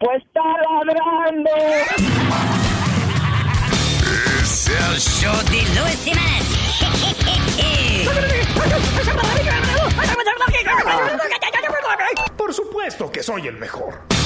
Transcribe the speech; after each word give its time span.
Pues 0.00 0.22
está 0.22 0.40
ladrando. 0.84 1.50
Es 4.40 4.68
el 4.68 5.00
show 5.00 5.36
de 5.50 5.62
Luis 5.80 6.04
Jiménez. 6.04 6.48
Por 12.36 12.54
supuesto 12.54 13.10
que 13.10 13.22
soy 13.22 13.48
el 13.48 13.56
mejor. 13.56 14.17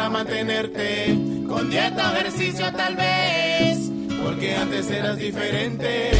Para 0.00 0.08
mantenerte? 0.08 1.14
Con 1.46 1.68
dieta, 1.68 2.18
ejercicio 2.18 2.72
tal 2.72 2.96
vez. 2.96 3.90
Porque 4.24 4.56
antes 4.56 4.90
eras 4.90 5.18
diferente. 5.18 6.10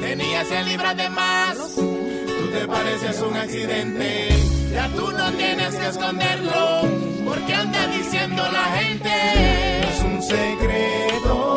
Tenías 0.00 0.48
100 0.48 0.68
libras 0.68 0.96
de 0.96 1.10
más. 1.10 1.58
Tú 1.76 2.50
te 2.54 2.66
parecías 2.66 3.20
un 3.20 3.36
accidente. 3.36 4.28
Ya 4.72 4.88
tú 4.96 5.10
no 5.10 5.30
tienes 5.32 5.74
que 5.74 5.88
esconderlo. 5.88 6.88
Porque 7.26 7.54
anda 7.54 7.86
diciendo 7.88 8.42
la 8.50 8.64
gente. 8.80 9.10
Es 9.90 10.02
un 10.04 10.22
secreto 10.22 11.54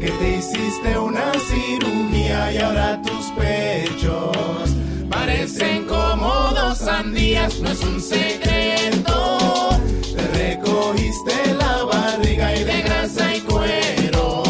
que 0.00 0.10
te 0.10 0.36
hiciste 0.36 0.98
una 0.98 1.32
cirugía 1.48 2.52
y 2.52 2.58
ahora 2.58 3.00
tus 3.00 3.26
pechos 3.32 4.70
parecen 5.08 5.86
como 5.86 6.28
dos 6.54 6.76
sandías. 6.76 7.58
No 7.60 7.70
es 7.70 7.80
un 7.80 8.00
secreto. 8.02 9.43
Te 10.54 10.60
recogiste 10.60 11.54
la 11.58 11.82
barriga 11.82 12.54
y 12.54 12.62
de 12.62 12.82
grasa 12.82 13.34
y 13.34 13.40
cuero. 13.40 14.44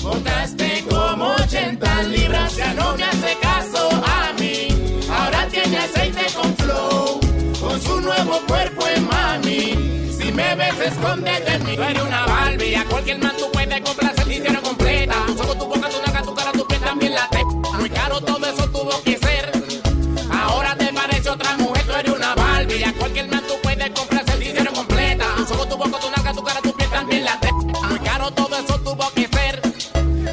Botaste 0.00 0.84
como 0.88 1.34
80 1.34 2.02
libras. 2.04 2.56
Ya 2.56 2.72
no 2.74 2.96
me 2.96 3.02
hace 3.02 3.36
caso 3.40 3.90
a 3.90 4.32
mí. 4.38 4.68
Ahora 5.10 5.48
tiene 5.48 5.78
aceite 5.78 6.26
con 6.34 6.56
flow. 6.56 7.20
Con 7.60 7.82
su 7.82 8.00
nuevo 8.02 8.40
cuerpo 8.46 8.86
en 8.86 9.08
mami. 9.08 10.12
Si 10.16 10.30
me 10.30 10.54
ves, 10.54 10.78
escóndete 10.78 11.50
de 11.50 11.58
mí. 11.58 11.76
Tú 11.76 11.82
eres 11.82 12.02
una 12.02 12.24
Barbie. 12.24 12.76
A 12.76 12.84
cualquier 12.84 13.18
man 13.18 13.34
tú 13.36 13.50
puedes 13.52 13.80
comprar 13.80 14.14
servicio 14.14 14.62
completa. 14.62 15.14
Solo 15.36 15.56
tu 15.56 15.66
boca, 15.66 15.88
tu 15.88 16.00
naca, 16.06 16.22
tu 16.22 16.34
cara, 16.34 16.52
tu 16.52 16.64
piel 16.68 16.80
también 16.80 17.14
la 17.14 17.28
te. 17.30 17.44
Muy 17.44 17.90
caro 17.90 18.20
todo 18.20 18.46
eso 18.46 18.68
tuvo 18.68 19.02
que 19.02 19.18
ser. 19.18 19.50
Ahora 20.30 20.76
te 20.76 20.92
parece 20.92 21.30
otra 21.30 21.56
mujer, 21.56 21.82
tú 21.84 21.92
eres 21.94 22.12
una 22.12 22.34
Barbie. 22.36 22.84
A 22.84 22.92
cualquier 22.92 23.28
man 23.28 23.41
boca, 25.82 25.98
tu 25.98 26.10
naca, 26.10 26.32
tu 26.32 26.42
cara, 26.42 26.60
tu 26.60 26.72
piel 26.72 26.90
también 26.90 27.24
la 27.24 27.38
te. 27.40 27.52
Muy 27.52 27.98
caro 28.00 28.30
todo 28.32 28.56
eso 28.56 28.78
tuvo 28.80 29.10
que 29.14 29.28
ser. 29.28 29.60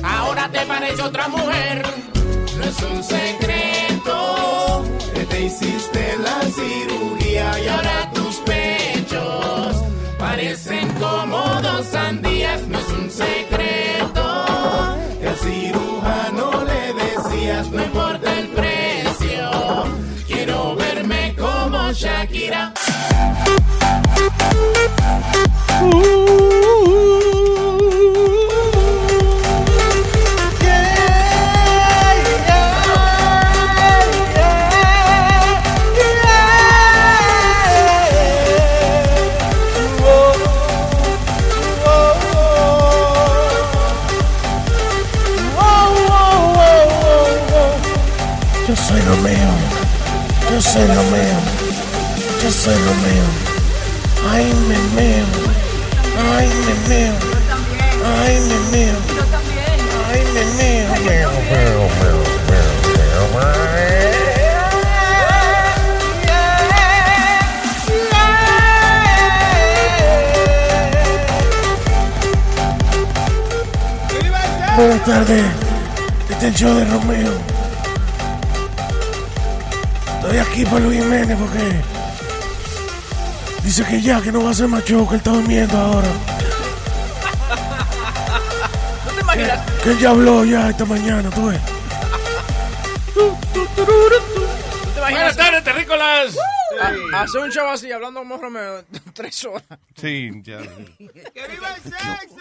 Ahora 0.03 0.49
te 0.51 0.65
parece 0.65 1.01
otra 1.01 1.27
mujer. 1.27 1.68
Yo 48.69 48.75
soy 48.75 49.01
Romeo. 49.01 49.51
Yo 50.51 50.61
soy 50.61 50.85
Romeo. 50.85 51.39
Yo 52.43 52.51
soy 52.51 52.75
Romeo. 52.75 53.09
Ay, 53.11 53.18
tardes. 75.09 75.43
Este 76.29 76.35
es 76.35 76.43
el 76.43 76.53
show 76.53 76.75
de 76.75 76.85
Romeo. 76.85 77.33
Estoy 80.15 80.37
aquí 80.37 80.63
para 80.65 80.79
Luis 80.81 81.01
Jiménez 81.01 81.35
porque 81.39 81.81
dice 83.63 83.83
que 83.85 83.99
ya, 84.01 84.21
que 84.21 84.31
no 84.31 84.43
va 84.43 84.51
a 84.51 84.53
ser 84.53 84.67
más 84.67 84.85
show, 84.85 85.07
que 85.07 85.15
él 85.15 85.17
está 85.17 85.31
durmiendo 85.31 85.75
ahora. 85.75 86.07
¿No 89.05 89.11
te 89.11 89.21
imaginas? 89.21 89.59
Que 89.83 89.89
él 89.91 89.99
ya 89.99 90.09
habló 90.11 90.45
ya 90.45 90.69
esta 90.69 90.85
mañana, 90.85 91.29
tú 91.31 91.47
ves. 91.47 91.59
Buenas 95.09 95.35
tardes, 95.35 95.63
terrícolas. 95.63 96.37
Ah, 96.79 96.91
Hace 97.23 97.39
un 97.39 97.49
show 97.51 97.67
así, 97.67 97.91
hablando 97.91 98.19
como 98.19 98.37
Romeo, 98.37 98.83
tres 99.13 99.43
horas. 99.43 99.63
Sí, 99.99 100.29
ya. 100.43 100.59
¡Que 100.59 101.47
viva 101.49 101.73
el 101.75 101.81
sexo! 101.81 102.38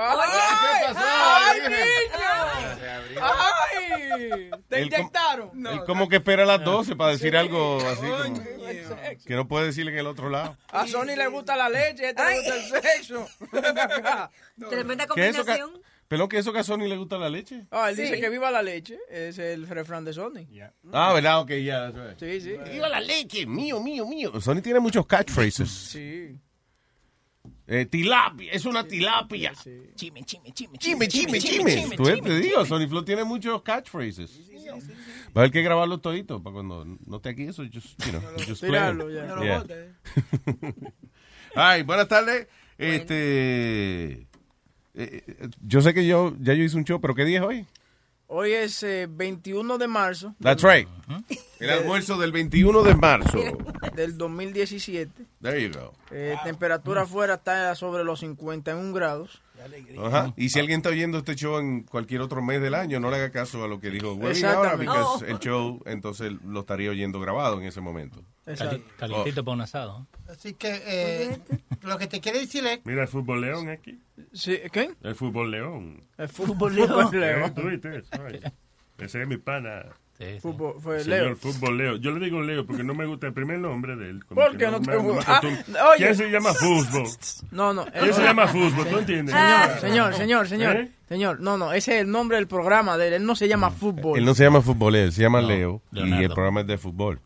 ¿Qué 0.00 0.94
pasó? 0.94 1.06
¡Ay, 1.06 1.60
niño! 1.68 3.20
¡Ay! 3.22 4.50
¿Te 4.68 4.80
Él 4.80 4.90
com- 4.90 4.98
inyectaron? 5.00 5.66
Él 5.66 5.80
como 5.86 6.08
que 6.08 6.16
espera 6.16 6.44
a 6.44 6.46
las 6.46 6.64
12 6.64 6.96
para 6.96 7.12
decir 7.12 7.36
algo 7.36 7.78
así 7.88 8.06
como 8.06 9.00
que 9.26 9.34
no 9.34 9.46
puede 9.48 9.66
decir 9.66 9.86
en 9.88 9.96
el 9.98 10.06
otro 10.06 10.30
lado. 10.30 10.56
A 10.70 10.86
Sony 10.86 11.16
le 11.16 11.26
gusta 11.26 11.56
la 11.56 11.68
leche, 11.68 12.06
a 12.06 12.10
este 12.10 12.22
le 12.24 12.36
gusta 12.36 12.78
el 12.78 12.82
sexo. 12.82 13.26
Tremenda 14.70 15.06
¿Qué 15.14 15.28
eso 15.28 15.44
que, 15.44 15.58
combinación. 15.58 15.82
¿Pelón 16.08 16.28
que 16.28 16.38
eso 16.38 16.52
que 16.52 16.58
a 16.60 16.64
Sony 16.64 16.88
le 16.88 16.96
gusta 16.96 17.18
la 17.18 17.28
leche? 17.28 17.66
Ah, 17.70 17.90
él 17.90 17.96
Sí. 17.96 18.02
dice 18.02 18.20
que 18.20 18.28
viva 18.30 18.50
la 18.50 18.62
leche. 18.62 18.98
Es 19.08 19.38
el 19.38 19.66
refrán 19.68 20.04
de 20.04 20.12
Sony. 20.12 20.46
Ah, 20.92 21.12
¿verdad? 21.12 21.40
Ok, 21.40 21.50
ya. 21.64 21.88
eso 21.88 22.08
es. 22.10 22.18
Sí, 22.18 22.40
sí. 22.40 22.56
¡Viva 22.70 22.88
la 22.88 23.00
leche! 23.00 23.46
Mío, 23.46 23.80
mío, 23.80 24.06
mío. 24.06 24.40
Sony 24.40 24.60
tiene 24.62 24.80
muchos 24.80 25.06
catchphrases. 25.06 25.70
Sí. 25.70 26.36
Eh, 27.72 27.86
tilapia, 27.86 28.50
es 28.50 28.64
una 28.64 28.82
tilapia. 28.82 29.52
Chime, 29.94 30.24
chime, 30.24 30.52
chime, 30.52 30.76
Chime, 30.76 31.06
chime, 31.06 31.38
chime. 31.38 31.96
Tú 31.96 32.02
ves, 32.02 32.20
te 32.20 32.40
digo, 32.40 32.66
Sony 32.66 32.88
Flow 32.88 33.04
tiene 33.04 33.22
muchos 33.22 33.62
catchphrases. 33.62 34.40
Va 35.28 35.34
a 35.34 35.38
haber 35.38 35.52
que 35.52 35.62
grabarlo 35.62 35.98
todito 35.98 36.42
para 36.42 36.54
cuando 36.54 36.84
no 36.84 37.16
esté 37.18 37.28
aquí 37.28 37.44
eso, 37.44 37.62
just, 37.72 37.96
you 38.04 38.10
know, 38.10 38.20
just 38.38 38.60
play 38.62 38.72
Tirarlo, 38.72 39.08
ya. 39.08 39.24
No 39.24 39.36
lo 39.36 39.44
Yeah. 39.44 39.64
Ay, 41.54 41.84
buenas 41.84 42.08
tardes. 42.08 42.48
Este, 42.76 44.12
eh, 44.14 44.26
eh, 44.94 45.48
yo 45.64 45.80
sé 45.80 45.94
que 45.94 46.04
yo 46.04 46.34
ya 46.40 46.54
yo 46.54 46.64
hice 46.64 46.76
un 46.76 46.84
show, 46.84 47.00
pero 47.00 47.14
¿qué 47.14 47.24
día 47.24 47.38
es 47.38 47.44
hoy? 47.44 47.66
Hoy 48.32 48.52
es 48.52 48.84
eh, 48.84 49.08
21 49.10 49.76
de 49.76 49.88
marzo 49.88 50.36
That's 50.40 50.62
right. 50.62 50.88
El 51.58 51.70
almuerzo 51.70 52.16
del 52.16 52.30
21 52.30 52.84
de 52.84 52.94
marzo. 52.94 53.38
del 53.96 54.16
2017. 54.16 55.26
There 55.42 55.60
you 55.60 55.76
go. 55.76 55.92
Eh, 56.12 56.36
temperatura 56.44 57.02
afuera 57.02 57.34
está 57.34 57.74
sobre 57.74 58.04
los 58.04 58.20
51 58.20 58.92
grados. 58.92 59.42
Ajá. 59.98 60.32
Y 60.36 60.50
si 60.50 60.60
alguien 60.60 60.78
está 60.78 60.90
oyendo 60.90 61.18
este 61.18 61.34
show 61.34 61.58
en 61.58 61.82
cualquier 61.82 62.20
otro 62.20 62.40
mes 62.40 62.62
del 62.62 62.74
año, 62.74 63.00
no 63.00 63.10
le 63.10 63.16
haga 63.16 63.30
caso 63.30 63.64
a 63.64 63.68
lo 63.68 63.80
que 63.80 63.90
dijo 63.90 64.12
Webby 64.12 64.44
ahora, 64.44 64.74
Exactamente. 64.74 64.92
porque 65.02 65.30
el 65.32 65.38
show 65.40 65.82
entonces 65.84 66.32
lo 66.44 66.60
estaría 66.60 66.90
oyendo 66.90 67.18
grabado 67.18 67.60
en 67.60 67.66
ese 67.66 67.80
momento. 67.80 68.22
Exacto. 68.50 68.80
Calientito 68.96 69.44
para 69.44 69.54
un 69.54 69.60
asado. 69.62 70.06
Así 70.28 70.54
que 70.54 70.80
eh, 70.86 71.38
lo 71.82 71.98
que 71.98 72.06
te 72.06 72.20
quiere 72.20 72.40
decir 72.40 72.64
es 72.66 72.80
Mira 72.84 73.02
el 73.02 73.08
fútbol 73.08 73.40
león 73.40 73.68
aquí. 73.68 73.98
Sí, 74.32 74.58
¿Qué? 74.72 74.90
El 75.02 75.14
fútbol 75.14 75.50
león. 75.50 76.02
El 76.18 76.28
fútbol 76.28 76.74
León. 76.76 77.10
Eh, 77.14 77.52
¿Tú 77.54 77.62
viste 77.68 77.96
eso? 77.98 78.08
Ay, 78.26 78.40
Ese 78.98 79.22
es 79.22 79.28
mi 79.28 79.36
pana. 79.38 79.84
Fútbol- 80.42 80.78
fue 80.78 81.00
Señor 81.02 81.18
Leo. 81.28 81.36
Fútbol 81.36 81.78
Leo. 81.78 81.96
Yo 81.96 82.10
le 82.12 82.22
digo 82.22 82.42
Leo 82.42 82.66
porque 82.66 82.84
no 82.84 82.92
me 82.92 83.06
gusta 83.06 83.28
el 83.28 83.32
primer 83.32 83.58
nombre 83.58 83.96
de 83.96 84.10
él. 84.10 84.22
Como 84.26 84.38
¿Por 84.42 84.54
qué 84.58 84.66
no 84.66 84.78
te 84.78 84.90
me- 84.90 84.96
me 84.98 85.02
gusta? 85.14 85.38
Ah, 85.38 85.88
oye. 85.92 85.96
¿Quién 86.04 86.14
se 86.14 86.30
llama 86.30 86.52
fútbol? 86.52 87.08
No, 87.50 87.72
no. 87.72 87.86
¿Quién 87.86 88.12
se 88.12 88.22
llama 88.22 88.46
fútbol? 88.46 88.86
¿Tú 88.86 88.98
entiendes? 88.98 89.34
Señor, 89.34 89.80
señor, 89.80 90.14
señor, 90.14 90.46
señor. 90.48 90.76
¿Eh? 90.76 90.90
Señor, 91.08 91.40
no, 91.40 91.56
no, 91.56 91.72
ese 91.72 91.94
es 91.96 92.02
el 92.02 92.10
nombre 92.10 92.36
del 92.36 92.46
programa 92.46 92.98
de 92.98 93.08
él. 93.08 93.12
Él 93.14 93.24
no 93.24 93.34
se 93.34 93.48
llama 93.48 93.70
fútbol. 93.70 94.18
Él 94.18 94.24
no 94.26 94.34
se 94.34 94.44
llama 94.44 94.60
fútbol, 94.60 94.94
él 94.96 95.10
se 95.10 95.22
llama 95.22 95.40
No, 95.40 95.48
Leo 95.48 95.82
y 95.90 95.96
Leonardo. 95.96 96.22
el 96.26 96.30
programa 96.34 96.60
es 96.60 96.66
de 96.66 96.76
fútbol. 96.78 97.18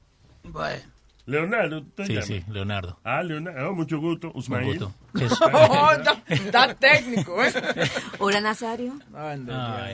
Leonardo, 1.27 1.83
¿tú 1.83 1.91
te 1.95 2.07
Sí, 2.07 2.13
llamas? 2.13 2.27
sí, 2.27 2.45
Leonardo. 2.51 3.01
Ah, 3.03 3.23
Leonardo. 3.23 3.71
Oh, 3.71 3.75
mucho 3.75 3.99
gusto. 3.99 4.31
Usmail. 4.35 4.67
gusto. 4.79 4.95
Oh, 5.55 5.91
está, 5.93 6.23
está 6.29 6.75
técnico, 6.75 7.43
¿eh? 7.43 7.53
Hola, 8.19 8.41
Nazario. 8.43 8.93
Ay, 9.15 9.39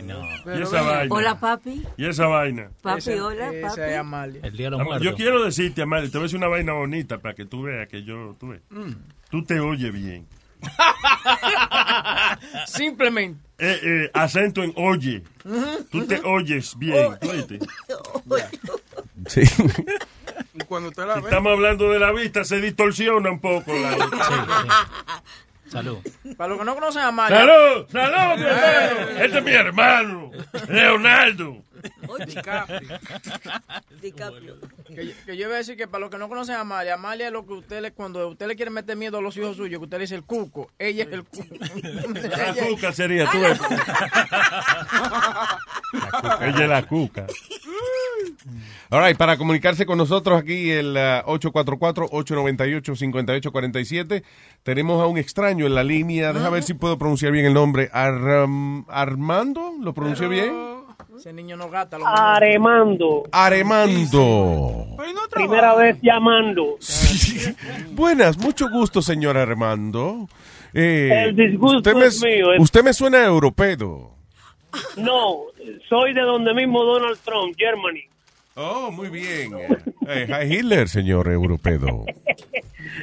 no. 0.02 0.22
Y 0.58 0.62
esa 0.62 0.82
vaina. 0.82 1.14
Hola, 1.14 1.38
papi. 1.38 1.82
Y 1.96 2.04
esa 2.06 2.26
vaina. 2.26 2.70
Papi, 2.82 2.98
Esa- 2.98 3.24
hola, 3.26 3.52
esa 3.52 3.68
papi. 3.68 3.80
es 3.82 3.96
Amalia. 3.98 4.40
El 4.42 4.56
día 4.56 4.66
de 4.66 4.70
los 4.72 4.80
Am- 4.80 4.86
muertos. 4.86 5.04
Yo 5.06 5.14
quiero 5.14 5.44
decirte, 5.44 5.82
Amalia, 5.82 6.10
te 6.10 6.18
voy 6.18 6.22
a 6.22 6.24
decir 6.24 6.38
una 6.38 6.48
vaina 6.48 6.72
bonita 6.72 7.18
para 7.18 7.34
que 7.34 7.44
tú 7.46 7.62
veas 7.62 7.86
que 7.88 8.02
yo, 8.02 8.34
tú 8.40 8.48
ves. 8.48 8.62
Mm. 8.70 8.90
Tú 9.30 9.44
te 9.44 9.60
oyes 9.60 9.92
bien. 9.92 10.26
Simplemente. 12.66 13.40
Eh, 13.58 13.78
eh, 13.82 14.10
acento 14.14 14.62
en 14.62 14.72
oye. 14.76 15.22
Tú 15.90 16.06
te 16.06 16.20
oyes 16.20 16.78
bien. 16.78 17.18
¿tú 17.20 17.30
oíste? 17.30 17.58
Sí. 19.26 19.42
Y 20.54 20.64
cuando 20.64 20.88
usted 20.88 21.06
la 21.06 21.16
Si 21.16 21.24
estamos 21.24 21.52
hablando 21.52 21.90
de 21.90 21.98
la 21.98 22.10
vista, 22.10 22.42
se 22.42 22.58
distorsiona 22.60 23.30
un 23.30 23.38
poco 23.38 23.72
la 23.74 23.96
Salud. 25.70 25.98
Para 26.36 26.48
los 26.48 26.58
que 26.58 26.64
no 26.64 26.74
conocen 26.74 27.02
a 27.02 27.08
Amalia. 27.08 27.38
¡Salud! 27.38 27.86
¡Salud, 27.92 28.44
hermano! 28.44 29.24
Este 29.24 29.38
es 29.38 29.44
mi 29.44 29.52
hermano, 29.52 30.30
Leonardo. 30.68 31.62
DiCaprio. 34.02 34.56
Que, 34.90 35.14
que 35.24 35.36
yo 35.36 35.46
iba 35.46 35.54
a 35.54 35.58
decir 35.58 35.76
que 35.76 35.86
para 35.86 36.00
los 36.00 36.10
que 36.10 36.18
no 36.18 36.28
conocen 36.28 36.56
a 36.56 36.62
Amalia, 36.62 36.94
Amalia 36.94 37.28
es 37.28 37.32
lo 37.32 37.46
que 37.46 37.52
usted 37.52 37.80
le, 37.80 37.92
cuando 37.92 38.26
usted 38.28 38.48
le 38.48 38.56
quiere 38.56 38.72
meter 38.72 38.96
miedo 38.96 39.18
a 39.18 39.22
los 39.22 39.36
hijos 39.36 39.56
suyos, 39.56 39.78
que 39.78 39.84
usted 39.84 39.98
le 39.98 40.02
dice 40.02 40.16
el 40.16 40.24
cuco. 40.24 40.68
Ella 40.80 41.04
es 41.04 41.12
el 41.12 41.22
cuco. 41.22 41.46
La 42.36 42.52
cuca 42.54 42.92
sería 42.92 43.30
tú. 43.30 43.40
ves. 43.40 43.60
Ella 46.40 46.62
es 46.64 46.68
la 46.68 46.82
cuca. 46.88 47.26
All 48.90 49.04
right, 49.06 49.16
para 49.16 49.36
comunicarse 49.36 49.86
con 49.86 49.96
nosotros 49.98 50.40
aquí 50.40 50.70
el 50.72 50.96
ah, 50.96 51.22
844-898-5847 51.26 54.24
tenemos 54.64 55.00
a 55.00 55.06
un 55.06 55.18
extraño 55.18 55.66
en 55.66 55.76
la 55.76 55.84
línea. 55.84 56.32
Deja 56.32 56.50
ver 56.50 56.64
si 56.64 56.74
puedo 56.74 56.98
pronunciar 56.98 57.30
bien 57.30 57.46
el 57.46 57.54
nombre. 57.54 57.90
Arm- 57.92 58.86
Armando, 58.88 59.72
¿lo 59.80 59.94
pronunció 59.94 60.28
bien? 60.28 60.79
Ese 61.20 61.34
niño 61.34 61.55
no 61.55 61.69
gata. 61.69 61.99
Lo 61.99 62.06
Aremando. 62.06 63.25
Aremando. 63.31 64.87
Primera 65.31 65.75
vez 65.75 65.99
llamando. 66.00 66.78
Buenas, 67.90 68.38
mucho 68.38 68.70
gusto, 68.70 69.02
señor 69.02 69.37
Armando. 69.37 70.26
Eh, 70.72 71.11
El 71.26 71.37
disgusto 71.37 71.76
usted 71.76 71.94
me, 71.94 72.06
es 72.06 72.22
mío, 72.25 72.46
Usted 72.58 72.82
me 72.82 72.94
suena 72.94 73.22
europeo. 73.22 74.14
No, 74.96 75.40
soy 75.90 76.14
de 76.14 76.22
donde 76.22 76.55
mismo 76.55 76.84
Donald 76.84 77.19
Trump, 77.23 77.55
Germany. 77.55 78.08
Oh, 78.55 78.90
muy 78.90 79.11
bien. 79.11 79.52
Eh, 80.08 80.26
hi 80.26 80.55
Hitler, 80.56 80.88
señor 80.88 81.28
europeo. 81.28 82.06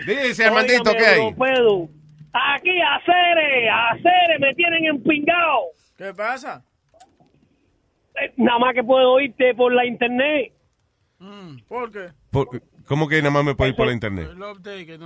Dice, 0.07 0.43
Armandito, 0.43 0.91
¿qué 0.93 1.05
hay? 1.05 1.19
europeo. 1.19 1.87
Aquí, 2.33 2.81
a 2.81 2.99
Cere, 3.05 3.69
a 3.69 3.95
Cere, 3.97 4.39
me 4.39 4.55
tienen 4.55 4.85
empingado. 4.85 5.65
¿Qué 5.95 6.11
pasa? 6.15 6.63
Nada 8.37 8.59
más 8.59 8.73
que 8.73 8.83
puedo 8.83 9.11
oírte 9.13 9.53
por 9.55 9.73
la 9.73 9.85
internet. 9.85 10.53
¿Por 11.67 11.91
qué? 11.91 12.09
Por- 12.31 12.61
¿Cómo 12.85 13.09
que 13.09 13.17
nada 13.17 13.31
más 13.31 13.43
me 13.43 13.53
puedo 13.53 13.69
ir 13.69 13.75
por 13.75 13.85
la 13.87 13.91
internet? 13.91 14.29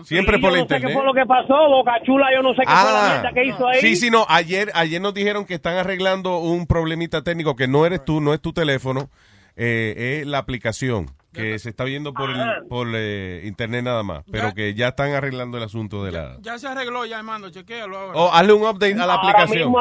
Siempre 0.03 0.37
por 0.37 0.51
la 0.51 0.59
no 0.59 0.63
sé 0.65 0.67
qué 0.69 0.75
internet. 0.75 0.93
fue 0.93 1.03
lo 1.05 1.13
que 1.15 1.25
pasó, 1.25 1.67
Boca 1.67 1.93
Chula, 2.03 2.27
yo 2.31 2.43
no 2.43 2.49
sé 2.53 2.61
qué 2.61 2.67
fue 2.67 2.75
la 2.75 3.05
Ah, 3.05 3.13
mierda 3.21 3.33
que 3.33 3.45
hizo 3.47 3.67
ahí. 3.67 3.79
sí, 3.81 3.95
sí, 3.95 4.11
no. 4.11 4.25
Ayer, 4.29 4.69
ayer 4.75 5.01
nos 5.01 5.15
dijeron 5.15 5.45
que 5.45 5.55
están 5.55 5.75
arreglando 5.77 6.37
un 6.39 6.67
problemita 6.67 7.23
técnico 7.23 7.55
que 7.55 7.67
no 7.67 7.83
eres 7.87 8.05
tú, 8.05 8.21
no 8.21 8.35
es 8.35 8.41
tu 8.41 8.53
teléfono, 8.53 9.09
eh, 9.55 10.19
es 10.21 10.27
la 10.27 10.37
aplicación 10.37 11.07
que 11.33 11.57
se 11.59 11.69
está 11.69 11.85
viendo 11.85 12.13
por, 12.13 12.29
el, 12.29 12.37
por 12.67 12.87
eh, 12.93 13.41
internet 13.45 13.83
nada 13.85 14.03
más, 14.03 14.23
pero 14.31 14.53
que 14.53 14.73
ya 14.75 14.89
están 14.89 15.13
arreglando 15.13 15.57
el 15.57 15.63
asunto 15.63 16.03
de 16.03 16.11
la... 16.11 16.37
Ya 16.41 16.59
se 16.59 16.67
arregló, 16.67 17.05
ya, 17.05 17.17
hermano, 17.17 17.49
chequéalo 17.49 17.97
ahora. 17.97 18.19
Oh, 18.19 18.29
hazle 18.31 18.53
un 18.53 18.63
update 18.63 18.93
a 18.93 19.05
la 19.07 19.13
Ahora 19.15 19.29
aplicación. 19.29 19.71
mismo 19.71 19.79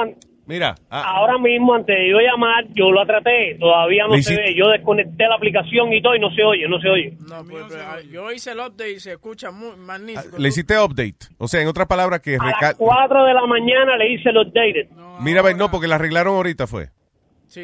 Mira, 0.50 0.74
ah, 0.90 1.04
Ahora 1.16 1.38
mismo, 1.38 1.74
antes 1.74 1.94
de 1.96 2.10
yo 2.10 2.18
llamar, 2.18 2.64
yo 2.74 2.90
lo 2.90 3.06
traté, 3.06 3.56
todavía 3.60 4.08
no 4.08 4.16
se 4.16 4.34
ve. 4.34 4.52
Yo 4.56 4.68
desconecté 4.68 5.28
la 5.28 5.36
aplicación 5.36 5.92
y 5.92 6.02
todo 6.02 6.16
y 6.16 6.18
no 6.18 6.28
se 6.34 6.42
oye, 6.42 6.66
no 6.68 6.80
se 6.80 6.88
oye. 6.88 7.16
No, 7.20 7.44
pues, 7.48 7.66
pues, 7.68 7.78
ah, 7.80 7.98
yo 8.10 8.32
hice 8.32 8.50
el 8.50 8.58
update 8.58 8.90
y 8.90 8.98
se 8.98 9.12
escucha 9.12 9.52
muy 9.52 9.76
magnífico. 9.76 10.36
le 10.36 10.48
hiciste 10.48 10.76
update. 10.76 11.28
O 11.38 11.46
sea, 11.46 11.62
en 11.62 11.68
otras 11.68 11.86
palabras, 11.86 12.18
que 12.20 12.34
A 12.34 12.44
las 12.60 12.74
4 12.74 13.24
de 13.26 13.32
la 13.34 13.46
mañana 13.46 13.96
le 13.96 14.12
hice 14.12 14.30
el 14.30 14.38
updated. 14.38 14.88
Mira, 15.20 15.40
ve, 15.42 15.54
no, 15.54 15.70
porque 15.70 15.86
la 15.86 15.94
arreglaron 15.94 16.34
ahorita 16.34 16.66
fue. 16.66 16.88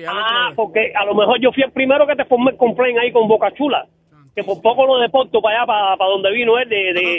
Ah, 0.06 0.52
porque 0.54 0.92
a 0.94 1.04
lo 1.04 1.14
mejor 1.16 1.40
yo 1.40 1.50
fui 1.52 1.64
el 1.64 1.72
primero 1.72 2.06
que 2.06 2.14
te 2.14 2.24
formé 2.24 2.52
el 2.52 2.56
complaint 2.56 2.98
ahí 3.00 3.10
con 3.10 3.26
Boca 3.26 3.52
Chula. 3.52 3.86
Que 4.34 4.44
por 4.44 4.60
poco 4.60 4.86
lo 4.86 4.98
deporto 5.00 5.40
para 5.40 5.56
allá, 5.58 5.66
para, 5.66 5.96
para 5.96 6.10
donde 6.10 6.30
vino 6.30 6.58
él, 6.58 6.68
de, 6.68 6.76
de, 6.92 7.18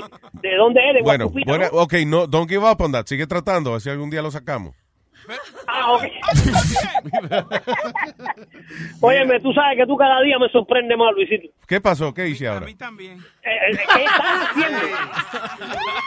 de 0.49 0.55
dónde 0.57 0.81
es, 0.87 0.93
de 0.95 1.01
Bueno, 1.01 1.29
buena- 1.29 1.69
¿no? 1.73 1.79
ok, 1.81 1.93
no, 2.05 2.27
don't 2.27 2.47
give 2.47 2.63
up 2.63 2.79
on 2.79 2.91
that. 2.91 3.05
Sigue 3.07 3.25
tratando, 3.25 3.71
a 3.71 3.73
ver 3.73 3.81
si 3.81 3.89
algún 3.89 4.09
día 4.11 4.21
lo 4.21 4.29
sacamos. 4.29 4.75
Ah, 5.67 5.91
ok. 5.93 6.03
Óyeme, 9.01 9.39
tú 9.39 9.53
sabes 9.53 9.77
que 9.77 9.85
tú 9.85 9.95
cada 9.97 10.21
día 10.21 10.37
me 10.39 10.49
sorprendes 10.49 10.97
más, 10.97 11.13
Luisito. 11.13 11.47
¿Qué 11.67 11.79
pasó? 11.81 12.13
¿Qué 12.13 12.27
hice 12.27 12.47
ahora? 12.47 12.67
Eh, 12.69 12.71
eh, 12.71 12.75
¿Qué 13.93 14.03
estás 14.03 14.49
haciendo? 14.49 14.79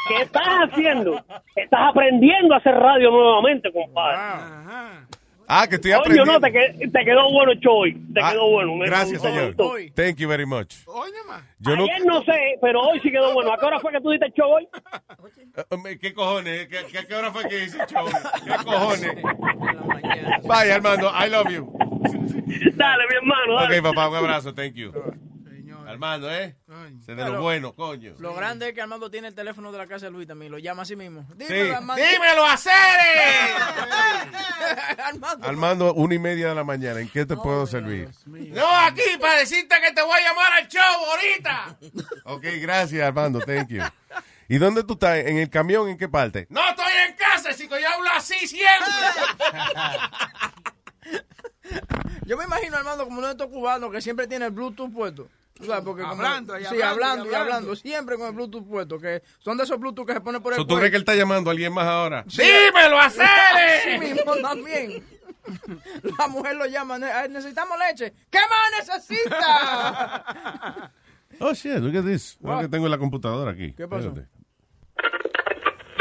¿Qué 0.09 0.23
estás 0.23 0.47
haciendo? 0.47 1.25
Estás 1.57 1.81
aprendiendo 1.91 2.55
a 2.55 2.59
hacer 2.59 2.75
radio 2.75 3.11
nuevamente, 3.11 3.73
compadre. 3.73 4.19
Ah, 5.53 5.67
que 5.69 5.75
estoy 5.75 5.91
aprendiendo. 5.91 6.33
no, 6.35 6.41
te, 6.41 6.53
que- 6.53 6.89
te 6.89 7.05
quedó 7.05 7.29
bueno 7.33 7.51
el 7.51 7.59
show 7.59 7.79
hoy. 7.79 7.95
Te 8.15 8.21
Ah, 8.23 8.31
quedó 8.31 8.51
bueno. 8.51 8.77
me 8.77 8.87
Gracias, 8.87 9.21
señor. 9.21 9.47
gustó. 9.57 9.73
Thank 9.97 10.17
you 10.19 10.29
very 10.29 10.47
much. 10.47 10.77
Yo 11.59 11.75
no, 11.77 11.83
Ayer 11.83 12.05
no 12.07 12.23
sé, 12.23 12.57
pero 12.63 12.81
hoy 12.83 13.01
sí 13.01 13.11
quedó 13.11 13.35
bueno. 13.35 13.53
¿A 13.53 13.59
qué 13.59 13.67
hora 13.67 13.81
fue 13.81 13.91
que 13.91 14.01
tú 14.01 14.11
diste 14.11 14.27
el 14.27 14.33
show 14.33 14.49
hoy? 14.49 14.69
Eh, 15.89 15.99
¿Qué 16.01 16.15
cojones? 16.15 16.69
¿Qué, 16.69 16.87
qué, 16.93 17.05
qué 17.07 17.15
hora 17.17 17.33
fue 17.33 17.49
que 17.49 17.65
hice 17.65 17.79
show? 17.89 18.07
¿Qué 18.45 18.65
cojones? 18.65 19.15
Bye, 20.45 20.73
Armando. 20.73 21.11
I 21.13 21.29
love 21.29 21.51
you. 21.51 21.73
Dale, 22.77 23.05
mi 23.11 23.17
hermano. 23.17 23.55
Ok, 23.57 23.61
Dale. 23.71 23.83
papá, 23.83 24.09
un 24.09 24.17
abrazo. 24.17 24.55
Thank 24.55 24.75
you. 24.75 24.93
Armando, 26.01 26.33
¿eh? 26.33 26.57
Se 27.05 27.15
de 27.15 27.29
lo 27.29 27.43
bueno, 27.43 27.75
coño. 27.75 28.15
Lo 28.19 28.33
grande 28.33 28.69
es 28.69 28.75
que 28.75 28.81
Armando 28.81 29.11
tiene 29.11 29.29
el 29.29 29.35
teléfono 29.35 29.71
de 29.71 29.77
la 29.77 29.87
casa 29.87 30.07
de 30.07 30.13
Luis 30.13 30.27
también. 30.27 30.51
Lo 30.51 30.57
llama 30.57 30.85
mismo. 30.97 31.27
Sí. 31.39 31.45
Dímelo, 31.45 31.77
Armando. 31.77 32.03
¡Dímelo, 32.03 32.47
Acere! 32.47 33.53
Armando. 35.05 35.47
Armando, 35.47 35.95
una 35.95 36.15
y 36.15 36.19
media 36.19 36.49
de 36.49 36.55
la 36.55 36.65
mañana. 36.65 37.01
¿En 37.01 37.09
qué 37.11 37.27
te 37.27 37.37
puedo 37.37 37.67
servir? 37.67 38.09
No, 38.25 38.67
aquí 38.79 39.03
para 39.21 39.41
decirte 39.41 39.77
que 39.79 39.93
te 39.93 40.01
voy 40.01 40.19
a 40.19 40.29
llamar 40.31 40.53
al 40.55 40.69
show 40.69 41.05
ahorita. 41.11 41.77
Ok, 42.25 42.45
gracias, 42.63 43.07
Armando. 43.07 43.41
Thank 43.41 43.69
you. 43.69 43.83
¿Y 44.49 44.57
dónde 44.57 44.85
tú 44.85 44.95
estás? 44.95 45.19
¿En 45.19 45.37
el 45.37 45.51
camión? 45.51 45.87
¿En 45.89 45.99
qué 45.99 46.09
parte? 46.09 46.47
No 46.49 46.67
estoy 46.67 46.93
en 47.09 47.15
casa, 47.15 47.55
chico, 47.55 47.79
yo 47.79 47.89
hablo 47.89 48.09
así 48.17 48.47
siempre. 48.47 48.91
Yo 52.25 52.37
me 52.37 52.45
imagino 52.45 52.77
a 52.77 52.81
Armando 52.81 53.05
como 53.05 53.19
uno 53.19 53.27
de 53.27 53.33
estos 53.33 53.49
cubanos 53.49 53.91
que 53.91 54.01
siempre 54.01 54.27
tiene 54.27 54.47
el 54.47 54.53
Bluetooth 54.53 54.93
puesto. 54.93 55.29
¿Tú 55.61 55.67
sabes? 55.67 55.85
Porque 55.85 56.03
como- 56.03 56.15
Hablando 56.15 56.59
y 56.59 56.65
sí, 56.65 56.81
hablando 56.81 56.81
y 56.81 56.89
hablando 56.89 57.31
y 57.31 57.35
hablando. 57.35 57.77
Siempre 57.77 58.17
con 58.17 58.29
el 58.29 58.33
Bluetooth 58.35 58.67
puesto. 58.67 58.99
Que 58.99 59.23
son 59.39 59.57
de 59.59 59.65
esos 59.65 59.79
Bluetooth 59.79 60.07
que 60.07 60.15
se 60.15 60.21
ponen 60.21 60.43
por 60.43 60.53
el 60.55 60.59
So, 60.59 60.67
¿Tú 60.67 60.77
crees 60.77 60.91
que 60.91 60.97
él 60.97 61.03
está 61.03 61.15
llamando 61.15 61.51
a 61.51 61.53
alguien 61.53 61.73
más 61.73 61.87
ahora? 61.87 62.25
¡Dímelo, 62.27 62.97
Sí 63.11 63.21
Acere! 63.21 63.99
mismo 63.99 64.35
también. 64.37 65.05
La 66.19 66.29
mujer 66.29 66.57
lo 66.57 66.67
llama. 66.67 66.99
"Ne- 66.99 67.29
Necesitamos 67.29 67.77
leche. 67.79 68.13
¿Qué 68.31 68.39
más 68.39 68.89
necesita? 68.89 70.25
Oh, 71.43 71.55
shit, 71.55 71.77
look 71.79 71.97
at 71.97 72.05
this. 72.05 72.37
Lo 72.43 72.61
que 72.61 72.69
tengo 72.69 72.85
en 72.85 72.91
la 72.91 72.99
computadora 72.99 73.53
aquí. 73.53 73.73
¿Qué 73.73 73.89
pasó? 73.89 74.09
Espérate. 74.09 74.29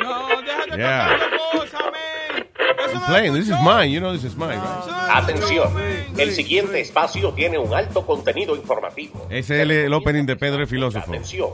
No, 0.01 0.41
déjate 0.41 0.77
Yeah. 0.77 1.07
tocar 1.13 1.19
la 1.19 1.59
cosa, 1.59 1.77
man. 1.79 2.47
Eso 2.59 2.91
I'm 2.93 2.93
no 3.01 3.05
playing. 3.07 3.35
es 3.37 3.45
This 3.47 3.55
is 3.55 3.61
mine. 3.63 3.89
You 3.91 3.99
know 4.01 4.11
this 4.11 4.23
is 4.25 4.35
mine, 4.35 4.57
right? 4.59 4.79
Eso 5.29 5.69
El 6.19 6.31
siguiente 6.33 6.79
espacio 6.79 7.31
tiene 7.33 7.57
un 7.57 7.73
alto 7.73 8.05
contenido 8.05 8.55
informativo. 8.55 9.25
Ese 9.29 9.55
es 9.55 9.61
el, 9.61 9.71
el 9.71 9.93
opening 9.93 10.25
de 10.25 10.35
Pedro 10.35 10.61
el 10.61 10.67
filósofo. 10.67 11.09
Atención, 11.11 11.49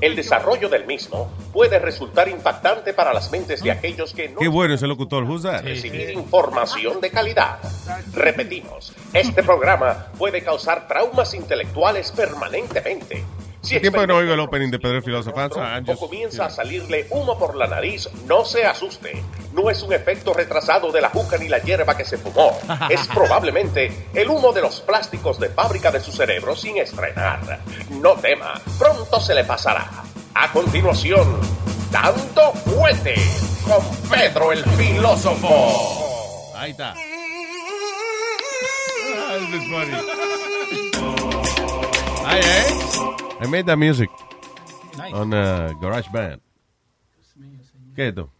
el 0.00 0.16
desarrollo 0.16 0.68
del 0.68 0.86
mismo 0.86 1.30
puede 1.52 1.78
resultar 1.78 2.28
impactante 2.28 2.92
para 2.94 3.12
las 3.12 3.30
mentes 3.30 3.62
de 3.62 3.70
aquellos 3.70 4.12
que 4.14 4.28
no 4.28 4.40
Qué 4.40 4.48
bueno 4.48 4.74
ese 4.74 4.86
locutor. 4.86 5.24
Who's 5.24 5.42
that? 5.42 5.62
recibir 5.62 6.10
información 6.10 7.00
de 7.00 7.10
calidad. 7.10 7.58
Repetimos, 8.12 8.92
este 9.12 9.42
programa 9.42 10.08
puede 10.18 10.42
causar 10.42 10.88
traumas 10.88 11.34
intelectuales 11.34 12.12
permanentemente. 12.12 13.24
Si 13.60 13.74
¿Qué 13.74 13.80
tiempo 13.80 14.00
que 14.00 14.06
no 14.06 14.16
oigo 14.16 14.32
el 14.34 14.40
opening 14.40 14.70
de 14.70 14.78
Pedro 14.78 14.98
el 14.98 15.02
filósofo? 15.02 15.38
Ah, 15.38 15.80
o 15.82 15.84
just- 15.86 15.98
comienza 16.00 16.46
a 16.46 16.50
salirle 16.50 17.06
humo 17.10 17.36
por 17.38 17.56
la 17.56 17.66
nariz, 17.66 18.08
no 18.26 18.44
se 18.44 18.64
asuste. 18.64 19.20
No 19.52 19.68
es 19.68 19.82
un 19.82 19.92
efecto 19.92 20.32
retrasado 20.32 20.92
de 20.92 21.00
la 21.00 21.10
juca 21.10 21.36
ni 21.38 21.48
la 21.48 21.58
hierba 21.58 21.96
que 21.96 22.04
se 22.04 22.16
fumó. 22.18 22.56
Es 22.90 23.06
probablemente 23.08 24.06
el 24.14 24.28
humo 24.30 24.52
de 24.52 24.62
los 24.62 24.80
plásticos 24.80 25.40
de 25.40 25.48
fábrica 25.48 25.90
de 25.90 26.00
su 26.00 26.12
cerebro 26.12 26.54
sin 26.54 26.78
estrenar. 26.78 27.60
No 27.90 28.12
tema, 28.14 28.60
pronto 28.78 29.20
se 29.20 29.34
le 29.34 29.42
pasará. 29.44 29.88
A 30.34 30.52
continuación, 30.52 31.40
Dando 31.90 32.52
Fuete 32.52 33.16
con 33.66 33.84
Pedro 34.08 34.52
el 34.52 34.64
filósofo. 34.64 36.52
Ahí 36.54 36.70
está. 36.70 36.94
Ah, 39.16 39.36
funny. 39.68 39.96
Ay, 42.24 42.40
eh. 42.44 43.27
I 43.40 43.46
made 43.46 43.66
that 43.66 43.78
music 43.78 44.10
on 45.12 45.32
uh, 45.32 45.72
Garage 45.80 46.08
Band. 46.12 46.40
¿Qué 47.94 48.02
es 48.02 48.08
esto? 48.08 48.30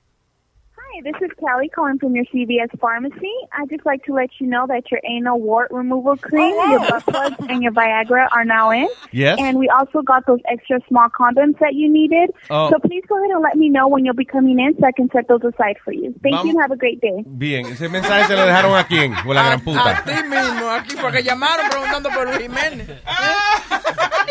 Hi, 0.98 1.12
this 1.12 1.22
is 1.22 1.30
Kelly 1.38 1.68
calling 1.68 1.96
from 1.98 2.16
your 2.16 2.24
CVS 2.24 2.76
pharmacy. 2.80 3.32
I'd 3.52 3.70
just 3.70 3.86
like 3.86 4.04
to 4.06 4.12
let 4.12 4.30
you 4.40 4.48
know 4.48 4.66
that 4.66 4.90
your 4.90 5.00
anal 5.08 5.40
wart 5.40 5.70
removal 5.70 6.16
cream, 6.16 6.54
oh, 6.58 6.70
your 6.70 6.80
butt 6.80 7.04
plugs, 7.06 7.36
and 7.48 7.62
your 7.62 7.70
Viagra 7.70 8.26
are 8.32 8.44
now 8.44 8.70
in. 8.72 8.88
Yes. 9.12 9.38
And 9.40 9.58
we 9.58 9.68
also 9.68 10.02
got 10.02 10.26
those 10.26 10.40
extra 10.50 10.80
small 10.88 11.06
condoms 11.08 11.56
that 11.60 11.74
you 11.74 11.88
needed. 11.88 12.30
Oh. 12.50 12.70
So 12.70 12.80
please 12.80 13.04
go 13.08 13.16
ahead 13.16 13.30
and 13.30 13.42
let 13.42 13.56
me 13.56 13.68
know 13.68 13.86
when 13.86 14.04
you'll 14.04 14.14
be 14.14 14.24
coming 14.24 14.58
in 14.58 14.74
so 14.80 14.86
I 14.86 14.90
can 14.92 15.08
set 15.12 15.28
those 15.28 15.42
aside 15.44 15.76
for 15.84 15.92
you. 15.92 16.12
Thank 16.20 16.42
you 16.42 16.50
and 16.50 16.60
have 16.60 16.72
a 16.72 16.76
great 16.76 17.00
day. 17.00 17.22
Bien, 17.24 17.66
ese 17.66 17.88
mensaje 17.88 18.26
se 18.26 18.34
lo 18.34 18.44
dejaron 18.44 18.76
a 18.76 18.84
quién, 18.84 19.14
o 19.24 19.32
la 19.32 19.44
gran 19.44 19.60
puta. 19.60 19.80
A 19.80 20.02
puta. 20.02 20.16
ti 20.16 20.22
mismo, 20.24 20.68
aquí 20.68 20.96
fue 20.96 21.12
que 21.12 21.22
llamaron 21.22 21.68
preguntando 21.70 22.08
por 22.10 22.26
Luis 22.26 22.38
Jiménez. 22.38 22.88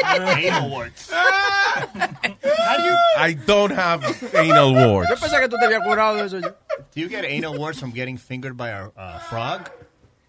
Anal 0.04 0.70
warts. 0.70 1.12
How 1.12 2.78
do 2.78 2.84
you? 2.84 2.98
I 3.18 3.34
don't 3.46 3.72
have 3.72 4.04
anal 4.36 4.74
warts. 4.74 5.10
Yo 5.10 5.16
pensé 5.16 5.40
que 5.40 5.48
tú 5.48 5.58
te 5.58 5.66
habías 5.66 5.84
curado 5.84 6.16
de 6.16 6.26
eso. 6.26 6.57
Do 6.94 7.02
you 7.02 7.10
get 7.10 7.26
anal 7.26 7.58
warts 7.58 7.80
from 7.80 7.92
getting 7.92 8.18
fingered 8.18 8.56
by 8.58 8.70
a 8.70 8.90
uh, 8.96 9.20
frog? 9.30 9.70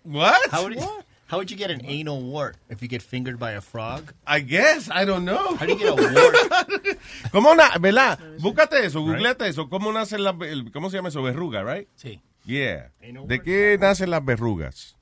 What? 0.02 0.50
How 0.50 0.62
would, 0.64 0.74
you, 0.74 0.88
how 1.26 1.36
would 1.38 1.50
you 1.50 1.56
get 1.56 1.70
an 1.70 1.82
anal 1.84 2.22
wart 2.22 2.56
if 2.70 2.80
you 2.80 2.88
get 2.88 3.02
fingered 3.02 3.38
by 3.38 3.52
a 3.52 3.60
frog? 3.60 4.14
I 4.26 4.40
guess, 4.40 4.88
I 4.90 5.04
don't 5.04 5.24
know. 5.24 5.56
How 5.56 5.66
do 5.66 5.72
you 5.72 5.78
get 5.78 5.88
a 5.90 5.94
wart? 5.94 6.98
¿Cómo 7.32 7.54
na 7.54 7.76
¿Verdad? 7.78 8.18
Búscate 8.40 8.84
eso, 8.84 9.00
googleate 9.02 9.46
eso. 9.48 9.68
¿Cómo 9.68 9.92
nacen 9.92 10.24
las, 10.24 10.34
el- 10.40 10.72
¿cómo 10.72 10.88
se 10.90 10.96
llama 10.96 11.10
eso? 11.10 11.22
Verruga, 11.22 11.62
right? 11.62 11.88
Sí. 11.96 12.22
Yeah. 12.46 12.92
¿De 13.26 13.42
qué 13.42 13.76
nacen 13.78 14.10
las 14.10 14.24
verrugas? 14.24 14.96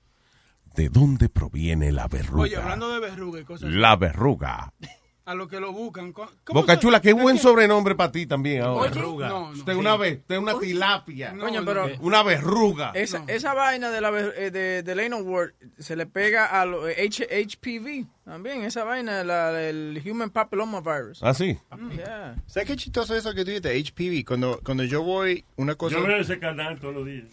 ¿De 0.74 0.88
dónde 0.88 1.28
proviene 1.28 1.92
la 1.92 2.08
verruga? 2.08 2.42
Oye, 2.42 2.56
hablando 2.56 2.92
de 2.92 3.00
verruga 3.00 3.40
y 3.40 3.44
cosas 3.44 3.68
así, 3.68 3.78
La 3.78 3.94
verruga. 3.96 4.72
a 5.26 5.34
lo 5.34 5.48
que 5.48 5.58
lo 5.60 5.72
buscan. 5.72 6.12
co- 6.12 6.30
¿cómo 6.44 6.60
Boca 6.60 6.74
se- 6.74 6.80
Chula, 6.80 7.00
qué 7.00 7.12
buen 7.12 7.36
sobrenombre 7.36 7.94
para 7.94 8.12
ti 8.12 8.26
también 8.26 8.62
ahora. 8.62 8.90
Oye, 8.92 9.00
no, 9.00 9.28
no. 9.28 9.50
Usted 9.50 9.74
una 9.74 9.96
vez, 9.96 10.18
usted 10.20 10.38
una 10.38 10.58
tilapia. 10.58 11.34
Coño, 11.38 11.64
pero 11.64 11.88
Una 12.00 12.22
verruga. 12.22 12.92
esa, 12.94 13.24
esa 13.26 13.52
vaina 13.52 13.90
de 13.90 14.00
la 14.00 14.10
ver- 14.10 14.34
eh, 14.36 14.50
de, 14.50 14.82
del 14.82 15.00
anal 15.00 15.22
wart 15.22 15.54
se 15.78 15.96
le 15.96 16.06
pega 16.06 16.46
a 16.46 16.64
lo- 16.64 16.88
eh, 16.88 16.96
H- 17.08 17.26
HPV 17.28 18.06
también. 18.26 18.64
Esa 18.64 18.84
vaina, 18.84 19.22
la, 19.24 19.62
el 19.62 20.02
Human 20.04 20.30
Papilloma 20.30 20.80
Virus. 20.80 21.22
¿Ah, 21.22 21.32
sí? 21.32 21.56
Yeah. 21.96 22.34
¿Sabes 22.46 22.68
qué 22.68 22.76
chistoso 22.76 23.14
eso 23.14 23.32
que 23.34 23.44
tú 23.44 23.52
dices? 23.52 23.90
HPV. 23.90 24.24
Cuando, 24.26 24.60
cuando 24.64 24.82
yo 24.84 25.02
voy, 25.02 25.44
una 25.56 25.76
cosa. 25.76 25.96
Yo 25.96 26.02
veo 26.06 26.18
ese 26.18 26.38
canal 26.38 26.78
todos 26.80 26.94
los 26.96 27.06
días. 27.06 27.24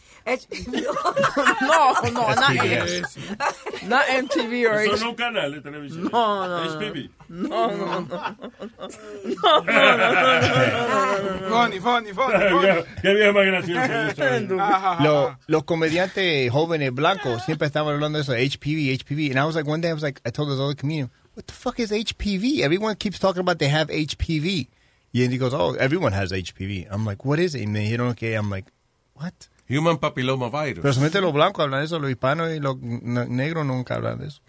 No, 1.62 1.94
no, 2.12 2.28
not, 2.36 2.38
SBS. 2.38 3.18
not 3.88 4.04
MTV 4.24 4.68
or 4.68 4.80
Eso 4.82 4.92
no 4.92 4.94
H- 4.94 4.96
es 4.96 5.02
un 5.04 5.16
canal 5.16 5.52
de 5.52 5.62
televisión. 5.62 6.10
No, 6.12 6.48
no, 6.48 6.64
no. 6.64 6.80
HPV. 6.80 7.10
No, 7.30 7.68
no, 7.72 8.02
no. 8.02 8.02
No, 8.02 8.38
no, 9.64 9.98
no, 9.98 10.24
no, 11.24 11.40
no. 11.40 11.50
Funny, 11.50 11.80
funny, 11.80 12.14
funny. 12.14 12.84
Qué 13.02 13.14
bien 13.14 13.34
más 13.34 13.46
gracioso 13.46 15.34
los 15.48 15.64
comediantes 15.64 16.52
jóvenes 16.52 16.94
blancos 16.94 17.44
siempre 17.44 17.68
estaban 17.68 17.94
hablando 17.94 18.18
de 18.20 18.24
eso, 18.24 18.34
HPV, 18.34 18.94
HPV. 19.00 19.32
And 19.32 19.40
I 19.40 19.46
was 19.46 19.56
like, 19.56 19.68
one 19.70 19.82
day 19.82 19.90
I 19.90 19.94
was 19.94 20.04
like, 20.04 20.22
I 20.26 20.32
told 20.32 20.50
this 20.50 20.60
other 20.60 20.76
comedian, 20.84 21.10
what 21.34 21.48
the 21.48 21.54
fuck 21.54 21.80
is 21.80 21.92
HPV? 21.92 22.60
Everyone 22.62 22.96
keeps 22.96 23.18
talking 23.20 23.40
about 23.42 23.58
they 23.60 23.70
have 23.70 23.88
HPV. 23.90 24.68
Yeah, 25.12 25.25
And 25.25 25.34
he 25.34 25.38
goes, 25.40 25.54
oh, 25.54 25.74
everyone 25.75 26.12
has 26.13 26.32
HPV. 26.32 26.88
I'm 26.90 27.06
like, 27.06 27.24
what 27.25 27.40
is 27.40 27.56
it? 27.56 27.62
Y 27.62 27.66
me 27.68 27.88
dijeron, 27.90 28.12
okay. 28.12 28.34
I'm 28.34 28.50
like, 28.50 28.66
what? 29.16 29.48
Human 29.68 29.98
Papilloma 29.98 30.50
Virus. 30.52 30.82
Pero 30.82 30.94
solamente 30.94 31.22
los 31.22 31.34
blancos 31.34 31.63
hablan 31.63 31.80
de 31.82 31.86
eso, 31.86 32.00
los 32.00 32.10
hispanos 32.12 32.50
y 32.56 32.60
los 32.60 32.75
n- 32.82 33.28
negros 33.30 33.66
nunca 33.66 33.96
hablan 33.96 34.20
de 34.20 34.28
eso. 34.28 34.42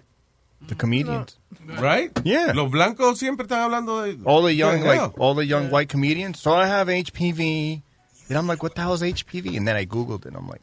The 0.67 0.75
mm, 0.75 0.79
comedians. 0.79 1.38
Right? 1.79 2.11
Yeah. 2.25 2.53
Los 2.55 2.71
blancos 2.71 3.19
siempre 3.19 3.47
están 3.47 3.61
hablando 3.61 4.03
de... 4.03 4.19
All 4.25 4.43
the 4.43 4.55
young, 4.55 4.81
What 4.83 4.95
hell? 4.97 5.03
like, 5.09 5.19
all 5.21 5.35
the 5.35 5.45
young 5.47 5.71
white 5.71 5.88
comedians. 5.91 6.38
So 6.41 6.53
I 6.55 6.67
have 6.67 6.88
HPV. 6.88 7.83
And 8.31 8.38
I'm 8.38 8.47
like, 8.47 8.62
what 8.62 8.75
the 8.75 8.81
hell 8.81 8.95
is 8.95 9.03
HPV? 9.03 9.57
And 9.59 9.69
then 9.69 9.76
I 9.76 9.85
Googled 9.85 10.21
it. 10.25 10.29
And 10.29 10.37
I'm 10.37 10.49
like, 10.49 10.62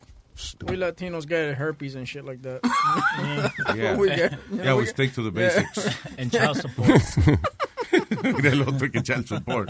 We 0.68 0.78
Latinos 0.78 1.26
get 1.28 1.56
herpes 1.58 1.96
and 1.96 2.08
shit 2.08 2.24
like 2.26 2.42
that. 2.44 2.62
Yeah. 3.76 3.96
We 4.00 4.10
get- 4.10 4.38
Yeah, 4.52 4.76
we 4.76 4.86
stick 4.86 5.14
to 5.16 5.22
the 5.24 5.32
Yeah. 5.40 5.50
basics. 5.50 5.98
And 6.18 6.32
child 6.32 6.58
support. 6.62 7.02
Mira 8.24 8.52
el 8.52 8.62
otro 8.62 8.90
que 8.92 9.02
child 9.02 9.28
support. 9.28 9.70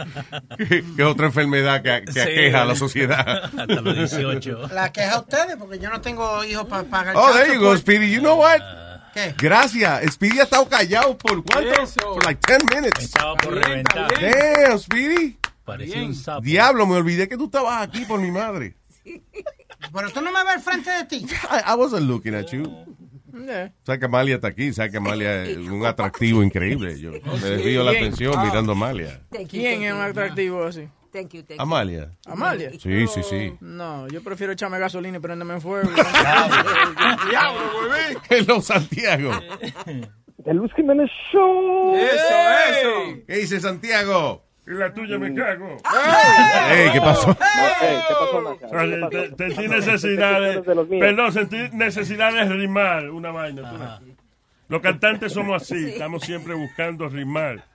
que, 0.57 0.83
que 0.95 1.03
otra 1.03 1.27
enfermedad 1.27 1.81
que, 1.81 2.05
que 2.05 2.13
Sí. 2.13 2.19
aqueja 2.19 2.61
a 2.61 2.65
la 2.65 2.75
sociedad. 2.75 3.43
Hasta 3.45 3.65
los 3.81 3.95
18. 3.95 4.67
La 4.73 4.91
queja 4.91 5.15
a 5.15 5.19
ustedes, 5.21 5.55
porque 5.57 5.79
yo 5.79 5.89
no 5.89 6.01
tengo 6.01 6.43
hijos 6.43 6.65
para 6.67 6.83
pagar. 6.83 7.15
Oh, 7.17 7.33
there 7.33 7.53
you 7.53 7.59
go. 7.59 7.75
Speedy. 7.77 8.11
You 8.11 8.19
know 8.21 8.37
what? 8.37 8.59
¿Qué? 9.13 9.33
Gracias. 9.37 10.13
Speedy 10.13 10.39
ha 10.39 10.43
estado 10.43 10.67
callado 10.69 11.17
por 11.17 11.43
cuánto? 11.43 11.85
For 11.87 12.23
like 12.23 12.39
10 12.47 12.59
minutes. 12.75 13.05
Estaba 13.05 13.35
por 13.35 13.55
reventar. 13.55 14.11
Damn, 14.19 14.77
Speedy. 14.79 15.37
Parecía 15.65 16.03
un 16.03 16.15
sapo. 16.15 16.41
Diablo, 16.41 16.85
me 16.87 16.95
olvidé 16.95 17.27
que 17.27 17.37
tú 17.37 17.45
estabas 17.45 17.81
aquí 17.87 18.05
por 18.05 18.19
mi 18.19 18.31
madre. 18.31 18.75
Pero 19.93 20.09
tú 20.11 20.21
no 20.21 20.31
me 20.31 20.43
ves 20.43 20.53
al 20.55 20.61
frente 20.61 20.89
de 20.91 21.05
ti. 21.05 21.25
I, 21.51 21.71
I 21.71 21.75
wasn't 21.75 22.07
looking 22.07 22.33
at 22.35 22.47
you. 22.51 22.63
Yeah. 23.33 23.71
Sabes 23.83 24.00
que 24.00 24.05
Amalia 24.05 24.35
está 24.35 24.50
aquí, 24.50 24.73
sabes 24.73 24.91
que 24.91 24.97
Amalia 24.97 25.43
es 25.45 25.57
un 25.57 25.85
atractivo 25.85 26.43
increíble. 26.43 27.00
Yo 27.00 27.11
me 27.11 27.19
desvío 27.50 27.83
la 27.83 27.91
atención 27.91 28.33
Ah. 28.38 28.43
mirando 28.45 28.73
a 28.73 28.75
Amalia. 28.75 29.21
Thank 29.31 29.43
you, 29.53 29.61
¿Quién 29.61 29.83
es 29.83 29.93
un 29.93 30.01
atractivo 30.01 30.63
así? 30.65 30.88
Thank 31.11 31.33
you, 31.33 31.43
thank 31.43 31.57
you. 31.57 31.61
Amalia. 31.61 32.11
¿Amalia? 32.25 32.71
Sí, 32.71 33.05
sí, 33.07 33.21
sí. 33.23 33.53
No, 33.59 34.07
yo 34.07 34.21
prefiero 34.23 34.53
echarme 34.53 34.79
gasolina 34.79 35.17
y 35.17 35.19
prenderme 35.19 35.55
en 35.55 35.61
fuego. 35.61 35.89
Diablo, 37.29 37.61
güey. 37.88 38.17
Hello, 38.29 38.61
Santiago. 38.61 39.31
The 40.43 40.53
Luis 40.53 40.71
Jiménez 40.75 41.09
Show. 41.31 41.95
Eso, 41.95 42.15
eso. 42.69 43.23
¿Qué 43.27 43.35
dice 43.38 43.59
Santiago? 43.59 44.45
Y 44.68 44.72
la 44.72 44.94
tuya 44.94 45.18
me 45.18 45.34
cago. 45.34 45.77
Ey, 46.72 46.91
¿qué 46.91 47.01
pasó? 47.01 47.36
¿Qué 47.36 48.13
pasó, 48.20 48.58
Sentí 49.38 49.68
necesidad 49.68 50.39
de, 50.39 50.62
de 50.62 50.75
los 50.75 50.88
míos. 50.88 51.01
perdón, 51.01 51.34
sentí 51.34 51.58
necesidad 51.74 52.32
de 52.32 52.44
rimar 52.46 53.10
una 53.10 53.32
vaina. 53.32 54.00
Los 54.70 54.82
cantantes 54.82 55.34
somos 55.34 55.62
así, 55.62 55.89
estamos 55.89 56.24
siempre 56.24 56.53
buscando 56.53 57.10
rimar 57.10 57.65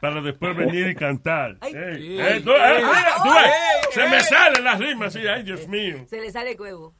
para 0.00 0.20
después 0.20 0.56
venir 0.56 0.88
y 0.88 0.94
cantar. 0.96 1.56
Se 1.62 2.00
me 4.08 4.20
salen 4.20 4.64
las 4.64 4.80
rimas, 4.80 5.12
sí, 5.12 5.20
ay, 5.28 5.44
Dios 5.44 5.68
mío. 5.68 6.06
Se 6.08 6.20
le 6.20 6.32
sale 6.32 6.52
el 6.52 6.60
huevo. 6.60 6.92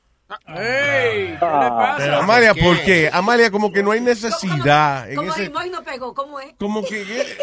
¡Ey! 0.46 0.56
¿Qué 0.56 1.30
le 1.32 1.36
Pero- 1.38 1.40
pasa? 1.76 2.18
Amalia, 2.18 2.54
¿por 2.54 2.80
qué? 2.82 3.10
Amalia, 3.12 3.50
como 3.50 3.70
que 3.70 3.82
no 3.82 3.90
hay 3.92 4.00
necesidad 4.00 5.08
en 5.10 5.16
Como 5.16 5.30
ese... 5.30 5.42
rimó 5.44 5.62
y 5.64 5.70
no 5.70 5.82
pegó, 5.82 6.14
¿cómo 6.14 6.40
es? 6.40 6.54
Como 6.58 6.82
que... 6.82 7.36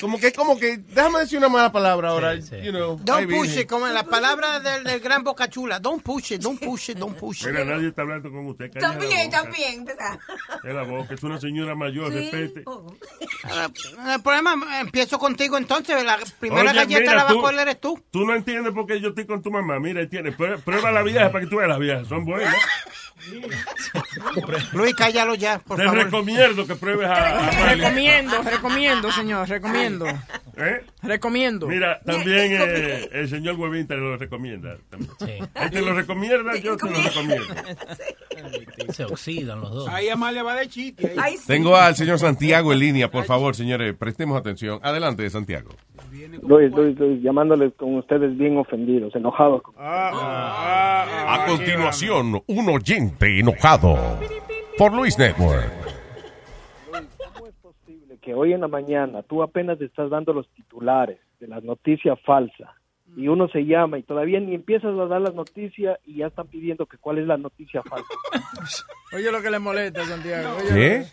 Como 0.00 0.18
que, 0.18 0.32
como 0.32 0.58
que... 0.58 0.78
Déjame 0.78 1.20
decir 1.20 1.38
una 1.38 1.48
mala 1.48 1.70
palabra 1.70 2.10
ahora. 2.10 2.34
You 2.34 2.72
know, 2.72 2.96
ay, 2.98 3.04
Don't 3.04 3.30
push 3.30 3.58
it, 3.58 3.68
como 3.68 3.86
en 3.86 3.94
la 3.94 4.02
palabra 4.02 4.58
del, 4.60 4.82
del 4.84 5.00
gran 5.00 5.22
Boca 5.22 5.48
Chula. 5.48 5.78
Don't 5.78 6.02
push 6.02 6.32
it, 6.32 6.42
don't 6.42 6.60
push 6.62 6.90
it, 6.90 6.98
don't 6.98 7.16
push 7.16 7.42
it. 7.42 7.48
Mira, 7.52 7.64
nadie 7.64 7.88
está 7.88 8.02
hablando 8.02 8.30
con 8.30 8.46
usted. 8.46 8.70
También, 8.72 9.30
también, 9.30 9.84
¿verdad? 9.84 10.18
Es 10.64 10.74
la 10.74 10.82
boca, 10.82 11.14
es 11.14 11.22
una 11.22 11.40
señora 11.40 11.74
mayor, 11.76 12.12
Sí. 12.12 12.18
respete. 12.30 12.62
Oh. 12.66 12.92
Ah, 13.44 13.68
El 14.14 14.22
problema, 14.22 14.80
empiezo 14.80 15.18
contigo 15.18 15.56
entonces. 15.56 16.02
La 16.04 16.18
primera 16.40 16.70
Oye, 16.70 16.80
galleta 16.80 17.00
mira, 17.00 17.14
la 17.14 17.24
va 17.24 17.30
a 17.30 17.34
coger 17.34 17.58
eres 17.60 17.80
tú. 17.80 18.02
Tú 18.10 18.24
no 18.24 18.34
entiendes 18.34 18.72
por 18.72 18.86
qué 18.86 19.00
yo 19.00 19.10
estoy 19.10 19.26
con 19.26 19.42
tu 19.42 19.50
mamá. 19.50 19.78
Mira, 19.78 20.00
ahí 20.00 20.08
tienes. 20.08 20.36
Prue- 20.36 20.60
Prueba 20.62 20.90
la 20.90 21.02
vieja 21.02 21.30
para 21.30 21.44
que 21.44 21.50
tú 21.50 21.56
veas 21.56 21.67
las 21.68 21.78
viejas. 21.78 22.06
Son 22.08 22.24
buenas. 22.24 22.54
Luis, 24.72 24.94
cállalo 24.94 25.34
ya, 25.34 25.58
por 25.58 25.76
Te 25.76 25.84
favor. 25.84 26.04
recomiendo 26.04 26.66
que 26.66 26.74
pruebes 26.76 27.08
a. 27.08 27.50
Recomiendo, 27.74 28.42
recomiendo, 28.42 29.12
señor, 29.12 29.48
recomiendo. 29.48 30.06
¿Eh? 30.56 30.84
Recomiendo. 31.02 31.66
Mira, 31.66 32.00
también 32.00 32.52
eh, 32.58 33.08
el 33.12 33.28
señor 33.28 33.56
Huevín 33.56 33.86
te 33.86 33.96
lo 33.96 34.16
recomienda. 34.16 34.76
también. 34.88 35.48
Él 35.54 35.70
te 35.70 35.80
lo 35.80 35.94
recomienda, 35.94 36.56
yo 36.56 36.76
te 36.76 36.90
lo 36.90 37.00
recomiendo. 37.00 37.46
Se 38.92 39.04
oxidan 39.04 39.60
los 39.60 39.70
dos. 39.70 39.88
Ahí 39.88 40.08
Amalia 40.08 40.42
va 40.42 40.56
de 40.56 40.68
chiste. 40.68 41.14
Tengo 41.46 41.76
al 41.76 41.94
señor 41.96 42.18
Santiago 42.18 42.72
en 42.72 42.78
línea, 42.80 43.10
por 43.10 43.24
favor, 43.24 43.54
señores, 43.54 43.94
prestemos 43.96 44.38
atención. 44.38 44.80
Adelante, 44.82 45.28
Santiago. 45.30 45.70
Luis, 46.42 46.72
Luis, 46.72 46.98
Luis, 46.98 47.22
llamándoles 47.22 47.74
con 47.74 47.94
ustedes 47.96 48.36
bien 48.36 48.58
ofendidos, 48.58 49.14
enojados. 49.14 49.62
A 49.76 51.44
continuación, 51.46 52.42
un 52.46 52.68
oyente 52.68 53.38
enojado 53.38 53.96
por 54.76 54.92
Luis 54.92 55.18
Network. 55.18 55.70
Que 58.20 58.34
hoy 58.34 58.52
en 58.52 58.60
la 58.60 58.68
mañana 58.68 59.22
tú 59.22 59.42
apenas 59.42 59.80
estás 59.80 60.10
dando 60.10 60.34
los 60.34 60.48
titulares 60.50 61.18
de 61.40 61.48
las 61.48 61.64
noticias 61.64 62.18
falsas 62.26 62.68
y 63.16 63.28
uno 63.28 63.48
se 63.48 63.64
llama 63.64 63.98
y 63.98 64.02
todavía 64.02 64.38
ni 64.38 64.54
empiezas 64.54 64.96
a 64.98 65.06
dar 65.06 65.20
las 65.20 65.34
noticias 65.34 65.98
y 66.04 66.18
ya 66.18 66.26
están 66.26 66.46
pidiendo 66.46 66.86
que 66.86 66.98
cuál 66.98 67.18
es 67.18 67.26
la 67.26 67.36
noticia 67.36 67.82
falsa. 67.82 68.06
Oye 69.12 69.32
lo 69.32 69.40
que 69.40 69.50
le 69.50 69.58
molesta, 69.58 70.04
Santiago. 70.04 70.56
Oye, 70.58 70.68
¿Qué? 70.74 71.06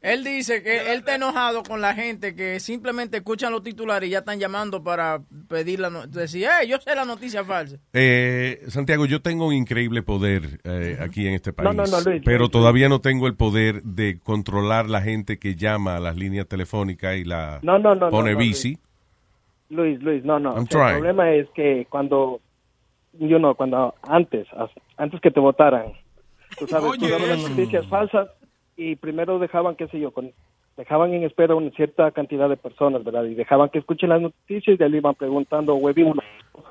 Él 0.00 0.22
dice 0.22 0.62
que 0.62 0.92
él 0.92 0.98
está 0.98 1.16
enojado 1.16 1.64
con 1.64 1.80
la 1.80 1.92
gente 1.92 2.36
que 2.36 2.60
simplemente 2.60 3.16
escuchan 3.16 3.50
los 3.50 3.64
titulares 3.64 4.08
y 4.08 4.12
ya 4.12 4.18
están 4.20 4.38
llamando 4.38 4.82
para 4.84 5.20
pedir 5.48 5.80
la 5.80 5.90
noticia. 5.90 6.20
Decir, 6.20 6.46
hey, 6.60 6.68
yo 6.68 6.78
sé 6.78 6.94
la 6.94 7.04
noticia 7.04 7.44
falsa. 7.44 7.78
Eh, 7.92 8.62
Santiago, 8.68 9.06
yo 9.06 9.20
tengo 9.20 9.46
un 9.48 9.54
increíble 9.54 10.04
poder 10.04 10.60
eh, 10.62 10.98
aquí 11.00 11.26
en 11.26 11.34
este 11.34 11.52
país, 11.52 11.64
No, 11.66 11.72
no, 11.72 11.84
no, 11.84 12.00
Luis, 12.00 12.22
pero 12.24 12.38
Luis, 12.40 12.50
todavía 12.52 12.88
no 12.88 13.00
tengo 13.00 13.26
el 13.26 13.34
poder 13.34 13.82
de 13.82 14.20
controlar 14.20 14.88
la 14.88 15.02
gente 15.02 15.38
que 15.40 15.56
llama 15.56 15.96
a 15.96 16.00
las 16.00 16.16
líneas 16.16 16.46
telefónicas 16.46 17.16
y 17.16 17.24
la 17.24 17.58
No, 17.62 17.78
no, 17.80 17.96
no, 17.96 18.02
no, 18.06 18.10
pone 18.10 18.34
no, 18.34 18.38
bici. 18.38 18.78
Luis, 19.70 20.00
Luis, 20.00 20.24
no, 20.24 20.38
no. 20.38 20.50
I'm 20.54 20.62
O 20.62 20.66
sea, 20.66 20.68
trying. 20.68 20.88
el 20.90 20.94
problema 21.00 21.30
es 21.32 21.48
que 21.56 21.86
cuando, 21.90 22.40
yo 23.14 23.38
no, 23.40 23.56
cuando 23.56 23.94
antes, 24.02 24.46
antes 24.96 25.20
que 25.20 25.32
te 25.32 25.40
votaran, 25.40 25.92
tú 26.56 26.68
sabes, 26.68 26.92
tú 27.00 27.08
dabas 27.08 27.28
las 27.28 27.50
noticias 27.50 27.84
falsas 27.88 28.28
y 28.78 28.96
primero 28.96 29.38
dejaban, 29.38 29.74
qué 29.76 29.88
sé 29.88 29.98
yo, 30.00 30.12
con, 30.12 30.30
dejaban 30.76 31.12
en 31.12 31.24
espera 31.24 31.54
una 31.56 31.70
cierta 31.72 32.10
cantidad 32.12 32.48
de 32.48 32.56
personas, 32.56 33.02
¿verdad? 33.04 33.24
Y 33.24 33.34
dejaban 33.34 33.68
que 33.68 33.80
escuchen 33.80 34.08
las 34.08 34.20
noticias 34.22 34.74
y 34.74 34.76
de 34.78 34.84
ahí 34.84 34.90
le 34.92 34.98
iban 34.98 35.14
preguntando, 35.16 35.74
huevín, 35.74 36.14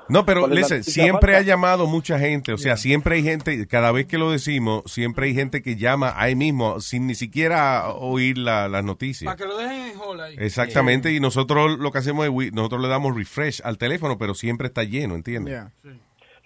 No, 0.08 0.24
pero 0.24 0.40
¿Cuál 0.40 0.52
es 0.52 0.70
la 0.70 0.76
listen, 0.76 0.84
siempre 0.84 1.36
ha 1.36 1.42
llamado 1.42 1.86
mucha 1.86 2.18
gente, 2.18 2.54
o 2.54 2.56
sea, 2.58 2.78
siempre 2.78 3.16
hay 3.16 3.22
gente, 3.22 3.66
cada 3.66 3.92
vez 3.92 4.06
que 4.06 4.16
lo 4.16 4.30
decimos, 4.30 4.82
siempre 4.86 5.26
hay 5.26 5.34
gente 5.34 5.60
que 5.62 5.76
llama 5.76 6.14
ahí 6.16 6.34
mismo 6.34 6.80
sin 6.80 7.06
ni 7.06 7.14
siquiera 7.14 7.90
oír 7.90 8.38
la- 8.38 8.68
las 8.68 8.82
noticias. 8.82 9.26
Para 9.26 9.36
que 9.36 9.44
lo 9.44 9.58
dejen 9.58 9.92
en 9.92 9.98
hold 10.00 10.20
ahí. 10.22 10.36
Exactamente, 10.38 11.12
y 11.12 11.20
nosotros 11.20 11.78
lo 11.78 11.92
que 11.92 11.98
hacemos 11.98 12.26
es, 12.26 12.52
nosotros 12.54 12.80
le 12.80 12.88
damos 12.88 13.14
refresh 13.14 13.60
al 13.62 13.76
teléfono, 13.76 14.16
pero 14.16 14.32
siempre 14.32 14.68
está 14.68 14.82
lleno, 14.84 15.14
¿entiendes? 15.14 15.62
Sí, 15.82 15.90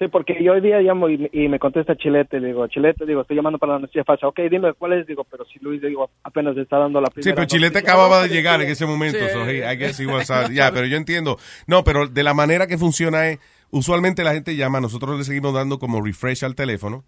porque 0.09 0.43
yo 0.43 0.53
hoy 0.53 0.61
día 0.61 0.81
llamo 0.81 1.09
y, 1.09 1.29
y 1.33 1.49
me 1.49 1.59
contesta 1.59 1.97
Chilete, 1.97 2.41
le 2.41 2.49
digo, 2.49 2.67
Chilete, 2.69 3.05
digo, 3.07 3.23
estoy 3.23 3.37
llamando 3.37 3.59
para 3.59 3.75
la 3.75 3.79
noticia 3.81 4.05
falsa. 4.05 4.27
Ok, 4.29 4.41
dime 4.51 4.73
cuál 4.75 4.95
es, 4.95 5.07
digo, 5.07 5.25
pero 5.31 5.45
si 5.45 5.59
Luis, 5.61 5.81
digo, 5.83 6.11
apenas 6.23 6.57
está 6.57 6.79
dando 6.79 7.01
la 7.01 7.09
primera 7.09 7.31
Sí, 7.31 7.35
pero 7.35 7.47
Chilete 7.47 7.75
noticia. 7.75 7.93
acababa 7.95 8.23
de 8.23 8.29
llegar 8.29 8.61
sí. 8.61 8.67
en 8.67 8.73
ese 8.73 8.87
momento. 8.87 9.19
Sí. 9.19 9.33
so 9.33 9.45
he- 9.49 9.59
I 9.73 9.77
guess 9.77 9.99
he 10.01 10.07
was, 10.07 10.29
uh, 10.31 10.51
ya, 10.53 10.71
pero 10.73 10.87
yo 10.87 10.97
entiendo. 10.97 11.39
No, 11.67 11.85
pero 11.85 12.07
de 12.09 12.23
la 12.23 12.35
manera 12.35 12.67
que 12.67 12.79
funciona 12.79 13.29
es, 13.29 13.39
usualmente 13.71 14.25
la 14.25 14.33
gente 14.35 14.57
llama, 14.57 14.81
nosotros 14.81 15.19
le 15.19 15.25
seguimos 15.25 15.55
dando 15.55 15.79
como 15.79 16.01
refresh 16.03 16.45
al 16.45 16.55
teléfono, 16.55 17.05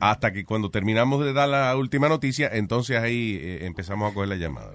hasta 0.00 0.32
que 0.32 0.44
cuando 0.44 0.70
terminamos 0.70 1.24
de 1.24 1.32
dar 1.32 1.48
la 1.48 1.76
última 1.76 2.08
noticia, 2.08 2.48
entonces 2.52 2.96
ahí 2.98 3.38
eh, 3.40 3.66
empezamos 3.66 4.10
a 4.10 4.14
coger 4.14 4.28
la 4.28 4.36
llamada. 4.36 4.72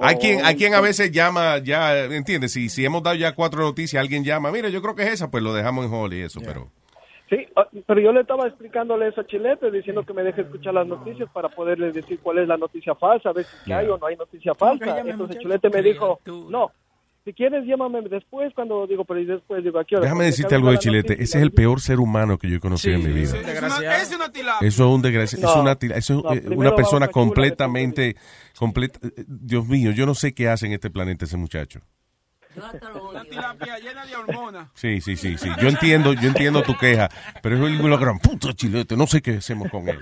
Hay 0.00 0.16
quien, 0.16 0.44
hay 0.44 0.56
quien 0.56 0.74
a 0.74 0.80
veces 0.80 1.10
llama, 1.12 1.58
ya, 1.58 2.04
¿entiendes? 2.04 2.52
Si, 2.52 2.68
si 2.68 2.84
hemos 2.84 3.02
dado 3.02 3.16
ya 3.16 3.34
cuatro 3.34 3.60
noticias, 3.60 4.00
alguien 4.00 4.24
llama, 4.24 4.50
mira, 4.50 4.68
yo 4.68 4.80
creo 4.82 4.94
que 4.94 5.02
es 5.02 5.12
esa, 5.12 5.30
pues 5.30 5.42
lo 5.42 5.52
dejamos 5.52 5.84
en 5.84 5.92
hold 5.92 6.14
y 6.14 6.22
eso, 6.22 6.40
pero... 6.44 6.68
Sí, 7.28 7.46
ah, 7.54 7.68
pero 7.86 8.00
yo 8.00 8.12
le 8.12 8.22
estaba 8.22 8.48
explicándole 8.48 9.06
eso 9.06 9.20
a 9.20 9.26
Chilete, 9.26 9.70
diciendo 9.70 10.02
que 10.04 10.12
me 10.12 10.24
deje 10.24 10.40
escuchar 10.40 10.74
las 10.74 10.86
noticias 10.86 11.30
para 11.32 11.48
poderle 11.48 11.92
decir 11.92 12.18
cuál 12.20 12.38
es 12.38 12.48
la 12.48 12.56
noticia 12.56 12.96
falsa, 12.96 13.28
a 13.28 13.32
ver 13.32 13.46
si 13.64 13.72
hay 13.72 13.86
o 13.86 13.96
no 13.96 14.06
hay 14.06 14.16
noticia 14.16 14.52
falsa. 14.54 14.98
Entonces. 14.98 15.38
Chilete 15.38 15.70
me 15.70 15.80
dijo, 15.80 16.18
no, 16.26 16.72
si 17.30 17.34
quieres 17.34 17.64
llámame 17.64 18.00
después, 18.02 18.52
cuando 18.54 18.88
digo, 18.88 19.04
pero 19.04 19.20
y 19.20 19.24
después 19.24 19.62
digo, 19.62 19.78
¿a 19.78 19.84
qué 19.84 19.94
hora? 19.94 20.02
Déjame 20.04 20.24
decirte 20.24 20.56
algo 20.56 20.66
de 20.68 20.74
la 20.74 20.78
Chilete, 20.80 21.12
ese 21.14 21.38
es 21.38 21.42
el 21.44 21.52
peor 21.52 21.80
ser 21.80 22.00
humano 22.00 22.36
que 22.38 22.50
yo 22.50 22.56
he 22.56 22.60
conocido 22.60 22.96
en 22.96 23.04
mi 23.06 23.12
vida. 23.12 23.32
Desgraciado. 23.34 24.02
Es 24.02 24.12
una 24.16 24.32
tilapia. 24.32 24.66
Eso 24.68 24.84
es 24.88 24.94
un 24.96 25.02
desgracia, 25.02 25.36
es 25.38 25.42
No, 25.44 25.60
una, 25.62 25.76
tira- 25.76 25.96
eso 25.96 26.18
es 26.18 26.24
no, 26.24 26.32
eh, 26.52 26.56
una 26.56 26.74
persona 26.74 27.06
completamente, 27.06 28.16
completa, 28.58 28.98
eh, 29.06 29.24
Dios 29.28 29.64
mío, 29.68 29.92
yo 29.92 30.06
no 30.06 30.14
sé 30.16 30.34
qué 30.34 30.48
hace 30.48 30.66
en 30.66 30.72
este 30.72 30.90
planeta 30.90 31.24
ese 31.24 31.36
muchacho. 31.36 31.80
Una 32.56 33.22
tilapia 33.24 33.78
llena 33.78 34.04
de 34.06 34.16
hormonas. 34.16 34.68
Sí, 34.74 35.00
sí, 35.00 35.14
sí, 35.14 35.38
sí, 35.38 35.48
yo 35.62 35.68
entiendo, 35.68 36.12
yo 36.14 36.26
entiendo 36.28 36.62
tu 36.62 36.76
queja, 36.76 37.08
pero 37.44 37.54
es 37.64 37.80
una 37.80 37.96
gran 37.96 38.18
puta 38.18 38.52
chilete, 38.52 38.96
no 38.96 39.06
sé 39.06 39.22
qué 39.22 39.34
hacemos 39.36 39.70
con 39.70 39.88
él. 39.88 40.00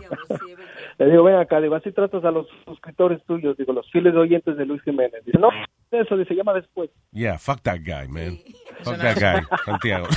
Le 0.99 1.11
digo, 1.11 1.25
ven 1.25 1.37
acá, 1.37 1.61
digo, 1.61 1.75
así 1.75 1.93
tratas 1.93 2.25
a 2.25 2.31
los 2.31 2.47
suscriptores 2.65 3.23
tuyos, 3.27 3.55
digo, 3.59 3.75
los 3.75 3.89
fieles 3.93 4.15
oyentes 4.15 4.57
de 4.57 4.65
Luis 4.65 4.83
Jiménez. 4.83 5.23
Dice, 5.27 5.39
no, 5.39 5.49
eso, 5.91 6.17
dice, 6.17 6.35
llama 6.35 6.53
después. 6.55 6.91
Yeah, 7.13 7.39
fuck 7.39 7.61
that 7.63 7.81
guy, 7.85 8.09
man. 8.09 8.39
Fuck 8.85 8.97
that 8.99 9.19
guy, 9.19 9.43
Santiago. 9.65 10.07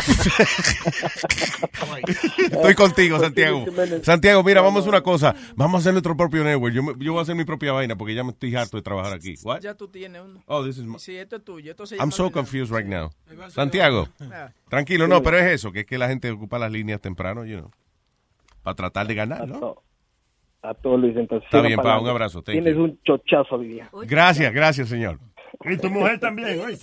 Estoy 2.52 2.76
contigo, 2.76 3.20
Santiago. 3.20 3.66
Santiago, 4.04 4.44
mira, 4.44 4.62
vamos 4.62 4.78
a 4.78 4.80
hacer 4.82 4.90
una 4.90 5.02
cosa. 5.02 5.36
Vamos 5.56 5.76
a 5.76 5.78
hacer 5.80 5.94
nuestro 5.94 6.16
propio 6.16 6.44
network. 6.44 6.74
Yo, 6.74 6.84
me- 6.84 6.94
yo 7.04 7.14
voy 7.14 7.20
a 7.20 7.22
hacer 7.24 7.36
mi 7.36 7.44
propia 7.44 7.72
vaina 7.72 7.96
porque 7.96 8.14
ya 8.14 8.24
me 8.24 8.32
estoy 8.32 8.56
harto 8.56 8.78
de 8.78 8.84
trabajar 8.84 9.14
aquí. 9.14 9.34
What? 9.44 9.62
Ya 9.62 9.74
tú 9.74 9.88
tienes 9.88 10.22
uno. 10.22 10.44
Oh, 10.46 10.64
this 10.64 10.78
is 10.78 10.84
my- 10.86 11.00
Sí, 11.00 11.16
esto 11.16 11.38
es 11.38 11.44
tuyo. 11.44 11.72
Esto 11.72 11.86
se 11.88 11.96
I'm 11.98 12.12
so 12.12 12.32
confused 12.32 12.72
right 12.72 12.88
now. 12.88 13.10
Santiago, 13.50 14.08
Ah. 14.32 14.52
tranquilo, 14.70 15.08
no, 15.08 15.24
pero 15.24 15.38
es 15.40 15.46
eso, 15.48 15.72
que 15.72 15.80
es 15.82 15.86
que 15.86 15.98
la 15.98 16.08
gente 16.08 16.30
ocupa 16.32 16.60
las 16.60 16.72
líneas 16.72 17.02
temprano, 17.02 17.46
you 17.46 17.58
know, 17.58 17.72
para 18.62 18.76
tratar 18.76 19.08
de 19.08 19.16
ganar, 19.16 19.48
¿no? 19.48 19.76
A 20.64 20.76
todos, 20.76 21.00
Luis, 21.00 21.18
entonces. 21.18 21.46
Está 21.46 21.58
sigan 21.58 21.68
bien, 21.70 21.80
pa, 21.82 22.00
un 22.00 22.08
abrazo, 22.08 22.44
thank 22.44 22.54
Tienes 22.54 22.76
you. 22.76 22.84
un 22.84 23.00
chochazo, 23.04 23.58
diría. 23.58 23.90
Gracias, 24.04 24.54
gracias, 24.54 24.90
señor. 24.90 25.18
Y 25.66 25.78
tu 25.78 25.90
mujer 25.90 26.20
también, 26.20 26.60
oye. 26.60 26.80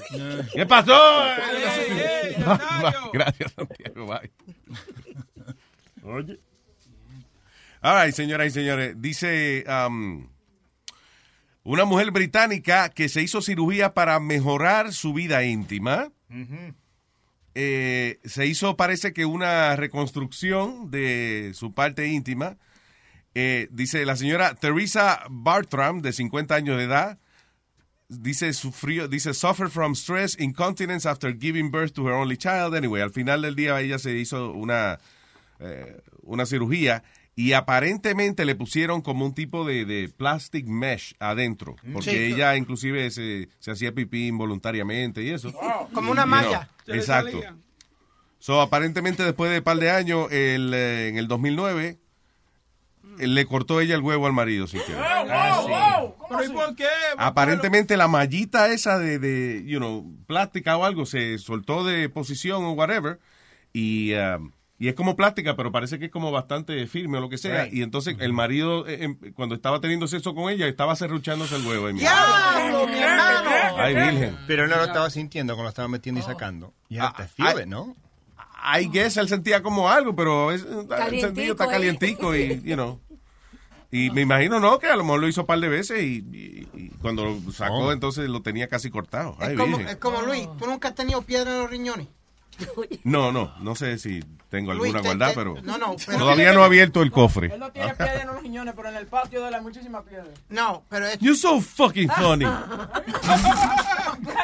¿Qué 0.52 0.66
pasó? 0.66 0.92
Gracias, 3.12 3.52
Santiago. 3.52 4.06
Bye. 4.06 4.30
Oye. 6.02 6.40
All 7.80 8.04
right, 8.04 8.14
señoras 8.14 8.48
y 8.48 8.50
señores. 8.50 9.00
Dice 9.00 9.64
um, 9.68 10.28
una 11.64 11.84
mujer 11.84 12.10
británica 12.10 12.88
que 12.88 13.08
se 13.08 13.22
hizo 13.22 13.42
cirugía 13.42 13.94
para 13.94 14.18
mejorar 14.20 14.92
su 14.92 15.12
vida 15.12 15.44
íntima. 15.44 16.10
Eh, 17.54 18.20
se 18.24 18.46
hizo, 18.46 18.76
parece 18.76 19.12
que 19.12 19.26
una 19.26 19.76
reconstrucción 19.76 20.90
de 20.90 21.52
su 21.54 21.74
parte 21.74 22.08
íntima. 22.08 22.56
Eh, 23.34 23.68
dice 23.70 24.04
la 24.04 24.16
señora 24.16 24.54
Teresa 24.54 25.22
Bartram, 25.28 26.00
de 26.00 26.12
50 26.12 26.54
años 26.54 26.78
de 26.78 26.84
edad, 26.84 27.18
dice 28.08 28.52
sufrió, 28.52 29.08
dice 29.08 29.34
suffer 29.34 29.68
from 29.68 29.94
stress, 29.94 30.38
incontinence 30.38 31.06
after 31.08 31.32
giving 31.38 31.70
birth 31.70 31.92
to 31.92 32.06
her 32.06 32.12
only 32.14 32.36
child. 32.36 32.74
Anyway, 32.74 33.00
al 33.02 33.10
final 33.10 33.42
del 33.42 33.54
día 33.54 33.80
ella 33.80 33.98
se 33.98 34.16
hizo 34.16 34.52
una, 34.52 34.98
eh, 35.60 36.00
una 36.22 36.46
cirugía 36.46 37.02
y 37.36 37.52
aparentemente 37.52 38.44
le 38.44 38.54
pusieron 38.56 39.00
como 39.00 39.24
un 39.24 39.32
tipo 39.34 39.64
de, 39.64 39.84
de 39.84 40.08
plastic 40.08 40.66
mesh 40.66 41.14
adentro, 41.20 41.76
porque 41.92 42.10
Sí. 42.10 42.16
ella 42.34 42.56
inclusive 42.56 43.10
se, 43.12 43.48
se 43.60 43.70
hacía 43.70 43.92
pipí 43.92 44.26
involuntariamente 44.26 45.22
y 45.22 45.30
eso. 45.30 45.52
Como 45.92 46.10
una 46.10 46.26
malla. 46.26 46.68
Exacto. 46.86 47.40
So, 48.40 48.60
aparentemente 48.60 49.22
después 49.24 49.50
de 49.50 49.58
un 49.58 49.64
par 49.64 49.78
de 49.78 49.90
años, 49.90 50.30
el, 50.32 50.72
eh, 50.74 51.08
en 51.08 51.18
el 51.18 51.28
2009, 51.28 51.86
eh, 51.86 51.98
le 53.26 53.46
cortó 53.46 53.80
ella 53.80 53.94
el 53.94 54.02
huevo 54.02 54.26
al 54.26 54.32
marido, 54.32 54.66
sin 54.66 54.80
querer. 54.82 55.00
¿Pero 56.28 56.44
y 56.44 56.48
por 56.48 56.74
qué? 56.76 56.86
Aparentemente 57.16 57.96
la 57.96 58.08
mallita 58.08 58.68
esa 58.72 58.98
de, 58.98 59.18
de, 59.18 59.64
you 59.66 59.78
know, 59.78 60.04
plástica 60.26 60.76
o 60.76 60.84
algo 60.84 61.06
se 61.06 61.38
soltó 61.38 61.84
de 61.84 62.08
posición 62.08 62.64
o 62.64 62.72
whatever 62.72 63.18
y, 63.72 64.14
um, 64.14 64.52
y 64.78 64.88
es 64.88 64.94
como 64.94 65.16
plástica, 65.16 65.56
pero 65.56 65.72
parece 65.72 65.98
que 65.98 66.06
es 66.06 66.10
como 66.10 66.30
bastante 66.30 66.86
firme 66.86 67.18
o 67.18 67.20
lo 67.20 67.28
que 67.28 67.38
sea. 67.38 67.64
Right. 67.64 67.74
Y 67.74 67.82
entonces 67.82 68.16
el 68.20 68.32
marido, 68.32 68.86
eh, 68.86 69.04
em, 69.04 69.18
cuando 69.34 69.54
estaba 69.54 69.80
teniendo 69.80 70.06
sexo 70.06 70.34
con 70.34 70.50
ella, 70.50 70.66
estaba 70.68 70.94
serruchándose 70.96 71.56
el 71.56 71.66
huevo. 71.66 71.86
ahí 71.88 71.94
mismo. 71.94 72.08
¡Diablo, 72.08 72.86
mi 72.86 72.98
hermano! 72.98 73.50
Ay, 73.78 73.94
virgen. 73.94 74.36
Pero 74.46 74.68
no 74.68 74.76
lo 74.76 74.84
estaba 74.84 75.10
sintiendo 75.10 75.54
cuando 75.54 75.64
lo 75.64 75.68
estaba 75.70 75.88
metiendo 75.88 76.20
y 76.20 76.24
sacando. 76.24 76.74
Have 76.98 77.14
to 77.16 77.28
feel 77.28 77.58
I- 77.58 77.62
it, 77.62 77.66
¿no? 77.66 77.96
I 78.60 78.88
guess 78.88 79.16
él 79.16 79.28
sentía 79.28 79.62
como 79.62 79.88
algo, 79.88 80.16
pero 80.16 80.50
es, 80.50 80.64
el 80.64 81.20
sentido 81.20 81.52
está 81.52 81.66
¿eh? 81.66 81.70
calientico 81.70 82.34
y, 82.34 82.60
you 82.64 82.74
know. 82.74 83.00
Y 83.90 84.10
me 84.10 84.20
imagino, 84.20 84.60
no, 84.60 84.78
que 84.78 84.86
a 84.86 84.96
lo 84.96 85.02
mejor 85.04 85.20
lo 85.20 85.28
hizo 85.28 85.40
un 85.42 85.46
par 85.46 85.60
de 85.60 85.68
veces 85.68 86.02
y, 86.02 86.22
y- 86.30 86.68
y 86.74 86.88
cuando 87.00 87.24
lo 87.24 87.52
sacó, 87.52 87.86
Oh. 87.86 87.92
entonces 87.92 88.28
lo 88.28 88.42
tenía 88.42 88.68
casi 88.68 88.90
cortado. 88.90 89.34
Ay, 89.38 89.52
Es 89.52 89.58
como, 89.58 89.78
es 89.80 89.96
como 89.96 90.20
Luis, 90.22 90.46
tú 90.58 90.66
nunca 90.66 90.88
has 90.88 90.94
tenido 90.94 91.22
piedra 91.22 91.52
en 91.52 91.58
los 91.58 91.70
riñones. 91.70 92.06
No, 93.04 93.32
no, 93.32 93.54
no 93.60 93.74
sé 93.74 93.98
si 93.98 94.20
tengo 94.48 94.72
Luis, 94.74 94.94
alguna 94.94 95.02
te- 95.02 95.08
guardada, 95.08 95.32
te- 95.32 95.36
pero, 95.38 95.54
no, 95.62 95.78
no, 95.78 95.96
pero- 96.06 96.18
todavía 96.18 96.52
no 96.52 96.62
he 96.62 96.64
abierto 96.64 97.02
el 97.02 97.10
cofre. 97.10 97.52
Él 97.52 97.60
no 97.60 97.70
tiene 97.70 97.94
piedra 97.94 98.22
en 98.22 98.26
los 98.28 98.42
riñones, 98.42 98.74
pero 98.76 98.88
en 98.88 98.96
el 98.96 99.06
patio 99.06 99.42
de 99.42 99.48
él 99.48 99.54
hay 99.54 99.60
muchísimas 99.60 100.02
piedras. 100.04 100.28
No, 100.48 100.84
pero 100.88 101.06
es- 101.06 101.18
You're 101.18 101.36
so 101.38 101.60
fucking 101.60 102.08
funny. 102.10 102.46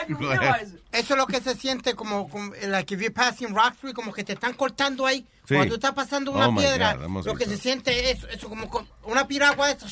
Eso 0.93 1.15
es 1.15 1.19
lo 1.19 1.27
que 1.27 1.41
se 1.41 1.55
siente 1.57 1.95
como, 1.95 2.29
como 2.29 2.53
like 2.69 2.95
if 2.95 3.01
you're 3.01 3.13
passing 3.15 3.55
rock 3.55 3.75
through, 3.81 3.95
como 3.95 4.13
que 4.13 4.23
te 4.25 4.35
están 4.35 4.53
cortando 4.55 5.07
ahí. 5.07 5.27
Sí. 5.49 5.55
Cuando 5.55 5.71
tú 5.71 5.75
estás 5.75 5.93
pasando 5.93 6.31
una 6.33 6.49
Oh, 6.49 6.55
piedra, 6.57 6.95
God, 6.97 7.27
lo 7.27 7.35
que 7.35 7.47
se 7.47 7.57
siente 7.59 8.11
es 8.11 8.25
eso, 8.31 8.49
como 8.49 8.69
con 8.69 8.87
una 9.05 9.27
piragua 9.27 9.67
de 9.69 9.73
eso. 9.75 9.87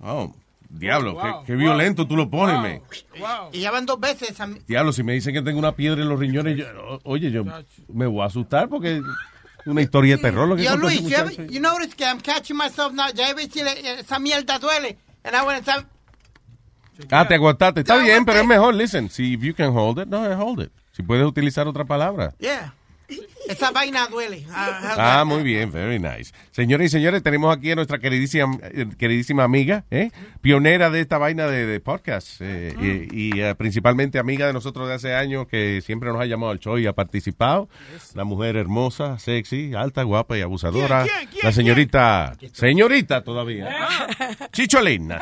Oh, 0.00 0.34
diablo, 0.78 1.14
Wow, 1.14 1.22
qué, 1.22 1.30
wow, 1.30 1.44
qué 1.44 1.54
violento 1.56 2.06
tú 2.06 2.16
lo 2.16 2.28
pones, 2.30 2.56
man. 2.56 2.80
Y 3.52 3.60
ya 3.60 3.70
van 3.70 3.86
dos 3.86 3.98
veces. 4.00 4.38
a 4.40 4.46
mí. 4.46 4.58
Diablo, 4.66 4.92
si 4.92 5.02
me 5.02 5.12
dicen 5.12 5.32
que 5.34 5.42
tengo 5.42 5.58
una 5.58 5.72
piedra 5.72 6.02
en 6.02 6.08
los 6.08 6.18
riñones, 6.18 6.56
yo- 6.56 7.00
oye, 7.04 7.30
yo 7.30 7.44
me 7.92 8.06
voy 8.06 8.22
a 8.22 8.26
asustar 8.26 8.68
porque 8.68 9.02
una 9.66 9.80
historia 9.82 10.16
de 10.16 10.22
terror 10.22 10.46
lo 10.48 10.56
que 10.56 10.64
Yo, 10.64 10.76
Luis, 10.76 11.00
you, 11.02 11.16
ever- 11.16 11.48
you 11.50 11.60
notice 11.60 11.94
que 11.94 12.04
I'm 12.04 12.20
catching 12.20 12.56
myself 12.56 12.92
now. 12.92 13.06
Ya 13.14 13.32
ves 13.34 13.48
si 13.52 13.62
le- 13.62 14.00
esa 14.00 14.18
mierda 14.18 14.58
duele. 14.58 14.98
And 15.24 15.34
I 15.34 15.46
went 15.46 15.66
and 15.68 15.86
Ah, 17.10 17.26
te 17.26 17.34
aguantaste. 17.34 17.80
Está 17.80 17.96
bien, 17.98 18.24
pero 18.24 18.40
es 18.40 18.46
mejor, 18.46 18.74
listen. 18.74 19.10
Si 19.10 19.34
if 19.34 19.40
you 19.42 19.54
can 19.54 19.76
hold 19.76 19.98
it, 19.98 20.06
no, 20.06 20.18
hold 20.38 20.60
it. 20.60 20.70
Si 20.92 21.02
puedes 21.02 21.26
utilizar 21.26 21.66
otra 21.66 21.84
palabra. 21.84 22.34
Yeah. 22.38 22.72
Esa 23.48 23.70
vaina 23.70 24.06
duele. 24.06 24.46
Ah, 24.50 25.20
Ah, 25.20 25.24
muy 25.24 25.42
bien, 25.42 25.70
very 25.70 25.98
nice. 25.98 26.32
Señores 26.50 26.86
y 26.86 26.88
señores, 26.96 27.22
tenemos 27.22 27.54
aquí 27.54 27.70
a 27.70 27.74
nuestra 27.74 27.98
queridísima, 27.98 28.58
eh, 28.62 28.86
queridísima 28.98 29.44
amiga, 29.44 29.84
¿eh? 29.90 30.10
pionera 30.40 30.88
de 30.88 31.00
esta 31.00 31.18
vaina 31.18 31.46
de, 31.46 31.66
de 31.66 31.80
podcast 31.80 32.40
eh, 32.40 32.74
y, 33.12 33.36
y, 33.36 33.40
eh, 33.40 33.54
principalmente 33.54 34.18
amiga 34.18 34.46
de 34.46 34.54
nosotros 34.54 34.88
de 34.88 34.94
hace 34.94 35.14
años 35.14 35.46
que 35.46 35.82
siempre 35.84 36.10
nos 36.10 36.20
ha 36.22 36.26
llamado 36.26 36.52
al 36.52 36.58
show 36.58 36.78
y 36.78 36.86
ha 36.86 36.94
participado. 36.94 37.68
Una 38.14 38.24
mujer 38.24 38.56
hermosa, 38.56 39.18
sexy, 39.18 39.74
alta, 39.74 40.02
guapa 40.04 40.38
y 40.38 40.40
abusadora. 40.40 41.02
¿Quién, 41.04 41.14
quién, 41.16 41.28
quién, 41.30 41.44
La 41.44 41.52
señorita, 41.52 42.36
señorita 42.52 43.22
todavía, 43.22 43.68
Chicholina. 44.52 45.20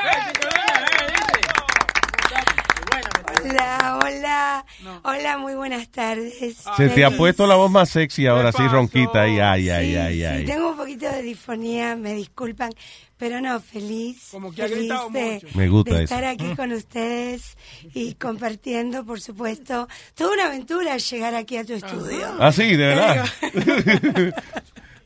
Hola, 3.44 3.98
hola. 4.02 4.64
Hola, 5.02 5.38
muy 5.38 5.54
buenas 5.54 5.88
tardes. 5.88 6.62
Se 6.76 6.88
te 6.88 7.04
ha 7.04 7.10
puesto 7.10 7.46
la 7.46 7.56
voz 7.56 7.70
más 7.70 7.88
sexy 7.90 8.26
ahora, 8.26 8.50
así 8.50 8.66
ronquita 8.68 9.26
y 9.28 9.40
ay, 9.40 9.68
ay, 9.70 9.90
Sí, 9.90 9.96
ay, 9.96 10.14
sí, 10.14 10.24
ay. 10.24 10.44
tengo 10.44 10.70
un 10.70 10.76
poquito 10.76 11.10
de 11.10 11.22
disfonía, 11.22 11.96
me 11.96 12.14
disculpan, 12.14 12.70
pero 13.16 13.40
no, 13.40 13.60
feliz. 13.60 14.28
Como 14.30 14.52
que 14.52 14.62
ha 14.62 14.68
feliz 14.68 14.92
de, 15.12 15.40
mucho. 15.42 15.58
Me 15.58 15.68
gusta 15.68 15.94
de 15.94 16.04
eso. 16.04 16.14
estar 16.14 16.24
aquí 16.24 16.54
con 16.54 16.72
ustedes 16.72 17.56
y 17.94 18.14
compartiendo, 18.14 19.04
por 19.04 19.20
supuesto, 19.20 19.88
toda 20.14 20.34
una 20.34 20.46
aventura 20.46 20.96
llegar 20.96 21.34
aquí 21.34 21.56
a 21.56 21.64
tu 21.64 21.74
estudio. 21.74 22.26
Ah, 22.38 22.52
sí, 22.52 22.76
de 22.76 22.86
verdad. 22.86 23.26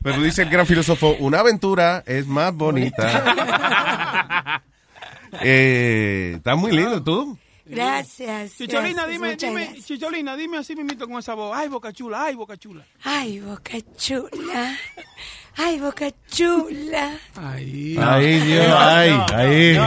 Pero 0.03 0.21
dice 0.21 0.43
el 0.43 0.49
gran 0.49 0.65
filósofo, 0.65 1.15
una 1.19 1.39
aventura 1.39 2.03
es 2.05 2.25
más 2.27 2.53
bonita. 2.53 4.61
eh, 5.41 6.33
está 6.37 6.55
muy 6.55 6.71
lindo 6.71 7.03
tú. 7.03 7.37
Gracias. 7.69 8.57
Chicholina, 8.57 9.05
gracias, 9.05 9.09
dime, 9.09 9.35
dime, 9.35 9.65
gracias. 9.65 9.85
Chicholina, 9.85 10.35
dime 10.35 10.57
así 10.57 10.75
mismito 10.75 11.07
con 11.07 11.19
esa 11.19 11.33
voz. 11.33 11.55
Ay, 11.55 11.67
boca 11.67 11.91
chula, 11.91 12.25
ay, 12.25 12.35
boca 12.35 12.57
chula. 12.57 12.85
Ay, 13.03 13.39
boca 13.39 13.77
chula. 13.97 14.77
Ay, 15.59 15.79
boca 15.79 16.05
chula. 16.29 17.11
Ay, 17.35 17.97
Ay, 17.99 18.39
Dios, 18.41 18.67
ay, 18.77 19.19
ay. 19.33 19.77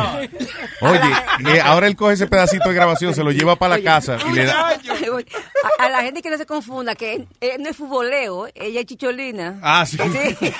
Oye, 0.80 1.12
eh, 1.56 1.60
ahora 1.62 1.86
él 1.86 1.94
coge 1.94 2.14
ese 2.14 2.26
pedacito 2.26 2.68
de 2.68 2.74
grabación, 2.74 3.14
se 3.14 3.22
lo 3.22 3.30
lleva 3.30 3.54
para 3.56 3.76
la 3.76 3.82
casa 3.84 4.16
y 4.28 4.32
le 4.32 4.46
da... 4.46 4.68
A, 4.70 5.84
a 5.84 5.88
la 5.88 6.02
gente 6.02 6.22
que 6.22 6.30
no 6.30 6.36
se 6.38 6.46
confunda, 6.46 6.94
que 6.96 7.14
él, 7.14 7.28
él 7.40 7.62
no 7.62 7.68
es 7.70 7.76
futboleo, 7.76 8.48
ella 8.54 8.80
es 8.80 8.86
chicholina. 8.86 9.60
Ah, 9.62 9.84
sí. 9.86 9.96
Espérate, 10.02 10.52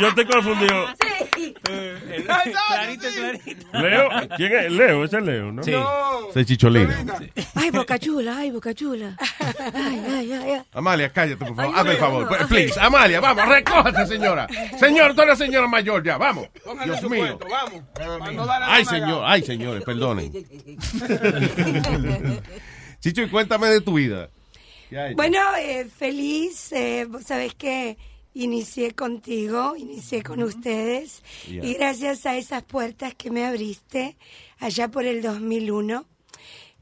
yo 0.00 0.14
te 0.14 0.26
confundí. 0.26 0.66
Clarito, 2.24 2.58
clarito. 2.66 3.08
Leo, 3.72 4.08
¿quién 4.36 4.52
es? 4.54 4.72
Leo, 4.72 5.04
ese 5.04 5.18
es 5.18 5.22
Leo, 5.24 5.52
¿no? 5.52 5.62
Sí. 5.62 5.72
Se 6.34 6.44
chicholina. 6.44 7.04
Ay, 7.54 7.70
boca 7.70 7.98
chula, 7.98 8.36
ay, 8.38 8.50
boca 8.50 8.74
chula. 8.74 9.16
Ay, 9.74 10.02
ay, 10.08 10.32
ay, 10.32 10.50
ay. 10.52 10.62
Amalia, 10.74 11.10
cállate, 11.10 11.36
por 11.44 11.54
favor. 11.56 11.74
Hazme 11.76 11.92
el 11.92 11.98
favor. 11.98 12.46
Please, 12.48 12.78
Amalia, 12.80 12.97
vamos, 13.20 13.48
recójate, 13.48 14.06
señora. 14.06 14.46
Señor, 14.78 15.14
tú 15.14 15.22
eres 15.22 15.38
señora 15.38 15.66
mayor 15.68 16.04
ya, 16.04 16.18
vamos. 16.18 16.48
Póngale 16.64 16.92
Dios 16.92 17.10
mío. 17.10 17.38
cuento, 17.38 17.46
vamos. 17.48 17.82
Ay, 18.62 18.84
señor, 18.84 19.22
ay, 19.26 19.42
señores, 19.42 19.82
perdonen. 19.84 20.32
Chicho, 23.00 23.22
y 23.22 23.28
cuéntame 23.28 23.68
de 23.68 23.80
tu 23.80 23.94
vida. 23.94 24.28
Bueno, 25.14 25.38
eh, 25.58 25.86
feliz. 25.86 26.72
eh, 26.72 27.06
vos 27.08 27.24
sabés 27.24 27.54
que 27.54 27.96
inicié 28.34 28.94
contigo, 28.94 29.76
inicié 29.76 30.22
con 30.22 30.42
ustedes. 30.42 31.22
Yeah. 31.46 31.64
Y 31.64 31.74
gracias 31.74 32.26
a 32.26 32.36
esas 32.36 32.62
puertas 32.62 33.14
que 33.14 33.30
me 33.30 33.44
abriste 33.44 34.16
allá 34.58 34.88
por 34.88 35.04
el 35.04 35.22
2001. 35.22 36.06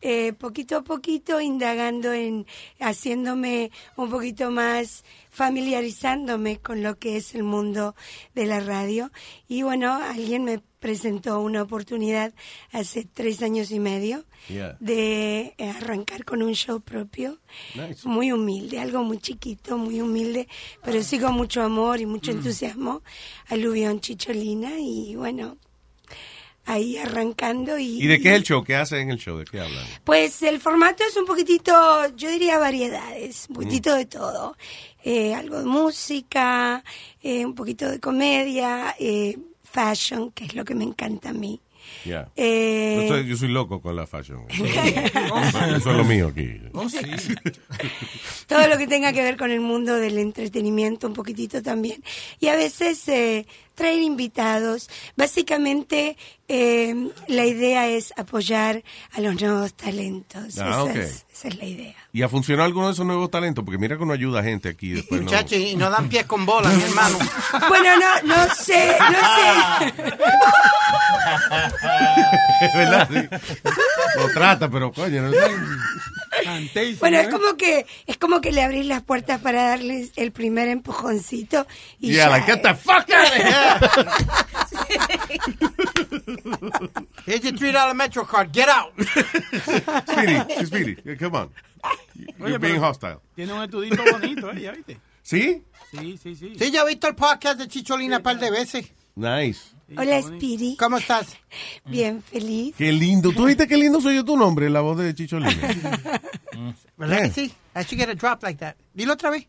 Eh, 0.08 0.32
poquito 0.34 0.76
a 0.76 0.82
poquito 0.84 1.40
indagando 1.40 2.12
en 2.12 2.46
haciéndome 2.78 3.70
un 3.96 4.08
poquito 4.08 4.50
más 4.52 5.04
familiarizándome 5.30 6.58
con 6.58 6.82
lo 6.82 6.98
que 6.98 7.16
es 7.16 7.34
el 7.34 7.42
mundo 7.42 7.94
de 8.34 8.46
la 8.46 8.60
radio 8.60 9.10
y 9.48 9.62
bueno 9.62 9.92
alguien 9.94 10.44
me 10.44 10.60
presentó 10.78 11.40
una 11.40 11.62
oportunidad 11.62 12.32
hace 12.70 13.04
tres 13.04 13.42
años 13.42 13.70
y 13.72 13.80
medio 13.80 14.24
Yeah. 14.48 14.76
de 14.78 15.54
eh, 15.58 15.70
arrancar 15.70 16.24
con 16.24 16.40
un 16.40 16.52
show 16.54 16.80
propio, 16.80 17.40
Nice. 17.74 18.06
muy 18.06 18.30
humilde, 18.30 18.78
algo 18.78 19.02
muy 19.02 19.18
chiquito, 19.18 19.76
muy 19.76 20.00
humilde, 20.00 20.46
pero 20.84 21.02
sí 21.02 21.18
con 21.18 21.34
mucho 21.34 21.62
amor 21.64 21.98
y 22.00 22.06
mucho 22.06 22.30
Mm. 22.32 22.36
entusiasmo, 22.36 23.02
Aluvión 23.48 23.98
Chicholina 24.00 24.70
y 24.78 25.16
bueno, 25.16 25.56
ahí 26.66 26.96
arrancando 26.98 27.78
y... 27.78 28.02
¿Y 28.02 28.06
de 28.06 28.20
qué 28.20 28.30
es 28.30 28.34
el 28.36 28.42
show? 28.42 28.62
¿Qué 28.62 28.76
hacen 28.76 28.98
en 29.00 29.10
el 29.10 29.18
show? 29.18 29.38
¿De 29.38 29.44
qué 29.44 29.60
hablan? 29.60 29.84
Pues 30.04 30.42
el 30.42 30.60
formato 30.60 31.04
es 31.08 31.16
un 31.16 31.24
poquitito, 31.24 31.72
yo 32.16 32.28
diría 32.30 32.58
variedades, 32.58 33.46
un 33.48 33.54
poquitito 33.56 33.94
de 33.94 34.06
todo. 34.06 34.56
Eh, 35.04 35.34
algo 35.34 35.60
de 35.60 35.64
música, 35.64 36.82
eh, 37.22 37.46
un 37.46 37.54
poquito 37.54 37.88
de 37.88 38.00
comedia, 38.00 38.94
eh, 38.98 39.38
fashion, 39.62 40.32
que 40.32 40.44
es 40.46 40.54
lo 40.54 40.64
que 40.64 40.74
me 40.74 40.84
encanta 40.84 41.30
a 41.30 41.32
mí. 41.32 41.60
Ya. 42.04 42.28
Eh, 42.34 43.02
Yo, 43.02 43.08
soy, 43.08 43.26
yo 43.28 43.36
soy 43.36 43.48
loco 43.48 43.80
con 43.80 43.94
la 43.94 44.06
fashion. 44.06 44.44
Eso 44.50 45.90
es 45.90 45.96
lo 45.96 46.04
mío 46.04 46.28
aquí. 46.28 46.60
todo 48.48 48.66
lo 48.68 48.78
que 48.78 48.86
tenga 48.86 49.12
que 49.12 49.22
ver 49.22 49.36
con 49.36 49.50
el 49.50 49.60
mundo 49.60 49.94
del 49.96 50.18
entretenimiento 50.18 51.06
un 51.06 51.14
poquitito 51.14 51.62
también. 51.62 52.02
Y 52.40 52.48
a 52.48 52.56
veces 52.56 53.06
eh, 53.08 53.46
traer 53.76 54.00
invitados. 54.02 54.90
Básicamente 55.16 56.16
eh, 56.48 57.10
la 57.28 57.44
idea 57.46 57.88
es 57.88 58.12
apoyar 58.16 58.82
a 59.12 59.20
los 59.20 59.40
nuevos 59.40 59.74
talentos. 59.74 60.58
Ah, 60.58 60.68
esa, 60.68 60.82
ok. 60.84 60.96
es, 60.96 61.24
esa 61.32 61.48
es 61.48 61.56
la 61.58 61.64
idea. 61.64 61.94
¿Y 62.12 62.22
ha 62.22 62.28
funcionado 62.28 62.66
alguno 62.66 62.86
de 62.88 62.94
esos 62.94 63.06
nuevos 63.06 63.30
talentos? 63.30 63.64
Porque 63.64 63.78
mira 63.78 63.96
que 63.96 64.02
uno 64.02 64.12
ayuda 64.14 64.40
a 64.40 64.42
gente 64.42 64.68
aquí 64.70 64.90
después. 64.90 65.20
No. 65.20 65.26
Muchachos, 65.26 65.58
y 65.58 65.76
no 65.76 65.90
dan 65.90 66.08
pies 66.08 66.24
con 66.26 66.44
bola, 66.46 66.68
mi 66.70 66.82
hermano. 66.82 67.18
Bueno, 67.68 67.90
no, 67.96 68.22
no 68.36 68.54
sé, 68.54 68.96
no 68.98 69.18
sé. 69.88 69.94
Es 72.62 72.74
verdad, 72.76 73.08
sí. 73.12 73.38
Lo 74.18 74.28
trata, 74.32 74.68
pero 74.70 74.92
coño, 74.92 75.22
no 75.22 75.30
Bueno, 77.00 77.18
es 77.18 77.28
como 77.28 77.56
que 77.56 77.86
es 78.06 78.16
como 78.18 78.40
que 78.40 78.52
le 78.52 78.62
abrís 78.62 78.86
las 78.86 79.02
puertas 79.02 79.40
para 79.40 79.68
darles 79.70 80.12
el 80.16 80.32
primer 80.32 80.68
empujoncito 80.68 81.66
y 82.00 82.12
Yeah, 82.12 82.24
ya. 82.26 82.30
like, 82.30 82.46
get 82.52 82.62
the 82.62 82.74
fuck 82.74 83.08
out 83.10 83.26
of 83.26 83.34
here. 83.34 83.65
Here's 87.26 87.44
your 87.44 87.56
three 87.56 87.72
dollar 87.72 87.94
Metro 87.94 88.24
card. 88.24 88.52
Get 88.52 88.68
out. 88.68 88.92
Speedy, 90.06 90.66
Speedy, 90.66 91.16
come 91.16 91.34
on. 91.34 91.50
You're 92.38 92.48
Oye, 92.48 92.58
being 92.58 92.80
hostile. 92.80 93.20
Tiene 93.34 93.52
un 93.52 93.62
estudito 93.62 94.02
bonito, 94.10 94.50
¿eh? 94.52 94.60
¿Ya 94.60 94.72
viste? 94.72 95.00
¿Sí? 95.22 95.62
Sí, 95.90 96.18
sí, 96.22 96.36
sí. 96.36 96.52
Sí, 96.58 96.70
ya 96.70 96.82
he 96.82 96.86
visto 96.86 97.08
el 97.08 97.14
podcast 97.14 97.58
de 97.58 97.68
Chicholina 97.68 98.18
un 98.18 98.22
par 98.22 98.38
de 98.38 98.50
veces. 98.50 98.92
Nice. 99.14 99.74
Hola, 99.96 100.20
Speedy. 100.20 100.76
¿Cómo 100.76 100.98
estás? 100.98 101.36
Bien, 101.84 102.22
feliz. 102.22 102.74
Qué 102.76 102.92
lindo. 102.92 103.32
¿Tú 103.32 103.46
viste 103.46 103.66
qué 103.66 103.76
lindo 103.76 104.00
soy 104.00 104.16
yo 104.16 104.24
tu 104.24 104.36
nombre? 104.36 104.68
La 104.68 104.80
voz 104.80 104.98
de 104.98 105.14
Chicholina. 105.14 105.50
¿Verdad 106.96 107.22
que 107.22 107.30
sí? 107.30 107.52
I 107.74 107.82
should 107.82 107.98
get 107.98 108.08
a 108.08 108.14
drop 108.14 108.42
like 108.42 108.58
that. 108.58 108.76
Dilo 108.94 109.14
otra 109.14 109.30
vez. 109.30 109.46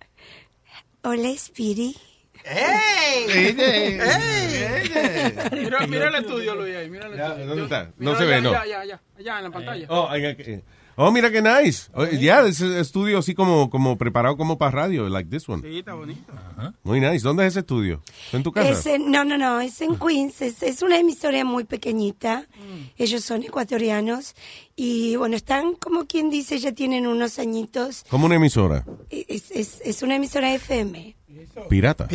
Hola, 1.03 1.30
Speedy. 1.38 1.95
¡Ey! 2.50 3.54
Mira, 5.52 5.88
mira 5.88 6.08
el 6.10 6.16
estudio, 6.16 6.56
Luis, 6.56 6.76
ahí. 6.76 6.90
Mira 6.90 7.08
el 7.08 7.14
estudio. 7.20 7.46
¿dónde 7.48 7.64
está? 7.64 7.92
Mira, 7.98 8.12
No 8.12 8.18
se 8.18 8.24
allá, 8.24 8.36
ve, 8.36 8.42
no. 8.42 8.50
Allá, 8.50 8.62
allá, 8.62 8.80
allá, 8.82 9.02
allá, 9.18 9.38
en 9.38 9.44
la 9.44 9.52
pantalla. 9.52 9.88
Oh, 9.90 10.08
hay 10.10 10.36
que- 10.36 10.64
Oh, 11.00 11.12
mira 11.12 11.30
qué 11.30 11.44
nice. 11.44 11.92
Oh, 11.94 12.06
Ya, 12.06 12.42
ese 12.48 12.80
estudio 12.80 13.20
así 13.20 13.36
como, 13.36 13.70
como 13.70 14.00
preparado 14.00 14.36
como 14.36 14.58
para 14.58 14.72
radio, 14.72 15.08
like 15.10 15.30
this 15.30 15.48
one. 15.48 15.62
Sí, 15.62 15.78
está 15.78 15.94
bonito. 15.94 16.34
Muy 16.82 17.00
nice. 17.00 17.20
¿Dónde 17.20 17.46
es 17.46 17.54
ese 17.54 17.60
estudio? 17.60 18.02
¿En 18.34 18.42
tu 18.42 18.52
casa? 18.52 18.72
Es 18.72 18.84
en- 18.88 19.12
no, 19.12 19.24
no, 19.24 19.38
no, 19.38 19.62
es 19.62 19.80
en 19.82 19.96
Queens, 20.00 20.42
es, 20.42 20.64
es 20.64 20.82
una 20.82 20.98
emisora 20.98 21.44
muy 21.46 21.66
pequeñita, 21.66 22.48
ellos 22.98 23.24
son 23.24 23.44
ecuatorianos 23.44 24.34
y 24.76 25.16
bueno, 25.18 25.36
están 25.36 25.76
como 25.76 26.08
quien 26.08 26.32
dice, 26.32 26.58
ya 26.58 26.72
tienen 26.72 27.06
unos 27.06 27.38
añitos, 27.38 28.04
Como 28.10 28.26
una 28.26 28.36
emisora. 28.38 28.84
es, 29.12 29.52
es, 29.52 29.82
es 29.86 30.02
una 30.02 30.16
emisora 30.16 30.52
FM. 30.56 31.16
Pirata. 31.70 32.08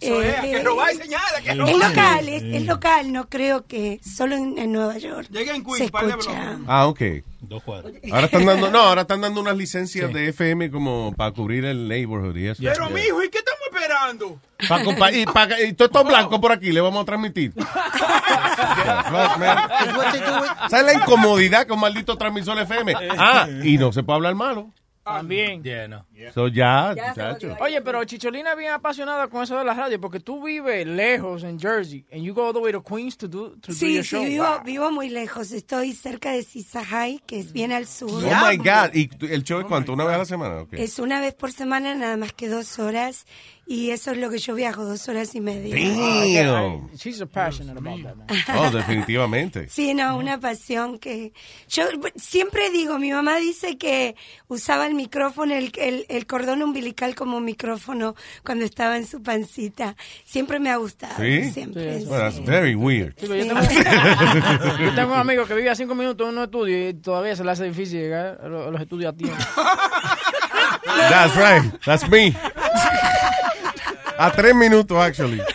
Eso 0.00 0.22
es, 0.22 0.34
Eh, 0.34 0.40
que 0.40 0.62
señales, 1.02 1.40
que 1.42 1.50
Es 1.50 1.56
local, 1.56 2.28
es, 2.28 2.42
es 2.42 2.64
local, 2.64 3.12
no 3.12 3.28
creo 3.28 3.66
que 3.66 4.00
solo 4.02 4.34
en, 4.36 4.56
en 4.56 4.72
Nueva 4.72 4.96
York 4.96 5.26
Llega 5.30 5.54
en 5.54 5.62
se 5.68 5.76
Queens, 5.76 5.90
par 5.90 6.04
de 6.06 6.10
escucha. 6.12 6.58
Ah, 6.68 6.86
ok. 6.86 7.00
Dos 7.40 7.62
cuadros. 7.64 7.92
Ahora 8.10 8.26
están 8.26 8.46
dando, 8.46 8.70
no, 8.70 8.78
ahora 8.78 9.02
están 9.02 9.20
dando 9.20 9.40
unas 9.40 9.56
licencias 9.56 10.10
de 10.12 10.28
FM 10.28 10.70
como 10.70 11.12
para 11.16 11.32
cubrir 11.32 11.64
el 11.66 11.86
neighborhood 11.88 12.36
y 12.36 12.46
eso. 12.46 12.62
Pero, 12.62 12.88
mijo, 12.88 13.22
¿y 13.22 13.28
qué 13.28 13.38
estamos 13.38 13.60
esperando? 13.70 14.38
Pa 14.68 14.82
compa- 14.84 15.12
y, 15.12 15.26
pa- 15.26 15.60
y 15.60 15.72
todo 15.74 15.86
esto 15.86 16.04
blanco 16.04 16.40
por 16.40 16.52
aquí 16.52 16.70
le 16.72 16.80
vamos 16.80 17.02
a 17.02 17.04
transmitir. 17.04 17.52
¿Sabes 20.70 20.86
la 20.86 20.94
incomodidad 20.94 21.66
con 21.66 21.80
maldito 21.80 22.16
transmisor 22.16 22.58
FM? 22.58 22.94
Ah, 23.18 23.46
y 23.64 23.76
no 23.78 23.92
se 23.92 24.02
puede 24.02 24.16
hablar 24.16 24.34
malo. 24.34 24.70
También. 25.02 25.62
Yeah, 25.62 25.88
no. 25.88 26.04
So 26.34 26.48
ya, 26.48 26.94
muchacho. 26.94 27.56
Oye, 27.60 27.80
pero 27.80 28.04
Chicholina 28.04 28.52
es 28.52 28.58
bien 28.58 28.70
apasionada 28.72 29.28
con 29.28 29.42
eso 29.42 29.56
de 29.58 29.64
la 29.64 29.72
radio, 29.74 29.98
porque 30.00 30.20
tú 30.20 30.42
vives 30.44 30.86
lejos 30.86 31.42
en 31.42 31.58
Jersey, 31.58 32.04
and 32.12 32.22
you 32.22 32.34
go 32.34 32.46
all 32.48 32.52
the 32.52 32.60
way 32.60 32.70
to 32.72 32.82
Queens 32.82 33.16
to 33.16 33.26
do, 33.26 33.50
to 33.60 33.72
do 33.72 33.72
Sí, 33.72 33.94
your 33.94 34.04
sí, 34.04 34.10
show. 34.16 34.22
vivo, 34.24 34.44
Wow. 34.44 34.62
vivo 34.64 34.92
muy 34.92 35.08
lejos, 35.08 35.52
estoy 35.52 35.92
cerca 35.94 36.32
de 36.32 36.42
Sisahai, 36.42 37.20
que 37.26 37.40
es 37.40 37.52
bien 37.52 37.72
al 37.72 37.86
sur. 37.86 38.10
Oh 38.10 38.48
my 38.50 38.56
God. 38.58 38.94
¿Y 38.94 39.08
el 39.32 39.42
show 39.42 39.60
es 39.60 39.66
cuánto? 39.66 39.92
¿Una 39.94 40.04
vez 40.04 40.14
a 40.14 40.18
la 40.18 40.24
semana? 40.26 40.60
Ok. 40.60 40.74
Es 40.74 40.98
una 40.98 41.20
vez 41.20 41.34
por 41.34 41.50
semana, 41.50 41.94
nada 41.94 42.16
más 42.18 42.32
que 42.34 42.48
dos 42.48 42.78
horas. 42.78 43.24
Y 43.70 43.92
eso 43.92 44.10
es 44.10 44.18
lo 44.18 44.30
que 44.30 44.38
yo 44.38 44.56
viajo, 44.56 44.84
dos 44.84 45.08
horas 45.08 45.32
y 45.36 45.40
media. 45.40 45.72
Damn. 45.76 46.90
She's 46.96 47.22
passionate 47.32 47.78
about 47.78 48.02
that, 48.02 48.16
man. 48.16 48.26
Oh, 48.58 48.68
definitivamente. 48.68 49.68
Sí, 49.68 49.94
no, 49.94 50.16
una 50.16 50.40
pasión 50.40 50.98
que... 50.98 51.32
Yo 51.68 51.84
siempre 52.16 52.70
digo, 52.70 52.98
mi 52.98 53.12
mamá 53.12 53.36
dice 53.36 53.78
que 53.78 54.16
usaba 54.48 54.88
el 54.88 54.94
micrófono, 54.94 55.54
el, 55.54 55.70
el, 55.78 56.04
el 56.08 56.26
cordón 56.26 56.64
umbilical 56.64 57.14
como 57.14 57.38
micrófono 57.38 58.16
cuando 58.44 58.64
estaba 58.64 58.96
en 58.96 59.06
su 59.06 59.22
pancita. 59.22 59.94
Siempre 60.24 60.58
me 60.58 60.70
ha 60.70 60.76
gustado. 60.76 61.14
¿Sí? 61.22 61.52
Siempre. 61.52 61.98
Well, 62.06 62.22
that's 62.22 62.44
very 62.44 62.74
weird. 62.74 63.14
Sí, 63.20 63.28
yo, 63.28 63.34
tengo, 63.36 63.54
yo 64.84 64.94
tengo 64.96 65.12
un 65.12 65.20
amigo 65.20 65.46
que 65.46 65.54
vive 65.54 65.70
a 65.70 65.76
cinco 65.76 65.94
minutos 65.94 66.28
en 66.28 66.36
un 66.36 66.42
estudio 66.42 66.88
y 66.88 66.94
todavía 66.94 67.36
se 67.36 67.44
le 67.44 67.52
hace 67.52 67.66
difícil 67.66 68.00
llegar 68.00 68.40
a 68.42 68.48
los, 68.48 68.66
a 68.66 68.70
los 68.72 68.80
estudios 68.80 69.14
a 69.14 69.16
tiempo. 69.16 69.36
That's 71.08 71.36
right. 71.36 71.80
That's 71.84 72.08
me. 72.08 72.34
A 74.22 74.30
tres 74.32 74.54
minutos, 74.54 74.98
actually. 74.98 75.40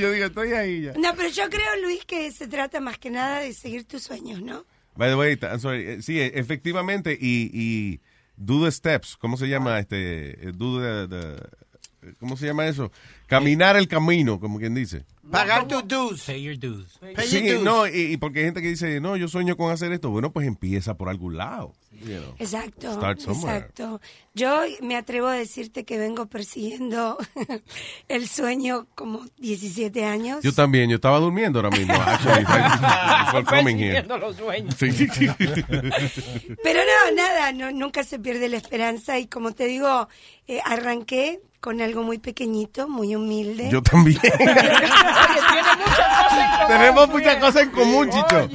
Yo 0.00 0.12
digo, 0.12 0.26
estoy 0.26 0.52
ahí 0.52 0.82
ya. 0.82 0.92
No, 0.94 1.14
pero 1.16 1.28
yo 1.28 1.48
creo, 1.48 1.76
Luis, 1.82 2.04
que 2.04 2.30
se 2.32 2.48
trata 2.48 2.80
más 2.80 2.98
que 2.98 3.10
nada 3.10 3.40
de 3.40 3.52
seguir 3.52 3.84
tus 3.84 4.02
sueños, 4.02 4.42
¿no? 4.42 4.64
By 4.96 5.10
the 5.10 5.16
way, 5.16 5.38
I'm 5.42 5.60
sorry. 5.60 5.84
eh, 5.88 6.02
Sí, 6.02 6.20
eh, 6.20 6.32
efectivamente, 6.34 7.16
y, 7.20 7.50
y 7.52 8.00
do 8.36 8.64
the 8.64 8.72
steps. 8.72 9.16
¿Cómo 9.16 9.36
se 9.36 9.48
llama 9.48 9.78
este? 9.78 10.48
eh, 10.48 10.52
Do 10.54 10.80
the, 10.80 11.08
the- 11.08 12.14
¿Cómo 12.18 12.36
se 12.36 12.46
llama 12.46 12.66
eso? 12.66 12.90
Caminar 13.26 13.76
el 13.76 13.86
camino, 13.86 14.40
como 14.40 14.58
quien 14.58 14.74
dice. 14.74 15.04
Pagar 15.30 15.68
tus 15.68 15.86
dues. 15.86 16.22
Pay 16.24 16.42
your 16.42 16.58
dues. 16.58 16.98
Pay 17.00 17.26
Sí, 17.28 17.40
your 17.42 17.54
dues. 17.56 17.62
no, 17.64 17.86
y, 17.86 18.12
y 18.12 18.16
porque 18.16 18.38
hay 18.40 18.44
gente 18.46 18.62
que 18.62 18.68
dice, 18.68 19.00
no, 19.00 19.16
yo 19.16 19.28
sueño 19.28 19.56
con 19.56 19.70
hacer 19.70 19.92
esto. 19.92 20.08
Bueno, 20.10 20.32
pues 20.32 20.46
empieza 20.46 20.94
por 20.96 21.08
algún 21.10 21.36
lado. 21.36 21.74
You 22.00 22.18
know. 22.18 22.34
Exacto, 22.38 22.92
Start 22.94 23.20
somewhere. 23.20 23.56
exacto. 23.58 24.00
Yo 24.34 24.62
me 24.82 24.96
atrevo 24.96 25.26
a 25.26 25.34
decirte 25.34 25.84
que 25.84 25.98
vengo 25.98 26.26
persiguiendo 26.26 27.18
el 28.08 28.28
sueño 28.28 28.86
como 28.94 29.24
17 29.38 30.04
años. 30.04 30.42
Yo 30.42 30.52
también, 30.52 30.88
yo 30.90 30.96
estaba 30.96 31.18
durmiendo 31.18 31.58
ahora 31.58 31.70
mismo. 31.76 31.94
Actually, 31.94 32.44
before 32.44 33.44
coming 33.58 33.76
here. 33.76 34.02
Persiguiendo 34.02 34.18
los 34.18 34.36
sueños. 34.36 34.74
Sí. 34.78 34.86
Pero 36.62 36.80
no, 36.80 37.14
nada, 37.16 37.52
no, 37.52 37.70
nunca 37.72 38.04
se 38.04 38.18
pierde 38.18 38.48
la 38.48 38.56
esperanza 38.58 39.18
y 39.18 39.26
como 39.26 39.52
te 39.52 39.64
digo, 39.66 40.08
eh, 40.46 40.60
arranqué 40.64 41.40
con 41.60 41.80
algo 41.80 42.02
muy 42.02 42.18
pequeñito, 42.18 42.88
muy 42.88 43.14
humilde. 43.16 43.68
Yo 43.70 43.82
también. 43.82 44.18
Oye, 44.22 44.32
tiene 45.48 45.62
muchas 45.76 46.06
cosas 46.16 46.42
en 46.42 46.50
común. 46.50 46.68
Tenemos 46.68 47.08
muchas 47.08 47.36
cosas 47.36 47.62
en 47.62 47.70
común, 47.70 48.10
Chicho. 48.10 48.48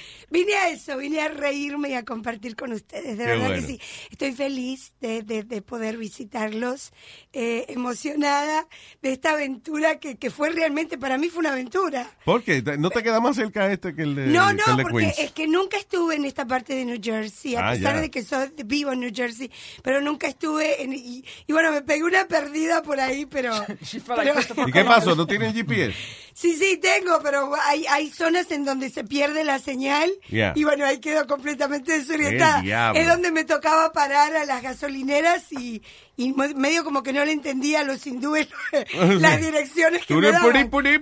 Vine 0.30 0.54
a 0.54 0.68
eso, 0.70 0.96
vine 0.96 1.20
a 1.20 1.28
reírme 1.28 1.90
y 1.90 1.94
a 1.94 2.04
compartir 2.04 2.54
con 2.56 2.72
ustedes. 2.72 3.18
De 3.18 3.24
Qué 3.24 3.30
verdad 3.30 3.48
bueno. 3.48 3.66
que 3.66 3.72
sí. 3.72 3.80
Estoy 4.10 4.32
feliz 4.32 4.92
de, 5.00 5.22
de- 5.22 5.42
de 5.42 5.60
poder 5.62 5.96
visitarlos, 5.96 6.92
eh, 7.32 7.64
emocionada 7.68 8.66
de 9.02 9.12
esta 9.12 9.32
aventura 9.32 9.98
que, 9.98 10.16
que 10.16 10.30
fue 10.30 10.50
realmente, 10.50 10.98
para 10.98 11.18
mí 11.18 11.28
fue 11.28 11.40
una 11.40 11.50
aventura. 11.52 12.08
¿Por 12.24 12.42
qué? 12.44 12.62
¿No 12.78 12.90
te 12.90 13.02
queda 13.02 13.20
más 13.20 13.36
cerca 13.36 13.70
este 13.72 13.94
que 13.94 14.02
el 14.02 14.14
de, 14.14 14.26
No, 14.26 14.52
no, 14.52 14.76
de 14.76 14.82
porque 14.82 14.98
Queens? 15.06 15.18
es 15.18 15.32
que 15.32 15.48
nunca 15.48 15.76
estuve 15.78 16.14
en 16.14 16.24
esta 16.24 16.46
parte 16.46 16.74
de 16.74 16.84
New 16.84 17.00
Jersey, 17.02 17.56
a 17.56 17.68
Ah, 17.68 17.72
pesar 17.72 17.96
ya. 17.96 18.00
de 18.02 18.10
que 18.10 18.22
soy, 18.22 18.50
vivo 18.64 18.92
en 18.92 19.00
New 19.00 19.10
Jersey, 19.14 19.50
pero 19.82 20.00
nunca 20.00 20.28
estuve 20.28 20.82
en, 20.82 20.92
y, 20.92 21.24
y 21.46 21.52
bueno, 21.52 21.72
me 21.72 21.82
pegué 21.82 22.04
una 22.04 22.26
perdida 22.28 22.82
por 22.82 23.00
ahí, 23.00 23.26
pero... 23.26 23.52
pero- 24.06 24.34
¿Y 24.68 24.72
qué 24.72 24.84
pasó? 24.84 25.16
¿No 25.16 25.26
tienen 25.26 25.52
GPS? 25.52 25.94
Sí, 26.40 26.56
sí, 26.56 26.78
tengo, 26.78 27.20
pero 27.22 27.52
hay, 27.66 27.84
hay 27.86 28.08
zonas 28.08 28.50
en 28.50 28.64
donde 28.64 28.88
se 28.88 29.04
pierde 29.04 29.44
la 29.44 29.58
señal 29.58 30.10
Yeah. 30.28 30.54
y 30.56 30.64
bueno, 30.64 30.86
ahí 30.86 30.98
quedo 30.98 31.26
completamente 31.26 31.92
desorientada. 31.98 32.92
Es 32.94 33.06
donde 33.06 33.30
me 33.30 33.44
tocaba 33.44 33.92
parar 33.92 34.34
a 34.34 34.46
las 34.46 34.62
gasolineras 34.62 35.52
y, 35.52 35.82
y 36.16 36.32
me- 36.32 36.54
medio 36.54 36.84
como 36.84 37.02
que 37.02 37.12
no 37.12 37.24
le 37.24 37.32
entendía 37.32 37.80
a 37.80 37.84
los 37.84 38.06
hindúes 38.06 38.48
las 39.20 39.40
direcciones 39.40 40.04
que 40.06 40.14
me 40.14 40.26
daban. 40.32 40.52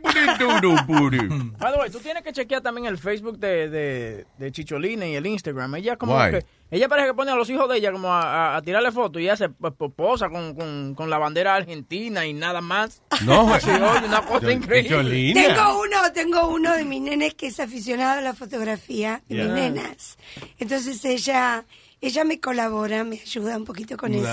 By 1.59 1.73
the 1.73 1.79
way, 1.79 1.90
tú 1.90 1.99
tienes 1.99 2.23
que 2.23 2.33
chequear 2.33 2.62
también 2.62 2.87
el 2.87 2.99
Facebook 2.99 3.38
de, 3.38 3.68
de, 3.68 4.27
de 4.38 4.53
Chicholina 4.53 5.07
y 5.07 5.16
el 5.16 5.27
Instagram. 5.27 5.75
Ella 5.77 5.97
como 5.97 6.16
Why? 6.16 6.31
que, 6.31 6.47
ella 6.71 6.88
parece 6.88 7.09
que 7.09 7.14
pone 7.14 7.31
a 7.33 7.35
los 7.35 7.49
hijos 7.51 7.68
de 7.68 7.79
ella 7.79 7.90
como 7.90 8.09
a, 8.12 8.21
a- 8.53 8.57
a 8.57 8.62
tirarle 8.62 8.92
fotos 8.92 9.21
y 9.21 9.25
ella 9.25 9.37
se 9.37 9.49
posa 9.49 10.29
con, 10.29 10.55
con, 10.55 10.94
con 10.94 11.11
la 11.11 11.18
bandera 11.18 11.55
argentina 11.57 12.25
y 12.27 12.35
nada 12.35 12.61
más. 12.61 13.03
No, 13.25 13.59
Sí, 13.61 13.71
oye, 13.71 14.07
una 14.07 14.23
cosa 14.25 14.53
increíble. 14.53 14.88
Chicholina. 14.88 15.42
Tengo 15.55 15.81
uno, 15.81 16.12
tengo 16.14 16.49
uno 16.49 16.73
de 16.77 16.85
mis 16.85 17.01
nenes 17.01 17.35
que 17.35 17.49
es 17.49 17.59
aficionado 17.59 18.18
a 18.18 18.23
la 18.23 18.35
fotografía, 18.35 19.23
de 19.29 19.37
Yeah. 19.37 19.44
mis 19.47 19.55
nenas. 19.55 20.18
Entonces 20.59 21.05
ella, 21.05 21.64
ella 22.01 22.25
me 22.25 22.38
colabora, 22.40 23.03
me 23.05 23.21
ayuda 23.21 23.57
un 23.57 23.64
poquito 23.64 23.97
con 23.97 24.12
eso. 24.14 24.25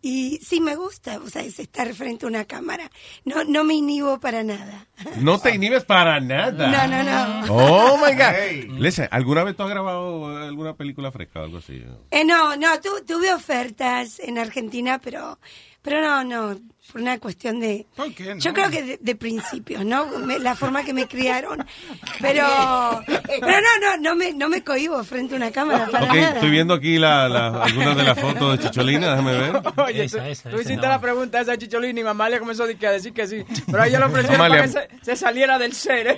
Y 0.00 0.38
sí 0.44 0.60
me 0.60 0.76
gusta, 0.76 1.18
o 1.18 1.28
sea, 1.28 1.42
es 1.42 1.58
estar 1.58 1.92
frente 1.94 2.24
a 2.24 2.28
una 2.28 2.44
cámara. 2.44 2.88
No, 3.24 3.42
no 3.44 3.64
me 3.64 3.74
inhibo 3.74 4.20
para 4.20 4.44
nada. 4.44 4.86
No 5.16 5.40
te 5.40 5.54
inhibes 5.54 5.84
para 5.84 6.20
nada. 6.20 6.68
No, 6.68 6.86
no, 6.86 7.02
no. 7.46 7.52
Oh 7.52 7.96
my 7.98 8.12
God. 8.14 8.78
Listen, 8.78 9.08
¿alguna 9.10 9.42
vez 9.44 9.56
tú 9.56 9.64
has 9.64 9.70
grabado 9.70 10.26
alguna 10.38 10.74
película 10.76 11.10
fresca 11.10 11.40
o 11.40 11.44
algo 11.44 11.58
así? 11.58 11.82
Eh, 12.12 12.24
no, 12.24 12.56
no, 12.56 12.80
tu- 12.80 13.04
tuve 13.06 13.32
ofertas 13.34 14.20
en 14.20 14.38
Argentina, 14.38 15.00
pero, 15.02 15.38
pero 15.82 16.00
no, 16.02 16.24
no, 16.24 16.58
por 16.92 17.00
una 17.02 17.18
cuestión 17.18 17.60
de... 17.60 17.86
¿Por 17.94 18.14
qué 18.14 18.34
no? 18.34 18.40
Yo 18.40 18.52
creo 18.54 18.70
que 18.70 18.82
de, 18.82 18.98
de 19.00 19.14
principios, 19.14 19.84
¿no? 19.84 20.06
Me- 20.20 20.38
la 20.38 20.54
forma 20.56 20.82
que 20.84 20.92
me 20.94 21.06
criaron. 21.06 21.64
Pero, 22.20 22.44
pero 23.06 23.60
no, 23.60 23.80
no, 23.80 23.96
no 24.02 24.16
me, 24.16 24.32
no 24.32 24.48
me 24.48 24.64
cohibo 24.64 25.02
frente 25.04 25.34
a 25.34 25.36
una 25.36 25.50
cámara 25.52 25.86
para 25.90 26.06
Ok, 26.06 26.14
nada. 26.16 26.30
estoy 26.34 26.50
viendo 26.50 26.74
aquí 26.74 26.98
la, 26.98 27.28
la- 27.28 27.62
algunas 27.62 27.96
de 27.96 28.02
las 28.02 28.18
fotos 28.18 28.58
de 28.58 28.64
Chicholina, 28.68 29.10
déjame 29.10 29.32
ver. 29.38 29.62
Oye, 29.86 30.04
Esa, 30.04 30.18
tú, 30.18 30.24
esa, 30.24 30.50
tú 30.50 30.56
esa, 30.56 30.62
hiciste 30.62 30.86
no. 30.86 30.92
la 30.92 31.00
pregunta 31.00 31.40
esa 31.40 31.52
a 31.52 31.56
Chicholina 31.58 32.00
y 32.00 32.04
mamá 32.04 32.28
le 32.28 32.40
comenzó 32.40 32.64
a 32.64 32.66
decir 32.66 33.12
que- 33.12 33.26
sí. 33.28 33.44
Pero 33.66 33.82
a 33.82 33.86
ella 33.86 34.00
le 34.00 34.04
ofrecieron 34.06 34.34
Amalia. 34.46 34.66
para 34.72 34.88
que 34.88 34.96
se, 34.98 35.04
se 35.04 35.16
saliera 35.16 35.58
del 35.58 35.72
ser. 35.74 36.16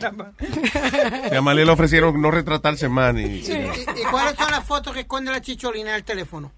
Y 1.31 1.35
a 1.35 1.43
Malia 1.43 1.65
le 1.67 1.71
ofrecieron 1.73 2.21
no 2.21 2.31
retratarse 2.31 2.89
más 2.89 3.13
ni... 3.15 3.23
¿Y, 3.25 3.41
y 3.41 4.05
cuáles 4.11 4.37
son 4.37 4.51
las 4.51 4.65
fotos 4.65 4.95
que 4.95 5.01
esconde 5.01 5.31
la 5.33 5.41
chicholina 5.43 5.93
del 5.93 6.05
teléfono? 6.05 6.53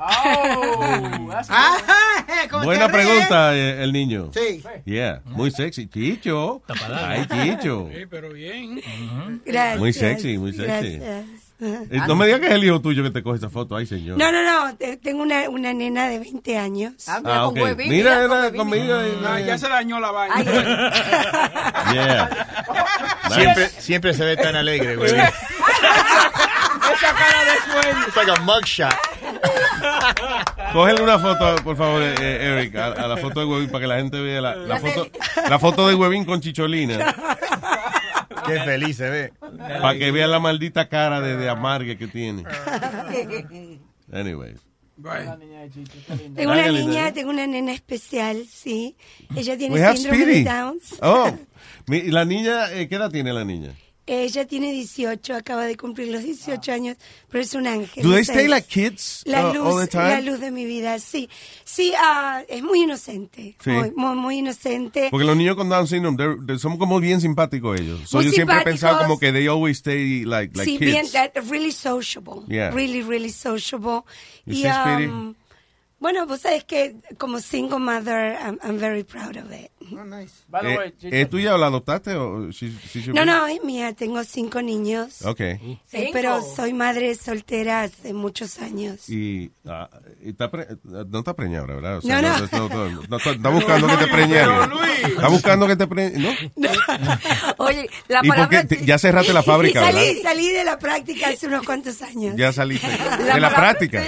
Oh, 0.00 1.28
that's- 1.30 2.48
¿cómo 2.50 2.64
Buena 2.64 2.88
pregunta, 2.88 3.54
eh, 3.56 3.82
el 3.82 3.92
niño. 3.92 4.30
Sí. 4.32 4.62
Yeah, 4.84 5.20
muy 5.24 5.50
sexy. 5.50 5.88
Chicho. 5.88 6.62
Ay, 6.94 7.26
Chicho. 7.26 7.88
Sí, 7.92 8.06
pero 8.08 8.30
bien. 8.32 8.80
Gracias. 9.44 9.78
Muy 9.78 9.92
sexy, 9.92 10.38
muy 10.38 10.52
sexy. 10.52 10.98
Gracias. 10.98 11.24
Eh, 11.60 12.00
No 12.06 12.14
me 12.14 12.26
digas 12.26 12.38
que 12.40 12.46
es 12.46 12.52
el 12.52 12.62
hijo 12.62 12.80
tuyo 12.80 13.02
que 13.02 13.10
te 13.10 13.20
coge 13.24 13.38
esa 13.38 13.50
foto. 13.50 13.74
Ay, 13.74 13.84
señor. 13.86 14.16
No, 14.16 14.30
no, 14.30 14.42
no, 14.44 14.76
te- 14.76 14.96
tengo 14.98 15.22
una, 15.24 15.48
una 15.48 15.72
nena 15.74 16.06
de 16.06 16.20
20 16.20 16.56
años. 16.56 16.92
Ah, 17.08 17.48
ok. 17.48 17.58
Mira, 17.78 18.22
era 18.22 18.52
conmigo. 18.52 19.00
eh, 19.00 19.18
Ah, 19.26 19.40
ya 19.40 19.58
se 19.58 19.68
dañó 19.68 19.98
la 19.98 20.12
vaina. 20.12 20.36
Yeah. 21.92 22.28
Siempre, 23.34 23.68
siempre 23.68 24.14
se 24.14 24.24
ve 24.24 24.36
tan 24.36 24.54
alegre, 24.54 24.94
güey. 24.96 25.10
Esa 26.98 27.14
cara 27.14 27.44
de 27.44 27.58
sueño. 27.82 28.06
It's 28.08 28.16
like 28.16 28.30
a 28.30 28.40
mugshot. 28.42 28.94
Cógele 30.72 31.02
una 31.02 31.18
foto, 31.18 31.56
por 31.62 31.76
favor, 31.76 32.02
eh, 32.02 32.14
Eric, 32.20 32.74
a, 32.76 32.86
a 32.92 33.08
la 33.08 33.16
foto 33.16 33.40
de 33.40 33.46
Huevín 33.46 33.70
para 33.70 33.80
que 33.82 33.86
la 33.86 33.96
gente 33.96 34.20
vea 34.20 34.40
la, 34.40 34.56
la 34.56 34.78
foto, 34.80 35.06
la 35.48 35.58
foto 35.58 35.88
de 35.88 35.94
Huevín 35.94 36.24
con 36.24 36.40
Chicholina. 36.40 37.14
Qué 38.46 38.60
feliz 38.60 38.96
se 38.96 39.08
ve. 39.10 39.32
Para 39.80 39.98
que 39.98 40.10
vean 40.10 40.30
la 40.30 40.40
maldita 40.40 40.88
cara 40.88 41.20
de, 41.20 41.36
de 41.36 41.48
amargue 41.48 41.96
que 41.96 42.06
tiene. 42.08 42.44
Anyways. 44.12 44.58
Tengo 46.34 46.52
una 46.52 46.68
niña, 46.68 47.12
tengo 47.12 47.30
una 47.30 47.46
nena 47.46 47.72
especial, 47.72 48.44
sí. 48.50 48.96
Ella 49.36 49.56
tiene 49.56 49.94
síndrome 49.96 50.26
de 50.26 50.44
Down. 50.44 50.78
Oh, 51.02 51.30
mi- 51.86 51.98
¿y 51.98 52.10
la 52.10 52.24
niña, 52.24 52.72
eh, 52.72 52.88
¿qué 52.88 52.96
edad 52.96 53.10
tiene 53.10 53.32
la 53.32 53.44
niña? 53.44 53.72
Ella 54.10 54.46
tiene 54.46 54.72
18, 54.72 55.34
acaba 55.34 55.66
de 55.66 55.76
cumplir 55.76 56.08
los 56.08 56.22
18 56.24 56.72
años, 56.72 56.96
pero 57.30 57.42
es 57.44 57.52
un 57.54 57.66
ángel. 57.66 58.02
Do 58.02 58.10
they 58.12 58.22
stay 58.22 58.48
like 58.48 58.66
kids 58.66 59.22
La 59.26 59.50
uh, 59.50 59.54
luz, 59.54 59.66
all 59.66 59.80
the 59.80 59.86
time? 59.86 60.08
la 60.08 60.20
luz 60.22 60.40
de 60.40 60.50
mi 60.50 60.64
vida, 60.64 60.98
sí. 60.98 61.28
Sí, 61.64 61.92
ah, 61.98 62.42
es 62.48 62.62
muy 62.62 62.82
inocente. 62.84 63.56
Sí. 63.62 63.70
Muy, 63.70 63.90
muy, 63.94 64.16
muy 64.16 64.38
inocente. 64.38 65.08
Porque 65.10 65.26
los 65.26 65.36
niños 65.36 65.56
con 65.56 65.68
Down 65.68 65.86
syndrome, 65.86 66.16
they're- 66.16 66.38
they're- 66.46 66.58
son 66.58 66.78
como 66.78 67.00
bien 67.00 67.20
simpáticos 67.20 67.78
ellos. 67.78 68.00
So 68.08 68.22
yo 68.22 68.30
siempre 68.30 68.56
he 68.58 68.62
pensado 68.64 68.98
como 68.98 69.18
que 69.18 69.30
they 69.32 69.46
always 69.46 69.76
stay 69.78 70.24
like, 70.24 70.56
like 70.56 70.64
sí, 70.70 70.78
kids. 70.78 70.90
bien, 70.90 71.06
that, 71.12 71.32
really 71.50 71.72
sociable. 71.72 72.42
Yeah. 72.48 72.70
Really, 72.70 73.02
really 73.02 73.30
sociable. 73.30 74.04
Y, 74.46 74.64
um, 74.66 75.34
bueno, 76.00 76.26
vos 76.26 76.40
sabés 76.42 76.64
que 76.64 76.96
como 77.18 77.40
single 77.40 77.80
mother, 77.80 78.38
I'm, 78.40 78.58
I'm 78.62 78.78
very 78.78 79.02
proud 79.04 79.36
of 79.36 79.52
it. 79.52 79.70
Oh, 79.92 80.04
nice. 80.04 80.32
Eh, 81.02 81.20
¿Es 81.22 81.30
tuya 81.30 81.54
o 81.54 81.58
la 81.58 81.66
adoptaste? 81.66 82.14
O 82.16 82.50
she- 82.50 82.70
she 82.90 83.00
should 83.00 83.14
No, 83.14 83.20
be? 83.22 83.26
no, 83.26 83.46
es 83.46 83.62
mía. 83.64 83.92
Tengo 83.92 84.22
cinco 84.24 84.60
niños. 84.62 85.22
Ok. 85.24 85.40
Eh, 85.40 85.78
pero 86.12 86.40
soy 86.42 86.72
madre 86.72 87.14
soltera 87.14 87.82
hace 87.82 88.12
muchos 88.12 88.58
años. 88.58 89.08
Y, 89.08 89.50
ah, 89.66 89.88
y 90.24 90.30
está 90.30 90.50
pre- 90.50 90.66
no 90.84 91.18
está 91.20 91.34
preñada, 91.34 91.62
ahora, 91.62 91.74
¿verdad? 91.74 92.00
No, 92.04 92.22
no. 92.22 92.38
no, 92.68 92.68
no, 92.90 93.02
no, 93.08 93.16
está, 93.16 93.48
buscando 93.50 93.86
que 93.88 93.96
te 93.96 94.06
preñe. 94.08 94.42
Está 95.06 95.28
buscando 95.28 95.66
que 95.66 95.76
te 95.76 95.86
preñe. 95.86 96.18
¿no? 96.18 96.28
Oye, 97.58 97.88
la 98.08 98.20
¿Y 98.22 98.28
por 98.28 98.36
palabra- 98.36 98.62
qué? 98.62 98.76
Te- 98.76 98.84
Ya 98.86 98.98
cerraste 98.98 99.32
la 99.32 99.42
fábrica, 99.44 99.80
¿verdad? 99.82 100.00
salí, 100.02 100.22
salí 100.22 100.48
de 100.52 100.64
la 100.64 100.78
práctica 100.78 101.28
hace 101.28 101.46
unos 101.46 101.64
cuantos 101.64 102.00
años. 102.02 102.34
Ya 102.36 102.52
saliste. 102.52 102.86
La 103.28 103.34
De 103.34 103.40
la 103.40 103.54
práctica. 103.54 104.02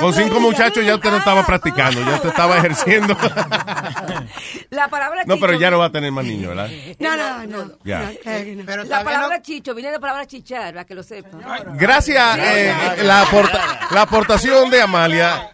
Con 0.00 0.12
cinco 0.14 0.40
muchachos 0.40 0.84
ya 0.84 0.94
usted 0.94 1.10
no 1.10 1.16
estaba 1.18 1.44
practicando, 1.46 2.00
ya 2.02 2.14
usted 2.16 2.28
estaba 2.30 2.56
ejerciendo. 2.58 3.16
La 4.70 4.88
palabra 4.88 5.22
No, 5.26 5.36
pero 5.40 5.54
chicho- 5.54 5.60
ya 5.60 5.70
no 5.70 5.78
va 5.78 5.86
a 5.86 5.92
tener 5.92 6.12
más 6.12 6.24
niños, 6.24 6.48
¿verdad? 6.54 6.70
No, 6.98 7.16
no, 7.16 7.46
no. 7.46 7.78
Ya. 7.84 8.12
no. 8.24 8.64
Pero 8.66 8.84
La 8.84 9.02
palabra 9.02 9.40
chicho 9.42 9.74
viene 9.74 9.88
de 9.88 9.94
la 9.96 10.00
palabra 10.00 10.26
chichar, 10.26 10.72
para 10.74 10.84
que 10.84 10.94
lo 10.94 11.02
sepan. 11.02 11.40
Gracias, 11.76 12.38
eh, 12.38 12.74
la, 13.04 13.22
aporta- 13.22 13.88
la 13.90 14.02
aportación 14.02 14.70
de 14.70 14.82
Amalia. 14.82 15.50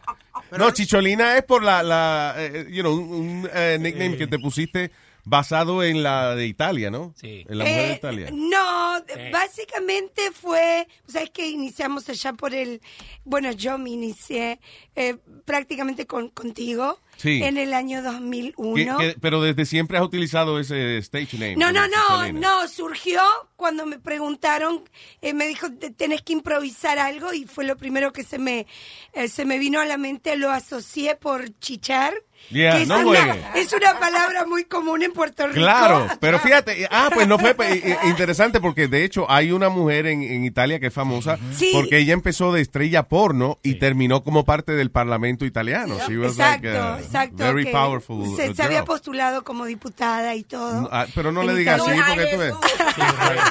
No, 0.56 0.70
Chicholina 0.70 1.36
es 1.36 1.42
por 1.44 1.62
la, 1.62 1.82
la 1.82 2.34
eh, 2.38 2.66
you 2.70 2.82
know, 2.82 2.92
un, 2.94 3.10
un, 3.12 3.50
eh, 3.52 3.78
nickname 3.80 4.16
que 4.16 4.26
te 4.26 4.38
pusiste 4.38 4.90
basado 5.24 5.82
en 5.82 6.04
la 6.04 6.36
de 6.36 6.46
Italia, 6.46 6.88
¿no? 6.88 7.12
Sí. 7.16 7.44
En 7.48 7.58
la 7.58 7.64
mujer 7.64 7.82
de 7.82 7.90
Eh, 7.90 7.96
Italia. 7.96 8.28
No, 8.32 9.02
básicamente 9.32 10.30
fue, 10.32 10.86
sabes 11.06 11.30
que 11.30 11.48
iniciamos 11.48 12.08
allá 12.08 12.32
por 12.32 12.54
el, 12.54 12.80
bueno, 13.24 13.50
yo 13.50 13.76
me 13.76 13.90
inicié 13.90 14.60
eh, 14.94 15.16
prácticamente 15.44 16.06
con, 16.06 16.28
contigo 16.30 17.00
Sí. 17.16 17.42
en 17.42 17.56
el 17.58 17.72
año 17.74 17.98
Que- 18.02 18.08
2001. 18.08 18.98
que- 18.98 19.16
pero 19.20 19.40
desde 19.42 19.64
siempre 19.64 19.98
has 19.98 20.04
utilizado 20.04 20.58
ese 20.60 20.98
stage 20.98 21.38
name. 21.38 21.56
No, 21.56 21.72
no, 21.72 21.86
no, 21.88 22.32
no, 22.32 22.68
surgió 22.68 23.20
cuando 23.56 23.86
me 23.86 23.98
preguntaron, 23.98 24.84
eh, 25.22 25.32
me 25.32 25.46
dijo, 25.48 25.70
"Te- 25.72 25.90
tenés 25.90 26.22
que 26.22 26.34
improvisar 26.34 26.98
algo 26.98 27.32
y 27.32 27.44
fue 27.44 27.64
lo 27.64 27.76
primero 27.76 28.12
que 28.12 28.22
se 28.22 28.38
me, 28.38 28.66
eh, 29.14 29.28
se 29.28 29.44
me 29.44 29.58
vino 29.58 29.80
a 29.80 29.86
la 29.86 29.96
mente, 29.96 30.36
lo 30.36 30.50
asocié 30.50 31.16
por 31.16 31.48
chichar. 31.58 32.14
Yeah, 32.50 32.76
que 32.76 32.82
es, 32.82 32.88
no 32.88 32.96
una, 33.00 33.04
juegue. 33.04 33.42
es 33.56 33.72
una 33.72 33.98
palabra 33.98 34.46
muy 34.46 34.64
común 34.64 35.02
en 35.02 35.12
Puerto 35.12 35.46
Rico. 35.48 35.58
Claro, 35.58 36.06
pero 36.20 36.38
fíjate, 36.38 36.86
ah, 36.90 37.10
pues 37.12 37.26
no 37.26 37.38
fue 37.38 37.50
eh, 37.60 37.80
eh, 37.84 37.96
interesante 38.04 38.60
porque 38.60 38.86
de 38.86 39.04
hecho 39.04 39.28
hay 39.30 39.50
una 39.52 39.68
mujer 39.68 40.06
en, 40.06 40.22
en 40.22 40.44
Italia 40.44 40.78
que 40.78 40.86
es 40.86 40.92
famosa 40.94 41.38
Sí. 41.56 41.70
porque 41.74 41.98
ella 41.98 42.12
empezó 42.12 42.52
de 42.52 42.60
estrella 42.60 43.02
porno 43.04 43.58
y 43.62 43.74
terminó 43.74 44.22
como 44.22 44.44
parte 44.44 44.72
del 44.72 44.90
parlamento 44.90 45.44
italiano. 45.44 45.96
She 46.06 46.16
was 46.18 46.32
Exacto, 46.32 46.68
like 46.68 46.78
a 46.78 46.98
exacto. 47.00 47.36
very 47.38 47.66
powerful 47.66 48.36
se, 48.36 48.54
se 48.54 48.62
había 48.62 48.84
postulado 48.84 49.42
como 49.42 49.64
diputada 49.64 50.34
y 50.34 50.44
todo. 50.44 50.88
Ah, 50.92 51.06
pero 51.14 51.32
no 51.32 51.40
En 51.42 51.48
le 51.48 51.54
digas 51.56 51.80
así 51.80 52.00
porque 52.06 52.26
tú 52.26 52.38
ves. 52.38 52.54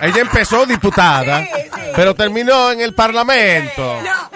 Ella 0.02 0.22
empezó 0.22 0.66
diputada, 0.66 1.46
pero 1.96 2.16
terminó 2.16 2.72
en 2.72 2.82
el 2.82 2.94
parlamento. 2.94 4.02
No, 4.02 4.30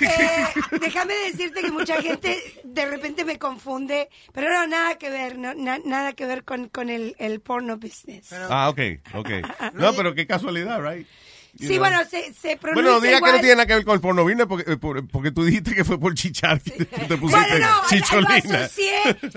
eh, 0.00 0.44
déjame 0.80 1.14
decirte 1.30 1.60
que 1.62 1.70
mucha 1.70 2.00
gente 2.02 2.38
de 2.64 2.86
repente 2.86 3.24
me 3.24 3.38
confunde, 3.38 3.99
pero 4.32 4.50
no, 4.52 4.66
nada 4.66 4.96
que 4.98 5.10
ver, 5.10 5.38
no, 5.38 5.54
na- 5.54 5.80
nada 5.84 6.12
que 6.14 6.26
ver 6.26 6.44
con, 6.44 6.68
con 6.68 6.88
el, 6.88 7.14
el 7.18 7.40
porno 7.40 7.76
business. 7.76 8.32
Ah, 8.32 8.68
ok, 8.70 8.80
ok. 9.14 9.28
No, 9.74 9.92
pero 9.94 10.14
qué 10.14 10.26
casualidad, 10.26 10.80
right? 10.82 11.06
You 11.54 11.66
Sí, 11.66 11.74
know. 11.74 11.78
bueno, 11.80 11.98
se, 12.08 12.32
se 12.32 12.56
pronuncia 12.56 12.74
Bueno, 12.92 13.00
diga 13.00 13.14
que 13.14 13.16
igual. 13.18 13.32
no 13.32 13.40
tiene 13.40 13.54
nada 13.56 13.66
que 13.66 13.74
ver 13.74 13.84
con 13.84 13.94
el 13.94 14.00
porno 14.00 14.22
business 14.22 14.46
porque, 14.46 14.70
eh, 14.72 14.76
por- 14.76 15.08
porque 15.08 15.32
tú 15.32 15.42
dijiste 15.44 15.74
que 15.74 15.84
fue 15.84 15.98
por 15.98 16.14
chichar 16.14 16.60
que 16.62 16.70
te 16.84 16.86
pusiste 17.18 17.18
Bueno, 17.18 17.66
no, 17.66 17.88
chicholina. 17.88 18.36
asocié, 18.36 18.92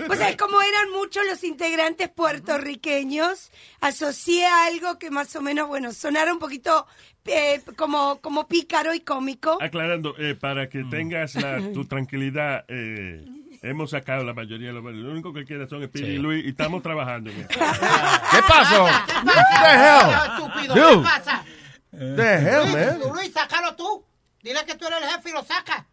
o 0.08 0.14
sea, 0.14 0.36
como 0.36 0.62
eran 0.62 0.90
muchos 0.92 1.24
los 1.28 1.42
integrantes 1.42 2.08
puertorriqueños, 2.10 3.50
asocié 3.80 4.46
a 4.46 4.66
algo 4.66 4.98
que 4.98 5.10
más 5.10 5.34
o 5.36 5.42
menos, 5.42 5.66
bueno, 5.68 5.92
sonara 5.92 6.32
un 6.32 6.38
poquito 6.38 6.86
eh, 7.26 7.60
como, 7.76 8.20
como 8.20 8.46
pícaro 8.46 8.94
y 8.94 9.00
cómico. 9.00 9.58
Aclarando, 9.60 10.14
eh, 10.18 10.34
para 10.34 10.68
que 10.68 10.84
tengas 10.84 11.34
la- 11.34 11.72
tu 11.72 11.84
tranquilidad, 11.88 12.64
eh, 12.68 13.24
hemos 13.64 13.90
sacado 13.90 14.24
la 14.24 14.34
mayoría 14.34 14.68
de 14.68 14.74
los... 14.74 14.84
Lo 14.84 15.10
único 15.10 15.32
que 15.32 15.44
queda 15.44 15.66
son 15.66 15.84
Speedy 15.84 16.12
y 16.12 16.18
Luis 16.18 16.44
y 16.44 16.48
estamos 16.50 16.82
trabajando 16.82 17.30
en 17.30 17.40
eso. 17.40 17.48
¿Qué 17.48 18.38
pasó? 18.46 18.86
The 19.24 19.70
hell? 19.74 20.14
Estúpido, 20.30 20.74
Dude. 20.74 20.96
¿qué 20.96 21.02
pasa? 21.02 21.44
The 21.90 22.34
hell, 22.34 22.62
Luis, 22.62 22.74
man? 22.74 23.00
Luis, 23.14 23.32
sácalo 23.32 23.74
tú. 23.74 24.04
Dile 24.42 24.60
que 24.66 24.74
tú 24.74 24.86
eres 24.86 24.98
el 25.02 25.08
jefe 25.08 25.30
y 25.30 25.32
lo 25.32 25.42
saca. 25.42 25.86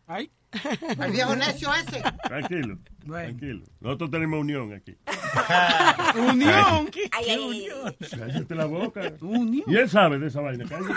El 0.99 1.11
viejo 1.11 1.35
necio 1.37 1.73
ese. 1.73 2.03
Tranquilo, 2.23 2.77
tranquilo. 3.05 3.63
Nosotros 3.79 4.11
tenemos 4.11 4.41
unión 4.41 4.73
aquí. 4.73 4.97
Unión. 6.19 6.91
Ay, 7.13 7.29
ay, 7.29 7.67
ay. 7.85 7.95
Cállate 8.09 8.55
la 8.55 8.65
boca. 8.65 9.13
Y 9.21 9.75
él 9.75 9.89
sabe 9.89 10.19
de 10.19 10.27
esa 10.27 10.41
vaina. 10.41 10.65
cállate. 10.67 10.93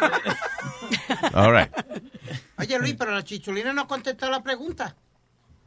All 1.35 1.53
right. 1.53 1.71
Oye, 2.59 2.79
Luis, 2.81 2.95
pero 2.99 3.13
la 3.13 3.23
chicholina 3.23 3.73
no 3.73 3.87
contestó 3.87 4.29
la 4.29 4.43
pregunta. 4.43 4.97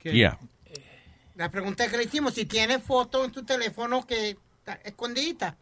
Yeah. 0.03 0.37
La 1.37 1.49
pregunta 1.51 1.87
que 1.87 1.97
le 1.97 2.03
hicimos, 2.03 2.33
si 2.33 2.45
tienes 2.45 2.81
foto 2.83 3.23
en 3.23 3.31
tu 3.31 3.43
teléfono 3.45 4.05
que 4.05 4.31
está 4.59 4.73
escondidita. 4.83 5.55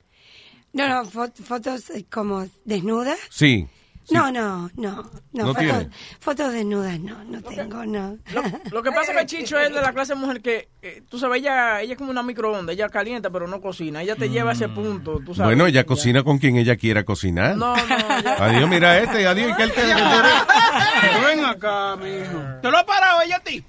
No, 0.74 0.88
no, 0.88 1.04
fo- 1.06 1.34
fotos 1.36 1.90
eh, 1.92 2.06
como 2.10 2.48
desnudas. 2.66 3.20
Sí. 3.30 3.68
No, 4.12 4.32
no, 4.32 4.70
no, 4.76 4.92
no, 4.96 5.12
¿No 5.34 5.48
fotos, 5.48 5.60
tiene? 5.64 5.90
fotos 6.20 6.54
desnudas 6.54 7.00
no, 7.00 7.24
no 7.24 7.42
tengo, 7.42 7.86
no. 7.88 8.20
Lo 8.72 8.84
que 8.84 8.92
pasa 8.92 9.12
es 9.14 9.18
que 9.18 9.26
Chicho 9.38 9.58
es 9.60 9.74
de 9.74 9.82
la 9.82 9.94
clase 9.94 10.14
de 10.14 10.20
mujer 10.20 10.42
que, 10.42 10.70
eh, 10.84 11.02
tú 11.10 11.18
sabes, 11.18 11.42
ella, 11.42 11.82
ella 11.82 11.94
es 11.94 11.98
como 11.98 12.12
una 12.12 12.22
microonda, 12.22 12.72
ella 12.72 12.88
calienta 12.90 13.32
pero 13.32 13.48
no 13.48 13.60
cocina, 13.62 14.04
ella 14.04 14.16
te 14.16 14.30
lleva 14.30 14.52
a 14.52 14.54
ese 14.54 14.70
punto, 14.70 15.20
tú 15.26 15.34
sabes. 15.34 15.48
Bueno, 15.50 15.66
ella 15.66 15.86
cocina 15.86 16.24
con 16.24 16.38
quien 16.38 16.56
ella 16.58 16.76
quiera 16.76 17.04
cocinar. 17.04 17.58
No, 17.58 17.76
no, 17.76 18.22
ya- 18.22 18.36
Adiós, 18.46 18.70
mira 18.70 19.00
este, 19.00 19.26
adiós. 19.26 19.52
¿y 19.52 19.56
qué 19.56 19.64
él 19.64 19.72
te- 19.74 19.82
ven 21.26 21.44
acá, 21.46 21.96
mijo. 21.96 22.44
¿Te 22.62 22.70
lo 22.72 22.78
ha 22.78 22.86
parado 22.86 23.22
ella 23.24 23.38
a 23.38 23.44
ti? 23.44 23.64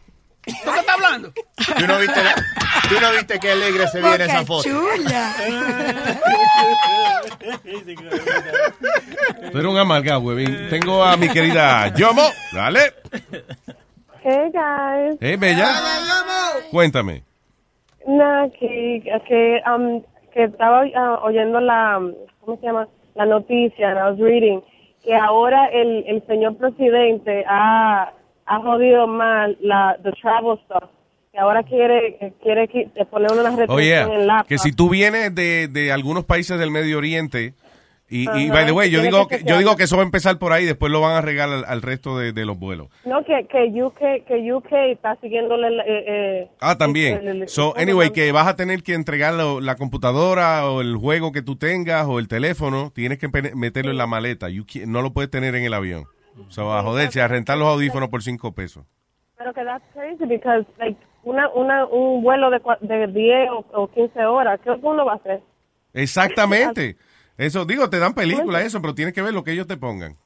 ¿Tú 0.47 0.53
qué 0.73 0.81
estás 0.81 0.95
hablando? 0.95 1.33
¿Tú 1.33 1.87
no 1.87 1.99
viste, 1.99 2.23
la- 2.23 2.35
tú 2.89 3.01
no 3.01 3.11
viste 3.13 3.39
qué 3.41 3.51
alegre 3.51 3.89
se 3.89 4.01
ve 4.01 4.15
en 4.15 4.21
esa 4.23 4.45
foto? 4.45 4.69
Tú 9.51 9.59
eres 9.59 9.65
un 9.71 9.79
amargado, 9.79 10.21
huevín. 10.21 10.69
Tengo 10.71 11.03
a 11.03 11.17
mi 11.17 11.29
querida 11.29 11.93
Yomo. 11.95 12.23
Dale. 12.53 12.93
Hey 14.23 14.51
guys. 14.53 15.19
Hey, 15.21 15.37
bella. 15.37 15.69
Cuéntame. 16.71 17.23
Nada, 18.07 18.49
que, 18.51 19.03
que, 19.27 19.61
um, 19.69 20.03
que 20.33 20.45
estaba 20.45 20.83
ah, 20.97 21.21
oyendo 21.23 21.61
la, 21.61 22.01
¿cómo 22.41 22.57
se 22.59 22.67
llama? 22.67 22.89
La 23.15 23.27
noticia, 23.27 23.89
and 23.89 23.99
I 23.99 24.11
was 24.11 24.19
reading, 24.21 24.61
que 25.03 25.15
ahora 25.15 25.67
el, 25.73 26.05
el 26.07 26.25
señor 26.27 26.57
presidente 26.57 27.45
ha, 27.49 28.13
ha 28.47 28.59
jodido 28.61 29.07
mal 29.07 29.57
la 29.61 29.97
the 30.03 30.13
travel 30.13 30.59
stuff. 30.65 30.89
Que 31.33 31.39
ahora 31.41 31.63
quiere, 31.65 32.33
quiere 32.43 32.67
qui- 32.71 32.91
poner 33.11 33.31
una 33.33 33.43
restricción 33.43 33.77
Oye, 33.77 34.01
en 34.01 34.11
el 34.13 34.27
laptop. 34.27 34.49
que 34.49 34.57
si 34.59 34.73
tú 34.73 34.89
vienes 34.89 35.35
de, 35.35 35.69
de 35.69 35.93
algunos 35.93 36.25
países 36.25 36.59
del 36.59 36.71
Medio 36.71 36.97
Oriente, 36.97 37.53
y, 38.09 38.23
y 38.39 38.49
by 38.51 38.65
the 38.65 38.73
way, 38.73 38.89
yo 38.89 39.03
digo 39.03 39.27
que 39.29 39.39
que, 39.41 39.45
yo 39.45 39.59
digo 39.59 39.77
que 39.77 39.83
eso 39.83 39.97
va 39.97 40.03
a 40.03 40.07
empezar 40.07 40.39
por 40.39 40.53
ahí, 40.53 40.65
después 40.65 40.91
lo 40.93 41.01
van 41.03 41.17
a 41.17 41.21
regalar 41.21 41.59
al, 41.59 41.65
al 41.67 41.83
resto 41.83 42.17
de, 42.17 42.33
de 42.33 42.47
los 42.47 42.57
vuelos. 42.59 42.89
No, 43.05 43.23
que, 43.25 43.47
que 43.51 43.65
UK, 43.83 43.99
que 44.27 44.51
UK 44.53 44.73
está 44.93 45.17
siguiéndole 45.21 45.67
eh, 45.79 46.05
eh, 46.07 46.49
Ah, 46.61 46.79
también. 46.79 47.17
el- 47.27 47.43
el- 47.43 47.49
So, 47.49 47.75
anyway, 47.77 48.11
que 48.13 48.31
vas 48.33 48.47
a 48.47 48.57
tener 48.57 48.83
que 48.83 48.95
entregar 48.95 49.35
la 49.35 49.75
computadora 49.75 50.71
o 50.71 50.81
el 50.81 50.97
juego 50.97 51.33
que 51.33 51.43
tú 51.43 51.57
tengas 51.57 52.07
o 52.07 52.19
el 52.19 52.29
teléfono, 52.29 52.93
tienes 52.95 53.19
que 53.19 53.29
meterlo 53.55 53.91
en 53.91 53.99
la 53.99 54.07
maleta. 54.07 54.49
You 54.49 54.65
no 54.87 55.03
lo 55.03 55.13
puedes 55.13 55.31
tener 55.31 55.55
en 55.55 55.65
el 55.65 55.75
avión. 55.75 56.05
So, 56.49 56.73
a 56.73 56.83
joderse, 56.83 57.21
a 57.21 57.29
rentar 57.29 57.57
los 57.59 57.69
audífonos 57.69 58.09
por 58.09 58.23
cinco 58.23 58.53
pesos. 58.53 58.85
Pero 59.37 59.53
que 59.53 59.65
that's 59.65 59.85
crazy 59.93 60.25
because 60.27 60.65
like 60.79 60.99
una 61.25 61.49
una 61.51 61.85
un 61.87 62.23
vuelo 62.23 62.51
de 62.51 62.61
de 62.81 63.07
10 63.09 63.51
o, 63.51 63.65
o 63.73 63.89
15 63.89 64.25
horas, 64.25 64.61
¿qué 64.63 64.71
uno 64.71 65.05
va 65.05 65.13
a 65.13 65.17
hacer? 65.17 65.41
Exactamente. 65.93 66.97
Eso, 67.39 67.65
digo, 67.67 67.91
te 67.91 67.99
dan 67.99 68.15
película 68.15 68.63
eso, 68.63 68.81
pero 68.81 68.95
tienes 68.95 69.13
que 69.15 69.21
ver 69.23 69.35
lo 69.35 69.45
que 69.45 69.53
ellos 69.53 69.67
te 69.67 69.77
pongan. 69.77 70.17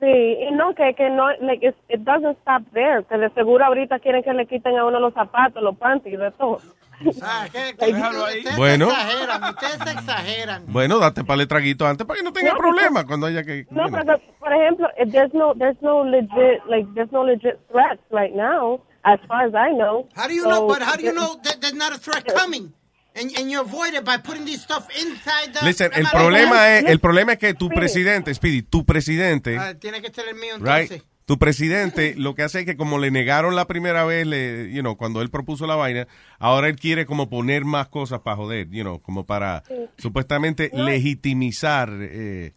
Sí, 0.00 0.06
y 0.06 0.50
no 0.52 0.74
que 0.74 0.94
que 0.94 1.10
no 1.10 1.28
like 1.40 1.66
it's- 1.66 1.84
it 1.88 2.00
doesn't 2.00 2.38
stop 2.40 2.62
there, 2.72 3.04
que 3.04 3.18
de 3.18 3.28
seguro 3.30 3.64
ahorita 3.64 3.98
quieren 3.98 4.22
que 4.22 4.32
le 4.32 4.46
quiten 4.46 4.78
a 4.78 4.84
uno 4.84 5.00
los 5.00 5.12
zapatos, 5.12 5.62
los 5.62 5.76
panties, 5.76 6.18
de 6.18 6.30
todo. 6.32 6.60
Déjalo 7.00 8.24
ahí. 8.26 8.38
Ustedes 8.38 8.56
Bueno. 8.56 8.88
exageran, 8.90 9.44
ustedes 9.44 9.78
se 9.84 9.90
exageran. 9.90 10.64
Bueno, 10.68 10.98
date 10.98 11.24
para 11.24 11.42
el 11.42 11.48
traguito 11.48 11.86
antes 11.86 12.06
para 12.06 12.18
que 12.18 12.24
no 12.24 12.32
tenga 12.32 12.52
No, 12.52 12.58
problema 12.58 13.06
cuando 13.06 13.26
haya 13.26 13.44
que... 13.44 13.66
No, 13.70 13.84
pero 13.90 14.18
por 14.38 14.52
ejemplo, 14.52 14.88
there's 15.10 15.32
no 15.34 15.54
there's 15.54 15.80
no 15.82 16.04
legit 16.04 16.62
like 16.68 16.86
there's 16.94 17.12
no 17.12 17.22
legit 17.24 17.58
threats 17.70 18.00
right 18.10 18.34
now, 18.34 18.80
as 19.04 19.18
far 19.28 19.46
as 19.46 19.54
I 19.54 19.72
know. 19.76 20.08
How 20.16 20.26
do 20.28 20.34
you 20.34 20.42
So, 20.42 20.48
know? 20.50 20.66
But 20.66 20.82
how 20.82 20.96
do 20.96 21.04
you 21.04 21.12
know 21.12 21.38
that 21.44 21.60
there's 21.60 21.74
not 21.74 21.92
a 21.92 21.98
threat 21.98 22.24
coming? 22.34 22.72
And, 23.14 23.32
and 23.36 23.50
you 23.50 23.60
avoid 23.60 23.94
it 23.94 24.04
by 24.04 24.18
putting 24.18 24.44
this 24.44 24.62
stuff 24.62 24.86
inside 24.96 25.52
the. 25.52 25.64
Listen, 25.64 25.90
el 25.92 26.06
problema 26.06 26.56
right? 26.56 26.84
es, 26.84 26.90
el 26.90 27.00
problema 27.00 27.32
es 27.32 27.38
que 27.38 27.52
tu 27.54 27.68
presidente, 27.68 28.32
Speedy, 28.32 28.62
tu 28.62 28.84
presidente, 28.84 29.56
Ah, 29.58 29.74
tiene 29.74 30.00
que 30.00 30.12
ser 30.12 30.28
el 30.28 30.36
mío 30.36 30.54
right, 30.58 30.90
entonces. 30.92 31.02
Tu 31.28 31.38
presidente, 31.38 32.14
lo 32.16 32.34
que 32.34 32.42
hace 32.42 32.60
es 32.60 32.64
que 32.64 32.78
como 32.78 32.96
le 32.98 33.10
negaron 33.10 33.54
la 33.54 33.66
primera 33.66 34.06
vez, 34.06 34.26
le, 34.26 34.72
you 34.72 34.80
know, 34.80 34.96
cuando 34.96 35.20
él 35.20 35.28
propuso 35.28 35.66
la 35.66 35.76
vaina, 35.76 36.08
ahora 36.38 36.68
él 36.68 36.76
quiere 36.76 37.04
como 37.04 37.28
poner 37.28 37.66
más 37.66 37.88
cosas 37.88 38.20
para 38.20 38.36
joder, 38.36 38.66
you 38.70 38.82
know, 38.82 38.98
como 39.02 39.26
para 39.26 39.62
Sí. 39.64 39.74
supuestamente 39.98 40.70
legitimizar, 40.72 41.90
eh, 42.00 42.52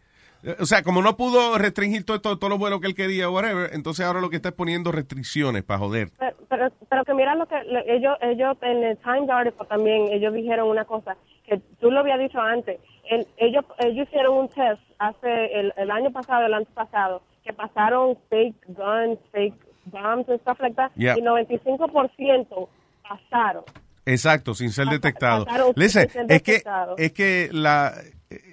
o 0.58 0.64
sea, 0.64 0.82
como 0.82 1.02
no 1.02 1.18
pudo 1.18 1.58
restringir 1.58 2.04
todo, 2.04 2.22
todo, 2.22 2.38
todos 2.38 2.48
los 2.48 2.58
vuelos 2.58 2.80
que 2.80 2.86
él 2.86 2.94
quería, 2.94 3.28
whatever, 3.28 3.68
entonces 3.74 4.06
ahora 4.06 4.22
lo 4.22 4.30
que 4.30 4.36
está 4.36 4.48
es 4.48 4.54
poniendo 4.54 4.90
restricciones 4.90 5.62
para 5.64 5.78
joder. 5.78 6.08
Pero, 6.18 6.34
pero, 6.48 6.72
pero 6.88 7.04
que 7.04 7.12
mira 7.12 7.34
lo 7.34 7.46
que 7.46 7.56
ellos 7.88 8.16
ellos 8.22 8.56
en 8.62 8.84
el 8.84 8.96
Times 8.98 9.28
article 9.28 9.66
también 9.68 10.08
ellos 10.10 10.32
dijeron 10.32 10.70
una 10.70 10.86
cosa 10.86 11.14
que 11.46 11.60
tú 11.78 11.90
lo 11.90 12.00
habías 12.00 12.18
dicho 12.18 12.40
antes. 12.40 12.80
El- 13.14 13.26
ellos 13.36 13.64
ellos 13.78 14.06
hicieron 14.08 14.36
un 14.38 14.48
test 14.48 14.80
hace 14.98 15.46
el, 15.58 15.72
el 15.76 15.90
año 15.90 16.10
pasado, 16.12 16.46
el 16.46 16.54
año 16.54 16.66
pasado, 16.74 17.22
que 17.44 17.52
pasaron 17.52 18.16
fake 18.30 18.56
guns, 18.68 19.18
fake 19.32 19.54
bombs 19.86 20.28
stuff 20.40 20.60
like 20.60 20.76
that, 20.76 20.90
Yeah. 20.96 21.16
y 21.18 21.22
95% 21.22 22.68
pasaron. 23.08 23.64
Exacto, 24.06 24.54
sin 24.54 24.70
ser 24.70 24.86
detectado. 24.88 25.44
pasaron 25.44 25.72
Listen, 25.76 26.08
sin 26.08 26.22
ser 26.28 26.32
es 26.32 26.42
que, 26.42 26.62
es 26.98 27.12
que 27.12 27.48
la, 27.52 27.92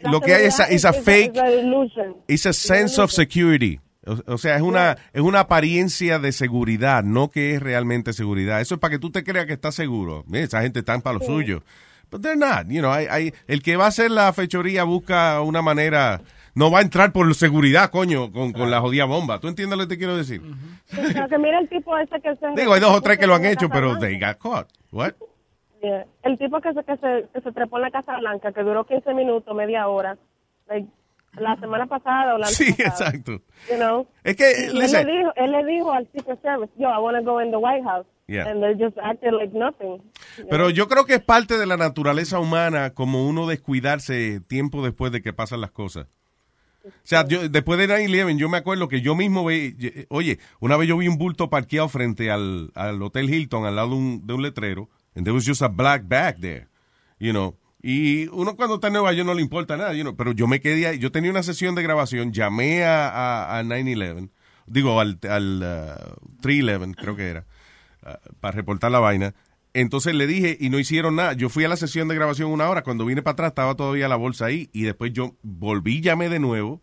La 0.02 0.12
lo 0.12 0.22
que 0.22 0.34
hay 0.36 0.46
es 0.46 0.56
seguridad 0.56 0.76
esa 0.90 0.98
is- 1.00 1.06
fake, 1.06 1.36
is 1.36 1.42
a 2.46 2.50
a 2.50 2.54
sense 2.54 3.02
of 3.02 3.12
security. 3.12 3.80
O, 4.06 4.34
o 4.34 4.38
sea, 4.38 4.56
es 4.56 4.62
una, 4.62 4.98
es 5.14 5.22
una 5.22 5.42
apariencia 5.42 6.20
de 6.20 6.32
seguridad, 6.32 7.04
no 7.04 7.30
que 7.30 7.56
es 7.56 7.62
realmente 7.62 8.14
seguridad. 8.14 8.62
Eso 8.62 8.76
es 8.76 8.80
para 8.80 8.92
que 8.92 9.00
tú 9.00 9.12
te 9.12 9.24
creas 9.24 9.46
que 9.46 9.54
estás 9.54 9.76
seguro. 9.76 10.24
Mira, 10.28 10.46
esa 10.46 10.62
gente 10.62 10.80
está 10.80 10.98
para 11.00 11.16
lo 11.16 11.20
Sí. 11.20 11.26
suyo. 11.28 11.62
But 12.12 12.22
they're 12.22 12.36
not. 12.36 12.68
You 12.70 12.82
know, 12.82 12.92
hay, 12.92 13.06
hay- 13.08 13.34
el 13.48 13.62
que 13.62 13.76
va 13.78 13.86
a 13.86 13.88
hacer 13.90 14.10
la 14.12 14.32
fechoría 14.34 14.84
busca 14.84 15.42
una 15.42 15.62
manera. 15.62 16.22
No 16.56 16.72
va 16.72 16.80
a 16.80 16.82
entrar 16.82 17.14
por 17.14 17.34
seguridad, 17.36 17.90
coño, 17.92 18.32
con, 18.32 18.52
con 18.52 18.70
la 18.72 18.82
jodida 18.82 19.06
bomba. 19.06 19.40
¿Tú 19.40 19.48
entiendes 19.48 19.78
lo 19.78 19.84
que 19.86 19.96
te 19.96 19.98
quiero 19.98 20.18
decir? 20.18 20.42
Pero 20.92 21.28
que 21.30 21.38
mira 21.38 21.60
el 21.60 21.70
tipo 21.70 21.96
ese 21.98 22.20
que 22.20 22.36
se 22.36 22.48
Digo, 22.60 22.74
hay 22.74 22.82
dos 22.82 22.92
o 22.98 23.02
tres 23.02 23.18
que 23.20 23.28
lo 23.28 23.36
han 23.36 23.46
hecho, 23.46 23.70
pero 23.70 23.98
they 24.00 24.20
got 24.20 24.38
caught. 24.40 24.68
What? 24.92 25.14
Yeah. 25.82 26.06
El 26.24 26.38
tipo 26.38 26.60
que 26.60 26.74
se, 26.74 26.84
que, 26.84 26.98
se, 26.98 27.28
que 27.34 27.42
se 27.42 27.52
trepó 27.54 27.78
en 27.78 27.84
la 27.84 27.92
Casa 27.92 28.18
Blanca, 28.18 28.52
que 28.52 28.64
duró 28.64 28.84
15 28.86 29.14
minutos, 29.14 29.56
media 29.56 29.88
hora, 29.88 30.18
like, 30.68 30.90
la 31.42 31.56
semana 31.60 31.86
pasada 31.88 32.36
o 32.36 32.38
la 32.38 32.48
Sí, 32.48 32.68
antepasada, 32.70 33.10
exacto. 33.10 33.32
You 33.70 33.76
know? 33.78 34.08
Es 34.24 34.36
que, 34.36 34.52
él, 34.68 34.78
le 34.78 34.88
dijo, 34.88 35.32
él 35.36 35.52
le 35.52 35.66
dijo 35.66 35.92
al 35.92 36.08
Secret 36.16 36.42
Service, 36.42 36.72
yo, 36.78 36.88
I 36.90 36.98
want 37.02 37.18
to 37.18 37.24
go 37.24 37.42
in 37.42 37.52
the 37.52 37.58
White 37.58 37.84
House. 37.84 38.06
Yeah. 38.28 38.48
And 38.48 38.62
they 38.62 38.76
just 38.76 38.96
acted 39.00 39.34
like 39.34 39.58
nothing. 39.58 40.02
Pero 40.52 40.70
yo 40.70 40.88
creo 40.88 41.06
que 41.06 41.16
es 41.16 41.22
parte 41.24 41.58
de 41.58 41.66
la 41.66 41.78
naturaleza 41.78 42.40
humana 42.40 42.92
como 42.94 43.28
uno 43.28 43.48
descuidarse 43.48 44.40
tiempo 44.42 44.84
después 44.84 45.12
de 45.12 45.22
que 45.24 45.34
pasan 45.34 45.62
las 45.62 45.72
cosas. 45.72 46.06
O 46.86 46.92
sea, 47.04 47.28
yo, 47.28 47.50
después 47.50 47.78
de 47.80 47.88
9-11, 47.90 48.38
yo 48.38 48.48
me 48.48 48.58
acuerdo 48.58 48.88
que 48.88 49.02
yo 49.02 49.16
mismo 49.16 49.44
ve, 49.44 49.76
ye- 49.78 50.06
oye, 50.10 50.40
una 50.60 50.78
vez 50.78 50.88
yo 50.88 50.98
vi 50.98 51.08
un 51.08 51.18
bulto 51.18 51.50
parqueado 51.50 51.90
frente 51.90 52.32
al, 52.32 52.72
al 52.76 53.02
Hotel 53.02 53.30
Hilton, 53.34 53.66
al 53.66 53.76
lado 53.76 53.90
de 53.90 53.96
un, 53.96 54.28
de 54.28 54.34
un 54.34 54.42
letrero, 54.44 54.90
and 55.16 55.26
there 55.26 55.34
was 55.34 55.46
just 55.46 55.62
a 55.62 55.68
black 55.68 56.04
bag 56.08 56.40
there, 56.40 56.68
you 57.20 57.32
know. 57.32 57.56
Y 57.82 58.28
uno 58.28 58.56
cuando 58.56 58.76
está 58.76 58.90
Nueva 58.90 59.14
York 59.14 59.26
no 59.26 59.34
le 59.34 59.42
importa 59.42 59.78
nada, 59.78 59.94
pero 60.18 60.34
yo 60.34 60.48
me 60.48 60.60
quedé 60.60 60.88
ahí, 60.88 61.00
yo 61.00 61.12
tenía 61.12 61.32
una 61.32 61.44
sesión 61.44 61.76
de 61.76 61.84
grabación, 61.84 62.34
llamé 62.34 62.84
a, 62.84 63.08
a, 63.08 63.60
a 63.60 63.64
9-11, 63.64 64.30
digo, 64.68 65.00
al, 65.00 65.18
al 65.30 65.64
uh, 65.64 66.42
3-11, 66.42 66.96
creo 66.96 67.16
que 67.16 67.28
era, 67.30 67.46
uh, 68.04 68.34
para 68.42 68.56
reportar 68.56 68.92
la 68.92 69.00
vaina. 69.00 69.34
Entonces 69.74 70.16
le 70.16 70.28
dije 70.28 70.58
y 70.60 70.70
no 70.70 70.80
hicieron 70.80 71.16
nada. 71.16 71.34
Yo 71.34 71.48
fui 71.48 71.64
a 71.64 71.70
la 71.70 71.78
sesión 71.78 72.08
de 72.08 72.16
grabación 72.16 72.52
una 72.52 72.68
hora. 72.70 72.82
Cuando 72.82 73.06
vine 73.06 73.22
para 73.22 73.34
atrás 73.34 73.50
estaba 73.50 73.76
todavía 73.76 74.08
la 74.08 74.16
bolsa 74.16 74.46
ahí. 74.46 74.68
Y 74.74 74.82
después 74.82 75.14
yo 75.14 75.36
volví, 75.44 76.02
llamé 76.02 76.28
de 76.28 76.40
nuevo 76.40 76.82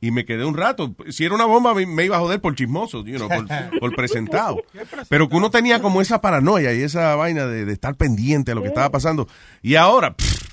y 0.00 0.10
me 0.10 0.24
quedé 0.24 0.44
un 0.44 0.56
rato. 0.56 0.94
Si 1.10 1.24
era 1.24 1.34
una 1.34 1.46
bomba 1.46 1.74
me, 1.74 2.04
iba 2.04 2.16
a 2.16 2.20
joder 2.20 2.40
por 2.40 2.54
chismoso, 2.54 3.04
you 3.04 3.16
know, 3.16 3.28
por, 3.28 3.46
por 3.80 3.96
presentado. 3.96 4.62
Pero 5.08 5.28
que 5.28 5.36
uno 5.36 5.50
tenía 5.50 5.80
como 5.80 6.00
esa 6.02 6.20
paranoia 6.20 6.72
y 6.74 6.82
esa 6.82 7.14
vaina 7.16 7.46
de, 7.46 7.64
de 7.64 7.72
estar 7.72 7.94
pendiente 7.96 8.52
a 8.52 8.54
lo 8.54 8.62
que 8.62 8.68
estaba 8.68 8.90
pasando. 8.90 9.28
Y 9.62 9.76
ahora, 9.76 10.14
pff, 10.14 10.48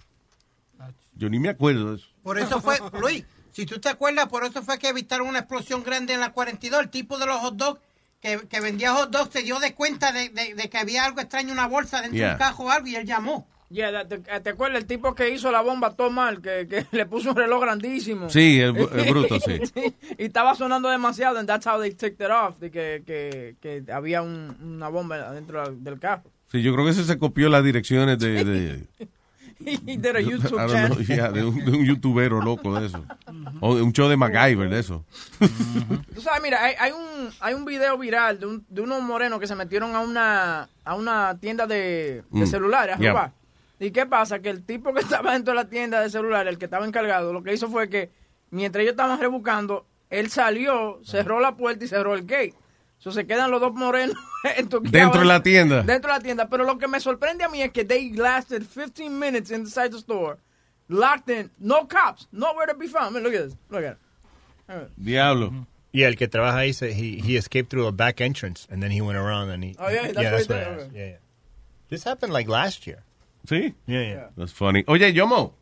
yo 1.16 1.30
ni 1.30 1.40
me 1.40 1.50
acuerdo 1.50 1.92
de 1.92 1.98
eso. 1.98 2.08
Por 2.24 2.40
eso 2.40 2.62
fue, 2.62 2.78
Luis, 3.00 3.24
si 3.52 3.66
tú 3.66 3.80
te 3.80 3.90
acuerdas, 3.90 4.28
por 4.28 4.46
eso 4.46 4.64
fue 4.64 4.80
que 4.80 4.88
evitaron 4.90 5.28
una 5.28 5.40
explosión 5.40 5.84
grande 5.84 6.14
en 6.14 6.20
la 6.22 6.32
42. 6.32 6.82
El 6.82 6.90
tipo 6.90 7.18
de 7.18 7.26
los 7.26 7.38
hot 7.40 7.56
dogs 7.56 7.80
que, 8.22 8.40
que 8.50 8.62
vendía 8.62 8.94
hot 8.94 9.10
dogs 9.12 9.32
se 9.34 9.44
dio 9.44 9.60
de 9.60 9.74
cuenta 9.76 10.12
de, 10.14 10.30
de- 10.30 10.56
de 10.56 10.70
que 10.70 10.78
había 10.78 11.04
algo 11.06 11.20
extraño, 11.20 11.52
una 11.52 11.68
bolsa 11.68 11.98
dentro 12.02 12.14
de 12.14 12.20
Yeah. 12.20 12.32
un 12.34 12.38
cajo 12.40 12.64
o 12.64 12.70
algo, 12.72 12.88
y 12.88 12.96
él 12.96 13.06
llamó. 13.06 13.46
Yeah, 13.74 14.08
¿te, 14.08 14.20
te 14.20 14.50
acuerdas 14.52 14.80
el 14.82 14.86
tipo 14.86 15.16
que 15.16 15.30
hizo 15.30 15.52
la 15.52 15.62
bomba 15.62 15.92
todo 15.96 16.12
mal? 16.12 16.42
Que, 16.42 16.68
que 16.68 16.86
le 16.96 17.06
puso 17.08 17.32
un 17.32 17.36
reloj 17.36 17.62
grandísimo. 17.64 18.30
Sí, 18.30 18.60
el 18.60 18.74
bru- 18.74 18.92
el 18.94 19.10
bruto, 19.10 19.40
sí. 19.40 19.60
y 20.18 20.24
estaba 20.26 20.54
sonando 20.54 20.90
demasiado, 20.90 21.40
and 21.40 21.48
that's 21.48 21.66
how 21.66 21.80
they 21.82 21.92
took 21.92 22.12
it 22.14 22.30
off, 22.30 22.60
de 22.60 22.70
que, 22.70 23.02
que, 23.06 23.56
que 23.60 23.92
había 23.92 24.22
un- 24.22 24.56
una 24.62 24.90
bomba 24.90 25.32
dentro 25.32 25.68
del 25.72 26.00
carro. 26.00 26.24
Sí, 26.52 26.62
yo 26.62 26.72
creo 26.74 26.86
que 26.86 26.92
ese 26.92 27.04
se 27.04 27.18
copió 27.18 27.50
las 27.50 27.64
direcciones 27.64 28.20
de... 28.20 28.44
de 28.44 28.84
YouTube 30.24 30.58
know, 30.68 31.00
yeah, 31.00 31.32
de, 31.32 31.44
un, 31.46 31.56
de 31.64 31.72
un 31.72 31.86
youtubero 31.86 32.42
loco 32.42 32.78
de 32.80 32.88
eso. 32.88 33.04
O 33.62 33.76
de 33.76 33.82
un 33.82 33.94
show 33.94 34.08
de 34.10 34.18
MacGyver 34.18 34.70
de 34.70 34.80
eso. 34.80 35.06
Tú 36.14 36.22
sabes, 36.22 36.42
mira, 36.44 36.64
hay, 36.64 36.74
hay 36.80 36.92
un 36.92 37.30
hay 37.40 37.54
un 37.54 37.64
video 37.66 37.98
viral 37.98 38.40
de, 38.40 38.46
un, 38.46 38.66
de 38.68 38.82
unos 38.82 39.02
morenos 39.02 39.40
que 39.40 39.48
se 39.48 39.56
metieron 39.56 39.96
a 39.96 40.02
una 40.02 40.68
a 40.84 40.96
una 40.96 41.38
tienda 41.40 41.66
de, 41.66 42.24
de 42.30 42.44
Mm. 42.44 42.48
celulares 42.48 42.96
a 42.98 43.00
Yeah. 43.00 43.34
¿Y 43.84 43.92
qué 43.92 44.06
pasa? 44.06 44.40
Que 44.40 44.50
el 44.50 44.64
tipo 44.64 44.94
que 44.94 45.00
estaba 45.02 45.34
dentro 45.34 45.54
de 45.54 45.64
la 45.64 45.70
tienda 45.70 46.02
de 46.02 46.10
celulares, 46.10 46.52
el 46.52 46.58
que 46.58 46.66
estaba 46.66 46.86
encargado, 46.86 47.34
lo 47.34 47.44
que 47.44 47.54
hizo 47.54 47.70
fue 47.70 47.90
que 47.90 48.12
mientras 48.50 48.82
ellos 48.82 48.94
estaban 48.94 49.20
rebuscando, 49.20 49.86
él 50.10 50.30
salió, 50.30 51.00
cerró 51.04 51.40
la 51.40 51.56
puerta 51.56 51.86
y 51.86 51.88
cerró 51.88 52.14
el 52.14 52.26
gate. 52.26 52.54
So, 53.00 53.12
se 53.12 53.28
quedan 53.28 53.52
los 53.52 53.60
dos 53.60 53.74
morenos 53.74 54.16
Dentro 54.44 55.20
de 55.20 55.26
la 55.26 55.44
tienda. 55.44 55.84
Dentro 55.84 56.12
de 56.12 56.18
la 56.18 56.24
tienda. 56.24 56.50
Pero 56.50 56.64
lo 56.64 56.78
que 56.78 56.88
me 56.88 57.00
sorprende 57.00 57.44
a 57.44 57.50
mí 57.50 57.62
es 57.62 57.72
que 57.72 57.84
they 57.84 58.12
lasted 58.12 58.64
15 58.66 59.10
minutes 59.10 59.52
inside 59.52 59.92
the 59.92 59.98
store, 59.98 60.38
locked 60.88 61.30
in, 61.30 61.52
no 61.60 61.88
cops, 61.88 62.28
nowhere 62.32 62.68
to 62.68 62.78
be 62.78 62.88
found. 62.88 63.08
I 63.08 63.20
mean, 63.20 63.24
look 63.24 63.34
at 63.34 63.50
this. 63.50 63.58
Look 63.70 63.84
at 63.84 63.98
it. 64.70 64.90
Diablo. 64.98 65.68
Yeah, 65.92 66.08
el 66.08 66.16
que 66.16 66.28
trabaja 66.28 66.60
ahí, 66.60 66.74
said 66.74 66.94
he, 66.94 67.20
he 67.20 67.36
escaped 67.36 67.70
through 67.70 67.86
a 67.88 67.92
back 67.92 68.20
entrance 68.20 68.68
and 68.72 68.82
then 68.82 68.90
he 68.90 69.02
went 69.02 69.18
around 69.18 69.50
and 69.50 69.64
he. 69.64 69.76
Oh, 69.78 69.90
yeah, 69.90 70.12
that's 70.12 70.18
yeah, 70.18 70.32
what 70.32 70.48
that's 70.48 70.84
okay. 70.84 70.90
Yeah, 70.94 71.06
yeah. 71.06 71.16
This 71.90 72.04
happened 72.04 72.34
like 72.34 72.48
last 72.48 72.88
year. 72.88 73.04
¿Sí? 73.46 73.74
Yeah, 73.88 74.02
yeah. 74.04 74.30
That's 74.38 74.54
funny. 74.54 74.84
Oye, 74.88 75.12
Yomo, 75.14 75.54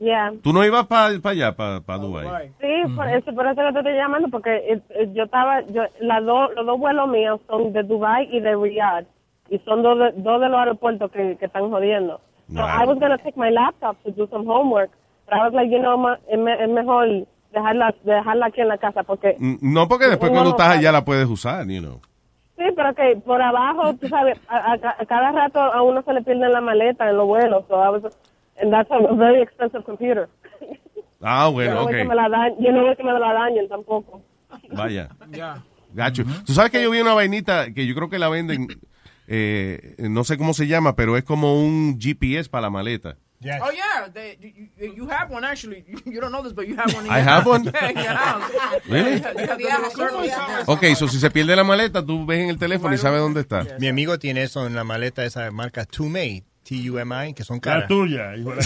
Yeah. 0.00 0.32
¿tú 0.42 0.52
no 0.52 0.64
ibas 0.64 0.86
para 0.88 1.06
allá, 1.30 1.52
para 1.54 1.80
pa 1.80 1.96
Dubái? 1.96 2.48
Sí, 2.60 2.92
por 2.96 3.08
eso, 3.08 3.32
por 3.32 3.46
eso 3.46 3.54
que 3.54 3.72
te 3.72 3.78
estoy 3.78 3.94
llamando, 3.94 4.28
porque 4.30 4.50
eh, 4.56 4.80
eh, 4.90 5.08
yo 5.14 5.24
estaba, 5.24 5.60
yo, 5.68 5.82
las 6.00 6.24
dos, 6.24 6.50
los 6.56 6.66
dos 6.66 6.78
vuelos 6.80 7.08
míos 7.08 7.40
son 7.46 7.72
de 7.72 7.84
Dubai 7.84 8.28
y 8.32 8.40
de 8.40 8.56
Riyadh, 8.56 9.04
y 9.48 9.58
son 9.60 9.82
dos 9.84 9.96
de, 10.00 10.12
dos 10.20 10.40
de 10.40 10.48
los 10.48 10.58
aeropuertos 10.58 11.08
que, 11.12 11.36
que 11.38 11.46
están 11.46 11.70
jodiendo. 11.70 12.20
So 12.52 12.58
I 12.60 12.84
was 12.84 12.98
going 12.98 13.16
to 13.16 13.18
take 13.18 13.36
my 13.38 13.50
laptop 13.50 13.96
to 14.02 14.10
do 14.10 14.26
some 14.28 14.44
homework, 14.44 14.90
but 15.26 15.34
I 15.34 15.44
was 15.44 15.52
like, 15.54 15.70
you 15.70 15.78
know, 15.80 15.96
ma- 15.96 16.18
es, 16.28 16.36
me- 16.38 16.60
es 16.60 16.68
mejor 16.68 17.06
dejarla, 17.52 17.94
dejarla 18.02 18.46
aquí 18.46 18.60
en 18.60 18.68
la 18.68 18.78
casa, 18.78 19.04
porque 19.04 19.36
No, 19.38 19.86
porque 19.86 20.06
después 20.08 20.32
cuando 20.32 20.50
no 20.50 20.56
estás 20.56 20.78
allá 20.78 20.90
la 20.90 21.04
puedes 21.04 21.28
usar, 21.28 21.64
you 21.68 21.80
know. 21.80 22.00
Sí, 22.56 22.64
pero 22.76 22.94
que 22.94 23.16
por 23.24 23.40
abajo, 23.42 23.94
tú 23.94 24.08
sabes, 24.08 24.38
a, 24.48 24.72
a- 24.72 24.96
a 24.98 25.06
cada 25.06 25.32
rato 25.32 25.60
a 25.60 25.82
uno 25.82 26.02
se 26.02 26.12
le 26.12 26.22
pierde 26.22 26.48
la 26.48 26.60
maleta 26.60 27.08
en 27.08 27.16
los 27.16 27.26
vuelos, 27.26 27.64
so 27.68 27.74
I 27.76 27.88
was, 27.90 28.12
and 28.60 28.72
that's 28.72 28.90
a 28.90 29.14
very 29.14 29.40
expensive 29.42 29.84
computer. 29.84 30.28
Ah, 31.20 31.46
yo 31.48 31.52
bueno, 31.52 31.74
no 31.74 31.82
ok. 31.84 31.90
que 31.90 32.04
me 32.04 32.14
la 32.14 32.28
yo 32.58 32.72
no 32.72 32.82
voy 32.82 32.96
que 32.96 33.04
me 33.04 33.12
la 33.12 33.32
dañen 33.32 33.68
tampoco. 33.68 34.22
Vaya. 34.70 35.08
Ya. 35.30 35.62
Gacho. 35.94 36.22
Tú 36.46 36.54
sabes 36.54 36.70
que 36.70 36.82
yo 36.82 36.90
vi 36.90 37.00
una 37.00 37.12
vainita 37.14 37.70
que 37.74 37.86
yo 37.86 37.94
creo 37.94 38.08
que 38.08 38.18
la 38.18 38.30
venden, 38.30 38.66
eh, 39.28 39.94
no 39.98 40.24
sé 40.24 40.38
cómo 40.38 40.54
se 40.54 40.66
llama, 40.66 40.96
pero 40.96 41.18
es 41.18 41.24
como 41.24 41.54
un 41.62 41.98
GPS 42.00 42.48
para 42.48 42.62
la 42.62 42.70
maleta. 42.70 43.16
Yes. 43.42 43.60
Oh 43.64 43.70
yeah, 43.70 44.08
they, 44.12 44.38
you, 44.40 44.92
you- 44.94 45.08
have 45.08 45.30
one 45.30 45.44
actually. 45.44 45.84
You 46.06 46.20
don't 46.20 46.30
know 46.32 46.42
this, 46.42 46.52
but 46.52 46.66
you 46.68 46.76
have 46.76 46.92
one. 46.94 47.06
In 47.06 47.12
I 47.12 47.16
your 47.18 47.24
have 47.24 47.42
house. 47.44 47.46
one? 47.46 47.64
Yeah, 47.74 47.90
in 47.90 47.96
your 47.96 48.14
house. 48.14 48.50
Really? 48.88 49.12
You 49.16 49.22
have 49.22 49.36
the 49.56 50.02
little 50.02 50.28
circle. 50.28 50.72
Ok, 50.74 50.84
so 50.96 51.08
si 51.08 51.18
se 51.18 51.30
pierde 51.30 51.56
la 51.56 51.64
maleta, 51.64 52.04
tú 52.04 52.24
ves 52.26 52.40
en 52.40 52.50
el 52.50 52.58
teléfono 52.58 52.94
y 52.94 52.98
sabes 52.98 53.20
dónde 53.20 53.40
está. 53.40 53.66
Mi 53.78 53.88
amigo 53.88 54.18
tiene 54.18 54.42
eso 54.42 54.66
en 54.66 54.74
la 54.74 54.84
maleta 54.84 55.22
de 55.22 55.28
esa 55.28 55.50
marca 55.50 55.84
Tumi, 55.84 56.44
T-U-M-I, 56.82 57.34
que 57.34 57.44
son 57.44 57.56
La 57.56 57.60
caras. 57.60 57.88
tuya, 57.88 58.34
hijo 58.36 58.54
la- 58.54 58.62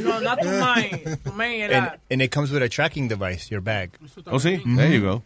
No, 0.00 0.20
not 0.20 0.38
to 0.40 0.48
mine. 0.48 1.16
To 1.24 1.32
mine 1.32 1.64
And, 1.74 1.90
and 2.10 2.22
it 2.22 2.32
comes 2.32 2.50
with 2.52 2.62
a 2.62 2.68
tracking 2.68 3.08
device, 3.08 3.48
your 3.50 3.62
bag. 3.62 3.90
Oh, 4.26 4.38
sí, 4.38 4.60
there 4.76 4.92
you 4.92 5.00
go. 5.04 5.22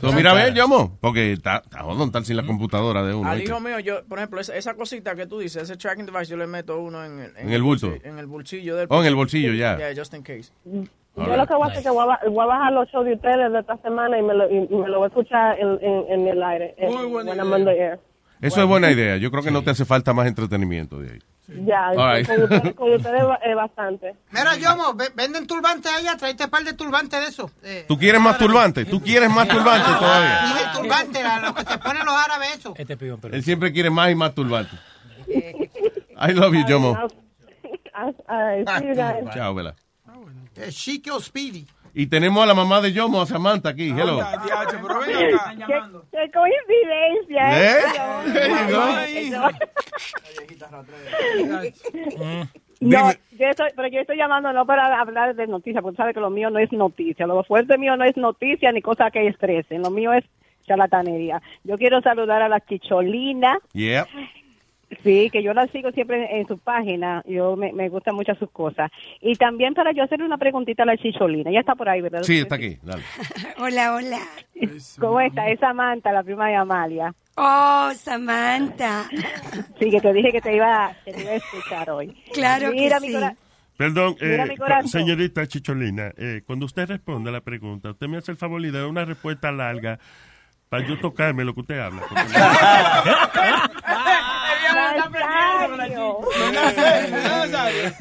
So, 0.00 0.12
mira, 0.12 0.30
a 0.30 0.34
ver, 0.34 0.54
Yomo, 0.54 0.96
porque 1.00 1.32
está, 1.32 1.62
está 1.64 1.80
jodón 1.82 2.08
estar 2.08 2.24
sin 2.24 2.36
la 2.36 2.44
computadora 2.44 3.02
de 3.02 3.12
uno. 3.14 3.28
Al 3.28 3.42
hijo 3.42 3.58
mío, 3.58 3.80
yo, 3.80 4.04
por 4.04 4.18
ejemplo, 4.18 4.40
esa, 4.40 4.54
esa 4.56 4.74
cosita 4.74 5.16
que 5.16 5.26
tú 5.26 5.40
dices, 5.40 5.64
ese 5.64 5.76
tracking 5.76 6.06
device, 6.06 6.26
yo 6.30 6.36
le 6.36 6.46
meto 6.46 6.78
uno 6.80 7.04
en 7.04 7.18
el, 7.18 7.36
En 7.36 7.50
el 7.52 7.62
bulto. 7.62 7.88
bolsillo- 7.90 8.04
En 8.08 8.18
el 8.18 8.26
bolsillo 8.26 8.76
del. 8.76 8.86
Oh, 8.90 9.00
en 9.00 9.06
el 9.06 9.14
bolsillo, 9.16 9.52
ya. 9.54 9.76
Yeah, 9.76 9.94
just 9.96 10.14
in 10.14 10.22
case. 10.22 10.52
Yo 10.64 11.36
lo 11.36 11.46
que 11.48 11.54
voy 11.54 11.62
a 11.64 11.66
hacer 11.66 11.78
es 11.78 11.82
que 11.84 11.90
voy 11.90 12.04
a, 12.08 12.28
voy 12.28 12.44
a 12.44 12.46
bajar 12.46 12.72
los 12.72 12.88
shows 12.90 13.04
de 13.04 13.14
ustedes 13.14 13.52
de 13.52 13.58
esta 13.58 13.76
semana 13.78 14.16
y 14.16 14.22
me 14.22 14.34
lo, 14.34 14.48
y 14.48 14.60
me 14.68 14.88
lo 14.88 14.98
voy 14.98 15.06
a 15.06 15.08
escuchar 15.08 15.58
en, 15.58 15.68
en, 15.82 16.04
en 16.20 16.28
el 16.28 16.40
aire. 16.44 16.74
en- 16.78 17.12
when 17.12 17.28
I'm 17.28 17.50
Eso 18.40 18.62
es 18.62 18.68
buena 18.68 18.90
idea. 18.90 19.16
Yo 19.16 19.30
creo 19.30 19.42
que 19.42 19.50
no 19.50 19.62
te 19.62 19.70
hace 19.70 19.84
falta 19.84 20.12
más 20.12 20.26
entretenimiento 20.26 20.98
de 21.00 21.12
ahí. 21.12 21.18
Ya, 21.64 21.90
right. 21.92 22.26
con 22.26 22.42
ustedes, 22.42 22.74
con 22.74 22.92
ustedes 22.96 23.22
eh, 23.42 23.54
bastante. 23.54 24.14
Mira, 24.30 24.54
Yomo, 24.56 24.92
ve- 24.94 25.10
venden 25.14 25.46
turbantes 25.46 25.90
allá, 25.90 26.14
tráete 26.16 26.44
un 26.44 26.50
par 26.50 26.62
de 26.62 26.74
turbantes 26.74 27.20
de 27.20 27.26
eso. 27.26 27.50
Eh, 27.62 27.84
¿Tú 27.88 27.96
quieres 27.96 28.20
más 28.20 28.36
turbante? 28.36 28.84
¿Tú 28.84 29.00
quieres 29.00 29.30
más 29.30 29.48
turbante 29.48 29.88
todavía? 29.98 30.42
dije 30.42 30.64
turbante, 30.74 31.22
a 31.22 31.40
lo 31.40 31.54
que 31.54 31.64
se 31.64 31.78
ponen 31.78 32.04
los 32.04 32.14
árabes, 32.14 32.58
eso. 32.58 32.74
Él 33.32 33.42
siempre 33.42 33.72
quiere 33.72 33.88
más 33.88 34.10
y 34.10 34.14
más 34.14 34.34
turbante. 34.34 34.76
I 35.28 36.32
love 36.32 36.52
you, 36.54 36.66
Yomo. 36.66 36.98
Guys. 37.98 39.34
Chao, 39.34 39.54
Vela. 39.54 39.74
Eh, 40.56 40.68
Chico 40.70 41.20
Speedy. 41.20 41.66
Y 41.94 42.06
tenemos 42.06 42.42
a 42.42 42.46
la 42.46 42.54
mamá 42.54 42.80
de 42.80 42.92
Yomo, 42.92 43.20
a 43.20 43.26
Samantha, 43.26 43.70
aquí. 43.70 43.90
Hello. 43.90 44.18
Qué, 45.04 45.36
qué 46.12 46.30
coincidencia. 46.32 47.42
¿Eh? 47.60 47.80
¿eh? 52.16 52.48
No, 52.80 53.10
yo 53.32 53.48
estoy, 53.48 53.70
pero 53.74 53.88
yo 53.88 54.00
estoy 54.00 54.16
llamando 54.16 54.52
no 54.52 54.64
para 54.64 55.00
hablar 55.00 55.34
de 55.34 55.46
noticias, 55.46 55.82
porque 55.82 55.96
tú 55.96 56.02
sabes 56.02 56.14
que 56.14 56.20
lo 56.20 56.30
mío 56.30 56.50
no 56.50 56.58
es 56.58 56.70
noticia. 56.72 57.26
Lo 57.26 57.42
fuerte 57.42 57.76
mío 57.76 57.96
no 57.96 58.04
es 58.04 58.16
noticia 58.16 58.70
ni 58.70 58.82
cosa 58.82 59.10
que 59.10 59.26
estresen. 59.26 59.82
Lo 59.82 59.90
mío 59.90 60.12
es 60.12 60.24
charlatanería. 60.66 61.42
Yo 61.64 61.76
quiero 61.76 62.00
saludar 62.02 62.42
a 62.42 62.48
la 62.48 62.60
Chicholina. 62.60 63.58
Yeah. 63.72 64.06
Sí, 65.02 65.28
que 65.30 65.42
yo 65.42 65.52
la 65.52 65.66
sigo 65.66 65.90
siempre 65.92 66.40
en, 66.40 66.46
su 66.46 66.58
página. 66.58 67.22
Yo 67.26 67.56
me, 67.56 67.72
me 67.72 67.88
gustan 67.88 68.14
mucho 68.14 68.34
sus 68.36 68.50
cosas. 68.50 68.90
Y 69.20 69.34
también 69.34 69.74
para 69.74 69.92
yo 69.92 70.02
hacerle 70.02 70.24
una 70.24 70.38
preguntita 70.38 70.84
a 70.84 70.86
la 70.86 70.96
Chicholina. 70.96 71.50
Ella 71.50 71.60
está 71.60 71.74
por 71.74 71.88
ahí, 71.88 72.00
¿verdad? 72.00 72.22
Sí, 72.22 72.38
está 72.38 72.54
aquí. 72.54 72.78
Dale. 72.82 73.02
Hola, 73.58 73.94
hola. 73.94 74.20
¿Cómo 74.98 75.20
está? 75.20 75.48
Es 75.48 75.60
Samantha, 75.60 76.12
la 76.12 76.22
prima 76.22 76.48
de 76.48 76.56
Amalia. 76.56 77.14
Oh, 77.36 77.90
Samantha. 77.94 79.08
Sí, 79.78 79.90
que 79.90 80.00
te 80.00 80.12
dije 80.12 80.32
que 80.32 80.40
te 80.40 80.56
iba, 80.56 80.92
que 81.04 81.12
te 81.12 81.22
iba 81.22 81.30
a 81.30 81.34
escuchar 81.34 81.90
hoy. 81.90 82.16
Claro 82.32 82.72
Mira, 82.72 82.98
que 82.98 83.06
mi 83.06 83.12
sí. 83.12 83.20
Perdón, 83.76 84.16
Mira 84.20 84.44
eh, 84.44 84.56
mi 84.82 84.88
señorita 84.88 85.46
Chicholina, 85.46 86.12
eh, 86.16 86.42
cuando 86.44 86.66
usted 86.66 86.88
responde 86.88 87.30
a 87.30 87.32
la 87.32 87.42
pregunta, 87.42 87.92
usted 87.92 88.08
me 88.08 88.16
hace 88.16 88.32
el 88.32 88.36
favor 88.36 88.60
y 88.64 88.72
da 88.72 88.88
una 88.88 89.04
respuesta 89.04 89.52
larga 89.52 90.00
para 90.68 90.84
yo 90.84 90.98
tocarme 90.98 91.44
lo 91.44 91.54
que 91.54 91.60
usted 91.60 91.78
habla. 91.78 92.02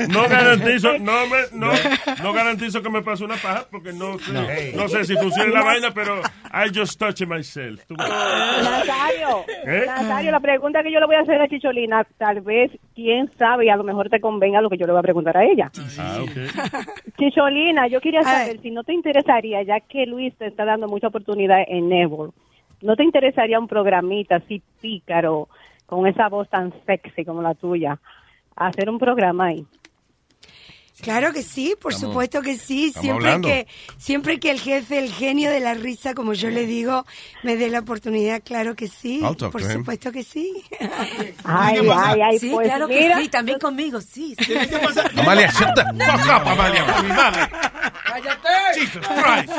No 0.10 0.28
garantizo, 0.28 0.98
no, 1.00 1.28
me, 1.28 1.38
no, 1.54 1.72
no 2.24 2.34
garantizo 2.34 2.82
que 2.82 2.90
me 2.90 3.02
pase 3.02 3.24
una 3.24 3.36
paja 3.36 3.66
porque 3.70 3.94
no 3.94 4.18
sé, 4.20 4.32
No. 4.32 4.42
no 4.84 4.88
sé 4.90 5.06
si 5.06 5.16
funciona 5.16 5.52
la 5.52 5.64
vaina, 5.64 5.92
pero 5.94 6.20
I 6.54 6.70
just 6.74 7.00
touch 7.00 7.22
myself. 7.28 7.84
Tú- 7.88 7.96
Nazario, 7.96 9.44
¿Eh? 9.66 9.84
Nazario, 9.86 10.32
la 10.32 10.40
pregunta 10.40 10.84
que 10.84 10.92
yo 10.92 11.00
le 11.00 11.06
voy 11.06 11.16
a 11.16 11.22
hacer 11.22 11.42
a 11.42 11.48
Chicholina, 11.48 12.06
tal 12.18 12.42
vez, 12.42 12.72
quién 12.96 13.30
sabe, 13.38 13.66
y 13.66 13.70
a 13.70 13.76
lo 13.76 13.84
mejor 13.84 14.10
te 14.10 14.20
convenga 14.20 14.62
lo 14.62 14.70
que 14.70 14.78
yo 14.78 14.86
le 14.86 14.94
voy 14.94 15.00
a 15.00 15.04
preguntar 15.04 15.38
a 15.38 15.46
ella. 15.46 15.72
Ah, 16.00 16.20
ok. 16.22 17.18
Chicholina, 17.18 17.88
yo 17.88 18.00
quería 18.02 18.24
saber 18.24 18.60
si 18.62 18.72
no 18.72 18.84
te 18.84 18.94
interesaría, 18.94 19.62
ya 19.64 19.80
que 19.80 20.06
Luis 20.06 20.34
te 20.38 20.48
está 20.48 20.66
dando 20.66 20.88
mucha 20.88 21.08
oportunidad 21.08 21.60
en 21.68 21.90
Network, 21.90 22.34
¿no 22.82 22.96
te 22.96 23.04
interesaría 23.04 23.60
un 23.60 23.68
programita 23.68 24.36
así 24.38 24.62
pícaro, 24.82 25.50
con 25.88 26.06
esa 26.06 26.30
voz 26.30 26.48
tan 26.50 26.72
sexy 26.86 27.26
como 27.26 27.42
la 27.42 27.56
tuya, 27.56 28.00
hacer 28.56 28.90
un 28.90 29.00
programa 29.00 29.48
ahí? 29.48 29.66
Claro 31.00 31.32
que 31.32 31.44
sí, 31.44 31.76
por 31.80 31.92
Estamos- 31.94 32.14
supuesto 32.14 32.42
que 32.42 32.58
sí. 32.58 32.92
Siempre 32.92 33.28
hablando. 33.28 33.48
que, 33.48 33.68
siempre 33.98 34.40
que 34.40 34.50
el 34.50 34.60
jefe, 34.60 34.98
el 34.98 35.12
genio 35.14 35.52
de 35.52 35.60
la 35.60 35.76
risa, 35.76 36.16
como 36.16 36.34
yo 36.34 36.50
le 36.50 36.66
digo, 36.66 37.06
me 37.44 37.56
dé 37.56 37.70
la 37.70 37.80
oportunidad, 37.82 38.42
claro 38.44 38.76
que 38.76 38.88
sí. 38.88 39.22
Por 39.52 39.62
him. 39.62 39.72
supuesto 39.74 40.12
que 40.12 40.24
sí. 40.24 40.52
Ay, 41.44 41.82
ay, 41.94 42.22
ay, 42.22 42.40
sí, 42.40 42.50
pues 42.52 42.68
claro 42.68 42.88
mira. 42.88 43.16
que 43.18 43.24
sí, 43.26 43.30
también 43.30 43.60
conmigo, 43.60 44.02
sí. 44.02 44.36
sí. 44.40 44.54
Amalia, 45.20 45.52
shut 45.52 45.70
the 45.76 45.84
fuck 45.84 46.26
up, 46.42 46.48
Amalia. 46.48 46.84
Mi 47.04 47.10
madre. 47.10 47.42
¡Cállate! 48.08 48.80
Jesus 48.80 49.08
Christ. 49.08 49.54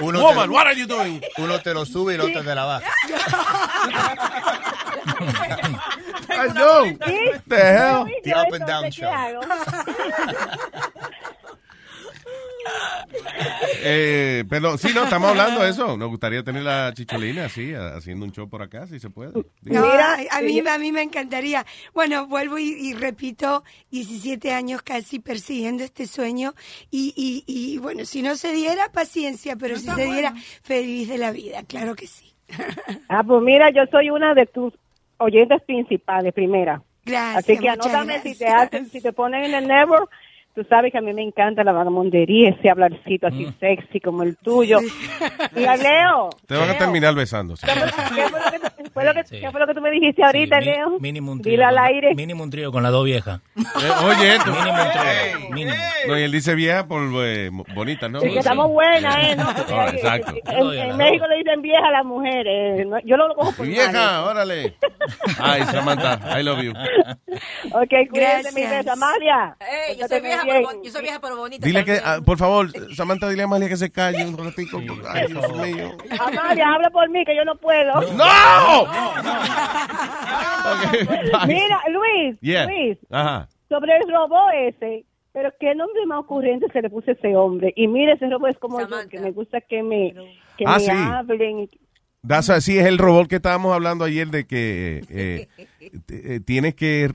Uno 0.00 0.22
Woman, 0.22 0.48
te, 0.48 0.54
what 0.54 0.66
are 0.66 0.76
you 0.76 0.86
doing? 0.86 1.22
Uno 1.38 1.60
te 1.60 1.74
lo 1.74 1.84
sube 1.84 2.12
y 2.12 2.14
el 2.16 2.22
otro 2.22 2.42
te 2.42 2.54
la 2.54 2.64
baja. 2.64 2.90
I 6.30 6.48
know. 6.48 6.84
The 7.46 7.56
hell? 7.56 8.06
The 8.24 8.34
up 8.34 8.52
and 8.52 8.66
down 8.66 8.90
show. 8.90 9.10
Eh, 13.80 14.44
pero 14.48 14.76
sí, 14.76 14.88
no, 14.94 15.04
estamos 15.04 15.30
hablando 15.30 15.62
de 15.62 15.70
eso. 15.70 15.96
Nos 15.96 16.08
gustaría 16.08 16.42
tener 16.42 16.62
la 16.62 16.92
chicholina 16.94 17.46
así, 17.46 17.72
haciendo 17.74 18.24
un 18.24 18.32
show 18.32 18.48
por 18.48 18.62
acá, 18.62 18.86
si 18.86 18.98
se 18.98 19.10
puede. 19.10 19.32
No, 19.62 19.84
a, 19.84 20.16
a 20.30 20.40
mí, 20.42 20.60
a 20.60 20.78
mí 20.78 20.92
me 20.92 21.02
encantaría. 21.02 21.64
Bueno, 21.94 22.26
vuelvo 22.26 22.58
y, 22.58 22.70
y 22.70 22.94
repito, 22.94 23.64
17 23.90 24.52
años 24.52 24.82
casi 24.82 25.20
persiguiendo 25.20 25.84
este 25.84 26.06
sueño 26.06 26.54
y, 26.90 27.14
y, 27.16 27.44
y 27.46 27.78
bueno, 27.78 28.04
si 28.04 28.22
no 28.22 28.36
se 28.36 28.52
diera, 28.52 28.90
paciencia, 28.92 29.56
pero 29.56 29.76
si 29.76 29.88
se 29.88 30.04
diera, 30.04 30.34
feliz 30.62 31.08
de 31.08 31.18
la 31.18 31.30
vida, 31.30 31.62
claro 31.66 31.94
que 31.94 32.06
sí. 32.06 32.34
Ah, 33.08 33.22
pues 33.22 33.42
mira, 33.42 33.70
yo 33.70 33.82
soy 33.90 34.10
una 34.10 34.34
de 34.34 34.46
tus 34.46 34.74
oyentes 35.18 35.62
principales, 35.62 36.32
primera. 36.32 36.82
Gracias, 37.04 37.36
Así 37.44 37.58
que 37.58 37.68
anótame 37.70 38.20
si 38.20 38.36
te 38.36 38.46
hacen, 38.46 38.90
si 38.90 39.00
te 39.00 39.12
ponen 39.12 39.44
en 39.44 39.54
el 39.54 39.66
network, 39.66 40.10
tú 40.58 40.64
sabes 40.68 40.90
que 40.90 40.98
a 40.98 41.00
mí 41.00 41.12
me 41.12 41.22
encanta 41.22 41.62
la 41.62 41.70
vagamondería, 41.70 42.50
ese 42.50 42.68
hablarcito 42.68 43.28
así 43.28 43.46
Mm. 43.46 43.58
sexy 43.60 44.00
como 44.00 44.24
el 44.24 44.36
tuyo. 44.36 44.78
Mira, 45.54 45.76
Leo. 45.76 46.30
Te 46.46 46.56
van 46.56 46.70
a 46.70 46.76
terminar 46.78 47.14
besándose. 47.14 47.64
¿Qué 47.66 47.72
fue 48.28 48.40
lo 48.40 48.50
que, 48.50 48.58
tú- 48.58 48.90
fue 48.92 49.04
lo 49.04 49.14
que- 49.14 49.22
qué 49.40 49.50
fue 49.52 49.60
lo 49.60 49.66
que 49.68 49.74
tú 49.74 49.80
me 49.80 49.90
dijiste 49.92 50.24
ahorita, 50.24 50.58
mi- 50.58 50.64
Leo? 50.64 50.98
Mínimo 50.98 51.30
un 51.32 51.40
trío. 51.40 51.52
Dile 51.52 51.64
al 51.64 51.76
con- 51.76 51.84
aire. 51.84 52.14
Mínimo 52.16 52.42
un 52.42 52.50
trío 52.50 52.72
con 52.72 52.82
las 52.82 52.90
dos 52.90 53.04
viejas. 53.04 53.40
Eh, 53.56 53.62
oye, 54.04 54.34
esto. 54.36 54.50
Mínimo 54.50 54.72
un 54.82 54.90
trío. 54.90 55.50
Mínimo. 55.50 55.76
No, 56.08 56.18
y 56.18 56.22
él 56.22 56.32
dice 56.32 56.54
vieja 56.56 56.86
por 56.88 57.02
eh, 57.24 57.50
bonita, 57.74 58.08
¿no? 58.08 58.20
Sí, 58.20 58.30
que 58.32 58.38
estamos 58.40 58.68
buenas, 58.68 59.14
¿eh? 59.30 59.36
¿no? 59.36 59.44
Ah, 59.78 59.90
exacto. 59.92 60.32
En, 60.46 60.90
en 60.90 60.96
México 60.96 61.26
le 61.28 61.36
dicen 61.36 61.62
vieja 61.62 61.86
a 61.86 61.90
las 61.92 62.04
mujeres. 62.04 62.84
¿no? 62.86 62.98
Yo 63.04 63.16
lo 63.16 63.32
cojo 63.34 63.52
por 63.52 63.66
Y 63.66 63.70
vieja, 63.70 63.92
mal. 63.92 64.24
órale. 64.24 64.74
Ay, 65.38 65.62
Samantha, 65.66 66.40
I 66.40 66.42
love 66.42 66.62
you. 66.62 66.72
Ok, 67.72 68.10
cuídate, 68.10 68.50
mi 68.52 68.62
besa. 68.62 68.92
Amalia. 68.94 69.56
Ey, 69.60 69.96
yo 69.98 70.08
soy 70.08 70.20
vieja. 70.20 70.42
Pero, 70.48 70.82
yo 70.82 70.90
soy 70.90 71.02
vieja 71.02 71.20
pero 71.20 71.36
bonita. 71.36 71.66
Dile 71.66 71.84
que, 71.84 71.98
ah, 72.04 72.18
por 72.24 72.38
favor, 72.38 72.68
Samantha, 72.94 73.28
dile 73.28 73.42
a 73.42 73.44
Amalia 73.46 73.68
que 73.68 73.76
se 73.76 73.90
calle 73.90 74.24
un 74.26 74.36
ratico. 74.36 74.78
Ay, 75.08 75.26
Dios 75.28 75.52
mío. 75.56 75.92
Amalia, 76.20 76.74
habla 76.74 76.90
por 76.90 77.08
mí, 77.10 77.24
que 77.24 77.36
yo 77.36 77.44
no 77.44 77.54
puedo. 77.56 77.92
¡No! 78.12 78.24
Mira, 81.46 81.80
Luis, 81.90 82.36
Yeah. 82.40 82.66
Luis, 82.66 82.98
Ajá. 83.10 83.48
sobre 83.68 83.96
el 83.96 84.10
robot 84.12 84.50
ese, 84.54 85.04
pero 85.32 85.50
qué 85.60 85.74
nombre 85.74 86.04
más 86.06 86.20
ocurrente 86.20 86.66
se 86.72 86.82
le 86.82 86.90
puso 86.90 87.10
a 87.10 87.14
ese 87.14 87.36
hombre. 87.36 87.72
Y 87.76 87.86
mire, 87.88 88.12
ese 88.12 88.28
robot 88.28 88.50
es 88.50 88.58
como 88.58 88.80
yo, 88.80 88.86
que 89.08 89.18
me 89.20 89.30
gusta 89.32 89.60
que 89.60 89.82
me, 89.82 90.14
que 90.56 90.64
Ah, 90.66 90.74
me 90.74 90.80
sí. 90.80 90.90
hablen. 90.90 91.58
y- 91.60 91.70
That's 92.28 92.50
a- 92.50 92.60
sí, 92.60 92.78
es 92.78 92.86
el 92.86 92.98
robot 92.98 93.28
que 93.28 93.36
estábamos 93.36 93.74
hablando 93.74 94.04
ayer 94.04 94.28
de 94.28 94.46
que 94.46 95.02
eh, 95.08 95.48
eh, 96.08 96.40
tienes 96.44 96.74
que, 96.74 97.12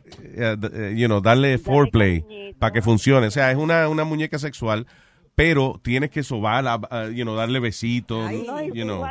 you 0.95 1.05
know, 1.07 1.22
darle 1.22 1.57
foreplay 1.59 2.53
para 2.59 2.74
que 2.74 2.82
funcione. 2.82 3.28
O 3.28 3.32
sea, 3.32 3.51
es 3.51 3.57
una, 3.57 3.88
una 3.88 4.03
muñeca 4.03 4.39
sexual, 4.39 4.88
pero 5.36 5.80
tienes 5.84 6.09
que 6.11 6.24
sobarla, 6.24 6.80
ah, 6.91 7.07
you 7.14 7.24
know, 7.24 7.36
darle 7.36 7.59
besitos, 7.59 8.32
you 8.74 8.84
know. 8.84 9.05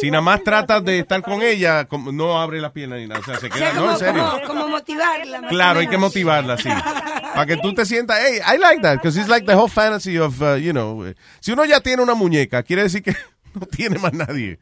Si 0.00 0.10
nada 0.10 0.22
más 0.22 0.42
tratas 0.42 0.84
de 0.84 1.00
estar 1.00 1.22
con 1.22 1.42
ella, 1.42 1.86
no 2.12 2.40
abre 2.40 2.60
la 2.60 2.72
pierna 2.72 2.96
ni 2.96 3.06
nada. 3.06 3.20
O 3.20 3.24
sea, 3.24 3.36
se 3.38 3.46
O 3.46 3.50
queda, 3.50 3.72
no, 3.74 3.92
en 3.92 3.98
serio. 3.98 4.30
como, 4.42 4.46
como 4.46 4.68
motivarla. 4.68 5.42
Claro, 5.48 5.80
hay 5.80 5.86
que 5.88 5.98
motivarla, 5.98 6.56
sí. 6.56 6.68
Para 6.68 7.46
que 7.46 7.56
tú 7.56 7.72
te 7.74 7.84
sientas, 7.86 8.18
hey, 8.24 8.38
I 8.46 8.58
like 8.58 8.82
that, 8.82 8.94
because 8.96 9.18
it's 9.18 9.28
like 9.28 9.46
the 9.46 9.54
whole 9.54 9.68
fantasy 9.68 10.18
of, 10.18 10.40
uh, 10.42 10.56
you 10.56 10.72
know, 10.72 11.04
si 11.40 11.52
uno 11.52 11.64
ya 11.64 11.80
tiene 11.80 12.02
una 12.02 12.14
muñeca, 12.14 12.62
quiere 12.62 12.82
decir 12.82 13.02
que 13.02 13.14
no 13.54 13.66
tiene 13.66 13.98
más 13.98 14.12
nadie. 14.12 14.58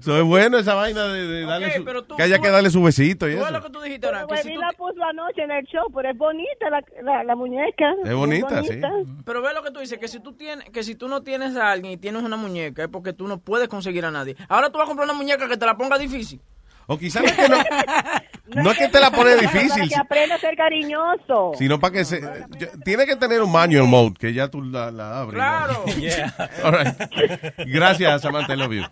So, 0.00 0.16
es 0.16 0.24
bueno 0.24 0.58
esa 0.58 0.74
vaina 0.74 1.04
de, 1.08 1.26
de 1.26 1.42
darle 1.46 1.72
su- 1.74 1.84
pero 1.84 2.04
tú- 2.04 2.16
que 2.16 2.22
haya 2.22 2.36
tú- 2.36 2.42
que 2.42 2.50
darle 2.50 2.70
su 2.70 2.82
besito 2.82 3.28
y 3.28 3.34
eso. 3.34 3.50
lo 3.50 3.62
que 3.62 3.70
tú 3.70 3.80
dijiste 3.80 4.06
ahora, 4.06 4.20
que 4.22 4.26
Pues 4.26 4.40
si 4.42 4.48
vi 4.48 4.54
tú 4.54 4.60
la 4.60 4.72
puso 4.72 5.02
anoche 5.04 5.42
en 5.42 5.50
el 5.50 5.64
show, 5.66 5.84
pero 5.94 6.10
es 6.10 6.16
bonita 6.18 6.70
la, 6.70 6.82
la, 7.02 7.24
la 7.24 7.36
muñeca. 7.36 7.94
Es 8.04 8.14
bonita, 8.14 8.62
sí. 8.62 8.80
Pero 9.24 9.42
ve 9.42 9.52
lo 9.54 9.62
que 9.62 9.70
tú 9.70 9.80
dices, 9.80 9.98
que 9.98 10.08
si 10.08 10.20
tú 10.20 10.32
tienes, 10.34 10.68
que 10.70 10.82
si 10.82 10.94
tú 10.94 11.08
no 11.08 11.22
tienes 11.22 11.56
a 11.56 11.70
alguien 11.72 11.92
y 11.92 11.96
tienes 11.96 12.22
una 12.22 12.36
muñeca 12.36 12.82
es 12.84 12.88
porque 12.88 13.12
tú 13.12 13.26
no 13.28 13.38
puedes 13.38 13.68
conseguir 13.68 14.04
a 14.04 14.10
nadie. 14.10 14.36
Ahora 14.48 14.70
tú 14.70 14.78
vas 14.78 14.84
a 14.86 14.88
comprar 14.88 15.06
una 15.08 15.16
muñeca 15.18 15.48
que 15.48 15.56
te 15.56 15.66
la 15.66 15.76
ponga 15.76 15.98
difícil. 15.98 16.40
O 16.88 16.96
quizás 16.98 17.22
no 17.22 17.28
es 17.28 17.34
que 17.36 17.48
no, 17.48 17.56
no 18.62 18.70
es 18.70 18.78
que 18.78 18.88
te 18.88 19.00
la 19.00 19.10
pone 19.10 19.34
Para 19.34 19.42
difícil, 19.52 19.88
que 19.88 19.96
aprenda 19.96 20.36
a 20.36 20.38
ser 20.38 20.56
cariñoso. 20.56 21.52
sino 21.58 21.80
para 21.80 21.92
que 21.94 22.04
se... 22.04 22.20
yo- 22.58 22.68
tiene 22.84 23.04
que 23.06 23.16
tener 23.16 23.42
un 23.42 23.50
manual 23.50 23.88
mode, 23.88 24.14
que 24.18 24.32
ya 24.32 24.46
tú 24.48 24.62
la, 24.62 24.90
la 24.92 25.18
abres. 25.20 25.34
Claro. 25.34 25.84
All 26.64 26.72
right. 26.72 27.54
Gracias, 27.66 28.22
Samantha, 28.22 28.54
I 28.54 28.56
love 28.56 28.72
you. 28.72 28.82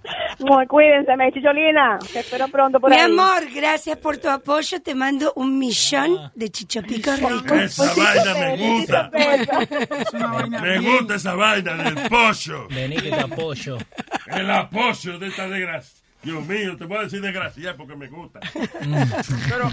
Muy 0.40 0.66
cuídense, 0.66 1.16
me 1.16 1.30
chicholina. 1.32 1.98
Te 2.12 2.18
espero 2.18 2.48
pronto 2.48 2.80
por 2.80 2.90
Mi 2.90 2.96
ahí. 2.96 3.02
amor, 3.04 3.44
gracias 3.54 3.96
por 3.98 4.18
tu 4.18 4.28
apoyo. 4.28 4.82
Te 4.82 4.94
mando 4.96 5.32
un 5.36 5.56
millón 5.56 6.32
de 6.34 6.50
chichapicos 6.50 7.20
ricos. 7.20 7.52
Esa 7.52 7.94
vaina 7.94 8.34
me 8.34 8.56
gusta. 8.56 9.10
Me 10.60 10.78
gusta 10.80 11.14
esa 11.14 11.34
vaina 11.34 11.74
del 11.74 11.94
pollo. 12.08 12.66
Vení 12.68 12.96
que 12.96 13.10
te 13.10 13.20
apoyo. 13.20 13.78
El 14.26 14.50
apoyo 14.50 15.18
de 15.18 15.28
esta 15.28 15.46
desgracia. 15.48 16.03
Dios 16.24 16.46
mío, 16.46 16.76
te 16.76 16.84
voy 16.84 16.98
a 16.98 17.02
decir 17.02 17.20
desgracia 17.20 17.76
porque 17.76 17.94
me 17.96 18.08
gusta. 18.08 18.40
Pero, 19.48 19.70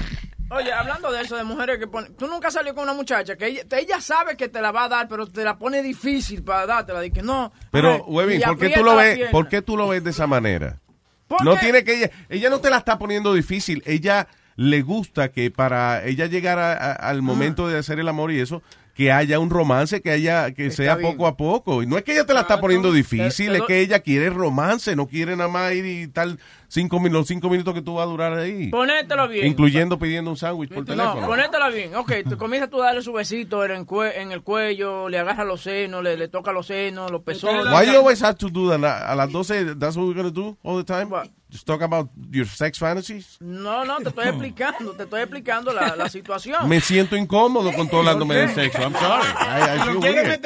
oye, 0.50 0.72
hablando 0.74 1.12
de 1.12 1.22
eso, 1.22 1.36
de 1.38 1.44
mujeres 1.44 1.80
que 1.80 1.88
ponen... 1.88 2.14
Tú 2.16 2.28
nunca 2.28 2.52
salió 2.52 2.74
con 2.76 2.84
una 2.84 2.94
muchacha 2.94 3.36
que 3.36 3.48
ella, 3.48 3.64
ella 3.78 4.02
sabe 4.02 4.36
que 4.38 4.50
te 4.50 4.62
la 4.62 4.72
va 4.72 4.86
a 4.86 4.90
dar, 4.90 5.08
pero 5.08 5.28
te 5.28 5.44
la 5.44 5.58
pone 5.58 5.82
difícil 5.82 6.44
para 6.44 6.66
dártela. 6.66 7.00
De 7.00 7.12
que 7.12 7.22
no... 7.22 7.52
Pero, 7.72 8.04
Webin, 8.06 8.42
¿por 8.42 8.58
qué 8.60 8.70
tú 8.70 8.84
lo 8.84 8.96
ves. 8.96 9.30
¿por 9.32 9.48
qué 9.50 9.62
tú 9.62 9.78
lo 9.78 9.88
ves 9.88 10.04
de 10.04 10.10
esa 10.12 10.28
manera? 10.28 10.80
¿Por 11.28 11.44
No 11.46 11.56
tiene 11.58 11.84
que 11.84 11.96
ella, 11.98 12.12
ella 12.30 12.50
no 12.50 12.60
te 12.60 12.70
la 12.70 12.78
está 12.78 13.00
poniendo 13.00 13.34
difícil, 13.34 13.82
ella 13.86 14.28
le 14.58 14.82
gusta 14.82 15.32
que 15.32 15.50
para 15.50 16.04
ella 16.04 16.26
llegar 16.26 16.60
a- 16.60 16.74
a- 16.74 16.92
al 16.94 17.22
momento 17.22 17.70
de 17.70 17.78
hacer 17.80 18.00
el 18.00 18.08
amor 18.10 18.32
y 18.34 18.40
eso, 18.42 18.62
que 18.94 19.12
haya 19.12 19.40
un 19.40 19.50
romance, 19.50 20.02
que 20.02 20.12
haya, 20.12 20.52
que 20.52 20.70
sea 20.72 20.96
bien. 20.96 21.12
poco 21.12 21.28
a 21.28 21.38
poco. 21.38 21.82
Y 21.82 21.88
no 21.88 21.98
es 21.98 22.04
que 22.04 22.12
ella 22.14 22.26
te 22.26 22.34
la 22.34 22.42
está 22.42 22.60
poniendo 22.60 22.92
difícil, 22.92 23.52
te 23.52 23.58
es 23.58 23.64
que 23.64 23.80
ella 23.80 24.00
quiere 24.00 24.30
romance, 24.30 24.96
no 24.96 25.08
quiere 25.08 25.36
nada 25.36 25.50
más 25.50 25.72
ir 25.74 25.86
y 25.86 26.08
tal 26.08 26.40
cinco 26.68 27.00
minutos, 27.00 27.22
los 27.22 27.28
cinco 27.28 27.50
minutos 27.50 27.74
que 27.74 27.82
tú 27.82 27.96
vas 27.96 28.04
a 28.06 28.10
durar 28.10 28.34
ahí. 28.34 28.70
Ponételo 28.70 29.28
bien. 29.28 29.48
Incluyendo 29.48 29.98
pidiendo 30.00 30.32
un 30.32 30.38
sándwich 30.38 30.70
por 30.70 30.80
No, 30.80 30.86
teléfono. 30.86 31.28
ponétela 31.28 31.70
bien. 31.70 31.96
Ok, 31.96 32.12
tú 32.30 32.38
comienzas 32.38 32.70
tú 32.70 32.82
a 32.82 32.88
darle 32.88 33.02
su 33.02 33.14
besito 33.14 33.64
en 33.66 33.72
el, 33.72 33.86
cue- 33.86 34.12
en 34.16 34.32
el 34.32 34.42
cuello, 34.42 35.10
le 35.10 35.20
agarras 35.20 35.46
los 35.48 35.62
senos, 35.62 36.04
le, 36.04 36.16
le 36.18 36.28
toca 36.28 36.52
los 36.52 36.68
senos, 36.68 37.10
los 37.12 37.22
pezones. 37.24 37.66
Why 37.74 37.86
you 37.88 37.98
always 37.98 38.22
have 38.22 38.36
to 38.38 38.50
do 38.50 38.70
that? 38.70 38.84
A 38.84 39.16
las 39.16 39.30
12, 39.32 39.76
that's 39.80 39.96
what 39.98 40.06
we're 40.08 40.14
going 40.22 40.32
to 40.34 40.42
do 40.42 40.58
all 40.64 40.78
the 40.78 40.84
time? 40.84 41.10
Just 41.52 41.66
talk 41.68 41.82
about 41.82 42.08
your 42.32 42.46
sex 42.48 42.80
fantasies? 42.80 43.36
No, 43.42 43.84
no, 43.84 43.98
te 43.98 44.08
estoy 44.08 44.30
explicando, 44.30 44.94
te 44.94 45.04
estoy 45.04 45.22
explicando 45.22 45.74
la, 45.74 45.98
la 45.98 46.08
situación. 46.08 46.70
Me 46.70 46.80
siento 46.80 47.18
incómodo 47.18 47.74
con 47.74 47.90
todo 47.90 48.00
hablándome 48.00 48.36
de 48.36 48.54
sexo. 48.54 48.82
I'm 48.82 48.94
sorry. 48.94 49.28
I, 49.38 49.76
I 49.76 49.80
feel 49.84 49.98
weird. 49.98 50.40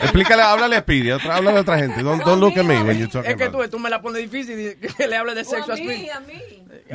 Explícale, 0.00 0.42
háblale 0.42 0.76
a 0.76 0.80
Speedy, 0.80 1.10
otra- 1.10 1.36
háblale 1.36 1.58
a 1.58 1.60
otra 1.60 1.78
gente. 1.78 2.02
Don't, 2.02 2.24
don't 2.24 2.40
look 2.40 2.56
at 2.56 2.64
me 2.64 2.82
when 2.82 2.96
you're 2.98 3.08
talking 3.12 3.30
Es 3.30 3.36
que 3.36 3.50
tú, 3.50 3.68
tú 3.68 3.78
me 3.78 3.90
la 3.90 4.00
pones 4.00 4.22
difícil 4.22 4.58
y 4.58 4.76
que 4.88 5.06
le 5.06 5.16
hables 5.18 5.34
de 5.34 5.44
sexo 5.44 5.72
a 5.72 5.76
Speedy. 5.76 6.08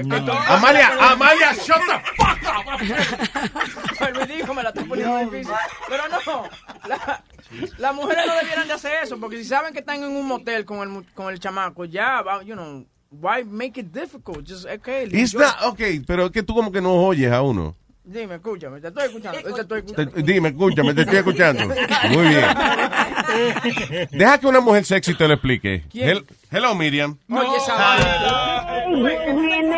No. 0.05 0.33
Amalia, 0.33 0.97
Amalia, 1.11 1.53
shut 1.53 1.77
the 1.77 1.99
fuck 2.17 2.41
up. 4.01 4.17
Me 4.17 4.25
dijo, 4.25 4.53
me 4.55 4.63
la 4.63 4.69
está 4.69 4.83
poniendo 4.83 5.17
difícil. 5.19 5.53
Pero 5.87 6.03
no, 6.09 6.49
la- 6.87 7.23
las 7.77 7.93
mujeres 7.95 8.25
no 8.27 8.35
debieran 8.35 8.67
de 8.67 8.73
hacer 8.73 8.91
eso, 9.03 9.19
porque 9.19 9.37
si 9.37 9.45
saben 9.45 9.73
que 9.73 9.79
están 9.79 10.03
en 10.03 10.11
un 10.15 10.25
motel 10.27 10.65
con 10.65 10.79
el, 10.79 11.05
con 11.13 11.31
el 11.33 11.39
chamaco, 11.39 11.85
ya, 11.85 12.23
you 12.45 12.53
know, 12.53 12.85
why 13.11 13.43
make 13.43 13.79
it 13.79 13.87
difficult? 13.91 14.47
Just, 14.47 14.65
okay, 14.67 15.07
It's 15.11 15.33
not, 15.33 15.55
okay, 15.63 15.99
pero 16.01 16.25
es 16.25 16.31
que 16.31 16.43
tú 16.43 16.53
como 16.55 16.71
que 16.71 16.81
no 16.81 16.93
oyes 16.95 17.31
a 17.31 17.41
uno. 17.41 17.75
Dime, 18.05 18.35
escúchame, 18.35 18.81
te 18.81 18.89
estoy 18.89 19.05
escuchando, 19.05 19.39
te 19.41 19.61
estoy 19.61 19.81
Te- 19.83 19.91
escuchando. 20.01 20.21
dime, 20.33 20.49
escúchame, 20.49 20.93
te 20.93 21.01
estoy 21.03 21.17
escuchando. 21.19 21.65
Muy 22.09 22.27
bien. 22.27 22.45
Deja 24.11 24.37
que 24.39 24.47
una 24.47 24.59
mujer 24.59 24.83
sexy 24.83 25.15
te 25.15 25.25
lo 25.25 25.35
explique. 25.35 25.85
Hello, 26.51 26.75
Miriam. 26.75 27.17
Oye, 27.29 27.55
esa 27.57 27.75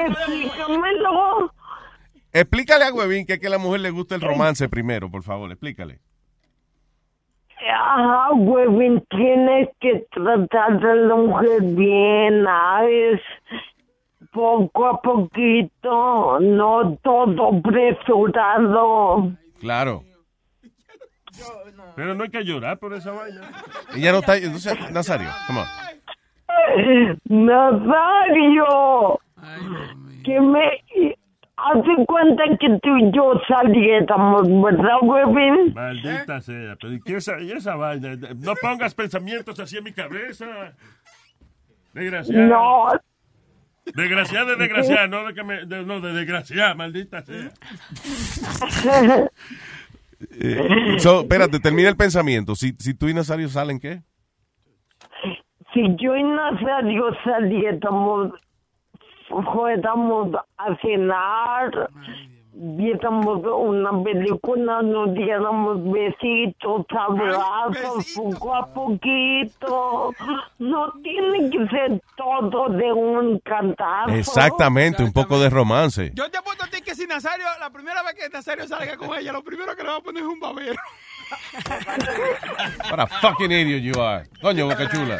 explícamelo. 0.07 1.53
Explícale 2.33 2.85
a 2.85 2.93
Huevín 2.93 3.25
que 3.25 3.33
es 3.33 3.39
que 3.39 3.47
a 3.47 3.51
la 3.51 3.57
mujer 3.57 3.81
le 3.81 3.91
gusta 3.91 4.15
el 4.15 4.21
romance 4.21 4.67
primero, 4.69 5.09
por 5.09 5.23
favor, 5.23 5.51
explícale. 5.51 5.99
Ajá, 7.57 8.33
huevín, 8.33 9.03
tienes 9.09 9.69
que 9.79 10.05
tratar 10.11 10.85
a 10.85 10.95
la 10.95 11.15
mujer 11.15 11.61
bien, 11.61 12.43
¿sabes? 12.43 13.21
Poco 14.31 14.85
a 14.87 15.01
poquito, 15.01 16.39
no 16.41 16.97
todo 17.01 17.57
apresurado. 17.57 19.31
Claro. 19.59 20.03
Pero 21.95 22.13
no 22.13 22.23
hay 22.23 22.29
que 22.29 22.43
llorar 22.43 22.77
por 22.77 22.93
esa 22.93 23.11
vaina. 23.11 23.41
Ella 23.95 24.11
no 24.11 24.19
está. 24.19 24.37
Entonces, 24.37 24.77
Nazario, 24.91 25.29
come 25.47 25.59
on. 25.59 25.67
Nazario, 27.45 29.19
que 30.23 30.39
me 30.41 30.83
hace 31.57 32.05
cuenta 32.05 32.43
que 32.59 32.67
tú 32.81 32.97
y 32.97 33.11
yo 33.11 33.33
saliéramos, 33.47 34.43
¿verdad, 34.63 34.97
huevín? 35.01 35.73
Maldita 35.73 36.41
sea. 36.41 36.75
Pero 36.79 36.93
¿y 36.93 36.99
qué 37.01 37.17
esa, 37.17 37.39
y 37.39 37.51
esa 37.51 37.75
vaina? 37.75 38.15
No 38.37 38.53
pongas 38.61 38.93
pensamientos 38.93 39.59
así 39.59 39.77
en 39.77 39.83
mi 39.85 39.91
cabeza. 39.93 40.73
Desgraciada. 41.93 42.47
No. 42.47 42.87
Desgraciada 43.93 44.45
de 44.51 44.55
desgraciada, 44.55 45.07
no 45.07 45.25
de 45.27 45.33
que 45.33 45.43
me. 45.43 45.65
de- 45.65 45.85
no, 45.85 46.01
de 46.01 46.11
desgraciada, 46.13 46.73
maldita 46.73 47.21
sea. 47.23 47.51
Eh, 50.39 50.95
so, 50.97 51.21
espérate, 51.21 51.59
termina 51.59 51.89
el 51.89 51.97
pensamiento. 51.97 52.55
Si, 52.55 52.73
si 52.79 52.93
tú 52.93 53.07
y 53.09 53.13
Nazario 53.13 53.47
salen, 53.49 53.79
¿qué? 53.79 54.01
si 55.73 55.81
yo 55.97 56.15
y 56.15 56.23
Nazario 56.23 57.13
saliéramos, 57.25 58.31
fuéramos 59.27 60.35
a 60.57 60.75
cenar, 60.81 61.89
viéramos 62.53 63.41
una 63.43 64.03
película, 64.03 64.81
nos 64.81 65.13
diéramos 65.13 65.83
besitos, 65.91 66.85
abrazos, 66.89 68.13
poco 68.15 68.55
a 68.55 68.73
poquito. 68.73 70.13
No 70.59 70.93
tiene 71.03 71.49
que 71.49 71.67
ser 71.67 72.01
todo 72.15 72.69
de 72.69 72.91
un 72.91 73.39
cantazo. 73.39 74.11
Exactamente, 74.11 75.03
un 75.03 75.13
poco 75.13 75.39
de 75.39 75.49
romance. 75.49 76.11
Yo 76.13 76.29
te 76.29 76.37
apuesto 76.37 76.65
a 76.65 76.67
ti 76.67 76.81
que 76.81 76.95
si 76.95 77.05
Nazario, 77.05 77.45
la 77.59 77.69
primera 77.69 78.03
vez 78.03 78.13
que 78.13 78.29
Nazario 78.29 78.67
salga 78.67 78.95
con 78.97 79.13
ella, 79.17 79.31
lo 79.31 79.43
primero 79.43 79.75
que 79.75 79.83
le 79.83 79.89
va 79.89 79.97
a 79.97 80.01
poner 80.01 80.23
es 80.23 80.29
un 80.29 80.39
babero. 80.39 80.79
What 82.89 82.99
a 82.99 83.07
fucking 83.21 83.51
idiot 83.51 83.81
you 83.83 83.93
are. 84.01 84.25
Coño, 84.41 84.67
boca 84.67 84.89
chula. 84.91 85.19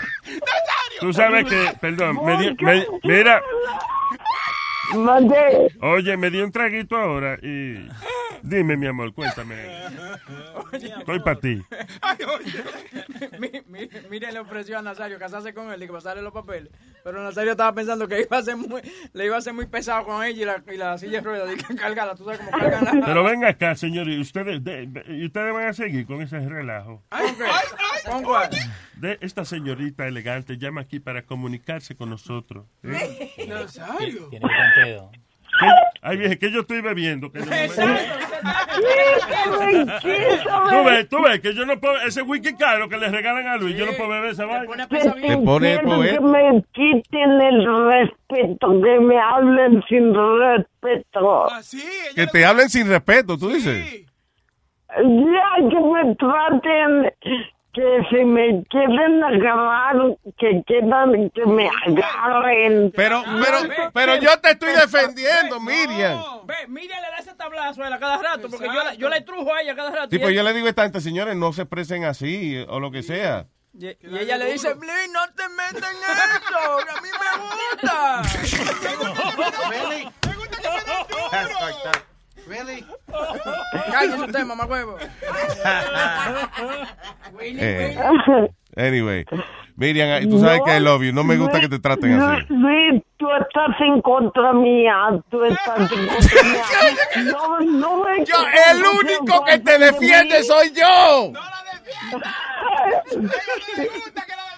Tú 1.00 1.12
sabes 1.14 1.46
que, 1.46 1.74
perdón, 1.82 2.24
me 2.26 2.38
di- 2.38 2.56
me- 2.64 2.86
mira. 3.04 3.42
Oye, 5.82 6.18
me 6.18 6.30
dio 6.30 6.44
un 6.44 6.52
traguito 6.52 6.96
ahora 6.98 7.38
y. 7.42 7.88
Dime, 8.44 8.78
mi 8.78 8.86
amor, 8.86 9.12
cuéntame. 9.14 9.56
Estoy 10.74 11.20
para 11.22 11.40
ti. 11.40 11.62
Ay, 12.02 12.18
oye. 12.40 12.64
Mi- 13.40 13.62
mi- 13.68 13.90
Mire, 14.10 14.32
le 14.32 14.40
ofreció 14.40 14.78
a 14.78 14.82
Nazario 14.84 15.18
casarse 15.18 15.54
con 15.54 15.72
él 15.72 15.82
y 15.82 15.88
que 15.88 15.94
pasarle 15.94 16.22
los 16.22 16.32
papeles. 16.34 16.72
Pero 17.04 17.24
Nazario 17.24 17.52
estaba 17.52 17.74
pensando 17.74 18.08
que 18.08 18.22
iba 18.22 18.38
a 18.38 18.44
ser 18.44 18.56
muy, 18.56 18.82
le 19.14 19.26
iba 19.26 19.38
a 19.38 19.42
ser 19.42 19.54
muy 19.54 19.66
pesado 19.66 20.06
con 20.06 20.24
ella 20.24 20.42
y 20.42 20.46
la, 20.46 20.74
y 20.74 20.78
la 20.78 20.98
silla 21.00 21.22
de 21.22 21.22
ruedas. 21.22 21.50
Y 21.54 21.58
que 21.58 21.76
cargarla, 21.76 22.14
tú 22.16 22.24
sabes 22.24 22.40
cómo 22.40 22.52
cargan 22.52 23.00
la. 23.00 23.06
Pero 23.06 23.24
venga 23.24 23.50
acá, 23.50 23.76
señor, 23.76 24.08
y 24.10 24.20
ustedes, 24.20 24.64
de- 24.64 24.86
de- 24.88 25.06
y 25.18 25.26
ustedes 25.26 25.52
van 25.54 25.68
a 25.68 25.74
seguir 25.74 26.06
con 26.06 26.22
ese 26.22 26.40
relajo. 26.48 27.04
¿Con 28.06 28.22
cuál? 28.24 28.50
De 28.98 29.18
esta 29.22 29.44
señorita 29.44 30.08
elegante 30.08 30.58
llama 30.58 30.82
aquí 30.82 31.00
para 31.00 31.24
comunicarse 31.24 31.96
con 31.96 32.10
nosotros. 32.12 32.66
¿eh? 32.84 33.32
Nazario. 33.48 34.28
Tiene 34.30 34.46
estar 34.46 34.75
Ay, 36.02 36.18
vieja, 36.18 36.36
que 36.36 36.52
yo 36.52 36.60
estoy 36.62 36.82
bebiendo. 36.82 37.32
Que 37.32 37.40
no 37.40 37.46
me- 37.46 37.68
Tú 40.70 40.84
ves, 40.86 41.10
tú 41.10 41.22
ves 41.24 41.40
que 41.40 41.54
yo 41.54 41.66
no 41.66 41.80
puedo, 41.80 41.98
ese 42.02 42.22
whisky 42.22 42.54
caro 42.56 42.90
que 42.90 42.98
le 42.98 43.10
regalan 43.10 43.48
a 43.48 43.58
Luis, 43.58 43.76
yo 43.76 43.86
no 43.86 43.94
puedo 43.94 44.10
beber 44.10 44.32
esa 44.32 44.46
vaina. 44.46 44.88
Te 44.88 45.38
pone 45.38 45.68
Quiero 45.80 45.84
poeta. 45.84 46.14
que 46.18 46.20
me 46.22 46.64
quiten 46.74 47.42
el 47.42 47.66
respeto, 47.92 48.82
que 48.82 49.00
me 49.00 49.20
hablen 49.20 49.84
sin 49.88 50.14
respeto. 50.14 51.48
Que 52.16 52.28
te 52.28 52.46
hablen 52.46 52.70
sin 52.70 52.88
respeto, 52.90 53.38
tú 53.38 53.50
dices. 53.50 54.06
Ya 54.98 55.70
que 55.70 55.80
me 55.80 56.16
traten, 56.16 57.14
que 57.76 58.00
si 58.10 58.24
me 58.24 58.64
quieren 58.70 59.22
agarrar, 59.24 59.96
que 60.38 60.64
quieran 60.66 61.30
que 61.32 61.46
me 61.46 61.70
agarren. 61.86 62.92
Pero, 62.96 63.22
pero, 63.44 63.92
pero 63.94 64.16
yo 64.16 64.40
te 64.40 64.52
estoy 64.52 64.72
defendiendo, 64.74 65.60
Miriam. 65.60 66.20
Ve, 66.46 66.56
Miriam 66.70 67.02
le 67.02 67.10
da 67.10 67.18
ese 67.20 67.34
tablazo 67.36 67.84
a 67.84 67.88
él 67.88 67.94
a 67.94 68.00
cada 68.00 68.18
rato, 68.18 68.50
porque 68.50 68.68
yo 68.68 68.74
la, 68.84 68.94
yo 68.94 69.10
la 69.10 69.24
trujo 69.26 69.54
a 69.54 69.62
ella 69.62 69.76
cada 69.76 69.90
rato. 69.92 70.08
Sí, 70.10 70.16
y 70.16 70.20
pues 70.20 70.30
él- 70.30 70.36
yo 70.38 70.44
le 70.44 70.54
digo 70.54 70.68
a 70.68 70.70
esta 70.70 70.84
gente, 70.84 71.02
señores, 71.02 71.36
no 71.36 71.52
se 71.52 71.64
expresen 71.64 72.06
así 72.06 72.64
o 72.70 72.80
lo 72.80 72.92
que 72.92 73.04
sea. 73.04 73.48
Y, 73.78 73.88
y 73.88 74.18
ella 74.20 74.38
le 74.38 74.54
dice, 74.54 74.74
Blin, 74.76 75.12
no 75.12 75.20
te 75.36 75.50
metas 75.50 75.92
en 75.92 75.98
eso, 75.98 76.78
que 76.86 76.92
a 76.92 77.02
mí 77.02 77.10
me 77.12 77.32
gusta. 77.44 78.22
Really? 79.70 80.08
That's 81.32 81.52
fucked 81.60 81.88
up. 81.88 82.15
Really? 82.48 82.86
Cállese 83.92 84.22
usted, 84.22 84.46
mamá 84.46 84.66
huevo. 84.66 84.98
Eh, 87.38 87.98
anyway, 88.78 89.26
Miriam, 89.76 90.30
tú 90.30 90.40
sabes 90.40 90.62
que 90.66 90.78
I 90.78 90.80
love 90.80 91.04
you. 91.04 91.12
No 91.12 91.24
me 91.24 91.36
gusta 91.38 91.60
que 91.60 91.68
te 91.68 91.80
traten 91.80 92.18
No, 92.18 92.30
así. 92.30 92.46
Luis, 92.50 93.04
tú 93.18 93.28
estás 93.42 93.80
en 93.82 94.02
contra 94.02 94.54
mía. 94.54 94.96
Tú 95.30 95.44
estás 95.44 95.92
en 95.92 96.08
contra 96.08 96.44
mía. 96.44 97.32
No, 97.32 97.60
no 97.60 98.04
me 98.04 98.26
Yo, 98.26 98.36
el 98.72 98.84
único 98.84 99.44
que 99.44 99.60
te 99.60 99.78
defiende 99.80 100.44
soy 100.44 100.72
yo. 100.74 101.34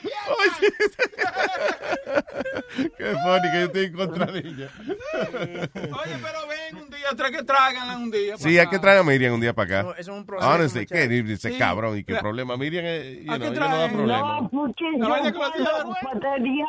Qué 2.97 3.05
funny 3.05 3.51
que 3.51 3.59
yo 3.59 3.65
estoy 3.65 3.85
en 3.85 3.93
contra 3.93 4.25
de 4.27 4.39
ella. 4.39 4.69
Oye, 5.75 6.17
pero 6.21 6.47
ven 6.47 6.83
un 6.83 6.89
día, 6.89 7.07
trae 7.15 7.31
que 7.31 7.43
traigan 7.43 8.01
un 8.01 8.11
día. 8.11 8.37
Sí, 8.37 8.57
hay 8.57 8.67
que 8.67 8.79
traer 8.79 8.99
a 8.99 9.03
Miriam 9.03 9.33
un 9.33 9.41
día 9.41 9.53
para 9.53 9.79
acá. 9.79 9.89
Eso- 9.89 9.95
eso 9.97 10.11
es 10.11 10.17
un 10.17 10.25
proceso, 10.25 10.51
Honestly, 10.51 10.85
¿qué? 10.85 11.07
Dice 11.07 11.51
Sí. 11.51 11.57
cabrón, 11.57 11.97
¿y 11.97 12.03
qué 12.03 12.13
Mira. 12.13 12.21
problema? 12.21 12.57
Miriam, 12.57 12.85
eh, 12.87 13.23
you 13.25 13.31
¿A 13.31 13.37
know, 13.37 13.51
ella 13.51 13.69
no 13.69 13.77
da 13.77 13.89
problema. 13.89 14.41
No, 14.41 14.49
porque 14.51 14.85
No, 14.97 15.07
yo 15.07 15.15
la 15.15 15.21
tía 15.21 15.33
cuando 15.33 15.95
padaría 16.03 16.65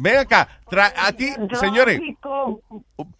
Ven 0.00 0.16
acá, 0.16 0.48
tra- 0.70 0.92
aquí, 0.96 1.28
señores, 1.58 1.98
tráfico, 1.98 2.62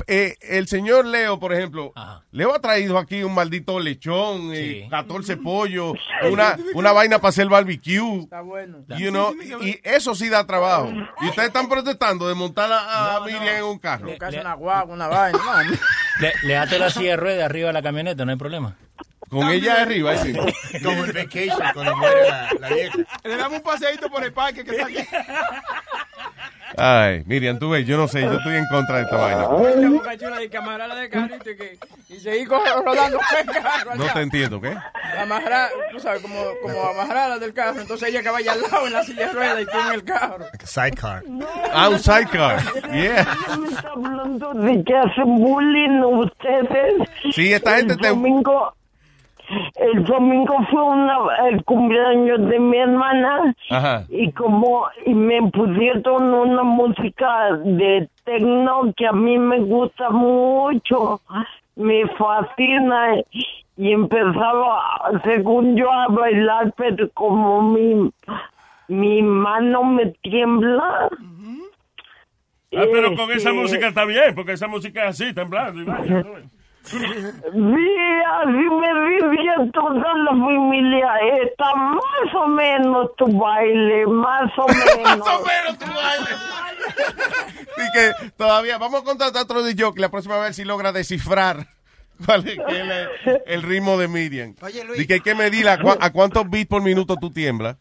eh, 0.07 0.37
el 0.43 0.69
señor 0.69 1.07
Leo, 1.07 1.41
por 1.41 1.53
ejemplo, 1.53 1.93
Leo 2.31 2.55
ha 2.55 2.61
traído 2.61 2.99
aquí 2.99 3.25
un 3.25 3.35
maldito 3.35 3.81
lechón, 3.81 4.53
eh, 4.55 4.87
14 4.89 5.39
pollos, 5.39 5.95
una, 6.31 6.57
una 6.75 6.93
vaina 6.93 7.19
para 7.19 7.31
hacer 7.31 7.49
barbecue. 7.49 8.21
Está 8.21 8.43
bueno. 8.43 8.85
You 8.97 9.11
know, 9.11 9.35
y 9.61 9.81
eso 9.83 10.15
sí 10.15 10.29
da 10.29 10.47
trabajo. 10.47 10.93
Y 11.21 11.27
ustedes 11.27 11.49
están 11.49 11.69
protestando 11.69 12.29
de 12.29 12.35
montar 12.37 12.71
a, 12.71 13.17
a 13.17 13.21
Miriam 13.23 13.57
en 13.57 13.65
un 13.65 13.79
carro. 13.81 14.09
Casi 14.17 14.39
una 14.39 14.55
guagua, 14.55 14.95
una 14.95 15.09
vaina. 15.09 15.37
No, 15.37 15.77
Le, 16.21 16.33
le 16.45 16.57
ate 16.57 16.79
la 16.79 16.91
silla 16.91 17.11
de 17.11 17.17
ruedas 17.17 17.45
arriba 17.45 17.67
de 17.69 17.73
la 17.73 17.83
camioneta, 17.83 18.25
no 18.25 18.31
hay 18.31 18.39
problema. 18.39 18.77
Con 19.31 19.47
ella 19.51 19.83
arriba, 19.83 20.17
sí. 20.17 20.33
Como 20.83 21.05
en 21.05 21.13
vacation, 21.13 21.61
cuando 21.75 21.97
muere 21.97 22.29
la, 22.29 22.49
la 22.61 22.69
vieja. 22.71 22.99
Le 23.25 23.37
damos 23.37 23.59
un 23.59 23.63
paseíto 23.65 24.09
por 24.09 24.25
el 24.25 24.33
parque 24.33 24.65
que 24.65 24.71
está 24.71 24.87
aquí. 24.87 24.97
Ay, 26.79 27.23
Miriam, 27.27 27.59
tú 27.59 27.71
ves, 27.71 27.87
yo 27.87 27.97
no 27.97 28.09
sé, 28.09 28.23
yo 28.23 28.33
estoy 28.33 28.57
en 28.57 28.67
contra 28.71 28.97
de 28.97 29.03
esta 29.03 29.17
vaina. 29.17 29.41
La 29.43 29.89
boca 29.91 30.17
chula 30.19 30.39
de 30.39 30.49
camarada 30.51 30.95
de 30.95 31.09
carrito 31.09 31.51
y, 31.51 31.57
que, 31.57 31.79
y 32.09 32.21
seguí 32.21 32.45
co- 32.47 32.63
rodando 32.85 33.19
con 33.19 33.39
el 33.57 33.63
carro. 33.63 33.95
No 33.97 34.05
te 34.13 34.21
entiendo, 34.21 34.61
¿qué? 34.61 34.77
Amarrar, 35.19 35.71
tú 35.91 35.99
sabes, 36.01 36.23
como, 36.23 36.37
como 36.63 36.83
amarrarla 36.83 37.39
del 37.39 37.53
carro. 37.53 37.81
Entonces 37.81 38.09
ella 38.11 38.23
que 38.23 38.31
vaya 38.31 38.53
al 38.53 38.63
lado 38.63 38.87
en 38.87 38.93
la 38.93 39.03
silla 39.05 39.27
de 39.29 39.33
ruedas 39.33 39.63
y 39.63 39.67
tú 39.67 39.79
en 39.89 39.93
el 39.95 40.05
carro. 40.05 40.45
Sidecar. 40.65 41.23
Ah, 41.73 41.89
un 41.89 41.99
sidecar. 41.99 42.63
Yeah. 42.93 43.27
me 43.59 43.67
está 43.69 43.89
hablando 43.95 44.55
de 44.55 44.85
que 44.85 44.97
hacen 44.97 45.37
bullying 45.39 46.01
ustedes. 46.05 47.09
Sí, 47.35 47.53
esta 47.53 47.77
gente 47.77 47.97
te- 47.97 48.09
Domingo, 48.09 48.75
el 49.77 50.05
domingo 50.05 50.55
fue 50.71 50.83
una, 50.83 51.19
el 51.49 51.65
cumpleaños 51.65 52.49
de 52.49 52.59
mi 52.59 52.77
hermana 52.77 53.55
Ajá. 53.71 54.05
y 54.09 54.31
como 54.33 54.87
y 55.07 55.15
me 55.15 55.41
pusieron 55.51 56.35
una 56.35 56.63
música 56.63 57.55
de 57.65 58.09
techno 58.25 58.93
que 58.97 59.07
a 59.07 59.13
mí 59.13 59.39
me 59.39 59.61
gusta 59.61 60.11
mucho, 60.11 61.21
me 61.77 62.07
fascina 62.09 63.17
y 63.77 63.93
empezaba, 63.93 64.83
según 65.25 65.77
yo, 65.77 65.91
a 65.91 66.09
bailar, 66.09 66.73
pero 66.77 67.09
como 67.15 67.63
mi, 67.63 68.11
mi 68.89 69.23
mano 69.23 69.85
me 69.85 70.07
tiembla. 70.23 71.09
Ah, 72.77 72.85
pero 72.93 73.15
con 73.17 73.31
esa 73.31 73.49
Este, 73.49 73.53
música 73.53 73.89
está 73.89 74.05
bien, 74.05 74.35
porque 74.35 74.53
esa 74.53 74.69
música 74.69 75.05
es 75.09 75.21
así, 75.21 75.33
temblando. 75.33 75.81
y 75.83 75.87
Sí, 76.91 76.99
así 78.41 78.51
me 78.53 78.91
dice 79.11 79.71
toda 79.73 80.15
la 80.17 80.31
familia. 80.31 81.09
Está 81.45 81.75
más 81.75 82.35
o 82.35 82.47
menos 82.49 83.11
tu 83.17 83.27
baile, 83.39 84.07
más 84.07 84.51
o 84.59 84.67
menos. 84.69 85.19
Más 85.19 85.29
o 85.29 85.45
menos 85.45 85.79
tu 85.79 85.87
baile. 85.87 86.29
Así 87.77 87.89
que 87.95 88.31
todavía 88.37 88.79
vamos 88.79 89.03
a 89.03 89.05
contratar 89.05 89.43
otro 89.43 89.63
de 89.63 89.75
jockey 89.81 90.01
la 90.01 90.09
próxima 90.11 90.39
vez 90.39 90.57
si 90.57 90.65
logra 90.65 90.93
descifrar 90.93 91.67
cuál 92.25 92.47
es, 92.49 92.57
que 92.57 92.81
es 92.81 92.87
el, 93.27 93.43
el 93.47 93.63
ritmo 93.63 93.97
de 93.99 94.09
Miriam. 94.09 94.55
Oye, 94.63 94.85
Luis. 94.85 95.01
Y 95.01 95.07
que 95.07 95.15
hay 95.15 95.21
que 95.21 95.35
medir 95.35 95.69
a, 95.69 95.79
cua- 95.79 95.99
a 96.01 96.11
cuántos 96.11 96.49
beats 96.51 96.69
por 96.69 96.83
minuto 96.83 97.17
tú 97.21 97.31
tiemblas. 97.31 97.77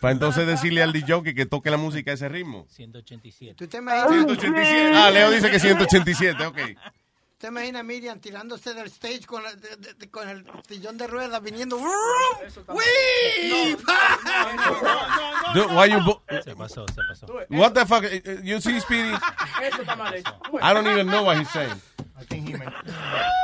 Para 0.00 0.12
entonces 0.12 0.46
decirle 0.46 0.82
al 0.82 0.92
DJ 0.92 1.34
que 1.34 1.46
toque 1.46 1.70
la 1.70 1.76
música 1.76 2.12
a 2.12 2.14
ese 2.14 2.28
ritmo. 2.28 2.66
187. 2.68 3.54
¿Tú 3.56 3.66
te 3.66 3.78
imaginas? 3.78 4.08
187. 4.12 4.92
Ah, 4.96 5.10
Leo 5.10 5.30
dice 5.30 5.50
que 5.50 5.58
187, 5.58 6.46
ok. 6.46 6.58
¿Te 7.42 7.48
imaginas 7.48 7.80
a 7.80 7.82
Miriam 7.82 8.20
tirándose 8.20 8.72
del 8.72 8.86
stage 8.86 9.26
con, 9.26 9.42
la- 9.42 9.52
de- 9.52 9.74
de- 9.76 9.94
de- 9.94 10.10
con 10.12 10.28
el 10.28 10.44
sillón 10.68 10.96
de 10.96 11.08
ruedas 11.08 11.42
viniendo? 11.42 11.76
¡Uy! 11.76 11.84
Dude, 15.52 15.66
why 15.74 15.88
you 15.90 15.98
bo- 16.04 16.22
Se 16.44 16.54
pasó, 16.54 16.86
se 16.86 17.00
pasó. 17.08 17.26
What 17.50 17.72
the 17.72 17.84
fuck? 17.84 18.04
Eh, 18.04 18.22
You 18.44 18.60
see, 18.60 18.78
Speedy? 18.80 19.12
Eso 19.60 19.80
está 19.82 19.96
mal 19.96 20.14
hecho. 20.14 20.32
I 20.62 20.72
don't 20.72 20.86
even 20.86 21.08
know 21.08 21.24
what 21.24 21.36
he's 21.36 21.48
saying. 21.50 21.74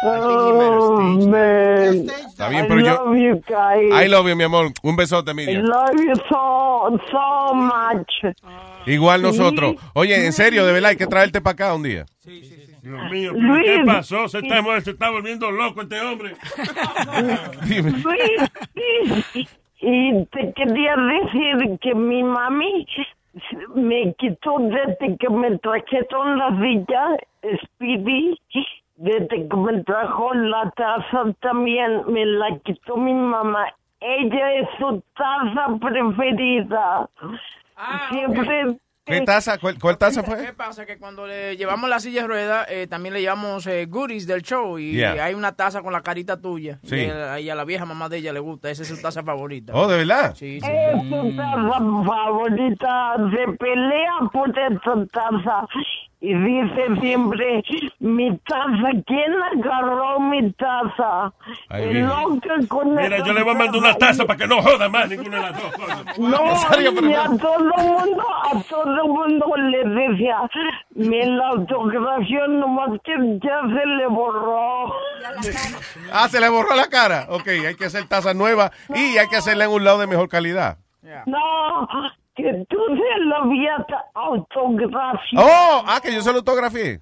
Oh, 0.04 1.00
man. 1.28 2.08
Está 2.08 2.48
bien, 2.50 2.68
pero 2.68 2.80
I 2.80 2.84
yo- 2.84 3.04
love 3.04 3.16
you 3.16 3.42
guys. 3.48 3.92
I 4.04 4.06
love 4.08 4.28
you, 4.28 4.36
mi 4.36 4.44
amor. 4.44 4.70
Un 4.84 4.94
besote, 4.94 5.32
I 5.32 5.34
Miriam. 5.34 5.64
love 5.64 5.96
you 6.00 6.14
so, 6.28 6.96
so 7.10 7.52
much. 7.54 8.36
Igual 8.86 9.22
nosotros. 9.22 9.74
Oye, 9.94 10.24
en 10.24 10.32
serio, 10.32 10.64
de 10.64 10.72
verdad, 10.72 10.90
hay 10.90 10.96
que 10.96 11.08
traerte 11.08 11.40
para 11.40 11.54
acá 11.54 11.74
un 11.74 11.82
día. 11.82 12.06
Dios 12.88 13.10
mío, 13.10 13.32
¿pero 13.34 13.46
Luis. 13.46 13.66
¿qué 13.66 13.84
pasó? 13.84 14.28
Se 14.28 14.38
está, 14.38 14.80
se 14.80 14.90
está 14.90 15.10
volviendo 15.10 15.50
loco 15.50 15.82
este 15.82 16.00
hombre. 16.00 16.34
Dime. 17.66 17.90
Luis, 17.90 18.50
y, 19.34 19.48
y 19.80 20.26
te 20.26 20.52
quería 20.54 20.96
decir 20.96 21.78
que 21.80 21.94
mi 21.94 22.22
mami 22.22 22.86
me 23.74 24.14
quitó 24.14 24.56
desde 24.58 25.16
que 25.16 25.28
me 25.28 25.58
trajeron 25.58 26.38
la 26.38 26.50
silla, 26.60 27.16
Speedy, 27.64 28.38
desde 28.96 29.48
que 29.48 29.56
me 29.56 29.84
trajo 29.84 30.34
la 30.34 30.70
taza 30.70 31.32
también, 31.40 32.02
me 32.08 32.24
la 32.24 32.58
quitó 32.64 32.96
mi 32.96 33.12
mamá. 33.14 33.66
Ella 34.00 34.54
es 34.54 34.68
su 34.78 35.02
taza 35.16 35.78
preferida. 35.80 37.08
Siempre... 38.10 38.78
¿Qué 39.08 39.20
taza? 39.22 39.58
¿Cuál, 39.58 39.78
cuál 39.78 39.98
taza 39.98 40.22
¿Qué 40.22 40.30
fue? 40.30 40.52
pasa? 40.52 40.86
Que 40.86 40.98
cuando 40.98 41.26
le 41.26 41.56
llevamos 41.56 41.88
la 41.90 41.98
silla 42.00 42.22
de 42.22 42.28
ruedas, 42.28 42.66
eh, 42.70 42.86
también 42.88 43.14
le 43.14 43.20
llevamos 43.20 43.66
eh, 43.66 43.86
goodies 43.86 44.26
del 44.26 44.42
show 44.42 44.78
y 44.78 44.92
Yeah. 44.92 45.24
hay 45.24 45.34
una 45.34 45.52
taza 45.52 45.82
con 45.82 45.92
la 45.92 46.02
carita 46.02 46.40
tuya. 46.40 46.78
Sí. 46.84 46.96
Y, 46.96 47.10
a- 47.10 47.40
y 47.40 47.50
a 47.50 47.54
la 47.54 47.64
vieja 47.64 47.84
mamá 47.84 48.08
de 48.08 48.18
ella 48.18 48.32
le 48.32 48.40
gusta, 48.40 48.70
esa 48.70 48.82
es 48.82 48.88
su 48.88 49.00
taza 49.00 49.22
favorita. 49.22 49.72
Oh, 49.74 49.86
¿de 49.88 49.98
verdad? 49.98 50.34
Sí, 50.36 50.60
sí. 50.60 50.66
Es 50.70 51.02
su 51.08 51.36
taza 51.36 51.78
favorita, 52.06 53.16
se 53.30 53.52
pelea 53.58 54.12
por 54.32 54.50
esa 54.50 55.06
taza 55.12 55.66
y 56.20 56.34
dice 56.34 57.00
siempre, 57.00 57.62
mi 58.00 58.36
taza, 58.38 58.90
¿quién 59.06 59.32
agarró 59.52 60.18
mi 60.18 60.52
taza? 60.52 61.32
Ay, 61.68 61.84
El 61.84 62.00
loco 62.06 62.40
con 62.68 62.96
Mira, 62.96 63.24
yo 63.24 63.32
le 63.32 63.44
voy 63.44 63.54
a 63.54 63.58
mandar 63.58 63.80
una 63.80 63.94
taza 63.94 64.24
para 64.24 64.36
que 64.36 64.46
no 64.48 64.60
joda 64.60 64.88
más 64.88 65.08
ninguna 65.08 65.36
de 65.36 65.42
las 65.42 65.62
dos 65.62 65.72
cosas. 65.72 66.18
No, 66.18 66.38
y 66.80 67.14
a 67.14 67.24
todo 67.24 67.60
mundo, 67.60 68.24
a 68.52 68.62
todo 68.68 69.06
mundo 69.06 69.56
le 69.56 69.84
decía, 69.84 70.38
me 70.94 71.24
la 71.24 71.48
autografía 71.50 72.46
nomás 72.48 73.00
que 73.04 73.12
ya 73.40 73.60
se 73.62 73.86
le 73.86 74.06
borró. 74.08 74.92
Ah, 76.12 76.28
se 76.28 76.40
le 76.40 76.48
borró 76.48 76.74
la 76.74 76.88
cara. 76.88 77.26
Ok, 77.28 77.46
hay 77.48 77.76
que 77.76 77.84
hacer 77.84 78.08
taza 78.08 78.34
nueva 78.34 78.72
y 78.92 79.18
hay 79.18 79.28
que 79.28 79.36
hacerla 79.36 79.66
en 79.66 79.70
un 79.70 79.84
lado 79.84 79.98
de 79.98 80.08
mejor 80.08 80.28
calidad. 80.28 80.78
No, 81.26 81.88
que 82.38 82.64
tú 82.70 82.76
se 82.96 83.20
lo 83.24 83.36
habías 83.36 83.80
autografiado. 84.14 85.46
Oh, 85.46 85.82
ah, 85.86 86.00
que 86.02 86.12
yo 86.14 86.22
se 86.22 86.30
lo 86.32 86.38
autografié. 86.38 87.00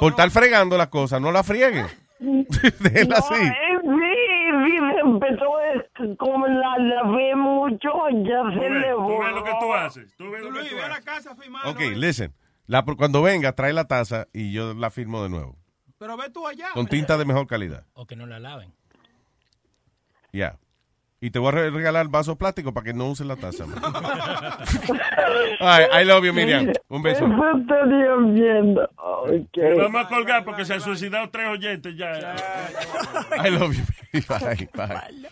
Por 0.00 0.12
estar 0.12 0.30
fregando 0.30 0.76
las 0.76 0.88
cosas, 0.88 1.20
no 1.20 1.30
la 1.30 1.42
frieguen. 1.44 1.86
Déjenla 2.18 3.16
No, 3.18 3.24
así. 3.24 3.34
eh, 3.44 3.78
sí, 3.82 4.66
sí, 4.66 5.18
pero 5.20 5.60
es 5.74 5.82
que 5.94 6.16
como 6.16 6.46
la 6.48 6.78
lavé 6.78 7.36
mucho, 7.36 7.90
ya 8.24 8.42
Tú 8.42 8.52
se 8.54 8.58
ves, 8.68 8.70
le 8.72 8.90
tú 8.90 8.96
borró. 9.00 9.18
ves 9.24 9.34
lo 9.34 9.44
que 9.44 9.52
tú 9.60 9.74
haces. 9.74 10.16
Tú 10.16 10.30
ves 10.30 10.42
lo 10.42 10.52
que 10.52 10.68
tú 10.70 10.76
haces. 11.12 11.32
Ok, 11.66 11.80
listen. 11.96 12.34
La- 12.66 12.82
cuando 12.82 13.22
venga, 13.22 13.52
trae 13.52 13.72
la 13.72 13.86
taza 13.86 14.26
y 14.32 14.52
yo 14.52 14.74
la 14.74 14.90
firmo 14.90 15.22
de 15.22 15.28
nuevo. 15.28 15.56
Pero 15.98 16.16
ve 16.16 16.28
tú 16.30 16.46
allá. 16.46 16.68
Con 16.74 16.86
tinta 16.86 17.16
de 17.16 17.24
mejor 17.24 17.46
calidad. 17.46 17.84
O 17.94 18.06
que 18.06 18.16
no 18.16 18.26
la 18.26 18.38
laven. 18.40 18.72
Ya. 20.32 20.58
Y 21.20 21.30
te 21.30 21.38
voy 21.40 21.48
a 21.48 21.50
re- 21.52 21.70
regalar 21.70 22.06
vaso 22.08 22.36
plástico 22.36 22.72
para 22.72 22.84
que 22.84 22.92
no 22.94 23.06
uses 23.08 23.26
la 23.26 23.34
taza. 23.34 23.64
Ay, 25.60 25.86
I 26.00 26.04
love 26.04 26.24
you, 26.24 26.32
Miriam. 26.32 26.72
Un 26.88 27.02
beso. 27.02 27.26
Eso 27.26 27.58
estaría 27.58 28.14
bien. 28.32 28.78
Ok. 28.96 29.56
Le 29.56 29.74
vamos 29.74 30.04
a 30.06 30.08
colgar 30.08 30.44
porque 30.44 30.64
se 30.64 30.74
han 30.74 30.80
suicidado 30.80 31.28
tres 31.30 31.48
oyentes 31.48 31.96
ya. 31.96 32.12
I 33.44 33.50
love 33.50 33.72
you. 33.74 33.82
Bye, 34.28 34.68
bye. 34.74 35.28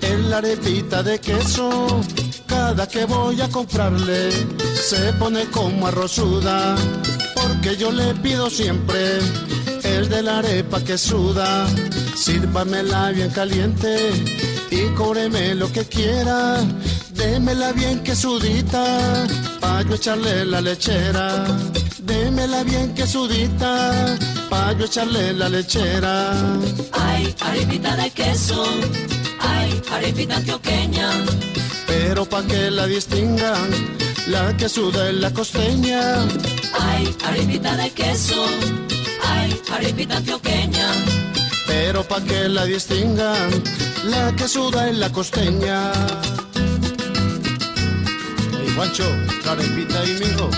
es 0.01 0.21
la 0.29 0.39
arepita 0.39 1.03
de 1.03 1.19
queso. 1.19 2.01
Cada 2.47 2.89
que 2.89 3.05
voy 3.05 3.41
a 3.41 3.49
comprarle 3.49 4.31
se 4.75 5.13
pone 5.15 5.45
como 5.51 5.87
arrozuda. 5.87 6.77
Porque 7.35 7.77
yo 7.77 7.91
le 7.91 8.15
pido 8.15 8.51
siempre 8.51 9.19
el 9.83 10.09
de 10.09 10.23
la 10.23 10.39
arepa 10.39 10.83
que 10.83 10.97
suda. 10.97 11.67
Sírvamela 12.15 13.11
bien 13.11 13.31
caliente 13.31 14.11
y 14.71 14.87
cóbreme 14.95 15.55
lo 15.55 15.71
que 15.73 15.85
quiera. 15.85 16.61
Démela 17.21 17.73
bien 17.73 18.03
que 18.03 18.15
sudita, 18.17 18.83
pa' 19.61 19.83
yo 19.83 19.95
echarle 19.95 20.47
la 20.47 20.61
lechera. 20.63 21.45
Démela 21.99 22.63
bien 22.63 22.95
que 22.95 23.07
sudita, 23.07 24.17
pa' 24.49 24.73
yo 24.73 24.87
echarle 24.87 25.35
la 25.35 25.51
lechera. 25.51 26.33
Ay, 26.93 27.35
arepita 27.41 27.95
de 27.97 28.11
queso. 28.11 28.65
Ay, 29.39 29.83
arepita 29.93 30.37
antioqueña. 30.37 31.11
Pero 31.87 32.25
pa' 32.25 32.43
que 32.43 32.71
la 32.71 32.87
distingan, 32.87 33.69
la 34.27 34.57
que 34.57 34.69
suda 34.71 35.11
es 35.11 35.17
la 35.17 35.31
costeña. 35.31 36.03
Ay, 36.73 37.15
arepita 37.29 37.77
de 37.77 37.91
queso. 37.91 38.43
Ay, 39.27 39.61
arepita 39.75 40.17
antioqueña. 40.17 40.89
Pero 41.67 42.03
pa' 42.03 42.23
que 42.23 42.49
la 42.49 42.65
distingan, 42.65 43.51
la 44.07 44.35
que 44.37 44.49
suda 44.49 44.89
es 44.89 44.97
la 44.97 45.11
costeña. 45.13 45.93
Juancho, 48.81 49.05
carepita 49.45 50.03
y 50.07 50.13
mijo, 50.21 50.49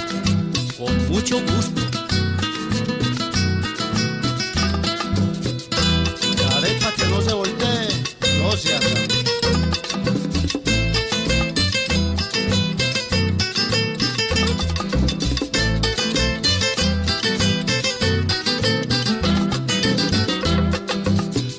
con 0.78 1.08
mucho 1.08 1.40
gusto. 1.40 1.80
La 6.38 6.92
que 6.92 7.06
no 7.08 7.20
se 7.20 7.32
voltee, 7.32 7.88
no 8.40 8.52
se 8.52 8.76
haga. 8.76 8.88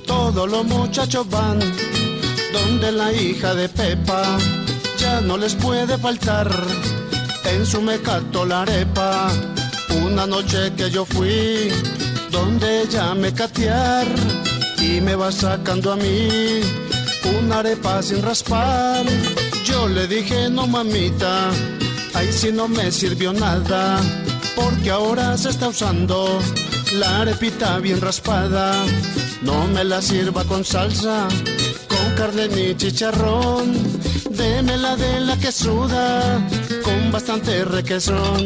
Todos 0.06 0.50
los 0.50 0.64
muchachos 0.64 1.30
van 1.30 1.60
donde 2.54 2.90
la 2.94 3.12
hija 3.12 3.54
de 3.54 3.68
Pepa 3.68 4.38
no 5.24 5.38
les 5.38 5.56
puede 5.56 5.98
faltar. 5.98 6.50
En 7.46 7.66
su 7.66 7.82
mecato 7.82 8.46
la 8.46 8.62
arepa, 8.62 9.30
una 10.06 10.26
noche 10.26 10.74
que 10.76 10.90
yo 10.90 11.06
fui 11.06 11.72
donde 12.32 12.82
ella 12.82 13.14
me 13.14 13.34
catear 13.34 14.08
y 14.80 15.02
me 15.02 15.16
va 15.16 15.32
sacando 15.32 15.94
a 15.94 15.96
mí 15.96 16.62
una 17.38 17.60
arepa 17.60 18.02
sin 18.02 18.22
raspar. 18.22 19.06
Yo 19.66 19.88
le 19.88 20.08
dije 20.08 20.50
no 20.50 20.68
mamita, 20.68 21.50
ahí 22.14 22.32
sí 22.32 22.52
no 22.52 22.68
me 22.68 22.92
sirvió 22.92 23.34
nada, 23.34 24.00
porque 24.56 24.90
ahora 24.90 25.38
se 25.38 25.50
está 25.50 25.68
usando 25.68 26.40
la 26.94 27.22
arepita 27.22 27.80
bien 27.80 28.02
raspada. 28.02 28.74
No 29.42 29.68
me 29.68 29.84
la 29.84 30.02
sirva 30.02 30.44
con 30.46 30.64
salsa, 30.64 31.28
con 31.90 32.16
carne 32.16 32.48
ni 32.48 32.76
chicharrón. 32.76 34.03
Démela 34.36 34.96
de 34.96 35.20
la 35.20 35.38
que 35.38 35.52
suda, 35.52 36.42
con 36.84 37.12
bastante 37.12 37.64
requesón. 37.66 38.44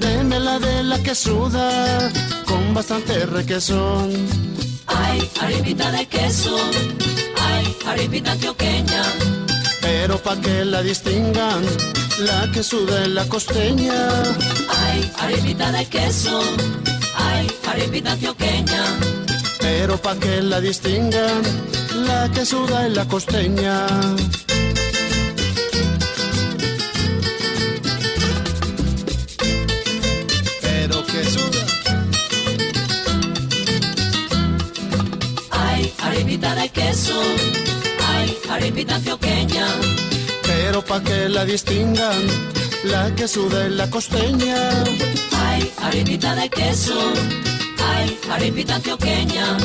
Démela 0.00 0.58
de 0.58 0.82
la 0.82 0.98
que 1.02 1.14
suda, 1.14 2.10
con 2.46 2.74
bastante 2.74 3.24
requesón. 3.26 4.10
Ay, 4.86 5.30
arepita 5.40 5.90
de 5.92 6.06
queso. 6.06 6.56
Ay, 7.36 7.76
arepita 7.86 8.32
antioqueña. 8.32 9.02
Pero 9.80 10.18
pa' 10.18 10.36
que 10.36 10.64
la 10.64 10.82
distingan, 10.82 11.62
la 12.20 12.50
que 12.52 12.62
suda 12.62 13.02
es 13.02 13.08
la 13.08 13.24
costeña. 13.26 14.08
Ay, 14.68 15.10
arepita 15.20 15.72
de 15.72 15.86
queso. 15.86 16.40
Ay, 17.14 17.46
arepita 17.66 18.12
antioqueña. 18.12 18.82
Pero 19.58 19.96
pa' 19.96 20.16
que 20.16 20.42
la 20.42 20.60
distingan, 20.60 21.42
la 22.06 22.30
que 22.30 22.44
suda 22.44 22.86
es 22.86 22.92
la 22.94 23.04
costeña. 23.06 23.86
Arepita 36.98 37.06
de 37.06 37.06
queso. 37.06 37.20
Ay, 38.08 38.38
arepita 38.50 38.94
antioqueña. 38.96 39.66
Pero 40.42 40.84
pa' 40.84 41.02
que 41.02 41.28
la 41.28 41.44
distingan, 41.44 42.20
la 42.84 43.14
que 43.14 43.28
suda 43.28 43.66
es 43.66 43.72
la 43.72 43.90
costeña. 43.90 44.84
Ay, 45.46 45.70
arepita 45.82 46.34
de 46.34 46.48
queso. 46.48 46.98
Ay, 47.92 48.18
arepita 48.30 48.76
antioqueña. 48.76 49.56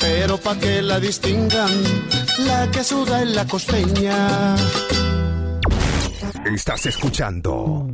Pero 0.00 0.38
pa' 0.38 0.58
que 0.58 0.82
la 0.82 1.00
distingan, 1.00 1.70
la 2.46 2.70
que 2.70 2.84
suda 2.84 3.22
es 3.22 3.30
la 3.30 3.46
costeña. 3.46 4.56
Estás 6.54 6.86
escuchando 6.86 7.88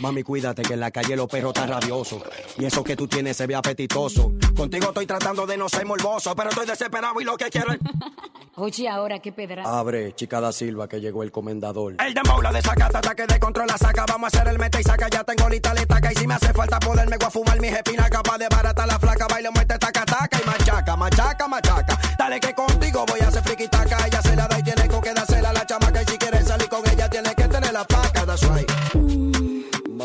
Mami, 0.00 0.22
cuídate 0.22 0.62
que 0.62 0.74
en 0.74 0.80
la 0.80 0.90
calle 0.90 1.16
los 1.16 1.28
perros 1.28 1.52
están 1.54 1.68
rabiosos. 1.68 2.22
Y 2.58 2.64
eso 2.64 2.82
que 2.82 2.96
tú 2.96 3.06
tienes 3.06 3.36
se 3.36 3.46
ve 3.46 3.54
apetitoso. 3.54 4.32
Contigo 4.56 4.88
estoy 4.88 5.06
tratando 5.06 5.46
de 5.46 5.56
no 5.56 5.68
ser 5.68 5.86
morboso, 5.86 6.34
pero 6.34 6.50
estoy 6.50 6.66
desesperado 6.66 7.20
y 7.20 7.24
lo 7.24 7.36
que 7.36 7.50
quiero 7.50 7.72
es... 7.72 7.78
Oye, 8.56 8.88
ahora 8.88 9.18
qué 9.18 9.32
pedra. 9.32 9.64
Abre, 9.64 10.14
chica 10.14 10.40
da 10.40 10.52
Silva, 10.52 10.86
que 10.88 11.00
llegó 11.00 11.24
el 11.24 11.32
comendador. 11.32 11.96
El 11.98 12.14
dembow 12.14 12.40
la 12.40 12.52
desacata, 12.52 12.98
ataque 12.98 13.26
de 13.26 13.40
control 13.40 13.66
la 13.66 13.76
saca. 13.76 14.04
Vamos 14.06 14.32
a 14.32 14.38
hacer 14.38 14.48
el 14.48 14.58
meta 14.60 14.80
y 14.80 14.84
saca, 14.84 15.08
ya 15.08 15.24
tengo 15.24 15.48
lista 15.48 15.74
la 15.74 15.80
estaca. 15.80 16.12
Y 16.12 16.14
si 16.14 16.26
me 16.26 16.34
hace 16.34 16.52
falta 16.52 16.78
poderme 16.78 17.16
voy 17.16 17.26
a 17.26 17.30
fumar 17.30 17.60
mis 17.60 17.72
espinas. 17.72 18.08
Capaz 18.10 18.38
de 18.38 18.46
barata 18.48 18.86
la 18.86 18.98
flaca, 19.00 19.26
baile, 19.28 19.50
muerte, 19.50 19.76
taca, 19.76 20.04
taca. 20.04 20.40
Y 20.40 20.46
machaca, 20.46 20.96
machaca, 20.96 21.48
machaca. 21.48 21.98
Dale 22.16 22.38
que 22.38 22.54
contigo 22.54 23.04
voy 23.08 23.20
a 23.20 23.28
hacer 23.28 23.42
friki 23.42 23.66
taca. 23.66 24.06
Ella 24.06 24.22
se 24.22 24.36
la 24.36 24.46
da 24.46 24.56
y 24.56 24.62
tiene 24.62 24.88
con 24.88 25.00
que 25.00 25.12
dársela 25.12 25.50
a 25.50 25.52
la 25.52 25.66
chamaca. 25.66 26.02
Y 26.02 26.06
si 26.06 26.18
quieres 26.18 26.46
salir 26.46 26.68
con 26.68 26.88
ella, 26.88 27.10
tiene 27.10 27.34
que 27.34 27.48
tener 27.48 27.72
la 27.72 27.84
paca. 27.84 28.24
That's 28.24 28.48
right. 28.50 29.03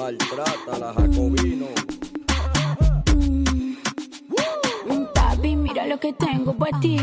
Maltrata 0.10 0.80
la 0.80 0.92
Jacobino. 0.92 1.68
Papi, 5.14 5.56
mira 5.56 5.86
lo 5.86 6.00
que 6.00 6.14
tengo 6.14 6.52
para 6.58 6.80
ti. 6.80 6.98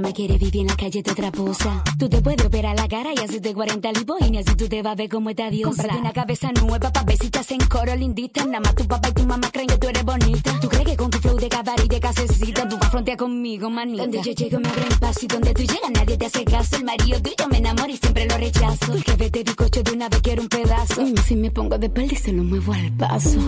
Me 0.00 0.12
quieres 0.12 0.38
vivir 0.38 0.60
en 0.62 0.66
la 0.68 0.76
calle 0.76 1.02
de 1.02 1.10
otra 1.10 1.32
posa. 1.32 1.82
Tú 1.98 2.08
te 2.08 2.20
puedes 2.20 2.44
operar 2.46 2.76
la 2.76 2.86
cara 2.86 3.10
y 3.14 3.18
hacerte 3.18 3.52
40 3.52 3.92
lipoínas 3.92 4.46
así 4.46 4.56
tú 4.56 4.68
te 4.68 4.82
vas 4.82 4.92
a 4.92 4.94
ver 4.94 5.08
como 5.08 5.30
esta 5.30 5.50
diosa. 5.50 5.82
Cómprate 5.82 6.00
una 6.00 6.12
cabeza 6.12 6.52
nueva 6.52 6.92
pa' 6.92 7.02
ver 7.02 7.16
si 7.18 7.30
te 7.30 7.38
hacen 7.40 7.58
coro 7.68 7.96
lindita. 7.96 8.44
Nada 8.44 8.60
más 8.60 8.74
tu 8.74 8.86
papá 8.86 9.08
y 9.08 9.12
tu 9.12 9.24
mamá 9.24 9.50
creen 9.52 9.68
que 9.68 9.78
tú 9.78 9.88
eres 9.88 10.04
bonita. 10.04 10.60
Tú 10.60 10.68
crees 10.68 10.84
que 10.84 10.96
con 10.96 11.10
tu 11.10 11.18
flow 11.18 11.36
de 11.38 11.48
cabaret 11.48 11.84
y 11.84 11.88
de 11.88 12.00
casecita 12.00 12.68
tú 12.68 12.76
vas 12.78 12.94
a 12.94 13.16
conmigo, 13.16 13.68
manita. 13.68 14.02
Donde 14.02 14.22
yo 14.22 14.32
llego 14.32 14.60
me 14.60 14.68
abren 14.68 14.98
paso 15.00 15.20
y 15.22 15.26
donde 15.26 15.54
tú 15.54 15.62
llegas 15.62 15.90
nadie 15.92 16.16
te 16.16 16.26
hace 16.26 16.44
caso. 16.44 16.76
El 16.76 16.84
marido 16.84 17.20
tuyo 17.20 17.48
me 17.50 17.58
enamora 17.58 17.90
y 17.90 17.96
siempre 17.96 18.26
lo 18.26 18.36
rechazo. 18.36 18.92
El 18.92 19.02
jefe 19.02 19.30
te 19.30 19.42
bizcocho 19.42 19.82
de 19.82 19.92
una 19.92 20.08
vez 20.08 20.20
quiero 20.22 20.42
un 20.42 20.48
pedazo. 20.48 21.02
Mm, 21.02 21.16
si 21.26 21.36
me 21.36 21.50
pongo 21.50 21.78
de 21.78 21.90
y 21.96 22.16
se 22.16 22.32
lo 22.32 22.44
muevo 22.44 22.72
al 22.72 22.92
paso. 22.92 23.40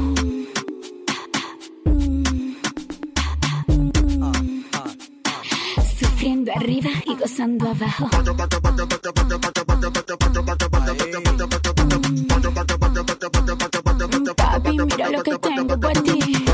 Sufriendo 6.19 6.51
arriba 6.53 6.91
y 7.07 7.15
gozando 7.15 7.69
abajo. 7.69 8.11
Papi, 14.37 14.79
mira 14.79 15.11
lo 15.11 15.23
que 15.23 15.39
tengo 15.39 15.79
para 15.79 16.03
ti. 16.03 16.45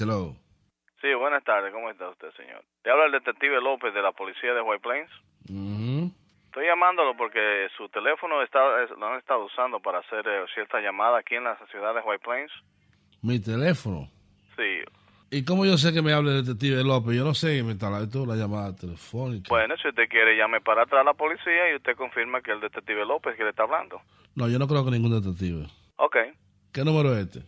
Hello. 0.00 0.36
Sí, 1.00 1.12
buenas 1.14 1.42
tardes. 1.44 1.72
¿Cómo 1.72 1.90
está 1.90 2.08
usted, 2.08 2.28
señor? 2.36 2.62
Te 2.82 2.90
habla 2.90 3.06
el 3.06 3.12
detective 3.12 3.60
López 3.60 3.92
de 3.94 4.02
la 4.02 4.12
policía 4.12 4.54
de 4.54 4.60
White 4.62 4.82
Plains. 4.82 5.10
Mhm. 5.48 6.12
Estoy 6.46 6.66
llamándolo 6.66 7.16
porque 7.16 7.68
su 7.76 7.88
teléfono 7.88 8.42
está, 8.42 8.60
es- 8.84 8.90
lo 8.90 9.06
han 9.06 9.18
estado 9.18 9.44
usando 9.46 9.80
para 9.80 9.98
hacer 10.00 10.26
eh, 10.26 10.44
cierta 10.54 10.80
llamada 10.80 11.18
aquí 11.18 11.34
en 11.34 11.44
la 11.44 11.56
ciudad 11.70 11.94
de 11.94 12.00
White 12.02 12.22
Plains. 12.24 12.52
Mi 13.22 13.40
teléfono. 13.40 14.08
Sí. 14.56 14.84
¿Y 15.30 15.44
cómo 15.46 15.64
yo 15.64 15.78
sé 15.78 15.94
que 15.94 16.02
me 16.02 16.12
hable 16.12 16.30
el 16.38 16.44
detective 16.44 16.84
López? 16.84 17.16
Yo 17.16 17.24
no 17.24 17.32
sé, 17.32 17.62
me 17.62 17.72
está 17.72 17.88
esto 18.02 18.26
la 18.26 18.36
llamada 18.36 18.76
telefónica. 18.76 19.46
Bueno, 19.48 19.74
si 19.80 19.88
usted 19.88 20.06
quiere, 20.10 20.36
llame 20.36 20.60
para 20.60 20.82
atrás 20.82 21.00
a 21.00 21.04
la 21.04 21.14
policía 21.14 21.72
y 21.72 21.76
usted 21.76 21.96
confirma 21.96 22.42
que 22.42 22.52
el 22.52 22.60
detective 22.60 23.06
López 23.06 23.34
que 23.36 23.44
le 23.44 23.50
está 23.50 23.62
hablando. 23.62 24.00
No, 24.36 24.46
yo 24.48 24.58
no 24.58 24.68
creo 24.68 24.84
que 24.84 24.90
ningún 24.90 25.10
detective. 25.20 25.66
Ok. 25.96 26.16
¿Qué 26.72 26.84
número 26.84 27.12
es 27.16 27.26
este? 27.26 27.40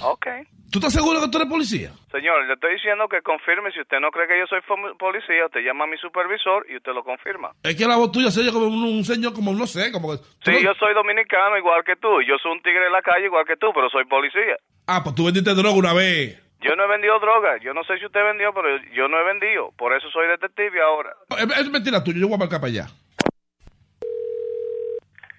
Ok. 0.03 0.27
¿Tú 0.71 0.81
estás 0.81 0.93
seguro 0.93 1.19
que 1.21 1.29
tú 1.29 1.39
eres 1.39 1.49
policía? 1.49 1.93
Señor, 2.13 2.45
le 2.45 2.53
estoy 2.53 2.75
diciendo 2.75 3.09
que 3.09 3.23
confirme. 3.23 3.73
Si 3.73 3.81
usted 3.81 4.01
no 4.01 4.11
cree 4.11 4.29
que 4.29 4.39
yo 4.39 4.45
soy 4.47 4.61
policía, 4.99 5.47
usted 5.47 5.61
llama 5.65 5.85
a 5.85 5.87
mi 5.87 5.97
supervisor 5.97 6.67
y 6.69 6.77
usted 6.77 6.93
lo 6.93 7.03
confirma. 7.05 7.53
Es 7.63 7.75
que 7.75 7.87
la 7.87 7.97
voz 7.97 8.13
tuya 8.13 8.31
se 8.31 8.41
oye 8.41 8.53
como 8.53 8.67
un, 8.67 8.85
un 8.85 9.05
señor, 9.05 9.33
como 9.33 9.55
no 9.55 9.67
sé, 9.67 9.91
como 9.93 10.11
que... 10.13 10.19
Sí, 10.45 10.53
no- 10.53 10.61
yo 10.61 10.73
soy 10.79 10.93
dominicano 10.93 11.57
igual 11.57 11.85
que 11.85 11.97
tú. 11.97 12.21
Yo 12.21 12.37
soy 12.43 12.53
un 12.53 12.61
tigre 12.63 12.85
de 12.85 12.91
la 12.91 13.01
calle 13.01 13.25
igual 13.27 13.47
que 13.47 13.57
tú, 13.57 13.69
pero 13.75 13.89
soy 13.89 14.05
policía. 14.05 14.57
Ah, 14.87 15.03
pues 15.03 15.15
tú 15.15 15.25
vendiste 15.25 15.55
droga 15.55 15.73
una 15.75 15.95
vez. 15.95 16.37
Yo 16.61 16.77
no 16.77 16.85
he 16.85 16.89
vendido 16.89 17.19
droga. 17.19 17.57
Yo 17.65 17.73
no 17.73 17.83
sé 17.85 17.97
si 17.99 18.05
usted 18.05 18.21
vendió, 18.25 18.53
pero 18.53 18.69
yo 18.93 19.09
no 19.09 19.17
he 19.21 19.25
vendido. 19.25 19.73
Por 19.79 19.97
eso 19.97 20.11
soy 20.11 20.27
detective 20.29 20.83
ahora. 20.83 21.17
Es, 21.31 21.61
es 21.65 21.71
mentira 21.71 22.05
tuya, 22.05 22.21
yo 22.21 22.29
voy 22.29 22.35
a 22.37 22.45
marcar 22.45 22.61
para 22.61 22.71
allá. 22.73 22.87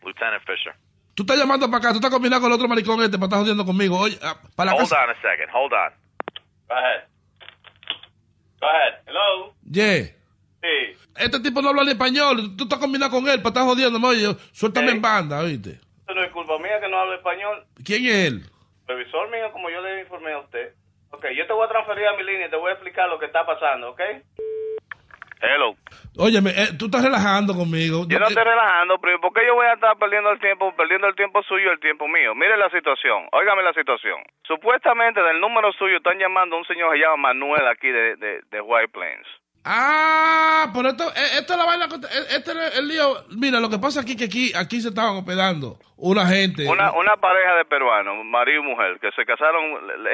Lieutenant 0.10 0.44
Fisher. 0.46 0.74
Tú 1.16 1.24
estás 1.24 1.38
llamando 1.38 1.68
para 1.68 1.78
acá, 1.78 1.90
tú 1.92 1.96
estás 1.98 2.12
combinando 2.12 2.42
con 2.42 2.52
el 2.52 2.56
otro 2.56 2.68
maricón 2.68 3.02
este 3.02 3.18
para 3.18 3.26
estar 3.28 3.40
jodiendo 3.42 3.66
conmigo. 3.66 3.98
Oye, 4.00 4.18
ah, 4.24 4.36
para 4.56 4.72
la 4.72 4.78
Hold 4.78 4.90
casa... 4.90 5.04
on 5.04 5.10
a 5.12 5.16
second. 5.22 5.50
Hold 5.54 5.74
on. 5.74 5.92
Go 6.68 6.76
ahead. 6.76 7.02
Go 8.62 8.68
ahead. 8.68 8.94
Hello. 9.08 9.54
Yeah. 9.70 10.06
Sí. 10.62 10.98
Este 11.18 11.40
tipo 11.42 11.62
no 11.62 11.70
habla 11.70 11.84
ni 11.84 11.92
español, 11.92 12.56
tú 12.58 12.64
estás 12.64 12.80
combinando 12.80 13.16
con 13.16 13.28
él 13.30 13.38
para 13.42 13.50
estar 13.50 13.64
jodiendo. 13.66 14.00
Oye, 14.08 14.22
yo- 14.24 14.36
suéltame 14.52 14.92
en 14.92 15.02
banda, 15.02 15.40
oíste. 15.40 15.72
Esto 16.00 16.14
no 16.16 16.24
es 16.24 16.32
culpa 16.32 16.58
mía 16.60 16.80
que 16.82 16.88
no 16.90 16.98
hablo 17.00 17.16
español. 17.16 17.66
¿Quién 17.84 18.06
es 18.06 18.16
él? 18.28 18.44
Revisor 18.88 19.30
mío, 19.30 19.52
como 19.52 19.70
yo 19.70 19.82
le 19.82 20.02
informé 20.02 20.32
a 20.34 20.40
usted. 20.40 20.74
Ok, 21.12 21.26
yo 21.36 21.46
te 21.48 21.54
voy 21.54 21.66
a 21.66 21.70
transferir 21.70 22.08
a 22.08 22.16
mi 22.18 22.24
línea 22.24 22.48
y 22.48 22.50
te 22.50 22.56
voy 22.56 22.70
a 22.72 22.74
explicar 22.74 23.10
lo 23.10 23.20
que 23.20 23.26
está 23.26 23.46
pasando, 23.46 23.92
¿ok? 23.92 24.02
Hello. 25.42 25.76
Óyeme, 26.18 26.52
eh, 26.52 26.68
tú 26.78 26.86
estás 26.86 27.04
relajando 27.04 27.56
conmigo. 27.56 28.06
Yo 28.10 28.20
no 28.20 28.28
estoy 28.28 28.44
relajando, 28.44 29.00
pero 29.00 29.22
¿por 29.22 29.32
qué 29.32 29.46
yo 29.48 29.56
voy 29.56 29.68
a 29.68 29.74
estar 29.74 29.98
perdiendo 29.98 30.32
el 30.32 30.40
tiempo, 30.40 30.76
perdiendo 30.76 31.08
el 31.08 31.16
tiempo 31.16 31.42
suyo 31.44 31.70
y 31.70 31.74
el 31.74 31.80
tiempo 31.80 32.08
mío? 32.10 32.36
Mire 32.36 32.58
la 32.58 32.70
situación, 32.70 33.28
óigame 33.32 33.64
la 33.64 33.74
situación. 33.74 34.20
Supuestamente 34.44 35.22
del 35.22 35.40
número 35.40 35.72
suyo 35.74 35.98
están 35.98 36.20
llamando 36.20 36.58
a 36.58 36.60
un 36.60 36.66
señor 36.66 36.92
que 36.92 37.00
se 37.00 37.06
llama 37.06 37.34
Manuel 37.34 37.68
aquí 37.68 37.88
de, 37.88 38.18
de, 38.18 38.42
de 38.52 38.62
White 38.62 38.90
Plains. 38.90 39.28
Ah, 39.64 40.72
pero 40.74 40.90
esto, 40.90 41.04
eh, 41.16 41.40
esta 41.40 41.54
es 41.54 41.60
la 41.60 41.66
vaina, 41.66 41.86
eh, 41.86 42.36
este 42.36 42.52
es 42.52 42.80
el 42.80 42.88
lío. 42.88 43.16
Mira, 43.38 43.60
lo 43.60 43.70
que 43.70 43.78
pasa 43.78 44.02
aquí 44.02 44.16
que 44.16 44.26
aquí, 44.26 44.52
aquí 44.56 44.82
se 44.82 44.90
estaban 44.90 45.18
hospedando 45.18 45.78
una 45.98 46.26
gente. 46.26 46.68
Una, 46.68 46.92
una 46.94 47.18
pareja 47.18 47.56
de 47.56 47.66
peruanos, 47.66 48.26
marido 48.26 48.62
y 48.64 48.66
mujer, 48.66 49.00
que 49.00 49.12
se 49.12 49.26
casaron, 49.26 49.64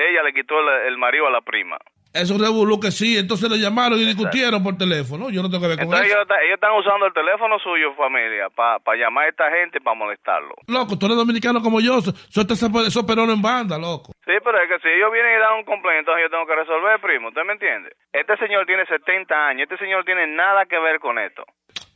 ella 0.09 0.23
le 0.23 0.33
quitó 0.33 0.59
el, 0.59 0.87
el 0.87 0.97
marido 0.97 1.27
a 1.27 1.31
la 1.31 1.41
prima. 1.41 1.77
Eso 2.15 2.37
revolú 2.37 2.79
que 2.79 2.91
sí, 2.91 3.17
entonces 3.17 3.49
le 3.51 3.59
llamaron 3.59 3.99
y 3.99 4.05
discutieron 4.05 4.63
por 4.63 4.77
teléfono. 4.77 5.29
Yo 5.29 5.43
no 5.43 5.49
tengo 5.49 5.61
que 5.63 5.67
ver 5.67 5.77
con 5.77 5.85
Entonces 5.85 6.07
eso. 6.07 6.15
ellos, 6.17 6.27
ellos 6.45 6.55
están 6.55 6.71
usando 6.79 7.05
el 7.07 7.13
teléfono 7.13 7.59
suyo, 7.59 7.93
familia, 7.95 8.47
para 8.55 8.79
llamar 8.97 9.25
a 9.25 9.29
esta 9.29 9.51
gente 9.51 9.81
para 9.81 9.95
molestarlo. 9.99 10.55
Loco, 10.67 10.97
tú 10.97 11.07
eres 11.07 11.17
dominicano 11.17 11.61
como 11.61 11.81
yo, 11.81 11.99
esos, 11.99 12.15
esos 12.31 13.03
perones 13.03 13.35
en 13.35 13.41
banda, 13.41 13.77
loco. 13.77 14.13
Sí, 14.25 14.31
pero 14.43 14.57
es 14.63 14.69
que 14.69 14.79
si 14.79 14.87
ellos 14.95 15.11
vienen 15.11 15.35
y 15.35 15.39
dan 15.39 15.59
un 15.59 15.65
complaint, 15.65 15.99
entonces 15.99 16.23
yo 16.23 16.29
tengo 16.31 16.47
que 16.47 16.55
resolver, 16.55 16.99
primo. 17.01 17.27
¿Usted 17.29 17.43
me 17.45 17.53
entiende? 17.53 17.91
Este 18.13 18.37
señor 18.37 18.65
tiene 18.65 18.85
70 18.85 19.35
años. 19.35 19.67
Este 19.69 19.77
señor 19.83 20.05
tiene 20.05 20.25
nada 20.25 20.65
que 20.65 20.79
ver 20.79 20.99
con 20.99 21.19
esto. 21.19 21.43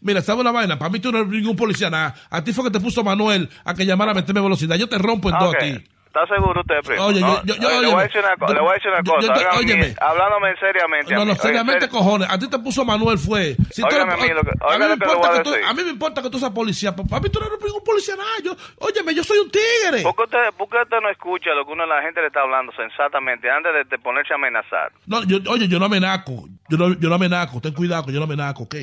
Mira, 0.01 0.21
¿sabes 0.21 0.41
una 0.41 0.51
vaina? 0.51 0.77
Para 0.77 0.91
mí 0.91 0.99
tú 0.99 1.11
no 1.11 1.19
eres 1.19 1.29
ningún 1.29 1.55
policía, 1.55 1.89
nada. 1.89 2.13
A 2.29 2.43
ti 2.43 2.53
fue 2.53 2.63
que 2.65 2.71
te 2.71 2.79
puso 2.79 3.03
Manuel 3.03 3.49
a 3.65 3.73
que 3.73 3.85
llamara 3.85 4.11
a 4.11 4.13
meterme 4.15 4.41
velocidad. 4.41 4.75
Yo 4.77 4.87
te 4.87 4.97
rompo 4.97 5.29
en 5.29 5.37
dos 5.39 5.49
Ok. 5.49 5.55
a 5.55 5.59
ti. 5.59 5.83
¿Está 6.09 6.25
seguro 6.25 6.61
usted, 6.61 6.79
primo? 6.83 7.05
Oye, 7.05 7.21
No, 7.21 7.43
yo- 7.43 7.53
yo- 7.53 7.67
oye, 7.67 7.81
le, 7.81 7.87
voy 7.93 7.99
a 7.99 8.03
decir 8.03 8.19
una, 8.21 8.35
yo- 8.47 8.53
le 8.55 8.59
voy 8.61 8.69
a 8.71 8.73
decir 8.73 8.89
una 8.91 9.03
cosa. 9.03 9.33
te- 9.33 9.57
óyeme. 9.59 9.95
hablándome 10.01 10.55
seriamente. 10.57 11.13
No, 11.13 11.19
mí. 11.21 11.27
no, 11.27 11.35
seriamente 11.35 11.81
ser- 11.81 11.89
cojones. 11.91 12.27
A 12.31 12.39
ti 12.39 12.49
te 12.49 12.57
puso 12.57 12.83
Manuel 12.83 13.19
fue. 13.19 13.55
Si 13.69 13.83
tú 13.83 13.87
a 13.95 14.05
mí 14.17 14.27
lo 14.29 14.41
que- 14.41 14.51
a 14.59 14.77
mí 14.79 14.85
me 14.87 14.93
importa 14.93 15.33
que 15.33 15.39
tú, 15.43 15.51
decir. 15.51 15.65
a 15.67 15.73
mí 15.75 15.83
me 15.83 15.89
importa 15.91 16.21
que 16.23 16.29
tú 16.31 16.39
seas 16.39 16.49
policía. 16.51 16.95
Papi, 16.95 17.29
tú 17.29 17.39
no 17.39 17.45
eres 17.45 17.59
ningún 17.63 17.83
policía, 17.83 18.15
nada. 18.15 18.27
Yo, 18.43 18.55
óyeme, 18.79 19.13
yo 19.13 19.23
soy 19.23 19.37
un 19.37 19.51
tigre. 19.51 20.01
¿Por 20.01 20.15
qué, 20.15 20.23
usted, 20.23 20.39
por 20.57 20.67
qué 20.69 20.77
usted 20.81 20.97
no 20.99 21.09
escucha 21.11 21.51
lo 21.53 21.63
que 21.63 21.73
uno 21.73 21.85
la 21.85 22.01
gente 22.01 22.21
le 22.21 22.27
está 22.27 22.41
hablando 22.41 22.71
sensatamente 22.73 23.47
antes 23.51 23.71
de, 23.71 23.83
de 23.83 23.99
ponerse 23.99 24.33
a 24.33 24.37
amenazar? 24.37 24.91
No, 25.05 25.23
yo, 25.25 25.37
oye, 25.47 25.67
yo 25.67 25.77
no 25.77 25.85
amenazo. 25.85 26.45
Yo 26.69 26.77
no, 26.77 26.93
yo 26.99 27.07
no 27.07 27.15
amenazo. 27.15 27.61
Ten 27.61 27.73
cuidado 27.75 28.05
que 28.07 28.13
yo 28.13 28.17
no 28.19 28.25
amenazo, 28.25 28.63
¿ok? 28.63 28.75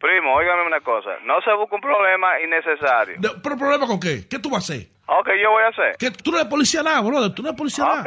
Primo, 0.00 0.32
óigame 0.34 0.66
una 0.66 0.80
cosa. 0.80 1.10
No 1.26 1.42
se 1.42 1.52
busque 1.52 1.74
un 1.74 1.82
problema 1.82 2.40
innecesario. 2.42 3.16
De- 3.18 3.38
¿Pero 3.42 3.56
problema 3.58 3.86
con 3.86 4.00
qué? 4.00 4.26
¿Qué 4.26 4.38
tú 4.38 4.48
vas 4.48 4.70
a 4.70 4.72
hacer? 4.72 4.86
Ok, 5.18 5.28
yo 5.42 5.50
voy 5.50 5.62
a 5.64 5.68
hacer. 5.68 5.96
¿Qué? 5.98 6.10
Tú 6.10 6.30
no 6.30 6.38
eres 6.38 6.48
policía 6.48 6.82
nada, 6.82 7.00
brother. 7.00 7.34
Tú 7.34 7.42
no 7.42 7.48
eres 7.48 7.58
policía 7.58 7.84
nada. 7.84 8.04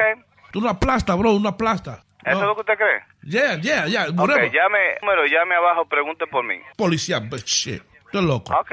Tú 0.52 0.58
una 0.60 0.78
plasta, 0.78 1.14
bro, 1.14 1.32
una 1.32 1.56
plasta. 1.56 2.02
¿Eso 2.24 2.38
es 2.40 2.46
lo 2.46 2.54
que 2.54 2.60
usted 2.62 2.74
cree? 2.78 3.02
Yeah, 3.22 3.56
yeah, 3.60 3.86
yeah. 3.86 4.06
Ok, 4.08 4.18
whatever. 4.18 4.50
llame, 4.50 4.78
número, 5.02 5.26
llame 5.26 5.54
abajo, 5.56 5.84
pregunte 5.86 6.26
por 6.26 6.42
mí. 6.44 6.56
Policía, 6.76 7.20
but 7.20 7.42
shit. 7.44 7.82
Tú 8.10 8.18
eres 8.18 8.28
loco. 8.28 8.54
Ok, 8.58 8.70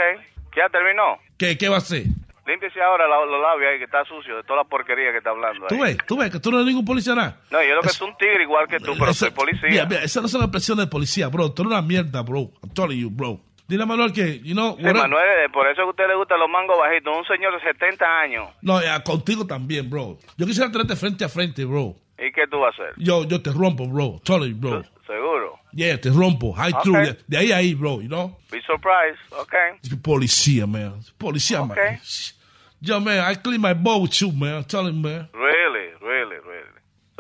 ya 0.56 0.70
terminó. 0.70 1.18
¿Qué, 1.38 1.58
¿Qué 1.58 1.68
va 1.68 1.76
a 1.76 1.80
hacer? 1.80 2.04
Límpiese 2.48 2.82
ahora 2.82 3.08
la- 3.08 3.26
los 3.26 3.42
labios 3.42 3.72
ahí, 3.72 3.78
que 3.78 3.86
está 3.86 4.04
sucio 4.06 4.38
de 4.38 4.44
toda 4.44 4.64
la 4.64 4.70
porquería 4.70 5.12
que 5.12 5.18
está 5.20 5.30
hablando. 5.32 5.68
Tú 5.68 5.76
ahí. 5.76 5.82
ves, 5.82 5.98
tú 6.08 6.18
ves 6.18 6.32
que 6.32 6.40
tú 6.40 6.50
no 6.52 6.58
eres 6.58 6.68
ningún 6.68 6.86
policía 6.86 7.14
nada. 7.14 7.38
No, 7.52 7.62
yo 7.62 7.76
lo 7.76 7.82
que 7.82 7.90
soy 7.90 8.10
un 8.10 8.18
tigre 8.18 8.44
igual 8.44 8.68
que 8.68 8.80
tú, 8.80 8.94
pero 8.98 9.14
soy 9.14 9.30
policía. 9.32 9.70
Mira, 9.70 9.86
mira, 9.86 10.04
esas 10.04 10.24
no 10.24 10.30
son 10.30 10.42
expresiones 10.42 10.86
de 10.86 10.90
policía, 10.90 11.28
bro. 11.28 11.52
Tú 11.52 11.62
eres 11.64 11.72
una 11.74 11.82
mierda, 11.82 12.22
bro. 12.22 12.52
I'm 12.64 12.74
telling 12.74 13.00
you, 13.00 13.10
bro. 13.12 13.40
Dile 13.72 13.84
a 13.84 13.86
Manuel 13.86 14.12
que, 14.12 14.40
you 14.44 14.54
know, 14.54 14.76
Sí, 14.76 14.84
Manuel, 14.84 15.46
eh, 15.46 15.50
por 15.50 15.66
eso 15.66 15.78
que 15.78 15.82
a 15.84 15.90
usted 15.92 16.08
le 16.10 16.16
gustan 16.16 16.38
los 16.40 16.50
mangos 16.50 16.78
bajitos. 16.78 17.18
Un 17.18 17.24
señor 17.24 17.54
de 17.54 17.62
70 17.62 18.06
años. 18.20 18.50
No, 18.62 18.82
ya, 18.82 19.02
contigo 19.02 19.48
también, 19.48 19.90
bro. 19.90 20.18
Yo 20.36 20.46
quisiera 20.46 20.70
tenerte 20.70 20.98
frente 20.98 21.24
a 21.24 21.30
frente, 21.30 21.64
bro. 21.64 21.96
¿Y 22.20 22.34
qué 22.34 22.48
tú 22.52 22.60
vas 22.60 22.78
a 22.78 22.84
hacer? 22.84 22.96
Yo, 22.98 23.24
yo 23.24 23.42
te 23.42 23.50
rompo, 23.50 23.88
bro. 23.88 24.20
Totally, 24.26 24.52
bro. 24.52 24.84
Seguro. 25.08 25.58
Yeah, 25.72 25.98
te 26.02 26.10
rompo. 26.10 26.52
High 26.52 26.74
Ok. 26.74 26.84
through. 26.84 27.16
De, 27.28 27.38
ahí 27.38 27.54
a 27.54 27.58
ahí, 27.58 27.74
bro, 27.74 28.02
you 28.02 28.10
know? 28.10 28.38
Be 28.52 28.62
surprised. 28.64 29.18
Okay. 29.40 29.98
Policía, 30.04 30.68
man. 30.68 31.00
Policía, 31.18 31.60
man. 31.60 31.72
Okay. 31.72 31.98
Yo, 32.82 33.00
man, 33.00 33.32
I 33.32 33.36
clean 33.36 33.62
my 33.62 33.74
bowl 33.74 34.02
with 34.02 34.20
you, 34.20 34.34
man. 34.34 34.66
Tell 34.66 34.86
him, 34.86 35.02
man. 35.02 35.30
Really. 35.34 35.61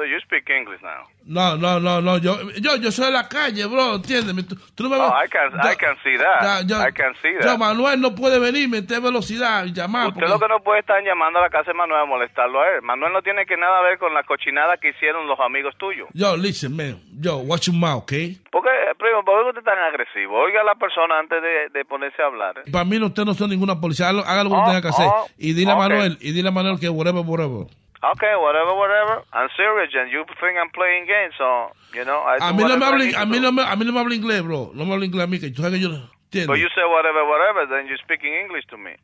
So 0.01 0.07
you 0.07 0.19
speak 0.21 0.49
English 0.49 0.81
now? 0.81 1.05
No, 1.27 1.55
no, 1.55 1.77
no, 1.79 2.01
no. 2.01 2.17
Yo, 2.17 2.33
yo, 2.59 2.75
yo 2.77 2.89
soy 2.91 3.05
de 3.05 3.11
la 3.11 3.27
calle, 3.29 3.67
bro. 3.67 3.97
Entiéndeme. 3.97 4.41
Tú, 4.41 4.55
tú 4.73 4.81
no 4.83 4.89
me 4.89 4.95
Oh, 4.97 5.13
I 5.13 5.27
can, 5.29 5.51
yo- 5.51 5.71
I 5.71 5.75
can 5.75 5.95
see 6.03 6.17
that. 6.17 6.65
Yo- 6.65 6.81
I 6.81 6.91
can 6.91 7.13
see 7.21 7.33
Yo, 7.35 7.41
that. 7.41 7.59
Manuel 7.59 8.01
no 8.01 8.15
puede 8.15 8.39
venir, 8.39 8.67
meter 8.67 8.99
velocidad 8.99 9.65
y 9.65 9.73
llamar. 9.73 10.07
Usted 10.07 10.27
lo 10.27 10.39
que 10.39 10.47
no 10.47 10.59
puede 10.63 10.79
estar 10.79 11.03
llamando 11.03 11.37
a 11.37 11.43
la 11.43 11.49
casa 11.51 11.69
de 11.71 11.77
Manuel 11.77 12.01
a 12.01 12.05
molestarlo 12.05 12.59
a 12.61 12.69
él. 12.69 12.81
Manuel 12.81 13.13
no 13.13 13.21
tiene 13.21 13.45
que 13.45 13.57
nada 13.57 13.79
ver 13.83 13.99
con 13.99 14.11
la 14.15 14.23
cochinada 14.23 14.77
que 14.77 14.89
hicieron 14.89 15.27
los 15.27 15.39
amigos 15.39 15.75
tuyos. 15.77 16.09
Yo, 16.13 16.35
listen, 16.35 16.75
man. 16.75 16.99
Yo, 17.19 17.37
watch 17.37 17.67
your 17.67 17.75
mouth, 17.75 18.01
okay? 18.01 18.39
¿Por 18.51 18.63
qué, 18.63 18.69
primo, 18.97 19.23
por 19.23 19.43
qué 19.43 19.49
usted 19.49 19.59
es 19.59 19.65
tan 19.65 19.77
agresivo? 19.77 20.39
Oiga 20.39 20.61
a 20.61 20.63
la 20.63 20.73
persona 20.73 21.19
antes 21.19 21.39
de, 21.43 21.69
de 21.77 21.85
ponerse 21.85 22.19
a 22.23 22.25
hablar. 22.25 22.57
¿eh? 22.65 22.71
Para 22.71 22.85
mí, 22.85 22.97
usted 22.97 23.23
no 23.25 23.35
son 23.35 23.51
ninguna 23.51 23.79
policía. 23.79 24.09
Haga 24.09 24.43
lo, 24.43 24.49
que 24.49 24.55
Oh, 24.55 24.65
tenga 24.65 24.81
que 24.81 24.87
hacer. 24.87 25.05
oh, 25.07 25.27
y 25.37 25.53
dile 25.53 25.71
a. 25.71 25.75
Manuel, 25.75 26.17
y 26.19 26.31
dile 26.31 26.49
a 26.49 26.51
Manuel 26.51 26.79
que 26.79 26.89
whatever, 26.89 27.21
whatever. 27.23 27.67
Okay, 28.03 28.33
whatever, 28.35 28.73
whatever. 28.73 29.21
I'm 29.31 29.49
serious, 29.55 29.93
and 29.93 30.11
you 30.11 30.25
think 30.41 30.57
I'm 30.57 30.71
playing 30.73 31.05
games, 31.05 31.35
so, 31.37 31.69
you 31.93 32.03
know, 32.03 32.17
I 32.25 32.37
A 32.41 32.51
mí, 32.51 32.63
no 32.63 32.77
me 32.77 32.85
habla, 32.85 33.05
a, 33.21 33.25
mí 33.25 33.39
no 33.39 33.51
me, 33.51 33.61
a 33.61 33.75
mí 33.75 33.85
no 33.85 33.91
me 33.93 33.99
habla 33.99 34.15
inglés, 34.15 34.41
bro. 34.43 34.71
No 34.73 34.85
me 34.85 34.93
habla 34.93 35.05
inglés 35.05 35.23
a 35.23 35.27
mí, 35.27 35.39
que 35.39 35.51
tú 35.51 35.61
sabes 35.61 35.79
que 35.79 35.85
yo... 35.85 35.89
¿entiendes? 35.89 36.47
But 36.47 36.57
you 36.57 36.67
say 36.73 36.83
whatever, 36.89 37.23
whatever, 37.27 37.67
then 37.69 37.87
you're 37.87 38.01
speaking 38.03 38.33
English 38.33 38.65
to 38.69 38.77
me. 38.77 38.97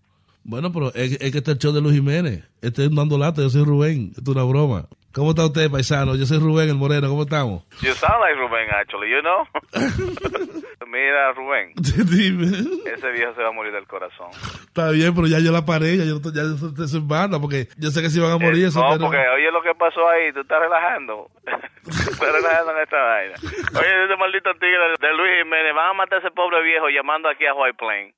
Bueno, 0.44 0.72
pero 0.72 0.88
es, 0.96 1.12
es 1.22 1.32
que 1.32 1.40
este 1.40 1.52
es 1.52 1.58
el 1.58 1.60
show 1.60 1.74
de 1.74 1.82
Luis 1.82 1.96
Jiménez. 1.96 2.44
Este 2.62 2.86
es 2.86 2.96
dando 2.96 3.18
lata, 3.18 3.42
yo 3.42 3.50
soy 3.50 3.66
Rubén. 3.66 4.14
Esto 4.18 4.32
es 4.32 4.38
una 4.38 4.46
broma. 4.46 4.88
¿Cómo 5.18 5.32
está 5.32 5.46
usted, 5.48 5.72
paisano? 5.72 6.14
Yo 6.16 6.28
soy 6.28 6.38
Rubén, 6.38 6.70
el 6.70 6.76
moreno. 6.76 7.10
¿Cómo 7.10 7.24
estamos? 7.24 7.66
You 7.82 7.92
sound 7.98 8.22
like 8.22 8.38
Rubén, 8.38 8.70
actually, 8.70 9.10
you 9.10 9.22
know? 9.26 9.42
Mira, 10.86 11.34
Rubén, 11.34 11.74
Dime. 11.76 12.46
ese 12.86 13.12
viejo 13.12 13.34
se 13.34 13.42
va 13.42 13.50
a 13.50 13.52
morir 13.52 13.74
del 13.74 13.88
corazón. 13.88 14.30
Está 14.68 14.92
bien, 14.92 15.16
pero 15.16 15.26
ya 15.26 15.40
yo 15.40 15.52
la 15.52 15.66
paré, 15.66 15.98
ya 15.98 16.06
yo 16.06 16.22
ya 16.32 16.44
estoy 16.54 17.02
en 17.02 17.08
banda, 17.08 17.40
porque 17.42 17.68
yo 17.78 17.90
sé 17.90 18.04
que 18.04 18.10
si 18.12 18.20
van 18.22 18.32
a 18.32 18.38
morir 18.38 18.64
Eh, 18.64 18.68
eso, 18.68 18.80
no, 18.80 18.92
pero... 18.94 19.06
porque 19.06 19.18
oye 19.36 19.52
lo 19.52 19.62
que 19.64 19.74
pasó 19.74 20.08
ahí, 20.08 20.32
tú 20.34 20.42
estás 20.42 20.62
relajando. 20.62 21.28
estás 21.90 22.20
relajando 22.32 22.72
en 22.78 22.84
esta 22.84 23.02
vaina. 23.02 23.36
Oye, 23.74 24.06
ese 24.06 24.16
maldito 24.18 24.54
tigre 24.54 24.86
de, 25.02 25.08
de 25.08 25.14
Luis 25.18 25.32
Jiménez, 25.44 25.74
van 25.76 25.90
a 25.90 25.94
matar 25.94 26.20
a 26.20 26.22
ese 26.22 26.32
pobre 26.32 26.62
viejo 26.64 26.88
llamando 26.90 27.28
aquí 27.28 27.46
a 27.48 27.56
White 27.56 27.76
Plain. 27.78 28.14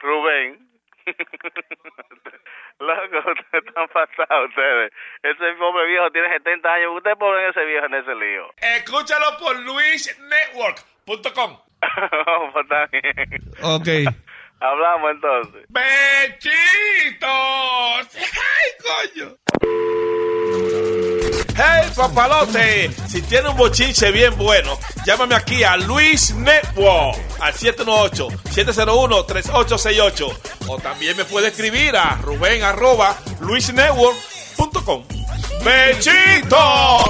Rubén. 0.00 0.68
Loco, 2.80 3.18
ustedes 3.30 3.64
están 3.66 3.88
pasados 3.88 4.48
ustedes. 4.48 4.92
Ese 5.22 5.52
pobre 5.58 5.86
viejo 5.86 6.10
tiene 6.10 6.28
70 6.32 6.72
años. 6.72 6.96
Ustedes 6.96 7.16
ponen 7.16 7.50
ese 7.50 7.64
viejo 7.64 7.86
en 7.86 7.94
ese 7.94 8.14
lío. 8.14 8.50
Escúchalo 8.56 9.38
por 9.38 9.58
luisnetwork.com. 9.60 11.58
Oh, 12.26 12.50
pues 12.52 12.64
está 12.64 12.86
bien. 12.86 13.12
Ok. 13.60 13.88
Hablamos 14.60 15.10
entonces. 15.10 15.66
¡Besitos! 15.68 16.48
¡Ay, 18.16 18.70
coño! 19.12 19.36
¡Hey, 21.56 21.88
papalote! 21.94 22.90
Si 23.06 23.22
tiene 23.22 23.48
un 23.48 23.56
bochinche 23.56 24.10
bien 24.10 24.36
bueno, 24.36 24.76
llámame 25.06 25.36
aquí 25.36 25.62
a 25.62 25.76
Luis 25.76 26.34
Network 26.34 27.16
al 27.40 27.54
718-701-3868. 27.54 30.36
O 30.66 30.78
también 30.78 31.16
me 31.16 31.24
puede 31.24 31.46
escribir 31.48 31.94
a 31.96 32.16
ruben 32.16 32.64
arroba 32.64 33.16
luisnetwork.com. 33.40 35.04
¡Besitos! 35.64 37.04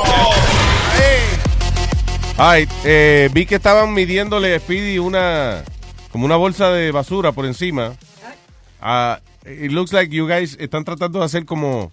Ay, 2.36 2.68
eh, 2.84 3.30
vi 3.32 3.47
que 3.47 3.55
estaban 3.55 3.95
midiéndole 3.95 4.55
a 4.55 4.61
Speedy 4.61 4.99
una 4.99 5.64
como 6.11 6.26
una 6.26 6.36
bolsa 6.36 6.70
de 6.70 6.90
basura 6.90 7.32
por 7.32 7.47
encima. 7.47 7.95
Ah, 8.80 9.20
it 9.47 9.70
looks 9.72 9.92
like 9.92 10.14
you 10.14 10.26
guys 10.26 10.57
están 10.61 10.84
tratando 10.84 11.20
de 11.20 11.24
hacer 11.24 11.47
como 11.47 11.90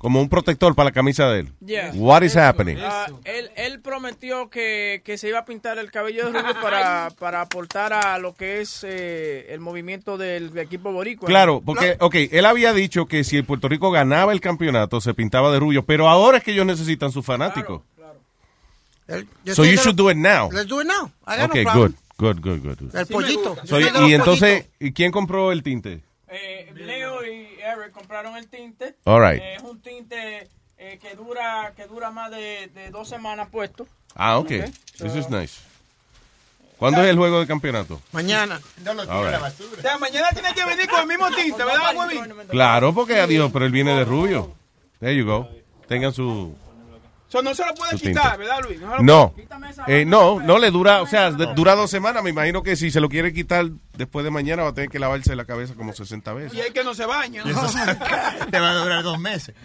como 0.00 0.18
un 0.22 0.30
protector 0.30 0.74
para 0.74 0.88
la 0.88 0.92
camisa 0.92 1.28
de 1.28 1.40
él. 1.40 1.48
Yeah. 1.62 1.92
What 1.94 2.22
is 2.22 2.34
happening? 2.34 2.78
Ah, 2.80 3.06
él, 3.24 3.50
él 3.54 3.80
prometió 3.80 4.48
que, 4.48 5.02
que 5.04 5.18
se 5.18 5.28
iba 5.28 5.40
a 5.40 5.44
pintar 5.44 5.78
el 5.78 5.90
cabello 5.90 6.24
de 6.30 6.40
rubio 6.40 6.54
para, 6.62 7.10
para 7.18 7.42
aportar 7.42 7.92
a 7.92 8.18
lo 8.18 8.34
que 8.34 8.62
es 8.62 8.82
eh, 8.82 9.52
el 9.52 9.60
movimiento 9.60 10.16
del 10.16 10.56
equipo 10.56 10.90
boricua. 10.90 11.26
Claro, 11.26 11.60
porque, 11.60 11.98
ok, 12.00 12.14
él 12.30 12.46
había 12.46 12.72
dicho 12.72 13.04
que 13.04 13.24
si 13.24 13.36
el 13.36 13.44
Puerto 13.44 13.68
Rico 13.68 13.90
ganaba 13.90 14.32
el 14.32 14.40
campeonato 14.40 15.02
se 15.02 15.12
pintaba 15.12 15.52
de 15.52 15.58
rubio, 15.58 15.84
pero 15.84 16.08
ahora 16.08 16.38
es 16.38 16.44
que 16.44 16.52
ellos 16.52 16.64
necesitan 16.64 17.12
sus 17.12 17.26
fanáticos. 17.26 17.82
Yo 19.44 19.54
So 19.54 19.64
you 19.66 19.76
should 19.76 19.96
do 19.96 20.08
it 20.08 20.16
now. 20.16 20.48
Let's 20.50 20.66
do 20.66 20.80
it 20.80 20.86
now. 20.86 21.10
I 21.26 21.36
got 21.36 21.54
no 21.54 21.60
Ok, 21.60 21.62
problem. 21.62 21.94
good, 22.16 22.40
good, 22.40 22.60
good, 22.62 22.78
good. 22.78 22.96
El 22.96 23.06
pollito. 23.06 23.56
So, 23.64 23.78
y 23.78 24.14
entonces, 24.14 24.62
pollitos. 24.62 24.76
¿y 24.80 24.92
quién 24.92 25.12
compró 25.12 25.52
el 25.52 25.62
tinte? 25.62 26.00
Eh, 26.28 26.72
Leo 26.74 27.26
y 27.26 27.49
Compraron 27.92 28.36
el 28.36 28.48
tinte. 28.48 28.96
All 29.04 29.20
right. 29.20 29.42
Eh, 29.42 29.54
es 29.56 29.62
un 29.62 29.80
tinte 29.80 30.48
eh, 30.76 30.98
que 31.00 31.14
dura 31.14 31.72
que 31.76 31.86
dura 31.86 32.10
más 32.10 32.30
de, 32.30 32.68
de 32.74 32.90
dos 32.90 33.08
semanas 33.08 33.48
puesto. 33.50 33.86
Ah, 34.14 34.38
ok. 34.38 34.44
Ok. 34.44 34.70
This 34.98 35.16
is 35.16 35.30
nice. 35.30 35.70
¿Cuándo 36.80 37.02
es 37.02 37.10
el 37.10 37.16
juego 37.18 37.40
de 37.40 37.46
campeonato? 37.46 38.00
Mañana. 38.12 38.58
All 38.86 39.26
right. 39.26 39.78
O 39.78 39.82
sea, 39.82 39.98
mañana 39.98 40.30
tiene 40.32 40.54
que 40.54 40.64
venir 40.64 40.88
con 40.88 41.00
el 41.00 41.06
mismo 41.06 41.30
tinte, 41.30 41.62
¿verdad, 41.64 41.94
huevín? 41.94 42.34
Claro, 42.48 42.94
porque 42.94 43.20
adiós, 43.20 43.50
pero 43.52 43.66
él 43.66 43.70
viene 43.70 43.94
de 43.94 44.06
rubio. 44.06 44.54
There 44.98 45.14
you 45.14 45.26
go. 45.26 45.46
Tengan 45.88 46.14
su... 46.14 46.56
Eso 47.30 47.42
no 47.42 47.54
se 47.54 47.64
lo 47.64 47.72
puede 47.76 47.96
quitar, 47.96 48.36
¿verdad, 48.36 48.58
Luis? 48.64 48.80
se 48.80 48.84
lo 48.84 48.98
No, 49.04 49.32
puede- 49.32 50.00
eh, 50.00 50.04
no, 50.04 50.40
no 50.40 50.58
le 50.58 50.72
dura, 50.72 51.00
o 51.00 51.06
sea, 51.06 51.30
de- 51.30 51.54
dura 51.54 51.76
dos 51.76 51.88
semanas. 51.88 52.24
Me 52.24 52.30
imagino 52.30 52.64
que 52.64 52.74
si 52.74 52.90
se 52.90 53.00
lo 53.00 53.08
quiere 53.08 53.32
quitar 53.32 53.66
después 53.96 54.24
de 54.24 54.32
mañana 54.32 54.64
va 54.64 54.70
a 54.70 54.74
tener 54.74 54.90
que 54.90 54.98
lavarse 54.98 55.36
la 55.36 55.44
cabeza 55.44 55.74
como 55.74 55.92
60 55.92 56.32
veces. 56.32 56.58
Y 56.58 56.60
hay 56.60 56.72
que 56.72 56.82
no 56.82 56.92
se 56.92 57.06
baña. 57.06 57.44
Te 58.50 58.58
va 58.58 58.70
a 58.70 58.74
durar 58.74 59.04
dos 59.04 59.20
meses. 59.20 59.54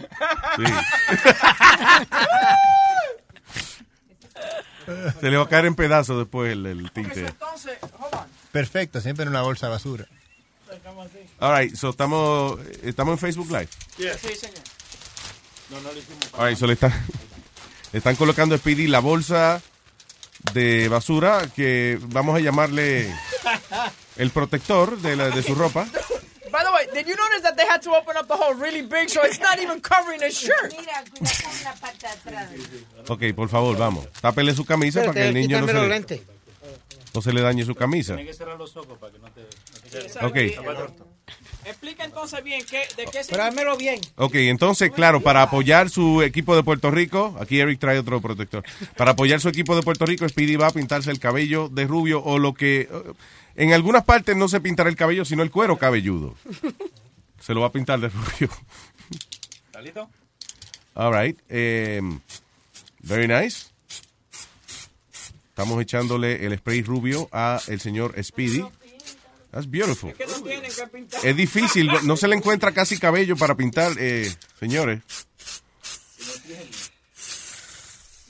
Se 5.20 5.30
le 5.30 5.36
va 5.36 5.44
a 5.44 5.48
caer 5.48 5.66
en 5.66 5.74
pedazos 5.74 6.18
después 6.18 6.52
el, 6.52 6.64
el 6.66 6.90
tinte. 6.92 7.26
Entonces. 7.26 7.78
Perfecto, 8.52 9.00
siempre 9.00 9.24
en 9.24 9.30
una 9.30 9.42
bolsa 9.42 9.66
de 9.66 9.72
basura. 9.72 10.06
All 11.40 11.58
right, 11.60 11.74
so 11.74 11.90
estamos, 11.90 12.58
estamos 12.82 13.12
en 13.14 13.18
Facebook 13.18 13.48
Live. 13.50 13.68
Sí, 13.96 14.04
señor. 14.36 14.58
No, 15.70 15.80
no 15.80 15.92
lo 15.92 15.98
hicimos. 15.98 16.28
All 16.34 16.48
right, 16.48 16.58
so 16.58 16.66
le 16.66 16.74
están, 16.74 16.90
le 16.92 17.25
están 17.92 18.16
colocando 18.16 18.54
a 18.54 18.58
Speedy 18.58 18.86
la 18.86 19.00
bolsa 19.00 19.60
de 20.52 20.88
basura 20.88 21.48
que 21.54 21.98
vamos 22.02 22.36
a 22.36 22.40
llamarle 22.40 23.12
el 24.16 24.30
protector 24.30 24.98
de, 25.00 25.16
la, 25.16 25.30
de 25.30 25.42
su 25.42 25.54
ropa. 25.54 25.86
By 26.50 26.64
the 26.64 26.70
way, 26.72 26.86
did 26.94 27.06
you 27.10 27.16
notice 27.16 27.42
that 27.42 27.56
they 27.56 27.66
had 27.66 27.82
to 27.82 27.90
open 27.94 28.16
up 28.16 28.28
the 28.28 28.34
hole 28.34 28.54
really 28.54 28.82
big 28.82 29.08
so 29.10 29.20
it's 29.24 29.40
not 29.40 29.58
even 29.60 29.80
covering 29.80 30.22
his 30.22 30.38
shirt? 30.38 30.72
Mira, 30.78 31.04
cuidado 31.10 31.42
con 31.42 31.64
la 31.64 31.70
atrás. 32.12 32.50
Ok, 33.08 33.22
por 33.34 33.48
favor, 33.48 33.76
vamos. 33.76 34.06
Tápele 34.20 34.54
su 34.54 34.64
camisa 34.64 35.00
para 35.00 35.12
que 35.12 35.28
el 35.28 35.34
niño 35.34 35.60
no 35.60 35.66
se, 35.66 35.72
le, 35.74 36.22
no 37.14 37.22
se 37.22 37.32
le 37.32 37.40
dañe 37.42 37.64
su 37.64 37.74
camisa. 37.74 38.14
Tienes 38.14 38.32
que 38.32 38.38
cerrar 38.38 38.56
los 38.56 38.74
ojos 38.76 38.96
para 38.98 39.12
que 39.12 39.18
no 39.18 39.28
te... 39.32 39.40
no 40.22 40.30
te- 40.32 40.54
Ok. 40.54 41.05
Explica 41.66 42.04
entonces 42.04 42.44
bien 42.44 42.62
qué, 42.68 42.82
de 42.96 43.06
qué 43.10 43.24
se... 43.24 43.32
Pero 43.34 43.76
bien. 43.76 44.00
Ok, 44.14 44.36
entonces, 44.36 44.92
claro, 44.92 45.20
para 45.20 45.42
apoyar 45.42 45.90
su 45.90 46.22
equipo 46.22 46.54
de 46.54 46.62
Puerto 46.62 46.90
Rico, 46.92 47.36
aquí 47.40 47.58
Eric 47.58 47.80
trae 47.80 47.98
otro 47.98 48.20
protector. 48.20 48.62
Para 48.96 49.10
apoyar 49.12 49.40
su 49.40 49.48
equipo 49.48 49.74
de 49.74 49.82
Puerto 49.82 50.06
Rico, 50.06 50.28
Speedy 50.28 50.54
va 50.56 50.68
a 50.68 50.70
pintarse 50.72 51.10
el 51.10 51.18
cabello 51.18 51.68
de 51.68 51.86
rubio 51.86 52.22
o 52.22 52.38
lo 52.38 52.54
que. 52.54 52.82
eh, 52.82 53.12
En 53.56 53.72
algunas 53.72 54.04
partes 54.04 54.36
no 54.36 54.48
se 54.48 54.60
pintará 54.60 54.88
el 54.88 54.96
cabello, 54.96 55.24
sino 55.24 55.42
el 55.42 55.50
cuero 55.50 55.76
cabelludo. 55.76 56.36
Se 57.40 57.52
lo 57.54 57.60
va 57.60 57.66
a 57.68 57.72
pintar 57.72 58.00
de 58.00 58.08
rubio. 58.08 58.50
¿Está 59.66 59.80
listo? 59.80 60.08
All 60.94 61.12
right. 61.12 61.38
em, 61.48 62.20
very 63.00 63.28
nice. 63.28 63.66
Estamos 65.48 65.80
echándole 65.80 66.44
el 66.46 66.56
spray 66.58 66.82
rubio 66.82 67.28
a 67.32 67.60
el 67.68 67.80
señor 67.80 68.14
Speedy. 68.22 68.64
That's 69.56 69.70
beautiful. 69.70 70.12
que 70.12 70.26
no 70.26 70.42
tienen 70.42 70.70
que 70.70 70.86
pintar. 70.88 71.24
Es 71.24 71.34
difícil, 71.34 71.90
no 72.02 72.14
se 72.18 72.28
le 72.28 72.36
encuentra 72.36 72.72
casi 72.72 72.98
cabello 72.98 73.38
para 73.38 73.54
pintar, 73.54 73.90
eh, 73.98 74.30
señores. 74.60 75.00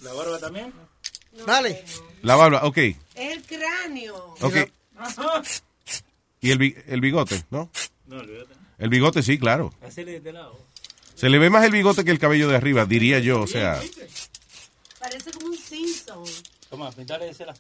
¿La 0.02 0.12
barba 0.12 0.38
también? 0.38 0.72
Dale. 1.44 1.84
La 2.22 2.36
barba, 2.36 2.60
ok. 2.62 2.78
Es 2.78 2.96
el 3.16 3.42
cráneo. 3.42 4.36
Ok. 4.40 4.54
Y 6.42 6.52
el, 6.52 6.84
el 6.86 7.00
bigote, 7.00 7.44
¿no? 7.50 7.72
No, 8.06 8.18
olvídate. 8.18 8.54
El 8.78 8.88
bigote 8.88 9.20
sí, 9.24 9.36
claro. 9.36 9.74
Hacele 9.82 10.12
de 10.12 10.16
este 10.18 10.32
lado. 10.32 10.56
Se 11.16 11.28
le 11.28 11.38
ve 11.38 11.50
más 11.50 11.64
el 11.64 11.72
bigote 11.72 12.04
que 12.04 12.12
el 12.12 12.20
cabello 12.20 12.46
de 12.48 12.54
arriba, 12.54 12.86
diría 12.86 13.18
yo, 13.18 13.40
o 13.40 13.46
sea. 13.48 13.82
Parece 15.00 15.32
como 15.32 15.46
un 15.46 15.58
Simpson. 15.58 16.22
Toma, 16.70 16.92
pintale 16.92 17.24
de 17.24 17.30
ese 17.32 17.46
lado. 17.46 17.58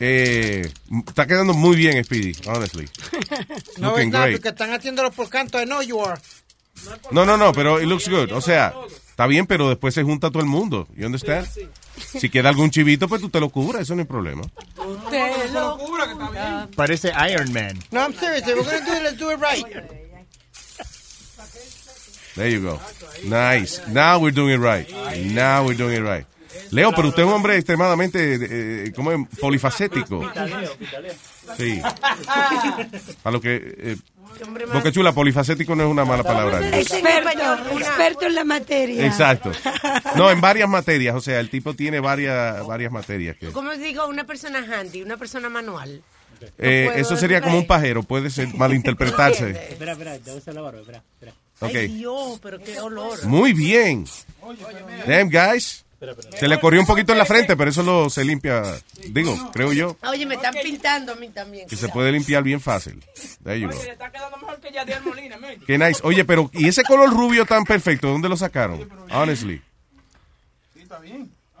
Eh, 0.00 0.70
está 1.06 1.26
quedando 1.26 1.54
muy 1.54 1.76
bien, 1.76 2.02
Speedy, 2.04 2.34
honestly. 2.46 2.88
No 3.78 3.96
es 3.98 4.08
nada, 4.08 4.28
porque 4.32 4.48
están 4.48 4.72
haciéndolo 4.72 5.10
por 5.12 5.28
canto. 5.28 5.60
I 5.60 5.64
know 5.64 5.82
you 5.82 6.00
are. 6.04 6.20
No, 7.10 7.24
no, 7.24 7.36
no, 7.36 7.52
pero 7.52 7.80
it 7.80 7.86
looks 7.86 8.08
good. 8.08 8.32
O 8.32 8.40
sea, 8.40 8.72
está 9.10 9.26
bien, 9.26 9.46
pero 9.46 9.68
después 9.68 9.94
se 9.94 10.02
junta 10.02 10.30
todo 10.30 10.42
el 10.42 10.48
mundo. 10.48 10.86
You 10.96 11.06
understand? 11.06 11.46
Si 11.96 12.28
queda 12.30 12.48
algún 12.48 12.70
chivito, 12.70 13.08
pues 13.08 13.20
tú 13.20 13.28
te 13.28 13.40
lo 13.40 13.48
cubras, 13.50 13.82
eso 13.82 13.94
no 13.94 14.02
hay 14.02 14.06
problema. 14.06 14.42
Te 15.10 15.48
lo 15.52 15.76
cubra 15.78 16.06
que 16.06 16.12
está 16.12 16.30
bien. 16.30 16.70
Parece 16.76 17.12
Iron 17.30 17.52
Man. 17.52 17.78
No, 17.90 18.00
I'm 18.00 18.14
serious. 18.14 18.46
If 18.46 18.56
we're 18.56 18.64
gonna 18.64 18.84
do 18.86 18.92
it, 18.94 19.02
let's 19.02 19.18
do 19.18 19.30
it 19.30 19.40
right. 19.40 19.66
There 22.36 22.48
you 22.48 22.60
go. 22.62 22.78
Nice. 23.24 23.80
Now 23.88 24.20
we're 24.20 24.30
doing 24.34 24.54
it 24.54 24.60
right. 24.60 24.88
Now 25.34 25.64
we're 25.66 25.76
doing 25.76 25.96
it 25.96 26.02
right. 26.02 26.24
Leo, 26.70 26.92
pero 26.94 27.08
usted 27.08 27.22
es 27.22 27.28
un 27.28 27.34
hombre 27.34 27.56
extremadamente, 27.56 28.38
eh, 28.86 28.92
¿cómo 28.94 29.12
es? 29.12 29.18
Polifacético. 29.40 30.22
Sí. 31.56 31.80
A 33.24 33.30
lo 33.30 33.40
que... 33.40 33.74
Eh, 33.78 33.96
Boca 34.72 34.92
Chula, 34.92 35.12
polifacético 35.12 35.74
no 35.74 35.84
es 35.84 35.90
una 35.90 36.04
mala 36.04 36.22
palabra. 36.22 36.60
Experto, 36.78 37.78
experto 37.78 38.26
en 38.26 38.34
la 38.34 38.44
materia. 38.44 39.06
Exacto. 39.06 39.50
No, 40.16 40.30
en 40.30 40.40
varias 40.40 40.68
materias. 40.68 41.14
O 41.14 41.20
sea, 41.20 41.40
el 41.40 41.48
tipo 41.50 41.74
tiene 41.74 41.98
varias, 42.00 42.64
varias 42.66 42.90
materias. 42.92 43.36
Que, 43.36 43.48
Como 43.48 43.72
digo, 43.72 44.06
una 44.06 44.24
persona 44.24 44.58
handy, 44.58 45.02
una 45.02 45.16
persona 45.16 45.48
manual. 45.48 46.02
eh, 46.58 46.92
eso 46.96 47.16
sería 47.16 47.40
como 47.40 47.58
un 47.58 47.66
pajarero. 47.66 48.02
Puede 48.02 48.30
ser 48.30 48.52
malinterpretarse. 48.54 49.50
Espera, 49.70 49.92
espera, 49.92 50.14
te 50.18 50.30
voy 50.30 50.34
a 50.34 50.38
hacer 50.38 50.54
la 50.54 50.60
barba, 50.60 50.80
espera, 50.80 51.02
espera. 51.14 51.32
Ok. 51.60 51.74
Ay, 51.74 51.88
Dios, 51.88 52.38
pero 52.42 52.58
qué 52.60 52.78
olor. 52.80 53.24
Muy 53.26 53.52
bien. 53.52 54.04
Damn, 55.06 55.28
guys. 55.30 55.84
Se 56.38 56.46
le 56.46 56.60
corrió 56.60 56.80
un 56.80 56.86
poquito 56.86 57.10
en 57.12 57.18
la 57.18 57.24
frente, 57.24 57.56
pero 57.56 57.70
eso 57.70 57.82
lo 57.82 58.08
se 58.08 58.24
limpia, 58.24 58.62
digo, 59.08 59.36
creo 59.52 59.72
yo, 59.72 59.96
Oye, 60.08 60.26
me 60.26 60.36
están 60.36 60.54
pintando 60.62 61.12
a 61.12 61.16
mí 61.16 61.28
también. 61.30 61.66
que 61.68 61.74
se 61.74 61.88
puede 61.88 62.12
limpiar 62.12 62.44
bien 62.44 62.60
fácil. 62.60 63.02
Le 63.44 63.64
está 63.66 64.10
quedando 64.12 64.36
mejor 64.36 64.60
que 64.60 64.70
Yadier 64.72 65.02
Molina, 65.02 65.36
mire. 65.38 65.58
Qué 65.66 65.76
nice. 65.76 66.00
Oye, 66.04 66.24
pero 66.24 66.50
¿y 66.52 66.68
ese 66.68 66.84
color 66.84 67.10
rubio 67.10 67.46
tan 67.46 67.64
perfecto? 67.64 68.06
¿Dónde 68.08 68.28
lo 68.28 68.36
sacaron? 68.36 68.88
Honestly. 69.10 69.60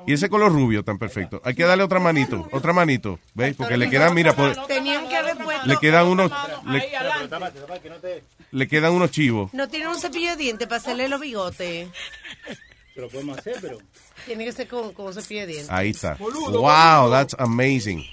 Y 0.06 0.12
ese 0.12 0.28
color 0.28 0.52
rubio 0.52 0.84
tan 0.84 0.98
perfecto. 0.98 1.42
Hay 1.44 1.54
que 1.54 1.64
darle 1.64 1.82
otra 1.84 1.98
manito, 1.98 2.48
otra 2.52 2.72
manito. 2.72 3.18
¿Veis? 3.34 3.56
Porque 3.56 3.76
le 3.76 3.90
quedan, 3.90 4.14
mira, 4.14 4.34
por- 4.34 4.54
Tenían 4.66 5.08
que 5.08 5.16
haber 5.16 5.36
puesto. 5.36 5.66
le 5.66 5.76
quedan 5.78 6.06
unos, 6.06 6.30
le, 6.66 6.88
le 8.52 8.68
quedan 8.68 8.92
unos 8.92 9.10
chivos. 9.10 9.52
No 9.52 9.68
tiene 9.68 9.88
un 9.88 9.98
cepillo 10.00 10.30
de 10.30 10.36
dientes 10.36 10.68
para 10.68 10.80
hacerle 10.80 11.08
los 11.08 11.20
bigotes. 11.20 11.88
Pero 12.94 13.08
podemos 13.08 13.38
hacer, 13.38 13.56
pero. 13.60 13.78
Tiene 14.28 14.44
que 14.44 14.52
ser 14.52 14.68
con, 14.68 14.92
con 14.92 15.12
cepillo 15.14 15.40
de 15.40 15.46
dientes. 15.46 15.70
Ahí 15.70 15.90
está. 15.90 16.16
Wow, 16.18 17.10
that's 17.10 17.34
amazing. 17.38 18.04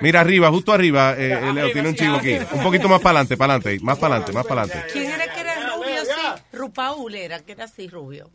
Mira 0.00 0.20
arriba, 0.20 0.50
justo 0.50 0.72
arriba, 0.72 1.14
eh, 1.16 1.52
Leo 1.52 1.72
tiene 1.72 1.88
un 1.88 1.94
chivo 1.94 2.16
aquí. 2.16 2.36
Un 2.52 2.62
poquito 2.62 2.88
más 2.88 3.00
para 3.00 3.20
adelante, 3.20 3.36
para 3.36 3.54
adelante, 3.54 3.84
más 3.84 3.98
para 3.98 4.16
adelante, 4.16 4.32
más 4.32 4.46
para 4.46 4.62
adelante. 4.62 4.92
¿Quién 4.92 5.10
era 5.10 5.32
que 5.32 5.40
era 5.40 5.74
rubio 5.74 6.02
así? 6.02 6.42
Rupaul 6.52 7.14
era, 7.14 7.40
que 7.40 7.52
era 7.52 7.64
así 7.64 7.88
rubio. 7.88 8.30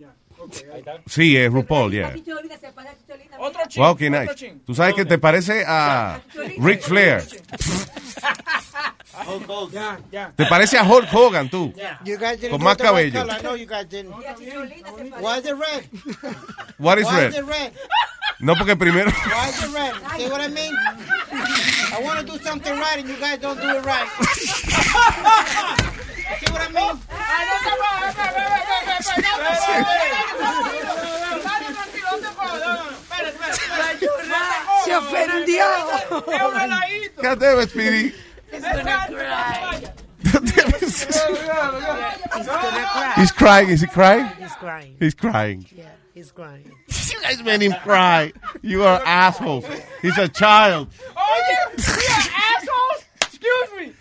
Sí, 1.05 1.37
es 1.37 1.51
RuPaul, 1.51 1.91
yeah. 1.91 2.13
Otro 3.37 3.61
Wow, 3.75 3.95
qué 3.95 4.09
nice. 4.09 4.55
Tú 4.65 4.73
sabes 4.75 4.95
que 4.95 5.05
te 5.05 5.17
parece 5.17 5.63
a 5.65 6.21
Ric 6.57 6.81
Flair. 6.81 7.23
Ya, 9.71 9.99
ya. 10.11 10.31
Te 10.35 10.45
parece 10.45 10.77
a 10.77 10.83
Hulk 10.83 11.07
Hogan, 11.13 11.47
tú. 11.49 11.71
You 12.03 12.17
guys 12.17 12.39
didn't 12.39 12.51
Con 12.57 12.63
más 12.63 12.77
cabello. 12.77 13.11
color. 13.13 13.35
I 13.37 13.41
know 13.43 13.53
you 13.55 13.67
guys 13.67 13.85
didn't. 13.87 14.11
Why 15.21 15.37
is 15.37 15.45
it 15.45 15.53
red? 15.55 15.85
What 16.79 16.97
is 16.97 17.05
Why 17.05 17.17
red? 17.19 17.29
is 17.29 17.37
it 17.37 17.45
red? 17.45 17.73
No, 18.39 18.55
porque 18.55 18.75
primero. 18.75 19.11
Why 19.11 19.49
is 19.49 19.63
it 19.63 19.71
red? 19.73 19.93
See 20.17 20.29
what 20.29 20.41
I 20.41 20.47
mean? 20.47 20.75
I 21.93 22.01
want 22.01 22.19
to 22.21 22.25
do 22.25 22.43
something 22.43 22.73
right 22.79 22.97
and 22.99 23.07
you 23.07 23.15
guys 23.17 23.37
don't 23.39 23.59
do 23.61 23.69
it 23.69 23.85
right. 23.85 24.09
See 26.39 26.51
what 26.51 26.61
I 26.61 26.69
mean? 26.73 26.99
Se 34.85 34.95
ofendió. 34.95 35.65
He's 38.53 38.61
gonna 38.61 39.07
cry. 42.93 43.13
He's 43.17 43.31
crying. 43.31 43.69
Is 43.69 43.81
he 43.81 43.87
crying? 43.87 44.27
He's 44.39 44.53
crying. 44.55 44.95
He's 44.99 45.13
crying. 45.15 45.65
Yeah, 45.75 45.85
he's 46.13 46.31
crying. 46.31 46.71
You 47.13 47.21
guys 47.21 47.43
made 47.43 47.61
him 47.61 47.73
cry. 47.83 48.33
You 48.61 48.83
are 48.83 49.01
assholes. 49.05 49.65
He's 50.01 50.17
a 50.17 50.27
child. 50.27 50.87
Oye, 51.15 51.57
mira, 51.77 52.19
assholes. 52.55 53.05
Excuse 53.21 53.69
me. 53.77 53.93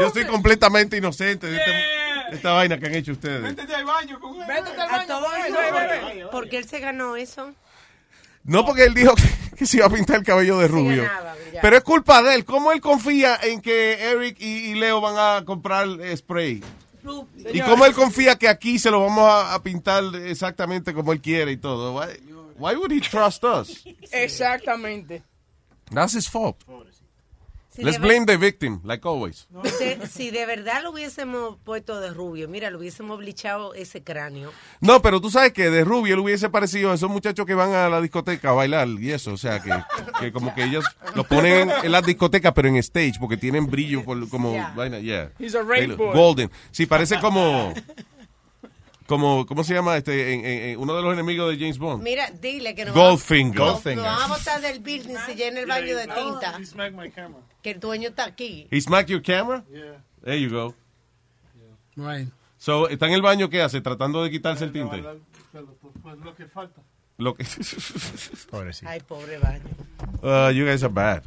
Yo 0.00 0.10
soy 0.10 0.24
completamente 0.24 0.96
inocente 0.96 1.48
de, 1.48 1.56
este- 1.56 2.34
esta 2.36 2.52
vaina 2.52 2.78
que 2.78 2.86
han 2.86 2.94
hecho 2.94 3.12
ustedes. 3.12 3.42
Métete 3.42 3.74
al 3.74 3.84
baño 3.84 4.18
con 4.20 4.40
él. 4.40 4.46
Métete 4.46 4.80
al 4.80 4.88
A 4.88 4.92
baño 4.92 5.06
todo 5.06 5.24
con 5.26 5.34
él. 5.40 5.46
eso, 5.46 5.56
Ve, 5.56 5.70
ve, 5.72 6.14
ve. 6.22 6.26
¿Por 6.30 6.48
qué 6.48 6.58
él 6.58 6.68
se 6.68 6.78
ganó 6.80 7.16
eso? 7.16 7.52
No 8.44 8.64
porque 8.64 8.84
él 8.84 8.94
dijo 8.94 9.14
que, 9.14 9.22
que 9.56 9.66
se 9.66 9.78
iba 9.78 9.86
a 9.86 9.90
pintar 9.90 10.16
el 10.16 10.24
cabello 10.24 10.58
de 10.58 10.68
rubio. 10.68 11.08
Pero 11.60 11.76
es 11.76 11.84
culpa 11.84 12.22
de 12.22 12.34
él. 12.34 12.44
¿Cómo 12.44 12.72
él 12.72 12.80
confía 12.80 13.38
en 13.42 13.60
que 13.60 13.92
Eric 14.10 14.36
y, 14.40 14.70
y 14.70 14.74
Leo 14.74 15.00
van 15.00 15.14
a 15.16 15.44
comprar 15.44 15.86
eh, 16.00 16.16
spray? 16.16 16.62
¿Y 17.52 17.60
cómo 17.60 17.84
él 17.84 17.92
confía 17.94 18.36
que 18.36 18.48
aquí 18.48 18.78
se 18.78 18.90
lo 18.90 19.00
vamos 19.00 19.24
a, 19.28 19.54
a 19.54 19.62
pintar 19.62 20.04
exactamente 20.24 20.94
como 20.94 21.12
él 21.12 21.20
quiere 21.20 21.52
y 21.52 21.56
todo? 21.56 21.94
Why, 21.94 22.06
why 22.58 22.74
would 22.76 22.92
he 22.92 23.00
trust 23.00 23.44
us? 23.44 23.84
Exactamente. 24.12 25.22
That's 25.90 26.14
his 26.14 26.28
fault. 26.28 26.56
Si 27.74 27.82
Let's 27.82 27.98
blame 27.98 28.26
the 28.26 28.36
victim, 28.36 28.80
like 28.84 29.06
always. 29.08 29.48
de- 29.78 30.06
si 30.06 30.30
de 30.30 30.44
verdad 30.44 30.82
lo 30.82 30.90
hubiésemos 30.90 31.56
puesto 31.64 32.00
de 32.00 32.10
rubio, 32.12 32.46
mira, 32.46 32.68
lo 32.68 32.78
hubiésemos 32.78 33.16
blichado 33.18 33.72
ese 33.72 34.02
cráneo. 34.04 34.52
No, 34.82 35.00
pero 35.00 35.22
tú 35.22 35.30
sabes 35.30 35.54
que 35.54 35.70
de 35.70 35.82
rubio 35.82 36.16
le 36.16 36.22
hubiese 36.22 36.50
parecido 36.50 36.90
a 36.90 36.94
esos 36.96 37.08
muchachos 37.08 37.46
que 37.46 37.54
van 37.54 37.72
a 37.72 37.88
la 37.88 38.02
discoteca 38.02 38.50
a 38.50 38.52
bailar 38.52 38.86
y 38.88 39.10
eso. 39.10 39.32
O 39.32 39.36
sea, 39.38 39.62
que, 39.62 39.70
que 40.20 40.32
como 40.32 40.54
que 40.54 40.64
ellos 40.64 40.84
lo 41.14 41.24
ponen 41.24 41.70
en, 41.70 41.84
en 41.86 41.92
las 41.92 42.04
discotecas, 42.04 42.52
pero 42.54 42.68
en 42.68 42.76
stage, 42.76 43.14
porque 43.18 43.38
tienen 43.38 43.66
brillo 43.66 44.04
por- 44.04 44.28
como 44.28 44.52
Yeah. 44.52 44.72
vaina, 44.76 44.98
yeah. 45.00 45.30
He's 45.38 45.54
a 45.54 45.62
rainbow. 45.62 46.12
Golden. 46.12 46.50
Sí, 46.72 46.84
parece 46.84 47.18
como... 47.20 47.72
como 49.06 49.46
¿Cómo 49.46 49.64
se 49.64 49.74
llama? 49.74 49.96
este 49.96 50.34
en- 50.34 50.44
en- 50.44 50.62
en 50.70 50.78
uno 50.78 50.94
de 50.96 51.02
los 51.02 51.12
enemigos 51.12 51.50
de 51.50 51.58
James 51.58 51.78
Bond? 51.78 52.02
Mira, 52.02 52.30
dile 52.30 52.74
que 52.74 52.84
nos 52.84 52.94
Goldfinger. 52.94 53.58
vamos, 53.58 53.72
Goldfinger. 53.74 54.04
nos 54.04 54.18
vamos 54.18 54.30
a 54.30 54.38
botar 54.38 54.60
del 54.60 54.80
building 54.80 55.16
si 55.26 55.34
llena 55.34 55.60
el 55.60 55.66
baño 55.66 55.96
de 55.96 56.06
tinta. 56.08 56.58
Que 57.62 57.70
el 57.70 57.80
dueño 57.80 58.08
está 58.10 58.24
aquí. 58.24 58.66
He 58.70 58.80
smacked 58.80 59.08
your 59.10 59.22
camera? 59.22 59.64
There 60.24 60.40
you 60.40 60.50
go. 60.50 60.74
Right. 61.96 62.28
So, 62.58 62.88
¿está 62.88 63.06
en 63.08 63.12
el 63.14 63.22
baño 63.22 63.50
qué 63.50 63.60
hace? 63.60 63.80
Tratando 63.80 64.22
de 64.22 64.30
quitarse 64.30 64.64
el 64.64 64.72
tinte. 64.72 65.02
Pues 66.02 66.18
lo 66.18 66.34
que 66.34 66.46
falta. 66.46 66.80
Lo 67.22 67.34
que... 67.34 67.44
Ay, 68.86 69.00
pobre 69.00 69.38
baño. 69.38 69.64
Uh, 70.22 70.50
you 70.50 70.66
guys 70.66 70.82
are 70.82 70.92
bad. 70.92 71.22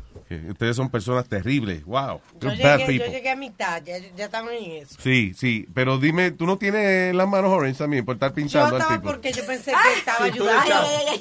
Ustedes 0.49 0.75
son 0.75 0.89
personas 0.89 1.27
terribles. 1.29 1.85
Wow. 1.85 2.19
Yo 2.39 2.49
You're 2.49 2.63
bad 2.63 2.79
llegué, 2.79 2.93
yo 2.97 3.03
people. 3.03 3.11
llegué 3.11 3.29
a 3.29 3.35
mitad, 3.35 3.83
ya, 3.83 3.99
ya 4.15 4.25
estamos 4.25 4.51
en 4.53 4.71
eso. 4.71 4.95
Sí, 4.99 5.33
sí, 5.35 5.67
pero 5.73 5.99
dime, 5.99 6.31
¿tú 6.31 6.47
no 6.47 6.57
tienes 6.57 7.13
las 7.13 7.27
manos 7.27 7.51
orange 7.51 7.77
también 7.77 8.03
por 8.03 8.15
estar 8.15 8.31
Yo 8.31 8.35
pintando 8.35 8.75
al 8.75 8.81
estaba 8.81 8.97
tipo? 8.97 9.11
porque 9.11 9.31
yo 9.31 9.45
pensé 9.45 9.71
que 9.71 9.93
estaba 9.99 10.25
ayudando. 10.25 10.75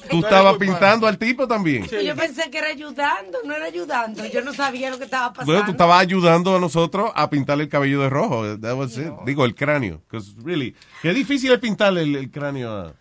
¿Tú 0.08 0.18
estabas 0.20 0.56
pintando 0.56 1.06
al 1.06 1.18
tipo 1.18 1.46
también? 1.46 1.86
Yo 1.86 2.16
pensé 2.16 2.50
que 2.50 2.58
era 2.58 2.68
ayudando, 2.68 3.38
no 3.44 3.54
era 3.54 3.66
ayudando. 3.66 4.24
Yo 4.26 4.40
no 4.40 4.54
sabía 4.54 4.90
lo 4.90 4.96
que 4.96 5.04
estaba 5.04 5.34
pasando. 5.34 5.52
Bueno, 5.52 5.66
tú 5.66 5.72
estabas 5.72 6.00
ayudando 6.00 6.56
a 6.56 6.60
nosotros 6.60 7.10
a 7.14 7.28
pintarle 7.28 7.64
el 7.64 7.68
cabello 7.70 8.00
de 8.00 8.08
rojo. 8.08 8.58
That 8.58 8.74
was 8.74 8.96
it. 8.96 9.12
Digo, 9.26 9.44
el 9.44 9.54
cráneo. 9.54 10.00
really, 10.42 10.74
qué 11.02 11.12
difícil 11.12 11.52
es 11.52 11.58
pintarle 11.58 12.02
el, 12.02 12.16
el 12.16 12.30
cráneo 12.30 12.72
a... 12.72 12.94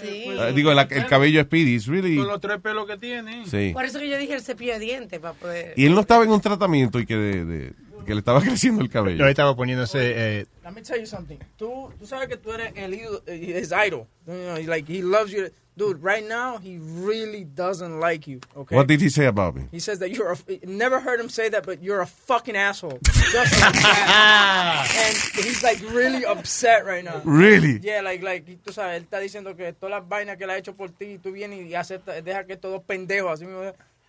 Sí. 0.00 0.26
a- 0.38 0.52
digo, 0.52 0.70
el, 0.72 0.78
el 0.78 1.06
cabello 1.06 1.42
Speedy. 1.42 1.74
It's 1.74 1.86
really... 1.86 2.16
Con 2.16 2.26
los 2.28 2.40
tres 2.40 2.60
pelos 2.60 2.86
que 2.86 2.96
tiene. 2.96 3.46
Sí. 3.46 3.70
Por 3.72 3.84
eso 3.84 3.98
que 3.98 4.08
yo 4.08 4.18
dije 4.18 4.34
el 4.34 4.42
cepillo 4.42 4.74
de 4.74 4.78
dientes, 4.80 5.18
para 5.20 5.34
poder... 5.34 5.74
Y 5.76 5.86
él 5.86 5.94
no 5.94 6.00
estaba 6.00 6.24
en 6.24 6.30
un 6.30 6.40
tratamiento 6.40 6.98
y 7.00 7.06
que, 7.06 7.16
de, 7.16 7.44
de- 7.44 7.72
que 8.04 8.14
le 8.14 8.18
estaba 8.20 8.40
creciendo 8.42 8.82
el 8.82 8.88
cabello. 8.88 9.24
Él 9.24 9.30
estaba 9.30 9.54
poniéndose. 9.56 9.98
Eh, 10.40 10.46
Let 10.64 10.70
me 10.72 10.82
tell 10.82 10.98
you 11.00 11.06
something. 11.06 11.36
Tú, 11.56 11.90
tú 11.98 12.06
sabes 12.06 12.28
que 12.28 12.36
tú 12.36 12.52
eres 12.52 12.72
el 12.76 12.94
ídolo, 12.94 13.22
his 13.26 13.72
idol. 13.72 14.06
You 14.26 14.32
know, 14.34 14.56
like 14.66 14.90
he 14.92 15.02
loves 15.02 15.32
you. 15.32 15.48
Dude, 15.78 16.02
right 16.02 16.26
now 16.26 16.56
he 16.56 16.78
really 16.78 17.44
doesn't 17.44 18.00
like 18.00 18.26
you. 18.26 18.40
Okay. 18.56 18.74
What 18.74 18.86
did 18.86 19.02
he 19.02 19.10
say 19.10 19.26
about 19.26 19.54
me? 19.54 19.68
He 19.70 19.78
says 19.78 19.98
that 19.98 20.10
you're 20.10 20.32
a. 20.32 20.38
Never 20.66 21.00
heard 21.00 21.20
him 21.20 21.28
say 21.28 21.50
that, 21.50 21.66
but 21.66 21.82
you're 21.82 22.00
a 22.00 22.06
fucking 22.06 22.56
asshole. 22.56 22.98
Just 23.04 23.60
like 23.60 23.74
that. 23.74 24.88
and 25.36 25.44
he's 25.44 25.62
like 25.62 25.78
really 25.92 26.24
upset 26.24 26.86
right 26.86 27.04
now. 27.04 27.20
Really? 27.24 27.78
Yeah, 27.82 28.00
like, 28.00 28.22
like, 28.22 28.46
tú 28.64 28.72
sabes, 28.72 28.96
él 28.96 29.02
está 29.04 29.20
diciendo 29.20 29.54
que 29.54 29.72
todas 29.74 29.90
las 30.00 30.08
vainas 30.08 30.38
que 30.38 30.44
él 30.44 30.50
ha 30.50 30.56
hecho 30.56 30.74
por 30.74 30.88
ti, 30.90 31.18
tú 31.22 31.32
vienes 31.32 31.66
y 31.66 31.74
aceptas, 31.74 32.24
deja 32.24 32.44
que 32.46 32.54
estos 32.54 32.72
dos 32.72 32.82
pendejos 32.82 33.32
así 33.32 33.44
mismo 33.44 33.60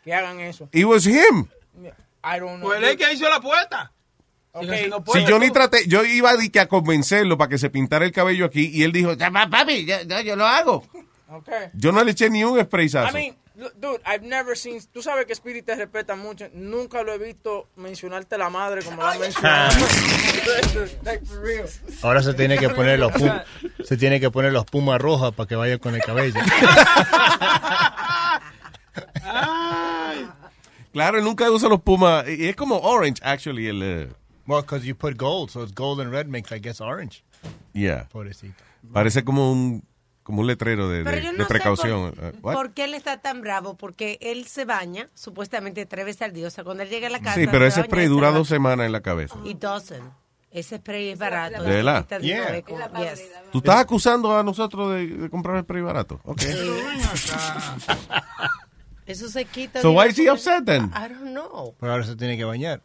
que 0.05 0.13
hagan 0.13 0.39
eso. 0.39 0.69
It 0.71 0.85
was 0.85 1.05
him. 1.05 1.49
I 2.23 2.39
don't 2.39 2.59
know. 2.59 2.67
Pues 2.69 2.77
él 2.77 2.83
es 2.85 2.95
que 2.95 3.13
hizo 3.13 3.27
la 3.29 3.41
puerta. 3.41 3.91
Okay. 4.53 4.85
Si 4.85 4.89
no 4.89 4.97
Si 4.97 5.03
puede, 5.03 5.25
yo 5.25 5.37
ni 5.37 5.51
traté, 5.51 5.85
yo 5.87 6.03
iba 6.05 6.31
a, 6.31 6.61
a 6.61 6.65
convencerlo 6.67 7.37
para 7.37 7.49
que 7.49 7.57
se 7.57 7.69
pintara 7.69 8.05
el 8.05 8.11
cabello 8.11 8.45
aquí 8.45 8.71
y 8.73 8.83
él 8.83 8.91
dijo, 8.91 9.13
"Ya, 9.13 9.29
pa- 9.29 9.49
papi, 9.49 9.85
ya, 9.85 10.01
yo 10.21 10.35
lo 10.35 10.47
hago. 10.47 10.83
Okay. 11.29 11.69
Yo 11.73 11.91
no 11.91 12.03
le 12.03 12.11
eché 12.11 12.29
ni 12.29 12.43
un 12.43 12.57
I 12.57 12.63
sprayazo. 12.63 13.13
mean, 13.13 13.35
Look, 13.55 13.73
Dude, 13.79 13.99
I've 14.05 14.21
never 14.23 14.55
seen. 14.55 14.79
Tú 14.93 15.01
sabes 15.01 15.25
que 15.25 15.33
Speedy 15.33 15.63
te 15.63 15.73
respeta 15.75 16.15
mucho. 16.15 16.47
Nunca 16.53 17.01
lo 17.01 17.11
he 17.11 17.17
visto 17.17 17.67
mencionarte 17.75 18.37
la 18.37 18.49
madre 18.51 18.83
como 18.83 19.01
la 19.01 19.17
mencionado. 19.17 19.75
real. 21.43 21.67
Ahora 22.03 22.21
se 22.21 22.35
tiene 22.35 22.57
que 22.59 22.69
poner 22.69 22.99
los 22.99 23.11
pum- 23.19 23.41
se 23.83 23.97
tiene 23.97 24.19
que 24.19 24.29
poner 24.29 24.53
los 24.53 24.65
pumas 24.65 25.01
rojas 25.01 25.31
para 25.33 25.47
que 25.47 25.55
vaya 25.55 25.79
con 25.79 25.95
el 25.95 26.01
cabello. 26.01 26.39
Claro, 30.93 31.21
nunca 31.21 31.49
usa 31.51 31.69
los 31.69 31.81
pumas. 31.81 32.25
Es 32.27 32.55
como 32.55 32.77
orange, 32.79 33.21
actually. 33.23 33.67
El, 33.67 33.81
eh, 33.83 34.07
Well, 34.47 34.61
because 34.61 34.85
you 34.85 34.95
put 34.95 35.17
gold, 35.17 35.49
so 35.51 35.61
it's 35.61 35.73
gold 35.73 35.99
and 35.99 36.09
red 36.11 36.27
makes, 36.27 36.53
I 36.55 36.59
guess, 36.59 36.79
orange. 36.79 37.23
yeah. 37.73 38.07
Pobrecito. 38.09 38.53
Parece 38.93 39.23
como 39.25 39.51
un, 39.51 39.83
como 40.27 40.41
un 40.41 40.47
letrero 40.47 40.89
de, 40.89 41.05
de- 41.05 41.45
precaución. 41.47 42.11
por, 42.11 42.35
what? 42.41 42.53
por 42.53 42.71
qué 42.73 42.83
él 42.83 42.95
está 42.95 43.21
tan 43.21 43.39
bravo, 43.39 43.77
porque 43.77 44.17
él 44.19 44.45
se 44.45 44.65
baña 44.65 45.07
supuestamente 45.13 45.85
tres 45.85 46.03
veces 46.03 46.23
al 46.23 46.33
día. 46.33 46.47
O 46.47 46.49
sea, 46.49 46.65
cuando 46.65 46.83
él 46.83 46.89
llega 46.89 47.07
a 47.07 47.09
la 47.09 47.21
casa. 47.21 47.35
Sí, 47.39 47.47
pero 47.49 47.59
se 47.61 47.67
ese 47.69 47.79
baña 47.79 47.87
spray 47.87 48.03
y 48.03 48.07
se 48.07 48.11
dura 48.11 48.31
dos 48.31 48.49
semanas 48.49 48.87
en 48.87 48.91
la 48.91 48.99
cabeza. 48.99 49.35
It 49.45 49.57
doesn't. 49.57 50.03
Ese 50.51 50.79
spray 50.79 51.11
es 51.11 51.17
barato. 51.17 51.63
¿De 51.63 51.69
verdad? 51.69 52.05
Con- 52.09 52.21
yes. 52.21 53.21
¿Tú 53.53 53.59
estás 53.59 53.77
acusando 53.77 54.37
a 54.37 54.43
nosotros 54.43 54.95
de, 54.95 55.07
de 55.07 55.29
comprar 55.29 55.63
spray 55.63 55.81
barato? 55.81 56.19
Ok. 56.25 56.41
Eso 59.05 59.29
se 59.29 59.45
quita. 59.45 59.81
So 59.81 59.93
why 59.93 60.09
is 60.09 60.19
he 60.19 60.29
upset 60.29 60.65
then? 60.65 60.91
I 60.93 61.07
don't 61.07 61.31
know. 61.31 61.73
Pero 61.79 61.93
ahora 61.93 62.03
se 62.03 62.17
tiene 62.17 62.35
que 62.35 62.43
bañar. 62.43 62.81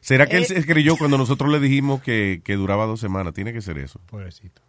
¿Será 0.00 0.26
que 0.26 0.38
él 0.38 0.42
Eh, 0.42 0.46
se 0.46 0.66
creyó 0.66 0.96
cuando 0.96 1.18
nosotros 1.18 1.52
le 1.52 1.60
dijimos 1.60 2.02
que, 2.02 2.42
que 2.44 2.56
duraba 2.56 2.84
dos 2.86 2.98
semanas? 2.98 3.32
Tiene 3.34 3.52
que 3.52 3.62
ser 3.62 3.78
eso. 3.78 4.00
Pobrecito. 4.06 4.60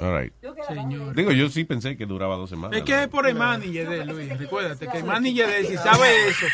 All 0.00 0.20
right. 0.22 0.32
Señor. 0.68 1.14
Digo, 1.14 1.30
yo 1.32 1.48
sí 1.48 1.64
pensé 1.64 1.96
que 1.96 2.06
duraba 2.06 2.36
dos 2.36 2.50
semanas. 2.50 2.76
Es 2.78 2.84
que 2.84 3.02
es 3.02 3.08
por 3.08 3.26
el 3.26 3.34
manager 3.34 3.88
de 3.88 4.04
Luis. 4.04 4.38
Recuérdate 4.38 4.86
que 4.88 4.98
el 4.98 5.04
manager 5.04 5.46
de 5.46 5.58
él, 5.60 5.66
si 5.66 5.76
sabe 5.76 6.28
eso. 6.28 6.46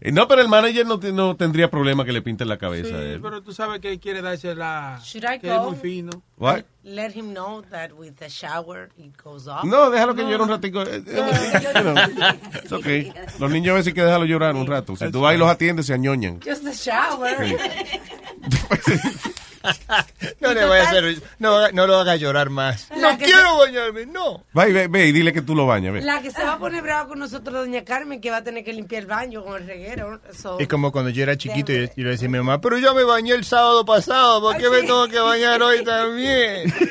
Eh, 0.00 0.10
No, 0.12 0.26
pero 0.28 0.42
el 0.42 0.48
manager 0.48 0.84
no, 0.84 0.98
te- 0.98 1.12
no 1.12 1.36
tendría 1.36 1.70
problema 1.70 2.04
que 2.04 2.12
le 2.12 2.20
pinten 2.20 2.48
la 2.48 2.58
cabeza 2.58 2.88
Sí, 2.88 2.94
a 2.94 3.00
él. 3.02 3.20
pero 3.22 3.42
tú 3.42 3.52
sabes 3.54 3.80
que 3.80 3.90
él 3.92 4.00
quiere 4.00 4.20
darse 4.22 4.54
la. 4.54 5.00
Should 5.02 5.24
I 5.24 5.38
Que 5.38 5.54
es 5.54 5.60
muy 5.62 5.76
fino. 5.76 6.10
What? 6.36 6.64
Let 6.82 7.12
him 7.14 7.32
know 7.32 7.62
that 7.70 7.92
with 7.92 8.14
the 8.18 8.28
shower 8.28 8.90
it 8.98 9.14
goes 9.22 9.46
off. 9.46 9.64
No, 9.64 9.90
déjalo 9.90 10.14
que 10.14 10.22
llore 10.22 10.42
un 10.42 10.48
ratico. 10.50 10.82
Eh, 10.82 11.02
eh, 11.06 12.38
it's 12.64 12.72
okay. 12.72 13.12
Los 13.38 13.50
niños 13.50 13.72
a 13.72 13.74
veces 13.76 13.86
hay 13.88 13.94
que 13.94 14.02
dejarlo 14.04 14.26
llorar 14.26 14.56
un 14.56 14.66
rato. 14.66 14.94
Si 14.96 15.10
tú 15.10 15.20
vas 15.22 15.34
y 15.34 15.38
los 15.38 15.48
atiendes, 15.48 15.86
se 15.86 15.94
añoñan. 15.94 16.40
Just 16.44 16.64
the 16.64 16.72
shower. 16.72 17.56
No 20.40 20.52
le 20.52 20.64
vaya 20.64 20.84
a 20.84 20.88
hacer, 20.88 21.22
no, 21.38 21.70
no 21.72 21.86
lo 21.86 21.96
haga 21.98 22.16
llorar 22.16 22.50
más. 22.50 22.88
La 22.96 23.12
No 23.12 23.18
quiero 23.18 23.58
bañarme, 23.58 24.06
no. 24.06 24.44
Va 24.56 24.68
y 24.68 24.72
ve, 24.72 24.88
ve 24.88 25.06
y 25.06 25.12
dile 25.12 25.32
que 25.32 25.42
tú 25.42 25.54
lo 25.54 25.66
bañas. 25.66 25.94
Ve. 25.94 26.02
La 26.02 26.20
que 26.20 26.30
se 26.30 26.42
va 26.44 26.54
a 26.54 26.58
poner 26.58 26.82
brava 26.82 27.08
con 27.08 27.18
nosotros, 27.18 27.54
doña 27.54 27.84
Carmen, 27.84 28.20
que 28.20 28.30
va 28.30 28.38
a 28.38 28.44
tener 28.44 28.64
que 28.64 28.72
limpiar 28.72 29.02
el 29.02 29.08
baño 29.08 29.42
con 29.44 29.60
el 29.60 29.66
reguero. 29.66 30.20
So, 30.32 30.58
Es 30.58 30.68
como 30.68 30.92
cuando 30.92 31.10
yo 31.10 31.22
era 31.22 31.36
chiquito 31.36 31.72
y 31.72 31.86
yo 31.96 32.04
le 32.04 32.10
decía 32.10 32.28
a 32.28 32.30
mi 32.30 32.38
mamá, 32.38 32.60
pero 32.60 32.78
yo 32.78 32.94
me 32.94 33.04
bañé 33.04 33.32
el 33.32 33.44
sábado 33.44 33.84
pasado, 33.84 34.40
¿por 34.40 34.56
qué 34.58 34.68
me 34.68 34.80
tengo 34.82 35.08
que 35.08 35.18
bañar 35.18 35.62
hoy 35.62 35.82
también? 35.84 36.72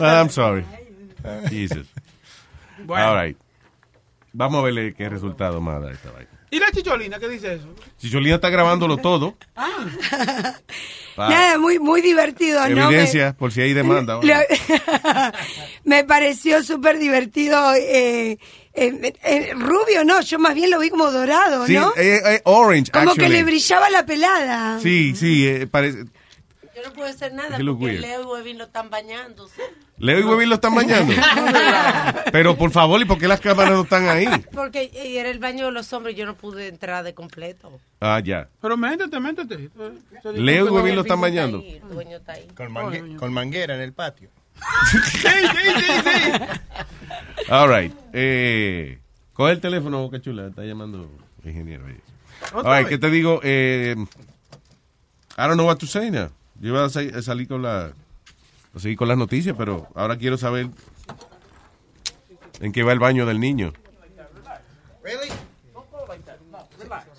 Ah, 0.00 0.18
I'm 0.20 0.28
sorry. 0.28 0.64
Jesus. 1.48 1.86
Bueno. 2.84 3.12
All 3.12 3.16
right. 3.26 3.36
Vamos 4.32 4.60
a 4.60 4.64
verle 4.64 4.94
qué 4.94 5.08
resultado 5.08 5.60
más 5.60 5.80
da 5.80 5.90
esta 5.92 6.10
vaina. 6.10 6.28
¿Y 6.54 6.60
la 6.60 6.70
chicholina 6.70 7.18
qué 7.18 7.28
dice 7.28 7.54
eso? 7.54 7.66
Chicholina 7.98 8.36
está 8.36 8.48
grabándolo 8.48 8.96
todo. 8.98 9.36
Ah. 9.56 10.54
Pa- 11.16 11.28
Nada, 11.28 11.58
muy, 11.58 11.80
muy 11.80 12.00
divertido, 12.00 12.60
¿no? 12.68 12.88
Evidencia, 12.90 13.34
por 13.36 13.50
si 13.50 13.60
hay 13.60 13.72
demanda. 13.72 14.20
Me, 14.22 14.34
me 15.84 16.04
pareció 16.04 16.62
súper 16.62 16.98
divertido. 17.00 17.74
Eh, 17.74 18.38
eh, 18.72 19.12
eh, 19.24 19.52
rubio, 19.56 20.04
no, 20.04 20.20
yo 20.20 20.38
más 20.38 20.54
bien 20.54 20.70
lo 20.70 20.78
vi 20.78 20.90
como 20.90 21.10
dorado, 21.10 21.66
Sí, 21.66 21.74
¿no? 21.74 21.92
eh, 21.96 22.20
eh, 22.24 22.40
orange, 22.44 22.90
como 22.92 23.14
que 23.14 23.28
le 23.28 23.42
brillaba 23.42 23.90
la 23.90 24.06
pelada. 24.06 24.78
Sí, 24.80 25.14
sí, 25.16 25.46
eh, 25.48 25.66
parece... 25.66 26.04
yo 26.74 26.82
no 26.84 26.92
puedo 26.92 27.08
hacer 27.08 27.32
nada 27.32 27.50
porque 27.56 27.70
weird. 27.72 28.00
Leo 28.00 28.22
y 28.22 28.24
Webin 28.26 28.58
lo 28.58 28.64
están 28.64 28.90
bañando. 28.90 29.46
¿sí? 29.48 29.62
Leo 29.98 30.18
y 30.20 30.22
Webin 30.24 30.48
lo 30.48 30.54
están 30.56 30.74
bañando. 30.74 31.12
Pero 32.32 32.56
por 32.56 32.70
favor, 32.70 33.00
¿y 33.00 33.04
por 33.04 33.18
qué 33.18 33.28
las 33.28 33.40
cámaras 33.40 33.72
no 33.72 33.82
están 33.82 34.08
ahí? 34.08 34.26
Porque 34.52 34.90
era 34.94 35.28
el 35.30 35.38
baño 35.38 35.66
de 35.66 35.72
los 35.72 35.92
hombres 35.92 36.14
y 36.14 36.18
yo 36.18 36.26
no 36.26 36.36
pude 36.36 36.68
entrar 36.68 37.04
de 37.04 37.14
completo. 37.14 37.78
Ah, 38.00 38.20
ya. 38.24 38.48
Pero 38.60 38.76
métete, 38.76 39.20
métete. 39.20 39.70
Leo 40.34 40.66
y 40.66 40.70
Webin 40.70 40.94
lo 40.96 41.02
están 41.02 41.20
bañando. 41.20 41.62
El 41.64 41.80
dueño 41.88 42.16
está 42.16 42.32
ahí. 42.32 42.48
Con, 42.56 42.72
mangue- 42.72 43.16
con 43.16 43.32
manguera 43.32 43.74
en 43.76 43.80
el 43.80 43.92
patio. 43.92 44.30
Sí, 44.90 44.98
sí, 45.00 45.28
sí, 45.76 45.92
sí. 46.04 47.50
All 47.50 47.68
right. 47.68 47.92
Eh, 48.12 48.98
coge 49.32 49.52
el 49.52 49.60
teléfono, 49.60 50.00
Boca 50.02 50.20
Chula. 50.20 50.46
Está 50.46 50.62
llamando 50.64 51.08
el 51.42 51.50
ingeniero. 51.50 51.86
ahí. 51.86 51.96
All 52.52 52.64
right. 52.78 52.88
¿qué 52.88 52.98
te 52.98 53.10
digo? 53.10 53.40
Eh, 53.42 53.94
I 53.98 55.40
don't 55.42 55.54
know 55.54 55.66
what 55.66 55.76
to 55.78 55.86
say 55.86 56.10
now. 56.10 56.30
Yo 56.60 56.70
iba 56.70 56.84
a, 56.84 56.88
sa- 56.88 57.00
a 57.00 57.22
salir 57.22 57.48
con 57.48 57.62
la... 57.62 57.92
A 58.74 58.80
seguir 58.80 58.96
con 58.96 59.06
las 59.06 59.16
noticias, 59.16 59.54
pero 59.56 59.86
ahora 59.94 60.16
quiero 60.18 60.36
saber 60.36 60.68
en 62.60 62.72
qué 62.72 62.82
va 62.82 62.92
el 62.92 62.98
baño 62.98 63.24
del 63.24 63.38
niño. 63.38 63.72
Really? 65.02 65.28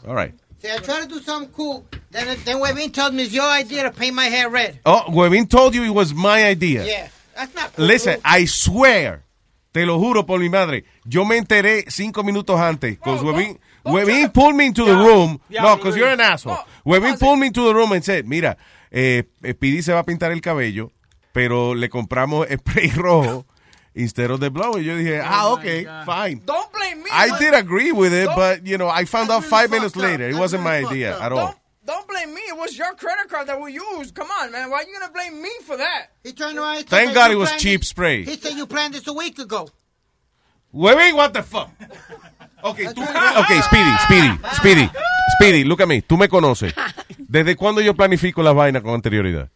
All 0.08 0.16
right. 0.16 0.34
See, 0.62 0.70
I 0.70 0.78
try 0.80 1.02
to 1.02 1.08
do 1.08 1.20
something 1.22 1.52
cool. 1.54 1.86
Then, 2.12 2.38
then 2.44 2.58
Webin 2.58 2.92
tells 2.92 3.14
me 3.14 3.24
it's 3.24 3.34
your 3.34 3.48
idea 3.50 3.84
to 3.84 3.92
paint 3.92 4.16
my 4.16 4.26
hair 4.26 4.50
red. 4.50 4.80
Oh, 4.86 5.06
Webin 5.10 5.50
told 5.50 5.76
you 5.76 5.84
it 5.84 5.94
was 5.94 6.14
my 6.14 6.44
idea. 6.44 6.86
Yeah. 6.86 7.08
That's 7.36 7.54
not 7.56 7.74
cool. 7.76 7.86
Listen, 7.86 8.20
I 8.26 8.46
swear, 8.46 9.24
te 9.74 9.86
lo 9.86 9.98
juro 10.00 10.26
por 10.26 10.40
mi 10.40 10.50
madre, 10.50 10.84
yo 11.06 11.24
me 11.26 11.38
enteré 11.38 11.90
cinco 11.90 12.24
minutos 12.24 12.60
antes. 12.60 12.98
Because 12.98 13.22
Webin, 13.22 13.58
Webin 13.86 14.34
pulled 14.34 14.56
me 14.56 14.66
into 14.66 14.84
the 14.84 14.96
room. 14.96 15.40
No, 15.50 15.76
because 15.78 15.96
you're 15.96 16.10
an 16.10 16.20
asshole. 16.22 16.58
Webin 16.86 17.18
pulled 17.20 17.40
me 17.40 17.48
into 17.48 17.64
the 17.66 17.74
room 17.74 17.92
and 17.92 18.04
said, 18.04 18.28
mira, 18.28 18.58
eh, 18.92 19.24
eh, 19.44 19.54
Pidi 19.54 19.82
se 19.82 19.94
va 19.94 20.00
a 20.00 20.04
pintar 20.06 20.32
el 20.32 20.42
cabello, 20.42 20.92
pero 21.34 21.74
le 21.76 21.90
compramos 21.90 22.48
spray 22.58 22.90
rojo 22.92 23.46
instead 23.94 24.32
of 24.32 24.40
the 24.40 24.50
blow. 24.50 24.78
Y 24.78 24.84
yo 24.84 24.96
dije, 24.98 25.22
ah, 25.24 25.50
okay, 25.54 25.86
fine. 26.06 26.42
Don't 26.46 26.72
blame 26.72 27.04
me. 27.04 27.10
I 27.12 27.38
did 27.40 27.54
agree 27.54 27.92
with 27.92 28.14
it, 28.14 28.30
but, 28.36 28.66
you 28.66 28.78
know, 28.78 28.90
I 28.90 29.06
found 29.06 29.30
out 29.32 29.42
really 29.44 29.50
five 29.50 29.70
minutes 29.72 29.96
up. 29.96 30.04
later. 30.04 30.28
It 30.30 30.36
wasn't 30.36 30.64
my 30.64 30.78
idea 30.86 31.18
at 31.20 31.32
all. 31.32 31.38
Don't, 31.48 31.58
don't 31.86 32.08
blame 32.08 32.34
me. 32.34 32.42
It 32.42 32.58
was 32.58 32.78
your 32.78 32.94
credit 32.96 33.30
card 33.30 33.48
that 33.48 33.60
we 33.62 33.74
used. 33.74 34.14
Come 34.16 34.30
on, 34.42 34.52
man. 34.52 34.70
Why 34.70 34.78
are 34.80 34.84
you 34.84 34.94
gonna 35.00 35.12
blame 35.14 35.42
me 35.42 35.50
for 35.66 35.78
that? 35.78 36.08
He 36.24 36.34
turned 36.34 36.58
around. 36.58 36.78
and 36.78 36.88
Thank 36.90 37.14
God 37.14 37.32
"You 37.32 37.38
it 37.38 37.40
was 37.40 37.52
cheap 37.58 37.82
it- 37.82 37.86
spray. 37.86 38.24
He 38.26 38.36
said 38.38 38.54
you 38.54 38.66
planned 38.66 38.94
this 38.96 39.08
a 39.08 39.14
week 39.14 39.40
ago. 39.40 39.70
Webin, 40.74 41.16
what 41.16 41.34
the 41.34 41.44
fuck? 41.44 41.70
Okay, 42.64 42.86
tú, 42.86 43.04
okay, 43.44 43.62
Speedy, 43.62 43.92
Speedy, 44.08 44.40
Speedy, 44.56 44.90
Speedy, 45.38 45.64
look 45.66 45.82
at 45.82 45.88
me. 45.88 46.02
Tú 46.02 46.18
me 46.18 46.28
conoces. 46.28 46.74
¿Desde 47.36 47.58
cuándo 47.58 47.82
yo 47.82 47.94
planifico 47.94 48.42
las 48.42 48.56
vainas 48.56 48.82
con 48.82 48.94
anterioridad? 48.94 49.50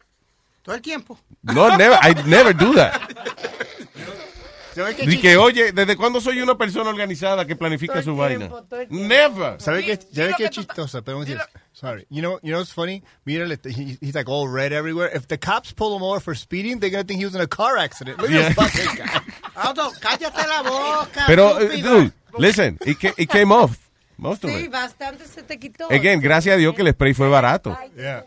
Todo 0.63 0.75
el 0.75 0.81
tiempo. 0.81 1.17
No, 1.43 1.77
never, 1.77 1.97
I 2.03 2.13
never 2.27 2.53
do 2.53 2.73
that. 2.73 2.91
¿Sabes 4.75 4.97
chis- 4.97 5.21
que, 5.21 5.37
oye, 5.37 5.71
¿desde 5.71 5.95
cuándo 5.95 6.19
soy 6.19 6.41
una 6.41 6.57
persona 6.57 6.89
organizada 6.89 7.45
que 7.45 7.55
planifica 7.55 8.03
su 8.03 8.17
vaina? 8.17 8.49
Never. 8.89 9.61
¿Sabe 9.61 9.85
qué, 9.85 9.97
¿sabe 10.13 10.33
qué 10.37 10.45
es 10.45 10.57
un 10.57 10.67
momentito. 11.05 11.41
Sorry. 11.71 12.05
You 12.09 12.21
know, 12.21 12.39
you 12.43 12.49
know 12.51 12.59
what's 12.59 12.73
funny? 12.73 13.01
Mira, 13.23 13.47
he- 13.63 13.97
he's 14.01 14.13
like 14.13 14.29
all 14.29 14.49
red 14.49 14.73
everywhere. 14.73 15.09
If 15.15 15.27
the 15.29 15.37
cops 15.37 15.71
pull 15.73 15.95
him 15.95 16.03
over 16.03 16.19
for 16.19 16.35
speeding, 16.35 16.79
they're 16.79 16.89
going 16.91 17.03
to 17.03 17.07
think 17.07 17.19
he 17.19 17.25
was 17.25 17.33
in 17.33 17.39
a 17.41 17.47
car 17.47 17.77
accident. 17.77 18.19
Look 18.21 18.29
Yeah. 18.29 18.47
at 18.49 18.55
this 18.57 18.85
fucking 18.85 18.95
guy. 19.05 19.21
Aldo, 19.55 19.91
cállate 20.01 20.45
la 20.47 20.63
boca. 20.63 21.23
Pero, 21.27 21.59
eh, 21.59 21.81
dude, 21.81 22.11
listen, 22.37 22.77
it, 22.85 22.99
ca- 22.99 23.13
it 23.17 23.29
came 23.29 23.53
off. 23.53 23.77
Most 24.19 24.43
of 24.43 24.51
Sí, 24.51 24.57
it. 24.65 24.71
bastante 24.71 25.25
se 25.25 25.43
te 25.43 25.57
quitó. 25.57 25.85
Again, 25.89 26.19
gracias 26.19 26.55
a 26.55 26.57
Dios 26.57 26.75
que 26.75 26.81
el 26.81 26.91
spray 26.91 27.13
fue 27.13 27.29
barato. 27.29 27.77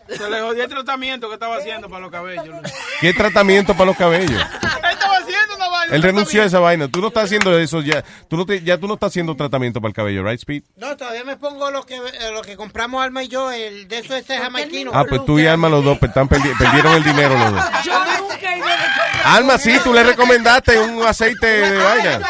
Se 0.08 0.30
le 0.30 0.40
jodió 0.40 0.64
el 0.64 0.70
tratamiento 0.70 1.28
que 1.28 1.34
estaba 1.34 1.56
haciendo 1.56 1.88
para 1.90 2.00
los 2.00 2.10
cabellos. 2.10 2.46
¿Qué 3.00 3.12
tratamiento 3.12 3.74
para 3.74 3.86
los 3.86 3.96
cabellos? 3.96 4.30
Él 4.82 4.90
estaba 4.90 5.16
haciendo 5.18 5.54
una 5.56 5.68
vaina. 5.68 5.94
Él 5.94 6.00
un 6.00 6.02
renunció 6.02 6.42
a 6.42 6.46
esa 6.46 6.60
vaina. 6.60 6.88
Tú 6.88 7.00
no 7.02 7.08
estás 7.08 7.24
haciendo 7.24 7.58
eso 7.58 7.82
ya. 7.82 8.02
Tú 8.28 8.36
no 8.38 8.46
te- 8.46 8.62
ya 8.62 8.78
tú 8.78 8.88
no 8.88 8.94
estás 8.94 9.08
haciendo 9.08 9.36
tratamiento 9.36 9.80
para 9.82 9.90
el 9.90 9.94
cabello, 9.94 10.24
right, 10.24 10.38
Speed? 10.40 10.62
No, 10.76 10.96
todavía 10.96 11.24
me 11.24 11.36
pongo 11.36 11.70
lo 11.70 11.84
que, 11.84 11.96
eh, 11.96 12.00
lo 12.32 12.40
que 12.42 12.56
compramos 12.56 13.02
Alma 13.04 13.22
y 13.22 13.28
yo, 13.28 13.50
el 13.52 13.86
de 13.86 13.98
eso 13.98 14.16
ese 14.16 14.38
jamaiquino. 14.38 14.92
Ah, 14.94 15.04
pues 15.08 15.24
tú 15.26 15.38
y 15.38 15.46
Alma 15.46 15.68
los 15.68 15.84
dos 15.84 15.98
están 16.02 16.26
perdi- 16.28 16.56
perdieron 16.58 16.94
el 16.94 17.04
dinero 17.04 17.36
los 17.38 17.52
dos. 17.52 17.64
Yo 17.84 17.92
nunca 18.18 18.54
he 18.54 18.58
ido. 18.58 18.66
Alma, 19.24 19.58
sí, 19.58 19.78
tú 19.84 19.92
le 19.92 20.02
recomendaste 20.02 20.78
un 20.80 21.02
aceite 21.06 21.46
de 21.46 21.76
vaina. 21.82 22.20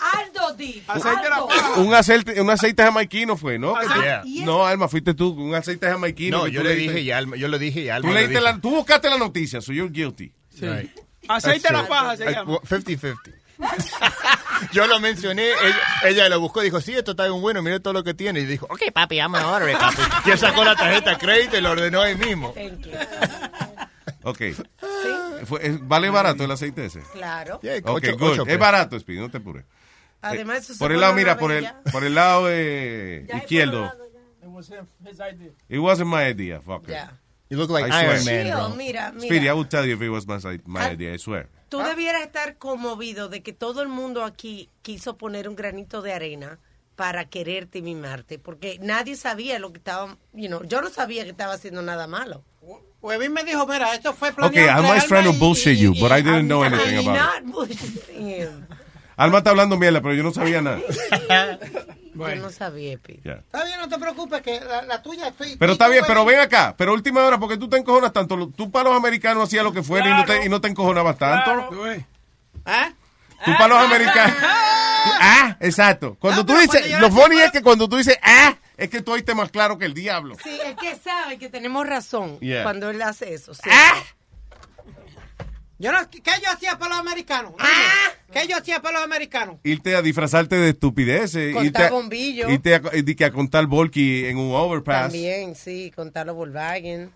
Aldo 0.00 0.54
di. 0.54 0.82
Aceite 0.86 1.22
de 1.22 1.28
la 1.30 1.46
paja. 1.46 1.74
Un 1.80 1.94
aceite, 1.94 2.40
un 2.40 2.50
aceite 2.50 2.82
jamaiquino 2.82 3.36
fue, 3.36 3.58
¿no? 3.58 3.74
Yeah. 4.00 4.22
No, 4.44 4.66
Alma, 4.66 4.88
fuiste 4.88 5.14
tú, 5.14 5.30
un 5.30 5.54
aceite 5.54 5.86
jamaiquino. 5.86 6.38
No, 6.38 6.46
yo 6.48 6.62
le 6.62 6.70
leíste- 6.74 6.92
dije 6.94 7.00
y 7.04 7.10
Alma, 7.10 7.36
yo 7.36 7.48
le 7.48 7.58
dije 7.58 7.80
y 7.80 7.88
Alma. 7.88 8.08
Tú, 8.08 8.14
leíste 8.14 8.40
la, 8.40 8.58
tú 8.60 8.70
buscaste 8.70 9.10
la 9.10 9.18
noticia, 9.18 9.60
so 9.60 9.72
you're 9.72 9.92
guilty. 9.92 10.32
Right. 10.60 10.90
Aceite 11.28 11.68
de 11.68 11.74
la 11.74 11.86
paja 11.88 12.16
se 12.16 12.30
llama. 12.30 12.58
50-50. 12.60 13.16
Yo 14.72 14.86
lo 14.86 15.00
mencioné, 15.00 15.48
ella, 15.50 15.76
ella 16.04 16.28
lo 16.30 16.40
buscó, 16.40 16.60
dijo, 16.62 16.80
sí, 16.80 16.94
esto 16.94 17.10
está 17.12 17.24
bien 17.28 17.40
bueno, 17.42 17.60
mira 17.62 17.78
todo 17.80 17.92
lo 17.94 18.04
que 18.04 18.14
tiene. 18.14 18.40
Y 18.40 18.46
dijo, 18.46 18.66
ok, 18.70 18.90
papi, 18.92 19.16
I'm 19.16 19.32
gonna 19.32 19.48
order 19.50 19.76
papi. 19.76 20.02
Y 20.26 20.30
él 20.30 20.38
sacó 20.38 20.64
la 20.64 20.74
tarjeta 20.76 21.10
de 21.10 21.18
crédito 21.18 21.56
y 21.58 21.60
lo 21.60 21.70
ordenó 21.70 22.00
ahí 22.02 22.14
mismo. 22.16 22.54
Ok. 24.22 24.38
fue- 25.46 25.66
es- 25.66 25.86
¿Vale 25.88 26.10
barato 26.10 26.44
el 26.44 26.50
aceite 26.50 26.86
ese? 26.86 27.00
Claro. 27.12 27.56
Ok, 27.56 27.64
ocho- 27.84 28.16
good. 28.18 28.30
ocho 28.40 28.44
es 28.46 28.58
barato, 28.58 28.98
Speedy, 28.98 29.20
no 29.20 29.30
te 29.30 29.38
apures. 29.38 29.64
Además, 30.22 30.56
Eh, 30.56 30.60
eso 30.60 30.72
se 30.74 30.78
por 30.78 30.92
el 30.92 31.00
lado, 31.00 31.14
mira, 31.14 31.38
por 31.38 31.50
el, 31.52 31.66
por 31.92 32.04
el 32.04 32.14
lado 32.14 32.46
eh, 32.50 33.26
izquierdo. 33.36 33.90
It 35.68 35.78
wasn't 35.78 36.08
my 36.10 36.24
idea, 36.30 36.60
fucker. 36.60 36.90
Ya. 36.90 37.12
You 37.48 37.56
look 37.58 37.70
like 37.70 37.86
I 37.86 37.90
swear. 37.90 38.04
Iron 38.04 38.24
Man, 38.24 38.44
Chill, 38.46 38.54
bro. 38.54 38.68
mira, 38.76 39.12
mira. 39.12 39.26
Speedy, 39.26 39.48
I 39.48 39.52
would 39.52 39.68
tell 39.68 39.84
you 39.84 39.94
if 39.94 40.02
it 40.02 40.08
was 40.08 40.26
my, 40.26 40.38
my 40.66 40.80
Ah. 40.82 40.90
idea, 40.92 41.12
I 41.14 41.18
swear. 41.18 41.48
Tú 41.68 41.78
debieras 41.78 42.22
estar 42.22 42.56
conmovido 42.58 43.28
de 43.28 43.42
que 43.42 43.52
todo 43.52 43.82
el 43.82 43.88
mundo 43.88 44.24
aquí 44.24 44.68
quiso 44.82 45.16
poner 45.16 45.48
un 45.48 45.56
granito 45.56 46.02
de 46.02 46.12
arena 46.12 46.58
para 46.96 47.24
quererte 47.26 47.78
y 47.78 47.82
mimarte, 47.82 48.38
porque 48.38 48.78
nadie 48.82 49.16
sabía 49.16 49.58
lo 49.58 49.72
que 49.72 49.78
estaba, 49.78 50.16
you 50.34 50.48
know, 50.48 50.62
yo 50.64 50.82
no 50.82 50.90
sabía 50.90 51.24
que 51.24 51.30
estaba 51.30 51.54
haciendo 51.54 51.80
nada 51.82 52.06
malo. 52.06 52.44
Huevín 53.00 53.32
me 53.32 53.42
dijo, 53.44 53.66
mira, 53.66 53.94
esto 53.94 54.12
fue 54.12 54.28
Okay, 54.28 54.36
planeado 54.50 54.76
Alma 54.82 54.96
is 54.98 55.04
entre 55.04 55.08
trying 55.22 55.32
to 55.32 55.38
bullshit 55.38 55.78
you, 55.78 55.92
but 55.94 56.12
I 56.12 56.20
didn't 56.22 56.46
know 56.48 56.62
I'm 56.62 56.74
anything 56.74 57.08
about 57.08 57.70
it. 57.70 58.50
Alma 59.24 59.38
está 59.38 59.50
hablando 59.50 59.76
mierda, 59.76 60.00
pero 60.00 60.14
yo 60.14 60.22
no 60.22 60.32
sabía 60.32 60.62
nada. 60.62 60.78
Yo 62.12 62.36
no 62.36 62.50
sabía, 62.50 62.98
Pi. 62.98 63.20
Está 63.24 63.64
bien, 63.64 63.78
no 63.80 63.88
te 63.88 63.98
preocupes, 63.98 64.42
que 64.42 64.60
la, 64.60 64.82
la 64.82 65.00
tuya 65.02 65.28
estoy... 65.28 65.56
Pero 65.56 65.72
está 65.72 65.88
bien, 65.88 66.04
pero 66.06 66.24
ven 66.24 66.40
acá. 66.40 66.74
Pero 66.76 66.92
última 66.92 67.24
hora, 67.24 67.38
porque 67.38 67.56
tú 67.56 67.68
te 67.68 67.78
encojonas 67.78 68.12
tanto. 68.12 68.50
Tú 68.54 68.70
para 68.70 68.90
los 68.90 68.98
americanos 68.98 69.44
hacías 69.44 69.64
lo 69.64 69.72
que 69.72 69.82
fuera 69.82 70.10
y, 70.10 70.14
no 70.14 70.24
te, 70.26 70.44
y 70.44 70.48
no 70.50 70.60
te 70.60 70.68
encojonabas 70.68 71.16
tanto. 71.16 71.70
¿Ah? 72.66 72.92
Tú 73.44 73.52
para 73.56 73.68
los 73.68 73.78
americanos. 73.84 74.36
tú- 74.36 74.42
ah, 75.20 75.56
exacto. 75.60 76.16
Cuando 76.20 76.42
No, 76.42 76.46
tú 76.46 76.58
dices, 76.58 76.82
cuando 76.88 77.08
lo 77.08 77.10
funny 77.14 77.40
es 77.40 77.52
que 77.52 77.62
cuando 77.62 77.88
tú 77.88 77.96
dices 77.96 78.18
ah, 78.22 78.54
es 78.76 78.90
que 78.90 79.00
tú 79.00 79.12
oíste 79.12 79.34
más 79.34 79.50
claro 79.50 79.78
que 79.78 79.86
el 79.86 79.94
diablo. 79.94 80.36
Sí, 80.42 80.58
es 80.66 80.74
que 80.76 80.96
sabe 80.96 81.38
que 81.38 81.48
tenemos 81.48 81.86
razón 81.86 82.38
Yeah. 82.40 82.64
cuando 82.64 82.90
él 82.90 83.00
hace 83.00 83.32
eso. 83.32 83.54
sí. 83.54 83.62
Yo 85.80 85.90
no, 85.92 85.98
¿Qué 86.10 86.20
yo 86.42 86.50
hacía 86.50 86.78
para 86.78 86.90
los 86.90 87.00
americanos? 87.00 87.54
Dime, 87.56 87.70
¿Qué 88.30 88.46
yo 88.46 88.58
hacía 88.58 88.82
para 88.82 88.98
los 88.98 89.04
americanos? 89.04 89.56
Irte 89.64 89.96
a 89.96 90.02
disfrazarte 90.02 90.56
de 90.56 90.68
estupideces. 90.68 91.54
Contar 91.54 91.66
irte 91.66 91.82
a, 91.84 91.90
bombillos. 91.90 92.50
Irte 92.52 92.74
a, 92.74 92.82
y 92.92 93.14
que 93.14 93.24
a 93.24 93.32
contar 93.32 93.66
volky 93.66 94.26
en 94.26 94.36
un 94.36 94.54
overpass. 94.54 95.04
También, 95.04 95.54
sí, 95.54 95.90
contar 95.96 96.26
los 96.26 96.36
Volkswagen. 96.36 97.10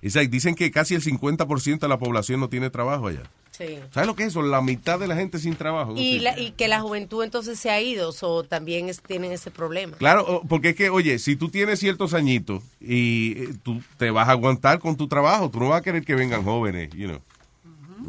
It's 0.03 0.15
like, 0.17 0.31
dicen 0.31 0.55
que 0.55 0.71
casi 0.71 0.95
el 0.95 1.03
50% 1.03 1.79
de 1.81 1.89
la 1.89 1.99
población 1.99 2.41
no 2.41 2.49
tiene 2.49 2.71
trabajo 2.71 3.09
allá. 3.09 3.23
Sí. 3.57 3.79
¿Sabes 3.93 4.09
lo 4.09 4.17
que 4.17 4.25
es 4.25 4.31
eso? 4.31 4.43
La 4.43 4.61
mitad 4.63 4.99
de 4.99 5.07
la 5.07 5.15
gente 5.15 5.39
sin 5.39 5.55
trabajo. 5.55 5.95
Y, 5.97 6.19
la, 6.19 6.37
y 6.37 6.51
que 6.53 6.67
la 6.67 6.81
juventud 6.81 7.23
entonces 7.23 7.57
se 7.59 7.71
ha 7.71 7.81
ido, 7.81 8.13
o 8.23 8.43
también 8.43 8.89
es- 8.89 9.01
tienen 9.01 9.31
ese 9.31 9.53
problema. 9.53 9.97
Claro, 9.97 10.43
porque 10.49 10.71
es 10.71 10.75
que, 10.75 10.91
oye, 10.91 11.21
si 11.21 11.37
tú 11.37 11.49
tienes 11.51 11.79
ciertos 11.79 12.15
añitos 12.15 12.65
y 12.81 13.33
eh, 13.45 13.49
tú 13.63 13.81
te 13.97 14.11
vas 14.11 14.29
a 14.29 14.33
aguantar 14.33 14.81
con 14.81 14.97
tu 14.97 15.07
trabajo, 15.07 15.51
tú 15.51 15.61
no 15.61 15.69
vas 15.69 15.81
a 15.81 15.83
querer 15.85 16.05
que 16.05 16.17
vengan 16.17 16.43
jóvenes, 16.43 16.91
you 16.95 17.07
know, 17.07 17.21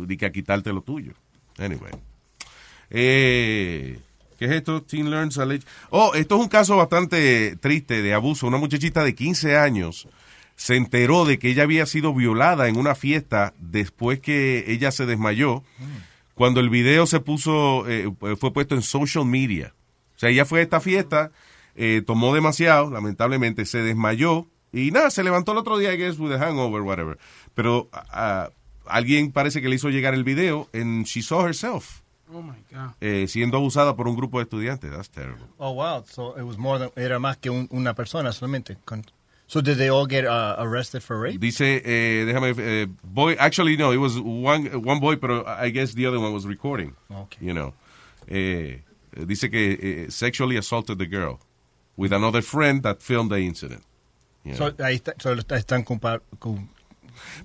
y 0.09 0.17
que 0.17 0.25
a 0.25 0.31
quitarte 0.31 0.73
lo 0.73 0.81
tuyo. 0.81 1.11
Anyway. 1.59 1.91
Eh, 2.89 3.99
¿Qué 4.37 4.45
es 4.45 4.51
esto? 4.51 4.81
Teen 4.81 5.09
Learns 5.09 5.37
Allege- 5.37 5.65
Oh, 5.89 6.13
esto 6.15 6.35
es 6.35 6.41
un 6.41 6.49
caso 6.49 6.75
bastante 6.75 7.55
triste 7.57 8.01
de 8.01 8.13
abuso. 8.13 8.47
Una 8.47 8.57
muchachita 8.57 9.03
de 9.03 9.15
15 9.15 9.55
años 9.57 10.07
se 10.55 10.75
enteró 10.75 11.25
de 11.25 11.37
que 11.39 11.49
ella 11.49 11.63
había 11.63 11.85
sido 11.85 12.13
violada 12.13 12.67
en 12.67 12.77
una 12.77 12.95
fiesta 12.95 13.53
después 13.59 14.19
que 14.19 14.65
ella 14.71 14.91
se 14.91 15.05
desmayó, 15.05 15.63
cuando 16.33 16.59
el 16.59 16.69
video 16.69 17.05
se 17.07 17.19
puso, 17.19 17.87
eh, 17.89 18.11
fue 18.39 18.51
puesto 18.53 18.75
en 18.75 18.81
social 18.81 19.25
media. 19.25 19.73
O 20.15 20.19
sea, 20.19 20.29
ella 20.29 20.45
fue 20.45 20.59
a 20.59 20.63
esta 20.63 20.79
fiesta, 20.79 21.31
eh, 21.75 22.01
tomó 22.05 22.33
demasiado, 22.33 22.89
lamentablemente 22.89 23.65
se 23.65 23.79
desmayó 23.79 24.47
y 24.71 24.91
nada, 24.91 25.09
se 25.11 25.23
levantó 25.23 25.51
el 25.53 25.57
otro 25.59 25.77
día, 25.77 25.93
I 25.93 25.97
guess, 25.97 26.17
with 26.19 26.31
a 26.33 26.39
hangover, 26.39 26.81
whatever. 26.81 27.17
Pero 27.53 27.89
ah, 27.93 28.49
alguien 28.85 29.31
parece 29.31 29.61
que 29.61 29.69
le 29.69 29.75
hizo 29.75 29.89
llegar 29.89 30.13
el 30.13 30.23
video 30.23 30.69
and 30.73 31.05
she 31.05 31.21
saw 31.21 31.45
herself 31.45 32.01
Oh 32.31 32.41
my 32.41 32.55
God. 32.71 32.91
eh, 33.01 33.25
siendo 33.27 33.57
abusada 33.57 33.95
por 33.95 34.07
un 34.07 34.15
grupo 34.15 34.39
de 34.39 34.43
estudiantes. 34.43 34.89
That's 34.91 35.09
terrible. 35.09 35.45
Oh, 35.57 35.73
wow. 35.73 36.03
So 36.09 36.35
it 36.37 36.43
was 36.43 36.57
more 36.57 36.79
than, 36.79 36.91
era 37.01 37.19
más 37.19 37.37
que 37.37 37.49
un- 37.49 37.67
una 37.71 37.93
persona 37.93 38.31
solamente. 38.31 38.77
Con- 38.83 39.05
so 39.47 39.61
did 39.61 39.77
they 39.77 39.89
all 39.89 40.05
get 40.07 40.25
uh, 40.25 40.55
arrested 40.59 41.01
for 41.03 41.19
rape? 41.19 41.39
Dice, 41.39 41.61
eh, 41.61 42.25
déjame, 42.25 42.53
eh, 42.57 42.87
boy, 43.03 43.35
actually 43.39 43.77
no, 43.77 43.91
it 43.91 43.97
was 43.97 44.19
one, 44.19 44.65
one 44.83 44.99
boy, 44.99 45.15
pero 45.17 45.43
I 45.45 45.69
guess 45.69 45.93
the 45.93 46.05
other 46.07 46.19
one 46.19 46.33
was 46.33 46.45
recording. 46.45 46.95
Okay. 47.11 47.45
You 47.45 47.53
know. 47.53 47.73
Eh, 48.27 48.79
dice 49.27 49.49
que 49.49 49.77
eh, 49.81 50.05
sexually 50.09 50.57
assaulted 50.57 50.97
the 50.97 51.05
girl 51.05 51.39
with 51.97 52.11
another 52.11 52.41
friend 52.41 52.81
that 52.83 53.01
filmed 53.01 53.29
the 53.31 53.39
incident. 53.39 53.83
You 54.43 54.53
know. 54.53 54.57
So, 54.57 54.83
ahí 54.83 54.95
está, 54.95 55.13
so 55.19 55.33
está- 55.35 55.57
están 55.57 55.83
compa- 55.83 56.21
com- 56.39 56.67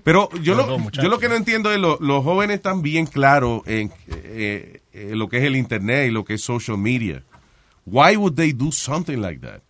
Pero 0.03 0.29
yo 0.41 0.53
lo, 0.55 0.77
yo 0.91 1.07
lo 1.07 1.17
que 1.17 1.29
no 1.29 1.35
entiendo 1.35 1.71
es 1.71 1.79
lo- 1.79 1.97
los 2.01 2.23
jóvenes 2.25 2.57
están 2.57 2.81
bien 2.81 3.05
claros 3.05 3.61
en 3.67 3.89
eh, 4.07 4.81
eh, 4.93 5.13
lo 5.15 5.29
que 5.29 5.37
es 5.37 5.43
el 5.45 5.55
internet 5.55 6.09
y 6.09 6.11
lo 6.11 6.25
que 6.25 6.33
es 6.33 6.43
social 6.43 6.77
media. 6.77 7.23
Why 7.85 8.17
would 8.17 8.35
they 8.35 8.51
do 8.51 8.71
something 8.71 9.17
like 9.21 9.39
that? 9.41 9.61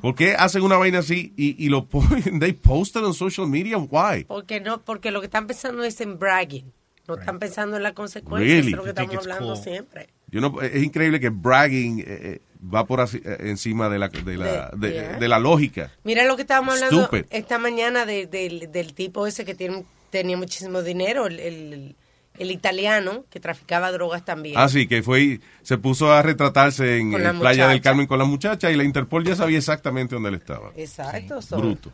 ¿Por 0.00 0.14
qué 0.14 0.34
hacen 0.34 0.62
una 0.62 0.76
vaina 0.76 0.98
así 1.00 1.32
y, 1.36 1.62
y 1.64 1.68
lo 1.68 1.84
ponen, 1.88 2.38
they 2.40 2.52
post 2.52 2.96
it 2.96 3.02
on 3.02 3.14
social 3.14 3.46
media? 3.46 3.76
Why? 3.78 4.24
Porque 4.24 4.60
no, 4.60 4.80
porque 4.82 5.10
lo 5.10 5.20
que 5.20 5.26
están 5.26 5.46
pensando 5.46 5.82
es 5.84 6.00
en 6.00 6.18
bragging. 6.18 6.72
No 7.08 7.14
están 7.16 7.38
pensando 7.40 7.76
en 7.76 7.82
la 7.82 7.92
consecuencia. 7.92 8.54
Really? 8.56 8.70
Es 8.70 8.76
lo 8.76 8.84
que 8.84 8.90
estamos 8.90 9.16
hablando 9.16 9.54
cool? 9.54 9.62
siempre. 9.64 10.08
Yo 10.28 10.40
no, 10.40 10.60
es 10.62 10.80
increíble 10.82 11.18
que 11.18 11.28
bragging 11.30 11.98
eh, 12.00 12.04
eh, 12.06 12.40
va 12.72 12.86
por 12.86 13.00
así- 13.00 13.20
eh, 13.24 13.36
encima 13.40 13.88
de 13.88 13.98
la, 13.98 14.08
de, 14.10 14.36
la, 14.36 14.70
De- 14.76 14.88
de, 14.88 14.92
yeah. 14.94 15.18
de 15.18 15.28
la 15.28 15.40
lógica. 15.40 15.90
Mira 16.04 16.24
lo 16.24 16.36
que 16.36 16.42
estábamos 16.42 16.74
hablando 16.74 17.02
Stupid. 17.06 17.24
esta 17.30 17.58
mañana 17.58 18.06
de- 18.06 18.26
del- 18.26 18.70
del 18.70 18.94
tipo 18.94 19.26
ese 19.26 19.44
que 19.44 19.56
tiene, 19.56 19.84
tenía 20.10 20.36
muchísimo 20.36 20.82
dinero, 20.82 21.26
el, 21.26 21.40
el- 21.40 21.96
el 22.40 22.50
italiano 22.50 23.24
que 23.30 23.38
traficaba 23.38 23.92
drogas 23.92 24.24
también. 24.24 24.56
Ah, 24.58 24.68
sí, 24.68 24.86
que 24.88 25.02
fue 25.02 25.20
y 25.20 25.40
se 25.62 25.78
puso 25.78 26.12
a 26.12 26.22
retratarse 26.22 26.98
en 26.98 27.12
eh, 27.14 27.18
la 27.18 27.32
Playa 27.34 27.68
del. 27.68 27.80
Carmen 27.80 28.06
con 28.06 28.18
la 28.18 28.24
muchacha 28.24 28.70
y 28.70 28.76
la 28.76 28.82
Interpol 28.84 29.24
ya 29.24 29.36
sabía 29.36 29.58
exactamente 29.58 30.14
dónde 30.14 30.30
él 30.30 30.34
estaba. 30.36 30.70
Exacto. 30.76 31.40
so, 31.42 31.58
Bruto. 31.58 31.92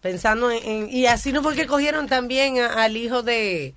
Pensando 0.00 0.50
en, 0.50 0.64
en- 0.64 0.88
Y 0.90 1.06
así 1.06 1.32
no 1.32 1.42
fue 1.42 1.54
que 1.56 1.66
cogieron 1.66 2.06
también 2.08 2.58
a- 2.60 2.84
al 2.84 2.96
hijo 2.96 3.22
de... 3.22 3.74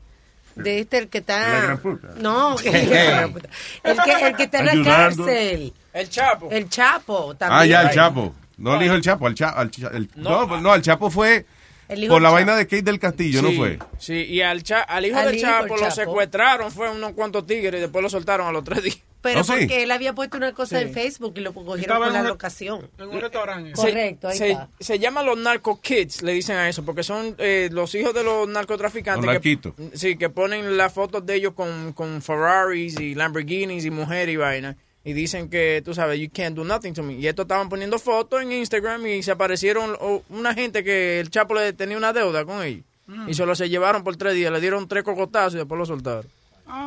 De 0.55 0.79
este, 0.81 0.97
el 0.97 1.07
que 1.07 1.19
está... 1.19 1.39
¿De 1.45 1.51
la 1.53 1.61
gran 1.63 1.77
puta? 1.79 2.07
No, 2.17 2.55
que- 2.61 2.69
el, 2.69 3.97
que, 4.03 4.27
el 4.27 4.35
que 4.35 4.43
está 4.43 4.59
en 4.59 4.65
la 4.65 4.83
cárcel. 4.85 5.73
El 5.93 6.09
Chapo. 6.09 6.49
El 6.51 6.69
Chapo 6.69 7.35
también. 7.35 7.61
Ah, 7.61 7.65
ya, 7.65 7.81
el 7.83 7.95
Chapo. 7.95 8.35
No 8.57 8.75
el 8.75 8.83
hijo 8.83 8.93
del 8.93 9.01
Chapo, 9.01 9.25
al 9.25 9.33
Cha- 9.33 9.49
al 9.49 9.71
Cha- 9.71 9.87
el- 9.93 10.09
no, 10.15 10.47
pues, 10.47 10.61
no, 10.61 10.75
el 10.75 10.81
Chapo 10.83 11.09
fue 11.09 11.45
El 11.91 12.03
hijo 12.05 12.13
Por 12.13 12.21
la 12.21 12.29
vaina 12.29 12.55
de 12.55 12.65
Kate 12.65 12.83
del 12.83 12.99
Castillo, 12.99 13.41
¿no 13.41 13.51
fue? 13.51 13.77
Sí, 13.99 14.13
y 14.23 14.41
al, 14.41 14.63
cha- 14.63 14.81
al 14.81 15.05
hijo 15.05 15.17
Al 15.17 15.25
del 15.25 15.35
hijo 15.35 15.45
Chapo 15.47 15.75
lo 15.75 15.91
secuestraron, 15.91 16.71
fue 16.71 16.89
unos 16.89 17.11
cuantos 17.11 17.45
tigres 17.45 17.75
y 17.79 17.81
después 17.81 18.01
lo 18.01 18.09
soltaron 18.09 18.47
a 18.47 18.51
los 18.53 18.63
tres 18.63 18.81
días. 18.83 18.97
Pero 19.21 19.41
¿Oh, 19.41 19.43
sí? 19.43 19.51
porque 19.51 19.83
él 19.83 19.91
había 19.91 20.13
puesto 20.13 20.37
una 20.37 20.51
cosa 20.53 20.79
Sí. 20.79 20.85
en 20.85 20.93
Facebook 20.93 21.33
y 21.35 21.41
lo 21.41 21.53
cogieron 21.53 22.07
en 22.07 22.13
la 22.13 22.23
locación. 22.23 22.89
En 22.97 23.09
un 23.09 23.21
restaurante. 23.21 23.73
Correcto, 23.73 24.29
ahí 24.29 24.37
se, 24.37 24.51
está. 24.51 24.69
se 24.79 24.97
llaman 24.99 25.25
los 25.27 25.37
narco 25.37 25.79
kids, 25.79 26.23
le 26.23 26.31
dicen 26.33 26.55
a 26.55 26.67
eso, 26.69 26.83
porque 26.83 27.03
son 27.03 27.35
eh, 27.37 27.69
los 27.71 27.93
hijos 27.93 28.13
de 28.15 28.23
los 28.23 28.47
narcotraficantes. 28.47 29.25
Los 29.25 29.39
que, 29.39 29.59
sí, 29.93 30.15
que 30.17 30.29
ponen 30.29 30.75
las 30.77 30.91
fotos 30.93 31.23
de 31.25 31.35
ellos 31.35 31.53
con, 31.53 31.93
con 31.93 32.21
Ferraris 32.23 32.99
y 32.99 33.13
Lamborghinis 33.13 33.85
y 33.85 33.91
mujeres 33.91 34.33
y 34.33 34.37
vaina. 34.37 34.75
Y 35.03 35.13
dicen 35.13 35.49
que, 35.49 35.81
tú 35.83 35.93
sabes, 35.95 36.19
you 36.19 36.29
can't 36.31 36.55
do 36.55 36.63
nothing 36.63 36.93
to 36.93 37.01
me. 37.01 37.13
Y 37.15 37.27
estos 37.27 37.45
estaban 37.45 37.69
poniendo 37.69 37.97
fotos 37.97 38.41
en 38.41 38.51
Instagram 38.51 39.07
y 39.07 39.23
se 39.23 39.31
aparecieron 39.31 39.95
oh, 39.99 40.23
una 40.29 40.53
gente 40.53 40.83
que 40.83 41.19
el 41.19 41.31
Chapo 41.31 41.55
le 41.55 41.73
tenía 41.73 41.97
una 41.97 42.13
deuda 42.13 42.45
con 42.45 42.63
ellos. 42.63 42.83
Mm. 43.07 43.29
Y 43.29 43.33
solo 43.33 43.55
se 43.55 43.67
llevaron 43.67 44.03
por 44.03 44.15
tres 44.17 44.35
días, 44.35 44.51
le 44.51 44.61
dieron 44.61 44.87
tres 44.87 45.03
cocotazos 45.03 45.55
y 45.55 45.57
después 45.57 45.79
lo 45.79 45.85
soltaron. 45.85 46.25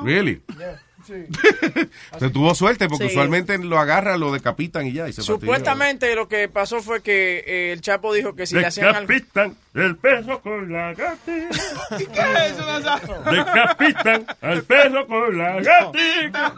Really? 0.05 0.41
Se 2.19 2.31
tuvo 2.31 2.55
suerte 2.55 2.89
porque 2.89 3.09
Sí. 3.09 3.11
usualmente 3.11 3.59
lo 3.59 3.79
agarran, 3.79 4.19
lo 4.19 4.33
decapitan 4.33 4.87
y 4.87 4.93
ya. 4.93 5.09
Y 5.09 5.13
se. 5.13 5.21
Supuestamente 5.23 6.15
lo 6.15 6.29
que 6.29 6.49
pasó 6.49 6.81
fue 6.81 7.03
que 7.03 7.45
eh, 7.47 7.73
el 7.73 7.81
Chapo 7.83 8.15
dijo 8.15 8.35
que 8.35 8.47
si 8.47 8.55
le 8.57 8.67
hacían 8.67 8.95
algo... 8.95 9.13
El 9.75 9.97
perro 9.97 10.41
con 10.41 10.73
la 10.73 10.95
gatita. 10.95 11.49
¿Qué 11.99 12.05
es 12.05 12.53
eso, 12.53 12.65
Nazario? 12.65 13.17
Decapitan 13.29 14.25
al 14.41 14.63
perro 14.63 15.05
con 15.09 15.37
la 15.37 15.61
gatita. 15.61 16.55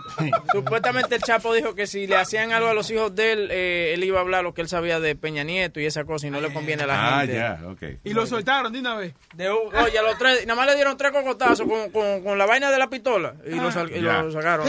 Supuestamente 0.52 1.14
el 1.14 1.22
Chapo 1.22 1.54
dijo 1.54 1.74
que 1.74 1.86
si 1.86 2.06
le 2.06 2.16
hacían 2.16 2.52
algo 2.52 2.68
a 2.68 2.74
los 2.74 2.90
hijos 2.90 3.14
de 3.14 3.32
él, 3.32 3.48
eh, 3.50 3.94
él 3.94 4.04
iba 4.04 4.18
a 4.18 4.20
hablar 4.20 4.44
lo 4.44 4.52
que 4.52 4.60
él 4.60 4.68
sabía 4.68 5.00
de 5.00 5.16
Peña 5.16 5.44
Nieto 5.44 5.80
y 5.80 5.86
esa 5.86 6.04
cosa 6.04 6.26
y 6.26 6.30
no 6.30 6.42
le 6.42 6.52
conviene 6.52 6.82
a 6.82 6.86
la 6.88 6.94
Ah, 7.16 7.20
gente. 7.20 7.34
ya, 7.36 7.58
ok. 7.66 7.82
Y 8.04 8.12
lo 8.12 8.26
soltaron 8.26 8.70
de 8.70 8.80
una 8.80 8.94
vez. 8.96 9.14
De, 9.34 9.48
oye, 9.48 9.98
a 9.98 10.02
los 10.02 10.18
tres, 10.18 10.46
nada 10.46 10.56
más 10.58 10.66
le 10.66 10.74
dieron 10.74 10.98
tres 10.98 11.12
cocotazos 11.12 11.66
con, 11.66 11.90
con, 11.90 12.22
con 12.22 12.36
la 12.36 12.44
vaina 12.44 12.70
de 12.70 12.78
la 12.78 12.88
pistola 12.90 13.32
y, 13.46 13.54
lo, 13.54 13.72
sal- 13.72 13.90
y 13.96 14.00
lo 14.00 14.30
sacaron. 14.30 14.66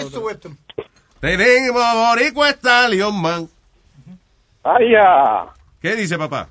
Tenemos 1.19 1.93
Boricua 1.95 2.49
Stallion 2.51 3.21
Man. 3.21 3.49
¡Ay, 4.63 4.91
ya! 4.91 5.47
¿Qué 5.81 5.95
dice 5.95 6.17
papá? 6.17 6.47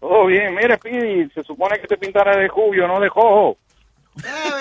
Todo 0.00 0.26
bien. 0.26 0.54
Mire, 0.54 0.76
Speedy, 0.76 1.28
se 1.30 1.42
supone 1.42 1.78
que 1.80 1.86
te 1.86 1.96
pintara 1.96 2.36
de 2.36 2.48
jubio, 2.48 2.86
no 2.86 3.00
de 3.00 3.08
jojo. 3.08 3.58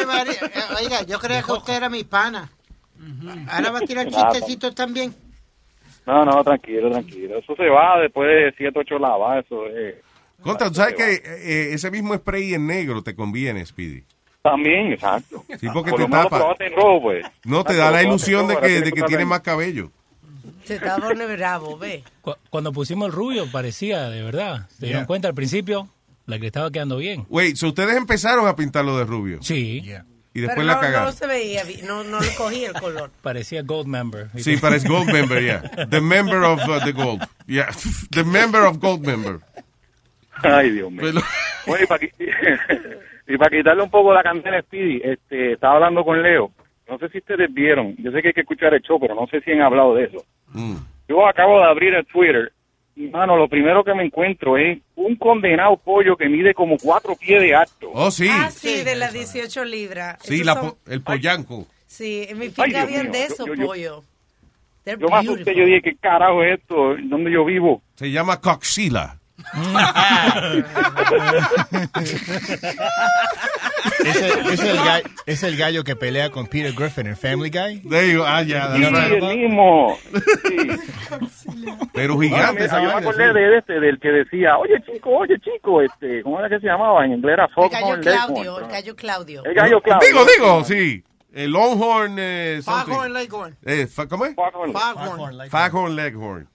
María. 0.06 0.34
Eh, 0.34 0.84
Oiga, 0.84 1.04
yo 1.04 1.20
creía 1.20 1.42
que 1.44 1.52
usted 1.52 1.76
era 1.76 1.90
mi 1.90 2.04
pana. 2.04 2.50
Ahora 3.50 3.72
va 3.72 3.80
a 3.80 3.82
tirar 3.82 4.08
chistecitos 4.08 4.74
también. 4.74 5.14
No, 6.06 6.24
no, 6.26 6.44
tranquilo, 6.44 6.90
tranquilo. 6.90 7.38
Eso 7.38 7.56
se 7.56 7.68
va 7.68 8.00
después 8.00 8.28
de 8.30 8.54
7, 8.58 8.80
8 8.80 9.00
lavas. 9.00 9.46
Eso 9.46 9.66
es. 9.68 9.96
Contra, 10.42 10.70
tú 10.70 10.76
sabes 10.76 10.96
que 10.96 11.14
eh, 11.16 11.74
ese 11.74 11.92
mismo 11.92 12.16
spray 12.16 12.54
en 12.54 12.66
negro 12.68 13.04
te 13.04 13.16
conviene, 13.16 13.66
Speedy. 13.66 14.04
También, 14.42 14.94
exacto. 14.94 15.44
Sí, 15.60 15.68
porque 15.74 15.92
Por 15.92 16.06
te 16.06 16.10
tapa. 16.10 16.56
pues. 17.02 17.26
No, 17.44 17.64
te 17.64 17.76
da 17.76 17.92
la 17.92 18.04
ilusión 18.04 18.48
de 18.48 18.58
que, 18.58 18.82
de 18.82 18.92
que 18.94 19.02
tiene 19.04 19.26
más 19.26 19.42
cabello. 19.42 19.92
Se 20.68 20.76
estaba 20.76 20.98
poniendo 21.08 21.34
bravo, 21.36 21.78
ve. 21.78 22.04
Cu- 22.22 22.36
Cuando 22.50 22.72
pusimos 22.74 23.08
el 23.08 23.14
rubio 23.14 23.50
parecía 23.52 24.10
de 24.10 24.22
verdad. 24.24 24.68
¿Se 24.70 24.86
dieron 24.86 25.02
Yeah. 25.04 25.08
cuenta 25.08 25.28
al 25.30 25.34
principio? 25.34 25.88
La 26.26 26.40
que 26.40 26.48
estaba 26.48 26.70
quedando 26.72 26.98
bien. 26.98 27.26
Wait, 27.30 27.56
so 27.56 27.68
ustedes 27.70 27.96
empezaron 27.96 28.48
a 28.48 28.56
pintarlo 28.56 28.98
de 28.98 29.06
rubio. 29.06 29.40
Sí. 29.42 29.82
Y 30.34 30.42
después 30.42 30.58
Pero 30.58 30.68
la 30.68 30.80
cagaron. 30.80 31.06
no 31.06 31.12
se 31.14 31.26
veía, 31.26 31.64
no, 31.86 32.04
no 32.04 32.20
le 32.20 32.36
cogía 32.36 32.68
el 32.68 32.74
color. 32.74 33.10
Parecía 33.24 33.64
Gold 33.64 33.88
Member. 33.88 34.28
Sí, 34.36 34.58
parece 34.58 34.88
Gold 34.88 35.12
Member, 35.12 35.42
yeah. 35.44 35.88
The 35.90 36.00
member 36.02 36.44
of 36.44 36.60
uh, 36.68 36.84
the 36.84 36.92
Gold. 36.92 37.24
Yeah. 37.48 37.70
The 38.12 38.24
member 38.24 38.62
of 38.64 38.78
Gold 38.80 39.06
Member. 39.08 39.40
Ay, 40.44 40.70
Dios 40.72 40.92
mío. 40.92 41.02
Oye, 41.66 41.84
y 41.84 41.88
para, 41.88 42.06
y 43.28 43.38
para 43.38 43.58
quitarle 43.58 43.82
un 43.84 43.90
poco 43.90 44.14
la 44.14 44.22
candela 44.22 44.58
a 44.60 44.62
Speedy, 44.62 45.02
este, 45.04 45.54
estaba 45.54 45.76
hablando 45.76 46.04
con 46.04 46.22
Leo. 46.22 46.52
No 46.90 46.98
sé 47.00 47.10
si 47.10 47.18
ustedes 47.20 47.54
vieron. 47.54 47.96
Yo 47.98 48.12
sé 48.12 48.22
que 48.22 48.30
hay 48.30 48.34
que 48.34 48.42
escuchar 48.42 48.74
el 48.74 48.82
show, 48.82 49.00
pero 49.00 49.16
no 49.16 49.28
sé 49.28 49.42
si 49.42 49.52
han 49.52 49.62
hablado 49.62 49.94
de 49.96 50.06
eso. 50.06 50.24
Mm. 50.54 50.76
Yo 51.10 51.28
acabo 51.28 51.60
de 51.60 51.66
abrir 51.66 51.94
el 51.94 52.06
Twitter 52.06 52.52
y, 52.96 53.08
mano, 53.08 53.36
lo 53.38 53.48
primero 53.48 53.84
que 53.84 53.94
me 53.94 54.04
encuentro 54.04 54.58
es 54.58 54.80
un 54.96 55.16
condenado 55.18 55.78
pollo 55.78 56.16
que 56.18 56.28
mide 56.30 56.54
como 56.54 56.78
cuatro 56.78 57.16
pies 57.16 57.42
de 57.42 57.54
alto. 57.56 57.92
Oh, 57.94 58.10
sí. 58.10 58.28
Ah, 58.32 58.50
sí, 58.52 58.84
de 58.84 58.96
las 58.96 59.14
18 59.14 59.66
libras. 59.66 60.18
Sí, 60.24 60.36
Esos 60.36 60.46
la 60.46 60.54
son- 60.56 60.70
po- 60.72 60.78
el 60.88 61.02
pollanco. 61.02 61.68
Sí, 61.86 62.26
en 62.28 62.38
mi 62.40 62.46
Ay, 62.46 62.52
finca 62.52 62.66
Dios 62.70 62.82
habían 62.84 63.04
mío, 63.04 63.12
de 63.14 63.20
yo- 63.20 63.26
esos 63.26 63.46
yo- 63.48 63.54
yo- 63.56 63.66
pollos. 63.68 64.04
They're 64.84 65.02
Yo 65.02 65.08
me 65.10 65.18
asusté, 65.18 65.54
yo 65.56 65.66
dije, 65.66 65.82
¿qué 65.82 65.96
carajo 65.98 66.42
es 66.44 66.60
esto? 66.60 66.96
¿Dónde 67.04 67.30
yo 67.32 67.44
vivo? 67.46 67.82
Se 67.96 68.10
llama 68.10 68.40
Coxila. 68.40 69.18
Ese 74.06 74.28
es 74.54 74.60
el, 74.64 74.76
gallo, 74.78 75.04
es 75.26 75.44
el 75.44 75.58
gallo 75.58 75.84
que 75.84 75.96
pelea 75.96 76.30
con 76.30 76.48
Peter 76.48 76.74
Griffin 76.74 77.08
en 77.08 77.18
Family 77.18 77.50
Guy. 77.50 77.82
There 77.90 78.12
you- 78.14 78.24
ah, 78.26 78.42
ya, 78.44 78.76
Sí, 78.76 78.84
right. 78.84 79.24
el 79.24 79.38
mismo. 79.38 79.98
Pero 81.94 82.14
No, 82.16 82.20
gigante 82.22 82.54
mira, 82.54 82.66
esa 82.66 82.82
yo 82.82 82.88
me 82.90 82.94
acordé 82.94 83.28
sí. 83.28 83.34
de 83.34 83.58
este, 83.58 83.80
del 83.80 84.00
que 84.00 84.10
decía, 84.10 84.58
oye 84.58 84.76
chico, 84.86 85.10
oye 85.12 85.36
chico, 85.40 85.82
este, 85.82 86.22
¿cómo 86.24 86.40
era 86.40 86.50
que 86.50 86.60
se 86.60 86.68
llamaba? 86.68 87.06
En 87.06 87.14
inglés 87.14 87.34
era 87.34 87.46
El 87.46 87.52
Foghorn 87.54 87.72
gallo. 87.72 88.02
Claudio, 88.02 88.60
el 88.60 88.68
gallo 88.68 88.96
Claudio. 88.96 89.46
El 89.46 89.54
gallo 89.54 89.82
Claudio. 89.82 90.08
Digo, 90.08 90.26
digo, 90.26 90.64
sí. 90.64 91.04
El 91.34 91.52
Longhorn. 91.52 92.16
Eh. 92.18 92.62
Foghorn 92.64 93.14
Leghorn. 93.14 93.58
Eh, 93.64 93.88
¿Cómo 94.10 94.26
es? 94.26 94.34
Foghorn. 94.34 94.74
Foghorn 95.52 95.96
Leghorn. 95.96 96.48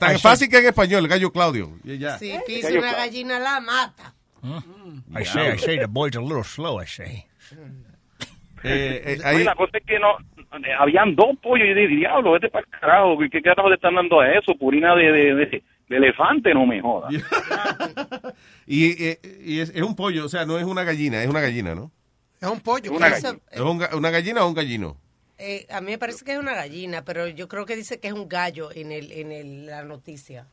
Tan 0.00 0.18
fácil 0.18 0.48
que 0.50 0.58
en 0.58 0.66
español, 0.66 1.04
el 1.04 1.08
gallo 1.08 1.32
Claudio. 1.32 1.72
Y 1.84 1.96
ya. 1.98 2.18
Si 2.18 2.34
pisa 2.46 2.68
una 2.72 2.92
gallina 2.92 3.38
la 3.38 3.60
mata. 3.60 4.14
I 4.42 5.24
say, 5.24 5.52
I 5.52 5.56
say, 5.58 5.78
the 5.78 5.86
boy's 5.88 6.14
a 6.16 6.20
little 6.20 6.44
slow, 6.44 6.80
I 6.80 6.86
say. 6.86 7.26
Eh, 8.64 9.02
eh, 9.04 9.18
ahí, 9.24 9.44
la 9.44 9.54
cosa 9.54 9.78
es 9.78 9.84
que 9.86 9.98
no, 10.00 10.18
eh, 10.58 10.72
habían 10.78 11.14
dos 11.14 11.36
pollos 11.40 11.64
y 11.66 11.68
yo 11.70 11.74
dije, 11.76 11.88
diablo, 11.96 12.32
vete 12.32 12.48
para 12.48 12.64
el 12.64 12.70
carajo, 12.80 13.16
¿qué 13.18 13.30
qué 13.30 13.40
carajo 13.42 13.68
le 13.68 13.76
están 13.76 13.94
dando 13.94 14.20
a 14.20 14.32
eso? 14.32 14.52
Purina 14.58 14.96
de, 14.96 15.12
de, 15.12 15.34
de, 15.34 15.62
de 15.88 15.96
elefante, 15.96 16.52
no 16.54 16.66
me 16.66 16.80
jodas. 16.80 17.12
y 18.66 19.04
eh, 19.04 19.18
y 19.44 19.60
es, 19.60 19.70
es 19.70 19.82
un 19.82 19.94
pollo, 19.94 20.24
o 20.24 20.28
sea, 20.28 20.44
no 20.44 20.58
es 20.58 20.64
una 20.64 20.82
gallina, 20.82 21.22
es 21.22 21.28
una 21.28 21.40
gallina, 21.40 21.74
¿no? 21.74 21.92
Es 22.40 22.48
un 22.48 22.60
pollo. 22.60 22.92
Una 22.92 23.08
gallina. 23.10 23.38
¿Es 23.50 23.60
un 23.60 23.80
ga- 23.80 23.94
una 23.96 24.10
gallina 24.10 24.44
o 24.44 24.48
un 24.48 24.54
gallino? 24.54 24.96
Eh, 25.38 25.66
a 25.70 25.80
mí 25.80 25.92
me 25.92 25.98
parece 25.98 26.24
que 26.24 26.32
es 26.32 26.38
una 26.38 26.54
gallina, 26.54 27.04
pero 27.04 27.28
yo 27.28 27.46
creo 27.46 27.64
que 27.64 27.76
dice 27.76 28.00
que 28.00 28.08
es 28.08 28.14
un 28.14 28.28
gallo 28.28 28.70
en 28.74 28.90
el 28.90 29.12
en 29.12 29.30
el, 29.30 29.66
la 29.66 29.84
noticia. 29.84 30.46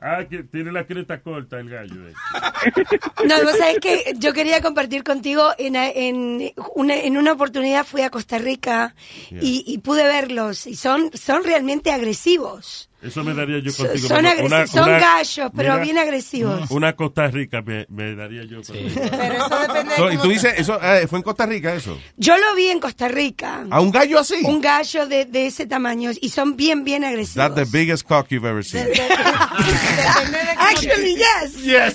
Ah, 0.00 0.24
que 0.28 0.44
tiene 0.44 0.70
la 0.70 0.86
cresta 0.86 1.20
corta 1.20 1.58
el 1.58 1.68
gallo. 1.68 1.96
No, 3.24 3.42
vos 3.42 3.56
sabés 3.58 3.80
que 3.80 4.14
yo 4.18 4.32
quería 4.32 4.60
compartir 4.62 5.02
contigo, 5.02 5.50
en, 5.58 5.74
en, 5.74 6.52
una, 6.74 6.94
en 6.96 7.16
una 7.16 7.32
oportunidad 7.32 7.84
fui 7.84 8.02
a 8.02 8.10
Costa 8.10 8.38
Rica 8.38 8.94
y, 9.30 9.64
y 9.66 9.78
pude 9.78 10.04
verlos 10.04 10.66
y 10.66 10.76
son, 10.76 11.10
son 11.14 11.42
realmente 11.42 11.90
agresivos. 11.90 12.87
Eso 13.00 13.22
me 13.22 13.32
daría 13.32 13.60
yo 13.60 13.72
contigo. 13.72 14.08
son 14.08 14.18
Una- 14.44 14.66
son 14.66 14.82
una- 14.88 14.98
gallos, 14.98 15.50
pero 15.56 15.78
bien 15.80 15.98
agresivos. 15.98 16.68
Una 16.70 16.94
Costa 16.96 17.28
Rica 17.28 17.62
me, 17.62 17.86
me 17.90 18.16
daría 18.16 18.42
yo 18.44 18.60
contigo. 18.62 18.88
Pero 19.10 19.34
eso 19.34 19.58
depende 19.60 19.94
So, 19.96 20.06
de 20.08 20.14
y 20.14 20.16
tú 20.18 20.28
dices, 20.30 20.54
eso 20.58 20.80
eh, 20.82 21.06
fue 21.06 21.18
en 21.20 21.22
Costa 21.22 21.46
Rica 21.46 21.74
eso. 21.74 21.96
Yo 22.16 22.36
lo 22.36 22.54
vi 22.56 22.66
en 22.70 22.80
Costa 22.80 23.06
Rica. 23.06 23.66
¿A 23.70 23.80
un 23.80 23.92
gallo 23.92 24.18
así? 24.18 24.34
Un 24.44 24.60
gallo 24.60 25.06
de, 25.06 25.26
de 25.26 25.46
ese 25.46 25.66
tamaño 25.66 26.10
y 26.20 26.28
son 26.30 26.56
bien, 26.56 26.82
bien 26.82 27.04
agresivos. 27.04 27.54
That's 27.54 27.70
the 27.70 27.78
biggest 27.78 28.04
cock 28.06 28.26
you've 28.30 28.48
ever 28.48 28.64
seen. 28.64 28.86
depende 28.88 30.38
de 30.38 30.54
cómo 30.56 30.68
Actually, 30.68 31.14
yes. 31.16 31.62
Yes. 31.64 31.94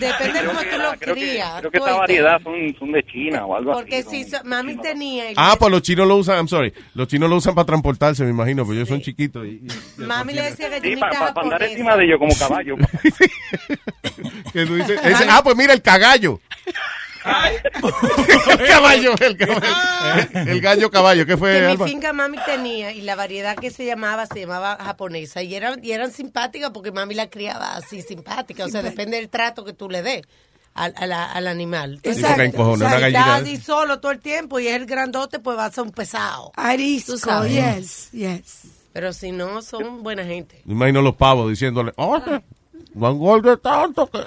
Depende 0.00 0.40
de 0.40 0.46
cómo 0.46 0.60
tú 0.60 0.78
lo 0.78 1.14
crías. 1.14 1.58
creo 1.60 1.70
que 1.70 1.78
esta 1.78 1.92
variedad 1.94 2.40
son, 2.42 2.54
son 2.78 2.92
de 2.92 3.02
China 3.04 3.46
o 3.46 3.56
algo 3.56 3.72
Porque 3.72 3.98
así. 3.98 4.24
si 4.24 4.30
so- 4.30 4.42
mami 4.44 4.76
tenía 4.76 5.24
Ah, 5.36 5.56
pues 5.58 5.70
los 5.70 5.82
chinos 5.82 6.06
lo 6.08 6.16
usan, 6.16 6.36
I'm 6.36 6.48
sorry. 6.48 6.72
Los 6.94 7.08
chinos 7.08 7.28
lo 7.30 7.36
usan 7.36 7.54
para 7.54 7.66
transportarse, 7.66 8.24
me 8.24 8.30
imagino, 8.30 8.64
porque 8.64 8.78
ellos 8.78 8.88
son 8.88 9.00
chiquitos. 9.04 9.44
Y, 9.46 9.62
y- 9.66 9.68
mami 10.02 10.32
le 10.32 10.42
decía 10.50 10.66
Sí, 10.66 10.72
gallinita 10.72 11.08
para 11.10 11.18
andar 11.26 11.34
japonesa. 11.34 11.66
encima 11.72 11.96
de 11.96 12.04
ellos 12.04 12.18
como 12.18 12.34
caballo. 12.36 12.76
que 14.52 14.66
tú 14.66 14.74
dices- 14.76 15.00
ese- 15.04 15.26
ah, 15.28 15.40
pues 15.44 15.56
mira 15.56 15.72
el 15.72 15.82
cagallo. 15.82 16.40
el 17.24 18.66
caballo, 18.68 19.14
el 19.20 19.36
caballo. 19.36 19.62
El 20.34 20.60
gallo 20.60 20.90
caballo, 20.90 21.24
¿qué 21.26 21.36
fue, 21.38 21.52
que 21.58 21.76
mi 21.84 21.90
finca 21.90 22.12
mami 22.12 22.36
tenía 22.44 22.92
y 22.92 23.00
la 23.00 23.16
variedad 23.16 23.56
que 23.56 23.70
se 23.70 23.86
llamaba 23.86 24.26
se 24.26 24.40
llamaba 24.40 24.76
japonesa 24.78 25.42
y 25.42 25.54
eran 25.54 25.82
y 25.82 25.92
eran 25.92 26.12
simpáticas 26.12 26.70
porque 26.70 26.92
mami 26.92 27.14
la 27.14 27.30
criaba 27.30 27.76
así 27.76 28.02
simpática 28.02 28.66
o 28.66 28.68
sea 28.68 28.82
depende 28.82 29.16
del 29.16 29.30
trato 29.30 29.64
que 29.64 29.72
tú 29.72 29.88
le 29.88 30.02
des 30.02 30.22
al, 30.74 30.92
al 31.12 31.46
animal 31.46 31.98
Sí, 32.04 32.20
porque 32.20 32.44
encojona 32.44 32.86
una 32.96 33.06
estás 33.08 33.40
así 33.40 33.56
solo 33.56 34.00
todo 34.00 34.12
el 34.12 34.20
tiempo 34.20 34.60
y 34.60 34.66
es 34.68 34.74
el 34.76 34.84
grandote 34.84 35.38
pues 35.38 35.56
va 35.56 35.64
a 35.66 35.70
ser 35.72 35.84
un 35.84 35.92
pesado 35.92 36.52
Arisco, 36.56 37.46
yes, 37.46 38.10
yes. 38.12 38.64
Pero 38.94 39.12
si 39.12 39.30
no 39.32 39.60
son 39.60 40.02
buena 40.02 40.24
gente. 40.24 40.62
Me 40.64 40.72
imagino 40.72 41.02
los 41.02 41.16
pavos 41.16 41.50
diciéndole, 41.50 41.92
oye, 41.96 42.42
no 42.94 43.10
engorde 43.10 43.58
tanto 43.58 44.08
que... 44.08 44.20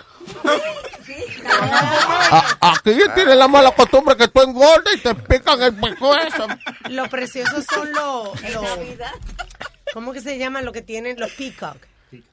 A- 2.31 2.57
aquí 2.73 2.95
tienen 3.15 3.39
la 3.39 3.47
mala 3.47 3.71
costumbre 3.71 4.15
que 4.17 4.27
tú 4.27 4.41
engordas 4.41 4.93
y 4.95 4.99
te 4.99 5.15
pican 5.15 5.61
el 5.63 5.73
pescuezo. 5.73 6.47
lo 6.89 7.07
preciosos 7.09 7.65
son 7.73 7.91
los 7.93 8.41
los 8.53 8.65
¿cómo 9.93 10.11
que 10.13 10.21
se 10.21 10.37
llaman 10.37 10.65
lo 10.65 10.71
que 10.73 10.81
tienen 10.81 11.19
los 11.19 11.31
peacock. 11.31 11.77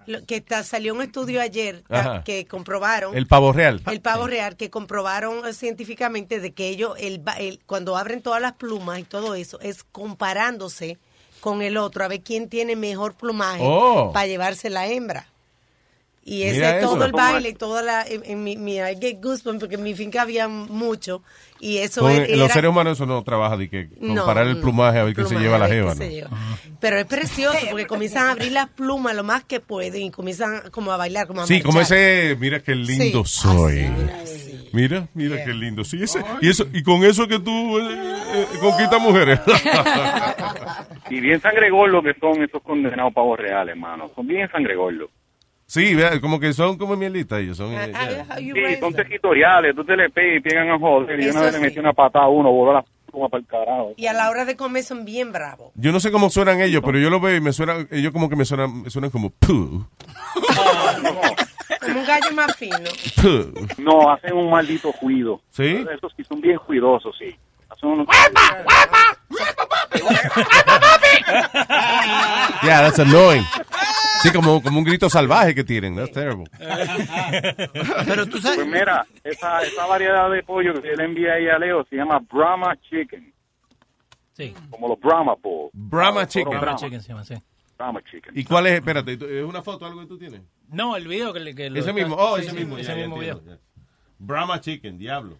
Lo- 0.06 0.24
que 0.24 0.44
salió 0.64 0.94
un 0.94 1.02
estudio 1.02 1.40
ayer 1.40 1.82
ta- 1.88 2.22
que 2.24 2.46
comprobaron 2.46 3.16
El 3.16 3.26
pavo 3.26 3.52
real. 3.52 3.80
el 3.86 4.00
pavo 4.00 4.26
real 4.26 4.56
que 4.56 4.70
comprobaron 4.70 5.46
eh, 5.46 5.52
científicamente 5.52 6.40
de 6.40 6.52
que 6.52 6.68
ellos 6.68 6.94
el, 6.98 7.18
ba- 7.20 7.38
el- 7.38 7.60
cuando 7.66 7.96
abren 7.96 8.22
todas 8.22 8.40
las 8.42 8.52
plumas 8.52 8.98
y 8.98 9.04
todo 9.04 9.34
eso 9.34 9.60
es 9.60 9.82
comparándose 9.84 10.98
con 11.44 11.60
el 11.60 11.76
otro 11.76 12.02
a 12.02 12.08
ver 12.08 12.22
quién 12.22 12.48
tiene 12.48 12.74
mejor 12.74 13.12
plumaje 13.16 13.60
Oh. 13.62 14.12
para 14.14 14.26
llevarse 14.26 14.70
la 14.70 14.86
hembra. 14.88 15.26
Y 16.26 16.44
ese 16.44 16.54
Mira 16.54 16.76
es 16.78 16.82
todo 16.82 16.96
eso. 16.96 17.04
el 17.04 17.12
baile, 17.12 17.52
toda 17.52 17.82
la 17.82 18.02
en, 18.02 18.22
en 18.24 18.42
mi, 18.42 18.56
mi 18.56 18.76
I 18.78 18.96
get 18.98 19.20
goosebumps 19.22 19.60
porque 19.60 19.74
en 19.74 19.82
mi 19.82 19.94
finca 19.94 20.22
había 20.22 20.48
mucho 20.48 21.22
y 21.60 21.76
eso 21.78 22.08
era, 22.08 22.34
los 22.36 22.50
seres 22.50 22.70
humanos 22.70 22.94
eso 22.94 23.04
no 23.04 23.22
trabaja 23.22 23.58
de 23.58 23.68
que 23.68 23.88
No, 24.00 24.22
comparar 24.22 24.46
el 24.46 24.54
no, 24.54 24.60
plumaje 24.62 24.98
a 25.00 25.04
ver 25.04 25.14
qué 25.14 25.24
se 25.26 25.34
lleva 25.36 25.58
la 25.58 25.68
jeva. 25.68 25.94
Pero 26.80 26.98
es 26.98 27.04
precioso 27.04 27.58
porque 27.70 27.86
comienzan 27.86 28.28
a 28.28 28.30
abrir 28.32 28.52
las 28.52 28.70
plumas 28.70 29.14
lo 29.14 29.22
más 29.22 29.44
que 29.44 29.60
pueden 29.60 30.00
y 30.02 30.10
comienzan 30.10 30.70
como 30.70 30.92
a 30.92 30.96
bailar, 30.96 31.26
como 31.26 31.42
a 31.42 31.46
Sí, 31.46 31.60
como 31.60 31.82
ese, 31.82 32.36
mira 32.40 32.60
qué 32.62 32.74
lindo 32.74 33.24
Sí. 33.26 33.40
soy. 33.42 33.86
Mira, 34.72 35.06
mira 35.14 35.44
qué 35.44 35.52
lindo. 35.52 35.84
Sí, 35.84 36.02
ese, 36.02 36.24
y 36.40 36.48
eso 36.48 36.66
y 36.72 36.82
con 36.82 37.04
eso 37.04 37.28
que 37.28 37.38
tú 37.38 37.78
eh, 37.78 37.84
eh, 38.34 38.46
conquistas 38.60 39.00
mujeres. 39.00 39.40
Y 41.10 41.20
bien 41.20 41.40
sangregordos 41.40 42.02
que 42.02 42.14
son 42.18 42.42
esos 42.42 42.62
condenados 42.62 43.12
pavos 43.12 43.38
reales, 43.38 43.74
hermano. 43.74 44.10
Son 44.14 44.26
bien 44.26 44.50
sangregordos. 44.50 45.10
Sí, 45.66 45.94
vea, 45.94 46.20
como 46.20 46.38
que 46.40 46.52
son 46.52 46.76
como 46.78 46.96
mielitas 46.96 47.40
ellos, 47.40 47.56
son 47.56 47.72
eh, 47.72 47.92
ya. 47.92 48.36
Sí, 48.36 48.52
son 48.80 48.92
territoriales. 48.94 49.74
Tú 49.74 49.84
te 49.84 49.96
le 49.96 50.10
pegas 50.10 50.36
y 50.38 50.40
pegan 50.40 50.70
a 50.70 50.78
joder. 50.78 51.20
Y 51.20 51.28
una 51.28 51.42
vez 51.42 51.52
le 51.52 51.58
sí. 51.58 51.64
metí 51.64 51.78
una 51.78 51.92
patada 51.92 52.26
a 52.26 52.28
uno, 52.28 52.50
voló 52.50 52.72
la 52.74 52.84
pluma 53.10 53.28
para 53.28 53.40
el 53.40 53.46
carajo. 53.46 53.92
Y 53.96 54.06
a 54.06 54.12
la 54.12 54.30
hora 54.30 54.44
de 54.44 54.56
comer 54.56 54.82
son 54.82 55.04
bien 55.04 55.32
bravos. 55.32 55.72
Yo 55.74 55.92
no 55.92 56.00
sé 56.00 56.10
cómo 56.10 56.30
suenan 56.30 56.60
ellos, 56.60 56.82
pero 56.84 56.98
yo 56.98 57.10
lo 57.10 57.20
veo 57.20 57.36
y 57.36 57.40
me 57.40 57.52
suenan, 57.52 57.88
ellos 57.90 58.12
como 58.12 58.28
que 58.28 58.36
me 58.36 58.44
suenan, 58.44 58.82
me 58.82 58.90
suenan 58.90 59.10
como 59.10 59.30
puh, 59.30 59.84
Como 61.80 62.00
un 62.00 62.06
gallo 62.06 62.32
más 62.34 62.56
fino. 62.56 62.76
puh. 63.22 63.52
No, 63.82 64.10
hacen 64.12 64.32
un 64.34 64.50
maldito 64.50 64.92
juido. 64.92 65.40
¿Sí? 65.50 65.84
Esos 65.94 66.12
sí 66.16 66.24
son 66.24 66.40
bien 66.40 66.56
juidosos, 66.58 67.14
sí. 67.18 67.34
Hacen 67.68 67.88
unos... 67.90 68.06
Yeah, 72.64 72.80
that's 72.82 72.98
annoying. 72.98 73.44
Sí, 74.24 74.32
como, 74.32 74.62
como 74.62 74.78
un 74.78 74.84
grito 74.84 75.08
salvaje 75.10 75.54
que 75.54 75.62
tienen. 75.64 75.94
That's 75.96 76.12
terrible. 76.12 76.44
Pero 78.06 78.26
tú 78.26 78.38
sabes... 78.38 78.56
Pues 78.58 78.66
mira, 78.68 79.06
esa, 79.22 79.62
esa 79.62 79.86
variedad 79.86 80.30
de 80.30 80.42
pollo 80.42 80.74
que 80.80 80.96
le 80.96 81.04
envía 81.04 81.34
ahí 81.34 81.48
a 81.48 81.58
Leo 81.58 81.84
se 81.90 81.96
llama 81.96 82.18
Brahma 82.32 82.74
Chicken. 82.88 83.32
Sí. 84.32 84.54
Como 84.70 84.88
los 84.88 84.98
Brahma 84.98 85.34
Balls. 85.42 85.70
Brahma 85.74 86.26
Chicken. 86.26 86.48
Brahma 86.50 86.60
Brahma. 86.62 86.78
Chicken 86.78 87.02
se 87.02 87.08
llama, 87.08 87.24
sí. 87.24 87.34
Brahma 87.78 88.00
Chicken. 88.10 88.32
¿Y 88.36 88.44
cuál 88.44 88.66
es? 88.66 88.72
Espérate, 88.74 89.12
¿es 89.12 89.44
una 89.44 89.62
foto 89.62 89.84
algo 89.86 90.00
que 90.00 90.06
tú 90.06 90.18
tienes? 90.18 90.40
No, 90.68 90.96
el 90.96 91.06
video 91.06 91.32
que, 91.32 91.40
le- 91.40 91.54
que 91.54 91.68
lo 91.70 91.78
Ese 91.78 91.92
mismo, 91.92 92.16
oh, 92.18 92.36
sí, 92.36 92.42
ese 92.42 92.50
sí, 92.52 92.56
mismo. 92.56 92.78
ese 92.78 92.88
ya, 92.88 92.94
ya 92.94 93.00
mismo 93.02 93.18
video. 93.18 93.42
Brahma 94.18 94.60
Chicken, 94.60 94.96
diablo. 94.98 95.38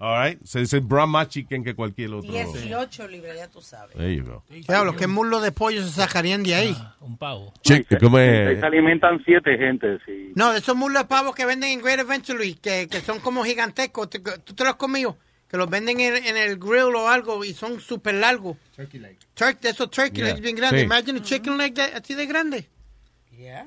All 0.00 0.24
right, 0.28 0.42
se 0.44 0.60
dice 0.60 0.80
Brahma 0.80 1.28
Chicken 1.28 1.62
que 1.64 1.74
cualquier 1.74 2.12
otro. 2.14 2.30
18 2.32 3.08
libras, 3.08 3.36
ya 3.36 3.48
tú 3.48 3.60
sabes. 3.60 3.96
There 3.96 4.14
you 4.14 4.24
go. 4.24 4.42
Diablo, 4.48 4.96
¿qué 4.96 5.06
muslo 5.06 5.40
de 5.40 5.52
pollo 5.52 5.82
se 5.82 5.90
sacarían 5.92 6.42
de 6.42 6.54
ahí? 6.54 6.76
Un 7.00 7.16
pavo. 7.16 7.52
Chicken, 7.62 7.98
¿cómo 8.00 8.16
Ahí 8.18 8.28
es? 8.54 8.60
se 8.60 8.66
alimentan 8.66 9.22
siete 9.24 9.56
gente, 9.58 9.98
sí. 10.06 10.32
No, 10.34 10.52
esos 10.52 10.76
muslos 10.76 11.02
de 11.02 11.08
pavos 11.08 11.34
que 11.34 11.44
venden 11.46 11.70
en 11.70 11.82
Great 11.82 12.00
Eventually, 12.00 12.54
que, 12.54 12.88
que 12.88 13.00
son 13.00 13.20
como 13.20 13.44
gigantescos. 13.44 14.08
¿Tú, 14.10 14.20
te 14.20 14.64
los 14.64 14.72
has 14.72 14.76
comido? 14.76 15.16
Que 15.48 15.56
los 15.58 15.68
venden 15.68 16.00
en, 16.00 16.16
en 16.16 16.36
el 16.36 16.56
grill 16.58 16.94
o 16.96 17.08
algo 17.08 17.44
y 17.44 17.52
son 17.52 17.78
súper 17.80 18.14
largos. 18.14 18.56
Turkey 18.74 19.00
leg. 19.00 19.18
Turkey, 19.34 19.70
esos 19.70 19.90
turkey 19.90 20.22
Yeah. 20.22 20.26
legs 20.28 20.40
bien 20.40 20.56
grandes. 20.56 20.80
Sí. 20.80 20.86
Imagine 20.86 21.18
a 21.18 21.22
chicken 21.22 21.58
leg 21.58 21.74
de- 21.74 21.82
así 21.82 22.14
de 22.14 22.24
grande. 22.26 22.66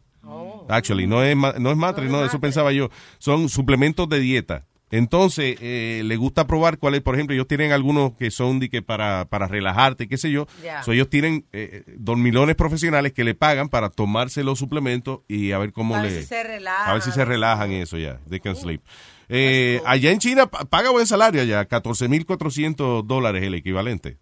Actually, 0.69 1.07
no 1.07 1.23
es, 1.23 1.35
no 1.35 1.71
es 1.71 1.77
matre, 1.77 2.07
no, 2.07 2.23
eso 2.23 2.39
pensaba 2.39 2.71
yo. 2.71 2.89
Son 3.19 3.49
suplementos 3.49 4.07
de 4.09 4.19
dieta. 4.19 4.65
Entonces, 4.95 5.57
eh, 5.59 6.03
le 6.05 6.15
gusta 6.17 6.45
probar 6.45 6.77
cuáles, 6.77 7.01
por 7.01 7.15
ejemplo, 7.15 7.33
ellos 7.33 7.47
tienen 7.47 7.71
algunos 7.71 8.13
que 8.13 8.29
son 8.29 8.59
de 8.59 8.69
que 8.69 8.83
para, 8.83 9.25
para 9.25 9.47
relajarte, 9.47 10.07
qué 10.07 10.17
sé 10.17 10.29
yo. 10.29 10.45
Ya. 10.63 10.83
So, 10.83 10.91
ellos 10.91 11.09
tienen 11.09 11.45
eh, 11.51 11.81
dormilones 11.97 12.55
profesionales 12.55 13.11
que 13.11 13.23
le 13.23 13.33
pagan 13.33 13.69
para 13.69 13.89
tomarse 13.89 14.43
los 14.43 14.59
suplementos 14.59 15.21
y 15.27 15.51
a 15.51 15.57
ver 15.57 15.73
cómo 15.73 15.95
A 15.95 16.03
ver 16.03 16.11
le... 16.11 16.21
si 16.21 16.27
se 16.27 16.43
relajan. 16.43 16.89
A 16.89 16.93
ver 16.93 17.01
si 17.01 17.11
se 17.11 17.25
relajan 17.25 17.71
y 17.71 17.75
eso 17.77 17.97
ya. 17.97 18.19
They 18.29 18.39
can 18.39 18.55
sleep. 18.55 18.81
Eh, 19.29 19.81
allá 19.87 20.11
en 20.11 20.19
China 20.19 20.45
pa- 20.45 20.65
paga 20.65 20.91
buen 20.91 21.07
salario 21.07 21.41
allá, 21.41 21.67
14.400 21.67 23.03
dólares 23.07 23.41
el 23.43 23.55
equivalente. 23.55 24.17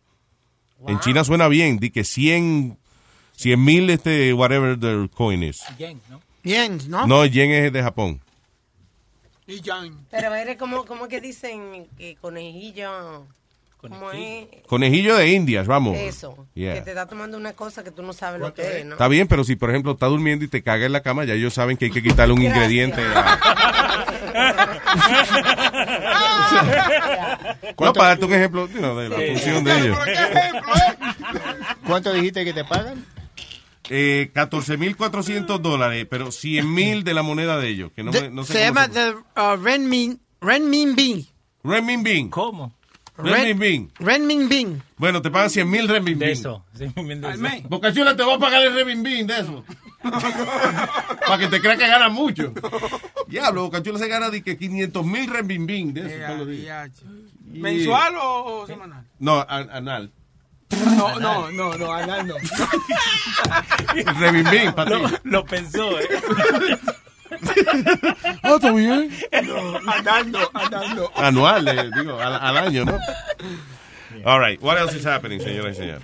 En 0.88 0.99
China 1.02 1.23
suena 1.26 1.49
bien, 1.49 1.80
di 1.80 1.89
que 1.91 2.06
100 2.06 2.77
mil, 3.57 3.89
este, 3.89 4.34
whatever 4.34 4.80
the 4.80 5.10
coin 5.14 5.43
is. 5.43 5.61
Yen, 5.77 5.99
¿no? 6.10 6.22
Bien, 6.43 6.77
¿no? 6.88 7.06
No, 7.07 7.26
yen 7.26 7.52
es 7.52 7.73
de 7.73 7.84
Japón. 7.84 8.22
Y 9.48 9.62
Jan. 9.64 10.06
Pero 10.10 10.34
eres 10.34 10.58
como, 10.58 10.86
como 10.86 11.08
que 11.08 11.20
dicen 11.22 11.88
que 11.98 12.16
conejillo. 12.22 13.26
¿Cómo 13.78 14.12
es? 14.12 14.46
Conejillo 14.68 15.18
de 15.18 15.30
Indias, 15.30 15.66
vamos. 15.66 15.98
Eso. 15.98 16.48
Yeah. 16.54 16.76
Que 16.76 16.82
te 16.82 16.92
está 16.92 17.08
tomando 17.08 17.36
una 17.36 17.54
cosa 17.54 17.84
que 17.84 17.90
tú 17.90 18.04
no 18.04 18.14
sabes 18.14 18.40
lo 18.40 18.54
que 18.54 18.82
es, 18.82 18.86
¿no? 18.86 18.92
Está 18.94 19.08
bien, 19.08 19.28
pero 19.28 19.44
si 19.44 19.56
por 19.56 19.72
ejemplo 19.72 19.94
está 19.94 20.06
durmiendo 20.06 20.46
y 20.46 20.48
te 20.48 20.62
caga 20.62 20.86
en 20.86 20.92
la 20.92 21.02
cama, 21.02 21.26
ya 21.26 21.34
ellos 21.34 21.56
saben 21.56 21.78
que 21.78 21.86
hay 21.86 21.92
que 21.92 22.04
quitarle 22.04 22.36
un 22.36 22.42
Gracias. 22.42 22.58
ingrediente. 22.72 23.02
No, 27.80 27.94
para 27.94 28.10
darte 28.10 28.26
un 28.26 28.34
ejemplo 28.34 28.68
you 28.68 28.78
know, 28.78 28.96
de 28.98 29.10
la 29.10 29.16
función 29.16 29.64
de 29.64 29.80
ellos. 29.80 29.98
¿Cuánto 31.88 32.14
dijiste 32.14 32.46
que 32.46 32.54
te 32.54 32.64
pagan? 32.64 33.04
Eh, 33.94 34.32
14.400 34.34 35.60
dólares, 35.60 36.08
pero 36.10 36.32
100 36.32 36.74
mil 36.74 37.04
de 37.04 37.14
la 37.14 37.24
moneda 37.24 37.58
de 37.60 37.68
ellos. 37.68 37.92
Que 37.94 38.04
no, 38.04 38.12
me- 38.14 38.30
no 38.30 38.44
sé 38.46 38.54
se 38.54 38.60
cómo 38.68 38.80
llama 38.80 38.88
the, 38.88 39.10
uh, 39.42 39.56
Renmin, 39.62 40.20
Renminbi. 40.40 41.28
Renminbi. 41.64 42.30
¿Cómo? 42.30 42.74
Renminbi. 43.18 43.90
Renminbi. 44.00 44.82
Bueno, 44.98 45.22
te 45.22 45.30
pagan 45.30 45.50
100 45.50 45.70
mil 45.70 45.88
renminbi. 45.90 46.26
De 46.26 46.32
eso. 46.32 46.64
Sí, 46.74 46.86
de 46.96 47.30
eso. 47.30 47.68
Boca 47.68 47.94
Chula 47.94 48.16
te 48.16 48.24
va 48.24 48.36
a 48.36 48.40
pagar 48.40 48.64
el 48.64 48.74
renminbi 48.74 49.24
de 49.24 49.40
eso. 49.40 49.64
Para 50.02 51.38
que 51.38 51.48
te 51.48 51.60
creas 51.62 51.78
que 51.78 51.88
gana 51.88 52.10
mucho. 52.10 52.54
Diablo, 53.28 53.64
Boca 53.64 53.84
Chula 53.84 54.00
se 54.00 54.08
gana 54.08 54.30
de 54.30 54.42
que 54.42 54.58
500 54.58 55.06
mil 55.06 55.30
renminbi 55.30 55.92
de 55.92 56.02
eso. 56.24 56.36
los 56.38 56.48
días. 56.48 56.90
¿Mensual 57.46 58.16
o, 58.16 58.62
o 58.62 58.68
semanal? 58.68 59.06
No, 59.20 59.46
an- 59.48 59.70
anal. 59.72 60.12
No, 60.98 61.19
no, 61.19 61.52
no, 61.52 61.73
no, 61.77 61.93
andando. 61.93 62.35
Revimbín, 64.19 64.73
para 64.73 64.91
ti. 64.98 65.15
Lo 65.23 65.45
pensó, 65.45 65.99
¿eh? 65.99 66.07
Ah, 68.43 68.56
está 68.56 68.72
bien. 68.72 69.10
No, 69.43 69.91
andando, 69.91 70.39
andando. 70.53 71.11
Anual, 71.15 71.68
eh, 71.68 71.89
digo, 71.95 72.19
al, 72.19 72.35
al 72.35 72.57
año, 72.57 72.85
¿no? 72.85 72.98
All 74.26 74.39
right. 74.39 74.61
What 74.61 74.77
else 74.77 74.98
is 74.98 75.06
happening, 75.06 75.39
señoras 75.39 75.77
y 75.77 75.81
señores? 75.81 76.03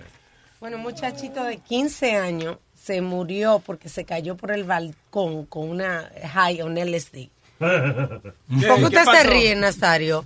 Bueno, 0.59 0.77
un 0.77 0.83
muchachito 0.83 1.43
de 1.43 1.57
15 1.57 2.15
años 2.15 2.57
se 2.73 3.01
murió 3.01 3.61
porque 3.63 3.89
se 3.89 4.05
cayó 4.05 4.37
por 4.37 4.51
el 4.51 4.63
balcón 4.63 5.45
con 5.45 5.69
una 5.69 6.09
high 6.33 6.61
on 6.61 6.75
LSD. 6.75 7.29
¿Por 7.59 8.77
qué 8.77 8.83
usted 8.83 9.03
se 9.03 9.23
ríe, 9.23 9.55
Nazario? 9.55 10.25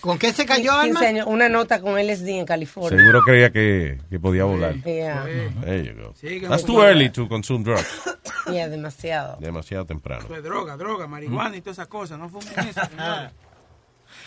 ¿Con 0.00 0.18
qué 0.18 0.32
se 0.32 0.46
cayó, 0.46 0.72
15 0.82 0.88
Alma? 0.88 1.00
años, 1.00 1.26
una 1.28 1.48
nota 1.48 1.80
con 1.80 1.94
LSD 1.98 2.28
en 2.28 2.46
California. 2.46 2.98
Seguro 2.98 3.22
creía 3.22 3.50
que, 3.50 3.98
que 4.10 4.18
podía 4.18 4.44
volar. 4.44 4.74
Yeah. 4.82 5.24
There 5.64 5.84
you 5.84 6.02
go. 6.02 6.14
Sí, 6.20 6.40
que 6.40 6.48
That's 6.48 6.64
too 6.64 6.82
early 6.82 7.10
to 7.10 7.28
consume 7.28 7.64
drugs. 7.64 7.86
Yeah, 8.50 8.68
demasiado. 8.68 9.36
Demasiado 9.38 9.84
temprano. 9.86 10.24
Eso 10.24 10.34
es 10.34 10.42
droga, 10.42 10.76
droga, 10.76 11.06
marihuana 11.06 11.56
y 11.56 11.60
todas 11.60 11.76
esas 11.78 11.86
cosas. 11.88 12.18
No 12.18 12.28
fumen 12.30 12.48
eso, 12.68 12.80
señores. 12.88 13.30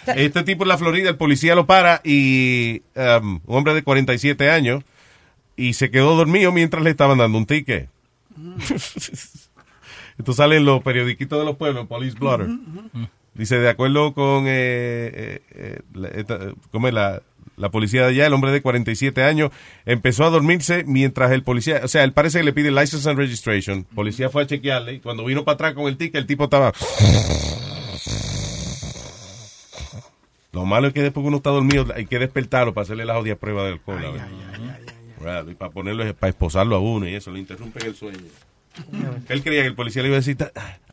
Este 0.06 0.44
tipo 0.44 0.64
en 0.64 0.70
la 0.70 0.78
Florida, 0.78 1.10
el 1.10 1.18
policía 1.18 1.56
lo 1.56 1.66
para 1.66 2.00
y 2.04 2.84
um, 2.96 3.42
un 3.46 3.58
hombre 3.58 3.74
de 3.74 3.84
47 3.84 4.50
años 4.50 4.84
y 5.58 5.74
se 5.74 5.92
quedó 5.92 6.16
dormido 6.16 6.52
mientras 6.54 6.84
le 6.84 6.90
estaban 6.92 7.18
dando 7.18 7.38
un 7.38 7.46
ticket. 7.46 7.90
Esto 10.18 10.34
sale 10.34 10.58
en 10.58 10.66
los 10.66 10.82
periodiquitos 10.84 11.40
de 11.40 11.46
los 11.46 11.56
pueblos, 11.58 11.88
Police 11.88 12.18
Blotter. 12.18 12.48
Dice, 13.34 13.58
de 13.58 13.70
acuerdo 13.70 14.14
con 14.14 14.46
eh, 14.48 14.52
eh, 15.14 15.42
eh, 15.56 15.80
la, 15.96 16.08
esta- 16.10 16.40
¿cómo 16.72 16.88
es 16.88 16.94
la, 16.94 17.24
la 17.58 17.70
policía 17.70 18.02
de 18.04 18.10
allá, 18.10 18.28
el 18.28 18.34
hombre 18.34 18.52
de 18.52 18.62
47 18.62 19.24
años 19.24 19.50
empezó 19.86 20.24
a 20.26 20.30
dormirse 20.30 20.84
mientras 20.86 21.32
el 21.32 21.42
policía, 21.44 21.82
o 21.84 21.88
sea, 21.88 22.04
él 22.04 22.14
parece 22.14 22.40
que 22.40 22.44
le 22.46 22.54
pide 22.54 22.70
license 22.70 23.10
and 23.10 23.18
registration. 23.18 23.86
Policía 23.96 24.30
fue 24.30 24.44
a 24.44 24.48
chequearle 24.48 24.94
y 24.94 25.00
cuando 25.00 25.26
vino 25.26 25.44
para 25.44 25.56
atrás 25.56 25.74
con 25.74 25.88
el 25.88 25.98
ticket, 25.98 26.16
el 26.18 26.28
tipo 26.28 26.44
estaba... 26.44 26.74
Lo 30.52 30.66
malo 30.66 30.88
es 30.88 30.94
que 30.94 31.02
después 31.02 31.24
que 31.24 31.28
uno 31.30 31.38
está 31.38 31.50
dormido 31.50 31.88
hay 31.96 32.06
que 32.06 32.20
despertarlo 32.20 32.74
para 32.76 32.84
hacerle 32.84 33.06
la 33.06 33.16
jodida 33.16 33.36
prueba 33.36 33.64
de 33.64 33.72
alcohol. 33.74 34.00
y 35.50 35.56
para 35.56 35.72
ponerlo, 35.72 36.14
para 36.14 36.30
esposarlo 36.30 36.76
a 36.76 36.80
uno 36.80 37.08
y 37.08 37.16
eso, 37.16 37.32
le 37.32 37.40
interrumpen 37.40 37.88
el 37.88 37.96
sueño. 37.96 38.20
Él 39.30 39.44
creía 39.44 39.62
que 39.62 39.68
el 39.68 39.76
policía 39.76 40.02
le 40.02 40.08
iba 40.10 40.18
a 40.18 40.20
decir, 40.22 40.38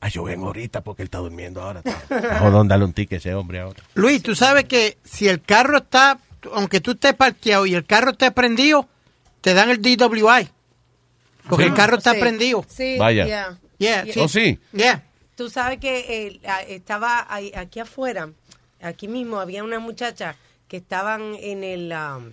ah, 0.00 0.08
yo 0.08 0.24
vengo 0.24 0.46
ahorita 0.46 0.82
porque 0.82 1.02
él 1.02 1.06
está 1.06 1.18
durmiendo 1.18 1.62
ahora. 1.62 1.82
Jodón, 2.40 2.68
dale 2.68 2.84
un 2.84 2.92
ticket 2.92 3.14
a 3.14 3.16
ese 3.18 3.34
hombre 3.34 3.60
ahora. 3.60 3.82
Luis, 3.94 4.22
tú 4.22 4.34
sabes 4.34 4.64
que 4.64 4.98
si 5.04 5.28
el 5.28 5.40
carro 5.42 5.78
está, 5.78 6.18
aunque 6.54 6.80
tú 6.80 6.92
estés 6.92 7.14
parqueado 7.14 7.66
y 7.66 7.74
el 7.74 7.84
carro 7.86 8.12
esté 8.12 8.30
prendido, 8.30 8.88
te 9.40 9.54
dan 9.54 9.70
el 9.70 9.80
DWI. 9.80 10.48
Porque 11.48 11.64
Sí. 11.64 11.70
el 11.70 11.74
carro 11.74 11.96
está 11.96 12.12
Sí. 12.14 12.20
prendido. 12.20 12.64
Sí, 12.68 12.96
Vaya. 12.98 13.24
yeah. 13.26 13.58
Yeah, 13.78 14.04
Yeah. 14.04 14.22
¿Oh, 14.24 14.28
sí? 14.28 14.58
Yeah. 14.72 15.02
Tú 15.34 15.48
sabes 15.48 15.78
que 15.78 16.26
eh, 16.26 16.40
estaba 16.68 17.26
ahí- 17.32 17.52
aquí 17.56 17.80
afuera, 17.80 18.28
aquí 18.82 19.08
mismo 19.08 19.40
había 19.40 19.64
una 19.64 19.78
muchacha 19.78 20.36
que 20.68 20.76
estaban 20.76 21.34
en 21.40 21.64
el, 21.64 21.92
um, 21.92 22.32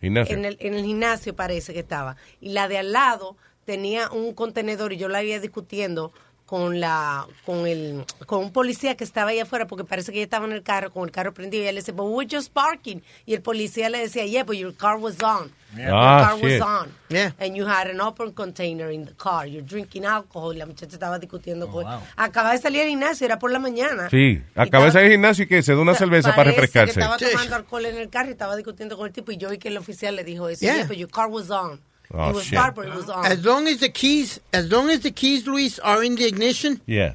en 0.00 0.16
el 0.46 0.56
en 0.60 0.74
el 0.74 0.84
gimnasio 0.84 1.36
parece 1.36 1.74
que 1.74 1.80
estaba 1.80 2.16
y 2.40 2.50
la 2.50 2.68
de 2.68 2.78
al 2.78 2.92
lado 2.92 3.36
tenía 3.72 4.08
un 4.10 4.32
contenedor 4.32 4.94
y 4.94 4.96
yo 4.96 5.08
la 5.08 5.18
había 5.18 5.40
discutiendo 5.40 6.10
con 6.46 6.80
la 6.80 7.26
con 7.44 7.66
el 7.66 8.06
con 8.24 8.38
un 8.42 8.50
policía 8.54 8.96
que 8.96 9.04
estaba 9.04 9.28
ahí 9.32 9.38
afuera 9.40 9.66
porque 9.66 9.84
parece 9.84 10.10
que 10.10 10.16
ella 10.20 10.24
estaba 10.24 10.46
en 10.46 10.52
el 10.52 10.62
carro 10.62 10.90
con 10.90 11.04
el 11.04 11.10
carro 11.10 11.34
prendido 11.34 11.62
y 11.62 11.66
él 11.66 11.74
le 11.74 11.82
decía, 11.82 11.92
"But 11.92 12.06
we're 12.08 12.26
just 12.36 12.50
parking." 12.50 13.00
Y 13.26 13.34
el 13.34 13.42
policía 13.42 13.90
le 13.90 13.98
decía, 13.98 14.24
"Yeah, 14.24 14.44
but 14.44 14.56
your 14.56 14.74
car 14.74 14.96
was 14.96 15.16
on." 15.22 15.52
Yeah. 15.76 15.88
Your 15.88 15.94
Ah, 15.94 16.26
car 16.30 16.40
shit. 16.40 16.44
was 16.62 16.66
on. 16.66 16.88
Yeah. 17.10 17.34
And 17.38 17.54
you 17.54 17.66
had 17.66 17.88
an 17.90 18.00
open 18.00 18.32
container 18.32 18.90
in 18.90 19.04
the 19.04 19.12
car. 19.14 19.46
You're 19.46 19.60
drinking 19.66 20.06
alcohol. 20.06 20.54
Y 20.54 20.58
la 20.58 20.64
muchacha 20.64 20.94
estaba 20.94 21.18
discutiendo 21.18 21.66
Oh, 21.66 21.70
con 21.70 21.84
Acaba 22.16 22.52
de 22.52 22.58
salir 22.58 22.80
al 22.80 22.88
gimnasio, 22.88 23.26
era 23.26 23.38
por 23.38 23.50
la 23.52 23.58
mañana. 23.58 24.08
Sí, 24.08 24.40
acabé 24.54 24.86
de 24.86 24.92
salir 24.92 25.06
al 25.08 25.12
gimnasio 25.12 25.44
y 25.44 25.48
que 25.48 25.62
se 25.62 25.74
da 25.74 25.80
una 25.82 25.94
cerveza 25.94 26.34
para 26.34 26.50
refrescarse. 26.52 26.94
que 26.94 27.00
estaba 27.00 27.18
tomando 27.18 27.56
alcohol 27.56 27.84
en 27.84 27.98
el 27.98 28.08
carro 28.08 28.28
y 28.30 28.32
estaba 28.32 28.56
discutiendo 28.56 28.96
con 28.96 29.06
el 29.06 29.12
tipo 29.12 29.30
y 29.32 29.36
yo 29.36 29.50
vi 29.50 29.58
que 29.58 29.68
el 29.68 29.76
oficial 29.76 30.16
le 30.16 30.24
dijo 30.24 30.48
eso. 30.48 30.62
Yeah. 30.62 30.76
Yeah, 30.76 30.86
but 30.86 30.96
your 30.96 31.10
car 31.10 31.28
was 31.28 31.50
on. 31.50 31.78
Oh, 32.14 32.30
it 32.30 32.34
was 32.36 32.44
shit. 32.44 32.58
it 32.58 32.76
was 32.94 33.08
on. 33.10 33.26
As 33.26 33.44
long 33.44 33.66
as 33.68 33.78
the 33.80 33.88
keys, 33.90 34.40
as 34.52 34.70
long 34.72 34.88
as 34.90 35.00
the 35.00 35.10
keys, 35.10 35.46
Luis, 35.46 35.78
are 35.80 36.02
in 36.02 36.14
the 36.16 36.26
ignition, 36.26 36.80
Yeah. 36.86 37.14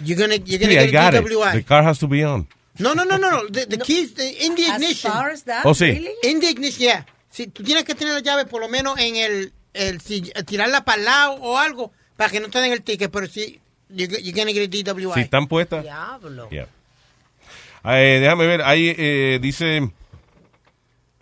you're 0.00 0.18
gonna 0.18 0.36
you're 0.44 0.58
gonna 0.60 0.72
I 0.80 0.86
get 0.86 0.92
got 0.92 1.14
a 1.14 1.18
it. 1.18 1.24
DWI. 1.24 1.52
The 1.54 1.62
car 1.62 1.82
has 1.82 1.98
to 2.00 2.06
be 2.06 2.22
on. 2.22 2.46
No, 2.78 2.92
no, 2.92 3.04
no, 3.04 3.16
no, 3.16 3.30
no. 3.30 3.48
The, 3.48 3.64
the 3.66 3.78
keys 3.78 4.12
the- 4.14 4.44
in 4.44 4.54
the 4.54 4.64
As 4.64 4.74
ignition. 4.82 5.10
far 5.10 5.30
as 5.30 5.42
that, 5.44 5.64
Oh, 5.64 5.72
sí. 5.72 5.86
really? 5.94 6.12
In 6.24 6.40
the 6.40 6.48
ignition, 6.50 6.82
yeah. 6.82 7.04
Si 7.30 7.46
tú 7.46 7.62
tienes 7.64 7.84
que 7.84 7.94
tener 7.94 8.12
la 8.14 8.20
llave 8.20 8.44
por 8.44 8.60
lo 8.60 8.68
menos 8.68 8.98
en 8.98 9.16
el, 9.16 9.52
el 9.72 10.00
si, 10.02 10.20
tirarla 10.44 10.84
para 10.84 10.98
el 10.98 11.04
lado 11.06 11.32
o 11.40 11.56
algo 11.56 11.92
para 12.16 12.30
que 12.30 12.38
no 12.40 12.48
te 12.50 12.58
den 12.60 12.72
el 12.72 12.82
ticket, 12.82 13.10
pero 13.10 13.26
si 13.26 13.58
you're, 13.88 14.20
you're 14.20 14.32
gonna 14.32 14.52
get 14.52 14.62
a 14.64 14.68
DWI. 14.94 15.14
Si 15.14 15.20
están 15.20 15.46
puestas. 15.48 15.82
Diablo. 15.82 16.48
Yeah. 16.50 16.66
Eh, 17.84 18.18
déjame 18.20 18.46
ver, 18.46 18.62
ahí 18.62 18.94
eh, 18.98 19.38
dice 19.40 19.90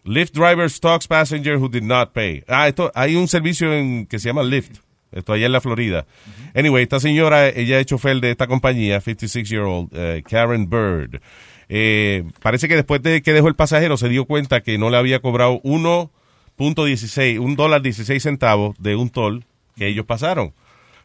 Lyft 0.04 0.34
driver 0.34 0.68
stalks 0.68 1.06
passenger 1.06 1.56
who 1.56 1.68
did 1.68 1.82
not 1.82 2.12
pay. 2.12 2.44
Ah, 2.46 2.68
esto, 2.68 2.92
hay 2.94 3.16
un 3.16 3.26
servicio 3.26 3.72
en, 3.72 4.06
que 4.06 4.18
se 4.18 4.28
llama 4.28 4.42
Lyft. 4.42 4.78
Esto 5.12 5.32
allá 5.32 5.46
en 5.46 5.52
la 5.52 5.60
Florida. 5.60 6.06
Anyway, 6.54 6.82
esta 6.82 7.00
señora, 7.00 7.48
ella 7.48 7.78
es 7.78 7.86
chofer 7.86 8.20
de 8.20 8.32
esta 8.32 8.46
compañía, 8.46 9.00
56 9.00 9.48
year 9.48 9.62
old, 9.62 9.88
eh, 9.92 10.22
Karen 10.28 10.68
Bird. 10.68 11.20
Eh, 11.68 12.24
parece 12.42 12.68
que 12.68 12.74
después 12.74 13.00
de 13.02 13.22
que 13.22 13.32
dejó 13.32 13.48
el 13.48 13.54
pasajero 13.54 13.96
se 13.96 14.08
dio 14.08 14.26
cuenta 14.26 14.60
que 14.60 14.76
no 14.76 14.90
le 14.90 14.96
había 14.96 15.20
cobrado 15.20 15.60
1.16, 15.62 17.38
un 17.38 17.56
dólar 17.56 17.80
16 17.80 18.22
centavos 18.22 18.76
de 18.78 18.96
un 18.96 19.08
toll 19.08 19.44
que 19.76 19.86
ellos 19.86 20.04
pasaron. 20.04 20.52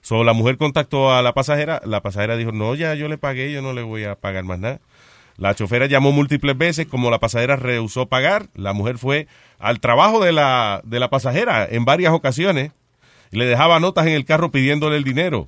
So, 0.01 0.23
la 0.23 0.33
mujer 0.33 0.57
contactó 0.57 1.13
a 1.13 1.21
la 1.21 1.33
pasajera, 1.33 1.81
la 1.85 2.01
pasajera 2.01 2.35
dijo, 2.35 2.51
no, 2.51 2.73
ya 2.75 2.95
yo 2.95 3.07
le 3.09 3.17
pagué, 3.17 3.51
yo 3.51 3.61
no 3.61 3.73
le 3.73 3.83
voy 3.83 4.05
a 4.05 4.15
pagar 4.15 4.43
más 4.43 4.59
nada. 4.59 4.79
La 5.39 5.55
chofera 5.55 5.85
llamó 5.85 6.11
múltiples 6.11 6.57
veces, 6.57 6.85
como 6.85 7.09
la 7.09 7.19
pasajera 7.19 7.55
rehusó 7.55 8.07
pagar, 8.07 8.47
la 8.55 8.73
mujer 8.73 8.97
fue 8.97 9.27
al 9.57 9.79
trabajo 9.79 10.21
de 10.21 10.33
la, 10.33 10.81
de 10.83 10.99
la 10.99 11.09
pasajera 11.09 11.65
en 11.65 11.85
varias 11.85 12.11
ocasiones 12.11 12.71
y 13.31 13.37
le 13.37 13.45
dejaba 13.45 13.79
notas 13.79 14.05
en 14.05 14.13
el 14.13 14.25
carro 14.25 14.51
pidiéndole 14.51 14.97
el 14.97 15.05
dinero. 15.05 15.47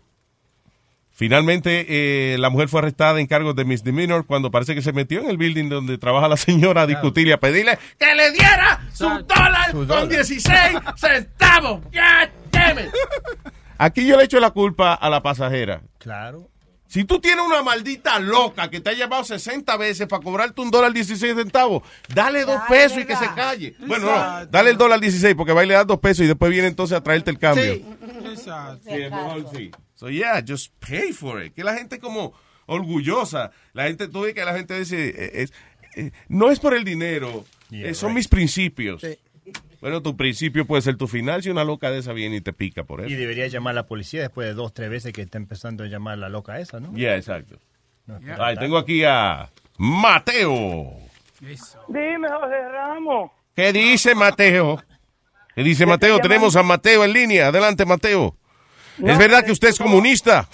Finalmente, 1.11 1.85
eh, 1.89 2.37
la 2.37 2.49
mujer 2.49 2.69
fue 2.69 2.79
arrestada 2.79 3.19
en 3.19 3.27
cargos 3.27 3.53
de 3.53 3.65
misdemeanor 3.65 4.25
cuando 4.25 4.49
parece 4.49 4.75
que 4.75 4.81
se 4.81 4.93
metió 4.93 5.19
en 5.19 5.29
el 5.29 5.37
building 5.37 5.67
donde 5.67 5.97
trabaja 5.97 6.29
la 6.29 6.37
señora 6.37 6.83
a 6.83 6.87
discutir 6.87 7.27
y 7.27 7.33
a 7.33 7.39
pedirle 7.39 7.77
que 7.99 8.15
le 8.15 8.31
diera 8.31 8.87
su 8.93 9.09
dólar 9.09 9.73
con 9.73 10.07
16 10.07 10.79
centavos. 10.95 11.81
God 11.91 12.29
damn 12.49 12.79
it. 12.79 12.85
Aquí 13.77 14.07
yo 14.07 14.15
le 14.15 14.23
echo 14.23 14.39
la 14.39 14.51
culpa 14.51 14.93
a 14.93 15.09
la 15.09 15.21
pasajera. 15.21 15.81
Claro. 15.97 16.47
Si 16.91 17.05
tú 17.05 17.21
tienes 17.21 17.45
una 17.45 17.61
maldita 17.63 18.19
loca 18.19 18.69
que 18.69 18.81
te 18.81 18.89
ha 18.89 18.93
llamado 18.93 19.23
60 19.23 19.77
veces 19.77 20.07
para 20.07 20.21
cobrarte 20.21 20.59
un 20.59 20.69
dólar 20.69 20.91
16 20.91 21.35
centavos, 21.35 21.83
dale 22.13 22.43
dos 22.43 22.59
pesos 22.67 22.97
y 22.97 23.05
que 23.05 23.15
se 23.15 23.33
calle. 23.33 23.75
Bueno, 23.87 24.07
no, 24.07 24.45
dale 24.47 24.71
el 24.71 24.77
dólar 24.77 24.99
16 24.99 25.33
porque 25.35 25.53
va 25.53 25.63
y 25.63 25.67
le 25.67 25.75
das 25.75 25.87
dos 25.87 25.99
pesos 25.99 26.25
y 26.25 26.27
después 26.27 26.51
viene 26.51 26.67
entonces 26.67 26.97
a 26.97 27.01
traerte 27.01 27.31
el 27.31 27.39
cambio. 27.39 27.75
Sí. 27.75 27.85
Exacto. 28.25 28.89
Sí, 28.89 29.01
es 29.01 29.09
mejor 29.09 29.45
sí. 29.55 29.71
So 29.95 30.09
yeah, 30.09 30.43
just 30.45 30.73
pay 30.85 31.13
for 31.13 31.41
it. 31.41 31.53
Que 31.53 31.63
la 31.63 31.75
gente 31.75 31.97
como 31.99 32.33
orgullosa, 32.65 33.51
la 33.73 33.83
gente, 33.85 34.07
tú 34.09 34.21
ves 34.23 34.33
que 34.33 34.43
la 34.43 34.53
gente 34.53 34.77
dice, 34.77 35.09
eh, 35.15 35.31
es- 35.43 35.53
eh, 35.95 36.11
no 36.27 36.51
es 36.51 36.59
por 36.59 36.73
el 36.73 36.83
dinero, 36.83 37.45
Yeah, 37.69 37.87
eh, 37.89 37.93
son 37.93 38.09
right. 38.09 38.17
mis 38.17 38.27
principios. 38.27 39.01
Bueno, 39.81 40.01
tu 40.01 40.15
principio 40.15 40.65
puede 40.67 40.81
ser 40.83 40.95
tu 40.95 41.07
final 41.07 41.41
si 41.41 41.49
una 41.49 41.63
loca 41.63 41.89
de 41.91 41.97
esa 41.99 42.13
viene 42.13 42.35
y 42.37 42.41
te 42.41 42.53
pica 42.53 42.83
por 42.83 43.01
Y 43.01 43.05
eso. 43.07 43.19
debería 43.19 43.47
llamar 43.47 43.71
a 43.71 43.75
la 43.75 43.87
policía 43.87 44.21
después 44.21 44.47
de 44.47 44.53
dos, 44.53 44.73
tres 44.73 44.89
veces 44.91 45.11
que 45.11 45.23
está 45.23 45.37
empezando 45.39 45.83
a 45.83 45.87
llamar 45.87 46.17
la 46.19 46.29
loca 46.29 46.59
esa, 46.59 46.79
¿no? 46.79 46.93
Yeah, 46.93 47.15
exacto. 47.15 47.57
No, 48.05 48.19
Ay, 48.39 48.55
tengo 48.57 48.77
aquí 48.77 49.03
a 49.03 49.49
Mateo. 49.77 50.93
Dime, 51.39 52.27
José 52.29 52.69
Ramos. 52.71 53.31
¿Qué 53.55 53.73
dice 53.73 54.13
Mateo? 54.15 54.81
¿Qué 55.55 55.63
dice 55.63 55.85
Mateo? 55.85 56.19
Tenemos 56.19 56.55
a 56.55 56.63
Mateo 56.63 57.03
en 57.03 57.13
línea. 57.13 57.47
Adelante, 57.47 57.85
Mateo. 57.85 58.35
No, 58.99 59.11
¿Es 59.11 59.17
verdad 59.17 59.43
que 59.43 59.51
usted 59.51 59.69
es 59.69 59.79
comunista? 59.79 60.47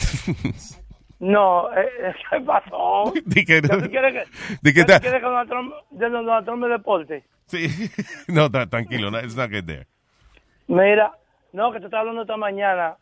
No, 1.20 1.70
eh, 1.74 1.82
eh, 2.04 2.14
¿qué 2.32 2.40
pasó? 2.42 3.12
Di 3.26 3.44
que- 3.44 3.62
¿Ya 3.62 3.78
tú 3.80 3.90
quieres 3.90 4.14
que, 4.14 4.58
di 4.62 4.74
que 4.74 4.80
ya 4.82 4.86
tú 4.86 4.92
ta- 4.94 5.00
quieres 5.00 5.20
que 5.20 5.26
Donald 5.26 5.50
Trump, 5.50 5.74
ya 5.92 6.10
Donald 6.10 6.46
Trump 6.46 6.62
me 6.64 6.68
deporte? 6.70 7.24
Sí. 7.48 7.68
No, 8.28 8.50
tranquilo. 8.52 9.10
no, 9.12 9.20
It's 9.20 9.36
not 9.36 9.50
get 9.50 9.66
there. 9.66 9.88
Mira, 10.68 11.12
no, 11.54 11.72
que 11.72 11.80
te 11.80 11.86
estaba 11.86 12.02
hablando 12.02 12.22
esta 12.24 12.38
mañana 12.38 12.98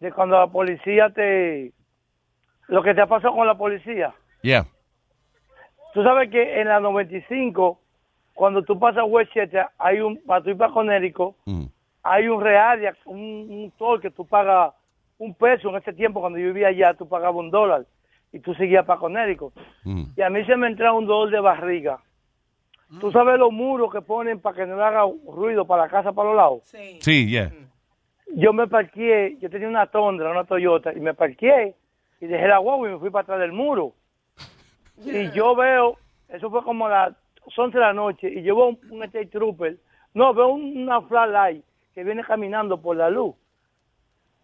de 0.00 0.12
cuando 0.12 0.38
la 0.38 0.46
policía 0.46 1.10
te... 1.10 1.72
Lo 2.68 2.82
que 2.82 2.94
te 2.94 3.00
ha 3.00 3.06
pasado 3.06 3.34
con 3.34 3.46
la 3.46 3.56
policía. 3.56 4.12
Yeah. 4.42 4.66
Tú 5.94 6.02
sabes 6.02 6.30
que 6.30 6.60
en 6.60 6.68
la 6.68 6.80
95, 6.80 7.80
cuando 8.34 8.62
tú 8.62 8.78
pasas 8.78 9.04
Westchester, 9.06 9.66
hay 9.78 10.00
un, 10.00 10.20
para 10.26 10.42
tú 10.42 10.50
ir 10.50 10.56
para 10.56 10.72
Conérico, 10.72 11.36
Mm. 11.46 11.64
hay 12.02 12.28
un 12.28 12.42
real, 12.42 12.80
un, 13.06 13.18
un 13.48 13.72
toll 13.78 14.00
que 14.00 14.10
tú 14.10 14.26
pagas 14.26 14.74
un 15.18 15.34
peso. 15.34 15.70
En 15.70 15.76
ese 15.76 15.92
tiempo, 15.94 16.20
cuando 16.20 16.38
yo 16.38 16.48
vivía 16.48 16.68
allá, 16.68 16.92
tú 16.94 17.08
pagabas 17.08 17.36
un 17.36 17.50
dólar 17.50 17.86
y 18.32 18.40
tú 18.40 18.52
seguías 18.54 18.84
para 18.84 19.00
Conérico. 19.00 19.52
Mm. 19.84 20.02
Y 20.16 20.22
a 20.22 20.28
mí 20.28 20.44
se 20.44 20.56
me 20.56 20.66
entraba 20.66 20.98
un 20.98 21.06
dolor 21.06 21.30
de 21.30 21.40
barriga. 21.40 21.98
Tú 23.00 23.10
sabes 23.12 23.38
los 23.38 23.52
muros 23.52 23.92
que 23.92 24.00
ponen 24.00 24.40
para 24.40 24.56
que 24.56 24.66
no 24.66 24.76
le 24.76 24.82
haga 24.84 25.02
ruido 25.28 25.66
para 25.66 25.82
la 25.84 25.88
casa 25.88 26.12
para 26.12 26.28
los 26.28 26.36
lados. 26.36 26.60
Sí, 27.00 27.26
yeah. 27.28 27.52
Yo 28.34 28.52
me 28.52 28.66
parqué, 28.68 29.36
yo 29.40 29.50
tenía 29.50 29.68
una 29.68 29.86
Tondra, 29.86 30.30
una 30.30 30.44
Toyota, 30.44 30.92
y 30.92 31.00
me 31.00 31.14
parqué 31.14 31.74
y 32.20 32.26
dejé 32.26 32.46
la 32.48 32.58
guagua 32.58 32.88
y 32.88 32.92
me 32.92 32.98
fui 32.98 33.10
para 33.10 33.22
atrás 33.22 33.40
del 33.40 33.52
muro. 33.52 33.92
Y 35.04 35.30
yo 35.32 35.54
veo, 35.56 35.96
eso 36.28 36.50
fue 36.50 36.62
como 36.62 36.86
a 36.86 36.90
las 36.90 37.16
11 37.56 37.76
de 37.76 37.84
la 37.84 37.92
noche, 37.92 38.28
y 38.28 38.42
yo 38.42 38.56
veo 38.56 38.66
un, 38.68 38.78
un 38.90 39.02
state 39.04 39.26
trooper, 39.26 39.76
no, 40.14 40.32
veo 40.32 40.48
un- 40.48 40.76
una 40.82 41.00
flashlight 41.02 41.64
que 41.94 42.02
viene 42.04 42.22
caminando 42.24 42.80
por 42.80 42.96
la 42.96 43.10
luz. 43.10 43.34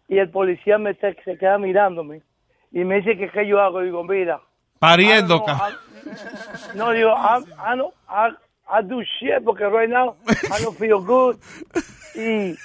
Y 0.07 0.17
el 0.19 0.29
policía 0.29 0.77
me 0.77 0.93
se, 0.95 1.13
se 1.23 1.37
queda 1.37 1.57
mirándome 1.57 2.21
y 2.71 2.83
me 2.83 2.95
dice 2.97 3.17
que 3.17 3.29
qué 3.29 3.47
yo 3.47 3.59
hago. 3.61 3.81
Digo, 3.81 4.03
mira, 4.03 4.41
Pariendo, 4.87 5.35
I 5.35 5.37
don't 5.37 5.45
know, 5.47 5.57
ca- 5.57 5.69
I- 5.69 6.77
no, 6.77 6.91
digo, 6.91 7.09
I, 7.15 7.43
I, 7.57 7.77
don't- 7.77 7.93
I, 8.09 8.29
I 8.69 8.81
do 8.83 9.01
shit 9.19 9.43
porque 9.43 9.61
right 9.69 9.89
now 9.89 10.15
I 10.27 10.61
don't 10.61 10.77
feel 10.77 10.99
good. 11.01 11.37
Y 12.15 12.55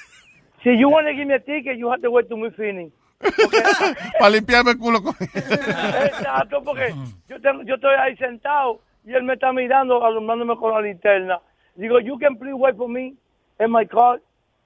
si 0.63 0.77
you 0.77 0.89
want 0.89 1.07
to 1.07 1.13
give 1.13 1.25
me 1.25 1.33
a 1.35 1.39
ticket, 1.39 1.77
you 1.77 1.89
have 1.89 2.01
to 2.01 2.11
wait 2.11 2.27
to 2.29 2.35
me 2.37 2.49
finish. 2.51 2.91
Para 4.19 4.29
limpiarme 4.31 4.71
el 4.71 4.77
culo 4.77 5.01
con 5.03 5.13
Exacto, 5.19 6.63
porque 6.63 6.93
yo, 7.27 7.39
tengo, 7.41 7.63
yo 7.63 7.75
estoy 7.75 7.95
ahí 7.99 8.15
sentado 8.17 8.79
y 9.05 9.13
él 9.13 9.23
me 9.23 9.33
está 9.33 9.51
mirando, 9.51 10.05
alumbrándome 10.05 10.55
con 10.57 10.73
la 10.73 10.81
linterna. 10.81 11.39
Digo, 11.75 11.99
you 11.99 12.17
can 12.19 12.37
please 12.37 12.53
wait 12.55 12.75
for 12.77 12.87
me 12.89 13.13
in 13.59 13.71
my 13.71 13.85
car 13.85 14.19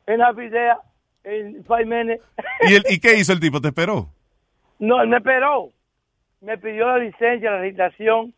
and 0.07 0.21
I'll 0.21 0.33
be 0.35 0.49
there 0.49 0.75
in 1.25 1.63
five 1.67 1.85
minutes. 1.87 2.21
¿Y, 2.67 2.75
el- 2.75 2.85
¿Y 2.89 2.99
qué 2.99 3.15
hizo 3.15 3.33
el 3.33 3.39
tipo? 3.39 3.59
¿Te 3.61 3.69
esperó? 3.69 4.07
No, 4.79 5.01
él 5.01 5.07
me 5.09 5.17
esperó. 5.17 5.69
Me 6.43 6.57
pidió 6.57 6.87
la 6.87 6.97
licencia, 6.97 7.51
la 7.51 7.59
registración 7.59 8.33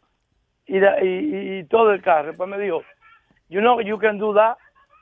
y, 0.68 0.80
la- 0.80 1.04
y, 1.04 1.60
y- 1.60 1.64
todo 1.66 1.92
el 1.92 2.02
carro. 2.02 2.28
Después 2.30 2.48
me 2.50 2.60
dijo, 2.60 2.82
you 3.50 3.60
know, 3.60 3.82
you 3.82 3.98
can 3.98 4.18
do 4.18 4.34
that. 4.34 4.58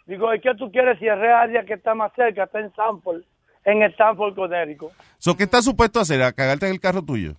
Digo, 0.05 0.33
¿y 0.33 0.39
qué 0.39 0.53
tú 0.55 0.71
quieres 0.71 0.97
si 0.99 1.05
es 1.05 1.11
área 1.13 1.63
que 1.65 1.73
está 1.75 1.93
más 1.95 2.11
cerca? 2.15 2.43
Está 2.43 2.59
en 2.59 2.65
Stanford, 2.67 3.21
en 3.65 3.83
Stanford, 3.83 4.35
Connecticut. 4.35 4.91
So, 5.17 5.35
¿Qué 5.35 5.43
estás 5.43 5.63
supuesto 5.65 5.99
a 5.99 6.01
hacer? 6.01 6.21
¿A 6.23 6.31
cagarte 6.33 6.65
en 6.65 6.73
el 6.73 6.79
carro 6.79 7.01
tuyo? 7.01 7.33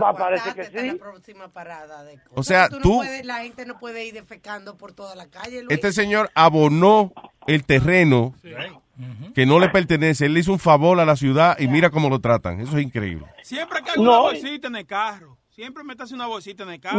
Va, 0.00 0.12
parece 0.14 0.54
que 0.54 0.60
Hasta 0.62 0.82
la 0.82 0.92
sí. 0.92 0.98
próxima 0.98 1.48
parada 1.48 2.04
de 2.04 2.18
O 2.34 2.42
sea, 2.42 2.68
no 2.68 2.78
tú- 2.80 2.96
puedes- 2.98 3.24
la 3.24 3.38
gente 3.42 3.64
no 3.66 3.78
puede 3.78 4.04
ir 4.06 4.14
defecando 4.14 4.76
por 4.76 4.92
toda 4.92 5.14
la 5.14 5.28
calle. 5.28 5.62
Luis. 5.62 5.70
Este 5.74 5.92
señor 5.92 6.30
abonó 6.34 7.12
el 7.46 7.64
terreno 7.64 8.34
que 9.34 9.46
no 9.46 9.58
le 9.58 9.68
pertenece. 9.70 10.26
Él 10.26 10.34
le 10.34 10.40
hizo 10.40 10.52
un 10.52 10.58
favor 10.58 11.00
a 11.00 11.04
la 11.04 11.16
ciudad 11.16 11.58
y 11.58 11.66
mira 11.68 11.90
cómo 11.90 12.08
lo 12.10 12.20
tratan. 12.20 12.60
Eso 12.60 12.76
es 12.76 12.84
increíble. 12.84 13.26
Siempre 13.42 13.82
que 13.82 13.92
hay 13.92 13.98
una 13.98 14.18
bolsita 14.18 14.68
en 14.68 14.76
el 14.76 14.86
carro. 14.86 15.38
Siempre 15.48 15.82
metas 15.84 16.12
una 16.12 16.26
bolsita 16.26 16.62
en 16.64 16.70
el 16.70 16.80
carro. 16.80 16.98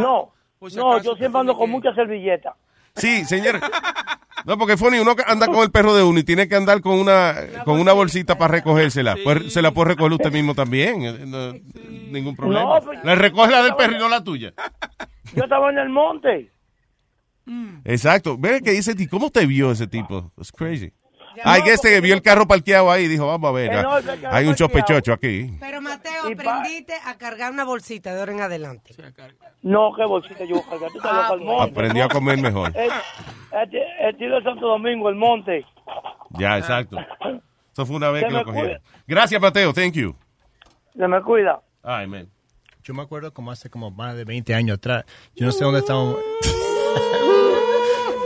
No, 0.60 0.68
si 0.68 0.76
no, 0.76 1.00
yo 1.02 1.14
siempre 1.16 1.40
ando 1.40 1.56
con 1.56 1.70
muchas 1.70 1.94
servilletas. 1.94 2.54
Sí, 2.96 3.24
señor. 3.24 3.58
No, 4.46 4.58
porque 4.58 4.76
funny, 4.76 4.98
uno 4.98 5.14
anda 5.26 5.46
con 5.46 5.62
el 5.62 5.70
perro 5.70 5.94
de 5.94 6.02
uno 6.02 6.18
y 6.18 6.24
tiene 6.24 6.48
que 6.48 6.56
andar 6.56 6.80
con 6.80 6.98
una 6.98 7.34
con 7.64 7.78
una 7.80 7.92
bolsita 7.92 8.36
para 8.38 8.52
recogérsela. 8.54 9.16
Pues 9.22 9.52
se 9.52 9.62
la 9.62 9.70
puede 9.72 9.90
recoger 9.90 10.12
usted 10.12 10.32
mismo 10.32 10.54
también. 10.54 11.02
eh, 11.04 11.62
ningún 12.10 12.34
problema. 12.36 12.64
No, 12.78 12.84
pues- 12.84 13.04
Le 13.04 13.14
recoge 13.14 13.50
la 13.52 13.62
del 13.62 13.74
perro 13.76 13.96
y 13.96 13.98
no 13.98 14.08
la 14.08 14.22
tuya. 14.24 14.52
Yo 15.34 15.44
estaba 15.44 15.70
en 15.70 15.78
el 15.78 15.88
monte. 15.88 16.50
Exacto. 17.84 18.36
Ve 18.38 18.60
que 18.62 18.70
dice, 18.72 18.94
"¿Y 18.96 19.06
¿cómo 19.06 19.30
te 19.30 19.46
vio 19.46 19.72
ese 19.72 19.86
tipo? 19.86 20.32
It's 20.38 20.52
crazy. 20.52 20.92
Ay, 21.44 21.62
que 21.62 21.72
este 21.72 22.00
vio 22.00 22.14
el 22.14 22.22
carro 22.22 22.46
parqueado 22.46 22.90
ahí 22.90 23.04
y 23.04 23.08
dijo, 23.08 23.26
vamos 23.26 23.48
a 23.48 23.52
ver, 23.52 23.70
Que 23.70 23.76
ah, 23.76 24.00
hay 24.30 24.46
un 24.46 24.56
sospechocho 24.56 25.12
aquí. 25.12 25.52
Pero 25.60 25.80
Mateo, 25.80 26.24
aprendiste 26.32 26.94
a 27.04 27.16
cargar 27.16 27.52
una 27.52 27.64
bolsita 27.64 28.12
de 28.14 28.20
ahora 28.20 28.32
en 28.32 28.40
adelante. 28.40 28.94
No, 29.62 29.92
qué 29.96 30.04
bolsita 30.04 30.44
yo 30.44 30.56
voy 30.56 30.64
a 30.64 30.70
cargar. 30.70 31.38
Tú 31.38 31.44
monte. 31.44 31.70
Aprendió 31.72 32.04
a 32.04 32.08
comer 32.08 32.38
mejor. 32.38 32.72
El, 32.76 34.16
tiro 34.16 34.36
de 34.36 34.42
Santo 34.42 34.66
Domingo, 34.66 35.08
el 35.08 35.14
monte. 35.14 35.64
Ya, 36.30 36.58
exacto. 36.58 36.98
Eso 37.72 37.86
fue 37.86 37.96
una 37.96 38.10
vez 38.10 38.22
Se 38.22 38.28
que 38.28 38.34
lo 38.34 38.44
cogieron. 38.44 38.80
Gracias, 39.06 39.40
Mateo. 39.40 39.72
Thank 39.72 39.94
you. 39.94 40.14
Se 40.96 41.08
me 41.08 41.22
cuida. 41.22 41.60
Ay, 41.82 42.06
man. 42.06 42.28
Yo 42.82 42.94
me 42.94 43.02
acuerdo 43.02 43.32
como 43.32 43.50
hace 43.50 43.70
como 43.70 43.90
más 43.90 44.16
de 44.16 44.24
20 44.24 44.54
años 44.54 44.78
atrás. 44.78 45.04
Yo 45.36 45.46
no 45.46 45.52
sé 45.52 45.64
dónde 45.64 45.80
estábamos. 45.80 46.16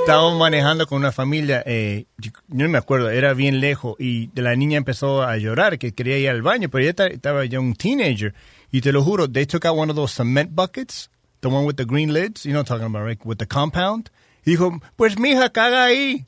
Estábamos 0.07 0.39
manejando 0.39 0.87
con 0.87 0.99
una 0.99 1.11
familia. 1.11 1.62
Eh, 1.66 2.07
no 2.49 2.69
me 2.69 2.78
acuerdo, 2.78 3.11
era 3.11 3.35
bien 3.35 3.61
lejos. 3.61 3.97
Y 3.99 4.31
la 4.41 4.55
niña 4.55 4.78
empezó 4.78 5.23
a 5.23 5.37
llorar 5.37 5.78
que 5.78 5.93
quería 5.93 6.16
ir 6.19 6.28
al 6.28 6.43
baño, 6.43 6.69
pero 6.69 6.85
ella 6.85 6.95
ta- 6.95 7.07
estaba 7.09 7.45
ya 7.45 7.59
un 7.59 7.74
teenager. 7.74 8.33
Y 8.70 8.81
te 8.83 8.93
lo 8.93 9.03
juro, 9.03 9.28
they 9.28 9.47
took 9.47 9.65
out 9.65 9.77
one 9.77 9.91
of 9.91 9.97
those 9.97 10.15
cement 10.15 10.51
buckets, 10.55 11.11
the 11.41 11.49
one 11.49 11.66
with 11.66 11.74
the 11.77 11.85
green 11.85 12.12
lids, 12.12 12.45
you 12.45 12.53
know 12.53 12.61
what 12.61 12.70
I'm 12.70 12.78
talking 12.78 12.87
about, 12.95 13.05
right? 13.07 13.20
With 13.24 13.39
the 13.39 13.47
compound. 13.47 14.11
Y 14.45 14.53
dijo, 14.53 14.81
pues 14.95 15.19
mija, 15.19 15.51
caga 15.51 15.85
ahí. 15.87 16.24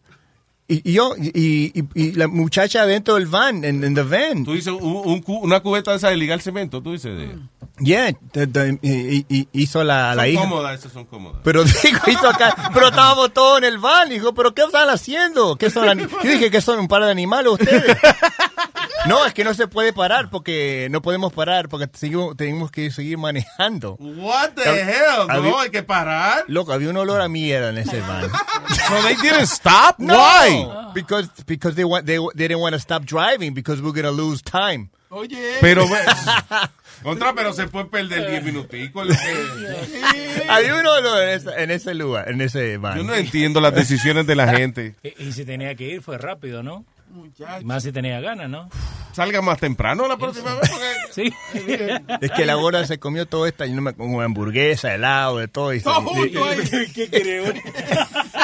Y, 0.70 0.90
y 0.90 0.92
yo, 0.92 1.14
y, 1.16 1.72
y- 1.80 1.84
y 1.94 2.12
la 2.12 2.28
muchacha 2.28 2.84
dentro 2.84 3.14
del 3.14 3.26
van, 3.26 3.64
en 3.64 3.82
en 3.82 3.94
the 3.94 4.02
van. 4.02 4.44
Tú 4.44 4.52
dices 4.52 4.72
un- 4.72 5.02
un 5.06 5.22
cu- 5.22 5.38
una 5.38 5.60
cubeta 5.60 5.92
de 5.92 5.96
esa 5.96 6.10
de 6.10 6.16
ligar 6.18 6.40
cemento, 6.42 6.82
tú 6.82 6.92
dices. 6.92 7.16
De... 7.16 7.38
Yeah, 7.80 8.10
y 8.82 9.48
hizo 9.52 9.84
la, 9.84 10.14
la 10.14 10.24
son 10.24 10.30
hija. 10.32 10.40
cómodas, 10.42 10.78
esas 10.80 10.92
son 10.92 11.04
cómodas. 11.06 11.40
Pero 11.44 11.64
digo, 11.82 12.00
hizo 12.08 12.28
acá, 12.28 12.70
pero 12.74 12.88
estábamos 12.88 13.32
todos 13.32 13.58
en 13.58 13.64
el 13.64 13.78
van. 13.78 14.08
Dijo, 14.10 14.34
pero 14.34 14.52
¿qué 14.52 14.62
están 14.62 14.90
haciendo? 14.90 15.56
¿Qué 15.56 15.70
son 15.70 15.98
Yo 15.98 16.30
dije 16.30 16.50
que 16.50 16.60
son 16.60 16.78
un 16.80 16.88
par 16.88 17.02
de 17.04 17.10
animales 17.12 17.52
ustedes. 17.52 17.96
No, 19.06 19.24
es 19.24 19.32
que 19.32 19.44
no 19.44 19.54
se 19.54 19.68
puede 19.68 19.92
parar 19.92 20.28
porque 20.28 20.88
no 20.90 21.00
podemos 21.00 21.32
parar 21.32 21.68
porque 21.68 21.88
seguimos, 21.94 22.36
tenemos 22.36 22.70
que 22.70 22.90
seguir 22.90 23.16
manejando. 23.16 23.96
What 24.00 24.50
the 24.54 24.62
Hab- 24.64 24.88
hell? 24.88 25.30
había- 25.30 25.50
No, 25.50 25.60
hay 25.60 25.70
que 25.70 25.82
parar. 25.82 26.44
Loco, 26.48 26.72
había 26.72 26.90
un 26.90 26.96
olor 26.96 27.20
a 27.20 27.28
mierda 27.28 27.70
en 27.70 27.78
ese 27.78 28.00
van. 28.00 28.28
So 28.28 28.94
they 29.06 29.14
didn't 29.16 29.42
stop? 29.44 29.98
No, 29.98 30.14
Why? 30.14 30.57
Because 30.94 31.28
because 31.46 31.74
they 31.76 31.84
want 31.84 32.06
they, 32.06 32.18
they 32.34 32.48
didn't 32.48 32.60
want 32.60 32.74
to 32.74 32.80
stop 32.80 33.04
driving 33.04 33.54
because 33.54 33.80
we're 33.82 33.92
gonna 33.94 34.10
lose 34.10 34.42
time. 34.42 34.90
Oye. 35.10 35.56
Pero, 35.60 35.86
contra, 37.02 37.32
pero 37.34 37.52
se 37.54 37.66
puede 37.68 37.86
perder 37.86 38.30
10 38.30 38.44
minuticos. 38.44 39.06
lo 39.06 39.14
que- 39.14 40.44
Había 40.50 40.74
un 40.74 40.86
olor 40.86 41.22
en 41.22 41.28
ese, 41.30 41.62
en 41.62 41.70
ese 41.70 41.94
lugar, 41.94 42.28
en 42.30 42.40
ese 42.40 42.76
van. 42.76 42.98
Yo 42.98 43.04
no 43.04 43.14
entiendo 43.14 43.60
las 43.60 43.74
decisiones 43.74 44.26
de 44.26 44.34
la 44.34 44.48
gente. 44.56 44.94
Y, 45.02 45.28
y 45.28 45.32
si 45.32 45.44
tenía 45.44 45.74
que 45.74 45.84
ir, 45.84 46.02
fue 46.02 46.18
rápido, 46.18 46.62
¿no? 46.62 46.84
Más 47.64 47.82
si 47.82 47.92
tenía 47.92 48.20
ganas, 48.20 48.48
¿no? 48.48 48.68
Salga 49.12 49.42
más 49.42 49.58
temprano 49.58 50.06
la 50.06 50.16
próxima 50.16 50.54
vez. 50.54 50.70
Sí. 51.10 51.32
Es 52.20 52.30
que 52.30 52.46
la 52.46 52.54
gorda 52.54 52.86
se 52.86 53.00
comió 53.00 53.26
todo 53.26 53.46
esta, 53.46 53.66
y 53.66 53.72
no 53.72 53.82
me 53.82 53.92
como 53.94 54.20
hamburguesa, 54.20 54.94
helado, 54.94 55.38
de 55.38 55.48
todo. 55.48 55.74
Y, 55.74 55.80
Todo 55.80 56.02
junto 56.02 56.44
ahí. 56.44 56.58
¿Qué 56.94 57.08
quiere 57.08 57.60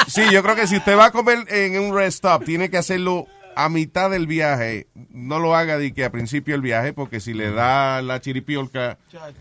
Sí, 0.08 0.22
yo 0.32 0.42
creo 0.42 0.56
que 0.56 0.66
si 0.66 0.78
usted 0.78 0.98
va 0.98 1.06
a 1.06 1.10
comer 1.12 1.44
en 1.48 1.78
un 1.78 1.94
rest 1.94 2.16
stop, 2.16 2.44
tiene 2.44 2.70
que 2.70 2.78
hacerlo 2.78 3.28
a 3.56 3.68
mitad 3.68 4.10
del 4.10 4.26
viaje. 4.26 4.86
No 5.10 5.38
lo 5.38 5.54
haga 5.56 5.78
de 5.78 5.92
que 5.94 6.04
a 6.04 6.10
principio 6.12 6.54
del 6.54 6.60
viaje, 6.62 6.92
porque 6.92 7.20
si 7.20 7.34
le 7.34 7.50
da 7.50 8.02
la 8.02 8.20
chiripiolca 8.20 8.98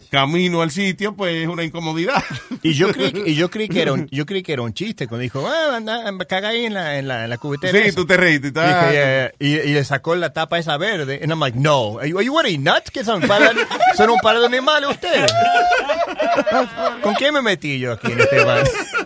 camino 0.10 0.62
al 0.62 0.72
sitio, 0.72 1.16
pues 1.16 1.36
es 1.44 1.48
una 1.48 1.64
incomodidad. 1.64 2.24
Y 2.62 2.74
yo 2.74 2.88
creí, 2.94 3.12
que- 3.12 3.30
y 3.30 3.36
yo 3.36 3.50
creí 3.50 3.68
que 3.70 3.82
era 3.82 3.94
un, 3.94 4.08
yo 4.10 4.26
creí 4.26 4.44
que 4.44 4.54
era 4.54 4.62
un 4.62 4.74
chiste 4.74 5.08
cuando 5.08 5.22
dijo, 5.24 5.48
ah, 5.48 5.76
anda, 5.78 6.04
caga 6.28 6.50
ahí 6.50 6.66
en 6.66 6.74
la, 6.74 6.98
en 6.98 7.08
la, 7.08 7.24
en 7.26 7.30
la 7.30 7.38
cubetera. 7.38 7.72
Sí, 7.78 7.88
esa". 7.88 7.96
tú 7.96 8.06
te 8.06 8.18
reíste. 8.18 8.52
Dije, 8.52 8.62
ah, 8.64 8.92
"Yeah, 8.92 9.32
yeah". 9.32 9.32
Y, 9.40 9.70
y 9.70 9.74
le 9.74 9.84
sacó 9.84 10.16
la 10.16 10.34
tapa 10.34 10.60
esa 10.60 10.78
verde. 10.78 11.20
And 11.22 11.32
I'm 11.32 11.40
like, 11.40 11.58
no. 11.58 12.00
Are 12.00 12.08
you, 12.10 12.18
are 12.20 12.52
you 12.52 12.60
nuts? 12.60 12.92
¿Qué 12.92 13.04
son? 13.04 13.22
Para- 13.22 13.52
son 13.96 14.10
un 14.10 14.20
par 14.20 14.40
de 14.40 14.46
animales 14.46 14.90
ustedes. 14.90 15.32
¿Con 17.02 17.16
qué 17.16 17.32
me 17.32 17.42
metí 17.42 17.80
yo 17.80 17.94
aquí 17.94 18.12
en 18.12 18.20
este 18.20 18.44
bar? 18.44 18.64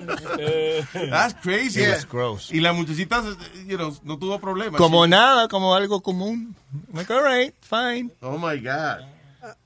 That's 0.07 1.33
crazy. 1.41 1.83
It 1.83 1.89
was 1.89 2.05
gross. 2.07 2.51
Y 2.51 2.59
la 2.59 2.73
muchachita, 2.73 3.23
you 3.65 3.77
know, 3.77 3.95
no 4.03 4.17
tuvo 4.17 4.39
problemas. 4.39 4.77
Como 4.79 5.05
nada, 5.07 5.47
como 5.47 5.73
algo 5.75 6.01
común. 6.01 6.55
Like, 6.93 7.11
all 7.11 7.23
right, 7.23 7.53
fine. 7.61 8.11
Oh 8.21 8.37
my 8.37 8.57
God. 8.59 9.05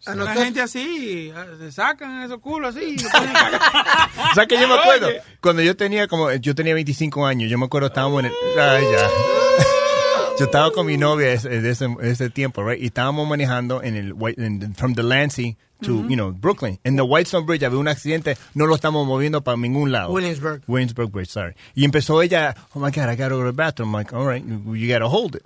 La 0.06 0.34
gente 0.34 0.62
así, 0.62 1.34
se 1.60 1.72
sacan 1.72 2.22
esos 2.24 2.40
culos 2.40 2.76
así. 2.76 2.96
a. 3.14 4.30
O 4.32 4.36
sea 4.36 4.46
que 4.46 4.60
yo 4.60 4.68
me 4.68 4.76
acuerdo, 4.76 5.10
cuando 5.40 5.62
yo 5.64 5.76
tenía 5.76 6.08
como, 6.08 6.32
yo 6.34 6.54
tenía 6.54 6.74
25 6.76 7.26
años, 7.26 7.50
yo 7.50 7.58
me 7.58 7.66
acuerdo 7.66 7.88
estábamos 7.88 8.20
en 8.20 8.26
el, 8.28 8.34
ay 8.60 8.84
ya. 8.92 9.08
Yo 10.40 10.46
estaba 10.46 10.72
con 10.72 10.88
mi 10.88 10.98
novia 10.98 11.28
de 11.38 11.70
ese, 11.70 11.88
ese 12.02 12.30
tiempo, 12.32 12.64
right? 12.68 12.82
Y 12.82 12.88
estábamos 12.88 13.28
manejando 13.28 13.84
en 13.84 13.96
el 13.96 14.14
White, 14.14 14.44
en- 14.44 14.74
from 14.76 14.94
Delancey 14.94 15.56
to, 15.82 16.06
you 16.08 16.16
know, 16.16 16.32
Brooklyn. 16.32 16.80
En 16.84 16.96
the 16.96 17.02
Whitestone 17.04 17.46
Bridge 17.46 17.64
había 17.64 17.80
un 17.80 17.88
accidente, 17.88 18.38
no 18.54 18.66
lo 18.66 18.76
estamos 18.76 19.06
moviendo 19.06 19.42
para 19.42 19.58
ningún 19.58 19.92
lado. 19.92 20.12
Williamsburg. 20.12 20.62
Williamsburg 20.68 21.12
Bridge, 21.12 21.30
sorry. 21.30 21.54
Y 21.76 21.86
empezó 21.86 22.22
ella, 22.22 22.56
oh 22.74 22.80
my 22.80 22.92
God, 22.92 23.10
I 23.12 23.16
gotta 23.16 23.30
go 23.30 23.40
to 23.42 23.46
the 23.46 23.52
bathroom. 23.52 23.90
I'm 23.96 24.00
like, 24.00 24.14
all 24.16 24.26
right, 24.28 24.44
you, 24.46 24.76
you 24.76 24.88
gotta 24.92 25.08
hold 25.08 25.36
it. 25.36 25.44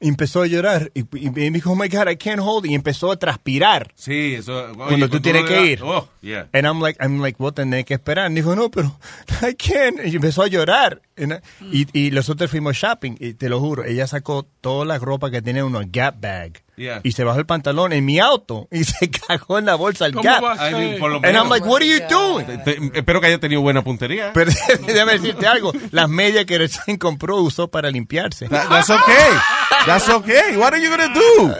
Y 0.00 0.08
empezó 0.08 0.42
a 0.42 0.48
llorar 0.48 0.90
y, 0.94 1.04
y 1.16 1.30
me 1.30 1.48
dijo, 1.52 1.70
oh 1.70 1.76
my 1.76 1.86
God, 1.86 2.08
I 2.10 2.16
can't 2.16 2.40
hold 2.40 2.64
it. 2.64 2.72
Y 2.72 2.74
empezó 2.74 3.12
a 3.12 3.16
transpirar. 3.16 3.92
Sí, 3.94 4.34
eso. 4.34 4.52
oye, 4.72 4.74
Cuando 4.74 5.08
tú 5.08 5.20
tienes 5.20 5.44
que 5.44 5.64
ir. 5.64 5.80
Oh, 5.84 6.08
yeah. 6.22 6.48
And 6.52 6.66
I'm 6.66 6.80
like, 6.80 6.98
I'm 7.00 7.20
like, 7.20 7.36
vos 7.38 7.54
tenés 7.54 7.84
que 7.84 7.94
esperar. 7.94 8.28
Y 8.32 8.34
dijo, 8.34 8.56
no, 8.56 8.68
pero 8.68 8.98
I 9.42 9.54
can't. 9.54 10.04
Y 10.04 10.16
empezó 10.16 10.42
a 10.42 10.48
llorar. 10.48 11.00
And 11.16 11.34
I- 11.60 11.86
y, 11.92 12.06
y 12.06 12.10
nosotros 12.10 12.50
fuimos 12.50 12.76
shopping. 12.76 13.14
Y 13.20 13.34
te 13.34 13.48
lo 13.48 13.60
juro, 13.60 13.84
ella 13.84 14.08
sacó 14.08 14.44
toda 14.60 14.84
la 14.84 14.98
ropa 14.98 15.30
que 15.30 15.40
tenía 15.40 15.60
en 15.62 15.68
una 15.68 15.84
Gap 15.86 16.20
bag. 16.20 16.62
Yeah. 16.82 17.00
y 17.04 17.12
se 17.12 17.22
bajó 17.22 17.38
el 17.38 17.46
pantalón 17.46 17.92
en 17.92 18.04
mi 18.04 18.18
auto 18.18 18.66
y 18.72 18.82
se 18.84 19.08
cagó 19.10 19.58
en 19.58 19.66
la 19.66 19.76
bolsa 19.76 20.06
del 20.06 20.14
¿Cómo 20.14 20.24
Gap. 20.28 20.42
va 20.42 20.52
a 20.54 20.70
I 20.70 20.74
mean, 20.74 20.90
ser? 20.92 20.98
por 20.98 21.10
lo 21.12 21.16
And 21.18 21.36
I'm 21.36 21.48
like, 21.48 21.64
what 21.66 21.80
are 21.80 21.86
you 21.86 22.00
doing? 22.08 22.44
Te- 22.46 22.58
te- 22.58 22.98
espero 22.98 23.20
que 23.20 23.28
haya 23.28 23.38
tenido 23.38 23.60
buena 23.60 23.82
puntería. 23.82 24.32
Pero 24.34 24.50
déjame 24.86 25.12
decirte 25.12 25.46
algo, 25.46 25.72
las 25.92 26.08
medias 26.08 26.44
que 26.44 26.58
recién 26.58 26.96
compró 26.98 27.36
usó 27.36 27.68
para 27.68 27.90
limpiarse. 27.90 28.48
That- 28.48 28.68
that's 28.68 28.90
okay. 28.90 29.32
That's 29.86 30.08
okay. 30.08 30.56
What 30.56 30.72
are 30.74 30.82
you 30.82 30.90
gonna 30.90 31.08
do? 31.08 31.54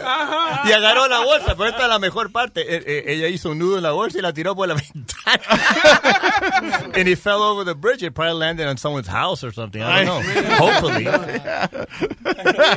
Y 0.65 0.71
agarró 0.71 1.07
la 1.07 1.19
bolsa, 1.19 1.55
pero 1.55 1.69
esta 1.69 1.83
es 1.83 1.89
la 1.89 1.99
mejor 1.99 2.31
parte. 2.31 2.61
Eh, 2.61 2.83
eh, 2.85 3.03
ella 3.07 3.27
hizo 3.27 3.49
un 3.51 3.59
nudo 3.59 3.77
en 3.77 3.83
la 3.83 3.91
bolsa 3.91 4.17
y 4.19 4.21
la 4.21 4.31
tiró 4.33 4.55
por 4.55 4.67
la 4.67 4.75
ventana. 4.93 5.41
And 6.95 7.07
it 7.07 7.17
fell 7.19 7.41
over 7.41 7.65
the 7.65 7.73
bridge. 7.75 8.03
It 8.03 8.13
probably 8.13 8.37
landed 8.39 8.67
on 8.67 8.77
someone's 8.77 9.07
house 9.07 9.43
or 9.43 9.51
something. 9.53 9.81
I 9.81 10.05
don't 10.05 10.23
know. 10.25 10.55
Hopefully. 10.57 11.05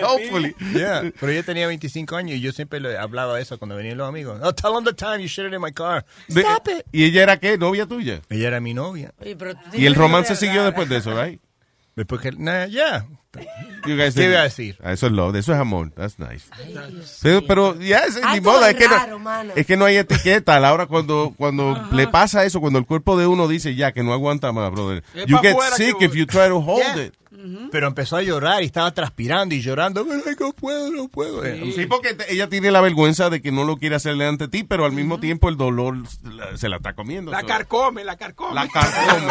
Hopefully. 0.03 0.55
Yeah. 0.75 1.11
Pero 1.19 1.33
ella 1.33 1.43
tenía 1.43 1.67
25 1.67 2.17
años 2.17 2.36
y 2.37 2.41
yo 2.41 2.53
siempre 2.53 2.81
le 2.81 2.97
hablaba 2.97 3.41
eso 3.41 3.59
cuando 3.59 3.77
venían 3.77 3.97
los 3.99 4.09
amigos. 4.09 4.39
Oh, 4.43 4.53
tell 4.55 4.73
them 4.75 4.85
the 4.85 4.93
time 4.95 5.19
you 5.21 5.29
shit 5.29 5.47
it 5.47 5.53
in 5.55 5.61
my 5.61 5.73
car. 5.73 6.05
De- 6.29 6.41
Stop 6.43 6.69
it. 6.69 6.87
¿Y 6.93 7.05
ella 7.05 7.23
era 7.25 7.37
qué? 7.39 7.59
¿Novia 7.59 7.87
tuya? 7.87 8.21
Ella 8.31 8.49
era 8.49 8.61
mi 8.61 8.75
novia. 8.75 9.13
Oye, 9.21 9.37
pero 9.37 9.53
Y 9.73 9.87
el 9.87 9.95
que 9.95 9.99
romance 9.99 10.37
siguió 10.37 10.65
después 10.65 10.89
de 10.89 10.97
eso, 10.99 11.21
right? 11.21 11.41
Después 11.97 12.21
que, 12.21 12.31
nah, 12.33 12.67
yeah. 12.67 13.07
You 13.87 13.97
guys 13.97 14.15
¿Qué 14.15 14.25
iba 14.31 14.41
a 14.41 14.45
decir? 14.45 14.79
Ah, 14.83 14.93
Eso 14.93 15.07
es 15.07 15.13
love, 15.13 15.35
eso 15.37 15.53
es 15.53 15.59
amor. 15.59 15.91
That's 15.93 16.19
nice. 16.19 16.47
Pero, 17.23 17.45
pero 17.47 17.79
ya 17.81 18.01
es 18.05 18.19
ni 18.33 18.41
modo, 18.41 18.65
es 18.67 18.75
que, 18.77 18.89
raro, 18.89 19.19
no, 19.19 19.43
es 19.55 19.67
que 19.67 19.77
no 19.77 19.85
hay 19.85 19.97
etiqueta. 19.97 20.57
A 20.57 20.61
la 20.61 20.73
hora 20.73 20.87
cuando, 20.87 21.35
cuando 21.37 21.87
le 21.93 22.09
pasa 22.09 22.45
eso, 22.45 22.61
cuando 22.61 22.79
el 22.79 22.87
cuerpo 22.87 23.19
de 23.19 23.27
uno 23.27 23.47
dice 23.47 23.75
ya 23.75 23.93
que 23.93 24.03
no 24.03 24.13
aguanta 24.15 24.53
más, 24.53 24.71
brother. 24.73 25.03
Es 25.15 25.27
You 25.27 25.39
get 25.39 25.55
que 25.57 25.77
sick 25.85 25.95
voy. 25.97 26.05
if 26.07 26.15
you 26.15 26.27
try 26.27 26.49
to 26.49 26.57
hold 26.61 26.83
Yeah. 26.83 27.05
it. 27.05 27.15
Pero 27.71 27.87
empezó 27.89 28.17
a 28.17 28.23
llorar 28.23 28.63
y 28.63 28.67
estaba 28.67 28.93
transpirando 28.93 29.55
y 29.55 29.61
llorando. 29.61 30.07
Pero 30.07 30.23
no 30.41 30.53
puedo, 30.53 30.91
no 30.91 31.09
puedo. 31.09 31.43
Sí, 31.75 31.87
porque 31.87 32.15
te- 32.15 32.33
ella 32.33 32.49
tiene 32.49 32.71
la 32.71 32.81
vergüenza 32.81 33.31
de 33.31 33.41
que 33.43 33.53
no 33.53 33.65
lo 33.65 33.77
quiere 33.77 33.97
hacerle 33.97 34.27
ante 34.27 34.49
ti, 34.49 34.65
pero 34.65 34.85
al 34.85 34.93
mismo 34.93 35.21
tiempo 35.21 35.49
el 35.49 35.57
dolor 35.57 35.97
la- 36.25 36.57
se 36.57 36.69
la 36.69 36.77
está 36.77 36.95
comiendo. 36.95 37.31
La 37.31 37.41
So- 37.41 37.47
carcome, 37.47 38.05
la 38.05 38.17
carcome. 38.17 38.55
La 38.55 38.69
carcome. 38.69 39.29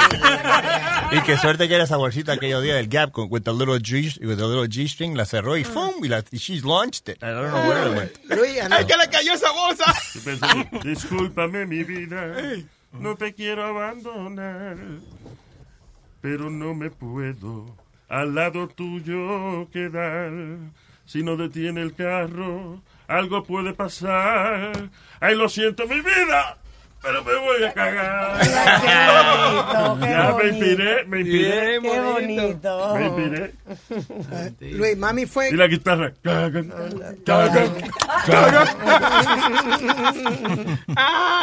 Y 1.11 1.21
qué 1.21 1.37
suerte 1.37 1.67
que 1.67 1.75
era 1.75 1.83
esa 1.83 1.97
bolsita 1.97 2.33
aquellos 2.33 2.63
días 2.63 2.75
del 2.77 2.87
Gap 2.87 3.11
con 3.11 3.27
with 3.29 3.41
the 3.43 3.53
little 3.53 3.77
G, 3.79 4.17
with 4.21 4.37
the 4.37 4.43
little 4.47 4.67
G 4.67 4.87
string, 4.89 5.15
la 5.15 5.25
cerró 5.25 5.55
y 5.55 5.63
¡fum! 5.63 5.91
Y, 6.03 6.07
la, 6.07 6.23
y 6.31 6.37
she's 6.37 6.63
launched 6.65 7.07
it. 7.09 7.21
I 7.21 7.27
don't 7.27 7.49
know 7.51 7.69
where 7.69 7.89
it 7.91 7.95
went. 7.97 8.11
Luis, 8.39 8.59
¡Ay, 8.71 8.85
que 8.85 8.97
le 8.97 9.07
cayó 9.09 9.33
esa 9.33 9.51
bolsa! 9.51 9.93
Discúlpame 10.83 11.65
mi 11.67 11.83
vida, 11.83 12.33
no 12.91 13.15
te 13.15 13.33
quiero 13.33 13.65
abandonar, 13.65 14.77
pero 16.21 16.49
no 16.49 16.73
me 16.73 16.89
puedo 16.89 17.65
al 18.09 18.35
lado 18.35 18.67
tuyo 18.67 19.69
quedar. 19.71 20.31
Si 21.05 21.23
no 21.23 21.37
detiene 21.37 21.81
el 21.81 21.93
carro, 21.93 22.81
algo 23.07 23.43
puede 23.43 23.73
pasar. 23.73 24.71
Ay, 25.19 25.35
lo 25.35 25.47
siento 25.49 25.85
mi 25.87 26.01
vida, 26.01 26.57
pero 27.01 27.23
me 27.23 27.35
voy 27.35 27.63
a 27.63 27.73
cagar. 27.73 28.39
bonito, 28.39 29.97
qué 30.01 30.09
ya 30.09 30.23
me 30.23 30.31
bonito. 30.31 30.47
inspiré, 30.47 31.05
me 31.05 31.19
inspiré. 31.19 31.79
Qué 31.79 31.79
bonito. 31.79 32.95
Me 32.95 33.05
inspiré. 33.05 33.53
Luis, 34.71 34.97
mami 34.97 35.25
fue. 35.27 35.49
Y 35.49 35.53
la 35.55 35.67
guitarra. 35.67 36.11
Cagan, 36.23 36.73
cagan, 37.23 37.67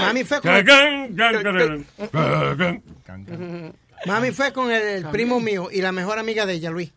Mami 0.01 0.25
fue 0.25 0.41
con 0.41 0.51
cagan, 0.51 1.15
cagan, 1.15 1.85
cagan, 2.13 2.83
cagan. 3.07 3.73
Mami 4.07 4.31
fue 4.33 4.53
con 4.53 4.71
el, 4.71 4.83
el 4.83 5.07
primo 5.09 5.41
mío 5.41 5.69
y 5.71 5.81
la 5.81 5.93
mejor 5.93 6.19
amiga 6.19 6.45
de 6.47 6.55
ella, 6.55 6.71
Luis. 6.71 6.93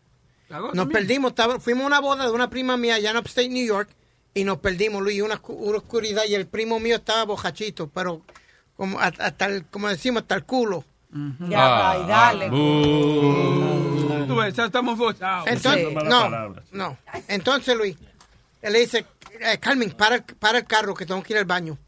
Nos 0.74 0.86
perdimos, 0.92 1.30
estaba- 1.32 1.60
fuimos 1.60 1.84
a 1.84 1.86
una 1.86 2.00
boda 2.00 2.24
de 2.24 2.30
una 2.32 2.48
prima 2.50 2.76
mía 2.76 2.96
allá 2.96 3.10
en 3.10 3.16
Upstate 3.16 3.48
New 3.48 3.66
York 3.66 3.88
y 4.34 4.44
nos 4.44 4.58
perdimos, 4.58 5.02
Luis, 5.02 5.22
una, 5.22 5.40
oscu- 5.40 5.56
una 5.58 5.78
oscuridad 5.78 6.24
y 6.28 6.34
el 6.34 6.46
primo 6.46 6.78
mío 6.80 6.96
estaba 6.96 7.24
bojachito, 7.24 7.88
pero 7.88 8.22
como 8.76 9.00
hasta 9.00 9.46
el, 9.46 9.64
como 9.66 9.88
decimos, 9.88 10.22
hasta 10.22 10.34
el 10.36 10.44
culo. 10.44 10.84
Ya, 11.48 11.58
va, 11.68 11.98
y 11.98 12.06
dale. 12.08 12.48
Tú 14.26 14.36
ves, 14.36 14.54
ya 14.54 14.66
estamos. 14.66 14.98
Entonces, 15.46 15.82
no, 16.08 16.28
no. 16.72 16.98
Entonces, 17.28 17.76
Luis, 17.76 17.96
él 18.62 18.72
le 18.72 18.80
dice, 18.80 19.06
eh, 19.40 19.58
Carmen, 19.58 19.92
para, 19.92 20.16
el- 20.16 20.22
para 20.24 20.58
el 20.58 20.64
carro 20.64 20.94
que 20.94 21.06
tengo 21.06 21.22
que 21.22 21.32
ir 21.32 21.38
al 21.38 21.44
baño. 21.44 21.78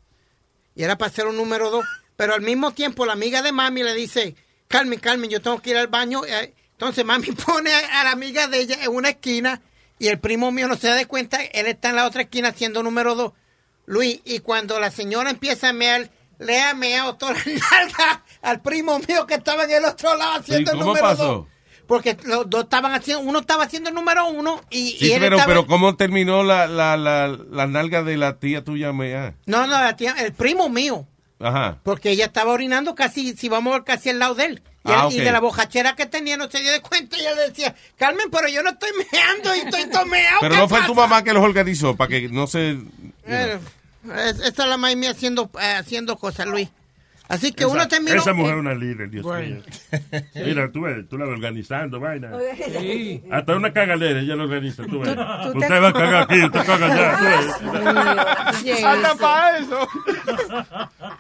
Y 0.75 0.83
era 0.85 0.97
para 0.97 1.11
hacer 1.11 1.27
un 1.27 1.37
número 1.37 1.71
dos. 1.71 1.85
Pero 2.17 2.35
al 2.35 2.41
mismo 2.41 2.71
tiempo 2.73 3.05
la 3.07 3.13
amiga 3.13 3.43
de 3.43 3.53
mami 3.53 3.83
le 3.83 3.95
dice, 3.95 4.35
Carmen, 4.69 4.99
Carmen, 5.01 5.31
yo 5.31 5.41
tengo 5.43 5.59
que 5.61 5.71
ir 5.71 5.77
al 5.77 5.89
baño. 5.89 6.25
Eh, 6.27 6.55
Entonces 6.73 7.05
mami 7.05 7.27
pone 7.47 7.73
a, 7.73 8.05
la 8.05 8.11
amiga 8.13 8.47
de 8.49 8.61
ella 8.61 8.77
en 8.83 8.95
una 8.95 9.11
esquina 9.11 9.61
y 9.99 10.09
el 10.09 10.19
primo 10.21 10.53
mío 10.53 10.69
no 10.69 10.77
se 10.77 10.89
da 10.89 11.05
cuenta, 11.07 11.43
él 11.43 11.67
está 11.67 11.89
en 11.91 11.97
la 11.97 12.07
otra 12.07 12.23
esquina 12.23 12.49
haciendo 12.49 12.83
número 12.83 13.15
dos. 13.15 13.33
Luis, 13.87 14.21
y 14.25 14.41
cuando 14.41 14.79
la 14.79 14.91
señora 14.91 15.31
empieza 15.31 15.71
a 15.71 15.73
mear, 15.73 16.11
le 16.39 16.61
ha 16.61 16.75
meado 16.75 17.17
toda 17.17 17.33
la 17.33 17.39
nalga 17.71 18.25
al 18.43 18.61
primo 18.61 18.99
mío 19.01 19.27
que 19.27 19.35
estaba 19.35 19.65
en 19.65 19.71
el 19.73 19.85
otro 19.87 20.15
lado 20.17 20.35
haciendo 20.41 20.73
el 20.73 20.79
número 20.79 21.01
pasó? 21.05 21.25
dos. 21.25 21.47
Porque 21.89 22.19
los 22.25 22.49
dos 22.51 22.65
estaban 22.65 22.93
haciendo, 22.93 23.23
uno 23.25 23.39
estaba 23.39 23.65
haciendo 23.65 23.89
el 23.89 23.95
número 23.95 24.29
uno 24.29 24.61
y, 24.69 24.91
y 24.91 24.99
Sí, 24.99 25.13
él 25.13 25.21
pero, 25.21 25.37
estaba... 25.37 25.47
pero 25.55 25.67
¿cómo 25.67 25.97
terminó 25.97 26.43
la, 26.45 26.67
la, 26.67 26.99
la, 26.99 27.29
la 27.29 27.67
nalga 27.67 28.03
de 28.03 28.19
la 28.19 28.39
tía 28.39 28.63
tuya? 28.63 28.93
Mea? 28.93 29.35
No, 29.47 29.63
no, 29.67 29.81
la 29.81 29.97
tía- 29.97 30.15
el 30.19 30.35
primo 30.35 30.69
mío. 30.69 31.09
Ajá. 31.41 31.79
Porque 31.85 32.11
ella 32.11 32.27
estaba 32.27 32.53
orinando 32.53 32.95
casi, 32.95 33.37
si 33.37 33.49
vamos 33.49 33.83
casi 33.85 34.11
al 34.11 34.19
lado 34.19 34.35
de 34.35 34.45
él. 34.47 34.63
Y, 34.85 34.91
Ah, 34.91 35.07
él- 35.09 35.15
y 35.17 35.19
ok. 35.19 35.25
de 35.25 35.33
la 35.33 35.41
bojachera 35.41 35.95
que 35.95 36.07
tenía 36.07 36.37
no 36.37 36.51
se 36.51 36.61
dio 36.61 36.73
de 36.73 36.81
cuenta 36.81 37.17
y 37.17 37.25
él 37.25 37.37
decía, 37.49 37.75
Carmen, 37.97 38.29
pero 38.31 38.49
yo 38.49 38.63
no 38.63 38.71
estoy 38.71 38.91
meando 39.13 39.55
y 39.55 39.59
estoy 39.61 39.87
tomeado. 39.91 40.39
Pero 40.41 40.57
no 40.57 40.69
fue 40.69 40.83
tu 40.83 40.95
mamá 40.95 41.23
que 41.23 41.33
los 41.33 41.45
organizó 41.45 41.95
para 41.97 42.09
que 42.09 42.29
no 42.29 42.47
se... 42.47 42.79
Eh, 43.27 43.59
es- 44.27 44.41
esta 44.41 44.63
es 44.65 44.69
la 44.69 44.77
mía 44.79 45.11
haciendo, 45.11 45.51
eh, 45.61 45.75
haciendo 45.79 46.17
cosas, 46.17 46.47
Luis. 46.47 46.69
Así 47.29 47.53
que 47.53 47.67
uno 47.67 47.87
terminó... 47.89 48.17
Esa 48.17 48.33
mujer 48.33 48.55
es 48.55 48.61
una 48.61 48.75
líder, 48.75 49.11
Dios 49.11 49.23
Bueno. 49.23 49.57
mío. 49.57 49.63
Mira, 50.35 50.73
tú, 50.73 50.81
ves, 50.83 51.07
tú 51.09 51.19
la 51.19 51.27
ves 51.27 51.35
organizando, 51.35 52.01
vaina. 52.01 52.33
Sí. 52.81 53.23
Hasta 53.31 53.55
una 53.55 53.71
cagadera 53.73 54.21
ella 54.21 54.35
lo 54.35 54.45
organiza, 54.45 54.85
tú 54.87 55.01
ves. 55.01 55.15
tú 55.15 55.53
te- 55.53 55.59
Usted 55.59 55.83
va 55.83 55.89
a 55.89 55.93
cagar 55.93 56.23
aquí, 56.23 56.43
usted 56.43 56.65
caga 56.65 56.87
allá. 56.87 57.19
tú 57.19 58.65
ves. 58.65 58.85
Hasta 58.85 59.15
para 59.17 59.59
eso. 59.59 59.89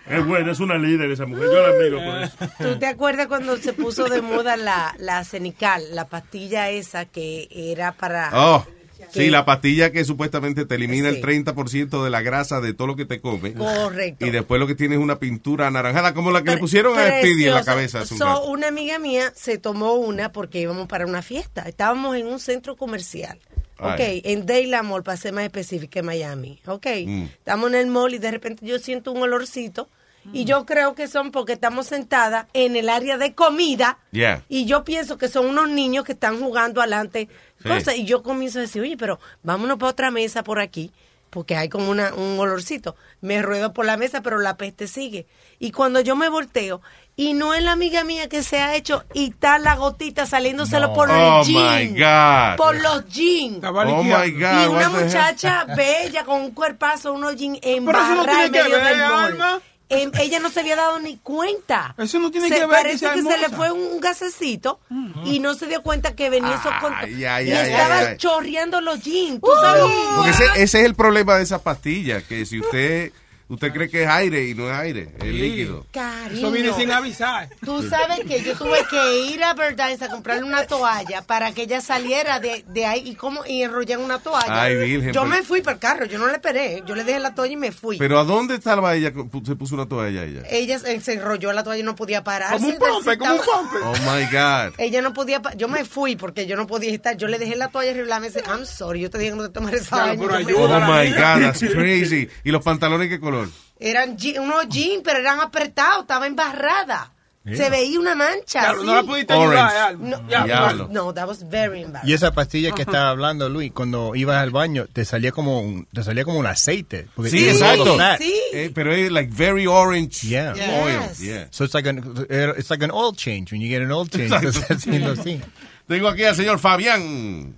Es 0.08 0.26
buena, 0.26 0.52
es 0.52 0.60
una 0.60 0.78
líder 0.78 1.10
esa 1.10 1.26
mujer. 1.26 1.44
Yo 1.44 1.60
la 1.62 1.68
admiro 1.68 1.98
por 2.02 2.22
eso. 2.22 2.36
¿Tú 2.72 2.78
te 2.78 2.86
acuerdas 2.86 3.26
cuando 3.26 3.56
se 3.58 3.72
puso 3.74 4.04
de 4.06 4.22
moda 4.22 4.56
la, 4.56 4.94
la 4.98 5.24
cenical, 5.24 5.82
la 5.92 6.06
pastilla 6.06 6.70
esa 6.70 7.04
que 7.04 7.48
era 7.52 7.92
para... 7.92 8.30
Oh, 8.32 8.66
sí, 9.12 9.30
la 9.30 9.44
pastilla 9.44 9.92
que 9.92 10.04
supuestamente 10.04 10.64
te 10.66 10.74
elimina 10.76 11.10
Sí. 11.10 11.16
el 11.16 11.22
30% 11.22 12.02
de 12.04 12.10
la 12.10 12.20
grasa 12.22 12.60
de 12.60 12.74
todo 12.74 12.86
lo 12.88 12.96
que 12.96 13.04
te 13.04 13.20
comes. 13.20 13.54
Correcto. 13.54 14.26
Y 14.26 14.30
después 14.30 14.58
lo 14.60 14.66
que 14.66 14.74
tienes 14.74 14.98
es 14.98 15.02
una 15.04 15.18
pintura 15.18 15.66
anaranjada, 15.68 16.14
como 16.14 16.30
la 16.30 16.42
que 16.42 16.50
le 16.52 16.58
pusieron 16.58 16.98
a 16.98 17.06
Speedy 17.06 17.44
en 17.44 17.50
la 17.54 17.62
Preciosa. 17.62 17.64
cabeza. 17.64 18.00
hace 18.00 18.14
un 18.14 18.18
So, 18.18 18.24
rato. 18.26 18.44
una 18.48 18.68
amiga 18.68 18.98
mía 18.98 19.32
se 19.34 19.58
tomó 19.58 19.94
una 19.94 20.32
porque 20.32 20.60
íbamos 20.60 20.88
para 20.88 21.06
una 21.06 21.22
fiesta. 21.22 21.62
Estábamos 21.62 22.16
en 22.16 22.26
un 22.26 22.40
centro 22.40 22.76
comercial. 22.76 23.38
Ok, 23.80 24.00
Ay. 24.00 24.22
en 24.24 24.44
Dayland 24.44 24.88
Mall, 24.88 25.04
para 25.04 25.16
ser 25.16 25.32
más 25.32 25.44
específica, 25.44 26.00
en 26.00 26.06
Miami. 26.06 26.60
Ok, 26.66 26.86
Mm. 27.06 27.22
estamos 27.24 27.68
en 27.70 27.76
el 27.76 27.86
mall 27.86 28.12
y 28.12 28.18
de 28.18 28.30
repente 28.32 28.66
yo 28.66 28.78
siento 28.80 29.12
un 29.12 29.22
olorcito. 29.22 29.88
Y 30.32 30.44
yo 30.44 30.66
creo 30.66 30.94
que 30.94 31.08
son 31.08 31.30
porque 31.30 31.54
estamos 31.54 31.86
sentadas 31.86 32.46
en 32.52 32.76
el 32.76 32.88
área 32.88 33.16
de 33.18 33.34
comida. 33.34 33.98
Yeah. 34.12 34.42
Y 34.48 34.66
yo 34.66 34.84
pienso 34.84 35.16
que 35.18 35.28
son 35.28 35.46
unos 35.46 35.68
niños 35.68 36.04
que 36.04 36.12
están 36.12 36.38
jugando 36.40 36.80
adelante. 36.80 37.28
Sí. 37.62 37.68
Cosas. 37.68 37.96
Y 37.96 38.04
yo 38.04 38.22
comienzo 38.22 38.58
a 38.58 38.62
decir, 38.62 38.82
oye, 38.82 38.96
pero 38.96 39.18
vámonos 39.42 39.78
para 39.78 39.90
otra 39.90 40.10
mesa 40.10 40.42
por 40.44 40.60
aquí. 40.60 40.92
Porque 41.30 41.56
hay 41.56 41.68
como 41.68 41.90
una, 41.90 42.14
un 42.14 42.38
olorcito. 42.38 42.96
Me 43.20 43.42
ruedo 43.42 43.72
por 43.74 43.84
la 43.84 43.96
mesa, 43.98 44.22
pero 44.22 44.38
la 44.38 44.56
peste 44.56 44.86
sigue. 44.86 45.26
Y 45.58 45.72
cuando 45.72 46.00
yo 46.00 46.16
me 46.16 46.28
volteo, 46.30 46.80
y 47.16 47.34
no 47.34 47.52
es 47.52 47.62
la 47.62 47.72
amiga 47.72 48.02
mía 48.04 48.28
que 48.30 48.42
se 48.42 48.60
ha 48.60 48.76
hecho, 48.76 49.04
y 49.12 49.30
está 49.30 49.58
la 49.58 49.74
gotita 49.76 50.24
saliéndoselo 50.24 50.88
No. 50.88 50.94
por 50.94 51.10
Oh, 51.10 51.40
el 51.40 51.46
jean. 51.46 51.92
my 51.94 52.00
God. 52.00 52.56
Por 52.56 52.80
los 52.80 53.06
jeans. 53.08 53.62
Oh, 53.62 53.72
my 54.02 54.30
God, 54.30 54.64
Y 54.64 54.66
una 54.68 54.88
muchacha 54.88 55.64
bella 55.76 56.24
con 56.24 56.40
un 56.40 56.50
cuerpazo, 56.52 57.12
unos 57.12 57.36
jeans 57.36 57.58
eso 57.60 57.70
no 57.72 57.76
embarrados 57.76 58.26
en 58.28 58.32
tiene 58.32 58.50
que 58.50 58.62
medio 58.62 58.76
ver, 58.78 58.96
del 58.96 59.08
mall. 59.08 59.24
Alma. 59.32 59.60
Em, 59.90 60.10
ella 60.20 60.38
no 60.38 60.50
se 60.50 60.60
había 60.60 60.76
dado 60.76 60.98
ni 60.98 61.16
cuenta. 61.16 61.94
Eso 61.96 62.18
no 62.18 62.30
tiene 62.30 62.48
Se- 62.48 62.54
que 62.56 62.60
ver 62.60 62.68
Parece 62.68 63.10
que, 63.10 63.22
se 63.22 63.38
le 63.38 63.48
fue 63.48 63.72
un 63.72 64.00
gasecito 64.00 64.80
y 65.24 65.40
no 65.40 65.54
se 65.54 65.66
dio 65.66 65.82
cuenta 65.82 66.14
que 66.14 66.28
venía 66.28 66.56
eso 66.56 66.70
con... 66.80 66.92
Y 67.10 67.24
ay, 67.24 67.50
estaba 67.50 67.98
ay, 68.00 68.06
ay. 68.10 68.16
chorreando 68.18 68.80
los 68.82 69.02
jeans. 69.02 69.40
¿Tú 69.40 69.50
sabes? 69.60 69.84
Porque 70.16 70.30
ese, 70.30 70.44
ese 70.62 70.80
es 70.80 70.84
el 70.86 70.94
problema 70.94 71.36
de 71.36 71.44
esa 71.44 71.62
pastilla, 71.62 72.20
que 72.20 72.44
si 72.44 72.60
usted 72.60 73.12
usted 73.48 73.72
cree 73.72 73.88
que 73.88 74.02
es 74.04 74.08
aire 74.08 74.46
y 74.48 74.54
no 74.54 74.68
es 74.70 74.76
aire, 74.76 75.14
es 75.18 75.24
líquido. 75.24 75.86
Cariño. 75.92 76.38
Eso 76.38 76.50
viene 76.50 76.72
sin 76.74 76.90
avisar. 76.90 77.48
Tú 77.64 77.82
sabes 77.88 78.20
que 78.20 78.42
yo 78.42 78.56
tuve 78.56 78.78
que 78.90 79.20
ir 79.26 79.42
a 79.42 79.54
Verdice 79.54 80.04
a 80.04 80.08
comprarle 80.08 80.44
una 80.44 80.66
toalla 80.66 81.22
para 81.22 81.52
que 81.52 81.62
ella 81.62 81.80
saliera 81.80 82.40
de, 82.40 82.64
de 82.68 82.86
ahí 82.86 83.02
y 83.06 83.14
como 83.14 83.44
y 83.46 83.62
enrollar 83.62 83.98
una 83.98 84.18
toalla. 84.18 84.62
Ay, 84.62 84.76
virgen, 84.76 85.12
yo 85.12 85.22
pero- 85.22 85.26
me 85.34 85.42
fui 85.42 85.62
para 85.62 85.74
el 85.74 85.80
carro, 85.80 86.04
yo 86.06 86.18
no 86.18 86.26
le 86.26 86.34
esperé, 86.34 86.82
yo 86.86 86.94
le 86.94 87.04
dejé 87.04 87.20
la 87.20 87.34
toalla 87.34 87.52
y 87.52 87.56
me 87.56 87.72
fui. 87.72 87.96
Pero 87.98 88.18
¿a 88.18 88.24
dónde 88.24 88.54
estaba 88.56 88.94
ella? 88.94 89.12
Se 89.44 89.56
puso 89.56 89.74
una 89.74 89.86
toalla 89.88 90.24
ella. 90.24 90.42
ella 90.50 90.78
se, 90.78 91.12
enrolló 91.12 91.52
la 91.52 91.62
toalla 91.64 91.80
y 91.80 91.84
no 91.84 91.94
podía 91.96 92.22
parar. 92.24 92.52
Como 92.52 92.68
un 92.68 92.78
pompe, 92.78 93.18
como 93.18 93.34
un 93.34 93.40
pompe. 93.40 93.76
Oh 93.84 93.92
my 94.10 94.24
God. 94.30 94.74
Ella 94.78 95.00
no 95.02 95.12
podía, 95.14 95.40
yo 95.56 95.68
me 95.68 95.84
fui 95.84 96.16
porque 96.16 96.46
yo 96.46 96.56
no 96.56 96.66
podía 96.66 96.92
estar. 96.92 97.16
Yo 97.16 97.28
le 97.28 97.38
dejé 97.38 97.56
la 97.56 97.68
toalla 97.68 97.90
arriba 97.90 98.06
y 98.06 98.08
la 98.08 98.20
mesa. 98.20 98.40
I'm 98.46 98.66
sorry, 98.66 99.00
yo 99.00 99.10
te 99.10 99.18
dije 99.18 99.30
que 99.30 99.36
no 99.36 99.42
te 99.44 99.50
tomaras 99.50 99.80
esa 99.82 100.06
me- 100.14 100.26
Oh 100.54 100.80
my 100.80 101.10
God, 101.12 101.40
that's 101.40 101.60
crazy. 101.60 102.28
¿Y 102.44 102.50
los 102.50 102.62
pantalones 102.62 103.08
qué 103.08 103.18
color? 103.20 103.37
Eran 103.80 104.16
je- 104.18 104.38
unos 104.40 104.68
jeans, 104.68 105.02
pero 105.04 105.18
eran 105.20 105.40
apretados, 105.40 106.02
estaba 106.02 106.26
embarrada. 106.26 107.12
Yeah. 107.44 107.56
Se 107.56 107.70
veía 107.70 107.98
una 107.98 108.14
mancha. 108.14 108.60
Claro, 108.60 108.82
no 108.82 108.94
la 108.94 109.02
pudiste 109.04 109.32
ayudar. 109.32 109.96
No, 109.96 110.88
no, 110.90 111.14
that 111.14 111.26
was 111.26 111.48
very 111.48 111.80
embarrassing. 111.82 112.10
Y 112.10 112.12
esa 112.12 112.32
pastilla 112.32 112.72
que 112.72 112.82
estaba 112.82 113.08
hablando, 113.08 113.48
Luis, 113.48 113.72
cuando 113.72 114.14
ibas 114.14 114.36
al 114.42 114.50
baño, 114.50 114.86
te 114.92 115.06
salía 115.06 115.32
como 115.32 115.60
un, 115.62 115.86
te 115.94 116.02
salía 116.02 116.24
como 116.24 116.38
un 116.40 116.46
aceite. 116.46 117.06
porque 117.14 117.30
Sí, 117.30 117.48
exacto. 117.48 117.96
fat. 117.96 118.20
Eh, 118.20 118.70
pero 118.74 118.92
es 118.92 119.10
like 119.10 119.32
very 119.32 119.66
orange 119.66 120.26
Yeah. 120.28 120.52
oil. 120.52 121.00
Yeah. 121.20 121.46
So 121.50 121.64
it's 121.64 121.72
like 121.72 121.88
an, 121.88 122.26
it's 122.58 122.68
like 122.68 122.84
an 122.84 122.90
oil 122.90 123.14
change. 123.14 123.50
When 123.52 123.62
you 123.62 123.68
get 123.70 123.80
an 123.80 123.92
oil 123.92 124.06
change, 124.06 124.30
Exacto. 124.30 124.50
te 124.52 124.58
está 124.58 124.74
haciendo 124.74 125.12
así. 125.12 125.40
Tengo 125.86 126.08
aquí 126.08 126.24
al 126.24 126.36
señor 126.36 126.58
Fabián. 126.58 127.54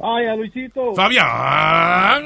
Vaya, 0.00 0.34
Luisito. 0.34 0.94
Fabián. 0.94 2.24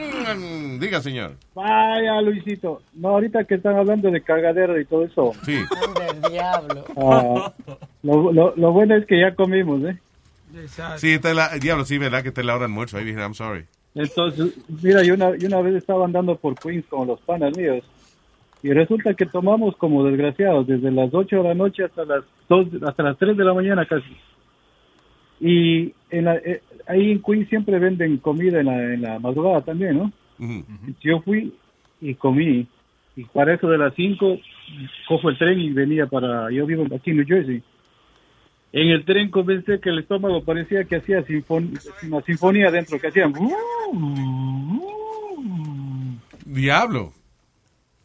Diga, 0.78 1.00
señor. 1.00 1.32
Vaya, 1.54 2.20
Luisito. 2.20 2.82
No, 2.94 3.08
ahorita 3.08 3.44
que 3.44 3.56
están 3.56 3.76
hablando 3.76 4.10
de 4.10 4.20
cagadera 4.20 4.80
y 4.80 4.84
todo 4.84 5.04
eso. 5.04 5.32
Sí. 5.44 5.54
Del 5.54 6.32
diablo. 6.32 6.84
ah, 6.96 7.52
lo, 8.02 8.32
lo, 8.32 8.54
lo 8.56 8.72
bueno 8.72 8.94
es 8.94 9.04
que 9.06 9.20
ya 9.20 9.34
comimos, 9.34 9.82
¿eh? 9.84 9.98
Sí, 10.98 11.12
esta 11.12 11.30
es 11.30 11.36
la, 11.36 11.48
diablo, 11.58 11.84
sí, 11.84 11.98
verdad 11.98 12.22
que 12.22 12.28
es 12.28 12.36
la 12.36 12.54
hora 12.54 12.62
del 12.62 12.70
almuerzo. 12.70 12.96
Ahí 12.96 13.04
dije, 13.04 13.18
I'm 13.18 13.34
sorry. 13.34 13.64
Entonces, 13.96 14.54
mira, 14.82 15.02
yo 15.02 15.14
una, 15.14 15.36
yo 15.36 15.48
una 15.48 15.60
vez 15.60 15.74
estaba 15.74 16.04
andando 16.04 16.36
por 16.36 16.54
Queens 16.54 16.86
con 16.86 17.08
los 17.08 17.20
panas 17.20 17.56
míos 17.56 17.84
y 18.62 18.72
resulta 18.72 19.14
que 19.14 19.26
tomamos 19.26 19.76
como 19.76 20.04
desgraciados 20.04 20.66
desde 20.66 20.90
las 20.90 21.12
8 21.12 21.36
de 21.36 21.42
la 21.42 21.54
noche 21.54 21.84
hasta 21.84 22.04
las 22.04 22.24
2, 22.48 22.82
hasta 22.86 23.02
las 23.02 23.18
3 23.18 23.36
de 23.36 23.44
la 23.44 23.52
mañana 23.54 23.84
casi. 23.86 24.16
Y 25.40 25.92
en 26.10 26.24
la, 26.24 26.36
eh, 26.36 26.62
ahí 26.86 27.12
en 27.12 27.22
Queens 27.22 27.48
siempre 27.48 27.78
venden 27.78 28.16
comida 28.18 28.60
en 28.60 28.66
la, 28.66 28.94
en 28.94 29.02
la 29.02 29.18
madrugada 29.18 29.62
también, 29.62 29.98
¿no? 29.98 30.12
Yo 31.02 31.20
fui 31.22 31.52
y 32.00 32.14
comí 32.14 32.66
y 33.16 33.24
para 33.24 33.54
eso 33.54 33.68
de 33.68 33.78
las 33.78 33.94
5 33.94 34.38
cojo 35.08 35.28
el 35.30 35.38
tren 35.38 35.60
y 35.60 35.70
venía 35.70 36.06
para, 36.06 36.50
yo 36.50 36.66
vivo 36.66 36.84
aquí 36.94 37.10
en 37.10 37.16
New 37.18 37.26
Jersey. 37.26 37.62
En 38.72 38.88
el 38.88 39.04
tren 39.04 39.30
comencé 39.30 39.78
que 39.78 39.90
el 39.90 40.00
estómago 40.00 40.42
parecía 40.42 40.82
que 40.84 40.96
hacía 40.96 41.24
sinfon- 41.24 41.78
una 42.02 42.20
sinfonía 42.22 42.70
dentro, 42.72 42.98
que 42.98 43.06
hacían... 43.06 43.32
Diablo. 46.44 47.12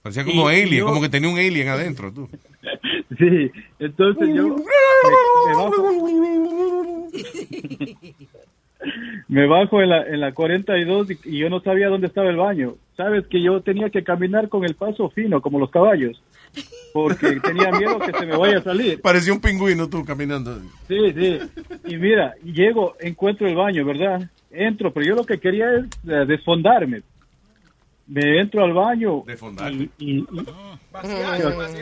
Parecía 0.01 0.23
como 0.25 0.49
y 0.51 0.55
alien, 0.61 0.79
yo- 0.79 0.85
como 0.85 1.01
que 1.01 1.09
tenía 1.09 1.29
un 1.29 1.37
alien 1.39 1.67
adentro, 1.69 2.13
tú. 2.13 2.29
Sí, 3.17 3.51
entonces 3.79 4.29
yo 4.35 4.49
me, 4.49 4.55
me 4.55 5.55
bajo, 5.57 5.83
me 9.27 9.45
bajo 9.47 9.81
en 9.81 9.89
la, 9.89 10.03
en 10.03 10.19
la 10.21 10.31
42 10.33 11.11
y, 11.11 11.19
y 11.25 11.37
yo 11.39 11.49
no 11.49 11.59
sabía 11.61 11.87
dónde 11.89 12.07
estaba 12.07 12.29
el 12.29 12.37
baño. 12.37 12.75
Sabes 12.95 13.25
que 13.27 13.41
yo 13.41 13.61
tenía 13.61 13.89
que 13.89 14.03
caminar 14.03 14.49
con 14.49 14.65
el 14.65 14.75
paso 14.75 15.09
fino, 15.09 15.41
como 15.41 15.59
los 15.59 15.69
caballos, 15.69 16.21
porque 16.93 17.39
tenía 17.43 17.71
miedo 17.71 17.99
que 17.99 18.11
se 18.11 18.25
me 18.25 18.35
vaya 18.37 18.57
a 18.59 18.63
salir. 18.63 19.01
Parecía 19.01 19.33
un 19.33 19.41
pingüino 19.41 19.87
tú 19.89 20.03
caminando. 20.05 20.59
Sí, 20.87 21.13
sí. 21.15 21.39
Y 21.85 21.97
mira, 21.97 22.33
llego, 22.43 22.95
encuentro 22.99 23.47
el 23.47 23.55
baño, 23.55 23.85
¿verdad? 23.85 24.29
Entro, 24.51 24.91
pero 24.91 25.05
yo 25.05 25.15
lo 25.15 25.25
que 25.25 25.37
quería 25.39 25.65
es 25.75 25.85
eh, 26.07 26.25
desfondarme. 26.27 27.01
Me 28.07 28.39
entro 28.41 28.63
al 28.63 28.73
baño. 28.73 29.23
Desfondarme. 29.27 29.89
Y, 29.99 30.19
y- 30.19 30.19
y- 30.19 30.25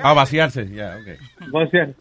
Ah, 0.03 0.13
vaciarse, 0.13 0.69
ya, 0.69 0.97
ok. 0.99 1.69
Ser. 1.71 1.95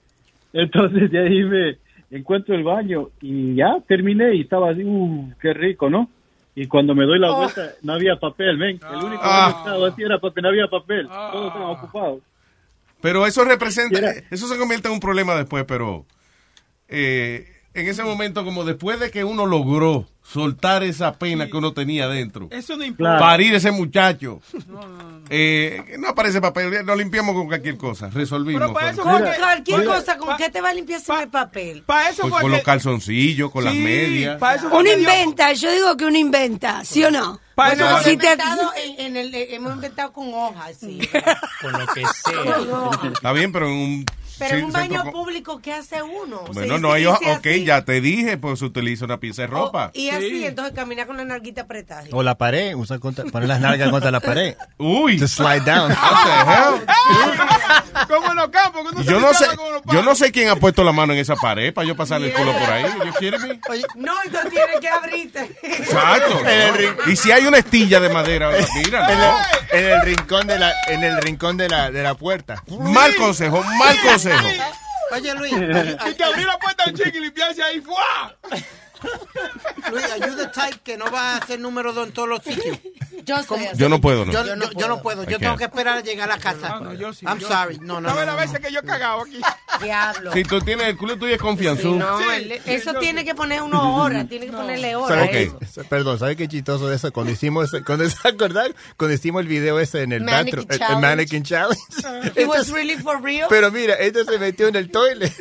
Entonces 0.52 1.10
de 1.10 1.18
ahí 1.20 1.44
me 1.44 1.76
encuentro 2.16 2.54
el 2.54 2.64
baño 2.64 3.10
y 3.20 3.54
ya 3.54 3.76
terminé 3.86 4.34
y 4.34 4.42
estaba 4.42 4.70
así, 4.70 4.82
uh, 4.84 5.32
qué 5.40 5.52
rico, 5.54 5.88
¿no? 5.90 6.10
Y 6.54 6.66
cuando 6.66 6.94
me 6.94 7.04
doy 7.04 7.18
la 7.18 7.32
Oh. 7.32 7.36
vuelta, 7.42 7.72
no 7.82 7.92
había 7.92 8.16
papel, 8.16 8.56
ven. 8.56 8.80
El 8.90 9.04
único 9.04 9.20
Ah. 9.22 9.50
que 9.52 9.58
estaba 9.68 9.88
así 9.88 10.02
era 10.02 10.18
porque 10.18 10.40
no 10.40 10.48
había 10.48 10.66
papel. 10.68 11.06
Todos 11.08 11.48
estaban 11.48 11.70
ocupados. 11.76 12.20
Pero 13.02 13.26
eso 13.26 13.44
representa, 13.44 14.00
eso 14.30 14.46
se 14.48 14.58
convierte 14.58 14.88
en 14.88 14.94
un 14.94 15.00
problema 15.00 15.34
después, 15.34 15.64
pero 15.68 16.06
eh, 16.88 17.46
en 17.74 17.88
ese 17.88 18.02
momento, 18.04 18.44
como 18.44 18.64
después 18.64 18.98
de 19.00 19.10
que 19.10 19.22
uno 19.24 19.44
logró 19.46 20.06
soltar 20.32 20.82
esa 20.82 21.14
pena 21.18 21.46
que 21.46 21.56
uno 21.56 21.72
tenía 21.72 22.08
dentro, 22.08 22.48
Eso 22.50 22.76
no 22.76 22.84
importa. 22.84 23.18
parir 23.18 23.54
ese 23.54 23.70
muchacho, 23.70 24.40
eh, 25.30 25.96
no 25.98 26.08
aparece 26.08 26.40
papel, 26.40 26.84
nos 26.84 26.96
limpiamos 26.98 27.34
con 27.34 27.46
cualquier 27.46 27.76
cosa, 27.76 28.08
resolvimos. 28.10 28.60
Pero 28.60 28.72
para 28.74 28.86
con, 28.86 28.94
eso 28.94 29.02
Con 29.02 29.34
cualquier 29.38 29.84
cosa, 29.84 30.18
¿con 30.18 30.36
qué 30.36 30.50
te 30.50 30.60
va 30.60 30.70
a 30.70 30.74
limpiar 30.74 31.00
sin 31.00 31.16
el 31.16 31.28
papel? 31.28 31.82
Para 31.86 32.10
eso 32.10 32.22
con- 32.22 32.30
fue 32.32 32.40
con 32.42 32.50
los 32.52 32.62
calzoncillos, 32.62 33.50
con 33.50 33.64
las 33.64 33.74
medias. 33.74 34.38
para 34.38 34.56
eso 34.56 34.68
fue 34.68 34.80
Uno 34.80 34.92
inventa, 34.92 35.52
yo 35.52 35.70
digo 35.72 35.96
que 35.96 36.04
uno 36.04 36.18
inventa, 36.18 36.84
¿sí 36.84 37.04
o 37.04 37.10
no? 37.10 37.40
Para 37.54 37.70
Bueno, 37.70 37.84
eso 37.84 37.90
hemos, 37.90 38.02
fue- 38.02 38.10
Si 38.12 38.16
te- 38.18 38.26
inventado 38.32 38.72
en, 38.84 39.00
en 39.06 39.16
el, 39.16 39.34
eh, 39.34 39.54
hemos 39.54 39.72
inventado 39.74 40.12
con 40.12 40.34
hojas, 40.34 40.76
sí. 40.78 40.98
Con 41.62 41.72
lo 41.72 41.86
que 41.86 42.02
Está 43.12 43.32
bien, 43.32 43.50
pero 43.52 43.66
en 43.68 43.72
un... 43.72 44.06
Pero 44.38 44.50
sí, 44.50 44.56
en 44.58 44.64
un 44.64 44.72
baño 44.72 45.04
público, 45.12 45.60
¿qué 45.62 45.72
hace 45.72 46.02
uno? 46.02 46.42
Bueno, 46.52 46.78
no 46.78 46.90
hoja- 46.90 47.18
ok, 47.38 47.46
así. 47.46 47.64
ya 47.64 47.84
te 47.84 48.00
dije, 48.00 48.36
pues 48.36 48.60
utiliza 48.62 49.04
una 49.04 49.18
pieza 49.18 49.42
de 49.42 49.48
ropa. 49.48 49.90
Y 49.94 50.10
así, 50.10 50.44
entonces 50.44 50.74
camina 50.74 51.06
con 51.06 51.16
la 51.16 51.24
narguita 51.24 51.62
apretada. 51.62 52.04
O 52.12 52.22
la 52.22 52.36
pared, 52.36 52.74
usa 52.74 52.98
contra, 52.98 53.24
poner 53.24 53.48
las 53.48 53.60
nalgas 53.60 53.90
contra 53.90 54.10
la 54.10 54.20
pared. 54.20 54.56
Uy. 54.78 55.18
To 55.18 55.28
slide 55.28 55.64
down. 55.64 55.94
Como 58.08 58.30
en 58.30 58.36
los 58.36 58.48
campos. 58.48 58.82
se 58.98 59.04
Yo 59.10 59.20
no 59.20 59.32
sé, 59.32 59.46
limpiaba 59.46 59.56
como 59.56 59.70
los 59.72 59.82
yo 59.86 60.02
no 60.02 60.14
sé 60.14 60.30
quién 60.32 60.48
ha 60.50 60.56
puesto 60.56 60.84
la 60.84 60.92
mano 60.92 61.12
en 61.14 61.18
esa 61.18 61.34
pared 61.36 61.72
para 61.72 61.86
yo 61.86 61.96
pasarle 61.96 62.28
el 62.28 62.34
culo 62.34 62.52
por 62.52 62.70
ahí. 62.70 62.84
No, 63.96 64.12
entonces 64.24 64.50
tienes 64.50 64.80
que 64.80 64.88
abrirte. 64.88 65.50
Exacto. 65.62 66.40
Y 67.06 67.16
si 67.16 67.30
hay 67.30 67.46
una 67.46 67.58
estilla 67.58 68.00
de 68.00 68.08
madera, 68.08 68.50
mira, 68.84 69.10
En 69.12 69.18
no. 69.18 69.36
en 69.72 69.84
el 69.92 70.00
rincón 70.02 70.46
de 70.46 70.58
la, 70.58 70.72
en 70.88 71.04
el 71.04 71.16
rincón 71.22 71.56
de 71.56 71.68
la, 71.68 71.90
de 71.90 72.02
la 72.02 72.14
puerta. 72.14 72.62
Mal 72.80 73.14
consejo, 73.16 73.62
mal 73.78 73.96
consejo. 74.02 74.25
Oye, 75.12 75.34
Luis, 75.34 75.52
Y 76.10 76.14
que 76.14 76.24
abrir 76.24 76.46
la 76.46 76.58
puerta 76.58 76.84
del 76.84 76.96
chico 76.96 77.18
y 77.18 77.20
limpiarse 77.20 77.62
ahí. 77.62 77.80
¡fua! 77.80 78.36
Luis, 79.90 80.04
ayuda 80.10 80.50
type 80.50 80.78
que 80.82 80.96
no 80.96 81.10
va 81.10 81.36
a 81.36 81.46
ser 81.46 81.60
número 81.60 81.92
dos 81.92 82.08
en 82.08 82.12
todos 82.12 82.28
los 82.28 82.42
sitios. 82.42 82.78
Yo 83.24 83.42
soy 83.42 83.64
así. 83.66 83.78
Yo 83.78 83.88
no 83.88 84.00
puedo, 84.00 84.24
¿no? 84.24 84.32
Yo, 84.32 84.44
yo- 84.44 84.70
yo 84.76 84.88
no 84.88 85.00
puedo. 85.02 85.24
Yo 85.24 85.38
tengo 85.38 85.56
que 85.56 85.64
esperar 85.64 85.98
a 85.98 86.00
llegar 86.00 86.30
a 86.30 86.36
la 86.36 86.42
casa. 86.42 86.80
No, 86.80 86.92
yo 86.94 87.12
sí. 87.12 87.24
I'm 87.26 87.38
yo 87.38 87.48
sorry. 87.48 87.74
sí. 87.76 87.80
No, 87.82 88.00
no, 88.00 88.08
¿Sabes 88.10 88.26
no, 88.26 88.32
las 88.32 88.46
no, 88.46 88.52
veces 88.52 88.66
que 88.66 88.72
yo 88.72 88.80
he 88.80 88.84
cagado 88.84 89.22
aquí? 89.22 89.40
Diablo. 89.82 90.32
Si 90.32 90.44
tú 90.44 90.60
tienes 90.60 90.86
el 90.88 90.96
culo 90.96 91.18
tuyo 91.18 91.34
es 91.34 91.40
confianza. 91.40 91.82
Sí, 91.82 91.90
no, 91.92 92.18
eso 92.66 92.94
tiene 92.94 93.24
que 93.24 93.34
poner 93.34 93.62
uno 93.62 93.96
hora, 94.02 94.24
tiene 94.28 94.46
que 94.46 94.52
ponerle 94.52 94.96
hora. 94.96 95.14
¿Sabe 95.14 95.26
a 95.26 95.30
qué? 95.30 95.42
eso. 95.60 95.84
Perdón, 95.88 96.18
¿sabe 96.18 96.36
qué 96.36 96.48
chistoso 96.48 96.88
de 96.88 96.96
eso? 96.96 97.12
Cuando 97.12 97.32
hicimos, 97.32 97.72
ese- 97.72 97.84
cuando 97.84 98.08
se 98.10 98.16
acordar, 98.28 98.74
cuando 98.96 99.14
hicimos 99.14 99.42
el 99.42 99.48
video 99.48 99.78
ese 99.80 100.02
en 100.02 100.12
el 100.12 100.24
bathroom, 100.24 100.66
el- 100.68 100.98
mannequin 101.00 101.42
challenge. 101.42 101.80
It 102.36 102.46
was 102.46 102.68
really 102.70 102.96
for 102.96 103.20
real. 103.22 103.46
Pero 103.48 103.70
mira, 103.70 103.94
este 103.94 104.24
se 104.24 104.38
metió 104.38 104.68
en 104.68 104.76
el 104.76 104.90
toilet 104.90 105.32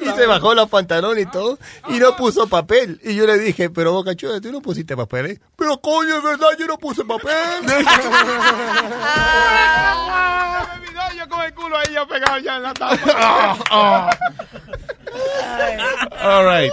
y 0.00 0.04
se 0.16 0.26
bajó 0.26 0.54
los 0.54 0.68
pantalones 0.68 1.24
y 1.26 1.30
todo 1.30 1.58
y 1.88 1.98
no 1.98 2.16
puso 2.16 2.48
papel. 2.48 2.99
Y 3.02 3.14
yo 3.14 3.26
le 3.26 3.38
dije, 3.38 3.70
pero 3.70 3.92
Boca 3.92 4.14
Chula, 4.14 4.40
tú 4.40 4.52
no 4.52 4.60
pusiste 4.60 4.96
papel, 4.96 5.26
¿eh? 5.26 5.40
Pero 5.56 5.80
coño, 5.80 6.16
es 6.16 6.22
verdad, 6.22 6.48
yo 6.58 6.66
no 6.66 6.76
puse 6.78 7.04
papel. 7.04 7.32
Ah, 9.02 10.66
me 10.80 10.86
olvidó, 10.86 11.00
yo 11.16 11.28
con 11.28 11.42
el 11.42 11.54
culo 11.54 11.78
ahí 11.78 11.92
ya 11.94 12.06
pegado 12.06 12.38
ya 12.38 12.56
en 12.56 12.62
la 12.62 12.74
tapa. 12.74 14.10
All 16.22 16.46
right. 16.46 16.72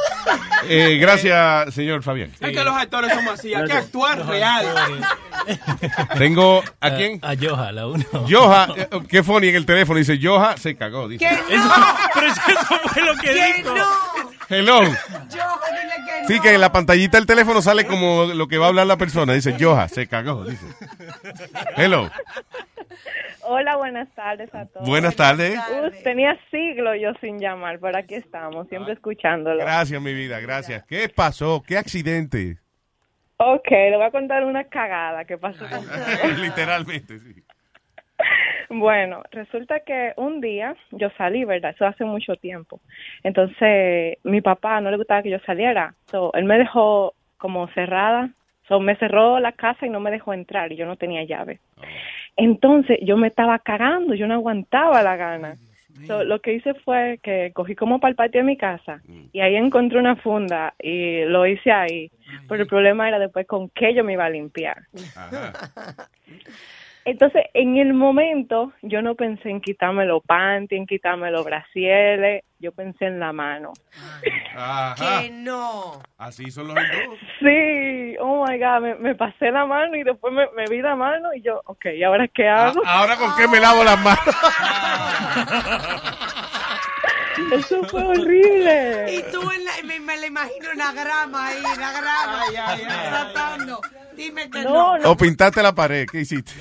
Eh, 0.70 0.98
gracias, 1.00 1.74
señor 1.74 2.04
Fabián. 2.04 2.32
Es 2.40 2.52
que 2.52 2.64
los 2.64 2.76
actores 2.76 3.14
somos 3.14 3.34
así, 3.36 3.54
hay 3.54 3.66
que 3.66 3.74
actuar 3.74 4.26
real. 4.28 4.66
Tengo, 6.18 6.64
¿a 6.82 6.92
quién? 6.92 7.20
A 7.24 7.34
Joja, 7.40 7.72
la 7.72 7.88
uno. 7.88 8.04
Joja, 8.30 8.68
eh, 8.76 8.90
qué 9.10 9.24
funny 9.24 9.48
en 9.50 9.56
el 9.56 9.66
teléfono, 9.66 9.98
dice 9.98 10.20
Joja 10.22 10.58
se 10.58 10.76
cagó, 10.76 11.08
dice. 11.08 11.26
Que 11.26 11.58
no, 11.58 11.72
Pero 12.14 12.28
eso 12.28 12.42
fue 12.90 13.02
lo 13.04 13.16
que 13.16 13.28
que 13.28 13.54
dijo. 13.58 13.74
no. 13.76 14.37
Hello. 14.50 14.84
Yo, 14.84 14.90
dile 14.90 15.96
que 16.06 16.22
no. 16.22 16.28
Sí, 16.28 16.40
que 16.40 16.56
en 16.56 16.62
la 16.62 16.72
pantallita 16.72 17.18
del 17.18 17.28
teléfono 17.28 17.62
sale 17.62 17.86
como 17.86 18.26
lo 18.26 18.48
que 18.48 18.58
va 18.58 18.66
a 18.66 18.70
hablar 18.70 18.88
la 18.88 18.98
persona. 18.98 19.34
Dice 19.34 19.56
Joja 19.60 19.88
se 19.88 20.08
cagó, 20.08 20.46
dice. 20.46 20.66
Hello. 21.76 22.10
Hola, 23.50 23.78
buenas 23.78 24.14
tardes 24.14 24.54
a 24.54 24.66
todos. 24.66 24.88
Buenas 24.88 25.16
tardes. 25.16 25.58
Tenía 26.04 26.38
siglos 26.52 26.96
yo 27.02 27.14
sin 27.22 27.40
llamar, 27.40 27.80
pero 27.80 27.98
aquí 27.98 28.16
estamos, 28.16 28.68
siempre 28.68 28.94
escuchándolo. 28.94 29.60
Gracias, 29.60 30.02
mi 30.02 30.14
vida, 30.14 30.40
gracias. 30.40 30.84
¿Qué 30.86 31.08
pasó? 31.10 31.64
¿Qué 31.66 31.78
accidente? 31.78 32.58
Ok, 33.38 33.70
le 33.70 33.96
voy 33.96 34.06
a 34.06 34.12
contar 34.12 34.44
una 34.44 34.64
cagada 34.66 35.24
que 35.26 35.38
pasó 35.38 35.66
Literalmente, 36.42 37.20
sí. 37.20 37.44
Bueno, 38.70 39.24
resulta 39.32 39.80
que 39.80 40.14
un 40.18 40.42
día 40.42 40.76
yo 40.92 41.10
salí, 41.18 41.46
¿verdad? 41.46 41.72
Eso 41.74 41.86
hace 41.86 42.04
mucho 42.04 42.36
tiempo. 42.36 42.82
Entonces, 43.24 44.18
mi 44.24 44.42
papá 44.42 44.82
no 44.82 44.92
le 44.92 44.98
gustaba 44.98 45.24
que 45.24 45.30
yo 45.30 45.40
saliera. 45.40 45.94
So, 46.12 46.34
él 46.34 46.44
me 46.46 46.58
dejó 46.58 47.14
como 47.38 47.68
cerrada. 47.70 48.30
So, 48.68 48.80
me 48.80 48.98
cerró 48.98 49.40
la 49.40 49.54
casa 49.54 49.86
y 49.86 49.90
no 49.90 50.00
me 50.00 50.12
dejó 50.12 50.34
entrar 50.34 50.72
y 50.72 50.76
yo 50.76 50.86
no 50.86 50.98
tenía 50.98 51.24
llave. 51.24 51.60
Entonces, 52.36 53.00
yo 53.02 53.16
me 53.16 53.28
estaba 53.28 53.60
cagando, 53.60 54.14
yo 54.14 54.28
no 54.28 54.34
aguantaba 54.34 55.02
la 55.02 55.16
gana. 55.16 55.56
So, 56.06 56.24
lo 56.24 56.40
que 56.40 56.54
hice 56.54 56.74
fue 56.74 57.20
que 57.24 57.52
cogí 57.54 57.76
como 57.76 58.00
para 58.00 58.10
el 58.10 58.16
patio 58.16 58.42
de 58.42 58.46
mi 58.46 58.58
casa 58.58 59.02
y 59.32 59.40
ahí 59.40 59.56
encontré 59.56 59.98
una 59.98 60.16
funda 60.18 60.74
y 60.80 61.24
lo 61.26 61.48
hice 61.48 61.72
ahí. 61.72 62.12
Pero 62.48 62.64
el 62.64 62.68
problema 62.68 63.08
era 63.08 63.20
después 63.20 63.48
con 63.48 63.70
qué 63.70 63.94
yo 63.94 64.04
me 64.04 64.14
iba 64.14 64.26
a 64.26 64.30
limpiar. 64.30 64.84
Entonces, 67.08 67.46
en 67.54 67.78
el 67.78 67.94
momento, 67.94 68.74
yo 68.82 69.02
no 69.02 69.16
pensé 69.16 69.50
en 69.50 69.62
quitarme 69.62 70.06
los 70.06 70.22
panties, 70.24 70.78
en 70.78 70.86
quitarme 70.86 71.32
los 71.32 71.46
brasieles, 71.46 72.44
yo 72.60 72.74
pensé 72.74 73.06
en 73.06 73.18
la 73.18 73.32
mano. 73.32 73.72
Ajá. 74.54 75.22
Que 75.22 75.30
no. 75.30 76.02
Así 76.18 76.52
son 76.52 76.68
los 76.68 76.76
hindúes. 76.76 77.20
Sí, 77.40 78.18
oh 78.20 78.46
my 78.46 78.60
God, 78.60 78.82
me, 78.82 78.96
me 78.96 79.16
pasé 79.16 79.52
la 79.52 79.66
mano 79.66 79.96
y 79.96 80.04
después 80.04 80.34
me, 80.34 80.48
me 80.54 80.66
vi 80.70 80.82
la 80.82 80.98
mano 80.98 81.34
y 81.34 81.42
yo, 81.42 81.62
ok, 81.68 81.86
¿y 81.96 82.04
ahora 82.04 82.28
qué 82.28 82.46
hago? 82.50 82.82
Ahora 82.86 83.16
con 83.16 83.34
qué 83.38 83.48
me 83.48 83.62
lavo 83.62 83.86
las 83.86 84.04
manos. 84.04 84.20
Eso 87.54 87.84
fue 87.86 88.04
horrible. 88.04 89.14
Y 89.14 89.32
tú 89.32 89.50
en 89.50 89.64
la, 89.64 89.72
me, 89.86 90.00
me 90.02 90.18
la 90.18 90.28
imagino 90.28 90.72
en 90.72 90.78
la 90.78 90.92
grama 90.92 91.48
ahí, 91.48 91.58
en 91.58 91.80
la 91.80 91.92
grama, 91.94 92.44
tratando. 93.10 93.80
Dime 94.16 94.50
que 94.50 94.64
no. 94.64 94.74
No, 94.74 94.98
no, 94.98 95.12
O 95.12 95.18
pintaste 95.18 95.62
la 95.62 95.74
pared. 95.74 96.06
¿Qué 96.12 96.22
hiciste? 96.22 96.52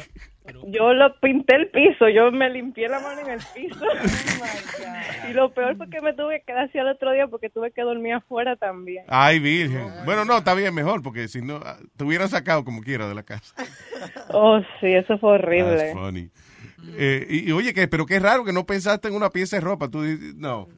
Yo 0.69 0.93
lo 0.93 1.19
pinté 1.21 1.57
el 1.57 1.69
piso, 1.71 2.09
yo 2.09 2.31
me 2.33 2.51
limpié 2.51 2.89
la 2.89 3.01
mano 3.01 3.21
en 3.21 3.31
el 3.31 3.41
piso. 3.55 3.85
y 5.31 5.33
lo 5.33 5.53
peor 5.53 5.77
fue 5.77 5.89
que 5.89 6.01
me 6.01 6.13
tuve 6.13 6.41
que 6.41 6.47
quedar 6.47 6.65
así 6.65 6.79
al 6.79 6.89
otro 6.89 7.13
día 7.13 7.27
porque 7.27 7.51
tuve 7.51 7.71
que 7.71 7.83
dormir 7.83 8.15
afuera 8.15 8.57
también. 8.57 9.05
Ay, 9.09 9.39
virgen. 9.39 9.87
Bueno, 10.05 10.25
no, 10.25 10.39
está 10.39 10.55
bien 10.55 10.75
mejor, 10.75 11.03
porque 11.03 11.29
si 11.29 11.43
no, 11.43 11.61
ah, 11.65 11.77
te 11.97 12.05
hubieran 12.05 12.29
sacado 12.29 12.65
como 12.65 12.83
quiera 12.83 13.09
de 13.09 13.15
la 13.15 13.23
casa. 13.23 13.55
Oh, 14.29 14.61
sí, 14.81 14.93
eso 14.93 15.19
fue 15.19 15.35
horrible. 15.35 15.77
That's 15.77 15.93
funny. 15.93 16.31
Eh, 16.99 17.27
y, 17.29 17.49
y 17.49 17.53
oye, 17.53 17.73
que, 17.73 17.89
pero 17.89 18.05
qué 18.07 18.19
raro 18.19 18.45
que 18.45 18.53
no 18.53 18.67
pensaste 18.67 19.09
en 19.09 19.15
una 19.15 19.31
pieza 19.31 19.57
de 19.57 19.61
ropa. 19.61 19.89
Tú 19.89 20.03
dices, 20.03 20.35
no. 20.35 20.69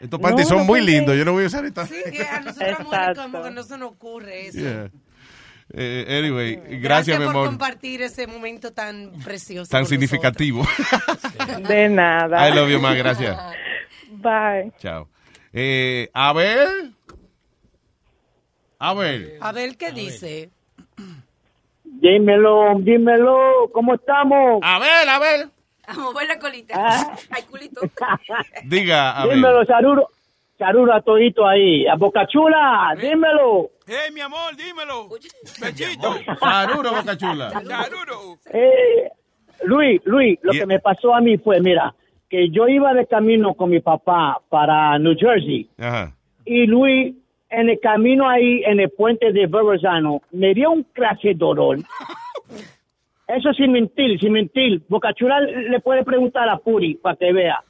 Estos 0.00 0.20
panties 0.20 0.48
No, 0.48 0.56
son 0.56 0.58
no 0.58 0.64
muy 0.64 0.80
lindos. 0.80 1.16
Yo 1.16 1.24
no 1.24 1.32
voy 1.32 1.44
a 1.44 1.46
usar 1.46 1.64
esta. 1.64 1.86
Sí, 1.86 1.96
que 2.10 2.22
a 2.22 2.40
nosotros 2.40 3.16
como 3.16 3.42
que 3.42 3.50
no 3.50 3.62
se 3.62 3.78
nos 3.78 3.92
ocurre 3.92 4.46
eso. 4.48 4.58
Yeah. 4.58 4.90
Eh, 5.74 6.06
anyway, 6.18 6.56
gracias, 6.80 7.18
mi 7.18 7.26
por 7.26 7.34
amor. 7.34 7.46
compartir 7.48 8.00
ese 8.02 8.26
momento 8.26 8.72
tan 8.72 9.12
precioso. 9.24 9.70
Tan 9.70 9.84
significativo. 9.86 10.66
De 11.68 11.88
nada. 11.88 12.48
I 12.48 12.54
love 12.54 12.70
you, 12.70 12.80
más. 12.80 12.96
Gracias. 12.96 13.38
Bye. 14.10 14.72
Chao. 14.78 15.08
Eh, 15.52 16.08
Abel. 16.14 16.94
Abel. 18.78 19.20
nosotros. 19.20 19.42
A 19.42 19.52
ver 19.52 19.76
qué 19.76 19.92
dice. 19.92 20.50
Dímelo, 21.84 22.78
dímelo, 22.78 23.70
¿cómo 23.72 23.94
estamos? 23.94 24.60
Abel, 24.62 25.08
Abel. 25.08 25.50
A 25.86 25.94
mover 25.94 26.28
la 26.28 26.38
colita. 26.38 26.74
Ah. 26.76 27.16
Ay, 27.30 27.42
culito. 27.44 27.80
Diga, 28.64 29.12
Abel. 29.18 29.36
Dímelo, 29.36 29.64
Charuro. 29.64 30.10
Charuro 30.58 30.92
a 30.92 31.00
todito 31.00 31.46
ahí. 31.46 31.86
A 31.86 31.94
Boca 31.94 32.26
Chula, 32.26 32.94
dímelo. 33.00 33.70
¡Eh, 33.86 34.10
mi 34.12 34.20
amor, 34.20 34.56
dímelo! 34.56 35.08
¡Bechito! 35.60 36.16
Charuro, 36.40 36.90
Boca 36.92 37.16
Chula. 37.16 37.50
¡Charuro! 37.52 38.38
Eh, 38.52 39.08
Luis, 39.64 40.00
Luis, 40.04 40.38
lo 40.42 40.52
que 40.52 40.66
me 40.66 40.80
pasó 40.80 41.14
a 41.14 41.20
mí 41.20 41.38
fue, 41.38 41.60
mira, 41.60 41.94
que 42.28 42.50
yo 42.50 42.68
iba 42.68 42.92
de 42.92 43.06
camino 43.06 43.54
con 43.54 43.70
mi 43.70 43.80
papá 43.80 44.40
para 44.48 44.98
New 44.98 45.14
Jersey 45.18 45.68
Ajá. 45.78 46.12
y 46.44 46.66
Luis, 46.66 47.14
en 47.50 47.70
el 47.70 47.80
camino 47.80 48.28
ahí, 48.28 48.62
en 48.64 48.80
el 48.80 48.90
puente 48.90 49.32
de 49.32 49.46
Verrazano, 49.46 50.22
me 50.32 50.54
dio 50.54 50.70
un 50.70 50.82
clase 50.82 51.28
de 51.28 51.34
dolor. 51.34 51.78
Eso 53.28 53.52
sin 53.52 53.72
mentir, 53.72 54.18
sin 54.18 54.32
mentir. 54.32 54.82
Boca 54.88 55.12
Chula 55.12 55.40
le 55.40 55.80
puede 55.80 56.02
preguntar 56.02 56.48
a 56.48 56.56
Puri 56.58 56.94
para 56.94 57.16
que 57.16 57.32
vea. 57.32 57.62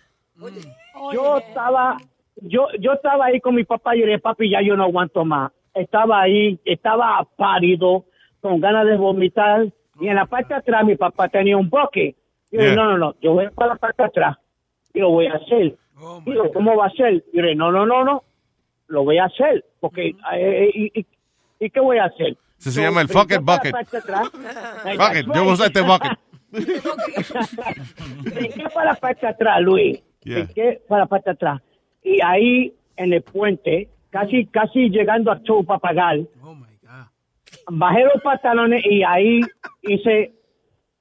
Yo 1.12 1.38
estaba, 1.38 1.96
yo, 2.42 2.66
yo 2.80 2.92
estaba 2.92 3.26
ahí 3.26 3.40
con 3.40 3.54
mi 3.54 3.64
papá 3.64 3.94
y 3.96 4.00
yo 4.00 4.06
le 4.06 4.12
dije, 4.12 4.22
papi, 4.22 4.50
ya 4.50 4.60
yo 4.62 4.76
no 4.76 4.84
aguanto 4.84 5.24
más. 5.24 5.52
Estaba 5.74 6.22
ahí, 6.22 6.58
estaba 6.64 7.26
pálido, 7.36 8.04
con 8.40 8.60
ganas 8.60 8.86
de 8.86 8.96
vomitar. 8.96 9.66
Y 10.00 10.08
en 10.08 10.14
la 10.16 10.26
parte 10.26 10.54
de 10.54 10.60
atrás 10.60 10.84
mi 10.84 10.96
papá 10.96 11.28
tenía 11.28 11.56
un 11.56 11.68
boque. 11.68 12.14
Y 12.50 12.56
yo, 12.56 12.62
Yeah. 12.62 12.74
no, 12.74 12.84
no, 12.92 12.98
no, 12.98 13.14
yo 13.20 13.32
voy 13.34 13.48
para 13.50 13.74
la 13.74 13.76
parte 13.76 14.02
de 14.02 14.06
atrás 14.08 14.36
y 14.94 15.00
lo 15.00 15.10
voy 15.10 15.26
a 15.26 15.34
hacer. 15.34 15.76
y 16.26 16.34
yo, 16.34 16.52
¿cómo 16.52 16.76
va 16.76 16.86
a 16.86 16.90
ser? 16.90 17.14
Y 17.32 17.36
yo 17.36 17.42
dije, 17.42 17.54
no, 17.54 17.70
no, 17.72 17.84
no, 17.84 18.04
no, 18.04 18.22
lo 18.86 19.04
voy 19.04 19.18
a 19.18 19.24
hacer. 19.26 19.64
Porque, 19.80 20.14
eh, 20.34 20.70
y, 20.74 21.00
y- 21.00 21.06
¿y 21.60 21.70
qué 21.70 21.80
voy 21.80 21.98
a 21.98 22.04
hacer? 22.04 22.36
Eso 22.58 22.70
se 22.70 22.82
llama 22.82 23.00
el 23.02 23.08
fuck 23.08 23.30
it 23.32 23.40
bucket. 23.42 23.74
Fuck 23.74 25.16
it, 25.16 25.26
yo 25.34 25.44
usar 25.44 25.66
este 25.66 25.82
bucket. 25.82 26.12
Brinqué 28.22 28.64
para 28.74 28.92
la 28.92 28.96
parte 28.96 29.20
de 29.26 29.32
atrás, 29.32 29.60
Luis. 29.60 30.02
Yeah. 30.22 30.44
Brinqué 30.44 30.80
para 30.88 31.02
la 31.02 31.06
parte 31.06 31.30
de 31.30 31.34
atrás. 31.34 31.60
Y 32.10 32.20
ahí, 32.22 32.72
en 32.96 33.12
el 33.12 33.22
puente, 33.22 33.88
casi 34.10 34.46
casi 34.46 34.88
llegando 34.88 35.30
a 35.30 35.40
show 35.42 35.64
para 35.64 35.78
pagar, 35.78 36.18
bajé 37.70 38.04
los 38.04 38.22
pantalones 38.22 38.82
y 38.86 39.02
ahí 39.02 39.40
hice 39.82 40.32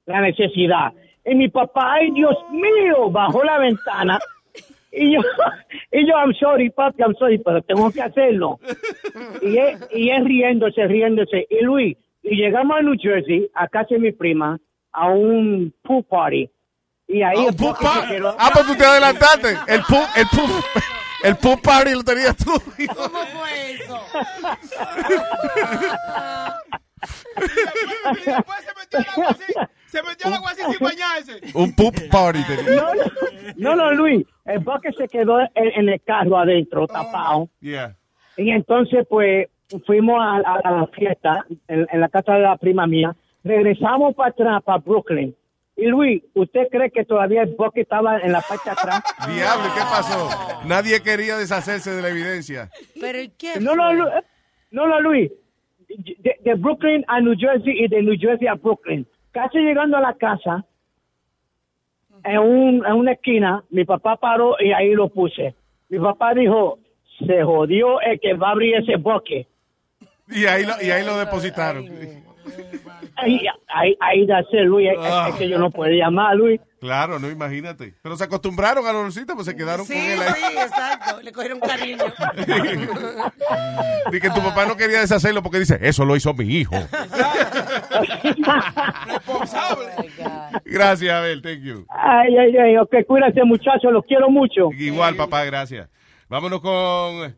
la 0.06 0.20
necesidad. 0.20 0.92
Y 1.24 1.34
mi 1.34 1.48
papá, 1.48 1.94
ay 1.94 2.10
Dios 2.12 2.34
mío, 2.50 3.10
bajó 3.10 3.42
la 3.44 3.58
ventana. 3.58 4.18
Y 4.92 5.12
yo, 5.14 5.20
y 5.92 6.06
yo, 6.06 6.14
I'm 6.16 6.34
sorry, 6.34 6.70
papi, 6.70 7.02
I'm 7.02 7.14
sorry, 7.18 7.38
pero 7.38 7.62
tengo 7.62 7.90
que 7.90 8.02
hacerlo. 8.02 8.58
Y 9.42 9.56
él, 9.58 9.78
y 9.92 10.10
él 10.10 10.24
riéndose, 10.24 10.86
riéndose. 10.86 11.46
Y 11.50 11.62
Luis, 11.64 11.96
y 12.22 12.36
llegamos 12.36 12.76
a 12.78 12.82
New 12.82 12.96
Jersey, 13.00 13.50
a 13.54 13.68
casa 13.68 13.88
de 13.90 13.98
mi 13.98 14.12
prima, 14.12 14.58
a 14.92 15.08
un 15.10 15.72
pool 15.82 16.04
party. 16.04 16.50
Y 17.06 17.22
ahí 17.22 17.46
Bucky 17.56 17.86
se 17.86 18.14
quedó- 18.16 18.34
Ah, 18.38 18.50
pues 18.52 18.66
tú 18.66 18.74
te 18.76 18.84
adelantaste. 18.84 19.48
El 19.66 19.80
poop, 19.82 20.04
el 20.16 20.26
el 21.24 21.36
poop 21.36 21.60
party 21.62 21.92
lo 21.92 22.02
tenías 22.04 22.36
tú. 22.36 22.52
¿Cómo 22.94 23.18
fue 23.26 23.72
eso? 23.74 24.00
Se 29.86 30.02
metió 30.02 30.26
al 30.28 30.34
agua 30.34 30.50
así 30.50 30.62
sin 30.70 30.78
bañarse. 30.86 31.40
Un 31.54 31.74
poop 31.74 31.94
party 32.10 32.40
tenías. 32.44 32.76
No, 32.76 32.94
no, 32.94 33.04
no, 33.56 33.76
no, 33.76 33.92
Luis, 33.92 34.26
el 34.44 34.58
Bucky 34.60 34.92
se 34.96 35.08
quedó 35.08 35.40
en, 35.40 35.48
en 35.54 35.88
el 35.88 36.00
carro 36.02 36.36
adentro, 36.38 36.86
tapado. 36.86 37.48
Yeah. 37.60 37.96
Y 38.36 38.50
entonces, 38.50 39.06
pues, 39.08 39.48
fuimos 39.86 40.16
a, 40.20 40.36
a- 40.36 40.60
a 40.64 40.70
la 40.72 40.86
fiesta 40.88 41.44
en, 41.68 41.86
en 41.90 42.00
la 42.00 42.08
casa 42.08 42.34
de 42.34 42.40
la 42.40 42.56
prima 42.56 42.86
mía. 42.86 43.14
Regresamos 43.44 44.14
para 44.14 44.30
atrás, 44.30 44.62
para 44.62 44.78
Brooklyn. 44.78 45.34
Y 45.80 45.86
Luis, 45.86 46.22
¿usted 46.34 46.66
cree 46.72 46.90
que 46.90 47.04
todavía 47.04 47.42
el 47.42 47.54
Bucky 47.54 47.82
estaba 47.82 48.18
en 48.18 48.32
la 48.32 48.40
parte 48.40 48.68
atrás? 48.68 49.00
Diablo, 49.32 49.66
¿qué 49.76 49.80
pasó? 49.82 50.28
Nadie 50.66 51.00
quería 51.00 51.36
deshacerse 51.36 51.92
de 51.92 52.02
la 52.02 52.08
evidencia. 52.08 52.68
Pero 53.00 53.20
¿y 53.20 53.28
qué 53.28 53.60
No, 53.60 53.76
no, 53.76 53.92
Lu- 53.92 54.10
no, 54.72 54.88
no, 54.88 55.00
Luis. 55.00 55.30
De, 55.88 56.36
de 56.44 56.54
Brooklyn 56.54 57.04
a 57.06 57.20
New 57.20 57.34
Jersey 57.38 57.84
y 57.84 57.86
de 57.88 58.02
New 58.02 58.16
Jersey 58.18 58.48
a 58.48 58.54
Brooklyn. 58.54 59.06
Casi 59.30 59.58
llegando 59.58 59.96
a 59.96 60.00
la 60.00 60.14
casa, 60.14 60.64
en, 62.24 62.38
un, 62.38 62.84
en 62.84 62.92
una 62.94 63.12
esquina, 63.12 63.62
mi 63.70 63.84
papá 63.84 64.16
paró 64.16 64.56
y 64.58 64.72
ahí 64.72 64.90
lo 64.94 65.08
puse. 65.08 65.54
Mi 65.88 66.00
papá 66.00 66.34
dijo, 66.34 66.80
se 67.24 67.42
jodió 67.44 68.00
el 68.00 68.18
que 68.18 68.34
va 68.34 68.48
a 68.48 68.52
abrir 68.52 68.74
ese 68.74 68.96
boque. 68.96 69.46
Y 70.28 70.44
ahí 70.46 70.64
lo, 70.66 70.74
y 70.82 70.90
ahí 70.90 71.04
lo 71.06 71.16
depositaron. 71.18 71.86
Ahí, 73.16 73.40
ahí, 73.68 73.96
ahí 74.00 74.26
de 74.26 74.34
hacer, 74.34 74.64
Luis, 74.66 74.88
es, 74.90 74.98
es 75.28 75.34
que 75.36 75.48
yo 75.48 75.58
no 75.58 75.70
podía 75.70 76.10
más, 76.10 76.36
Luis. 76.36 76.60
Claro, 76.80 77.18
no, 77.18 77.28
imagínate. 77.28 77.94
Pero 78.02 78.16
se 78.16 78.24
acostumbraron 78.24 78.86
al 78.86 78.94
olorcito, 78.96 79.34
pues 79.34 79.46
se 79.46 79.56
quedaron 79.56 79.84
Sí, 79.84 79.94
con 79.94 80.02
él 80.02 80.22
ahí. 80.22 80.42
sí, 80.52 80.58
exacto. 80.58 81.20
Le 81.22 81.32
cogieron 81.32 81.60
cariño. 81.60 82.04
Y 84.12 84.20
que 84.20 84.30
tu 84.30 84.40
papá 84.42 84.64
no 84.64 84.76
quería 84.76 85.00
deshacerlo 85.00 85.42
porque 85.42 85.58
dice, 85.58 85.78
eso 85.82 86.04
lo 86.04 86.16
hizo 86.16 86.32
mi 86.34 86.44
hijo. 86.46 86.76
Gracias, 90.64 91.12
Abel, 91.12 91.42
thank 91.42 91.60
you. 91.60 91.86
Ay, 91.90 92.36
ay, 92.36 92.56
ay, 92.56 92.76
ok, 92.76 92.94
cuídate 93.06 93.44
muchachos, 93.44 93.92
los 93.92 94.04
quiero 94.04 94.30
mucho. 94.30 94.70
Igual, 94.72 95.16
papá, 95.16 95.44
gracias. 95.44 95.88
Vámonos 96.28 96.60
con 96.60 97.36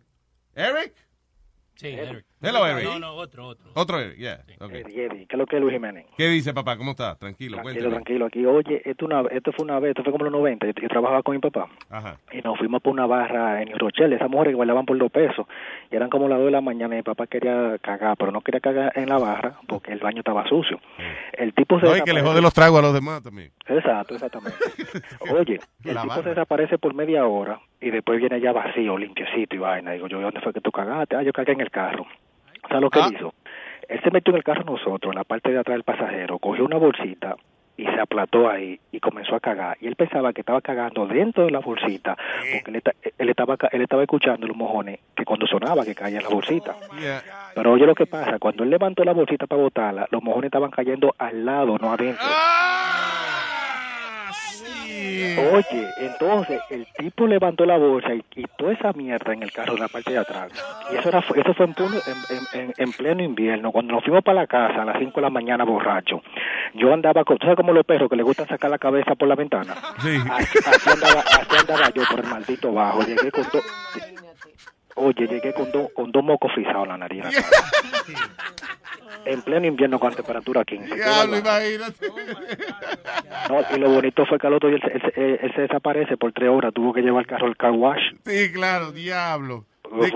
Eric. 0.54 0.94
Sí, 1.76 1.88
Eric. 1.88 2.24
Hello, 2.42 2.66
Eric. 2.66 2.84
No, 2.84 2.98
no, 2.98 3.12
otro, 3.16 3.48
otro. 3.48 3.70
Otro 3.74 3.98
Eric, 4.00 4.16
yeah. 4.16 4.40
okay. 4.60 4.80
Eddie, 4.80 5.04
Eddie, 5.04 5.26
¿qué 5.26 5.36
es 5.36 5.38
lo 5.38 5.44
que 5.44 5.56
es 5.56 5.62
Luis 5.62 5.74
Jiménez? 5.74 6.06
¿Qué 6.16 6.26
dice 6.28 6.54
papá? 6.54 6.78
¿Cómo 6.78 6.92
está? 6.92 7.14
Tranquilo, 7.16 7.58
Tranquilo, 7.58 7.90
cuéntame. 7.90 7.90
tranquilo. 7.90 8.26
Aquí, 8.26 8.46
oye, 8.46 8.80
esto, 8.88 9.04
una, 9.04 9.20
esto 9.30 9.52
fue 9.52 9.64
una 9.64 9.78
vez, 9.78 9.90
esto 9.90 10.02
fue 10.04 10.12
como 10.12 10.24
los 10.24 10.32
90. 10.32 10.66
Yo, 10.68 10.72
yo 10.80 10.88
trabajaba 10.88 11.22
con 11.22 11.34
mi 11.34 11.40
papá 11.40 11.68
Ajá. 11.90 12.16
y 12.32 12.38
nos 12.40 12.56
fuimos 12.56 12.80
por 12.80 12.94
una 12.94 13.04
barra 13.04 13.60
en 13.60 13.68
New 13.68 13.76
Rochelle. 13.78 14.16
Esas 14.16 14.30
mujeres 14.30 14.54
que 14.54 14.58
bailaban 14.58 14.86
por 14.86 14.96
dos 14.96 15.12
pesos. 15.12 15.46
Y 15.90 15.96
eran 15.96 16.08
como 16.08 16.28
las 16.28 16.38
dos 16.38 16.46
de 16.46 16.52
la 16.52 16.62
mañana. 16.62 16.94
y 16.94 16.98
Mi 16.98 17.02
papá 17.02 17.26
quería 17.26 17.76
cagar, 17.82 18.16
pero 18.16 18.32
no 18.32 18.40
quería 18.40 18.60
cagar 18.60 18.92
en 18.96 19.10
la 19.10 19.18
barra 19.18 19.56
porque 19.68 19.92
el 19.92 19.98
baño 19.98 20.20
estaba 20.20 20.46
sucio. 20.48 20.80
El 21.34 21.52
tipo 21.52 21.78
se 21.78 21.84
No, 21.86 21.94
y 21.96 22.00
que 22.02 22.14
le 22.14 22.22
jode 22.22 22.40
los 22.40 22.54
tragos 22.54 22.78
a 22.78 22.82
los 22.82 22.94
demás 22.94 23.22
también. 23.22 23.50
Exacto, 23.66 24.14
exactamente. 24.14 24.56
Oye, 25.30 25.60
el 25.84 25.94
La 25.94 26.00
tipo 26.02 26.08
barra. 26.14 26.22
se 26.22 26.28
desaparece 26.30 26.78
por 26.78 26.94
media 26.94 27.26
hora 27.26 27.60
y 27.82 27.90
después 27.90 28.18
viene 28.18 28.40
ya 28.40 28.52
vacío, 28.52 28.96
limpiecito 28.96 29.56
y 29.56 29.58
vaina. 29.58 29.90
Digo 29.92 30.06
yo, 30.08 30.22
¿dónde 30.22 30.40
fue 30.40 30.54
que 30.54 30.62
tú 30.62 30.70
cagaste? 30.72 31.16
Ah, 31.16 31.22
yo 31.22 31.34
cagué 31.34 31.52
en 31.52 31.60
el 31.60 31.70
carro. 31.70 32.06
¿Sabes 32.70 32.82
lo 32.82 32.90
que 32.90 32.98
él 33.00 33.04
hizo? 33.16 33.34
Él 33.88 34.00
se 34.02 34.10
metió 34.10 34.30
en 34.32 34.36
el 34.38 34.44
carro 34.44 34.64
nosotros, 34.64 35.12
en 35.12 35.18
la 35.18 35.24
parte 35.24 35.50
de 35.52 35.58
atrás 35.58 35.74
del 35.74 35.82
pasajero, 35.84 36.38
cogió 36.38 36.64
una 36.64 36.76
bolsita 36.78 37.36
y 37.76 37.84
se 37.84 37.98
aplató 38.00 38.48
ahí 38.48 38.78
y 38.92 39.00
comenzó 39.00 39.34
a 39.34 39.40
cagar. 39.40 39.76
Y 39.80 39.86
él 39.88 39.96
pensaba 39.96 40.32
que 40.32 40.42
estaba 40.42 40.60
cagando 40.60 41.06
dentro 41.06 41.44
de 41.44 41.50
la 41.50 41.58
bolsita, 41.60 42.16
porque 42.52 42.70
él, 42.70 42.76
esta- 42.76 42.92
él 43.18 43.28
estaba, 43.30 43.56
ca- 43.56 43.68
él 43.72 43.82
estaba 43.82 44.02
escuchando 44.02 44.46
los 44.46 44.56
mojones 44.56 45.00
que 45.16 45.24
cuando 45.24 45.46
sonaba 45.46 45.84
que 45.84 45.94
caía 45.94 46.18
en 46.18 46.22
la 46.24 46.28
bolsita. 46.30 46.76
Pero 47.54 47.72
oye 47.72 47.86
lo 47.86 47.94
que 47.94 48.06
pasa, 48.06 48.38
cuando 48.38 48.62
él 48.64 48.70
levantó 48.70 49.02
la 49.02 49.12
bolsita 49.12 49.46
para 49.46 49.62
botarla, 49.62 50.06
los 50.10 50.22
mojones 50.22 50.46
estaban 50.48 50.70
cayendo 50.70 51.14
al 51.18 51.44
lado, 51.44 51.76
no 51.78 51.92
adentro. 51.92 52.26
Oye, 55.52 55.88
entonces 55.98 56.60
el 56.70 56.86
tipo 56.98 57.26
levantó 57.26 57.64
la 57.64 57.76
bolsa 57.78 58.14
y 58.14 58.22
quitó 58.22 58.70
esa 58.70 58.92
mierda 58.92 59.32
en 59.32 59.42
el 59.42 59.52
carro 59.52 59.74
de 59.74 59.80
la 59.80 59.88
parte 59.88 60.10
de 60.12 60.18
atrás. 60.18 60.50
Y 60.92 60.96
eso, 60.96 61.08
era, 61.08 61.18
eso 61.20 61.54
fue 61.54 61.66
en, 61.66 61.74
pleno- 61.74 62.00
en, 62.06 62.36
en- 62.36 62.60
en- 62.68 62.74
en 62.76 62.92
pleno 62.92 63.22
invierno, 63.22 63.72
cuando 63.72 63.94
nos 63.94 64.04
fuimos 64.04 64.22
para 64.24 64.40
la 64.42 64.46
casa 64.46 64.82
a 64.82 64.84
las 64.84 64.98
5 64.98 65.12
de 65.16 65.22
la 65.22 65.30
mañana 65.30 65.64
borracho. 65.64 66.22
Yo 66.74 66.92
andaba 66.92 67.24
con, 67.24 67.38
¿tú 67.38 67.44
sabes 67.46 67.56
como 67.56 67.72
los 67.72 67.84
perros 67.86 68.08
que 68.10 68.16
le 68.16 68.22
gusta 68.22 68.46
sacar 68.46 68.70
la 68.70 68.78
cabeza 68.78 69.14
por 69.14 69.28
la 69.28 69.34
ventana? 69.34 69.74
Sí. 70.00 70.16
Así, 70.30 70.58
así 70.66 70.90
andaba, 70.90 71.20
así 71.20 71.56
andaba 71.58 71.90
yo 71.90 72.02
por 72.10 72.20
el 72.20 72.26
maldito 72.30 72.72
bajo. 72.72 73.02
Llegué 73.02 73.30
con 73.30 73.44
dos... 73.52 73.62
Oye, 74.96 75.26
llegué 75.26 75.52
con, 75.54 75.70
dos 75.72 75.88
con 75.94 76.10
dos 76.12 76.22
mocos 76.24 76.52
frisados 76.52 76.82
en 76.84 76.88
la 76.88 76.98
nariz. 76.98 77.24
en 77.24 77.32
la 77.32 77.42
cara. 77.42 77.56
en 79.24 79.42
pleno 79.42 79.66
invierno 79.66 79.98
con 79.98 80.14
temperatura 80.14 80.64
15. 80.64 80.88
Qué 80.88 80.94
Diablo, 80.96 81.38
imagínate. 81.38 82.06
No, 83.48 83.76
y 83.76 83.78
lo 83.78 83.90
bonito 83.90 84.24
fue 84.26 84.38
que 84.38 84.46
al 84.46 84.54
otro 84.54 84.68
día 84.68 84.78
él, 84.78 84.82
se- 84.82 84.92
él 84.96 85.02
se- 85.14 85.20
él- 85.20 85.38
él 85.42 85.52
se 85.54 85.60
desaparece 85.62 86.16
por 86.16 86.32
tres 86.32 86.48
horas. 86.50 86.72
Tuvo 86.74 86.92
que 86.92 87.00
llevar 87.02 87.22
el 87.22 87.26
carro 87.26 87.46
al 87.46 87.56
car 87.56 87.72
wash. 87.72 88.00
Sí, 88.24 88.52
claro, 88.52 88.92
diablo. 88.92 89.66
De 90.00 90.12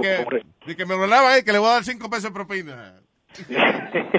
que, 0.67 0.77
que 0.77 0.87
me 0.87 0.97
lo 0.97 1.07
lava, 1.07 1.37
eh, 1.37 1.45
que 1.45 1.53
le 1.53 1.59
voy 1.59 1.69
a 1.69 1.73
dar 1.75 1.85
cinco 1.85 2.09
pesos 2.09 2.25
de 2.25 2.31
propina. 2.33 2.95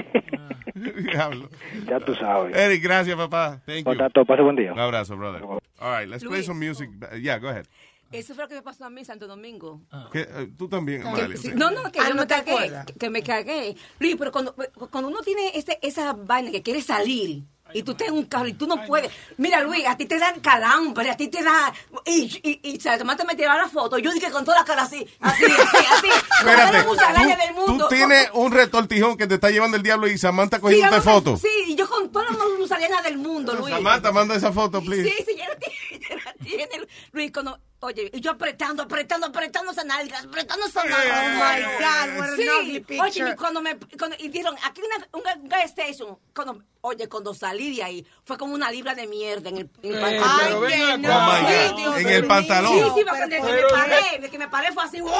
diablo. 0.74 1.48
Ya 1.88 2.00
tú 2.00 2.14
sabes. 2.14 2.54
Eric, 2.56 2.82
gracias, 2.82 3.16
papá. 3.16 3.60
Thank 3.66 3.78
you. 3.78 3.84
Contacto, 3.84 4.24
pase 4.24 4.42
buen 4.42 4.56
día. 4.56 4.72
Un 4.72 4.78
abrazo, 4.78 5.16
brother. 5.16 5.42
All 5.78 5.98
right, 5.98 6.08
let's 6.08 6.24
play 6.24 6.42
some 6.42 6.58
music. 6.64 6.90
Yeah, 7.20 7.38
go 7.38 7.48
ahead. 7.48 7.66
Eso 8.12 8.34
fue 8.34 8.44
lo 8.44 8.48
que 8.48 8.54
me 8.56 8.62
pasó 8.62 8.84
a 8.84 8.90
mí 8.90 9.00
en 9.00 9.06
Santo 9.06 9.26
Domingo. 9.26 9.82
¿Qué? 10.12 10.20
Eh, 10.20 10.48
tú 10.56 10.68
también, 10.68 11.02
Que- 11.02 11.08
Amalia. 11.08 11.36
sí, 11.36 11.48
sí. 11.48 11.52
no, 11.54 11.70
no, 11.70 11.90
que 11.90 11.98
Ah, 12.00 12.04
yo 12.08 12.14
¿no 12.14 12.22
me 12.22 12.26
te 12.26 12.34
cagué, 12.34 12.50
acuerdas? 12.52 12.86
que 12.98 13.10
me 13.10 13.22
cagué. 13.22 13.76
Luis, 13.98 14.16
pero 14.18 14.30
cuando, 14.32 14.54
cuando 14.90 15.08
uno 15.08 15.20
tiene 15.22 15.50
ese, 15.54 15.78
esa 15.82 16.12
vaina 16.12 16.50
que 16.50 16.62
quiere 16.62 16.82
salir 16.82 17.42
y 17.74 17.82
tú 17.82 17.90
estás 17.92 18.06
en 18.08 18.14
un 18.14 18.26
carro 18.26 18.46
y 18.46 18.52
tú 18.52 18.68
no 18.68 18.76
puedes. 18.86 19.10
Mira, 19.38 19.60
Luis, 19.60 19.84
a 19.88 19.96
ti 19.96 20.06
te 20.06 20.20
dan 20.20 20.38
calambre, 20.38 21.10
a 21.10 21.16
ti 21.16 21.26
te 21.26 21.42
da. 21.42 21.74
Y, 22.06 22.30
y, 22.44 22.60
y 22.62 22.80
se 22.80 22.96
tomate 22.96 23.24
me 23.24 23.34
tiraba 23.34 23.56
la 23.60 23.68
foto. 23.68 23.98
Yo 23.98 24.12
dije 24.12 24.30
con 24.30 24.44
toda 24.44 24.58
la 24.60 24.64
cara 24.64 24.82
así, 24.82 25.04
así, 25.20 25.44
así, 25.44 25.76
así. 25.90 26.08
con 26.08 26.44
toda 26.44 26.56
la 26.56 26.64
Espérate, 26.64 26.88
musaraña 26.88 27.36
del 27.36 27.54
tú, 27.56 27.66
mundo. 27.66 27.88
tú 27.88 27.94
tienes 27.96 28.30
un 28.34 28.52
retortijón 28.52 29.16
que 29.16 29.26
te 29.26 29.34
está 29.34 29.50
llevando 29.50 29.76
el 29.76 29.82
diablo 29.82 30.06
y 30.06 30.16
Samantha 30.16 30.58
Sí, 30.58 30.62
cogiéndote 30.62 30.96
a- 30.96 31.00
fotos. 31.02 31.40
Sí, 31.40 31.48
y 31.66 31.74
yo 31.74 31.88
con 31.88 32.10
toda 32.12 32.26
la 32.26 32.38
musaraña 32.56 33.02
del 33.02 33.18
mundo, 33.18 33.52
Luis. 33.54 33.74
Samantha, 33.74 34.12
manda 34.12 34.36
esa 34.36 34.52
foto, 34.52 34.80
please. 34.80 35.10
Sí, 35.10 35.24
sí, 35.26 35.36
ya 35.36 35.48
la 35.48 35.56
tiene, 35.56 36.06
ya 36.08 36.14
la 36.24 36.32
tiene. 36.34 36.86
Luis, 37.10 37.32
cuando, 37.32 37.58
oye, 37.86 38.10
y 38.12 38.20
yo 38.20 38.32
apretando, 38.32 38.82
apretando, 38.82 39.26
apretando 39.28 39.72
esas 39.72 39.84
nalgas, 39.84 40.24
apretando 40.24 40.66
esas 40.66 40.84
nalgas. 40.84 41.22
Oh, 41.22 41.38
my 41.38 41.62
God, 41.84 42.18
what 42.20 42.36
Sí. 42.36 42.84
Oye, 43.00 43.30
y 43.32 43.36
cuando 43.36 43.62
me, 43.62 43.76
cuando, 43.98 44.16
y 44.18 44.28
dieron, 44.28 44.54
aquí 44.64 44.80
una, 44.82 45.06
un 45.40 45.48
gas 45.48 45.64
station, 45.66 46.18
cuando, 46.34 46.62
oye, 46.82 47.08
cuando 47.08 47.32
salí 47.34 47.76
de 47.76 47.82
ahí, 47.84 48.06
fue 48.24 48.36
como 48.36 48.54
una 48.54 48.70
libra 48.70 48.94
de 48.94 49.06
mierda 49.06 49.48
en 49.48 49.56
el, 49.58 49.70
en 49.82 49.94
el 49.94 49.96
Eh, 49.96 50.00
pantalón. 50.20 50.64
pero 50.68 50.84
Ay, 50.86 51.00
que 51.00 51.08
Oh, 51.08 51.26
my 51.26 51.46
Sí. 51.46 51.74
Dios 51.76 51.98
En 51.98 52.08
el 52.08 52.26
pantalón. 52.26 52.72
Sí, 52.72 52.80
sí, 52.96 53.04
porque 53.08 53.22
de 53.22 53.28
que 53.36 53.42
me 53.42 53.48
Pero- 53.50 53.68
paré, 53.68 54.18
de 54.20 54.30
que 54.30 54.38
me 54.38 54.48
paré 54.48 54.72
fue 54.72 54.82
así, 54.84 55.00
wow. 55.00 55.12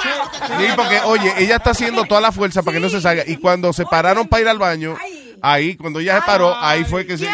Sí, 0.59 0.66
porque, 0.76 1.01
oye, 1.05 1.34
ella 1.38 1.56
está 1.56 1.70
haciendo 1.70 2.05
toda 2.05 2.20
la 2.20 2.32
fuerza 2.32 2.62
para 2.62 2.74
que 2.76 2.80
no 2.80 2.88
se 2.88 3.01
salga. 3.01 3.24
Y 3.26 3.36
cuando 3.36 3.72
se 3.72 3.84
pararon 3.86 4.28
para 4.28 4.43
ir 4.43 4.48
al 4.48 4.59
baño, 4.59 4.97
ahí, 5.43 5.76
cuando 5.76 6.01
ella 6.01 6.20
se 6.20 6.26
paró, 6.26 6.55
ahí 6.56 6.84
fue 6.84 7.06
que 7.06 7.16
se, 7.18 7.28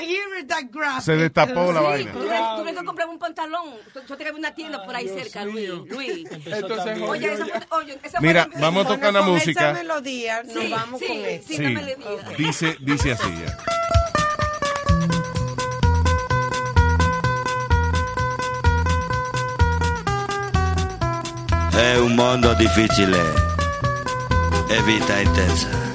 I 0.00 0.04
hear 0.06 0.46
that 0.46 0.64
graphic. 0.70 1.02
se 1.04 1.12
destapó 1.16 1.72
la 1.72 1.80
Sí, 1.80 1.86
vaina. 1.86 2.12
tuve, 2.12 2.38
tuve 2.62 2.74
que 2.74 2.84
comprar 2.84 3.08
un 3.08 3.18
pantalón. 3.18 3.74
Yo 4.08 4.16
tenía 4.16 4.32
una 4.32 4.54
tienda 4.54 4.84
por 4.84 4.94
ahí 4.96 5.08
cerca, 5.08 5.44
Luis. 5.44 5.68
Luis. 5.88 6.26
Entonces, 6.46 6.98
Oye, 7.02 7.32
esa 7.32 7.46
fue, 7.46 7.60
oye, 7.70 7.98
esa 8.02 8.18
fue 8.18 8.28
Mira, 8.28 8.48
la- 8.52 8.60
vamos 8.60 8.86
a 8.86 8.88
tocar 8.88 9.10
una 9.10 9.20
con 9.20 9.30
música. 9.30 9.70
esa 9.70 9.78
melodía 9.78 10.42
nos 10.42 10.52
Sí, 10.54 10.68
vamos 10.70 11.00
sí, 11.00 11.06
con 11.06 11.16
eso. 11.24 11.48
sí, 11.48 11.58
la 11.58 12.36
dice, 12.36 12.76
dice 12.80 13.12
así 13.12 13.30
ya. 13.44 13.56
È 21.74 21.96
un 21.98 22.14
mondo 22.14 22.54
difficile 22.54 23.20
e 24.68 24.82
vita 24.82 25.20
intensa. 25.20 25.91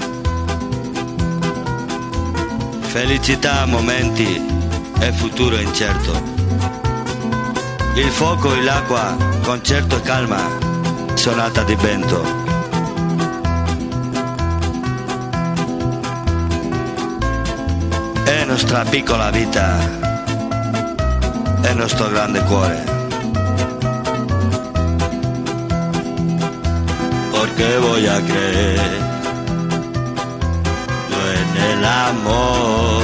Felicità, 3.00 3.64
momenti 3.68 4.44
e 5.00 5.12
futuro 5.12 5.56
incerto. 5.60 6.20
Il 7.94 8.10
fuoco 8.10 8.52
e 8.56 8.64
l'acqua, 8.64 9.16
concerto 9.44 9.98
e 9.98 10.02
calma, 10.02 10.42
sonata 11.14 11.62
di 11.62 11.76
vento. 11.76 12.24
È 18.24 18.46
nostra 18.46 18.84
piccola 18.84 19.30
vita, 19.30 19.78
è 21.62 21.74
nostro 21.74 22.10
grande 22.10 22.44
cuore. 22.46 22.96
a 27.38 27.46
creer 27.46 27.92
yo 28.00 28.16
en 28.16 29.17
el 31.72 31.86
amor. 31.86 33.04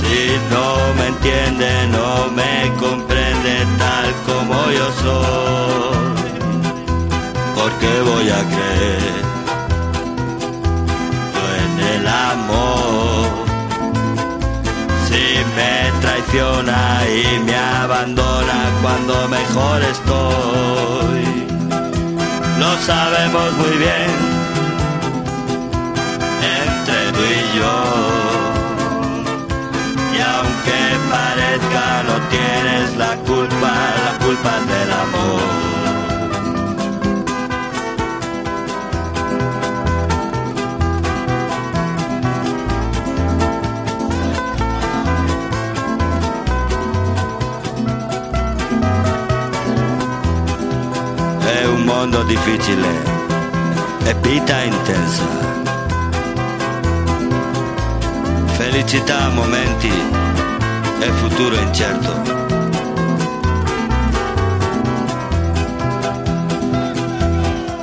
Si 0.00 0.16
no 0.52 0.66
me 0.98 1.06
entiende, 1.08 1.70
no 1.96 2.30
me 2.38 2.54
comprende 2.80 3.54
tal 3.78 4.06
como 4.28 4.56
yo 4.78 4.86
soy, 5.04 6.32
porque 7.56 7.90
voy 8.10 8.28
a 8.30 8.42
creer 8.52 9.22
yo 11.34 11.44
en 11.64 11.74
el 11.94 12.06
amor. 12.06 13.24
Si 15.06 15.24
me 15.56 16.00
traiciona 16.00 16.80
y 17.08 17.38
me 17.40 17.56
abandona 17.56 18.58
cuando 18.82 19.28
mejor 19.28 19.82
estoy 19.82 20.92
lo 22.62 22.76
sabemos 22.78 23.52
muy 23.56 23.76
bien 23.76 24.41
yo. 27.54 27.74
Y 30.14 30.20
aunque 30.20 30.78
parezca 31.10 32.02
no 32.08 32.16
tienes 32.28 32.96
la 32.96 33.16
culpa, 33.28 33.72
la 34.04 34.24
culpa 34.24 34.52
del 34.70 34.90
amor. 34.92 35.42
È 51.44 51.64
un 51.66 51.84
mondo 51.84 52.22
difficile 52.24 52.88
e 54.04 54.14
vita 54.22 54.62
intensa. 54.62 55.51
Felicità, 58.72 59.28
momenti 59.28 59.90
e 61.02 61.12
futuro 61.20 61.54
incerto. 61.56 62.10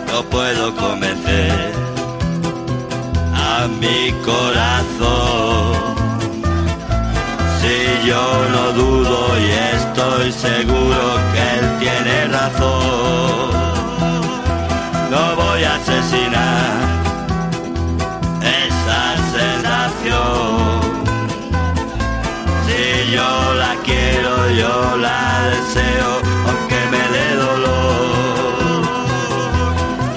No 0.07 0.23
puedo 0.31 0.73
convencer 0.75 1.73
a 3.35 3.67
mi 3.79 4.11
corazón. 4.25 5.95
Si 7.61 8.07
yo 8.07 8.25
no 8.51 8.71
dudo 8.73 9.37
y 9.37 9.51
estoy 9.75 10.31
seguro 10.31 11.19
que 11.31 11.59
él 11.59 11.77
tiene 11.77 12.25
razón. 12.29 13.08
La 24.99 25.49
deseo, 25.51 26.09
aunque 26.47 26.79
me 26.91 27.03
dé 27.15 27.27
dolor. 27.35 28.83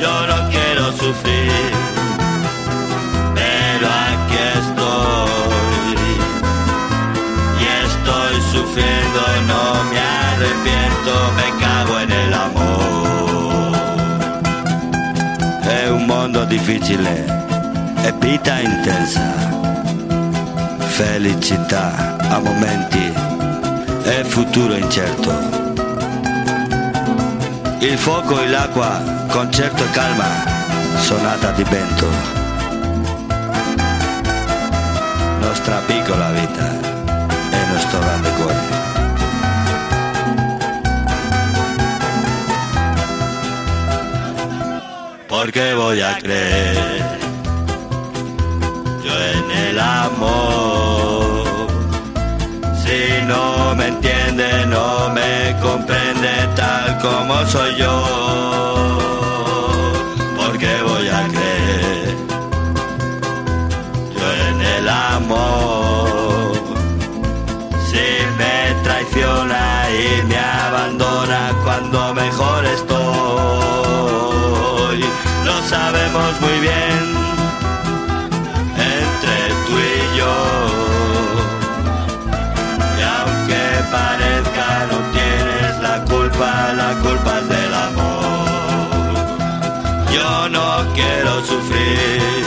Yo 0.00 0.14
no 0.30 0.38
quiero 0.50 0.84
sufrir, 0.92 1.70
pero 3.34 3.86
aquí 4.06 4.40
estoy. 4.60 6.08
Y 7.62 7.64
estoy 7.86 8.34
sufriendo, 8.54 9.20
no 9.52 9.64
me 9.90 9.98
arrepiento, 10.26 11.12
me 11.38 11.46
cago 11.64 11.94
en 12.00 12.10
el 12.22 12.32
amor. 12.34 13.72
È 15.62 15.88
un 15.88 16.04
mondo 16.06 16.44
difficile 16.44 17.14
e 18.04 18.12
vita 18.18 18.58
intensa. 18.60 19.50
Felicità 20.94 22.16
a 22.28 22.38
momenti 22.38 23.31
futuro 24.32 24.74
incerto. 24.74 25.30
Il 27.80 27.98
fuoco 27.98 28.40
e 28.40 28.48
l'acqua, 28.48 28.98
concerto 29.28 29.84
e 29.84 29.90
calma, 29.90 30.24
sonata 30.96 31.50
di 31.50 31.62
vento. 31.64 32.08
Nostra 35.38 35.82
piccola 35.86 36.30
vita 36.30 36.66
e 37.50 37.72
nostro 37.72 37.98
grande 37.98 38.30
cuore. 38.30 38.80
Porque 45.28 45.74
voy 45.74 46.00
a 46.00 46.16
creer 46.16 47.18
yo 49.04 49.12
en 49.12 49.68
el 49.68 49.78
amor. 49.78 50.71
No 54.72 55.10
me 55.10 55.54
comprende 55.60 56.32
tal 56.56 56.98
como 56.98 57.34
soy 57.46 57.76
yo. 57.76 57.94
Porque 60.38 60.70
voy 60.88 61.06
a 61.08 61.20
creer 61.34 62.16
yo 64.16 64.26
en 64.48 64.58
el 64.76 64.86
amor. 64.88 66.52
Si 67.88 68.06
me 68.40 68.56
traiciona 68.82 69.62
y 70.04 70.22
me 70.30 70.38
abandona 70.38 71.40
cuando 71.64 72.14
mejor 72.14 72.60
estoy, 72.64 72.98
lo 75.46 75.56
sabemos 75.68 76.30
muy 76.40 76.58
bien 76.60 76.81
la 86.74 86.94
culpa 87.00 87.38
es 87.38 87.48
del 87.48 87.74
amor. 87.74 89.12
Yo 90.12 90.48
no 90.48 90.92
quiero 90.94 91.44
sufrir, 91.44 92.44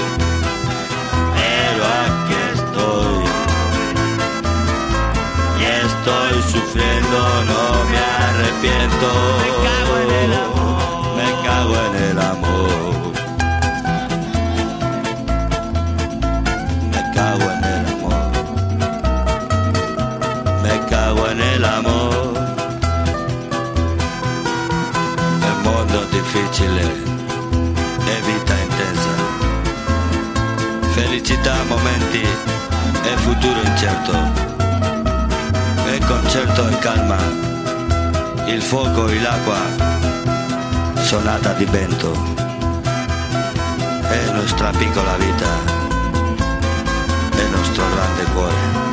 pero 1.35 1.84
aquí 2.03 2.35
estoy. 2.53 3.26
Y 5.60 5.64
estoy 5.85 6.35
sufriendo, 6.53 7.18
no 7.52 7.64
me 7.89 7.97
arrepiento. 7.97 9.55
Difficile 26.56 26.84
e 28.06 28.22
vita 28.22 28.53
intensa. 28.53 29.10
Felicità 30.94 31.53
a 31.53 31.64
momenti 31.64 32.22
e 32.22 33.18
futuro 33.18 33.61
incerto. 33.61 34.14
E 35.86 35.99
concerto 36.06 36.68
e 36.69 36.80
calma. 36.80 37.18
Il 38.45 38.61
fuoco 38.61 39.07
e 39.07 39.19
l'acqua. 39.19 39.60
Sonata 41.02 41.52
di 41.53 41.65
vento. 41.65 42.14
È 44.07 44.32
nostra 44.32 44.69
piccola 44.72 45.15
vita 45.18 45.73
è 47.38 47.48
nostro 47.49 47.84
grande 47.90 48.23
cuore. 48.34 48.85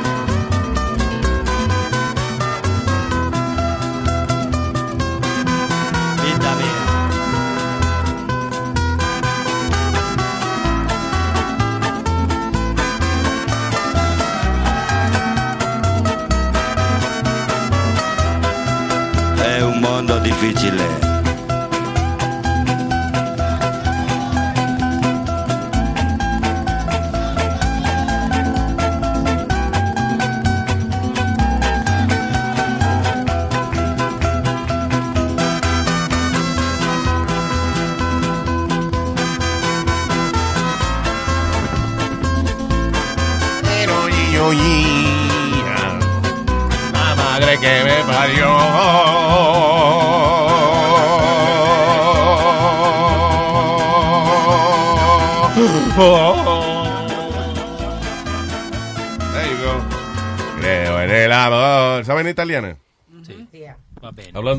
Mondo 20.42 21.11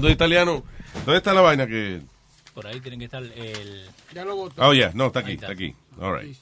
Hablando 0.03 0.07
de 0.07 0.13
italiano, 0.25 0.63
¿dónde 1.05 1.17
está 1.17 1.33
la 1.33 1.39
vaina 1.39 1.65
que...? 1.65 2.01
Por 2.53 2.67
ahí 2.67 2.81
tiene 2.81 2.97
que 2.99 3.05
estar 3.05 3.23
el... 3.23 3.85
Ya 4.13 4.25
lo. 4.25 4.49
Oh, 4.57 4.73
yeah, 4.73 4.91
no, 4.93 5.07
está 5.07 5.19
aquí, 5.21 5.31
está 5.33 5.51
aquí. 5.53 5.73
All 5.99 6.19
right. 6.19 6.35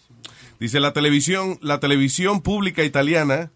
Dice 0.60 0.80
la 0.80 0.94
televisión, 0.94 1.60
la 1.62 1.80
televisión 1.80 2.42
pública 2.42 2.84
italiana 2.84 3.52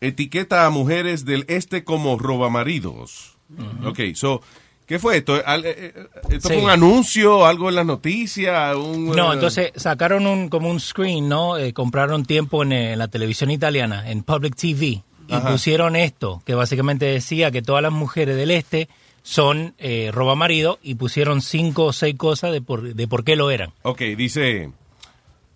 etiqueta 0.00 0.64
a 0.64 0.70
mujeres 0.70 1.24
del 1.26 1.44
este 1.48 1.84
como 1.84 2.18
robamaridos. 2.18 3.36
Ok, 3.84 4.00
so, 4.14 4.40
¿qué 4.86 4.98
fue 4.98 5.18
esto? 5.18 5.36
Eh, 5.36 5.42
eh, 5.64 6.06
¿Esto 6.30 6.48
Sí. 6.48 6.54
fue 6.54 6.64
un 6.64 6.70
anuncio, 6.70 7.44
algo 7.46 7.68
en 7.68 7.74
las 7.76 7.86
noticias? 7.86 8.74
Un, 8.76 9.10
No, 9.14 9.30
eh, 9.30 9.34
entonces 9.34 9.72
sacaron 9.76 10.26
un 10.26 10.48
como 10.48 10.70
un 10.70 10.80
screen, 10.80 11.28
¿no? 11.28 11.58
Eh, 11.58 11.72
compraron 11.74 12.24
tiempo 12.24 12.62
en, 12.62 12.72
en 12.72 12.98
la 12.98 13.08
televisión 13.08 13.50
italiana, 13.50 14.10
en 14.10 14.22
Public 14.24 14.56
TV, 14.56 14.86
y 14.86 15.04
Ajá. 15.34 15.50
pusieron 15.52 15.94
esto, 15.96 16.42
que 16.44 16.54
básicamente 16.54 17.04
decía 17.04 17.50
que 17.52 17.60
todas 17.62 17.82
las 17.82 17.92
mujeres 17.92 18.34
del 18.36 18.50
este 18.50 18.88
son 19.28 19.74
eh, 19.76 20.10
robamarido, 20.10 20.78
y 20.82 20.94
pusieron 20.94 21.42
cinco 21.42 21.84
o 21.84 21.92
seis 21.92 22.14
cosas 22.16 22.50
de 22.50 22.62
por, 22.62 22.94
de 22.94 23.06
por 23.08 23.24
qué 23.24 23.36
lo 23.36 23.50
eran. 23.50 23.74
Ok, 23.82 24.00
dice, 24.16 24.72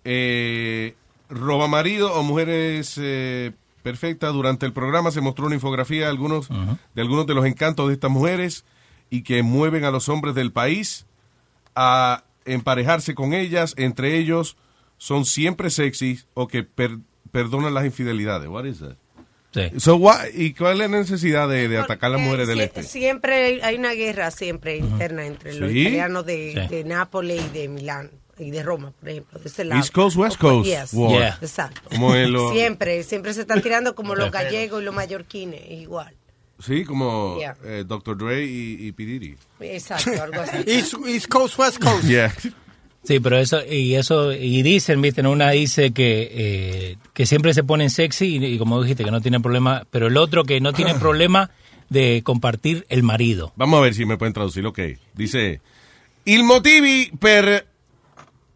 eh, 0.03 0.95
robamarido 1.29 2.13
o 2.13 2.21
mujeres 2.21 2.99
eh, 3.01 3.51
perfectas. 3.81 4.31
Durante 4.31 4.67
el 4.67 4.73
programa 4.73 5.09
se 5.09 5.21
mostró 5.21 5.47
una 5.47 5.55
infografía 5.55 6.01
de 6.01 6.05
algunos, 6.11 6.49
de 6.49 7.01
algunos 7.01 7.25
de 7.25 7.33
los 7.33 7.45
encantos 7.47 7.87
de 7.87 7.93
estas 7.95 8.11
mujeres 8.11 8.63
y 9.09 9.23
que 9.23 9.41
mueven 9.41 9.85
a 9.85 9.91
los 9.91 10.07
hombres 10.07 10.35
del 10.35 10.51
país 10.51 11.07
a 11.75 12.23
emparejarse 12.45 13.15
con 13.15 13.33
ellas. 13.33 13.73
Entre 13.77 14.17
ellos 14.19 14.55
son 14.99 15.25
siempre 15.25 15.71
sexys 15.71 16.27
o 16.35 16.47
que 16.47 16.61
per- 16.63 16.99
perdonan 17.31 17.73
las 17.73 17.85
infidelidades. 17.85 18.47
What 18.49 18.65
is 18.65 18.79
that? 18.81 18.97
So, 19.77 19.95
why- 19.97 20.29
¿Y 20.33 20.53
cuál 20.53 20.73
es 20.73 20.77
la 20.79 20.87
necesidad 20.97 21.47
de, 21.47 21.67
de 21.67 21.77
atacar 21.77 22.09
a 22.11 22.17
las 22.17 22.21
mujeres 22.21 22.47
del 22.47 22.59
este? 22.61 22.83
Siempre 22.83 23.61
hay- 23.63 23.75
una 23.75 23.93
guerra 23.93 24.31
siempre 24.31 24.77
interna 24.77 25.25
entre 25.25 25.53
los 25.55 25.71
Sí. 25.71 25.81
italianos 25.81 26.25
de, 26.25 26.67
Sí. 26.69 26.75
de 26.75 26.83
Nápoles 26.83 27.41
y 27.45 27.57
de 27.59 27.67
Milán 27.67 28.11
y 28.39 28.49
de 28.49 28.63
Roma, 28.63 28.91
por 28.99 29.09
ejemplo, 29.09 29.39
de 29.39 29.47
ese 29.47 29.63
lado. 29.63 29.79
East 29.79 29.93
Coast, 29.93 30.17
West 30.17 30.37
Coast 30.37 30.65
Yes. 30.67 30.89
war. 30.93 31.11
Yeah. 31.11 31.37
Exacto. 31.41 31.81
Como 31.89 32.15
lo- 32.15 32.51
Siempre, 32.51 33.03
siempre 33.03 33.33
se 33.33 33.41
están 33.41 33.61
tirando 33.61 33.93
como 33.95 34.15
los 34.15 34.31
gallegos 34.31 34.81
y 34.81 34.85
los 34.85 34.95
mallorquines, 34.95 35.61
igual. 35.69 36.15
Sí, 36.59 36.85
como 36.85 37.37
Yeah. 37.39 37.55
eh, 37.65 37.83
Dr. 37.85 38.17
Dre 38.17 38.45
y, 38.45 38.87
y 38.87 38.91
P. 38.93 39.03
Diddy. 39.05 39.35
Exacto, 39.59 40.11
algo 40.21 40.41
así. 40.41 40.57
East, 40.67 40.93
East 41.07 41.27
Coast, 41.27 41.59
West 41.59 41.77
Coast. 41.83 42.05
Yeah. 42.05 42.33
Sí, 43.03 43.19
pero 43.19 43.37
eso, 43.37 43.59
y 43.65 43.95
eso, 43.95 44.31
y 44.31 44.61
dicen, 44.61 45.01
viste, 45.01 45.21
una 45.27 45.49
dice 45.51 45.91
que, 45.91 46.29
eh, 46.31 46.97
que 47.13 47.25
siempre 47.25 47.53
se 47.53 47.63
ponen 47.63 47.89
sexy 47.89 48.37
y, 48.37 48.45
y 48.45 48.57
como 48.57 48.81
dijiste, 48.81 49.03
que 49.03 49.11
no 49.11 49.19
tienen 49.21 49.41
problema, 49.41 49.85
pero 49.91 50.07
el 50.07 50.15
otro 50.17 50.45
que 50.45 50.61
no 50.61 50.71
tiene 50.73 50.95
problema 50.99 51.51
de 51.89 52.21
compartir 52.23 52.85
el 52.89 53.03
marido. 53.03 53.51
Vamos 53.57 53.77
a 53.79 53.81
ver 53.83 53.93
si 53.93 54.05
me 54.05 54.17
pueden 54.17 54.33
traducir. 54.33 54.65
Ok. 54.65 54.79
Dice: 55.13 55.59
Il 56.25 56.43
motivi 56.43 57.11
per 57.19 57.67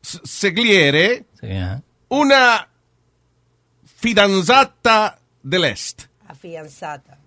s- 0.01 0.19
seguire 0.23 1.25
Sí, 1.39 1.47
una 2.07 2.67
fidanzata 3.83 5.19
dell'Est. 5.41 6.07
Afianzata. 6.27 7.17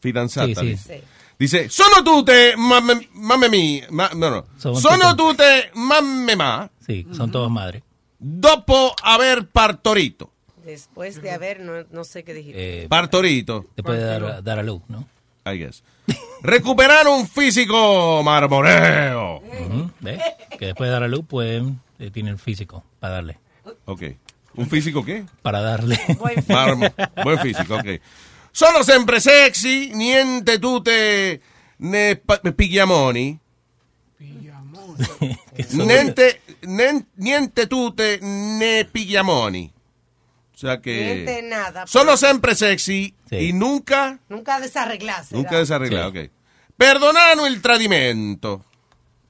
Fidanzata. 0.00 0.60
Sì, 0.60 0.76
sì. 0.76 1.00
Dice. 1.40 1.68
Sono 1.68 2.02
tutte 2.04 2.54
mamme, 2.56 3.08
mamme 3.14 3.48
mie. 3.48 3.86
ma- 3.90 4.10
no, 4.14 4.30
no. 4.30 4.44
Sono 4.56 4.76
Sono, 4.78 5.16
tutte- 5.16 5.70
mamme 5.74 6.36
ma 6.36 6.70
Sí, 6.86 7.04
son 7.10 7.30
todas 7.32 7.50
madres. 7.50 7.82
dopo 8.18 8.94
aver 9.02 9.48
partorito. 9.48 10.30
Después 10.64 11.20
de 11.20 11.32
haber, 11.32 11.58
no, 11.60 11.72
no 11.90 12.04
sé 12.04 12.22
qué 12.22 12.32
dijiste. 12.34 12.84
Eh, 12.84 12.88
Partorito. 12.88 13.66
te 13.74 13.82
puede 13.82 14.04
dar, 14.04 14.42
dar 14.44 14.58
a 14.60 14.62
luz, 14.62 14.82
¿no? 14.88 15.04
I 15.50 15.56
guess. 15.58 15.82
Recuperar 16.42 17.08
un 17.08 17.26
físico 17.26 18.22
marmoreo. 18.22 19.38
Ujú, 19.38 19.90
¿Ves? 20.00 20.20
Que 20.58 20.66
después 20.66 20.88
de 20.88 20.92
dar 20.92 21.02
a 21.02 21.08
luz, 21.08 21.24
pueden, 21.26 21.80
eh, 21.98 22.10
tienen 22.10 22.38
físico 22.38 22.84
para 23.00 23.14
darle. 23.14 23.38
Ok. 23.86 24.02
¿Un 24.54 24.68
físico 24.68 25.04
qué? 25.04 25.24
Para 25.42 25.60
darle. 25.60 25.98
Marmo- 26.48 26.92
buen 27.24 27.38
fisico, 27.38 27.76
ok. 27.76 28.00
Sono 28.52 28.82
sempre 28.82 29.20
sexy, 29.20 29.90
niente 29.94 30.58
tutte 30.58 31.40
ne 31.78 32.16
pa- 32.16 32.40
pigliamoni. 32.40 33.38
Niente, 35.72 36.40
nen- 36.62 37.06
niente 37.16 37.66
tutte 37.66 38.18
ne 38.20 38.84
pigliamoni. 38.90 39.72
O 40.54 40.58
sea 40.60 40.80
que... 40.80 41.14
Niente 41.24 41.42
nada. 41.42 41.86
Sono 41.86 42.16
sempre 42.16 42.54
sexy 42.54 43.14
Sí. 43.28 43.36
y 43.48 43.52
nunca, 43.52 44.18
Nunca 44.28 44.60
desarreglarse. 44.60 45.34
nunca 45.34 45.58
desarreglado, 45.58 46.08
ok. 46.08 46.30
Perdonano 46.76 47.46
il 47.46 47.60
tradimento. 47.62 48.64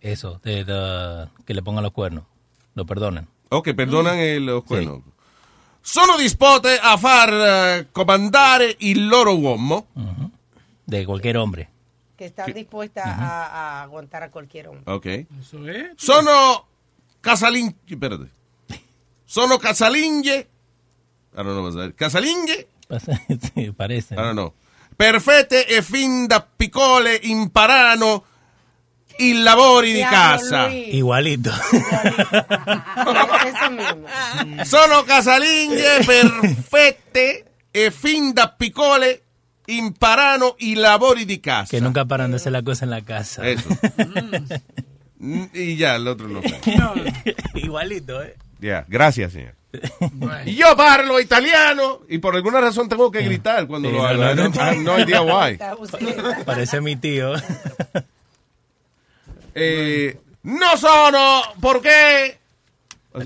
Eso, 0.01 0.41
de- 0.43 0.65
de- 0.65 1.29
que 1.45 1.55
le 1.55 1.63
pongan 1.63 1.83
los 1.85 1.93
cuernos. 1.93 2.25
Lo 2.75 2.85
perdonan. 2.87 3.29
Ok, 3.51 3.75
perdonan 3.75 4.19
el- 4.19 4.47
los 4.47 4.65
cuernos. 4.65 5.03
Sono 5.83 6.17
disposte 6.17 6.79
a 6.79 6.97
far 6.97 7.33
eh, 7.33 7.89
comandare 7.91 8.77
il 8.81 9.07
loro 9.07 9.35
uomo. 9.37 9.87
De 10.85 11.05
cualquier 11.05 11.37
hombre. 11.37 11.69
Que 12.17 12.27
están 12.27 12.53
dispuestas 12.53 13.07
a, 13.07 13.47
a 13.47 13.83
aguantar 13.83 14.23
a 14.23 14.31
cualquier 14.31 14.69
hombre. 14.69 14.93
Ok. 14.93 15.07
Eso 15.41 15.67
es. 15.69 15.93
Sono 15.97 16.67
casalinghe. 17.21 17.77
Espérate. 17.87 18.27
Sono 19.25 19.59
casalinghe. 19.59 20.49
I 21.33 21.37
don't 21.37 21.55
know 21.55 21.63
what's 21.63 21.77
that. 21.77 21.95
Casalinghe. 21.95 22.67
sí, 23.55 23.71
parece. 23.73 24.15
I 24.15 24.19
don't 24.19 24.33
know. 24.33 24.53
Perfette 24.97 25.67
e 25.67 25.81
fin 25.83 26.27
da 26.27 26.41
piccole 26.43 27.19
imparano 27.23 28.25
i 29.21 29.35
lavori 29.43 29.93
di 29.93 30.01
casa. 30.03 30.67
Luis. 30.69 30.95
Igualito. 30.95 31.51
Eso 33.51 33.71
mismo. 33.71 34.65
Sono 34.65 35.03
casalinghe 35.03 36.03
perfette 36.05 37.45
e 37.71 37.91
fin 37.91 38.33
da 38.33 38.49
piccole 38.57 39.23
imparano 39.67 40.55
i 40.59 40.75
lavori 40.75 41.25
di 41.25 41.39
casa. 41.41 41.71
que 41.71 41.81
nunca 41.81 42.05
paran 42.05 42.31
de 42.31 42.37
hacer 42.37 42.53
la 42.53 42.63
cosa 42.63 42.85
en 42.85 42.91
la 42.91 43.03
casa. 43.03 43.47
Eso. 43.47 43.69
Mm, 45.23 45.45
y 45.53 45.77
ya, 45.77 45.97
el 45.97 46.09
otro 46.09 46.29
no. 46.29 46.41
Igualito, 47.55 48.23
¿eh? 48.23 48.37
Ya, 48.59 48.85
gracias, 48.89 49.33
señor. 49.33 49.55
Y 50.47 50.55
yo 50.57 50.75
parlo 50.77 51.21
italiano 51.21 52.01
y 52.09 52.19
por 52.19 52.35
alguna 52.35 52.61
razón 52.61 52.89
tengo 52.89 53.11
que 53.11 53.21
gritar 53.23 53.67
cuando 53.69 53.89
Sí, 53.91 53.95
lo 53.95 54.01
no, 54.03 54.07
hago. 54.09 54.35
no, 54.35 54.49
no. 54.49 54.75
no 54.81 54.99
idea 54.99 55.23
why. 55.23 55.59
Parece 56.45 56.81
mi 56.81 56.97
tío. 56.97 57.35
Eh, 59.55 60.19
no 60.43 60.77
sono 60.77 61.43
perché. 61.61 62.39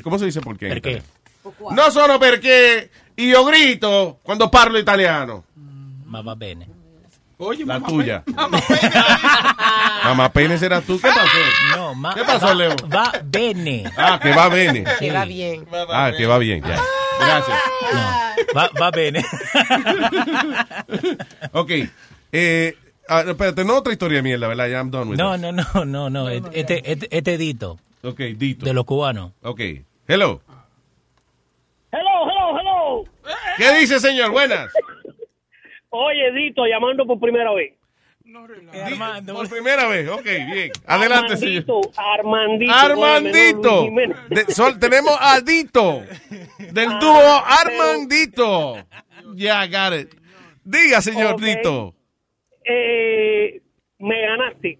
¿Cómo 0.03 0.19
se 0.19 0.27
dice 0.27 0.41
por 0.41 0.59
qué? 0.59 0.69
Perché. 0.69 1.03
No 1.71 1.91
sono 1.91 2.19
perché 2.19 2.91
io 3.17 3.45
grito 3.45 4.19
quando 4.23 4.49
parlo 4.49 4.79
italiano. 4.79 5.45
Ma 6.07 6.23
va 6.23 6.35
bene. 6.35 6.69
Oye, 7.37 7.65
La 7.67 7.75
mamá, 7.81 7.89
tuya. 7.89 8.23
ven. 8.25 8.35
Mamá, 8.37 8.61
Mamá 10.05 10.33
Penes 10.33 10.63
era 10.63 10.81
tú. 10.81 11.01
¿Qué 11.01 11.09
pasó? 11.09 11.77
No, 11.77 11.95
ma- 11.95 12.15
¿Qué 12.15 12.23
pasó, 12.25 12.47
va, 12.47 12.55
Leo? 12.55 12.77
Va 12.93 13.13
bene. 13.25 13.91
Ah, 13.97 14.19
que 14.23 14.33
va 14.33 14.49
bene. 14.49 14.85
Que 15.01 15.11
va 15.11 15.25
bien. 15.25 15.67
Ah, 15.91 16.13
que 16.17 16.27
va 16.27 16.39
bien, 16.39 16.63
ya. 16.63 16.81
Gracias. 17.21 17.59
No, 17.93 18.01
va, 18.57 18.71
va 18.81 18.91
bene. 18.93 19.25
Ok. 21.53 21.71
Eh, 22.33 22.77
ah, 23.09 23.25
espérate, 23.27 23.65
no 23.65 23.77
otra 23.79 23.93
historia 23.93 24.17
de 24.19 24.23
mierda, 24.23 24.49
¿verdad? 24.49 24.69
Ya 24.69 24.79
I'm 24.79 24.91
done 24.91 25.11
with 25.11 25.19
No, 25.19 25.35
it. 25.35 25.41
no, 25.41 25.53
no, 25.53 25.85
no, 25.85 26.11
no. 26.11 26.29
Este, 26.29 26.83
este, 26.91 27.09
este 27.17 27.39
dito 27.39 27.79
Ok, 28.03 28.21
Dito. 28.37 28.67
de 28.67 28.75
los 28.75 28.85
cubanos. 28.85 29.33
Ok. 29.43 29.61
Hello. 30.07 30.41
Hello, 31.93 32.29
hello, 32.29 32.59
hello. 32.59 33.05
¿Qué 33.57 33.73
dice, 33.79 34.01
señor? 34.01 34.31
Buenas. 34.33 34.71
Oye, 35.91 36.33
Dito, 36.33 36.67
llamando 36.67 37.07
por 37.07 37.21
primera 37.21 37.53
vez. 37.55 37.73
Por 39.33 39.49
primera 39.49 39.87
vez. 39.87 40.09
Ok, 40.09 40.25
bien. 40.25 40.73
Adelante, 40.87 41.37
señor. 41.37 41.65
Armandito. 41.97 42.73
Armandito. 42.75 43.81
Oye, 43.83 43.91
menor 43.93 44.17
Luis 44.29 44.47
De- 44.47 44.53
sol- 44.55 44.79
tenemos 44.81 45.17
a 45.21 45.41
Dito. 45.41 46.03
Del 46.59 46.99
dúo 46.99 47.43
Armandito. 47.47 48.77
Ya, 49.37 49.67
got 49.67 49.99
it. 49.99 50.15
Diga, 50.65 51.01
señor. 51.01 51.41
Dito. 51.41 51.95
Eh, 52.65 53.61
me 53.99 54.23
ganaste. 54.23 54.79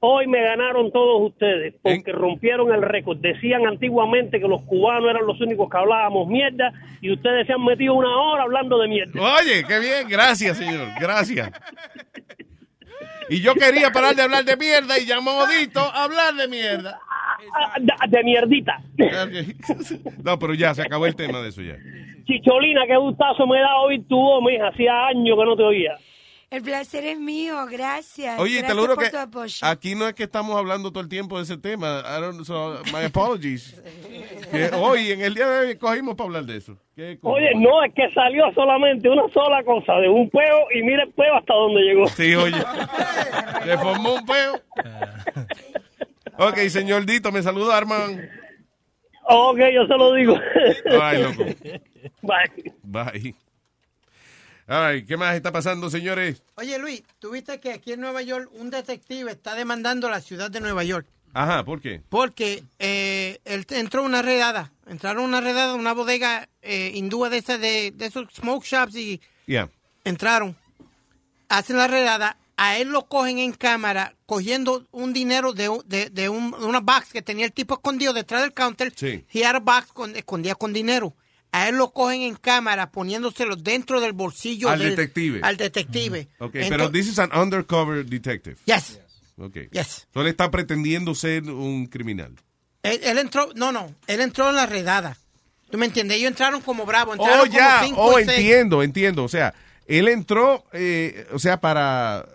Hoy 0.00 0.28
me 0.28 0.40
ganaron 0.40 0.92
todos 0.92 1.32
ustedes 1.32 1.74
porque 1.82 2.12
rompieron 2.12 2.72
el 2.72 2.82
récord. 2.82 3.18
Decían 3.18 3.66
antiguamente 3.66 4.38
que 4.38 4.46
los 4.46 4.62
cubanos 4.62 5.10
eran 5.10 5.26
los 5.26 5.40
únicos 5.40 5.68
que 5.68 5.76
hablábamos 5.76 6.28
mierda 6.28 6.72
y 7.00 7.12
ustedes 7.12 7.48
se 7.48 7.52
han 7.52 7.64
metido 7.64 7.94
una 7.94 8.16
hora 8.16 8.44
hablando 8.44 8.78
de 8.78 8.86
mierda. 8.86 9.20
Oye, 9.20 9.64
qué 9.66 9.80
bien. 9.80 10.08
Gracias, 10.08 10.56
señor. 10.56 10.86
Gracias. 11.00 11.50
Y 13.28 13.40
yo 13.40 13.54
quería 13.54 13.90
parar 13.90 14.14
de 14.14 14.22
hablar 14.22 14.44
de 14.44 14.56
mierda 14.56 14.98
y 14.98 15.04
llamó 15.04 15.46
Dito 15.46 15.80
a 15.80 16.04
hablar 16.04 16.34
de 16.34 16.46
mierda. 16.46 17.00
De, 17.80 17.92
de 18.08 18.24
mierdita. 18.24 18.80
No, 20.22 20.38
pero 20.38 20.54
ya, 20.54 20.74
se 20.74 20.82
acabó 20.82 21.06
el 21.06 21.16
tema 21.16 21.40
de 21.40 21.48
eso 21.48 21.62
ya. 21.62 21.76
Chicholina, 22.24 22.82
qué 22.86 22.96
gustazo 22.96 23.46
me 23.46 23.58
da 23.58 23.76
oír 23.80 24.06
tu 24.06 24.16
voz, 24.16 24.42
mija. 24.44 24.68
Hacía 24.68 25.08
años 25.08 25.36
que 25.38 25.44
no 25.44 25.56
te 25.56 25.62
oía. 25.62 25.96
El 26.50 26.62
placer 26.62 27.04
es 27.04 27.18
mío, 27.20 27.66
gracias. 27.70 28.40
Oye, 28.40 28.54
te 28.54 28.58
gracias 28.60 28.76
lo 28.76 28.82
juro 28.82 28.94
por 28.94 29.04
que 29.04 29.10
tu 29.10 29.18
apoyo. 29.18 29.54
aquí 29.60 29.94
no 29.94 30.08
es 30.08 30.14
que 30.14 30.22
estamos 30.22 30.56
hablando 30.56 30.90
todo 30.90 31.02
el 31.02 31.08
tiempo 31.10 31.36
de 31.36 31.42
ese 31.44 31.58
tema. 31.58 32.02
I 32.06 32.22
don't- 32.22 32.42
so, 32.44 32.80
my 32.90 33.04
apologies. 33.04 33.78
Que 34.50 34.70
hoy, 34.74 35.12
en 35.12 35.20
el 35.20 35.34
día 35.34 35.46
de 35.46 35.58
hoy, 35.68 35.76
cogimos 35.76 36.14
para 36.14 36.28
hablar 36.28 36.44
de 36.44 36.56
eso. 36.56 36.78
¿Qué 36.96 37.18
co- 37.20 37.32
Oye, 37.32 37.50
no, 37.54 37.84
es 37.84 37.92
que 37.92 38.10
salió 38.14 38.50
solamente 38.54 39.10
una 39.10 39.30
sola 39.34 39.62
cosa, 39.62 39.92
de 39.96 40.08
un 40.08 40.30
peo 40.30 40.66
y 40.74 40.82
mira 40.82 41.02
el 41.02 41.12
peo 41.12 41.36
hasta 41.36 41.52
donde 41.52 41.82
llegó. 41.82 42.08
Sí, 42.08 42.34
oye. 42.34 42.56
Le 43.66 43.76
formó 43.76 44.14
un 44.14 44.24
peo. 44.24 44.58
Ok, 46.38 46.56
señor 46.70 47.04
Dito, 47.04 47.30
me 47.30 47.42
saluda 47.42 47.76
Arman. 47.76 48.26
Ok, 49.24 49.58
yo 49.74 49.86
se 49.86 49.96
lo 49.98 50.14
digo. 50.14 50.38
Ay, 50.98 51.22
loco. 51.22 51.44
Bye. 52.22 52.72
Bye. 52.82 53.34
Ay, 54.70 55.04
¿qué 55.06 55.16
más 55.16 55.34
está 55.34 55.50
pasando, 55.50 55.88
señores? 55.88 56.42
Oye, 56.56 56.78
Luis, 56.78 57.02
¿tuviste 57.18 57.58
que 57.58 57.72
aquí 57.72 57.92
en 57.92 58.00
Nueva 58.00 58.20
York 58.22 58.50
un 58.52 58.68
detective 58.70 59.32
está 59.32 59.54
demandando 59.54 60.08
a 60.08 60.10
la 60.10 60.20
ciudad 60.20 60.50
de 60.50 60.60
Nueva 60.60 60.84
York? 60.84 61.06
Ajá, 61.32 61.64
¿por 61.64 61.80
qué? 61.80 62.02
Porque 62.08 62.62
eh, 62.78 63.38
él 63.46 63.64
entró 63.70 64.02
una 64.02 64.20
redada. 64.22 64.70
Entraron 64.86 65.24
una 65.24 65.40
redada, 65.40 65.74
una 65.74 65.92
bodega 65.94 66.48
eh, 66.62 66.92
hindúa 66.94 67.30
de 67.30 67.38
esas 67.38 67.60
de, 67.60 67.92
de 67.94 68.06
esos 68.06 68.26
smoke 68.34 68.64
shops 68.64 68.94
y 68.96 69.20
Ya. 69.46 69.70
entraron. 70.04 70.54
Hacen 71.48 71.76
la 71.78 71.86
redada. 71.86 72.36
A 72.60 72.76
él 72.78 72.88
lo 72.88 73.06
cogen 73.06 73.38
en 73.38 73.52
cámara 73.52 74.14
cogiendo 74.26 74.84
un 74.90 75.12
dinero 75.12 75.52
de, 75.52 75.70
de, 75.86 76.10
de 76.10 76.28
un- 76.28 76.54
una 76.54 76.80
box 76.80 77.12
que 77.12 77.22
tenía 77.22 77.46
el 77.46 77.52
tipo 77.52 77.74
escondido 77.74 78.12
detrás 78.12 78.42
del 78.42 78.52
counter. 78.52 78.92
Sí. 78.96 79.24
He 79.32 79.44
had 79.46 79.54
a 79.56 79.60
box 79.60 79.92
con, 79.92 80.16
escondía 80.16 80.54
con 80.56 80.72
dinero. 80.72 81.14
A 81.52 81.68
él 81.68 81.76
lo 81.76 81.92
cogen 81.92 82.22
en 82.22 82.34
cámara 82.36 82.90
poniéndoselo 82.90 83.56
dentro 83.56 84.00
del 84.00 84.12
bolsillo 84.12 84.68
Al 84.68 84.78
del- 84.80 84.90
detective. 84.90 85.40
Al 85.42 85.56
detective. 85.56 86.28
Ok, 86.38 86.54
Ento- 86.56 86.68
pero 86.68 86.90
this 86.90 87.08
is 87.08 87.18
an 87.18 87.30
undercover 87.34 88.04
detective. 88.04 88.56
Yes. 88.66 89.00
Ok. 89.38 89.56
Yes. 89.72 90.06
So 90.12 90.20
él 90.20 90.26
está 90.26 90.50
pretendiendo 90.50 91.14
ser 91.14 91.44
un 91.44 91.86
criminal. 91.86 92.34
Él, 92.82 93.00
él 93.02 93.18
entró, 93.18 93.48
no, 93.54 93.72
no, 93.72 93.94
él 94.06 94.20
entró 94.20 94.50
en 94.50 94.56
la 94.56 94.66
redada. 94.66 95.16
¿Tú 95.70 95.78
me 95.78 95.86
entiendes? 95.86 96.16
Ellos 96.18 96.30
entraron 96.30 96.60
como 96.60 96.86
bravos. 96.86 97.16
Entraron 97.18 97.40
Oh, 97.40 97.44
como 97.46 97.58
ya. 97.58 97.80
cinco 97.84 98.00
Oh, 98.02 98.18
entiendo, 98.18 98.82
entiendo. 98.82 99.24
O 99.24 99.28
sea, 99.28 99.54
él 99.86 100.08
entró, 100.08 100.64
eh, 100.72 101.26
o 101.32 101.38
sea, 101.38 101.60
para 101.60 102.26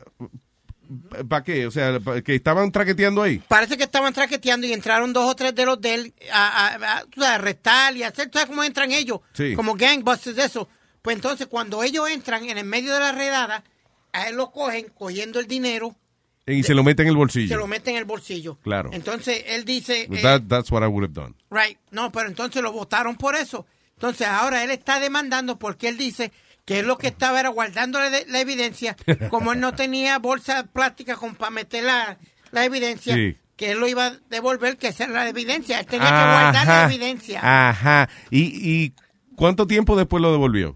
¿Para 1.27 1.43
qué? 1.43 1.65
O 1.67 1.71
sea, 1.71 1.99
que 2.23 2.35
estaban 2.35 2.71
traqueteando 2.71 3.21
ahí. 3.21 3.41
Parece 3.47 3.77
que 3.77 3.83
estaban 3.83 4.13
traqueteando 4.13 4.65
y 4.67 4.73
entraron 4.73 5.13
dos 5.13 5.29
o 5.31 5.35
tres 5.35 5.53
de 5.55 5.65
los 5.65 5.79
de 5.81 5.93
él 5.93 6.13
a, 6.31 6.75
a- 7.21 7.33
arrestar 7.35 7.95
y 7.95 8.03
hacer, 8.03 8.29
¿tú 8.29 8.37
sabes 8.39 8.49
cómo 8.49 8.63
entran 8.63 8.91
ellos? 8.91 9.19
Sí. 9.33 9.53
Como 9.55 9.75
gangbusters 9.75 10.35
de 10.35 10.45
eso. 10.45 10.67
Pues 11.01 11.15
entonces 11.15 11.47
cuando 11.47 11.83
ellos 11.83 12.09
entran 12.09 12.45
en 12.49 12.57
el 12.57 12.65
medio 12.65 12.93
de 12.93 12.99
la 12.99 13.11
redada, 13.11 13.63
a 14.13 14.27
él 14.29 14.35
lo 14.35 14.51
cogen 14.51 14.87
cogiendo 14.97 15.39
el 15.39 15.47
dinero, 15.47 15.95
Y 16.45 16.63
se 16.63 16.73
lo 16.73 16.83
meten 16.83 17.05
en 17.05 17.09
el 17.09 17.13
se 17.15 17.17
bolsillo. 17.17 17.57
lo 17.57 17.67
meten 17.67 17.93
en 17.95 17.99
el 17.99 18.05
bolsillo. 18.05 18.57
Claro. 18.63 18.89
Entonces 18.93 19.43
él 19.47 19.65
dice, 19.65 20.03
eh, 20.11 20.21
That- 20.21 20.43
that's 20.47 20.71
what 20.71 20.81
I 20.83 20.87
would 20.87 21.03
have 21.03 21.13
done. 21.13 21.35
right, 21.49 21.77
no, 21.91 22.11
pero 22.11 22.27
entonces 22.27 22.61
lo 22.61 22.71
votaron 22.71 23.15
por 23.17 23.35
eso. 23.35 23.65
Entonces 23.95 24.27
ahora 24.27 24.63
él 24.63 24.71
está 24.71 24.99
demandando 24.99 25.57
porque 25.59 25.87
él 25.87 25.97
dice 25.97 26.31
que 26.65 26.79
él 26.79 26.87
lo 26.87 26.97
que 26.97 27.07
estaba 27.07 27.39
era 27.39 27.49
guardando 27.49 27.99
la, 27.99 28.09
la 28.09 28.39
evidencia, 28.39 28.95
como 29.29 29.53
él 29.53 29.59
no 29.59 29.73
tenía 29.73 30.17
bolsa 30.19 30.63
plástica 30.71 31.15
con 31.15 31.35
para 31.35 31.51
meter 31.51 31.83
la, 31.83 32.17
la 32.51 32.65
evidencia, 32.65 33.15
Sí. 33.15 33.35
que 33.55 33.71
él 33.71 33.79
lo 33.79 33.87
iba 33.87 34.05
a 34.07 34.17
devolver, 34.29 34.77
que 34.77 34.87
esa 34.87 35.03
era 35.05 35.13
la 35.13 35.29
evidencia. 35.29 35.79
Él 35.79 35.85
tenía 35.85 36.07
que 36.07 36.13
guardar 36.13 36.67
la 36.67 36.83
evidencia. 36.85 37.39
Ajá. 37.69 38.09
¿Y, 38.31 38.41
¿Y 38.83 38.93
cuánto 39.35 39.67
tiempo 39.67 39.95
después 39.97 40.21
lo 40.21 40.31
devolvió? 40.31 40.75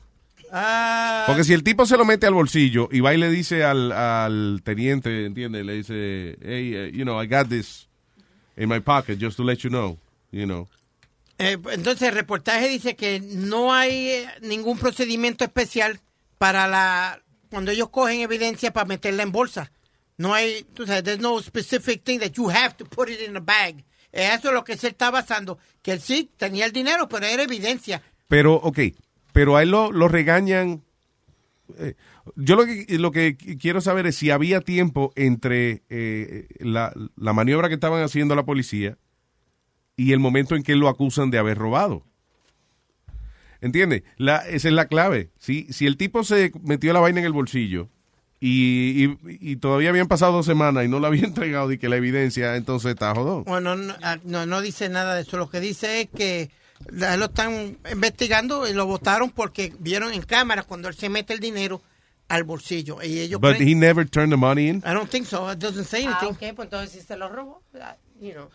Ah, 0.52 1.26
Porque 1.28 1.44
si 1.44 1.54
el 1.54 1.64
tipo 1.64 1.86
se 1.86 1.98
lo 1.98 2.06
mete 2.06 2.26
al 2.26 2.34
bolsillo 2.34 2.88
y 2.92 3.02
va 3.02 3.14
y 3.14 3.18
le 3.18 3.30
dice 3.30 3.64
al, 3.66 3.92
al 3.92 4.62
teniente, 4.64 5.26
¿entiendes? 5.26 5.66
Le 5.66 5.74
dice, 5.74 6.38
hey, 6.42 6.90
uh, 6.90 6.96
you 6.96 7.04
know, 7.04 7.22
I 7.22 7.28
got 7.28 7.50
this 7.50 7.90
in 8.56 8.70
my 8.70 8.80
pocket 8.80 9.20
just 9.20 9.36
to 9.38 9.44
let 9.44 9.58
you 9.60 9.70
know, 9.70 9.98
you 10.32 10.46
know. 10.46 10.68
Eh, 11.40 11.58
entonces 11.72 12.10
el 12.10 12.16
reportaje 12.16 12.68
dice 12.68 12.96
que 12.96 13.20
no 13.20 13.74
hay 13.74 14.08
eh, 14.10 14.28
ningún 14.42 14.78
procedimiento 14.78 15.44
especial 15.44 16.00
para 16.38 16.68
la 16.68 17.22
cuando 17.50 17.72
ellos 17.72 17.90
cogen 17.90 18.22
evidencia 18.22 18.74
para 18.74 18.86
meterla 18.88 19.24
en 19.24 19.32
bolsa. 19.32 19.72
No 20.18 20.34
hay, 20.34 20.66
tú 20.74 20.86
sabes, 20.88 21.04
there's 21.04 21.20
no 21.20 21.40
specific 21.42 22.04
thing 22.04 22.20
that 22.20 22.32
you 22.32 22.50
have 22.50 22.76
to 22.78 22.86
put 22.86 23.08
it 23.10 23.22
in 23.22 23.38
a 23.38 23.40
bag. 23.40 23.86
Eh, 24.12 24.30
Eso 24.34 24.48
es 24.50 24.54
lo 24.54 24.64
que 24.64 24.76
se 24.78 24.88
está 24.88 25.12
basando, 25.12 25.60
que 25.84 26.00
sí 26.00 26.30
tenía 26.38 26.66
el 26.66 26.72
dinero, 26.72 27.08
pero 27.08 27.26
era 27.26 27.44
evidencia. 27.44 28.02
Pero, 28.28 28.56
ok, 28.56 28.80
pero 29.32 29.56
a 29.56 29.62
él 29.64 29.70
lo, 29.70 29.92
lo 29.92 30.08
regañan. 30.08 30.82
eh, 31.78 31.94
yo 32.36 32.56
lo 32.56 32.66
que, 32.66 32.86
lo 32.98 33.12
que 33.12 33.38
quiero 33.38 33.80
saber 33.80 34.08
es 34.08 34.16
si 34.16 34.32
había 34.32 34.60
tiempo 34.62 35.14
entre 35.16 35.84
eh, 35.90 36.48
la, 36.60 36.92
la 37.16 37.34
maniobra 37.34 37.68
que 37.70 37.76
estaban 37.76 38.04
haciendo 38.04 38.36
la 38.36 38.44
policía 38.44 38.98
y 39.98 40.14
el 40.14 40.20
momento 40.20 40.56
en 40.56 40.64
que 40.64 40.76
lo 40.76 40.88
acusan 40.88 41.30
de 41.32 41.40
haber 41.40 41.58
robado. 41.58 42.04
¿Entiendes? 43.62 44.04
La, 44.18 44.38
esa 44.48 44.68
es 44.68 44.74
la 44.74 44.86
clave. 44.88 45.32
Si, 45.40 45.72
si 45.74 45.88
el 45.88 45.98
tipo 45.98 46.24
se 46.24 46.52
metió 46.64 46.94
la 46.94 47.00
vaina 47.00 47.20
en 47.20 47.26
el 47.26 47.34
bolsillo 47.34 47.90
y, 48.40 49.06
y- 49.06 49.18
y 49.26 49.56
todavía 49.56 49.90
habían 49.90 50.08
pasado 50.08 50.34
dos 50.34 50.46
semanas 50.46 50.86
y 50.86 50.88
no 50.88 51.00
la 51.00 51.08
había 51.08 51.24
entregado 51.26 51.72
y 51.72 51.80
que 51.80 51.90
la 51.90 51.96
evidencia, 51.96 52.56
entonces 52.56 52.92
está 52.92 53.14
jodón. 53.16 53.44
Bueno, 53.46 53.76
no, 53.76 53.96
ah, 54.04 54.18
no, 54.24 54.46
no 54.46 54.62
dice 54.62 54.90
nada 54.90 55.16
de 55.16 55.22
eso. 55.24 55.38
Lo 55.38 55.50
que 55.50 55.60
dice 55.60 56.02
es 56.02 56.10
que 56.16 56.52
lo 56.92 57.26
están 57.26 57.78
investigando 57.92 58.68
y 58.70 58.74
lo 58.74 58.86
votaron 58.86 59.32
porque 59.32 59.74
vieron 59.80 60.14
en 60.14 60.22
cámara 60.22 60.62
cuando 60.62 60.88
él 60.88 60.94
se 60.94 61.10
mete 61.10 61.34
el 61.34 61.40
dinero 61.40 61.82
al 62.28 62.44
bolsillo. 62.44 63.02
Y 63.02 63.18
ellos 63.20 63.42
But 63.42 63.56
creen- 63.56 63.70
he 63.70 63.74
never 63.76 64.08
turned 64.08 64.32
the 64.32 64.38
money 64.38 64.68
in. 64.70 64.78
I 64.86 64.94
don't 64.94 65.10
think 65.10 65.26
so. 65.26 65.52
It 65.52 65.58
doesn't 65.58 65.86
say 65.88 66.06
Ah, 66.08 66.20
anything. 66.22 66.36
ok, 66.50 66.56
pues 66.56 66.68
entonces 66.68 66.92
si 66.92 67.00
se 67.02 67.18
lo 67.18 67.28
robó, 67.30 67.64
ah, 67.82 67.96
you 68.22 68.34
know. 68.34 68.50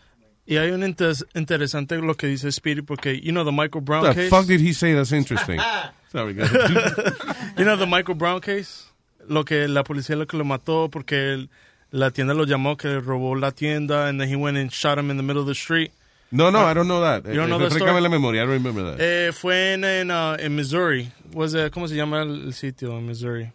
Y 0.45 0.57
hay 0.57 0.71
un 0.71 0.83
inter- 0.83 1.15
interesante 1.35 1.97
lo 1.97 2.15
que 2.15 2.27
dice 2.27 2.51
Speedy 2.51 2.81
porque, 2.81 3.19
you 3.21 3.31
know, 3.31 3.45
the 3.45 3.51
Michael 3.51 3.81
Brown 3.81 4.03
What 4.03 4.15
case. 4.15 4.29
the 4.29 4.29
fuck 4.29 4.45
did 4.45 4.59
he 4.59 4.73
say 4.73 4.93
that's 4.93 5.11
interesting? 5.13 5.59
Sorry, 6.11 6.33
guys. 6.33 6.51
you 7.57 7.63
know 7.63 7.77
the 7.77 7.87
Michael 7.87 8.15
Brown 8.15 8.41
case? 8.41 8.85
Lo 9.27 9.45
que 9.45 9.67
la 9.69 9.83
policía 9.83 10.17
lo 10.17 10.25
que 10.27 10.37
lo 10.37 10.43
mató 10.43 10.89
porque 10.91 11.33
el- 11.33 11.49
la 11.91 12.11
tienda 12.11 12.33
lo 12.33 12.45
llamó 12.45 12.75
que 12.77 12.99
robó 12.99 13.35
la 13.39 13.51
tienda 13.51 14.07
and 14.09 14.19
then 14.19 14.27
he 14.27 14.35
went 14.35 14.57
and 14.57 14.69
shot 14.71 14.97
him 14.99 15.09
in 15.11 15.17
the 15.17 15.23
middle 15.23 15.41
of 15.41 15.47
the 15.47 15.55
street. 15.55 15.91
No, 16.31 16.49
no, 16.49 16.65
I 16.69 16.73
don't 16.73 16.87
know 16.87 16.99
that. 17.01 17.25
You 17.25 17.35
don't 17.39 17.47
know 17.49 17.57
Eh, 17.57 17.69
the 17.69 17.75
refrescame 17.75 18.01
la 18.01 18.09
memoria, 18.09 18.41
I 18.41 18.45
don't 18.45 18.53
remember 18.63 18.83
that. 18.83 18.99
Eh, 18.99 19.31
fue 19.31 19.73
en, 19.75 19.83
en, 19.85 20.09
uh, 20.11 20.35
en 20.39 20.55
Missouri. 20.55 21.09
Was 21.33 21.53
it- 21.53 21.71
¿Cómo 21.71 21.87
se 21.87 21.95
llama 21.95 22.23
el, 22.23 22.47
el 22.47 22.53
sitio 22.53 22.97
en 22.97 23.05
Missouri? 23.05 23.51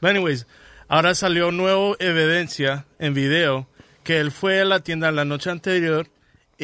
But 0.00 0.10
anyways, 0.10 0.46
ahora 0.88 1.14
salió 1.14 1.50
nueva 1.50 1.96
evidencia 1.98 2.86
en 2.98 3.12
video 3.14 3.66
que 4.04 4.20
él 4.20 4.30
fue 4.30 4.60
a 4.60 4.64
la 4.64 4.80
tienda 4.80 5.10
la 5.10 5.24
noche 5.24 5.50
anterior 5.50 6.06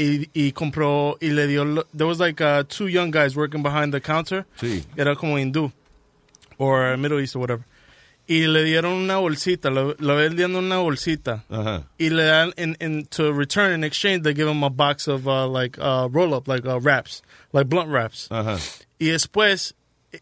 y, 0.01 0.31
y 0.33 0.53
compró 0.53 1.17
y 1.21 1.31
le 1.31 1.47
dio... 1.47 1.85
There 1.95 2.07
was 2.07 2.19
like 2.19 2.41
uh, 2.41 2.65
two 2.65 2.89
young 2.89 3.11
guys 3.11 3.37
working 3.37 3.63
behind 3.63 3.93
the 3.93 4.01
counter. 4.01 4.47
Sí. 4.61 4.85
Era 4.97 5.15
como 5.17 5.37
hindú. 5.39 5.73
Or 6.59 6.97
Middle 6.97 7.21
East 7.21 7.37
or 7.37 7.41
whatever. 7.41 7.65
Y 8.27 8.47
le 8.47 8.63
dieron 8.63 8.93
una 8.93 9.17
bolsita, 9.17 9.71
lo, 9.71 9.97
lo 9.99 10.15
vendieron 10.15 10.55
una 10.55 10.77
bolsita. 10.79 11.43
Y 11.99 12.11
le 12.11 12.23
dan, 12.25 12.53
in, 12.57 12.77
in, 12.81 13.07
to 13.07 13.33
return 13.33 13.73
in 13.73 13.83
exchange, 13.83 14.23
they 14.23 14.35
give 14.35 14.47
him 14.47 14.63
a 14.63 14.71
box 14.71 15.09
of 15.09 15.27
uh, 15.27 15.49
like 15.49 15.77
uh, 15.81 16.09
roll 16.13 16.33
up, 16.35 16.47
like 16.47 16.65
uh, 16.65 16.79
wraps, 16.79 17.23
like 17.53 17.69
blunt 17.69 17.89
wraps. 17.91 18.29
Ajá. 18.31 18.57
Y 19.01 19.07
después, 19.07 19.75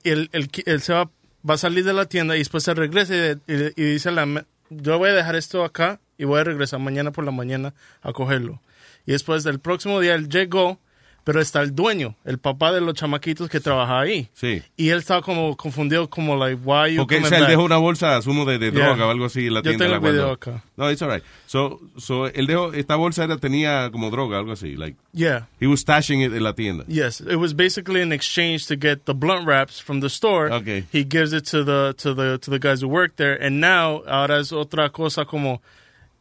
él, 0.04 0.30
él, 0.32 0.48
él 0.64 0.80
se 0.80 0.94
va, 0.94 1.10
va 1.46 1.54
a 1.54 1.58
salir 1.58 1.84
de 1.84 1.92
la 1.92 2.06
tienda 2.06 2.34
y 2.34 2.38
después 2.38 2.64
se 2.64 2.72
regresa 2.72 3.14
y, 3.14 3.52
y- 3.52 3.72
y 3.76 3.82
dice, 3.92 4.10
la, 4.10 4.44
yo 4.70 4.96
voy 4.96 5.10
a 5.10 5.12
dejar 5.12 5.36
esto 5.36 5.62
acá 5.62 6.00
y 6.16 6.24
voy 6.24 6.40
a 6.40 6.44
regresar 6.44 6.80
mañana 6.80 7.10
por 7.10 7.24
la 7.24 7.30
mañana 7.30 7.74
a 8.00 8.12
cogerlo. 8.14 8.60
Y 9.08 9.12
después 9.12 9.42
del 9.42 9.58
próximo 9.58 10.00
día 10.00 10.14
él 10.14 10.28
llegó, 10.28 10.78
pero 11.24 11.40
está 11.40 11.60
el 11.62 11.74
dueño, 11.74 12.14
el 12.26 12.38
papá 12.38 12.72
de 12.72 12.80
los 12.82 12.92
chamaquitos 12.94 13.48
que 13.50 13.58
trabaja 13.60 14.00
ahí. 14.00 14.28
Sí. 14.34 14.62
Y 14.76 14.90
él 14.90 14.98
estaba 14.98 15.22
como 15.22 15.56
confundido, 15.56 16.08
como 16.10 16.36
like, 16.36 16.60
why 16.64 16.92
you 16.94 16.98
Porque 17.02 17.16
o 17.16 17.18
coming 17.18 17.28
sea, 17.28 17.38
él 17.38 17.42
back? 17.44 17.50
dejó 17.50 17.62
una 17.64 17.76
bolsa, 17.78 18.16
asumo, 18.18 18.44
de, 18.44 18.58
de 18.58 18.70
Yeah. 18.70 18.86
droga 18.86 19.06
o 19.06 19.10
algo 19.10 19.24
así 19.26 19.46
en 19.46 19.54
la 19.54 19.60
Yo 19.60 19.70
tienda. 19.70 19.84
tengo 19.86 20.00
la 20.00 20.08
el 20.08 20.12
video 20.14 20.30
acá. 20.32 20.62
No, 20.76 20.90
it's 20.90 21.00
alright. 21.02 21.22
So, 21.46 21.80
so, 21.98 22.26
él 22.28 22.46
dejó, 22.46 22.72
esta 22.74 22.96
bolsa 22.96 23.24
era, 23.24 23.36
tenía 23.38 23.90
como 23.90 24.10
droga, 24.10 24.38
algo 24.38 24.52
así. 24.52 24.76
Like, 24.76 24.96
Yeah. 25.14 25.48
he 25.60 25.66
was 25.66 25.80
stashing 25.80 26.20
it 26.22 26.32
en 26.34 26.42
la 26.44 26.52
tienda. 26.54 26.84
Yes, 26.86 27.20
it 27.20 27.36
was 27.36 27.54
basically 27.54 28.00
an 28.02 28.12
exchange 28.12 28.66
to 28.68 28.76
get 28.76 29.04
the 29.06 29.14
blunt 29.14 29.46
wraps 29.46 29.80
from 29.82 30.00
the 30.00 30.08
store. 30.10 30.50
Okay. 30.52 30.84
He 30.92 31.04
gives 31.04 31.32
it 31.34 31.44
to 31.50 31.62
the 31.64 31.94
to 32.02 32.14
the 32.14 32.38
to 32.38 32.50
the 32.50 32.58
guys 32.58 32.80
who 32.82 32.88
work 32.88 33.16
there, 33.16 33.34
and 33.34 33.58
now 33.60 34.02
ahora 34.06 34.38
es 34.40 34.50
otra 34.52 34.90
cosa 34.92 35.24
como 35.26 35.60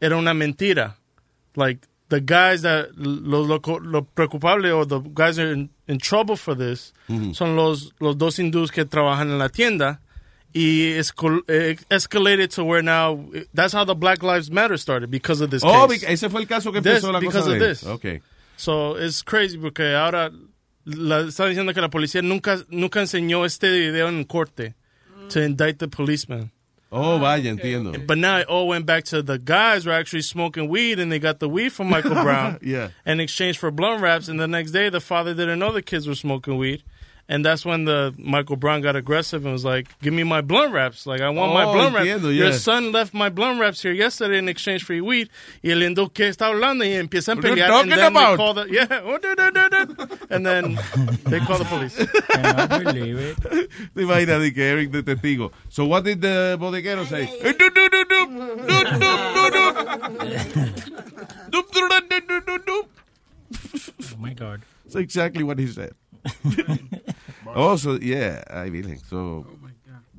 era 0.01 0.17
una 0.17 0.33
mentira. 0.33 0.95
Like 1.55 1.79
the 2.09 2.19
guys 2.21 2.61
that 2.61 2.89
lo 2.97 3.41
lo, 3.41 3.59
lo 3.81 4.01
preocupable 4.15 4.71
or 4.73 4.85
the 4.85 4.99
guys 5.13 5.37
are 5.39 5.51
in, 5.51 5.69
in 5.87 5.97
trouble 5.99 6.35
for 6.35 6.55
this 6.55 6.93
Mm-hmm. 7.09 7.33
son 7.33 7.55
los 7.55 7.91
los 7.99 8.17
dos 8.17 8.37
hindús 8.39 8.71
que 8.71 8.85
trabajan 8.85 9.29
en 9.31 9.37
la 9.39 9.49
tienda. 9.49 9.99
Y 10.53 10.93
eh, 11.49 11.75
escalated 11.89 12.49
to 12.49 12.63
where 12.63 12.81
now 12.81 13.29
that's 13.53 13.73
how 13.73 13.83
the 13.83 13.93
Black 13.93 14.23
Lives 14.23 14.49
Matter 14.49 14.77
started 14.77 15.11
because 15.11 15.41
of 15.41 15.51
this 15.51 15.61
Oh, 15.63 15.87
case. 15.87 16.03
ese 16.07 16.29
fue 16.29 16.41
el 16.41 16.47
caso 16.47 16.71
que 16.71 16.81
This- 16.81 17.03
empezó 17.03 17.11
la 17.11 17.19
because 17.19 17.43
cosa 17.45 17.51
of 17.53 17.59
de 17.59 17.67
this. 17.67 17.83
Okay. 17.85 18.21
So 18.55 18.95
it's 18.95 19.21
crazy 19.21 19.57
porque 19.57 19.93
ahora 19.93 20.31
la, 20.85 21.19
está 21.27 21.45
diciendo 21.45 21.73
que 21.73 21.81
la 21.81 21.89
policía 21.89 22.21
nunca 22.23 22.63
nunca 22.69 23.01
enseñó 23.01 23.45
este 23.45 23.69
video 23.69 24.07
en 24.07 24.23
corte 24.23 24.73
to 25.29 25.41
indict 25.43 25.77
the 25.79 25.87
policeman. 25.89 26.51
Oh, 26.91 27.15
ah, 27.15 27.17
vaya, 27.19 27.41
entiendo. 27.41 28.05
But 28.07 28.17
now 28.17 28.37
it 28.37 28.47
all 28.47 28.67
went 28.67 28.85
back 28.85 29.03
to 29.05 29.21
the 29.21 29.37
guys 29.37 29.85
were 29.85 29.91
actually 29.91 30.21
smoking 30.21 30.69
weed 30.69 30.99
and 30.99 31.11
they 31.11 31.19
got 31.19 31.39
the 31.39 31.49
weed 31.49 31.69
from 31.73 31.89
Michael 31.89 32.11
Brown 32.23 32.59
Yeah. 32.61 32.89
in 33.05 33.19
exchange 33.19 33.57
for 33.57 33.71
blunt 33.71 34.01
wraps. 34.01 34.27
And 34.29 34.39
the 34.39 34.47
next 34.47 34.71
day, 34.71 34.87
the 34.89 35.01
father 35.01 35.33
didn't 35.33 35.59
know 35.59 35.73
the 35.73 35.81
kids 35.81 36.07
were 36.07 36.15
smoking 36.15 36.57
weed. 36.57 36.83
And 37.29 37.43
that's 37.43 37.65
when 37.65 37.83
the 37.83 38.13
Michael 38.17 38.55
Brown 38.55 38.79
got 38.81 38.95
aggressive 38.95 39.43
and 39.43 39.51
was 39.51 39.65
like, 39.65 39.87
"Give 40.01 40.13
me 40.13 40.23
my 40.23 40.39
blunt 40.39 40.71
wraps! 40.71 41.05
Like 41.05 41.19
I 41.19 41.29
want 41.29 41.53
my 41.53 41.65
Oh, 41.65 41.73
blunt 41.73 41.93
wraps. 41.93 42.07
entiendo, 42.07 42.33
Your 42.33 42.53
son 42.53 42.93
left 42.93 43.13
my 43.13 43.27
blunt 43.29 43.59
wraps 43.59 43.81
here 43.81 43.91
yesterday 43.91 44.37
in 44.37 44.47
exchange 44.47 44.85
for 44.85 44.93
your 44.93 45.03
weed." 45.03 45.29
Y 45.61 45.71
el 45.71 45.79
hindú 45.81 46.07
que 46.13 46.27
está 46.29 46.47
hablando 46.47 46.85
y 46.85 46.93
empieza 46.93 47.33
a 47.33 47.35
What 47.35 47.43
are 47.43 47.49
you 47.49 47.55
pelear. 47.55 47.67
talking 47.67 47.91
and 47.91 48.01
then 48.01 48.13
they 48.13 48.21
about? 48.23 48.37
call 48.37 48.53
the 48.53 48.67
yeah, 48.71 48.87
oh, 49.03 49.17
do, 49.17 49.35
do, 49.35 49.51
do, 49.51 49.69
do. 49.69 50.17
and 50.29 50.45
then 50.45 50.79
they 51.25 51.39
call 51.41 51.57
the 51.57 51.65
police. 51.65 51.95
Te 53.93 54.01
imaginas 54.01 54.39
de 54.41 54.51
que 54.53 54.63
Eric 54.63 54.91
de 54.91 55.03
testigo. 55.03 55.51
So 55.69 55.83
what 55.85 56.05
did 56.05 56.21
the 56.21 56.55
bodeguero 56.59 57.05
say? 57.05 57.27
Oh 64.13 64.17
my 64.17 64.33
God. 64.33 64.61
That's 64.85 64.95
exactly 64.95 65.43
what 65.43 65.59
he 65.59 65.67
said. 65.67 65.91
oh, 67.55 67.77
so, 67.77 67.97
yeah, 67.99 68.43
mean, 68.71 68.97
so... 69.09 69.45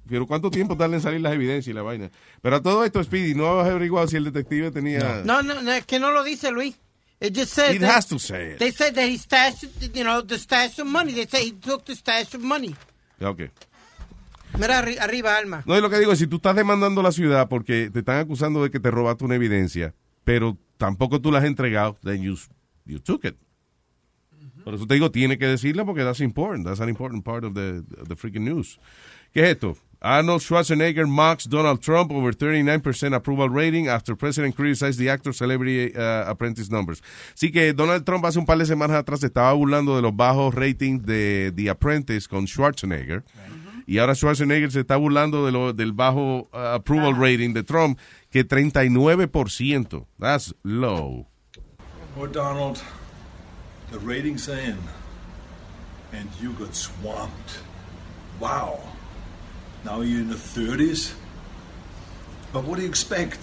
Pero 0.09 0.27
¿cuánto 0.27 0.51
tiempo 0.51 0.75
tarda 0.77 0.97
en 0.97 1.03
salir 1.03 1.21
las 1.21 1.35
evidencias 1.35 1.69
y 1.69 1.75
la 1.75 1.83
vaina? 1.83 2.11
Pero 2.41 2.57
a 2.57 2.63
todo 2.63 2.83
esto, 2.85 3.03
Speedy, 3.05 3.35
¿no 3.35 3.61
has 3.61 3.69
averiguado 3.69 4.09
si 4.09 4.17
el 4.17 4.25
detective 4.25 4.71
tenía...? 4.71 5.23
No, 5.25 5.43
no, 5.43 5.61
no, 5.61 5.73
es 5.73 5.85
que 5.85 5.99
no 5.99 6.11
lo 6.13 6.25
dice 6.25 6.51
Luis. 6.51 6.75
It 7.21 7.37
just 7.37 7.53
says 7.53 7.75
It 7.75 7.81
that- 7.81 7.97
has 7.97 8.07
to 8.07 8.19
say 8.19 8.53
it. 8.53 8.59
They 8.59 8.71
said 8.73 8.95
that 8.95 9.07
he 9.07 9.19
stashed, 9.19 9.65
you 9.95 10.05
know, 10.05 10.23
the 10.23 10.39
stash 10.39 10.79
of 10.79 10.87
money. 10.87 11.13
They 11.13 11.27
say 11.27 11.47
he 11.47 11.53
took 11.53 11.85
the 11.85 11.95
stash 11.97 12.35
of 12.35 12.43
money. 12.43 12.75
Ok. 13.21 13.51
Mira 14.57 14.79
arri- 14.81 14.99
arriba, 14.99 15.37
Alma. 15.37 15.63
No, 15.67 15.77
y 15.77 15.81
lo 15.81 15.91
que 15.91 15.99
digo 15.99 16.13
es, 16.13 16.19
si 16.21 16.27
tú 16.27 16.37
estás 16.37 16.55
demandando 16.57 17.01
a 17.01 17.05
la 17.05 17.13
ciudad 17.13 17.49
porque 17.49 17.91
te 17.93 17.99
están 17.99 18.19
acusando 18.19 18.63
de 18.63 18.71
que 18.71 18.81
te 18.81 18.91
robaste 18.91 19.25
una 19.25 19.35
evidencia, 19.35 19.95
pero 20.25 20.57
tampoco 20.77 21.21
tú 21.21 21.31
la 21.33 21.41
has 21.41 21.45
entregado, 21.45 21.99
then 22.03 22.23
you, 22.23 22.37
you 22.87 22.99
took 23.01 23.25
it. 23.25 23.37
Por 24.69 24.75
eso 24.75 24.87
te 24.87 24.93
digo, 24.93 25.11
tiene 25.11 25.39
que 25.39 25.47
decirla 25.47 25.87
porque 25.87 26.05
that's 26.05 26.21
important. 26.21 26.67
That's 26.67 26.81
an 26.81 26.91
important 26.91 27.25
part 27.25 27.43
of 27.43 27.55
the, 27.55 27.83
the 28.07 28.15
freaking 28.15 28.45
news. 28.45 28.79
¿Qué 29.33 29.41
es 29.41 29.49
esto? 29.53 29.79
Arnold 29.99 30.43
Schwarzenegger 30.43 31.07
mocks 31.07 31.49
Donald 31.49 31.81
Trump 31.81 32.13
over 32.13 32.35
39% 32.35 33.15
approval 33.15 33.49
rating 33.49 33.89
after 33.89 34.15
president 34.15 34.55
criticized 34.55 34.99
the 34.99 35.09
actor 35.09 35.33
celebrity 35.33 35.97
uh, 35.97 36.29
apprentice 36.29 36.71
numbers. 36.71 37.03
Así 37.35 37.51
que 37.51 37.73
Donald 37.73 38.05
Trump 38.05 38.27
hace 38.27 38.39
un 38.39 38.45
par 38.45 38.59
de 38.59 38.67
semanas 38.67 38.99
atrás 38.99 39.21
se 39.21 39.29
estaba 39.29 39.55
burlando 39.55 39.97
de 39.97 40.03
los 40.03 40.15
bajos 40.15 40.55
ratings 40.55 41.03
de 41.07 41.51
The 41.57 41.71
Apprentice 41.71 42.29
con 42.29 42.47
Schwarzenegger. 42.47 43.25
Y 43.87 43.97
ahora 43.97 44.15
Schwarzenegger 44.15 44.71
se 44.71 44.81
está 44.81 44.97
burlando 44.97 45.47
de 45.47 45.53
lo, 45.53 45.73
del 45.73 45.93
bajo 45.95 46.51
uh, 46.53 46.75
approval 46.75 47.17
rating 47.17 47.55
de 47.55 47.63
Trump, 47.63 47.99
que 48.31 48.47
39%. 48.47 50.05
That's 50.19 50.55
low. 50.63 51.27
Well, 52.15 52.31
Donald, 52.31 52.83
the 53.91 53.99
ratings 53.99 54.49
are 54.49 54.59
in, 54.59 54.79
and 56.13 56.29
you 56.41 56.53
got 56.53 56.75
swamped. 56.75 57.61
Wow. 58.41 58.81
Now 59.85 60.01
you're 60.01 60.21
in 60.21 60.29
the 60.29 60.35
30s? 60.35 61.15
But 62.53 62.65
what 62.65 62.77
do 62.77 62.83
you 62.83 62.89
expect? 62.89 63.39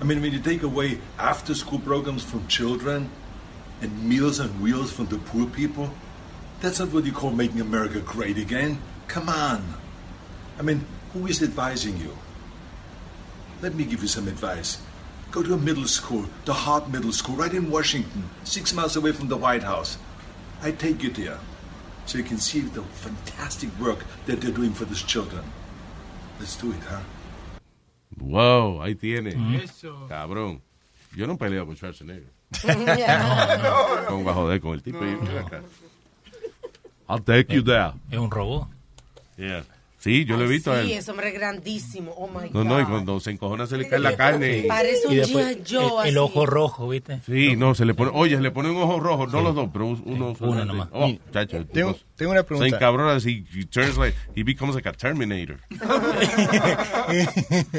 I 0.00 0.04
mean, 0.04 0.20
when 0.20 0.32
you 0.32 0.40
take 0.40 0.62
away 0.62 0.98
after 1.18 1.54
school 1.54 1.78
programs 1.78 2.22
from 2.22 2.46
children 2.46 3.10
and 3.80 4.04
meals 4.04 4.38
and 4.38 4.60
wheels 4.60 4.92
from 4.92 5.06
the 5.06 5.18
poor 5.18 5.46
people, 5.46 5.90
that's 6.60 6.78
not 6.78 6.92
what 6.92 7.04
you 7.04 7.12
call 7.12 7.30
making 7.30 7.60
America 7.60 8.00
great 8.00 8.38
again. 8.38 8.78
Come 9.08 9.28
on. 9.28 9.62
I 10.58 10.62
mean, 10.62 10.84
who 11.12 11.26
is 11.26 11.42
advising 11.42 11.98
you? 11.98 12.16
Let 13.62 13.74
me 13.74 13.84
give 13.84 14.02
you 14.02 14.08
some 14.08 14.28
advice. 14.28 14.78
Go 15.30 15.42
to 15.42 15.54
a 15.54 15.58
middle 15.58 15.86
school, 15.86 16.24
the 16.44 16.52
Hart 16.52 16.90
Middle 16.90 17.12
School, 17.12 17.36
right 17.36 17.52
in 17.54 17.70
Washington, 17.70 18.24
six 18.42 18.72
miles 18.72 18.96
away 18.96 19.12
from 19.12 19.28
the 19.28 19.36
White 19.36 19.62
House. 19.62 19.96
I 20.62 20.72
take 20.72 21.02
you 21.02 21.10
there 21.10 21.38
so 22.04 22.18
you 22.18 22.24
can 22.24 22.38
see 22.38 22.60
the 22.60 22.82
fantastic 22.82 23.70
work 23.78 24.04
that 24.26 24.40
they're 24.40 24.50
doing 24.50 24.72
for 24.72 24.84
these 24.86 25.02
children. 25.02 25.44
Let's 26.40 26.56
do 26.56 26.72
it, 26.72 26.82
huh? 26.88 27.00
Wow, 28.18 28.80
ahí 28.82 28.94
tiene. 28.98 29.32
Mm-hmm. 29.32 29.60
Eso. 29.62 30.06
Cabrón. 30.08 30.60
Yo 31.16 31.26
no 31.26 31.36
peleo 31.36 31.64
con 31.64 31.76
Schwarzenegger. 31.76 32.30
Yeah. 32.98 34.06
Con 34.08 34.26
a 34.26 34.32
joder 34.34 34.60
con 34.60 34.74
el 34.74 34.82
tipo. 34.82 34.98
y 35.04 35.14
ven. 35.14 35.64
I'll 37.08 37.20
take 37.20 37.52
you 37.52 37.62
there. 37.62 37.92
Es 38.10 38.18
un 38.18 38.30
robot. 38.30 38.66
Yeah. 39.36 39.62
Sí, 40.00 40.24
yo 40.24 40.38
lo 40.38 40.46
he 40.46 40.48
visto 40.48 40.72
a 40.72 40.82
Sí, 40.82 40.92
él. 40.92 40.98
ese 40.98 41.10
hombre 41.10 41.28
es 41.28 41.34
grandísimo. 41.34 42.12
Oh 42.16 42.26
my 42.26 42.48
No, 42.52 42.60
God. 42.60 42.64
no, 42.66 42.80
y 42.80 42.84
cuando 42.86 43.20
se 43.20 43.30
encojona 43.32 43.66
se 43.66 43.76
le 43.76 43.86
cae 43.86 43.98
la 43.98 44.16
carne. 44.16 44.64
Parece 44.66 45.06
un 45.06 45.12
Y 45.12 45.16
después. 45.16 45.58
Joe 45.70 46.08
el, 46.08 46.16
ojo 46.16 46.46
rojo, 46.46 46.88
¿viste? 46.88 47.20
Sí, 47.26 47.54
no, 47.54 47.74
se 47.74 47.84
le 47.84 47.92
pone, 47.92 48.10
oye, 48.14 48.36
se 48.36 48.42
le 48.42 48.50
pone 48.50 48.70
un 48.70 48.78
ojo 48.78 48.98
rojo, 48.98 49.26
no 49.26 49.42
los 49.42 49.54
dos, 49.54 49.68
pero 49.72 49.84
uno, 49.86 50.34
uno 50.40 50.64
nomás. 50.64 50.88
Oh, 50.92 51.12
chacho, 51.32 51.66
Tengo- 51.66 51.96
tengo 52.20 52.32
una 52.32 52.42
pregunta. 52.42 52.68
Se 52.68 52.76
encabrona 52.76 53.14
así, 53.14 53.46
he 53.50 53.64
turns 53.64 53.96
like, 53.96 54.14
he 54.36 54.42
becomes 54.42 54.74
like 54.74 54.86
a 54.86 54.92
Terminator. 54.92 55.58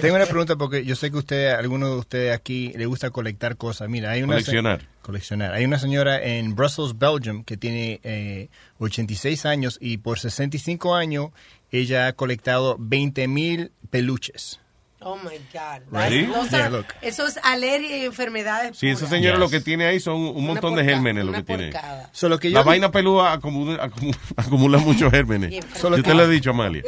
Tengo 0.02 0.16
una 0.16 0.26
pregunta 0.26 0.56
porque 0.56 0.84
yo 0.84 0.96
sé 0.96 1.12
que 1.12 1.18
usted, 1.18 1.50
alguno 1.50 1.90
de 1.92 1.96
ustedes 1.98 2.36
aquí 2.36 2.74
le 2.76 2.88
gusta 2.88 3.12
colectar 3.12 3.56
cosas. 3.56 3.88
Mira, 3.88 4.10
hay 4.10 4.24
una 4.24 4.34
Coleccionar. 4.34 4.88
coleccionar. 5.04 5.54
Hay 5.54 5.64
una 5.64 5.78
señora 5.78 6.20
en 6.24 6.56
Brussels, 6.56 6.98
Belgium, 6.98 7.44
que 7.44 7.56
tiene 7.56 8.00
eh, 8.02 8.50
86 8.80 9.46
años 9.46 9.78
y 9.80 9.98
por 9.98 10.18
65 10.18 10.96
años 10.96 11.30
ella 11.72 12.08
ha 12.08 12.14
colectado 12.14 12.78
20 12.80 13.28
mil 13.28 13.72
peluches. 13.92 14.60
Oh 15.04 15.16
my 15.18 15.38
God. 15.52 15.82
Ready? 15.92 16.26
Those 16.28 16.52
Yeah, 16.52 16.66
are- 16.66 16.70
look. 16.78 16.86
Eso 17.02 17.26
es 17.26 17.40
alergia 17.44 17.98
y 17.98 18.06
enfermedades. 18.06 18.78
Sí, 18.78 18.88
esa 18.88 19.08
señora 19.08 19.38
lo 19.38 19.50
que 19.50 19.60
tiene 19.60 19.86
ahí 19.86 20.00
son 20.00 20.18
un 20.22 20.46
montón 20.46 20.76
de 20.76 20.84
gérmenes 20.84 21.26
lo 21.26 21.32
que 21.34 21.42
tiene. 21.44 21.72
porcada. 21.72 22.10
Solo 22.12 22.38
que 22.38 22.50
La 22.52 22.62
vaina 22.62 22.92
pelúa 22.92 23.34
acumula, 23.34 23.84
acumula, 23.84 24.18
acumula 24.38 24.78
muchos 24.78 25.10
gérmenes. 25.12 25.66
Yo 25.82 26.04
te 26.04 26.14
lo 26.14 26.24
he 26.26 26.28
dicho, 26.30 26.52
Amalia. 26.52 26.84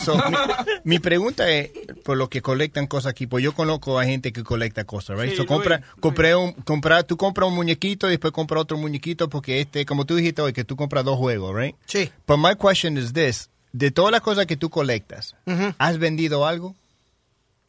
So, 0.00 0.16
mi, 0.16 0.36
mi 0.84 0.98
pregunta 0.98 1.48
es, 1.50 1.70
por 2.04 2.16
lo 2.16 2.28
que 2.28 2.42
colectan 2.42 2.86
cosas 2.86 3.10
aquí, 3.10 3.26
pues 3.26 3.44
yo 3.44 3.52
conozco 3.54 3.98
a 4.00 4.04
gente 4.04 4.32
que 4.32 4.42
colecta 4.42 4.84
cosas, 4.84 5.16
right? 5.18 5.30
Sí, 5.30 5.36
so, 5.36 5.46
compra, 5.46 5.76
Luis, 5.78 5.90
compré 6.00 6.34
un, 6.34 6.52
compra, 6.52 7.02
tú 7.04 7.16
compras 7.16 7.48
un 7.48 7.54
muñequito 7.54 8.08
y 8.08 8.10
después 8.10 8.32
compras 8.32 8.62
otro 8.62 8.76
muñequito 8.78 9.28
porque 9.28 9.60
este, 9.60 9.84
como 9.86 10.04
tú 10.06 10.16
dijiste 10.16 10.42
hoy, 10.42 10.52
que 10.52 10.64
tú 10.64 10.74
compras 10.74 11.04
dos 11.04 11.18
juegos, 11.18 11.54
right? 11.54 11.76
Sí. 11.86 12.10
But 12.26 12.38
my 12.38 12.54
question 12.56 12.96
is 12.98 13.12
this, 13.12 13.50
de 13.72 13.90
todas 13.90 14.10
las 14.10 14.22
cosas 14.22 14.46
que 14.46 14.56
tú 14.56 14.70
colectas, 14.70 15.36
¿has 15.78 15.98
vendido 15.98 16.46
algo? 16.46 16.74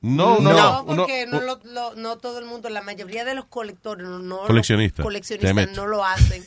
No, 0.05 0.39
no, 0.39 0.53
No, 0.53 0.83
uno- 0.83 1.07
no, 1.29 1.41
lo- 1.41 1.59
lo- 1.63 1.95
no 1.95 2.17
todo 2.17 2.39
el 2.39 2.45
mundo, 2.45 2.69
la 2.69 2.81
mayoría 2.81 3.25
de 3.25 3.33
los 3.33 3.45
colectores, 3.45 4.05
no, 4.07 4.19
no- 4.19 4.39
Coleccionistas. 4.45 5.03
no 5.75 5.87
lo 5.87 6.05
hacen 6.05 6.43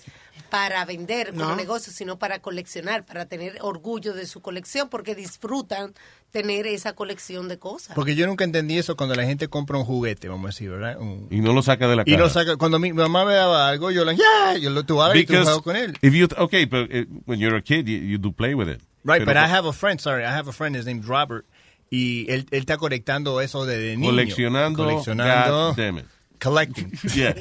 para 0.50 0.84
vender 0.86 1.30
como 1.32 1.44
No. 1.50 1.56
negocio, 1.56 1.92
sino 1.92 2.18
para 2.18 2.38
coleccionar, 2.38 3.04
para 3.04 3.26
tener 3.26 3.58
orgullo 3.60 4.14
de 4.14 4.26
su 4.26 4.40
colección, 4.40 4.88
porque 4.88 5.14
disfrutan 5.14 5.92
tener 6.30 6.66
esa 6.66 6.94
colección 6.94 7.48
de 7.48 7.58
cosas. 7.58 7.94
Porque 7.94 8.14
yo 8.14 8.26
nunca 8.26 8.44
entendí 8.44 8.78
eso 8.78 8.96
cuando 8.96 9.14
la 9.14 9.24
gente 9.24 9.48
compra 9.48 9.76
un 9.76 9.84
juguete, 9.84 10.28
vamos 10.28 10.44
a 10.44 10.48
decir, 10.48 10.70
¿verdad? 10.70 10.98
Un- 10.98 11.26
Y 11.30 11.40
no 11.40 11.52
lo 11.52 11.62
saca 11.62 11.86
de 11.88 11.96
la 11.96 12.02
y 12.06 12.12
cara. 12.12 12.18
lo 12.18 12.30
saca, 12.30 12.56
cuando 12.56 12.78
mi 12.78 12.92
mamá 12.92 13.24
me 13.24 13.34
daba 13.34 13.68
algo, 13.68 13.90
yo 13.90 14.04
le, 14.04 14.16
yeah, 14.16 14.56
yo 14.58 14.70
lo 14.70 14.80
hagas 15.02 15.16
y 15.16 15.26
tú 15.26 15.62
con 15.62 15.76
él. 15.76 15.98
if 16.00 16.14
you, 16.14 16.28
okay, 16.38 16.64
but 16.64 16.88
uh, 16.94 17.04
when 17.26 17.40
you're 17.40 17.56
a 17.56 17.62
kid, 17.62 17.86
you, 17.86 17.98
you 17.98 18.18
do 18.18 18.32
play 18.32 18.54
with 18.54 18.68
it. 18.68 18.80
Right, 19.04 19.24
Pero 19.24 19.26
but 19.26 19.36
I 19.36 19.48
have 19.50 19.66
a 19.66 19.72
friend, 19.72 20.00
sorry, 20.00 20.22
I 20.24 20.30
have 20.34 20.48
a 20.48 20.52
friend, 20.52 20.76
his 20.76 20.84
name's 20.86 21.06
Robert, 21.06 21.44
y 21.90 22.30
él, 22.30 22.46
él 22.50 22.60
está 22.60 22.76
colectando 22.76 23.40
eso 23.40 23.64
desde 23.66 23.96
niño. 23.96 24.10
Coleccionando, 24.10 24.84
Coleccionando. 24.84 25.68
God 25.68 25.76
damn 25.76 25.98
it. 25.98 26.04
Collecting. 26.40 26.92
Yeah. 27.14 27.34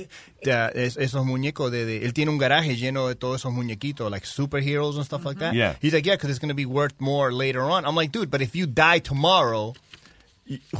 Es- 0.74 0.98
esos 0.98 1.26
muñecos 1.26 1.72
de, 1.72 1.86
de- 1.86 2.06
él 2.06 2.14
tiene 2.14 2.32
un 2.32 2.38
garaje 2.38 2.78
lleno 2.78 3.08
de 3.08 3.16
todos 3.16 3.42
esos 3.42 3.52
muñequitos, 3.52 4.10
like 4.10 4.26
superheroes 4.26 4.96
and 4.96 5.06
stuff 5.06 5.26
like 5.26 5.40
that. 5.40 5.54
Yeah. 5.54 5.76
He's 5.82 5.94
like, 5.94 6.06
yeah, 6.08 6.16
because 6.16 6.30
it's 6.30 6.40
going 6.40 6.50
to 6.50 6.56
be 6.56 6.66
worth 6.66 6.96
more 7.00 7.32
later 7.34 7.62
on. 7.62 7.86
I'm 7.86 7.96
like, 7.96 8.12
dude, 8.12 8.30
but 8.32 8.42
if 8.42 8.56
you 8.56 8.66
die 8.68 9.00
tomorrow, 9.00 9.74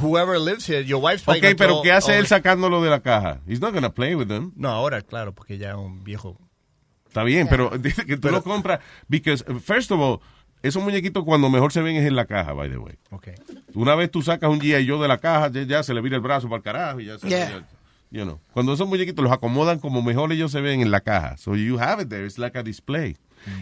whoever 0.00 0.38
lives 0.38 0.66
here, 0.66 0.80
your 0.80 1.00
wife's 1.00 1.22
probably 1.24 1.46
Ok, 1.50 1.56
pero 1.58 1.82
¿qué 1.82 1.92
hace 1.92 2.18
él 2.18 2.26
sacándolo 2.26 2.82
de 2.82 2.90
la 2.90 3.00
caja? 3.00 3.40
He's 3.46 3.60
not 3.60 3.74
gonna 3.74 3.90
play 3.92 4.14
with 4.14 4.28
them. 4.28 4.52
No, 4.56 4.70
ahora, 4.70 5.02
claro, 5.02 5.32
porque 5.34 5.58
ya 5.58 5.70
es 5.70 5.76
un 5.76 6.02
viejo. 6.04 6.38
Está 7.06 7.22
bien, 7.24 7.48
pero 7.48 7.70
dice 7.78 8.04
que 8.06 8.16
tú 8.16 8.30
lo 8.30 8.42
compras 8.42 8.80
because 9.08 9.44
first 9.62 9.90
of 9.90 10.00
all, 10.00 10.20
esos 10.62 10.82
muñequitos 10.82 11.24
cuando 11.24 11.48
mejor 11.50 11.72
se 11.72 11.82
ven 11.82 11.96
es 11.96 12.06
en 12.06 12.16
la 12.16 12.26
caja, 12.26 12.52
by 12.52 12.70
the 12.70 12.78
way. 12.78 12.96
Okay. 13.10 13.34
Una 13.74 13.94
vez 13.94 14.10
tú 14.10 14.22
sacas 14.22 14.50
un 14.50 14.60
G.I. 14.60 14.86
Joe 14.88 15.00
de 15.00 15.08
la 15.08 15.18
caja, 15.18 15.50
ya, 15.50 15.62
ya 15.62 15.82
se 15.82 15.94
le 15.94 16.00
vira 16.00 16.16
el 16.16 16.22
brazo 16.22 16.48
para 16.48 16.56
el 16.58 16.62
carajo 16.62 17.00
y 17.00 17.06
ya 17.06 17.18
se 17.18 17.28
Yeah. 17.28 17.50
ya- 17.50 17.66
you 18.10 18.24
know. 18.24 18.40
Cuando 18.52 18.72
esos 18.72 18.88
muñequitos 18.88 19.22
los 19.22 19.32
acomodan 19.32 19.78
como 19.78 20.02
mejor 20.02 20.32
ellos 20.32 20.50
se 20.52 20.60
ven 20.60 20.80
en 20.80 20.90
la 20.90 21.00
caja. 21.00 21.36
So 21.36 21.54
you 21.56 21.78
have 21.78 22.02
it 22.02 22.08
there. 22.08 22.24
It's 22.26 22.38
like 22.38 22.58
a 22.58 22.62
display. 22.62 23.16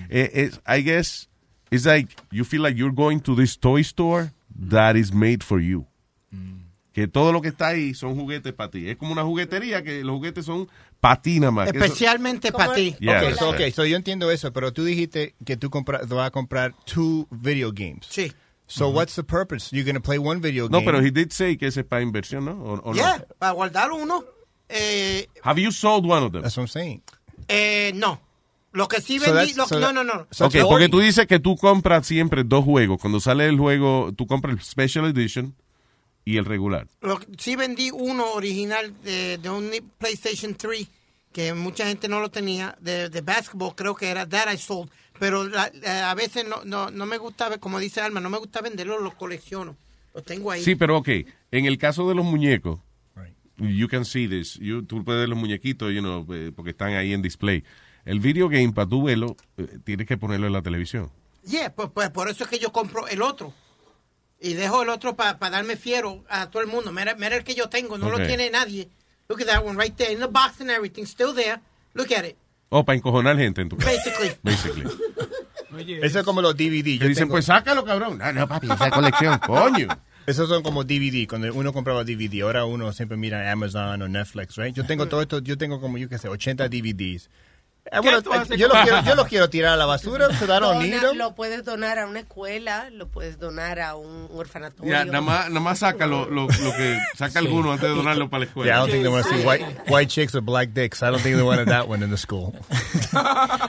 Eh, 0.08 0.30
it's- 0.34 0.60
I 0.66 0.82
guess 0.82 1.28
it's 1.70 1.84
like 1.84 2.14
you 2.30 2.44
feel 2.44 2.62
like 2.62 2.78
you're 2.78 2.94
going 2.94 3.20
to 3.20 3.34
this 3.36 3.58
toy 3.58 3.82
store 3.82 4.30
that 4.70 4.96
is 4.96 5.12
made 5.12 5.44
for 5.44 5.60
you. 5.60 5.86
Que 6.96 7.06
todo 7.06 7.30
lo 7.30 7.42
que 7.42 7.48
está 7.48 7.66
ahí 7.68 7.92
son 7.92 8.14
juguetes 8.18 8.54
para 8.54 8.70
ti. 8.70 8.88
Es 8.88 8.96
como 8.96 9.12
una 9.12 9.22
juguetería 9.22 9.82
que 9.82 10.02
los 10.02 10.16
juguetes 10.16 10.46
son 10.46 10.66
para 10.98 11.20
ti 11.20 11.38
nada 11.40 11.50
más. 11.50 11.68
Especialmente 11.68 12.50
para 12.52 12.72
ti. 12.72 12.96
Yeah, 12.98 13.18
okay, 13.18 13.28
that's 13.28 13.38
so, 13.38 13.50
okay, 13.50 13.70
so 13.70 13.84
yo 13.84 13.96
entiendo 13.98 14.30
eso, 14.30 14.50
pero 14.50 14.72
tú 14.72 14.82
dijiste 14.82 15.34
que 15.44 15.58
tú 15.58 15.68
vas 15.70 16.26
a 16.26 16.30
comprar 16.30 16.74
two 16.86 17.26
video 17.30 17.70
games. 17.70 18.06
Sí. 18.08 18.32
So 18.66 18.88
what's 18.88 19.14
the 19.14 19.22
purpose? 19.24 19.68
You're 19.76 19.84
going 19.84 19.94
to 19.94 20.00
play 20.00 20.16
one 20.16 20.40
video 20.40 20.70
No, 20.70 20.78
game. 20.78 20.86
pero 20.86 21.00
he 21.02 21.10
did 21.10 21.32
say 21.32 21.58
que 21.58 21.66
ese 21.66 21.80
es 21.80 21.86
para 21.86 22.00
inversión, 22.00 22.46
¿no? 22.46 22.52
¿O, 22.52 22.80
o 22.80 22.94
no? 22.94 22.94
Yeah, 22.94 23.26
para 23.38 23.52
guardar 23.52 23.92
uno. 23.92 24.24
Eh, 24.70 25.28
Have 25.42 25.60
you 25.60 25.70
sold 25.72 26.06
one 26.06 26.24
of 26.24 26.32
them? 26.32 26.40
That's 26.42 26.56
what 26.56 26.62
I'm 26.64 26.68
saying. 26.68 27.02
eh, 27.48 27.92
no. 27.94 28.22
Lo 28.72 28.88
que 28.88 29.02
sí 29.02 29.18
So 29.18 29.34
vendí. 29.34 29.52
that's- 29.52 29.56
lo- 29.58 29.66
so 29.66 29.78
no, 29.80 29.92
no, 29.92 30.02
no. 30.02 30.26
Ok, 30.40 30.54
porque 30.66 30.88
tú 30.88 31.00
dices 31.00 31.26
que 31.26 31.38
tú 31.40 31.56
compras 31.56 32.06
siempre 32.06 32.42
dos 32.42 32.64
juegos. 32.64 32.98
Cuando 33.02 33.20
sale 33.20 33.46
el 33.48 33.58
juego, 33.58 34.12
tú 34.16 34.26
compras 34.26 34.54
el 34.56 34.62
Special 34.62 35.04
Edition 35.06 35.54
y 36.26 36.36
el 36.36 36.44
regular. 36.44 36.86
Lo- 37.00 37.18
sí 37.38 37.56
vendí 37.56 37.90
uno 37.90 38.32
original 38.34 38.92
de, 39.02 39.38
de 39.38 39.48
un 39.48 39.70
PlayStation 39.96 40.54
3 40.54 40.86
que 41.32 41.54
mucha 41.54 41.86
gente 41.86 42.08
no 42.08 42.20
lo 42.20 42.30
tenía 42.30 42.76
de, 42.80 43.08
de 43.08 43.20
basketball 43.22 43.74
creo 43.74 43.94
que 43.94 44.08
era 44.08 44.26
that 44.28 44.52
I 44.52 44.58
sold 44.58 44.90
pero 45.18 45.44
la- 45.48 45.70
la- 45.82 46.10
a 46.10 46.14
veces 46.14 46.44
no, 46.46 46.64
no, 46.64 46.90
no 46.90 47.06
me 47.06 47.16
gusta 47.16 47.56
como 47.58 47.78
dice 47.78 48.00
Alma 48.00 48.20
no 48.20 48.28
me 48.28 48.38
gusta 48.38 48.60
venderlo 48.60 48.98
los 49.00 49.14
colecciono 49.14 49.76
los 50.14 50.24
tengo 50.24 50.50
ahí 50.50 50.62
Sí, 50.62 50.74
pero 50.74 50.98
ok. 50.98 51.08
En 51.52 51.64
el 51.66 51.78
caso 51.78 52.08
de 52.08 52.14
los 52.14 52.24
muñecos, 52.24 52.80
you 53.58 53.88
can 53.88 54.04
see 54.04 54.26
this. 54.28 54.58
You, 54.60 54.82
tú 54.82 55.04
puedes 55.04 55.20
ver 55.20 55.28
los 55.28 55.38
muñequitos, 55.38 55.92
you 55.94 56.00
know, 56.00 56.26
eh, 56.34 56.52
porque 56.54 56.70
están 56.72 56.92
ahí 56.94 57.12
en 57.12 57.22
display. 57.22 57.64
El 58.04 58.20
video 58.20 58.48
game, 58.48 58.72
para 58.72 58.88
tú 58.88 59.04
verlo, 59.04 59.36
eh, 59.56 59.78
tienes 59.84 60.06
que 60.06 60.16
ponerlo 60.16 60.46
en 60.46 60.52
la 60.52 60.62
televisión. 60.62 61.10
yeah, 61.44 61.72
pues, 61.74 61.88
pues 61.94 62.10
por 62.10 62.28
eso 62.28 62.44
es 62.44 62.50
que 62.50 62.58
yo 62.58 62.72
compro 62.72 63.06
el 63.08 63.22
otro 63.22 63.52
y 64.40 64.54
dejo 64.54 64.82
el 64.82 64.88
otro 64.90 65.16
para 65.16 65.34
darme 65.50 65.76
fiero 65.76 66.24
a 66.28 66.50
todo 66.50 66.62
el 66.62 66.68
mundo 66.68 66.92
mira, 66.92 67.14
mira 67.14 67.36
el 67.36 67.44
que 67.44 67.54
yo 67.54 67.68
tengo 67.68 67.96
no 67.98 68.06
Ok. 68.08 68.18
lo 68.18 68.26
tiene 68.26 68.50
nadie 68.50 68.88
look 69.28 69.40
at 69.40 69.46
that 69.46 69.64
one 69.64 69.78
right 69.78 69.96
there 69.96 70.12
in 70.12 70.20
the 70.20 70.26
box 70.26 70.60
and 70.60 70.70
everything 70.70 71.04
still 71.04 71.34
there 71.34 71.60
look 71.94 72.12
at 72.12 72.24
it 72.24 72.36
O 72.68 72.84
para 72.84 72.96
encojonar 72.96 73.36
gente 73.36 73.60
en 73.62 73.68
tu 73.68 73.76
casa. 73.76 73.92
Basically. 73.92 74.32
Basically. 74.42 74.84
Eso 76.02 76.18
es 76.18 76.24
como 76.24 76.42
los 76.42 76.56
DVD. 76.56 76.98
Que 76.98 77.06
dicen, 77.08 77.28
pues 77.28 77.44
sácalo, 77.44 77.84
cabrón. 77.84 78.18
No, 78.18 78.32
no, 78.32 78.48
papi, 78.48 78.66
esa 78.70 78.90
colección, 78.90 79.38
coño. 79.46 79.86
Esos 80.26 80.48
son 80.48 80.64
como 80.64 80.82
DVD, 80.82 81.28
cuando 81.28 81.54
uno 81.54 81.72
compraba 81.72 82.02
DVD. 82.02 82.42
Ahora 82.42 82.64
uno 82.64 82.92
siempre 82.92 83.16
mira 83.16 83.52
Amazon 83.52 84.02
o 84.02 84.08
Netflix, 84.08 84.56
right? 84.56 84.74
Yo 84.74 84.84
tengo 84.84 85.06
todo 85.06 85.22
esto, 85.22 85.38
yo 85.38 85.56
tengo 85.56 85.80
como, 85.80 85.96
yo 85.96 86.08
qué 86.08 86.18
sé, 86.18 86.28
80 86.28 86.68
DVDs. 86.68 87.30
Ah, 87.92 88.00
yo, 88.02 88.10
lo 88.10 88.22
con- 88.22 88.44
quiero, 88.46 89.02
yo 89.04 89.14
lo 89.14 89.26
quiero 89.26 89.48
tirar 89.48 89.74
a 89.74 89.76
la 89.76 89.86
basura, 89.86 90.28
so 90.36 90.44
I 90.44 90.58
don't 90.60 90.80
need 90.82 90.94
Dona- 91.00 91.10
'em. 91.12 91.18
lo 91.18 91.34
puedes 91.34 91.64
donar 91.64 91.98
a 92.00 92.06
una 92.06 92.20
escuela, 92.20 92.90
lo 92.90 93.06
puedes 93.08 93.38
donar 93.38 93.78
a 93.80 93.94
un 93.94 94.28
orfanatorio. 94.34 94.90
Ya, 94.92 95.04
nada 95.04 95.20
más, 95.20 95.48
nada 95.48 95.60
más 95.60 95.78
saca 95.78 96.06
lo, 96.06 96.26
lo, 96.28 96.42
lo 96.48 96.76
que 96.76 96.98
saca 97.16 97.38
alguno 97.38 97.70
antes 97.72 97.88
de 97.88 97.94
donarlo 97.94 98.28
para 98.28 98.40
la 98.40 98.46
escuela. 98.46 98.70
Yeah, 98.72 98.76
I 98.76 98.80
don't 98.80 98.90
think 98.90 99.02
they 99.04 99.12
want 99.12 99.26
to 99.26 99.34
see 99.34 99.44
white 99.46 99.64
white 99.88 100.08
chicks 100.10 100.34
with 100.34 100.44
black 100.44 100.70
dicks. 100.74 101.02
I 101.02 101.10
don't 101.10 101.22
think 101.22 101.36
they 101.36 101.42
wanted 101.44 101.68
that 101.68 101.88
one 101.88 102.02
in 102.02 102.10
the 102.10 102.16
school. 102.18 102.52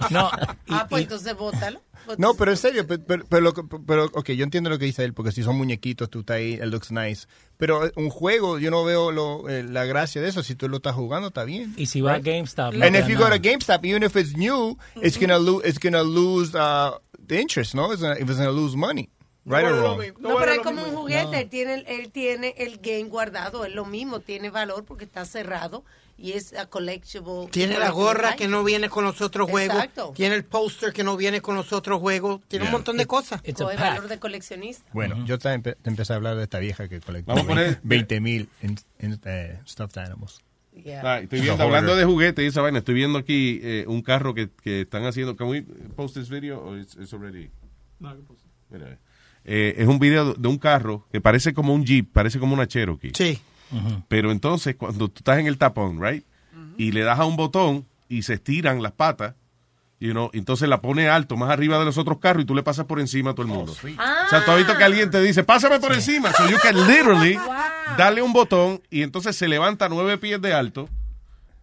No, 0.10 0.30
ah, 0.70 0.88
pues 0.90 1.04
entonces 1.04 1.36
bótalo. 1.36 1.82
No, 2.18 2.34
pero 2.36 2.52
en 2.52 2.58
serio, 2.58 2.86
pero, 2.88 3.03
pero, 3.06 3.26
pero, 3.27 3.42
lo 3.42 3.53
que- 3.53 3.64
pero, 3.86 4.06
ok, 4.06 4.30
yo 4.32 4.44
entiendo 4.44 4.69
lo 4.69 4.77
que 4.80 4.86
dice 4.86 5.03
él, 5.03 5.14
porque 5.14 5.32
si 5.32 5.44
son 5.44 5.58
muñequitos, 5.58 6.10
tú 6.10 6.22
estás 6.22 6.38
ahí, 6.38 6.53
it 6.53 6.64
looks 6.64 6.92
nice. 6.92 7.27
Pero 7.58 7.86
eh, 7.86 7.92
un 7.95 8.10
juego, 8.10 8.60
yo 8.60 8.72
no 8.72 8.84
veo 8.84 9.11
lo, 9.11 9.50
eh, 9.50 9.64
la 9.64 9.86
gracia 9.86 10.22
de 10.22 10.30
eso. 10.30 10.44
Si 10.44 10.56
tú 10.56 10.69
lo 10.69 10.77
estás 10.77 10.95
jugando, 10.95 11.30
está 11.30 11.44
bien. 11.44 11.74
Y 11.77 11.88
si 11.88 12.02
va 12.02 12.14
a 12.14 12.19
GameStop. 12.19 12.74
no 12.74 12.86
And 12.86 12.95
if 12.95 13.08
you 13.08 13.18
go 13.18 13.30
to 13.30 13.38
GameStop, 13.42 13.84
even 13.86 14.03
if 14.03 14.16
it's 14.16 14.36
new, 14.38 14.77
it's 15.02 15.19
gonna 15.19 15.40
lose, 15.40 15.68
it's 15.68 15.80
gonna 15.80 16.03
lose 16.03 16.56
uh, 16.58 16.92
the 17.26 17.40
interest, 17.42 17.74
no? 17.76 17.92
It's 17.92 18.02
gonna, 18.02 18.16
it's 18.19 18.26
gonna 18.38 18.52
lose 18.52 18.76
money, 18.77 19.10
right 19.45 19.66
or 19.66 19.74
wrong. 19.82 20.02
No, 20.19 20.38
pero 20.38 20.52
es 20.53 20.60
como 20.60 20.84
un 20.84 20.95
juguete, 20.95 21.42
él 21.42 21.50
tiene, 21.50 21.74
el- 21.76 21.88
él 21.88 22.10
tiene 22.11 22.53
el 22.58 22.77
game 22.77 23.06
guardado, 23.10 23.66
es 23.66 23.74
lo 23.74 23.86
mismo, 23.86 24.19
tiene 24.19 24.50
valor 24.50 24.86
porque 24.86 25.06
está 25.06 25.26
cerrado 25.26 25.84
y 26.18 26.32
es 26.34 26.54
a 26.54 26.66
collectible. 26.68 27.48
Tiene 27.52 27.78
la 27.78 27.92
gorra 27.92 28.36
que 28.36 28.48
no 28.48 28.64
viene 28.64 28.90
con 28.90 29.04
los 29.04 29.22
otros 29.22 29.50
juegos. 29.50 29.76
Exacto. 29.78 30.14
Tiene 30.16 30.36
el 30.36 30.44
póster 30.46 30.92
que 30.92 31.04
no 31.04 31.16
viene 31.16 31.42
con 31.42 31.56
los 31.56 31.72
otros 31.74 32.00
juegos. 32.00 32.42
Tiene 32.48 32.64
un 32.64 32.70
Yeah. 32.70 32.78
montón 32.78 32.98
de 32.98 33.06
cosas. 33.06 33.42
O 33.62 33.70
es 33.72 33.80
valor 33.80 34.08
de 34.08 34.18
coleccionista. 34.20 34.90
Bueno, 34.94 35.24
yo 35.26 35.38
te, 35.38 35.50
empe- 35.50 35.78
te 35.82 35.90
empecé 35.90 36.14
a 36.14 36.16
hablar 36.16 36.36
de 36.36 36.44
esta 36.44 36.60
vieja 36.60 36.88
que 36.88 37.00
colecta 37.02 37.32
Vamos 37.34 37.46
a 37.46 37.54
poner- 37.54 37.80
20 37.84 38.20
mil 38.20 38.50
eh, 38.62 39.60
stuffed 39.68 39.98
animals. 40.02 40.42
Ah, 41.04 41.20
estoy 41.20 41.42
viendo, 41.42 41.64
hablando 41.64 41.96
de 41.96 42.06
juguetes 42.06 42.46
y 42.46 42.48
esa 42.50 42.62
vaina, 42.62 42.80
estoy 42.80 42.94
viendo 42.96 43.18
aquí 43.18 43.60
eh, 43.64 43.86
un 43.88 44.02
carro 44.04 44.34
que, 44.36 44.50
que 44.64 44.82
están 44.82 45.06
haciendo. 45.06 45.36
Can 45.36 45.48
we 45.48 45.64
post 45.96 46.16
this 46.16 46.30
video 46.30 46.62
or 46.64 46.78
it's, 46.78 46.96
it's 46.96 47.14
already? 47.14 47.50
Mira, 48.70 49.00
eh, 49.46 49.76
es 49.78 49.88
un 49.88 49.98
video 49.98 50.34
de 50.34 50.48
un 50.48 50.58
carro 50.58 51.08
que 51.12 51.20
parece 51.22 51.54
como 51.54 51.74
un 51.74 51.86
Jeep, 51.86 52.12
parece 52.12 52.38
como 52.40 52.54
una 52.54 52.68
Cherokee. 52.68 53.12
Sí. 53.16 53.40
Pero 54.08 54.32
entonces, 54.32 54.76
cuando 54.76 55.08
tú 55.10 55.16
estás 55.18 55.40
en 55.40 55.48
el 55.48 55.58
tapón, 55.58 56.02
right? 56.02 56.24
Y 56.78 56.92
le 56.92 57.02
das 57.02 57.20
a 57.20 57.26
un 57.26 57.36
botón 57.36 57.86
y 58.08 58.22
se 58.24 58.36
estiran 58.36 58.82
las 58.82 58.92
patas, 58.92 59.34
you 60.00 60.12
know, 60.12 60.30
entonces 60.34 60.70
la 60.70 60.80
pone 60.82 61.10
alto, 61.10 61.36
más 61.38 61.50
arriba 61.50 61.80
de 61.80 61.86
los 61.86 61.98
otros 61.98 62.20
carros 62.20 62.44
y 62.44 62.46
tú 62.46 62.54
le 62.56 62.64
pasas 62.64 62.86
por 62.86 63.00
encima 63.00 63.32
a 63.32 63.34
todo 63.34 63.46
el 63.46 63.52
mundo. 63.52 63.74
O 63.74 64.30
sea, 64.30 64.46
tú 64.46 64.52
has 64.52 64.58
visto 64.58 64.78
que 64.78 64.84
alguien 64.84 65.10
te 65.10 65.22
dice, 65.22 65.44
pásame 65.44 65.80
por 65.80 65.94
encima. 65.94 66.32
So 66.34 66.48
you 66.50 66.58
can 66.62 66.76
literally 66.88 67.38
darle 67.98 68.22
un 68.22 68.32
botón 68.32 68.82
y 68.90 69.02
entonces 69.02 69.36
se 69.36 69.48
levanta 69.48 69.90
nueve 69.90 70.18
pies 70.18 70.42
de 70.42 70.54
alto 70.54 70.88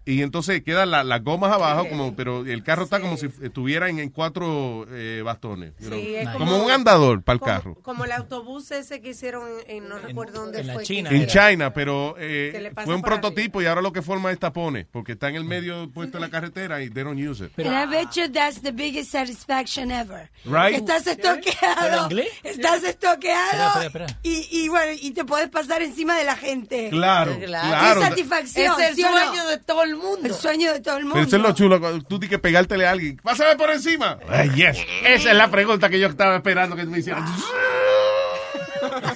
y 0.07 0.23
entonces 0.23 0.63
quedan 0.63 0.91
la- 0.91 1.05
las 1.05 1.23
gomas 1.25 1.53
abajo, 1.53 1.89
como 1.89 2.15
pero 2.15 2.45
el 2.47 2.63
carro 2.63 2.85
está 2.85 3.01
como 3.01 3.17
si 3.17 3.27
estuviera 3.43 3.89
en, 3.89 3.99
en 3.99 4.11
cuatro 4.11 4.87
eh, 4.91 5.23
bastones. 5.25 5.73
Sí, 5.79 6.15
es 6.17 6.29
como, 6.31 6.47
como- 6.51 6.65
un 6.65 6.71
andador 6.71 7.23
para 7.23 7.35
el 7.35 7.41
Como- 7.41 7.53
carro. 7.53 7.75
Como 7.83 8.05
el 8.05 8.13
autobús 8.13 8.71
ese 8.71 9.01
que 9.01 9.11
hicieron 9.11 9.49
en, 9.67 9.89
no 9.89 9.99
recuerdo 9.99 10.41
dónde 10.43 10.61
en 10.61 10.73
fue. 10.73 10.83
China. 10.85 11.11
En 11.11 11.27
China, 11.27 11.73
pero 11.73 12.17
eh, 12.19 12.71
fue 12.85 12.95
un 12.95 13.03
prototipo 13.03 13.63
y 13.63 13.67
ahora 13.67 13.81
lo 13.83 13.93
que 13.93 14.03
forma 14.03 14.31
es 14.33 14.39
tapones, 14.39 14.87
porque 14.91 15.13
está 15.13 15.29
en 15.29 15.37
el 15.37 15.45
medio 15.45 15.91
puesto 15.91 16.19
en 16.19 16.23
la 16.23 16.31
carretera 16.31 16.83
y 16.83 16.91
they 16.91 17.03
don't 17.03 17.19
use 17.21 17.45
it. 17.45 17.59
And 17.59 17.69
I 17.69 17.87
bet 17.91 18.11
you 18.15 18.31
that's 18.31 18.61
the 18.63 18.73
biggest 18.73 19.11
satisfaction 19.11 19.91
ever. 19.91 20.31
Right. 20.45 20.75
Estás 20.77 21.05
¿Pero 21.05 21.35
estoqueado. 21.35 22.09
Estás 22.43 22.83
estoqueado. 22.85 23.81
Espera, 23.81 23.87
espera, 23.87 24.05
espera. 24.07 24.21
Y, 24.23 24.49
y 24.51 24.69
bueno, 24.69 24.93
y 25.01 25.11
te 25.13 25.25
puedes 25.25 25.49
pasar 25.49 25.83
encima 25.83 26.17
de 26.19 26.25
la 26.25 26.37
gente. 26.37 26.89
Claro, 26.91 27.39
claro. 27.39 28.01
Qué 28.01 28.07
satisfacción. 28.09 28.81
Es 28.81 28.89
el 28.91 28.95
¿sí 28.97 29.03
sueño 29.03 29.47
de 29.49 29.59
todo 29.59 29.83
el 29.83 29.94
mundo. 29.97 30.21
El 30.29 30.35
sueño 30.35 30.73
de 30.73 30.81
todo 30.81 30.97
el 30.97 31.05
mundo. 31.05 31.15
Pero 31.17 31.27
eso 31.27 31.37
es 31.37 31.43
lo 31.43 31.53
chulo, 31.53 31.81
cuando 31.81 31.99
tú 32.05 32.19
tienes 32.19 32.31
que 32.31 32.39
pegártele 32.39 32.87
a 32.87 32.91
alguien. 32.91 33.17
Pásame 33.23 33.57
por 33.57 33.71
encima. 33.71 34.19
Ay, 34.29 34.51
yes. 34.51 34.79
Esa 35.07 35.31
es 35.31 35.37
la 35.37 35.51
pregunta 35.51 35.89
que 35.89 35.99
yo 36.01 36.09
estaba 36.09 36.37
esperando 36.37 36.77
que 36.77 36.85
me 36.85 36.99
hicieran. 36.99 37.25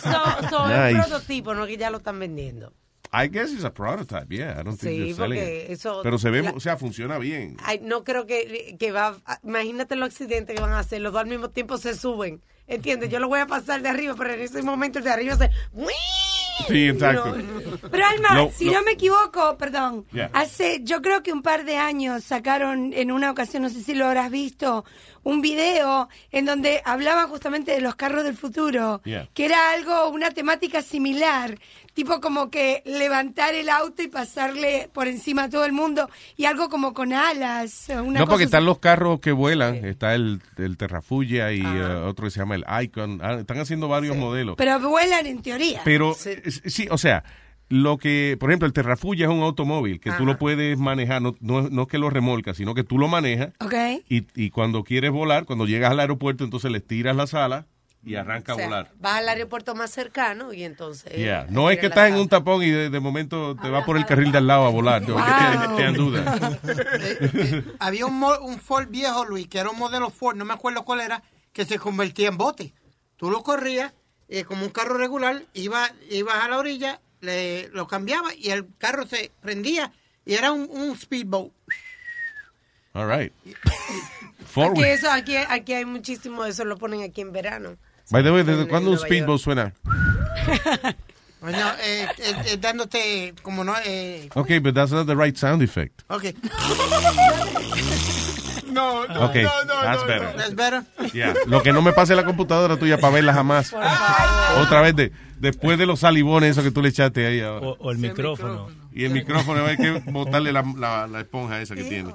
So, 0.03 0.49
so 0.51 0.69
es 0.71 0.77
un 0.79 0.85
Nice. 0.97 1.09
prototipo, 1.09 1.55
no 1.55 1.67
que 1.67 1.77
ya 1.77 1.91
lo 1.91 1.99
están 1.99 2.19
vendiendo. 2.19 2.73
I 3.13 3.29
guess 3.29 3.51
it's 3.53 3.65
a 3.65 3.73
prototype, 3.73 4.27
yeah. 4.29 4.61
I 4.61 4.63
don't 4.65 4.79
think 4.79 4.93
Sí, 4.93 5.15
selling 5.15 5.39
it. 5.39 5.71
eso- 5.71 6.01
Pero 6.03 6.19
se 6.19 6.29
ve, 6.31 6.43
la- 6.43 6.51
o 6.51 6.61
sea, 6.61 6.77
funciona 6.77 7.17
bien. 7.19 7.57
Ay, 7.65 7.81
no 7.83 8.05
creo 8.05 8.27
que, 8.27 8.77
que 8.79 8.93
va. 8.93 9.17
Imagínate 9.45 9.97
los 9.97 10.11
accidentes 10.11 10.55
que 10.55 10.61
van 10.61 10.73
a 10.73 10.81
hacer. 10.81 11.01
Los 11.01 11.13
dos 11.15 11.23
al 11.23 11.29
mismo 11.29 11.49
tiempo 11.51 11.79
se 11.79 11.95
suben. 11.95 12.43
¿Entiendes? 12.67 13.09
Yo 13.09 13.19
lo 13.19 13.29
voy 13.29 13.41
a 13.41 13.47
pasar 13.47 13.81
de 13.81 13.89
arriba, 13.89 14.15
pero 14.17 14.35
en 14.35 14.43
ese 14.43 14.61
momento 14.63 14.99
el 14.99 15.05
de 15.07 15.11
arriba 15.11 15.37
se. 15.37 15.51
Sí, 16.67 16.89
exacto. 16.89 17.35
Pero 17.91 18.05
Alma, 18.07 18.29
No, 18.35 18.51
si 18.51 18.67
no. 18.67 18.73
no. 18.73 18.83
me 18.83 18.93
equivoco, 18.93 19.57
perdón, 19.57 20.05
Yeah. 20.13 20.31
hace 20.33 20.81
yo 20.83 21.01
creo 21.03 21.23
que 21.23 21.33
un 21.33 21.43
par 21.43 21.65
de 21.65 21.77
años 21.77 22.25
sacaron 22.25 22.93
en 22.93 23.13
una 23.13 23.31
ocasión, 23.31 23.63
no 23.63 23.69
sé 23.69 23.83
si 23.83 23.95
lo 23.95 24.07
habrás 24.07 24.31
visto, 24.31 24.85
un 25.23 25.41
video 25.41 26.09
en 26.33 26.47
donde 26.47 26.81
hablaban 26.85 27.29
justamente 27.29 27.73
de 27.73 27.81
los 27.81 27.95
carros 27.95 28.25
del 28.25 28.37
futuro, 28.37 29.01
Yeah. 29.05 29.29
que 29.35 29.45
era 29.45 29.71
algo, 29.73 30.09
una 30.09 30.31
temática 30.31 30.83
similar, 30.83 31.59
tipo 31.99 32.21
como 32.21 32.49
que 32.49 32.81
levantar 32.87 33.57
el 33.57 33.69
auto 33.69 34.03
y 34.05 34.07
pasarle 34.07 34.89
por 34.93 35.09
encima 35.09 35.45
a 35.45 35.51
todo 35.51 35.65
el 35.65 35.73
mundo 35.73 36.09
y 36.37 36.45
algo 36.45 36.69
como 36.69 36.95
con 36.95 37.13
alas. 37.13 37.87
Una 37.89 38.01
no, 38.01 38.13
cosa 38.13 38.27
porque 38.27 38.45
están 38.45 38.67
los 38.67 38.79
carros 38.79 39.19
que 39.19 39.33
vuelan. 39.33 39.85
Está 39.85 40.15
el, 40.15 40.41
el 40.59 40.77
Terrafugia 40.77 41.53
y 41.53 41.61
eh, 41.61 41.83
otro 42.07 42.27
que 42.27 42.31
se 42.31 42.39
llama 42.39 42.55
el 42.55 42.65
Icon. 42.85 43.19
Ah, 43.21 43.35
están 43.41 43.59
haciendo 43.59 43.89
varios 43.89 44.17
modelos. 44.17 44.55
Pero 44.57 44.79
vuelan 44.79 45.27
en 45.27 45.43
teoría. 45.43 45.81
Pero, 45.85 46.15
sí, 46.15 46.87
o 46.89 46.99
sea, 46.99 47.25
lo 47.69 47.99
que, 47.99 48.37
por 48.39 48.51
ejemplo, 48.51 48.67
el 48.67 48.73
Terrafugia 48.73 49.27
es 49.27 49.33
un 49.33 49.43
automóvil 49.43 49.99
que 49.99 50.13
tú 50.13 50.25
lo 50.25 50.39
puedes 50.39 50.79
manejar, 50.79 51.21
no, 51.21 51.35
no, 51.41 51.69
no 51.69 51.83
es 51.83 51.89
que 51.89 51.99
lo 51.99 52.11
remolcas, 52.11 52.59
sino 52.59 52.75
que 52.75 52.85
tú 52.85 52.97
lo 52.99 53.09
manejas 53.09 53.55
Ok. 53.59 53.75
y, 54.09 54.25
y 54.41 54.51
cuando 54.51 54.85
quieres 54.85 55.11
volar, 55.11 55.47
cuando 55.47 55.67
llegas 55.67 55.91
al 55.91 55.99
aeropuerto, 55.99 56.45
entonces 56.45 56.71
le 56.71 56.79
tiras 56.79 57.17
las 57.17 57.35
alas 57.35 57.65
y 58.05 58.15
arranca 58.15 58.55
O 58.55 58.57
sea, 58.57 58.65
a 58.65 58.69
volar. 58.69 58.93
vas 58.99 59.17
al 59.19 59.29
aeropuerto 59.29 59.75
más 59.75 59.91
cercano 59.91 60.53
y 60.53 60.65
entonces. 60.65 61.13
Yeah. 61.15 61.47
No 61.51 61.71
es 61.71 61.79
que 61.79 61.87
estás 61.87 62.09
en 62.09 62.15
un 62.17 62.29
tapón 62.29 62.63
y 62.63 62.71
de, 62.71 62.91
de 62.91 63.01
momento 63.01 63.57
te 63.57 63.69
vas 63.69 63.85
por 63.85 63.97
el 63.97 64.07
carril 64.07 64.33
de 64.33 64.39
al 64.39 64.47
lado 64.47 64.65
a 64.67 64.71
volar. 64.71 65.03
No, 65.03 65.17
que 65.17 65.23
te, 65.23 65.75
te 65.77 65.83
dan 65.83 65.95
duda. 65.95 66.59
Había 67.81 68.07
un, 68.07 68.23
un 68.23 68.59
Ford 68.61 68.89
viejo, 68.89 69.25
Luis, 69.25 69.49
que 69.49 69.59
era 69.59 69.71
un 69.71 69.79
modelo 69.79 70.11
Ford, 70.11 70.37
no 70.37 70.45
me 70.45 70.55
acuerdo 70.55 70.85
cuál 70.85 71.01
era, 71.01 71.23
que 71.53 71.65
se 71.65 71.79
convertía 71.79 72.29
en 72.29 72.39
bote. 72.39 72.73
Tú 73.17 73.31
lo 73.31 73.43
corrías 73.43 73.93
eh, 74.29 74.45
como 74.45 74.65
un 74.65 74.71
carro 74.71 74.97
regular, 74.97 75.43
iba, 75.55 75.91
ibas 76.09 76.37
a 76.45 76.49
la 76.49 76.59
orilla, 76.59 77.01
le, 77.21 77.69
lo 77.71 77.87
cambiaba 77.89 78.33
y 78.35 78.51
el 78.51 78.69
carro 78.79 79.07
se 79.07 79.33
prendía 79.43 79.93
y 80.25 80.35
era 80.35 80.53
un, 80.53 80.69
un 80.71 80.97
speedboat. 80.97 81.51
All 82.95 83.09
right. 83.09 83.33
Aquí, 83.45 84.45
Forward. 84.47 84.85
eso, 84.87 85.11
aquí, 85.11 85.37
aquí 85.37 85.73
hay 85.75 85.85
muchísimo 85.85 86.45
de 86.45 86.51
eso, 86.51 86.65
lo 86.65 86.79
ponen 86.79 87.03
aquí 87.03 87.21
en 87.21 87.33
verano. 87.33 87.77
By 88.11 88.23
the 88.23 88.31
way, 88.33 88.43
¿desde 88.43 88.67
cuándo 88.69 88.91
un 88.91 88.99
speedboat 88.99 89.39
suena? 89.41 89.73
Bueno, 91.41 91.59
eh, 91.81 92.09
eh, 92.19 92.35
eh, 92.47 92.57
dándote 92.61 93.33
como 93.43 93.63
no... 93.63 93.73
Eh, 93.85 94.29
Okay, 94.35 94.59
but 94.59 94.75
that's 94.75 94.91
not 94.91 95.07
the 95.07 95.15
right 95.15 95.37
sound 95.37 95.63
effect. 95.63 96.03
ok. 96.09 96.25
No, 98.71 99.07
no, 99.07 99.25
Okay, 99.31 99.45
no, 99.45 99.65
no, 99.65 99.83
that's 99.83 100.03
no, 100.03 100.07
better. 100.07 100.33
That's 100.37 100.55
better. 100.55 100.85
Yeah. 101.15 101.35
Lo 101.47 101.63
que 101.63 101.73
no 101.73 101.81
me 101.81 101.93
pase 101.93 102.15
la 102.15 102.25
computadora 102.25 102.77
tuya 102.77 102.99
para 102.99 103.15
verla 103.15 103.33
jamás. 103.33 103.73
Otra 103.73 104.83
vez, 104.83 104.95
de, 104.95 105.13
después 105.39 105.79
de 105.79 105.87
los 105.87 106.01
salivones 106.01 106.51
esos 106.51 106.65
que 106.65 106.71
tú 106.71 106.83
le 106.83 106.91
echaste 106.91 107.27
ahí 107.27 107.41
ahora. 107.41 107.67
O, 107.67 107.77
o 107.81 107.91
el 107.91 107.99
micrófono. 107.99 108.69
Y 108.99 109.05
el 109.05 109.13
micrófono, 109.13 109.65
hay 109.65 109.77
que 109.77 110.03
botarle 110.11 110.53
la, 110.53 110.65
la, 110.77 111.07
la 111.07 111.21
esponja 111.21 111.61
esa 111.61 111.77
que 111.77 111.85
tiene. 111.85 112.13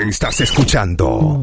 Estás 0.00 0.42
escuchando 0.42 1.42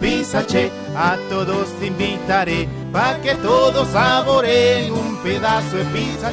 Pizza 0.00 0.42
Che, 0.42 0.70
a 0.96 1.18
todos 1.28 1.68
invitaré, 1.82 2.66
pa' 2.90 3.18
que 3.22 3.34
todos 3.36 3.86
saboreen 3.88 4.90
un 4.92 5.16
pedazo 5.22 5.76
de 5.76 5.84
Pizza 5.92 6.32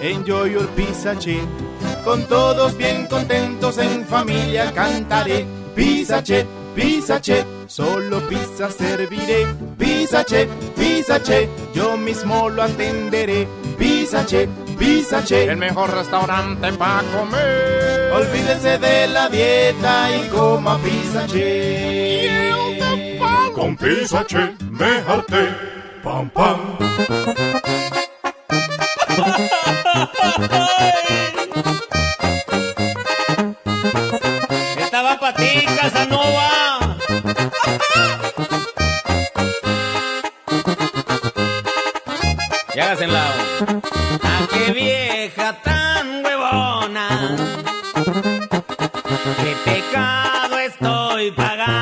Enjoy 0.00 0.52
your 0.52 0.66
pizza 0.74 1.14
che. 1.14 1.46
Con 2.04 2.24
todos 2.24 2.74
bien 2.76 3.06
contentos 3.06 3.76
en 3.76 4.06
familia 4.06 4.72
cantaré. 4.72 5.44
Pizza 5.74 6.22
che, 6.22 6.46
pizza 6.74 7.20
che. 7.20 7.44
Solo 7.66 8.20
pizza 8.26 8.70
serviré. 8.70 9.46
Pizza 9.76 10.24
che, 10.24 10.48
pizza 10.74 11.20
che. 11.20 11.48
Yo 11.74 11.98
mismo 11.98 12.48
lo 12.48 12.62
atenderé. 12.62 13.46
Pizza 13.76 14.24
che, 14.24 14.48
pizza 14.78 15.22
che. 15.22 15.44
El 15.44 15.58
mejor 15.58 15.90
restaurante 15.90 16.72
para 16.72 17.02
comer. 17.14 18.10
Olvídese 18.12 18.78
de 18.78 19.06
la 19.06 19.28
dieta 19.28 20.08
y 20.16 20.28
coma 20.30 20.78
pizza 20.78 21.26
che. 21.26 22.50
Con 23.52 23.76
pizza 23.76 24.24
che 24.24 24.56
me 24.70 25.02
harté. 25.06 25.78
Pam, 26.02 26.30
pam. 26.30 27.59
Estaba 34.78 35.18
para 35.18 35.36
ti, 35.36 35.66
Casanova. 35.80 36.50
Y 42.74 42.78
hágase 42.80 43.04
en 43.04 43.12
lado. 43.12 43.34
¡Ah, 44.22 44.46
qué 44.52 44.72
vieja 44.72 45.56
tan 45.62 46.24
huevona! 46.24 47.36
¡Qué 49.42 49.56
pecado 49.64 50.58
estoy 50.58 51.30
pagando! 51.32 51.79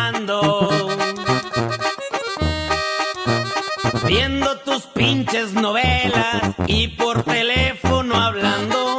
Pinches 4.87 5.53
novelas 5.53 6.55
y 6.67 6.89
por 6.89 7.23
teléfono 7.23 8.15
hablando. 8.15 8.99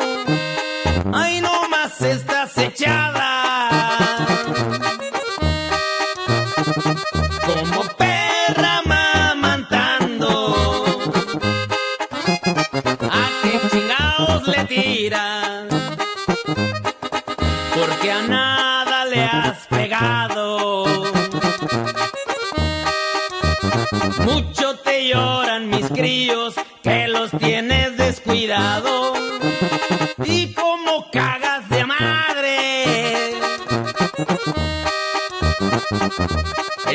¡Ay, 1.14 1.42
no 1.42 1.70
más 1.70 2.02
estás 2.02 2.58
echada! 2.58 3.19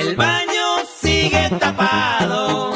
El 0.04 0.16
baño 0.16 0.84
sigue 1.00 1.48
tapado. 1.58 2.74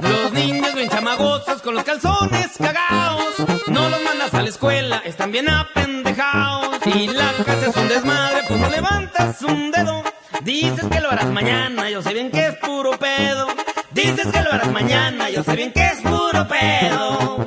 Los 0.00 0.32
niños 0.32 0.74
bien 0.74 0.88
chamagosos 0.88 1.60
con 1.60 1.74
los 1.74 1.84
calzones 1.84 2.52
cagados. 2.58 3.34
No 3.66 3.90
los 3.90 4.02
mandas 4.02 4.32
a 4.32 4.40
la 4.40 4.48
escuela, 4.48 5.02
están 5.04 5.30
bien 5.30 5.50
apendejados. 5.50 6.78
Y 6.86 7.08
la 7.08 7.32
casa 7.44 7.66
es 7.66 7.76
un 7.76 7.88
desmadre, 7.88 8.44
pues 8.48 8.58
no 8.58 8.70
levantas 8.70 9.42
un 9.42 9.70
dedo. 9.70 10.02
Dices 10.42 10.86
que 10.90 11.00
lo 11.00 11.10
harás 11.10 11.30
mañana, 11.30 11.90
yo 11.90 12.00
sé 12.00 12.14
bien 12.14 12.30
que 12.30 12.46
es 12.46 12.56
puro 12.56 12.98
pedo. 12.98 13.48
Dices 13.90 14.26
que 14.26 14.40
lo 14.40 14.52
harás 14.52 14.72
mañana, 14.72 15.28
yo 15.28 15.44
sé 15.44 15.54
bien 15.54 15.70
que 15.70 15.84
es 15.84 16.00
puro 16.00 16.48
pedo. 16.48 17.44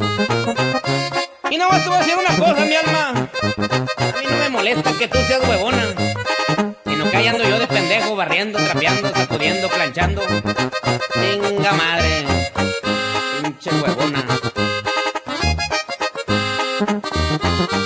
Y 1.50 1.58
no 1.58 1.68
voy 1.70 1.80
a 1.80 1.98
decir 1.98 2.16
una 2.18 2.38
cosa, 2.38 2.66
mi 2.66 2.76
alma. 2.76 3.30
A 3.98 4.20
mí 4.20 4.26
no 4.30 4.38
me 4.38 4.50
molesta 4.50 4.94
que 4.94 5.08
tú 5.08 5.18
seas 5.28 5.42
huevona. 5.48 5.84
Barriendo, 8.18 8.58
trapeando, 8.58 9.14
sacudiendo, 9.14 9.70
planchando. 9.70 10.22
Venga 11.16 11.72
madre. 11.74 12.26
Pinche 13.42 13.70
huevona. 13.70 14.26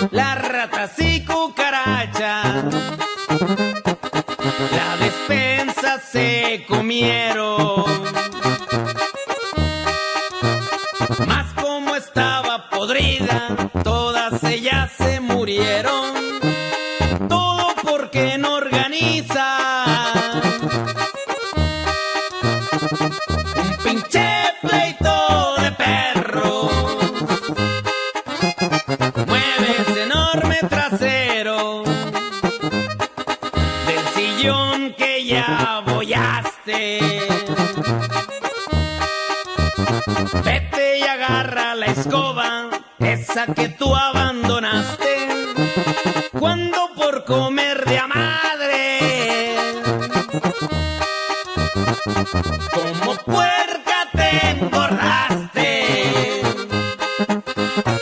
Las 0.09 0.47
ratas 0.47 0.93
y 0.99 1.25
cucarachas. 1.25 2.63
La 4.71 4.97
despensa 4.97 5.99
se 5.99 6.65
comieron. 6.67 7.50
Que 43.47 43.69
tú 43.69 43.95
abandonaste. 43.95 45.07
Cuando 46.39 46.89
por 46.95 47.25
comer 47.25 47.85
de 47.85 47.97
a 47.97 48.07
madre, 48.07 49.55
como 52.73 53.15
puerca 53.15 54.07
te 54.13 54.49
engordaste. 54.51 56.41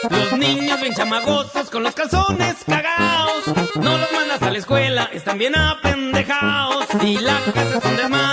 Los 0.10 0.34
niños 0.34 0.82
bien 0.82 0.94
chamagosos 0.94 1.70
con 1.70 1.84
los 1.84 1.96
calzones 1.96 2.56
cagados. 2.66 3.48
No 3.76 3.98
los 3.98 4.12
mandas 4.12 4.42
a 4.42 4.52
la 4.52 4.58
escuela, 4.58 5.10
están 5.14 5.38
bien 5.38 5.56
apendejados. 5.56 6.86
Y 7.02 7.18
la 7.18 7.40
casa 7.54 7.78
es 7.78 7.86
un 7.86 7.96
desmadre, 7.98 8.29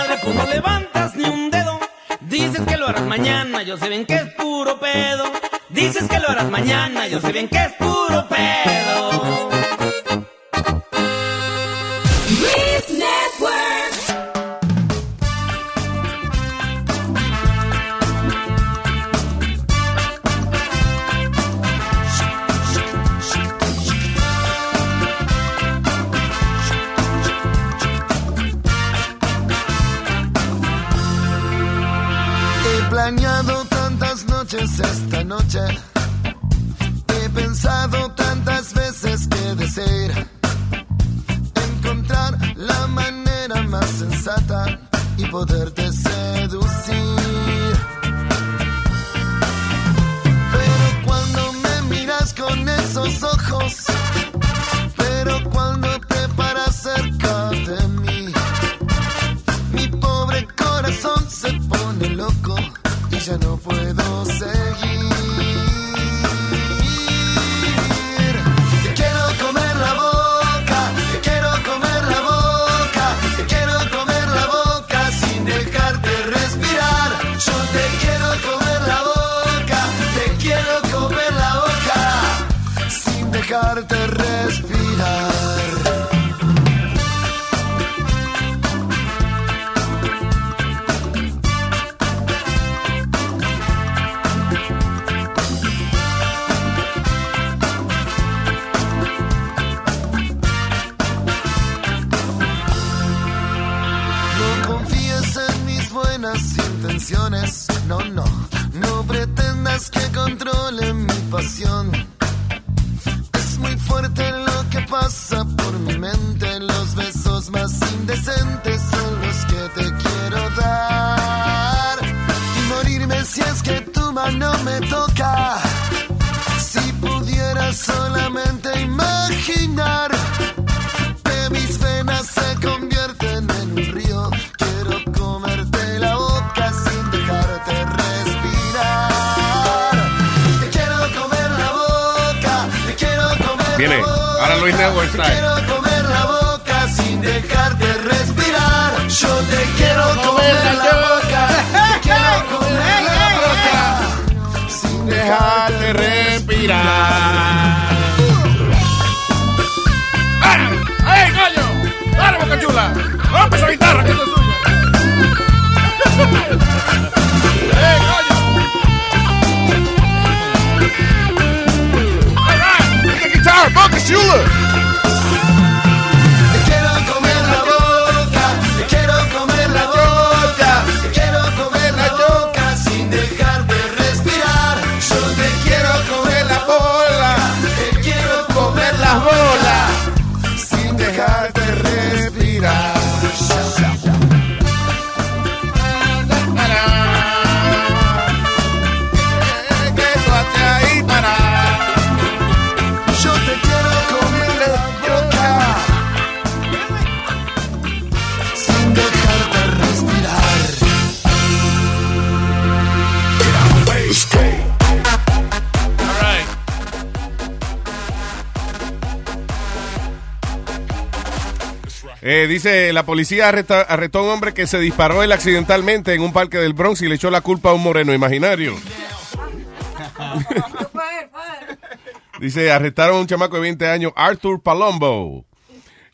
la 222.97 223.05
policía 223.05 223.47
arresta- 223.47 223.85
arrestó 223.87 224.17
a 224.17 224.23
un 224.23 224.29
hombre 224.29 224.55
que 224.55 224.65
se 224.65 224.79
disparó 224.79 225.21
él 225.21 225.31
accidentalmente 225.31 226.15
en 226.15 226.21
un 226.21 226.33
parque 226.33 226.57
del 226.57 226.73
Bronx 226.73 226.99
y 227.03 227.07
le 227.07 227.13
echó 227.13 227.29
la 227.29 227.41
culpa 227.41 227.69
a 227.69 227.73
un 227.73 227.83
moreno 227.83 228.11
imaginario. 228.11 228.75
Dice, 232.39 232.71
arrestaron 232.71 233.17
a 233.17 233.19
un 233.19 233.27
chamaco 233.27 233.57
de 233.57 233.61
20 233.61 233.87
años, 233.87 234.13
Arthur 234.15 234.63
Palombo. 234.63 235.45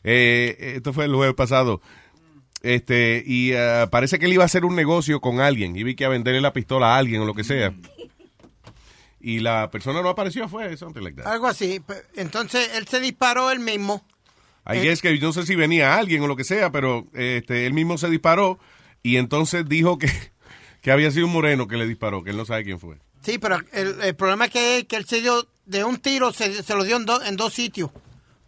Eh, 0.02 0.74
esto 0.76 0.92
fue 0.92 1.06
el 1.06 1.14
jueves 1.14 1.34
pasado. 1.34 1.80
Este, 2.62 3.22
y 3.26 3.52
eh, 3.54 3.86
parece 3.90 4.18
que 4.18 4.26
él 4.26 4.34
iba 4.34 4.42
a 4.42 4.46
hacer 4.46 4.66
un 4.66 4.76
negocio 4.76 5.22
con 5.22 5.40
alguien. 5.40 5.74
Iba 5.76 5.94
que 5.94 6.04
a 6.04 6.10
venderle 6.10 6.42
la 6.42 6.52
pistola 6.52 6.94
a 6.94 6.98
alguien 6.98 7.22
o 7.22 7.24
lo 7.24 7.32
que 7.32 7.44
sea. 7.44 7.72
Y 9.20 9.38
la 9.40 9.70
persona 9.70 10.02
no 10.02 10.10
apareció, 10.10 10.50
fue 10.50 10.76
something 10.76 11.00
like 11.00 11.22
that. 11.22 11.32
Algo 11.32 11.46
así. 11.46 11.80
Entonces 12.14 12.72
él 12.74 12.86
se 12.88 13.00
disparó 13.00 13.50
él 13.50 13.60
mismo. 13.60 14.04
I 14.66 14.78
guess 14.80 15.02
que 15.02 15.18
no 15.18 15.32
sé 15.32 15.44
si 15.46 15.54
venía 15.56 15.96
alguien 15.96 16.22
o 16.22 16.26
lo 16.26 16.36
que 16.36 16.44
sea, 16.44 16.70
pero 16.72 17.06
este, 17.12 17.66
él 17.66 17.72
mismo 17.74 17.98
se 17.98 18.08
disparó 18.08 18.58
y 19.02 19.16
entonces 19.18 19.68
dijo 19.68 19.98
que, 19.98 20.10
que 20.82 20.90
había 20.90 21.10
sido 21.10 21.26
un 21.26 21.32
moreno 21.32 21.68
que 21.68 21.76
le 21.76 21.86
disparó, 21.86 22.22
que 22.24 22.30
él 22.30 22.36
no 22.36 22.44
sabe 22.46 22.64
quién 22.64 22.78
fue. 22.80 22.96
Sí, 23.22 23.38
pero 23.38 23.58
el, 23.72 24.00
el 24.02 24.14
problema 24.16 24.46
es 24.46 24.50
que, 24.50 24.86
que 24.88 24.96
él 24.96 25.04
se 25.06 25.20
dio 25.20 25.46
de 25.66 25.84
un 25.84 25.98
tiro, 25.98 26.32
se, 26.32 26.62
se 26.62 26.74
lo 26.74 26.84
dio 26.84 26.96
en, 26.96 27.04
do- 27.06 27.22
en 27.22 27.36
dos 27.36 27.52
sitios. 27.54 27.90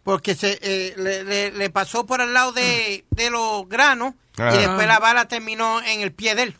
Porque 0.03 0.35
se 0.35 0.57
eh, 0.61 0.93
le, 0.97 1.23
le- 1.23 1.51
le 1.51 1.69
pasó 1.69 2.05
por 2.05 2.21
al 2.21 2.33
lado 2.33 2.51
de, 2.53 3.03
de 3.11 3.29
los 3.29 3.67
granos 3.67 4.13
Ajá. 4.37 4.55
y 4.55 4.59
después 4.59 4.87
la 4.87 4.99
bala 4.99 5.27
terminó 5.27 5.81
en 5.81 6.01
el 6.01 6.13
pie 6.13 6.33
de 6.35 6.43
él. 6.43 6.55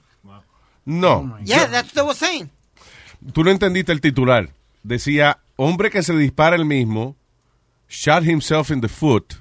No. 0.85 1.37
Yeah, 1.43 1.69
that's 1.69 1.93
what 1.95 2.03
I 2.03 2.07
was 2.07 2.17
saying. 2.17 2.49
Tú 3.33 3.43
no 3.43 3.51
entendiste 3.51 3.91
el 3.91 4.01
titular. 4.01 4.49
Decía, 4.83 5.39
hombre 5.55 5.89
que 5.89 6.01
se 6.03 6.13
dispara 6.15 6.55
el 6.55 6.65
mismo, 6.65 7.15
shot 7.89 8.23
himself 8.25 8.69
in 8.71 8.81
the 8.81 8.87
foot 8.87 9.35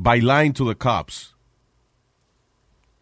by 0.00 0.20
lying 0.20 0.52
to 0.54 0.64
the 0.64 0.76
cops. 0.76 1.34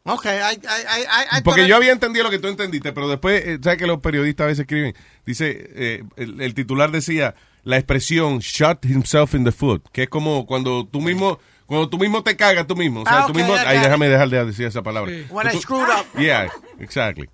Okay, 0.09 0.39
I, 0.41 0.53
I, 0.55 1.39
I, 1.39 1.43
Porque 1.43 1.63
yo 1.67 1.75
I- 1.75 1.79
había 1.79 1.93
entendido 1.93 2.23
lo 2.25 2.31
que 2.31 2.39
tú 2.39 2.47
entendiste, 2.47 2.93
pero 2.93 3.09
después, 3.09 3.43
eh, 3.45 3.59
¿sabes 3.61 3.77
que 3.79 3.87
los 3.89 3.99
periodistas 4.01 4.45
a 4.45 4.47
veces 4.47 4.61
escriben? 4.61 4.95
Dice, 5.25 5.69
eh, 5.75 6.05
el, 6.17 6.41
el 6.41 6.55
titular 6.55 6.93
decía, 6.93 7.35
la 7.65 7.77
expresión 7.77 8.39
shot 8.39 8.85
himself 8.85 9.35
in 9.35 9.43
the 9.45 9.51
foot, 9.51 9.85
que 9.93 10.05
es 10.05 10.09
como 10.09 10.47
cuando 10.47 10.87
tú 10.87 11.01
mismo, 11.01 11.41
cuando 11.67 11.89
tú 11.89 11.99
mismo 11.99 12.23
te 12.23 12.37
cagas 12.37 12.69
tú 12.69 12.77
mismo. 12.77 13.01
O 13.01 13.05
sea, 13.05 13.25
Ah, 13.25 13.27
tú 13.27 13.35
mismo, 13.35 13.53
I 13.57 13.59
ay, 13.67 13.79
déjame 13.81 14.09
dejar 14.09 14.29
de 14.29 14.45
decir 14.45 14.67
esa 14.67 14.81
palabra. 14.83 15.11
When 15.29 15.49
I 15.49 15.59
screwed 15.59 15.89
up. 15.89 16.07
Yeah, 16.17 16.49
exactly. 16.79 17.27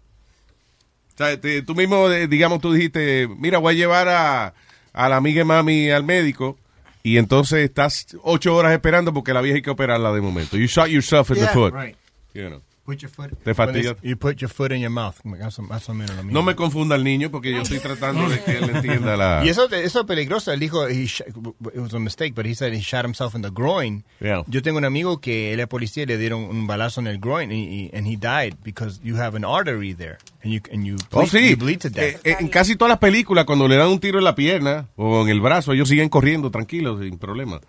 O 1.12 1.18
sea, 1.18 1.38
te- 1.38 1.60
tú 1.60 1.74
mismo, 1.74 2.10
eh, 2.10 2.26
digamos, 2.26 2.62
tú 2.62 2.72
dijiste, 2.72 3.28
mira, 3.36 3.58
voy 3.58 3.74
a 3.74 3.76
llevar 3.76 4.08
a, 4.08 4.54
a 4.94 5.08
la 5.10 5.16
amiga 5.16 5.40
de 5.40 5.44
mami 5.44 5.90
al 5.90 6.04
médico 6.04 6.56
y 7.02 7.18
entonces 7.18 7.64
estás 7.64 8.06
ocho 8.22 8.54
horas 8.54 8.72
esperando 8.72 9.12
porque 9.12 9.32
la 9.32 9.40
vieja 9.40 9.56
hay 9.56 9.62
que 9.62 9.70
operarla 9.70 10.12
de 10.12 10.20
momento. 10.20 10.56
You 10.56 10.66
shot 10.66 10.88
yourself 10.88 11.30
in 11.30 11.36
the 11.36 11.48
foot. 11.48 11.74
Right. 11.74 11.96
You 12.34 12.48
know. 12.48 12.62
Put 12.84 12.98
your 12.98 13.10
foot. 13.12 13.30
Te 13.44 13.54
fatiga. 13.54 13.96
You 14.02 14.16
put 14.16 14.38
your 14.38 14.50
foot 14.50 14.72
in 14.72 14.80
your 14.80 14.90
mouth. 14.90 15.14
Más 15.22 15.56
o- 15.56 15.62
más 15.62 15.88
o 15.88 15.94
menos 15.94 16.16
lo 16.16 16.24
mismo. 16.24 16.32
No 16.32 16.42
me 16.44 16.56
confunda 16.56 16.96
el 16.96 17.04
niño 17.04 17.30
porque 17.30 17.52
yo 17.52 17.62
estoy 17.62 17.78
tratando 17.80 18.28
de 18.28 18.40
que 18.42 18.58
él 18.58 18.70
entienda 18.74 19.16
la... 19.16 19.40
Y 19.44 19.50
eso, 19.50 19.70
eso 19.70 20.00
es 20.00 20.06
peligroso. 20.06 20.50
Él 20.52 20.58
dijo, 20.58 20.88
he 20.88 21.04
sh- 21.06 21.22
it 21.28 21.76
was 21.78 21.94
a 21.94 22.00
mistake, 22.00 22.34
but 22.34 22.44
he 22.44 22.56
said 22.56 22.72
he 22.74 22.80
shot 22.80 23.04
himself 23.04 23.36
in 23.36 23.42
the 23.42 23.50
groin. 23.50 24.02
Yeah. 24.20 24.42
Yo 24.48 24.62
tengo 24.62 24.78
un 24.78 24.84
amigo 24.84 25.20
que 25.20 25.52
él 25.52 25.60
es 25.60 25.68
policía 25.68 26.02
y 26.02 26.06
le 26.06 26.18
dieron 26.18 26.42
un 26.42 26.66
balazo 26.66 27.00
en 27.00 27.06
el 27.06 27.18
groin 27.20 27.52
y, 27.52 27.84
y- 27.84 27.90
and 27.96 28.04
he 28.08 28.16
died 28.16 28.56
because 28.64 29.00
you 29.04 29.16
have 29.16 29.36
an 29.36 29.44
artery 29.44 29.94
there 29.94 30.18
and 30.42 30.52
you, 30.52 30.60
and 30.72 30.84
you, 30.84 30.96
Oh, 31.12 31.20
bleed, 31.20 31.28
sí. 31.30 31.50
you 31.50 31.56
bleed 31.56 31.78
to 31.78 31.88
death. 31.88 32.16
Eh, 32.26 32.32
eh, 32.32 32.36
en 32.40 32.48
casi 32.48 32.74
todas 32.74 32.88
las 32.90 32.98
películas, 32.98 33.44
cuando 33.44 33.68
le 33.68 33.76
dan 33.76 33.90
un 33.90 34.00
tiro 34.00 34.18
en 34.18 34.24
la 34.24 34.34
pierna 34.34 34.88
o 34.96 35.22
en 35.22 35.28
el 35.28 35.40
brazo, 35.40 35.72
ellos 35.72 35.88
siguen 35.88 36.08
corriendo 36.08 36.50
tranquilos, 36.50 36.98
sin 37.00 37.16
problema. 37.16 37.60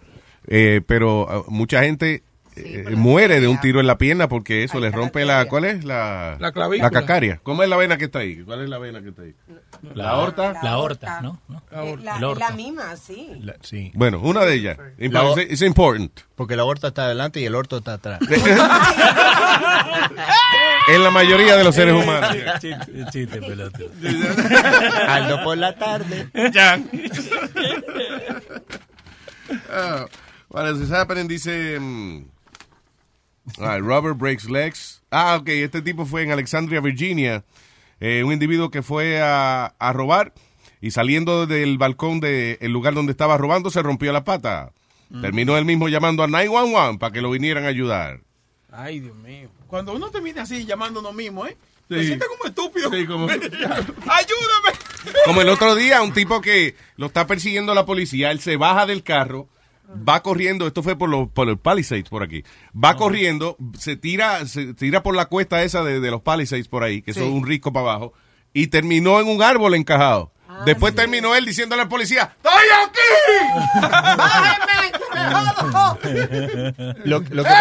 Eh, 0.47 0.81
pero 0.87 1.27
ah, 1.29 1.43
mucha 1.49 1.83
gente 1.83 2.23
eh, 2.55 2.85
muere 2.95 3.39
de 3.39 3.47
un 3.47 3.59
tiro 3.59 3.79
en 3.79 3.87
la 3.87 3.97
pierna 3.97 4.27
porque 4.29 4.63
eso 4.63 4.79
le 4.79 4.91
rompe 4.91 5.25
la... 5.25 5.45
¿Cuál 5.45 5.65
es? 5.65 5.83
La, 5.83 6.37
La 6.39 6.51
clavícula. 6.51 6.89
cacaria. 6.89 7.39
¿Cómo 7.43 7.63
es 7.63 7.69
la 7.69 7.77
vena 7.77 7.97
que 7.97 8.05
está 8.05 8.19
ahí? 8.19 8.43
¿Cuál 8.43 8.63
es 8.63 8.69
la 8.69 8.77
vena 8.79 9.01
que 9.01 9.09
está 9.09 9.21
ahí? 9.23 9.33
La, 9.93 10.09
aorta. 10.11 10.53
La 10.63 10.69
aorta, 10.71 11.21
¿no? 11.21 11.39
Eh, 11.71 11.97
La, 12.01 12.19
la 12.19 12.51
misma, 12.51 12.95
sí. 12.95 13.29
La- 13.41 13.55
sí. 13.61 13.91
Bueno, 13.95 14.19
una 14.21 14.45
de 14.45 14.53
ellas. 14.55 14.77
La 14.97 15.33
Es 15.49 15.61
important. 15.61 16.11
Porque 16.35 16.55
la 16.55 16.63
aorta 16.63 16.87
está 16.89 17.05
adelante 17.05 17.39
y 17.41 17.45
el 17.45 17.55
orto 17.55 17.77
está 17.77 17.93
atrás. 17.93 18.19
En 20.89 21.01
la 21.01 21.11
mayoría 21.11 21.55
de 21.55 21.63
los 21.63 21.73
seres 21.75 21.93
humanos. 21.95 22.35
Chiste, 22.59 23.05
chiste, 23.11 23.39
pelota. 23.41 23.79
Aldo 25.07 25.41
por 25.43 25.57
la 25.57 25.73
tarde. 25.75 26.27
Ya. 26.51 26.77
What 30.49 30.67
else 30.67 30.83
is 30.83 30.91
happening? 30.91 31.27
Dice. 31.27 31.79
mm, 31.79 32.25
all 33.59 33.67
right, 33.75 33.83
Robert 33.83 34.17
breaks 34.17 34.49
legs. 34.49 35.01
Ah, 35.11 35.37
ok. 35.39 35.49
Este 35.49 35.81
tipo 35.81 36.05
fue 36.05 36.23
en 36.23 36.31
Alexandria, 36.31 36.79
Virginia. 36.81 37.43
eh, 37.99 38.23
un 38.23 38.33
individuo 38.33 38.69
que 38.71 38.81
fue 38.81 39.21
a, 39.21 39.73
a 39.79 39.93
robar 39.93 40.33
y 40.81 40.91
saliendo 40.91 41.45
del 41.47 41.77
balcón 41.77 42.19
del 42.19 42.57
lugar 42.71 42.93
donde 42.93 43.11
estaba 43.11 43.37
robando 43.37 43.69
se 43.69 43.81
rompió 43.81 44.11
la 44.11 44.23
pata. 44.23 44.71
Mm. 45.09 45.21
Terminó 45.21 45.57
él 45.57 45.65
mismo 45.65 45.87
llamando 45.89 46.23
a 46.23 46.27
911 46.27 46.97
para 46.99 47.13
que 47.13 47.21
lo 47.21 47.29
vinieran 47.31 47.63
a 47.65 47.67
ayudar. 47.67 48.19
Ay, 48.71 48.99
Dios 48.99 49.15
mío. 49.15 49.49
Cuando 49.67 49.93
uno 49.93 50.09
termina 50.09 50.41
así 50.41 50.65
llamando 50.65 50.99
uno 50.99 51.13
mismo, 51.13 51.45
¿eh? 51.45 51.55
Sí. 51.89 51.95
Me 51.95 52.03
siento 52.05 52.25
como 52.27 52.45
estúpido. 52.49 52.89
Sí, 52.91 53.05
como- 53.05 53.27
¡Ayúdame! 54.07 54.77
Como 55.25 55.41
el 55.41 55.49
otro 55.49 55.75
día, 55.75 56.01
un 56.01 56.13
tipo 56.13 56.41
que 56.41 56.75
lo 56.97 57.07
está 57.07 57.27
persiguiendo 57.27 57.73
la 57.75 57.85
policía, 57.85 58.31
él 58.31 58.39
se 58.39 58.55
baja 58.57 58.85
del 58.85 59.03
carro, 59.03 59.47
va 60.07 60.21
corriendo, 60.23 60.67
esto 60.67 60.83
fue 60.83 60.97
por 60.97 61.09
los, 61.09 61.29
por 61.29 61.47
los 61.47 61.59
Palisades 61.59 62.05
por 62.09 62.23
aquí, 62.23 62.43
va 62.75 62.95
corriendo, 62.95 63.57
se 63.77 63.95
tira, 63.95 64.45
se 64.45 64.73
tira 64.73 65.03
por 65.03 65.15
la 65.15 65.25
cuesta 65.27 65.63
esa 65.63 65.83
de, 65.83 65.99
de 65.99 66.11
los 66.11 66.21
Palisades 66.21 66.67
por 66.67 66.83
ahí, 66.83 67.01
que 67.01 67.13
Sí. 67.13 67.19
son 67.19 67.31
un 67.31 67.45
risco 67.45 67.71
para 67.73 67.89
abajo, 67.91 68.13
y 68.53 68.67
terminó 68.67 69.19
en 69.19 69.27
un 69.27 69.41
árbol 69.41 69.75
encajado. 69.75 70.31
Después 70.65 70.93
terminó 70.93 71.33
él 71.35 71.45
diciéndole 71.45 71.81
al 71.81 71.87
policía, 71.87 72.35
¡Estoy 72.37 72.53
Lo, 77.05 77.19
lo 77.29 77.43
que, 77.43 77.49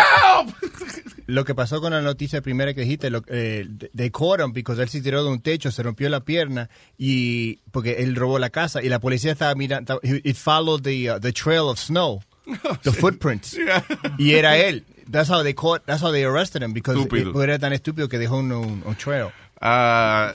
lo 1.27 1.45
que 1.45 1.55
pasó 1.55 1.81
con 1.81 1.93
la 1.93 2.01
noticia 2.03 2.41
primera 2.43 2.75
que 2.75 2.83
dijiste, 2.83 3.11
lo, 3.11 3.23
eh, 3.29 3.67
they 3.95 4.11
caught 4.11 4.41
him 4.41 4.53
because 4.53 4.81
él 4.83 4.89
se 4.89 5.01
tiró 5.01 5.23
de 5.25 5.31
un 5.31 5.41
techo, 5.41 5.71
se 5.71 5.83
rompió 5.83 6.09
la 6.09 6.21
pierna 6.25 6.69
y 6.99 7.57
porque 7.71 8.03
él 8.03 8.15
robó 8.17 8.39
la 8.39 8.51
casa 8.51 8.83
y 8.83 8.89
la 8.89 8.99
policía 9.01 9.33
estaba 9.33 9.55
mirando, 9.55 10.01
it 10.03 10.37
followed 10.37 10.83
the, 10.83 11.11
uh, 11.13 11.19
the 11.21 11.33
trail 11.33 11.69
of 11.69 11.79
snow, 11.79 12.21
the 12.83 12.93
footprints, 12.93 13.57
y 14.19 14.33
era 14.35 14.57
él. 14.59 14.85
That's 15.11 15.29
how 15.31 15.43
they 15.43 15.53
caught, 15.55 15.85
that's 15.85 16.03
how 16.03 16.11
they 16.13 16.25
arrested 16.25 16.63
him 16.63 16.73
because 16.73 16.99
it- 16.99 17.13
era 17.37 17.59
tan 17.59 17.73
estúpido 17.73 18.09
que 18.09 18.19
dejó 18.19 18.39
un, 18.39 18.53
un, 18.53 18.83
un 18.87 18.95
trail. 18.97 19.29
Ah, 19.61 20.33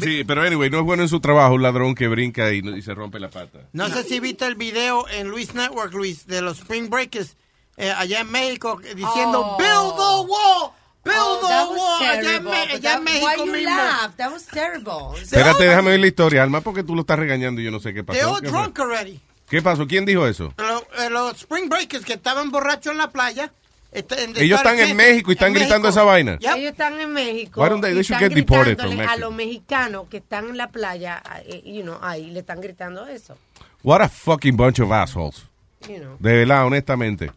sí, 0.00 0.24
pero 0.24 0.42
anyway, 0.42 0.70
no 0.70 0.78
es 0.78 0.84
bueno 0.84 1.02
en 1.02 1.08
su 1.08 1.20
trabajo 1.20 1.54
un 1.54 1.62
ladrón 1.62 1.94
que 1.94 2.08
brinca 2.08 2.52
y, 2.52 2.58
y 2.58 2.82
se 2.82 2.94
rompe 2.94 3.18
la 3.18 3.28
pata. 3.30 3.60
No 3.72 3.88
sé 3.88 4.04
si 4.04 4.20
viste 4.20 4.46
el 4.46 4.54
video 4.54 5.08
en 5.08 5.28
Luis 5.28 5.54
Network, 5.54 5.92
Luis, 5.94 6.26
de 6.26 6.42
los 6.42 6.58
Spring 6.58 6.88
Breakers 6.88 7.36
eh, 7.76 7.90
allá 7.96 8.20
en 8.20 8.30
México 8.30 8.80
eh, 8.84 8.94
diciendo 8.94 9.40
Oh. 9.40 9.56
Build 9.58 9.96
the 9.96 10.30
wall, 10.32 10.72
build 11.04 11.16
Oh, 11.18 11.40
the 11.40 11.78
wall. 11.78 12.02
Allá 12.02 12.36
en, 12.36 12.46
allá 12.48 12.80
that- 12.80 12.96
en 12.98 13.04
México 13.04 13.26
why 13.26 13.46
you 13.46 13.52
mismo. 13.52 13.70
laugh? 13.76 14.16
That 14.16 14.32
was 14.32 14.46
terrible. 14.46 15.20
Espérate, 15.22 15.64
déjame 15.64 15.90
ver 15.90 16.00
la 16.00 16.06
historia, 16.06 16.42
Alma, 16.42 16.60
porque 16.60 16.82
tú 16.82 16.94
lo 16.94 17.02
estás 17.02 17.18
regañando 17.18 17.60
y 17.60 17.64
yo 17.64 17.70
no 17.70 17.80
sé 17.80 17.92
qué 17.94 18.02
They're 18.02 18.20
pasó. 18.22 18.34
all 18.34 18.40
¿Qué, 18.42 18.48
fue? 18.48 18.58
drunk 18.60 18.80
already. 18.80 19.20
¿Qué 19.48 19.62
pasó? 19.62 19.86
¿Quién 19.86 20.04
dijo 20.04 20.26
eso? 20.26 20.52
Lo- 20.56 20.80
eh, 21.02 21.10
Los, 21.10 21.36
Spring 21.36 21.68
Breakers 21.68 22.04
que 22.04 22.14
estaban 22.14 22.50
borrachos 22.50 22.92
en 22.92 22.98
la 22.98 23.10
playa. 23.10 23.52
está- 23.92 24.16
Ellos 24.18 24.58
están 24.58 24.78
en 24.80 24.96
México 24.96 25.30
y 25.30 25.34
están 25.34 25.52
gritando 25.54 25.88
esa 25.88 26.02
vaina. 26.02 26.36
Ellos 26.40 26.58
están 26.72 27.00
en 27.00 27.12
México. 27.12 27.62
Why 27.62 27.68
don't 27.70 27.80
they- 27.82 27.92
y 27.92 27.94
they 27.94 28.02
should 28.02 28.20
están 28.22 28.28
get 28.30 28.34
deported 28.36 28.76
from 28.76 28.88
gritándole 28.90 29.08
a 29.08 29.16
los 29.16 29.32
mexicanos 29.34 30.08
que 30.10 30.16
están 30.18 30.48
en 30.48 30.56
la 30.56 30.68
playa, 30.70 31.22
eh, 31.46 31.62
you 31.64 31.82
know, 31.82 31.96
ahí 32.02 32.30
le 32.30 32.40
están 32.40 32.60
gritando 32.60 33.06
eso. 33.06 33.38
What 33.84 34.02
a 34.02 34.08
fucking 34.08 34.56
bunch 34.56 34.80
of 34.80 34.90
assholes. 34.90 35.44
You 35.88 35.98
know. 35.98 36.16
De 36.18 36.32
verdad, 36.38 36.66
honestamente. 36.66 37.30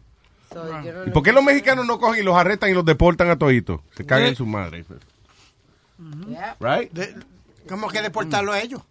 So, 0.52 0.82
yo 0.82 0.92
no 0.92 1.06
¿Y 1.06 1.10
por 1.10 1.22
qué 1.22 1.32
los 1.32 1.44
mexicanos 1.44 1.86
no 1.86 1.98
cogen 1.98 2.22
y 2.22 2.24
los 2.24 2.36
arrestan 2.36 2.70
y 2.70 2.74
los 2.74 2.84
deportan 2.84 3.30
a 3.30 3.38
toditos? 3.38 3.80
Se 3.96 4.04
cagan 4.04 4.28
en 4.28 4.36
su 4.36 4.46
madre. 4.46 4.84
Yeah. 6.28 6.56
Right? 6.60 6.90
De- 6.92 7.14
¿Cómo 7.68 7.88
que 7.88 8.02
deportarlo 8.02 8.52
a 8.52 8.60
ellos? 8.60 8.82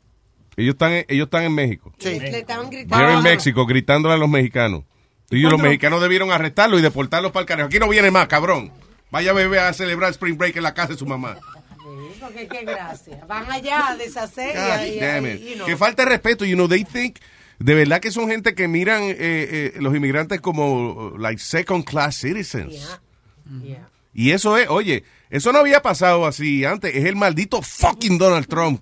Ellos 0.55 0.73
están, 0.73 0.91
en- 0.91 1.05
ellos 1.07 1.25
están 1.25 1.43
en 1.43 1.53
México. 1.55 1.93
Sí. 1.97 2.19
Le 2.19 2.39
estaban 2.39 2.69
gritando. 2.69 2.97
They're 2.97 3.17
en 3.17 3.23
México 3.23 3.65
gritándole 3.65 4.15
a 4.15 4.17
los 4.17 4.29
mexicanos. 4.29 4.83
Y 5.31 5.41
los 5.41 5.61
mexicanos 5.61 6.01
debieron 6.01 6.31
arrestarlo 6.31 6.79
y 6.79 6.81
deportarlos 6.81 7.31
para 7.31 7.41
el 7.41 7.47
carajo. 7.47 7.67
Aquí 7.67 7.79
no 7.79 7.87
viene 7.87 8.09
más, 8.09 8.27
cabrón. 8.27 8.71
Vaya 9.11 9.33
bebé 9.33 9.59
a 9.59 9.73
celebrar 9.73 10.11
Spring 10.11 10.37
Break 10.37 10.55
en 10.57 10.63
la 10.63 10.73
casa 10.73 10.93
de 10.93 10.99
su 10.99 11.05
mamá. 11.05 11.35
Sí, 11.35 12.19
porque 12.19 12.47
qué 12.47 12.63
gracia. 12.63 13.23
Van 13.27 13.49
allá 13.51 13.89
a 13.89 13.95
deshacer 13.95 14.55
y, 14.87 15.55
know. 15.55 15.65
Que 15.65 15.77
falta 15.77 16.03
de 16.03 16.09
respeto. 16.09 16.45
You 16.45 16.55
know, 16.55 16.67
they 16.67 16.83
think... 16.83 17.17
De 17.59 17.73
verdad 17.75 17.99
que 17.99 18.11
son 18.11 18.29
gente 18.29 18.55
que 18.55 18.67
miran 18.67 19.03
eh, 19.03 19.15
eh, 19.19 19.73
los 19.79 19.93
inmigrantes 19.95 20.39
como 20.41 21.13
like 21.17 21.41
second 21.41 21.83
class 21.83 22.15
citizens. 22.17 22.97
Yeah. 23.63 23.89
Y 24.13 24.31
eso 24.31 24.57
es, 24.57 24.69
oye, 24.69 25.03
eso 25.29 25.51
no 25.51 25.59
había 25.59 25.81
pasado 25.81 26.25
así 26.25 26.63
antes. 26.65 26.95
Es 26.95 27.05
el 27.05 27.15
maldito 27.15 27.61
fucking 27.61 28.17
Donald 28.17 28.47
Trump. 28.47 28.81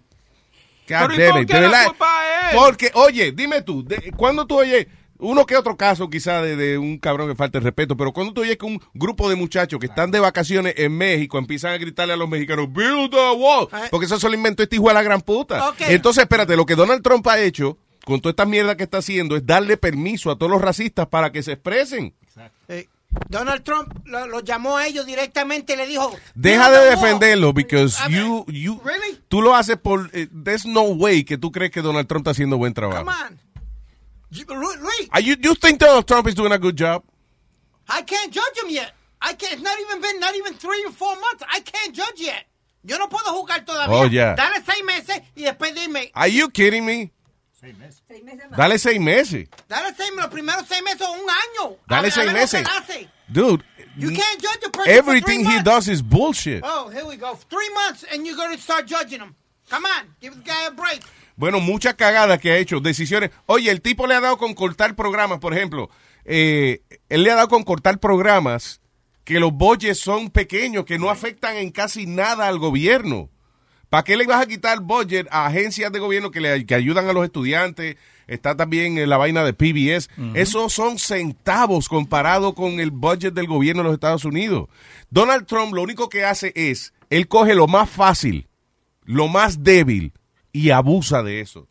God 0.88 1.08
Pero 1.10 1.14
¿y 1.14 1.18
damn 1.18 1.32
por 1.34 1.42
it, 1.42 1.48
qué 1.50 1.54
de 1.56 1.62
la 1.62 1.70
verdad. 1.70 1.86
culpa 1.88 2.08
es 2.28 2.54
él? 2.54 2.60
Porque, 2.60 2.92
oye, 2.94 3.32
dime 3.32 3.62
tú, 3.64 3.84
de- 3.84 4.12
¿cuándo 4.16 4.46
tú 4.46 4.60
oyes 4.60 4.88
uno 5.20 5.48
que 5.48 5.56
otro 5.58 5.76
caso 5.76 6.10
quizá 6.12 6.44
de, 6.44 6.56
de 6.56 6.78
un 6.78 7.00
cabrón 7.00 7.28
que 7.28 7.36
falta 7.36 7.58
el 7.58 7.64
respeto, 7.64 7.98
pero 7.98 8.14
cuando 8.14 8.34
tú 8.34 8.42
oyes 8.42 8.56
que 8.58 8.66
un 8.68 8.80
grupo 8.94 9.28
de 9.28 9.36
muchachos 9.36 9.80
que 9.80 9.88
están 9.88 10.12
de 10.12 10.20
vacaciones 10.20 10.76
en 10.78 10.96
México 10.96 11.40
empiezan 11.40 11.74
a 11.74 11.78
gritarle 11.80 12.14
a 12.14 12.18
los 12.18 12.30
mexicanos, 12.30 12.72
build 12.72 13.16
a 13.16 13.32
wall, 13.34 13.68
porque 13.90 14.06
eso 14.06 14.20
se 14.20 14.30
lo 14.30 14.36
inventó 14.36 14.62
este 14.62 14.76
hijo 14.76 14.88
de 14.90 14.94
la 14.94 15.02
gran 15.02 15.22
puta. 15.22 15.74
Entonces, 15.80 16.22
espérate, 16.22 16.56
lo 16.56 16.68
que 16.68 16.76
Donald 16.76 17.02
Trump 17.02 17.26
ha 17.30 17.40
hecho 17.40 17.80
con 18.08 18.22
toda 18.22 18.32
esta 18.32 18.46
mierda 18.46 18.78
que 18.78 18.84
está 18.84 19.00
haciendo 19.00 19.36
es 19.36 19.46
darle 19.46 19.76
permiso 19.76 20.32
a 20.32 20.38
todos 20.38 20.50
los 20.50 20.62
racistas 20.62 21.08
para 21.08 21.32
que 21.32 21.44
se 21.44 21.52
expresen. 21.52 22.16
Eh, 22.70 22.88
Donald 23.30 23.64
Trump 23.64 23.94
lo, 24.06 24.28
lo 24.28 24.40
llamó 24.40 24.78
a 24.78 24.88
ellos 24.88 25.06
directamente 25.06 25.74
y 25.74 25.76
le 25.76 25.86
dijo... 25.88 26.16
Deja 26.34 26.70
"Build 26.70 26.74
de 26.74 26.90
the 26.90 26.96
wall". 26.96 27.04
defenderlo, 27.04 27.54
because 27.54 27.98
you, 28.10 28.46
you, 28.48 28.80
Really? 28.86 29.20
tú 29.28 29.42
lo 29.42 29.54
haces 29.56 29.76
por, 29.78 30.10
eh, 30.14 30.28
there's 30.44 30.66
no 30.66 30.84
way 30.84 31.24
que 31.26 31.38
tú 31.38 31.52
crees 31.52 31.72
que 31.72 31.82
Donald 31.82 32.08
Trump 32.08 32.22
está 32.24 32.32
haciendo 32.32 32.58
buen 32.58 32.74
trabajo. 32.74 33.04
Come 33.04 33.12
on. 33.12 33.40
You- 34.30 34.46
Lu- 34.48 34.76
Luis, 34.82 35.10
Are 35.12 35.22
you, 35.24 35.36
you 35.42 35.56
think 35.56 35.80
Donald 35.80 36.06
Trump 36.06 36.28
is 36.28 36.36
doing 36.36 36.52
a 36.54 36.58
good 36.58 36.76
job? 36.80 37.04
I 37.90 38.04
can't 38.04 38.32
judge 38.34 38.64
him 38.64 38.70
yet. 38.70 38.94
I 39.22 39.34
can't, 39.36 39.54
it's 39.54 39.62
not 39.64 39.78
even 39.80 40.02
been, 40.02 40.20
not 40.20 40.34
even 40.36 40.54
three 40.56 40.84
or 40.86 40.92
four 40.94 41.16
months. 41.16 41.44
I 41.50 41.60
can't 41.62 41.94
judge 41.94 42.20
yet. 42.20 42.46
Yo 42.84 42.98
no 43.00 43.10
puedo 43.10 43.34
jugar 43.34 43.66
todavía. 43.66 43.96
Oh, 43.96 44.06
yeah. 44.06 44.36
Dale 44.36 44.62
seis 44.66 44.84
meses 44.86 45.22
y 45.36 45.44
después 45.44 45.74
dime. 45.76 46.12
Are 46.14 46.30
you 46.32 46.50
kidding 46.50 46.86
me? 46.86 47.12
Dale 48.56 48.78
seis 48.80 49.00
meses. 49.00 49.48
Dale 49.68 49.94
seis, 49.96 50.12
los 50.16 50.28
primeros 50.28 50.66
seis 50.68 50.82
meses 50.84 51.02
o 51.02 51.12
un 51.12 51.30
año. 51.30 51.78
Dale 51.88 51.98
A 51.98 52.02
ver- 52.02 52.12
a 52.12 52.14
seis 52.14 52.26
ver 52.26 52.26
lo 52.28 52.34
que 52.34 52.42
meses. 52.42 53.08
Dude, 53.28 53.64
You 53.98 54.10
can't 54.10 54.40
judge 54.40 54.64
a 54.66 54.70
person 54.70 54.84
for 54.86 54.88
everything 54.90 55.44
three 55.44 55.54
he 55.54 55.64
months. 55.64 55.64
does 55.64 55.88
is 55.88 56.02
bullshit. 56.04 56.64
Oh, 56.64 56.90
here 56.90 57.04
we 57.06 57.18
go. 57.18 57.36
Three 57.50 57.70
months 57.74 58.06
and 58.14 58.26
you're 58.26 58.38
going 58.38 58.56
to 58.56 58.62
start 58.62 58.86
judging 58.88 59.20
him. 59.22 59.36
Come 59.70 59.86
on, 59.86 60.16
give 60.22 60.34
the 60.36 60.44
guy 60.44 60.68
a 60.68 60.72
break. 60.72 61.02
Bueno, 61.36 61.60
muchas 61.60 61.96
cagadas 61.96 62.40
que 62.40 62.52
ha 62.52 62.58
hecho, 62.58 62.80
decisiones. 62.80 63.32
Oye, 63.48 63.70
el 63.70 63.82
tipo 63.82 64.08
le 64.08 64.16
ha 64.16 64.22
dado 64.22 64.38
con 64.38 64.54
cortar 64.54 64.96
programas, 64.96 65.40
por 65.40 65.54
ejemplo. 65.54 65.90
eh, 66.26 66.82
él 67.10 67.24
le 67.24 67.32
ha 67.32 67.36
dado 67.36 67.48
con 67.50 67.64
cortar 67.64 68.00
programas 68.00 68.82
que 69.24 69.40
los 69.40 69.52
budgets 69.52 70.00
son 70.00 70.30
pequeños, 70.30 70.86
que 70.86 70.98
no 71.00 71.10
afectan 71.10 71.58
en 71.58 71.72
casi 71.72 72.06
nada 72.06 72.48
al 72.48 72.60
gobierno. 72.60 73.30
¿Para 73.90 74.04
qué 74.04 74.18
le 74.18 74.26
vas 74.26 74.42
a 74.42 74.48
quitar 74.48 74.82
budget 74.82 75.28
a 75.32 75.46
agencias 75.46 75.92
de 75.92 76.00
gobierno 76.00 76.32
que, 76.32 76.42
le, 76.42 76.66
que 76.66 76.76
ayudan 76.76 77.08
a 77.08 77.14
los 77.14 77.24
estudiantes? 77.24 77.96
Está 78.28 78.58
también 78.58 78.98
en 78.98 79.10
la 79.10 79.16
vaina 79.16 79.46
de 79.46 79.54
PBS. 79.54 80.10
Esos 80.34 80.74
son 80.74 81.00
centavos 81.00 81.88
comparado 81.88 82.54
con 82.54 82.82
el 82.82 82.92
budget 82.92 83.34
del 83.34 83.48
gobierno 83.48 83.82
de 83.82 83.86
los 83.86 83.94
Estados 83.94 84.26
Unidos. 84.26 84.68
Donald 85.10 85.46
Trump 85.46 85.74
lo 85.74 85.82
único 85.82 86.10
que 86.10 86.26
hace 86.26 86.52
es, 86.56 86.94
él 87.10 87.30
coge 87.30 87.56
lo 87.56 87.68
más 87.68 87.90
fácil, 87.90 88.48
lo 89.06 89.30
más 89.30 89.64
débil 89.64 90.12
y 90.52 90.72
abusa 90.72 91.24
de 91.24 91.40
eso. 91.40 91.70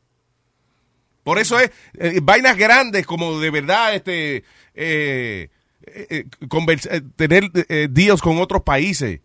Por 1.22 1.38
eso 1.38 1.58
es 1.58 1.70
eh, 1.98 2.20
vainas 2.22 2.56
grandes 2.56 3.04
como 3.04 3.38
de 3.38 3.50
verdad 3.50 3.94
este 3.94 4.36
eh, 4.74 5.50
eh, 5.82 6.06
eh, 6.08 6.24
eh, 6.40 7.00
tener 7.16 7.50
eh, 7.68 7.88
deals 7.90 8.22
con 8.22 8.38
otros 8.38 8.62
países 8.62 9.20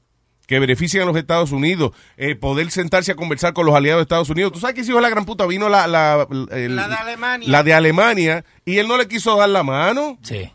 que 0.48 0.60
beneficien 0.60 1.04
a 1.04 1.06
los 1.06 1.16
Estados 1.16 1.52
Unidos, 1.52 1.92
eh, 2.18 2.36
poder 2.36 2.72
sentarse 2.72 3.12
a 3.14 3.16
conversar 3.16 3.54
con 3.54 3.66
los 3.66 3.74
aliados 3.76 4.00
de 4.00 4.04
Estados 4.04 4.30
Unidos. 4.30 4.52
¿Tú 4.52 4.60
sabes 4.60 4.76
que 4.76 4.82
ese 4.82 4.92
hijo 4.92 4.98
de 4.98 5.04
la 5.04 5.10
gran 5.10 5.26
puta 5.26 5.46
vino 5.46 5.70
la, 5.70 5.88
la, 5.88 6.28
el- 6.52 6.76
La 6.76 6.88
de 6.90 6.96
Alemania. 6.96 7.50
la 7.50 7.64
de 7.64 7.74
Alemania 7.74 8.46
y 8.66 8.78
él 8.78 8.88
no 8.88 8.98
le 8.98 9.08
quiso 9.08 9.38
dar 9.38 9.50
la 9.50 9.64
mano? 9.64 10.18
Sí. 10.24 10.52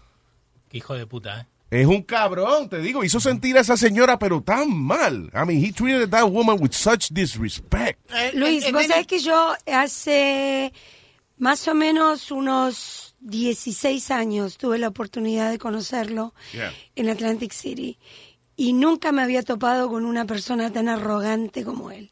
Qué 0.68 0.78
hijo 0.78 0.94
de 0.94 1.06
puta, 1.06 1.40
¿eh? 1.40 1.46
Es 1.68 1.86
un 1.86 2.02
cabrón, 2.02 2.68
te 2.68 2.78
digo. 2.78 3.02
Hizo 3.02 3.18
sentir 3.18 3.56
a 3.58 3.60
esa 3.62 3.76
señora, 3.76 4.18
pero 4.20 4.40
tan 4.40 4.70
mal. 4.72 5.30
I 5.34 5.44
mean, 5.46 5.64
he 5.64 5.72
treated 5.72 6.08
that 6.10 6.24
woman 6.30 6.58
with 6.60 6.70
such 6.72 7.08
disrespect. 7.10 7.98
Eh, 8.12 8.30
Luis, 8.34 8.70
vos 8.72 8.86
sabés 8.86 9.06
que 9.06 9.18
yo 9.18 9.52
hace 9.66 10.72
más 11.38 11.66
o 11.66 11.74
menos 11.74 12.30
unos 12.30 13.16
16 13.20 14.10
años 14.12 14.58
tuve 14.58 14.78
la 14.78 14.88
oportunidad 14.88 15.50
de 15.50 15.58
conocerlo 15.58 16.34
Yeah. 16.52 16.72
en 16.94 17.08
Atlantic 17.08 17.52
City 17.52 17.98
y 18.56 18.72
nunca 18.72 19.12
me 19.12 19.22
había 19.22 19.42
topado 19.42 19.88
con 19.88 20.04
una 20.06 20.24
persona 20.24 20.72
tan 20.72 20.88
arrogante 20.88 21.62
como 21.64 21.90
él. 21.90 22.10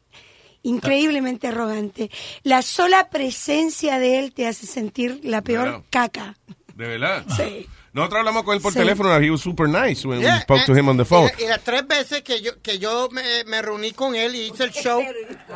Increíblemente 0.63 1.47
arrogante. 1.47 2.09
La 2.43 2.61
sola 2.61 3.09
presencia 3.09 3.99
de 3.99 4.19
él 4.19 4.33
te 4.33 4.47
hace 4.47 4.65
sentir 4.65 5.19
la 5.23 5.41
peor 5.41 5.63
Claro. 5.65 5.85
caca. 5.89 6.37
¿De 6.75 6.87
verdad? 6.87 7.25
Sí. 7.37 7.67
Nosotros 7.93 8.19
hablamos 8.19 8.43
con 8.43 8.55
él 8.55 8.61
por 8.61 8.73
Sí. 8.73 8.79
teléfono. 8.79 9.15
He 9.21 9.31
was 9.31 9.39
super 9.39 9.69
nice 9.69 10.05
when 10.05 10.19
Yeah, 10.19 10.35
we 10.35 10.41
spoke 10.41 10.65
to 10.65 10.73
eh, 10.75 10.79
him 10.79 10.89
on 10.89 10.97
the 10.97 11.03
y 11.03 11.05
phone. 11.05 11.31
Y, 11.39 11.47
las 11.47 11.61
tres 11.63 11.87
veces 11.87 12.23
que 12.23 12.41
yo, 12.41 12.51
que 12.61 12.77
yo 12.77 13.07
me, 13.09 13.21
me 13.45 13.61
reuní 13.61 13.91
con 13.93 14.15
él 14.15 14.35
y 14.35 14.47
hice 14.47 14.65
el 14.65 14.71
show. 14.73 15.01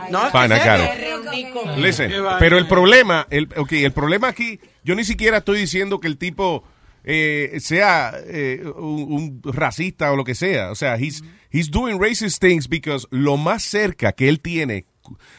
No, 0.10 0.30
reuní 0.32 1.52
con- 1.52 1.82
Listen, 1.82 2.14
pero 2.40 2.58
el 2.58 2.66
problema, 2.68 3.28
el, 3.30 3.50
okay, 3.58 3.84
el 3.84 3.92
problema 3.92 4.30
aquí, 4.30 4.58
yo 4.86 4.96
ni 4.96 5.04
siquiera 5.04 5.40
estoy 5.40 5.60
diciendo 5.60 6.00
que 6.00 6.08
el 6.08 6.18
tipo 6.18 6.64
eh, 7.04 7.58
sea 7.60 8.14
eh, 8.26 8.64
un, 8.76 9.42
racista 9.44 10.12
o 10.12 10.16
lo 10.16 10.24
que 10.24 10.36
sea. 10.36 10.72
O 10.72 10.76
sea, 10.76 10.98
he's, 10.98 11.24
he's 11.52 11.70
doing 11.70 12.00
racist 12.00 12.42
things 12.42 12.68
because 12.68 13.08
lo 13.12 13.38
más 13.38 13.64
cerca 13.64 14.12
que 14.12 14.30
él 14.30 14.40
tiene, 14.42 14.86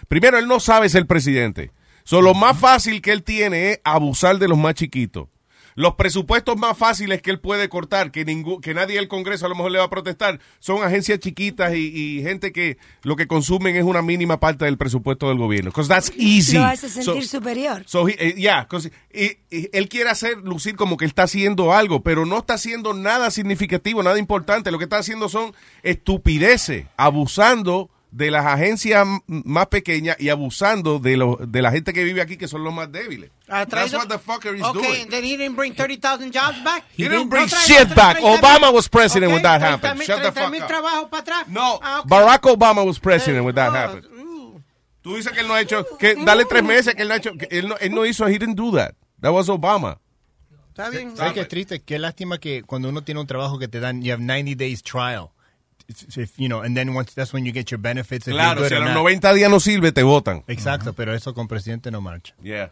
primero, 0.08 0.39
él 0.39 0.47
no 0.47 0.60
sabe 0.60 0.89
ser 0.89 1.06
presidente. 1.06 1.70
So, 2.05 2.22
lo 2.22 2.34
más 2.34 2.58
fácil 2.58 3.02
que 3.02 3.12
él 3.12 3.22
tiene 3.22 3.72
es 3.72 3.80
abusar 3.84 4.39
de 4.39 4.48
los 4.48 4.58
más 4.58 4.74
chiquitos. 4.74 5.28
Los 5.74 5.94
presupuestos 5.94 6.57
más 6.57 6.76
fáciles 6.76 7.23
que 7.23 7.31
él 7.31 7.39
puede 7.40 7.68
cortar, 7.68 8.10
que 8.10 8.24
ningún, 8.24 8.60
que 8.60 8.74
nadie 8.74 8.97
del 8.97 9.08
Congreso 9.08 9.47
a 9.47 9.49
lo 9.49 9.55
mejor 9.55 9.70
le 9.70 9.78
va 9.78 9.84
a 9.84 9.90
protestar, 9.90 10.40
son 10.58 10.82
agencias 10.82 11.18
chiquitas 11.20 11.74
y, 11.74 12.18
y 12.18 12.23
gente 12.23 12.52
que 12.52 12.76
lo 13.02 13.16
que 13.16 13.26
consumen 13.26 13.76
es 13.76 13.84
una 13.84 14.02
mínima 14.02 14.40
parte 14.40 14.65
del 14.65 14.76
presupuesto 14.78 15.28
del 15.28 15.39
gobierno. 15.39 15.70
Because 15.70 15.89
that's 15.89 16.12
easy. 16.16 16.55
Lo 16.58 16.65
hace 16.65 16.89
So- 16.89 17.02
sentir 17.02 17.26
superior. 17.28 17.82
So, 17.86 18.08
he- 18.08 18.16
eh, 18.18 18.34
yeah, 18.36 18.66
y- 19.12 19.39
y 19.50 19.68
él 19.73 19.89
quiere 19.89 20.10
hacer 20.10 20.39
lucir 20.39 20.76
como 20.76 20.97
que 20.97 21.05
está 21.05 21.23
haciendo 21.24 21.73
algo, 21.73 22.02
pero 22.02 22.26
no 22.26 22.39
está 22.39 22.55
haciendo 22.55 22.92
nada 22.94 23.31
significativo, 23.31 24.02
nada 24.02 24.18
importante. 24.18 24.70
Lo 24.70 24.78
que 24.78 24.84
está 24.84 24.99
haciendo 24.99 25.28
son 25.28 25.52
estupideces, 25.82 26.86
abusando 26.97 27.90
de 28.12 28.30
las 28.30 28.44
agencias 28.47 29.06
más 29.26 29.66
pequeñas 29.68 30.16
y 30.18 30.28
abusando 30.30 30.98
de, 30.98 31.16
lo- 31.16 31.36
de 31.40 31.62
la 31.62 31.70
gente 31.70 31.92
que 31.92 32.02
vive 32.05 32.20
aquí, 32.20 32.36
que 32.36 32.48
son 32.48 32.64
los 32.64 32.74
más 32.74 32.90
débiles. 32.90 33.30
Ha 33.48 33.66
That's 33.66 33.92
what 33.92 34.08
the 34.08 34.18
fucker 34.18 34.55
is 34.56 34.62
okay, 34.62 34.80
doing. 34.82 35.08
then 35.10 35.22
he 35.24 35.36
didn't 35.36 35.55
bring 35.56 35.74
30,000 35.74 36.32
jobs 36.32 36.62
back. 36.64 36.84
He 36.97 37.08
didn't 37.08 37.28
bring 37.28 37.47
shit 37.48 37.89
back. 37.94 38.18
30,000 38.18 38.22
Obama 38.40 38.72
was 38.72 38.89
president 38.89 39.32
when 39.32 39.42
that 39.42 39.60
30,000 39.60 39.80
happened. 39.80 40.02
Shut 40.05 40.18
the 40.22 40.32
fuck 40.32 40.50
30,000 40.52 40.62
up. 40.62 40.68
trabajos 40.68 41.08
para 41.10 41.22
atrás. 41.22 41.48
No, 41.48 41.78
Ah. 41.82 42.02
Barack 42.06 42.42
Obama 42.42 42.84
was 42.84 42.98
president 42.98 43.44
when 43.44 43.55
that 43.55 43.72
happened. 43.72 44.06
Tú 45.02 45.14
dices 45.16 45.32
que 45.32 45.40
él 45.40 45.48
no 45.48 45.55
ha 45.55 45.60
hecho, 45.62 45.86
que 45.98 46.14
dale 46.14 46.44
tres 46.44 46.62
meses 46.62 46.94
que 46.94 47.02
él 47.02 47.08
no 47.08 47.14
ha 47.14 47.16
hecho, 47.16 47.32
que 47.34 47.48
él 47.50 47.68
no, 47.68 47.76
él 47.78 47.94
no 47.94 48.05
hizo, 48.05 48.26
he 48.28 48.39
didn't 48.39 48.56
do 48.56 48.70
that. 48.76 48.92
That 49.20 49.32
was 49.32 49.48
Obama. 49.48 49.98
Está 50.68 50.90
bien. 50.90 51.16
¿Sabes 51.16 51.32
qué 51.32 51.40
es 51.40 51.48
triste? 51.48 51.80
Qué 51.80 51.98
lástima 51.98 52.39
que 52.39 52.62
cuando 52.64 52.89
uno 52.90 53.02
tiene 53.02 53.20
un 53.20 53.26
trabajo 53.26 53.58
que 53.58 53.66
te 53.68 53.80
dan, 53.80 54.02
you 54.02 54.12
have 54.12 54.22
90 54.22 54.56
days 54.56 54.82
trial. 54.82 55.30
If, 56.17 56.39
you 56.39 56.49
know, 56.49 56.60
and 56.62 56.77
then 56.77 56.94
once 56.94 57.12
that's 57.15 57.33
when 57.33 57.44
you 57.44 57.52
get 57.52 57.70
your 57.70 57.78
benefits. 57.81 58.27
Claro, 58.27 58.67
si 58.69 58.75
a 58.75 58.78
los 58.81 58.89
not. 58.94 59.02
90 59.05 59.33
días 59.35 59.51
no 59.51 59.59
sirve, 59.60 59.93
te 59.93 60.02
votan. 60.02 60.43
Exacto, 60.47 60.93
pero 60.93 61.15
eso 61.15 61.33
con 61.35 61.49
presidente 61.49 61.91
no 61.91 62.01
marcha. 62.01 62.35
Yeah. 62.43 62.69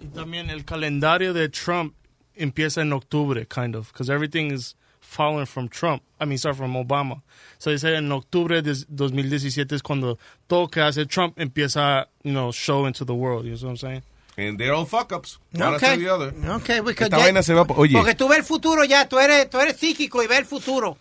Y 0.00 0.06
también 0.14 0.50
el 0.50 0.64
calendario 0.64 1.32
de 1.32 1.48
Trump 1.48 1.94
empieza 2.36 2.82
en 2.82 2.92
octubre, 2.92 3.46
kind 3.46 3.74
of, 3.76 3.92
because 3.92 4.10
everything 4.10 4.50
is 4.52 4.76
following 5.00 5.46
from 5.46 5.68
Trump. 5.68 6.02
I 6.20 6.24
mean, 6.26 6.38
sorry, 6.38 6.54
from 6.54 6.74
Obama. 6.76 7.22
So 7.58 7.70
dice 7.70 7.94
en 7.96 8.10
octubre 8.12 8.62
de 8.62 8.74
2017 8.88 9.74
es 9.74 9.82
cuando 9.82 10.18
todo 10.46 10.68
que 10.68 10.80
hace 10.80 11.06
Trump 11.06 11.38
empieza, 11.38 12.08
you 12.22 12.32
know, 12.32 12.52
show 12.52 12.86
into 12.86 13.04
the 13.04 13.14
world. 13.14 13.44
You 13.46 13.56
know 13.56 13.68
what 13.68 13.70
I'm 13.70 13.76
saying? 13.76 14.02
And 14.36 14.58
they're 14.58 14.72
all 14.72 14.86
fuck 14.86 15.12
ups. 15.12 15.38
One 15.52 15.74
Okay. 15.74 15.86
after 15.88 15.98
the 15.98 16.08
other. 16.08 16.32
Okay, 16.56 16.78
Esta 16.78 17.08
ya- 17.08 17.18
vaina 17.18 17.42
se 17.42 17.52
va. 17.52 17.62
Oye, 17.76 17.92
Porque 17.94 18.14
tú 18.14 18.28
ves 18.28 18.38
el 18.38 18.44
futuro 18.44 18.84
ya, 18.84 19.06
tú 19.08 19.18
eres, 19.18 19.50
tú 19.50 19.58
eres 19.58 19.76
psíquico 19.76 20.22
y 20.22 20.26
ves 20.28 20.38
el 20.38 20.44
futuro. 20.46 20.96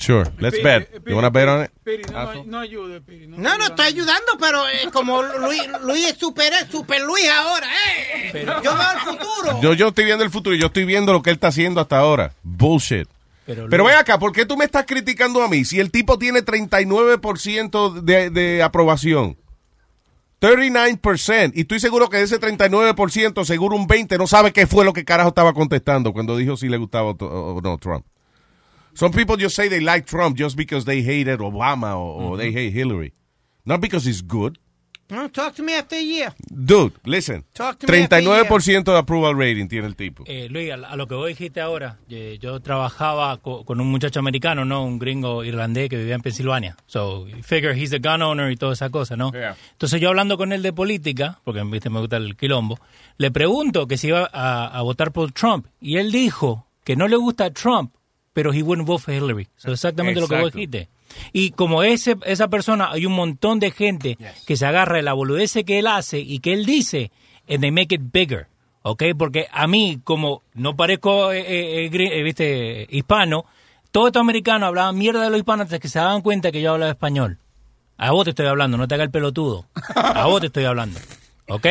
Sure. 0.00 0.30
Let's 0.38 0.60
bet. 0.62 0.88
You 1.06 1.14
wanna 1.14 1.30
bet 1.30 1.48
on 1.48 1.62
it? 1.64 1.70
Piri, 1.84 2.02
no, 2.12 2.44
no 2.44 2.58
ayude, 2.58 3.00
Piri. 3.00 3.26
No, 3.28 3.36
No, 3.36 3.58
no, 3.58 3.64
estoy 3.66 3.86
ayudando, 3.86 4.32
pero 4.40 4.66
eh, 4.68 4.88
como 4.92 5.22
Luis, 5.22 5.62
Luis 5.84 6.06
es 6.08 6.16
super, 6.18 6.52
super 6.70 7.00
Luis 7.02 7.28
ahora, 7.28 7.68
¿eh? 7.86 8.46
Yo 8.64 8.74
veo 8.74 8.92
el 8.94 8.98
futuro. 9.00 9.60
Yo, 9.62 9.74
yo 9.74 9.88
estoy 9.88 10.04
viendo 10.06 10.24
el 10.24 10.30
futuro 10.30 10.56
y 10.56 10.60
yo 10.60 10.66
estoy 10.66 10.84
viendo 10.84 11.12
lo 11.12 11.22
que 11.22 11.30
él 11.30 11.34
está 11.34 11.48
haciendo 11.48 11.80
hasta 11.80 11.98
ahora. 11.98 12.32
Bullshit. 12.42 13.06
Pero, 13.46 13.68
Pero 13.68 13.84
ven 13.84 13.96
acá, 13.96 14.18
¿por 14.18 14.32
qué 14.32 14.46
tú 14.46 14.56
me 14.56 14.64
estás 14.64 14.84
criticando 14.86 15.42
a 15.42 15.48
mí? 15.48 15.64
Si 15.64 15.80
el 15.80 15.90
tipo 15.90 16.18
tiene 16.18 16.44
39% 16.44 18.00
de, 18.02 18.30
de 18.30 18.62
aprobación. 18.62 19.36
39%. 20.40 21.52
Y 21.54 21.60
estoy 21.62 21.80
seguro 21.80 22.08
que 22.08 22.16
de 22.18 22.22
ese 22.24 22.40
39%, 22.40 23.44
seguro 23.44 23.76
un 23.76 23.86
20% 23.86 24.18
no 24.18 24.26
sabe 24.26 24.52
qué 24.52 24.66
fue 24.66 24.84
lo 24.84 24.92
que 24.92 25.04
carajo 25.04 25.28
estaba 25.28 25.52
contestando 25.52 26.12
cuando 26.12 26.36
dijo 26.36 26.56
si 26.56 26.68
le 26.68 26.76
gustaba 26.78 27.08
o, 27.10 27.14
to- 27.16 27.26
o 27.26 27.60
no 27.60 27.76
Trump. 27.78 28.04
Some 28.94 29.12
people 29.12 29.36
just 29.36 29.54
say 29.56 29.68
they 29.68 29.80
like 29.80 30.06
Trump 30.06 30.36
just 30.36 30.56
because 30.56 30.84
they 30.84 31.02
hated 31.02 31.40
Obama 31.40 31.94
or, 31.96 32.22
or 32.22 32.36
they 32.36 32.52
hate 32.52 32.72
Hillary. 32.72 33.12
Not 33.64 33.80
because 33.80 34.04
he's 34.08 34.22
good. 34.22 34.58
No, 35.10 35.26
talk 35.28 35.56
to 35.56 35.64
me 35.64 35.74
after 35.74 35.96
a 35.96 36.00
year. 36.02 36.32
Dude, 36.48 36.92
listen. 37.04 37.44
Talk 37.52 37.80
to 37.80 37.88
me 37.90 38.02
after 38.02 38.20
39% 38.22 38.84
de 38.92 38.96
approval 38.96 39.34
rating 39.34 39.66
tiene 39.66 39.88
el 39.88 39.96
tipo. 39.96 40.22
Eh, 40.28 40.46
Luis, 40.48 40.70
a, 40.70 40.74
a 40.76 40.94
lo 40.94 41.08
que 41.08 41.16
vos 41.16 41.26
dijiste 41.26 41.60
ahora, 41.60 41.98
eh, 42.08 42.38
yo 42.40 42.60
trabajaba 42.60 43.36
co- 43.38 43.64
con 43.64 43.80
un 43.80 43.88
muchacho 43.90 44.20
americano, 44.20 44.64
¿no? 44.64 44.84
Un 44.84 45.00
gringo 45.00 45.42
irlandés 45.42 45.88
que 45.88 45.96
vivía 45.96 46.14
en 46.14 46.20
Pensilvania. 46.22 46.76
So, 46.86 47.26
figure 47.42 47.74
he's 47.76 47.90
the 47.90 47.98
gun 47.98 48.22
owner 48.22 48.52
y 48.52 48.56
toda 48.56 48.74
esa 48.74 48.88
cosa, 48.90 49.16
¿no? 49.16 49.32
Entonces 49.72 50.00
yo 50.00 50.10
hablando 50.10 50.36
con 50.38 50.52
él 50.52 50.62
de 50.62 50.72
política, 50.72 51.40
porque 51.42 51.60
viste 51.64 51.90
me 51.90 51.98
gusta 51.98 52.16
el 52.16 52.36
quilombo, 52.36 52.78
le 53.18 53.32
pregunto 53.32 53.88
que 53.88 53.96
si 53.96 54.08
iba 54.08 54.30
a, 54.32 54.66
a 54.68 54.82
votar 54.82 55.10
por 55.10 55.32
Trump 55.32 55.66
y 55.80 55.96
él 55.96 56.12
dijo 56.12 56.66
que 56.84 56.94
no 56.94 57.08
le 57.08 57.16
gusta 57.16 57.50
Trump, 57.52 57.92
pero 58.32 58.52
he 58.52 58.62
wouldn't 58.62 58.86
vote 58.86 59.02
for 59.02 59.14
Hillary. 59.14 59.48
So, 59.56 59.72
exactamente 59.72 60.20
lo 60.20 60.28
que 60.28 60.40
vos 60.40 60.52
dijiste. 60.52 60.88
Y 61.32 61.50
como 61.50 61.82
ese, 61.82 62.16
esa 62.24 62.48
persona, 62.48 62.90
hay 62.92 63.06
un 63.06 63.12
montón 63.12 63.58
de 63.58 63.70
gente 63.70 64.16
que 64.46 64.56
se 64.56 64.66
agarra 64.66 64.96
de 64.96 65.02
la 65.02 65.12
boludez 65.12 65.52
que 65.66 65.78
él 65.78 65.86
hace 65.86 66.20
y 66.20 66.38
que 66.38 66.52
él 66.52 66.64
dice, 66.64 67.10
and 67.48 67.60
they 67.60 67.70
make 67.70 67.94
it 67.94 68.02
bigger. 68.12 68.46
¿Ok? 68.82 69.02
Porque 69.18 69.46
a 69.52 69.66
mí, 69.66 70.00
como 70.04 70.42
no 70.54 70.74
parezco, 70.74 71.32
eh, 71.32 71.40
eh, 71.40 71.86
eh, 71.86 71.90
eh, 71.92 72.22
viste, 72.22 72.86
hispano, 72.88 73.44
todos 73.90 74.06
estos 74.06 74.20
americanos 74.20 74.68
hablaban 74.68 74.96
mierda 74.96 75.24
de 75.24 75.30
los 75.30 75.38
hispanos 75.38 75.64
hasta 75.64 75.78
que 75.78 75.88
se 75.88 75.98
daban 75.98 76.22
cuenta 76.22 76.50
que 76.50 76.62
yo 76.62 76.72
hablaba 76.72 76.92
español. 76.92 77.38
A 77.98 78.12
vos 78.12 78.24
te 78.24 78.30
estoy 78.30 78.46
hablando, 78.46 78.78
no 78.78 78.88
te 78.88 78.94
hagas 78.94 79.06
el 79.06 79.10
pelotudo. 79.10 79.66
A 79.94 80.26
vos 80.26 80.40
te 80.40 80.46
estoy 80.46 80.64
hablando. 80.64 80.98
¿Ok? 81.48 81.66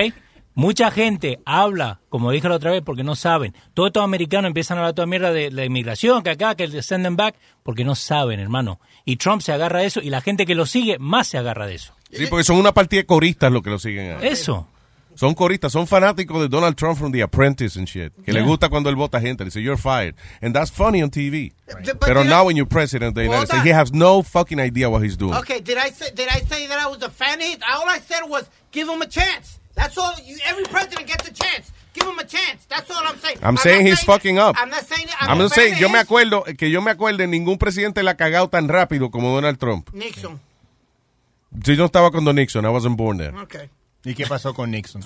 Mucha 0.55 0.91
gente 0.91 1.39
habla, 1.45 2.01
como 2.09 2.31
dije 2.31 2.49
la 2.49 2.55
otra 2.55 2.71
vez, 2.71 2.81
porque 2.83 3.03
no 3.03 3.15
saben. 3.15 3.55
Todos 3.73 3.87
estos 3.89 4.03
americanos 4.03 4.49
empiezan 4.49 4.77
a 4.77 4.81
hablar 4.81 4.93
toda 4.95 5.05
mierda 5.05 5.31
de 5.31 5.51
la 5.51 5.63
inmigración, 5.63 6.21
que 6.21 6.31
acá, 6.31 6.55
que 6.55 6.65
el 6.65 6.83
send 6.83 7.05
them 7.05 7.15
back, 7.15 7.35
porque 7.63 7.85
no 7.85 7.95
saben, 7.95 8.39
hermano. 8.39 8.79
Y 9.05 9.15
Trump 9.15 9.41
se 9.41 9.53
agarra 9.53 9.79
de 9.79 9.85
eso 9.85 10.01
y 10.01 10.09
la 10.09 10.21
gente 10.21 10.45
que 10.45 10.55
lo 10.55 10.65
sigue 10.65 10.97
más 10.99 11.27
se 11.27 11.37
agarra 11.37 11.65
de 11.65 11.75
eso. 11.75 11.93
Sí, 12.11 12.25
porque 12.27 12.43
son 12.43 12.57
una 12.57 12.73
partida 12.73 13.01
de 13.01 13.05
coristas 13.05 13.51
los 13.51 13.61
que 13.61 13.69
lo 13.69 13.79
siguen. 13.79 14.17
Eso. 14.21 14.67
Son 15.15 15.33
coristas, 15.33 15.73
son 15.73 15.85
fanáticos 15.85 16.39
de 16.41 16.47
Donald 16.47 16.75
Trump 16.77 16.97
from 16.97 17.11
The 17.11 17.21
Apprentice 17.23 17.77
and 17.77 17.87
shit. 17.87 18.13
Que 18.23 18.31
le 18.31 18.41
gusta 18.41 18.69
cuando 18.69 18.89
él 18.89 18.95
vota 18.95 19.19
gente. 19.19 19.43
Le 19.43 19.49
dice, 19.49 19.61
you're 19.61 19.77
fired. 19.77 20.15
And 20.41 20.53
that's 20.53 20.71
funny 20.71 21.03
on 21.03 21.09
TV. 21.09 21.51
But 21.67 21.99
Pero 21.99 22.23
now 22.23 22.43
I- 22.43 22.47
when 22.47 22.55
you're 22.55 22.69
president 22.69 23.09
of 23.09 23.15
the 23.15 23.25
United 23.25 23.47
States, 23.47 23.63
he 23.65 23.73
has 23.73 23.91
no 23.91 24.23
fucking 24.23 24.59
idea 24.61 24.89
what 24.89 25.03
he's 25.03 25.17
doing. 25.17 25.33
Okay, 25.35 25.59
did 25.59 25.77
I 25.77 25.91
say 25.91 26.11
did 26.15 26.29
I 26.29 26.39
say 26.47 26.67
that 26.67 26.79
I 26.79 26.87
was 26.87 27.01
a 27.03 27.09
fan 27.09 27.39
of 27.41 27.45
his? 27.47 27.57
All 27.69 27.89
I 27.89 27.99
said 27.99 28.29
was 28.29 28.49
give 28.71 28.87
him 28.87 29.01
a 29.01 29.07
chance. 29.07 29.59
That's 29.79 29.97
all. 29.97 30.13
You, 30.25 30.37
every 30.45 30.65
president 30.65 31.07
gets 31.07 31.27
a 31.27 31.33
chance. 31.33 31.71
Give 31.93 32.05
him 32.07 32.19
a 32.19 32.23
chance. 32.25 32.65
That's 32.69 32.89
all 32.91 33.01
I'm 33.03 33.17
saying. 33.19 33.37
I'm 33.41 33.55
not 33.55 33.63
saying 33.63 33.85
he's 33.87 33.99
saying- 33.99 34.05
fucking 34.05 34.37
up. 34.37 34.55
I'm 34.59 34.69
not 34.69 34.85
saying. 34.85 35.07
I'm, 35.19 35.29
I'm 35.31 35.37
fan 35.39 35.49
saying, 35.49 35.77
yo 35.79 35.89
me 35.89 35.97
acuerdo, 35.99 36.43
que 36.57 36.69
yo 36.69 36.81
me 36.81 36.91
acuerdo, 36.91 37.25
ningún 37.27 37.57
presidente 37.57 38.03
le 38.03 38.11
ha 38.11 38.15
cagado 38.15 38.47
tan 38.49 38.67
rápido 38.67 39.09
como 39.09 39.33
Donald 39.33 39.57
Trump. 39.57 39.89
Nixon. 39.93 40.39
Yo 41.51 41.75
no 41.75 41.85
estaba 41.85 42.11
con 42.11 42.23
Don 42.25 42.35
Nixon, 42.35 42.63
I 42.65 42.69
wasn't 42.69 42.95
born 42.95 43.17
there. 43.17 43.35
Okay. 43.43 43.69
¿Y 44.05 44.13
qué 44.13 44.27
pasó 44.27 44.53
con 44.53 44.69
Nixon? 44.69 45.03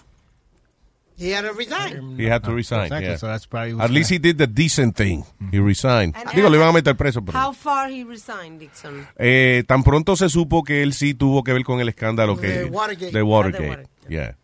He 1.18 1.32
had 1.34 1.44
to 1.46 1.54
resign. 1.54 2.18
He 2.20 2.26
had 2.28 2.42
to 2.44 2.52
resign, 2.52 2.86
Exactly, 2.86 3.08
yeah. 3.12 3.18
so 3.18 3.28
that's 3.28 3.46
probably 3.46 3.80
At 3.80 3.92
least 3.92 4.10
he 4.10 4.18
did 4.18 4.38
the 4.40 4.48
decent 4.48 4.96
thing. 4.96 5.24
He 5.52 5.60
resigned. 5.60 6.16
And- 6.18 6.28
Digo, 6.32 6.50
le 6.50 6.58
iban 6.58 6.70
a 6.70 6.74
meter 6.74 6.96
preso, 6.96 7.24
pero... 7.24 7.38
How 7.40 7.54
far 7.54 7.90
he 7.90 8.04
resigned, 8.04 8.60
Dixon? 8.60 9.08
Eh, 9.18 9.64
tan 9.68 9.84
pronto 9.84 10.16
se 10.16 10.28
supo 10.28 10.64
que 10.64 10.82
él 10.82 10.94
sí 10.94 11.14
tuvo 11.14 11.44
que 11.44 11.54
ver 11.54 11.64
con 11.64 11.80
el 11.80 11.88
escándalo 11.88 12.36
que 12.38 12.48
De 12.48 12.66
Watergate. 12.66 13.06
de 13.06 13.10
Ah, 13.10 13.14
de 13.20 13.22
Watergate. 13.24 13.70
Watergate. 13.70 13.90
Yeah. 14.10 14.36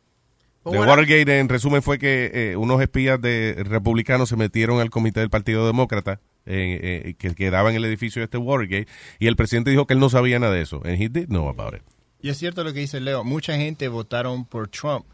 De 0.71 0.79
Watergate, 0.79 1.39
en 1.39 1.49
resumen, 1.49 1.81
fue 1.81 1.97
que 1.97 2.31
eh, 2.33 2.55
unos 2.55 2.81
espías 2.81 3.19
de 3.21 3.63
republicanos 3.65 4.29
se 4.29 4.35
metieron 4.35 4.79
al 4.79 4.89
comité 4.89 5.19
del 5.19 5.29
Partido 5.29 5.65
Demócrata 5.65 6.19
eh, 6.45 7.03
eh, 7.05 7.13
que 7.17 7.35
quedaba 7.35 7.69
en 7.69 7.75
el 7.75 7.85
edificio 7.85 8.21
de 8.21 8.25
este 8.25 8.37
Watergate 8.37 8.87
y 9.19 9.27
el 9.27 9.35
presidente 9.35 9.71
dijo 9.71 9.85
que 9.85 9.93
él 9.93 9.99
no 9.99 10.09
sabía 10.09 10.39
nada 10.39 10.53
de 10.53 10.61
eso. 10.61 10.81
And 10.85 11.01
he 11.01 11.09
did 11.09 11.27
know 11.27 11.49
about 11.49 11.75
it. 11.75 11.81
Y 12.21 12.29
es 12.29 12.37
cierto 12.37 12.63
lo 12.63 12.73
que 12.73 12.81
dice 12.81 12.99
Leo. 12.99 13.23
Mucha 13.23 13.55
gente 13.55 13.87
votaron 13.87 14.45
por 14.45 14.67
Trump 14.67 15.05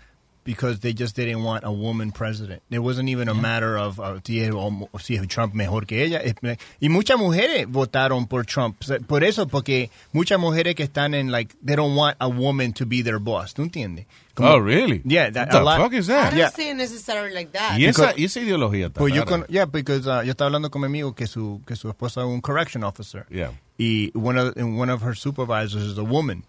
because 0.46 0.80
they 0.80 0.94
just 0.94 1.16
didn't 1.18 1.44
want 1.44 1.66
a 1.66 1.72
woman 1.72 2.12
president. 2.14 2.62
It 2.70 2.80
wasn't 2.80 3.10
even 3.10 3.28
a 3.28 3.34
matter 3.34 3.78
of 3.78 4.00
uh, 4.00 4.20
si, 4.26 4.40
es, 4.42 4.54
si 5.02 5.18
Trump 5.28 5.54
mejor 5.54 5.86
que 5.86 6.02
ella. 6.04 6.20
Es- 6.24 6.36
Y 6.80 6.88
muchas 6.88 7.18
mujeres 7.18 7.66
votaron 7.68 8.30
por 8.30 8.46
Trump. 8.46 8.78
Por 9.08 9.24
eso, 9.24 9.48
porque 9.48 9.90
muchas 10.14 10.40
mujeres 10.40 10.76
que 10.76 10.84
están 10.84 11.14
en, 11.14 11.32
like, 11.32 11.54
they 11.62 11.76
don't 11.76 11.96
want 11.98 12.16
a 12.22 12.30
woman 12.30 12.72
to 12.74 12.86
be 12.86 13.02
their 13.02 13.20
boss. 13.20 13.54
¿Tú 13.54 13.64
entiendes? 13.64 14.06
Oh, 14.38 14.58
really? 14.60 15.02
Yeah. 15.04 15.30
That, 15.32 15.48
What 15.48 15.58
the 15.60 15.64
lot- 15.64 15.78
fuck 15.82 15.94
is 15.94 16.08
that? 16.08 16.34
I 16.34 16.38
Yeah. 16.38 16.46
don't 16.46 16.56
see 16.56 16.70
it 16.70 16.76
necessarily 16.78 17.34
like 17.34 17.52
that. 17.54 17.80
Y 17.80 17.86
esa, 17.86 18.14
Because- 18.14 18.18
y 18.20 18.24
esa 18.26 18.40
ideología 18.42 18.88
está 18.88 19.00
Pues 19.00 19.14
yo, 19.14 19.26
con, 19.26 19.46
yeah, 19.50 19.66
because 19.66 20.06
uh, 20.08 20.22
yo 20.24 20.32
estaba 20.32 20.48
hablando 20.48 20.70
con 20.70 20.82
mi 20.82 20.86
amigo 20.88 21.14
que 21.16 21.26
su 21.28 21.62
que 21.66 21.76
su 21.76 21.90
esposa 21.90 22.22
es 22.22 22.28
un 22.28 22.42
correction 22.42 22.84
officer. 22.84 23.26
Yeah. 23.32 23.52
Y 23.80 24.12
one 24.14 24.38
of 24.38 24.56
and 24.58 24.78
one 24.80 24.90
of 24.92 25.02
her 25.02 25.16
supervisors 25.16 25.84
is 25.84 25.98
a 25.98 26.04
woman. 26.04 26.44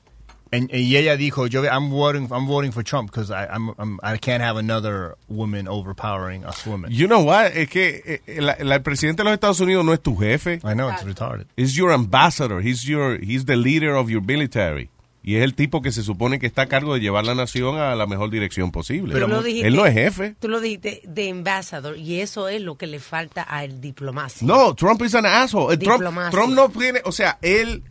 And, 0.52 0.70
y 0.72 0.96
ella 0.96 1.16
dijo, 1.16 1.48
yo 1.48 1.64
I'm 1.64 1.90
voting 1.90 2.28
I'm 2.30 2.46
voting 2.46 2.70
for 2.72 2.84
Trump 2.84 3.10
because 3.10 3.32
I 3.32 3.46
I'm, 3.52 3.70
I'm 3.78 3.98
I 4.02 4.16
can't 4.18 4.42
have 4.42 4.56
another 4.56 5.16
woman 5.28 5.66
overpowering 5.66 6.44
us 6.44 6.64
women. 6.64 6.92
You 6.92 7.08
know 7.08 7.20
what? 7.24 7.46
Es 7.56 7.68
que 7.68 8.20
eh, 8.26 8.40
la- 8.40 8.56
la- 8.60 8.76
el 8.76 8.82
presidente 8.82 9.22
de 9.22 9.24
los 9.24 9.32
Estados 9.34 9.58
Unidos 9.60 9.84
no 9.84 9.92
es 9.92 10.00
tu 10.00 10.14
jefe. 10.16 10.60
I 10.62 10.74
know 10.74 10.88
it's 10.88 11.04
retarded. 11.04 11.46
He's 11.56 11.74
your 11.74 11.92
ambassador. 11.92 12.60
He's 12.60 12.84
your 12.84 13.18
he's 13.20 13.44
the 13.46 13.56
leader 13.56 13.94
of 13.96 14.08
your 14.08 14.22
military. 14.22 14.88
Y 15.24 15.34
es 15.34 15.42
el 15.42 15.54
tipo 15.56 15.82
que 15.82 15.90
se 15.90 16.04
supone 16.04 16.38
que 16.38 16.46
está 16.46 16.62
a 16.62 16.66
cargo 16.68 16.94
de 16.94 17.00
llevar 17.00 17.24
la 17.26 17.34
nación 17.34 17.76
a 17.80 17.96
la 17.96 18.06
mejor 18.06 18.30
dirección 18.30 18.70
posible. 18.70 19.12
Tú 19.18 19.26
lo 19.26 19.42
dijiste- 19.42 19.66
él 19.66 19.74
no 19.74 19.84
es 19.84 19.94
jefe. 19.94 20.36
Tú 20.38 20.48
lo 20.48 20.60
dijiste 20.60 21.02
de 21.04 21.28
ambassador 21.30 21.98
y 21.98 22.20
eso 22.20 22.48
es 22.48 22.62
lo 22.62 22.76
que 22.76 22.86
le 22.86 23.00
falta 23.00 23.42
al 23.42 23.80
diplomacia. 23.80 24.46
No, 24.46 24.76
Trump 24.76 25.02
is 25.02 25.16
an 25.16 25.26
asshole. 25.26 25.74
Eh, 25.74 25.78
Trump. 25.78 26.04
Trump 26.30 26.54
no 26.54 26.68
tiene, 26.68 27.00
o 27.04 27.10
sea, 27.10 27.38
él 27.42 27.82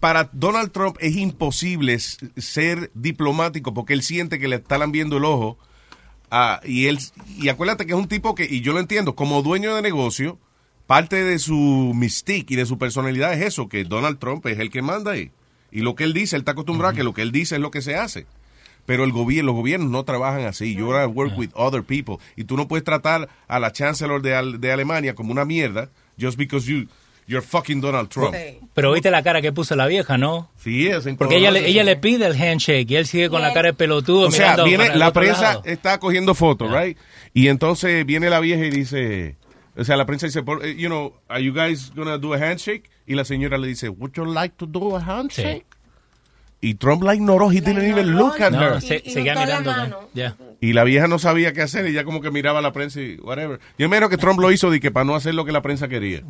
para 0.00 0.30
Donald 0.32 0.70
Trump 0.72 0.96
es 1.00 1.16
imposible 1.16 1.98
ser 1.98 2.90
diplomático 2.94 3.74
porque 3.74 3.94
él 3.94 4.02
siente 4.02 4.38
que 4.38 4.48
le 4.48 4.56
están 4.56 4.92
viendo 4.92 5.16
el 5.16 5.24
ojo 5.24 5.58
Ah, 6.30 6.60
y 6.64 6.86
él, 6.86 6.98
y 7.38 7.48
acuérdate 7.48 7.86
que 7.86 7.92
es 7.92 7.98
un 7.98 8.08
tipo 8.08 8.34
que, 8.34 8.44
y 8.44 8.60
yo 8.60 8.72
lo 8.72 8.80
entiendo, 8.80 9.14
como 9.14 9.42
dueño 9.42 9.74
de 9.74 9.82
negocio, 9.82 10.38
parte 10.86 11.24
de 11.24 11.38
su 11.38 11.92
mystique 11.94 12.54
y 12.54 12.56
de 12.56 12.66
su 12.66 12.78
personalidad 12.78 13.32
es 13.32 13.46
eso, 13.46 13.68
que 13.68 13.84
Donald 13.84 14.18
Trump 14.18 14.44
es 14.46 14.58
el 14.58 14.70
que 14.70 14.82
manda 14.82 15.12
ahí. 15.12 15.30
Y 15.70 15.80
lo 15.80 15.94
que 15.94 16.04
él 16.04 16.12
dice, 16.12 16.36
él 16.36 16.42
está 16.42 16.52
acostumbrado 16.52 16.92
a 16.92 16.96
que 16.96 17.02
lo 17.02 17.14
que 17.14 17.22
él 17.22 17.32
dice 17.32 17.56
es 17.56 17.60
lo 17.60 17.70
que 17.70 17.82
se 17.82 17.96
hace. 17.96 18.26
Pero 18.84 19.04
el 19.04 19.12
gobierno, 19.12 19.52
los 19.52 19.56
gobiernos 19.56 19.90
no 19.90 20.04
trabajan 20.04 20.46
así. 20.46 20.74
You 20.74 20.86
gotta 20.86 21.06
work 21.06 21.36
with 21.36 21.50
other 21.52 21.82
people. 21.82 22.16
Y 22.36 22.44
tú 22.44 22.56
no 22.56 22.68
puedes 22.68 22.84
tratar 22.84 23.28
a 23.46 23.58
la 23.58 23.70
chancellor 23.70 24.22
de, 24.22 24.58
de 24.58 24.72
Alemania 24.72 25.14
como 25.14 25.30
una 25.30 25.44
mierda 25.44 25.90
just 26.18 26.38
because 26.38 26.66
you, 26.66 26.88
you're 27.28 27.46
fucking 27.46 27.80
Donald 27.80 28.08
Trump. 28.08 28.34
Pero 28.74 28.92
viste 28.92 29.10
la 29.12 29.22
cara 29.22 29.40
que 29.40 29.52
puso 29.52 29.76
la 29.76 29.86
vieja, 29.86 30.18
¿no? 30.18 30.50
Sí, 30.56 30.88
es 30.88 31.06
en 31.06 31.16
Porque 31.16 31.36
ella 31.36 31.52
le, 31.52 31.68
ella 31.68 31.84
le 31.84 31.94
pide 31.96 32.26
el 32.26 32.32
handshake 32.40 32.90
y 32.90 32.96
él 32.96 33.06
sigue 33.06 33.28
con 33.28 33.40
la 33.42 33.52
cara 33.52 33.68
de 33.68 33.74
pelotudo 33.74 34.26
O 34.28 34.30
sea, 34.32 34.56
viene 34.64 34.94
la 34.96 35.12
prensa 35.12 35.42
lado. 35.42 35.62
está 35.64 35.98
cogiendo 36.00 36.34
fotos, 36.34 36.72
right? 36.72 36.98
Y 37.34 37.48
entonces 37.48 38.04
viene 38.04 38.30
la 38.30 38.40
vieja 38.40 38.64
y 38.64 38.70
dice, 38.70 39.36
o 39.76 39.84
sea, 39.84 39.96
la 39.96 40.06
prensa 40.06 40.26
dice, 40.26 40.42
por- 40.42 40.64
eh, 40.64 40.74
you 40.76 40.88
know, 40.88 41.14
are 41.28 41.42
you 41.44 41.52
guys 41.52 41.92
gonna 41.94 42.18
do 42.18 42.34
a 42.34 42.38
handshake? 42.38 42.90
Y 43.06 43.14
la 43.14 43.24
señora 43.24 43.58
le 43.58 43.68
dice, 43.68 43.88
would 43.88 44.12
you 44.14 44.24
like 44.24 44.54
to 44.56 44.66
do 44.66 44.96
a 44.96 45.00
handshake? 45.00 45.66
Y 46.60 46.74
Trump 46.74 47.04
la 47.04 47.14
ignoró, 47.14 47.50
he 47.52 47.60
didn't 47.60 47.84
even 47.84 48.16
look 48.16 48.40
at 48.42 48.50
No, 48.50 48.60
her. 48.74 48.80
se- 48.82 49.00
seguía 49.08 49.34
mirando. 49.34 50.08
Ya. 50.12 50.34
Y 50.60 50.72
la 50.72 50.82
vieja 50.82 51.06
no 51.06 51.20
sabía 51.20 51.52
qué 51.52 51.62
hacer, 51.62 51.86
ella 51.86 52.02
como 52.04 52.20
que 52.20 52.32
miraba 52.32 52.58
a 52.58 52.62
la 52.62 52.72
prensa 52.72 53.00
y 53.00 53.16
whatever. 53.20 53.60
Yo 53.78 53.88
menos 53.88 54.10
que 54.10 54.16
Trump 54.16 54.40
lo 54.40 54.50
hizo 54.50 54.68
de 54.70 54.80
que 54.80 54.90
para 54.90 55.04
no 55.04 55.14
hacer 55.14 55.34
lo 55.34 55.44
que 55.44 55.52
la 55.52 55.62
prensa 55.62 55.86
quería. 55.86 56.22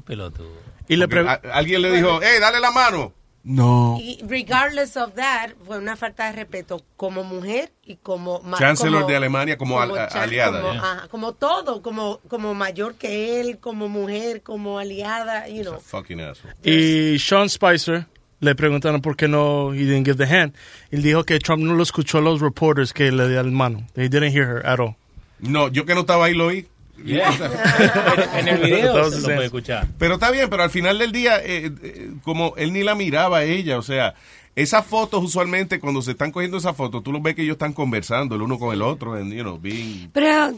Y 0.88 0.96
le 0.96 1.06
alguien 1.52 1.82
le 1.82 1.92
dijo, 1.92 2.20
hey, 2.22 2.38
dale 2.40 2.60
la 2.60 2.70
mano. 2.70 3.14
No. 3.44 3.96
Y 3.98 4.18
regardless 4.28 4.98
of 4.98 5.14
that, 5.14 5.52
fue 5.64 5.78
una 5.78 5.96
falta 5.96 6.26
de 6.26 6.32
respeto 6.32 6.82
como 6.96 7.24
mujer 7.24 7.72
y 7.82 7.96
como... 7.96 8.42
Chancellor 8.58 9.00
como- 9.02 9.08
de 9.10 9.16
Alemania 9.16 9.56
como, 9.56 9.80
al- 9.80 9.96
aliada. 9.96 10.60
Como, 10.60 10.72
yeah. 10.74 10.82
ajá, 10.82 11.08
como 11.08 11.32
todo, 11.32 11.80
como, 11.80 12.18
como 12.28 12.52
mayor 12.52 12.96
que 12.96 13.40
él, 13.40 13.58
como 13.58 13.88
mujer, 13.88 14.42
como 14.42 14.78
aliada, 14.78 15.48
you 15.48 15.62
know. 15.62 15.80
Fucking 15.80 16.20
asshole. 16.20 16.54
Y 16.62 17.18
Sean 17.18 17.48
Spicer 17.48 18.06
le 18.40 18.54
preguntaron 18.54 19.00
por 19.00 19.16
qué 19.16 19.28
no 19.28 19.72
he 19.74 19.78
didn't 19.84 20.06
give 20.06 20.16
the 20.24 20.32
hand. 20.32 20.54
Él 20.90 21.02
dijo 21.02 21.24
que 21.24 21.38
Trump 21.38 21.62
no 21.62 21.74
lo 21.74 21.82
escuchó 21.82 22.18
a 22.18 22.20
los 22.20 22.40
reporters 22.40 22.92
que 22.92 23.10
le 23.12 23.28
dio 23.28 23.42
la 23.42 23.50
mano. 23.50 23.86
They 23.94 24.08
didn't 24.08 24.32
hear 24.34 24.46
her 24.48 24.66
at 24.66 24.78
all. 24.80 24.94
No, 25.40 25.68
yo 25.68 25.84
que 25.86 25.94
no 25.94 26.00
estaba 26.00 26.26
ahí 26.26 26.34
lo 26.34 26.46
oí. 26.46 26.66
en 27.04 28.48
el 28.48 28.58
video 28.58 28.88
Entonces, 28.88 29.22
se 29.22 29.28
lo 29.28 29.34
puede 29.34 29.46
escuchar. 29.46 29.86
Pero 29.98 30.14
está 30.14 30.30
bien, 30.32 30.50
pero 30.50 30.64
al 30.64 30.70
final 30.70 30.98
del 30.98 31.12
día, 31.12 31.38
eh, 31.44 31.70
eh, 31.82 32.10
como 32.24 32.54
él 32.56 32.72
ni 32.72 32.82
la 32.82 32.94
miraba 32.96 33.38
a 33.38 33.44
ella, 33.44 33.78
o 33.78 33.82
sea, 33.82 34.14
esas 34.56 34.84
fotos 34.84 35.22
usualmente 35.22 35.78
cuando 35.78 36.02
se 36.02 36.10
están 36.12 36.32
cogiendo 36.32 36.56
esas 36.56 36.76
fotos, 36.76 37.04
tú 37.04 37.12
los 37.12 37.22
ves 37.22 37.36
que 37.36 37.42
ellos 37.42 37.54
están 37.54 37.72
conversando 37.72 38.34
el 38.34 38.42
uno 38.42 38.58
con 38.58 38.74
el 38.74 38.82
otro, 38.82 39.14
and, 39.14 39.32
you 39.32 39.42
know, 39.42 39.58
being- 39.60 40.10
Pero 40.12 40.52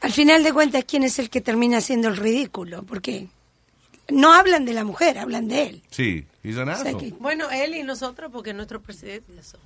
al 0.00 0.12
final 0.12 0.42
de 0.42 0.52
cuentas, 0.52 0.84
¿quién 0.84 1.04
es 1.04 1.18
el 1.20 1.30
que 1.30 1.40
termina 1.40 1.78
haciendo 1.78 2.08
el 2.08 2.16
ridículo? 2.16 2.82
Porque 2.82 3.28
no 4.10 4.32
hablan 4.34 4.64
de 4.64 4.72
la 4.74 4.84
mujer, 4.84 5.18
hablan 5.18 5.48
de 5.48 5.62
él. 5.64 5.82
sí, 5.90 6.26
he's 6.42 6.56
an 6.58 6.68
asshole. 6.68 7.14
Bueno, 7.20 7.50
él 7.50 7.74
y 7.74 7.82
nosotros, 7.82 8.30
porque 8.32 8.50
es 8.50 8.56
nuestro 8.56 8.80
presidente. 8.80 9.32
eso. 9.38 9.58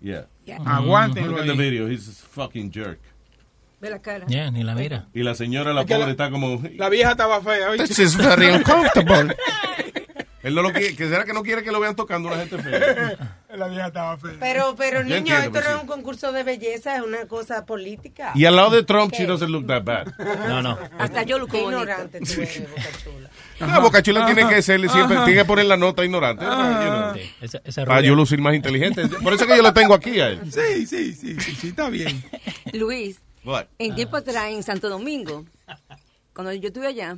Yeah. 0.00 0.26
Aguántenlo 0.66 1.30
Look 1.30 1.40
at 1.40 1.46
the 1.46 1.52
video, 1.54 1.88
he's 1.88 2.08
a 2.08 2.12
fucking 2.12 2.70
jerk. 2.72 2.98
Ve 3.80 3.90
la 3.90 4.00
cara. 4.00 4.26
Ya, 4.28 4.50
ni 4.50 4.62
la 4.62 4.74
mira. 4.74 5.08
Y 5.14 5.22
la 5.22 5.34
señora, 5.34 5.72
la 5.72 5.82
Es 5.82 5.86
que 5.86 5.94
pobre, 5.94 6.06
la- 6.06 6.12
está 6.12 6.30
como... 6.30 6.62
La 6.76 6.88
vieja 6.88 7.12
estaba 7.12 7.40
fea. 7.42 7.72
This 7.76 7.98
is 7.98 8.16
very 8.16 8.46
uncomfortable. 8.54 9.34
Él 10.44 10.54
no 10.54 10.62
lo 10.62 10.72
quiere, 10.72 10.94
que 10.94 11.08
será 11.08 11.24
que 11.24 11.32
no 11.32 11.42
quiere 11.42 11.62
que 11.64 11.72
lo 11.72 11.80
vean 11.80 11.96
tocando 11.96 12.28
una 12.28 12.36
gente 12.38 12.58
fea. 12.62 13.38
La 13.56 13.68
vieja 13.68 13.86
estaba 13.86 14.16
fea. 14.18 14.32
Pero, 14.40 14.74
pero 14.76 15.02
niño, 15.04 15.16
entiendo, 15.16 15.42
esto 15.46 15.60
no 15.60 15.64
sí. 15.66 15.72
es 15.76 15.80
un 15.82 15.86
concurso 15.86 16.32
de 16.32 16.42
belleza, 16.42 16.96
es 16.96 17.02
una 17.02 17.26
cosa 17.26 17.64
política. 17.64 18.32
Y 18.34 18.44
al 18.46 18.56
lado 18.56 18.70
de 18.70 18.82
Trump, 18.82 19.12
¿Qué? 19.12 19.18
she 19.18 19.26
doesn't 19.26 19.48
look 19.48 19.66
that 19.68 19.84
bad. 19.84 20.08
No, 20.48 20.60
no. 20.60 20.76
Hasta 20.98 21.22
yo 21.22 21.38
lo 21.38 21.46
Qué 21.46 21.62
ignorante 21.62 22.18
tú 22.20 22.32
eres, 22.42 22.68
Boca 22.68 22.82
Chula. 23.02 23.30
La 23.60 23.78
Boca 23.78 24.02
Chula 24.02 24.26
tiene 24.26 24.48
que 24.48 24.60
ser 24.60 24.80
siempre, 24.90 25.16
tiene 25.18 25.34
que 25.34 25.44
poner 25.44 25.66
la 25.66 25.76
nota 25.76 26.04
ignorante. 26.04 26.44
para, 26.44 26.84
you 26.84 26.90
know, 26.90 27.14
Sí, 27.14 27.34
esa- 27.40 27.60
esa 27.64 27.84
para 27.84 27.98
rubia- 28.00 28.08
yo 28.08 28.14
lucir 28.16 28.40
más 28.40 28.54
inteligente. 28.54 29.06
Por 29.22 29.32
eso 29.34 29.44
es 29.44 29.50
que 29.50 29.56
yo 29.56 29.62
lo 29.62 29.72
tengo 29.72 29.94
aquí 29.94 30.20
a 30.20 30.28
él. 30.30 30.40
Sí, 30.52 30.84
sí, 30.86 31.14
sí, 31.14 31.36
sí, 31.40 31.54
sí, 31.54 31.68
está 31.68 31.88
bien. 31.90 32.22
Luis, 32.72 33.20
What? 33.44 33.66
en 33.78 33.94
tiempo 33.94 34.16
atrás 34.16 34.46
en 34.50 34.62
Santo 34.64 34.88
Domingo, 34.88 35.44
cuando 36.34 36.52
yo 36.52 36.68
estuve 36.68 36.88
allá, 36.88 37.16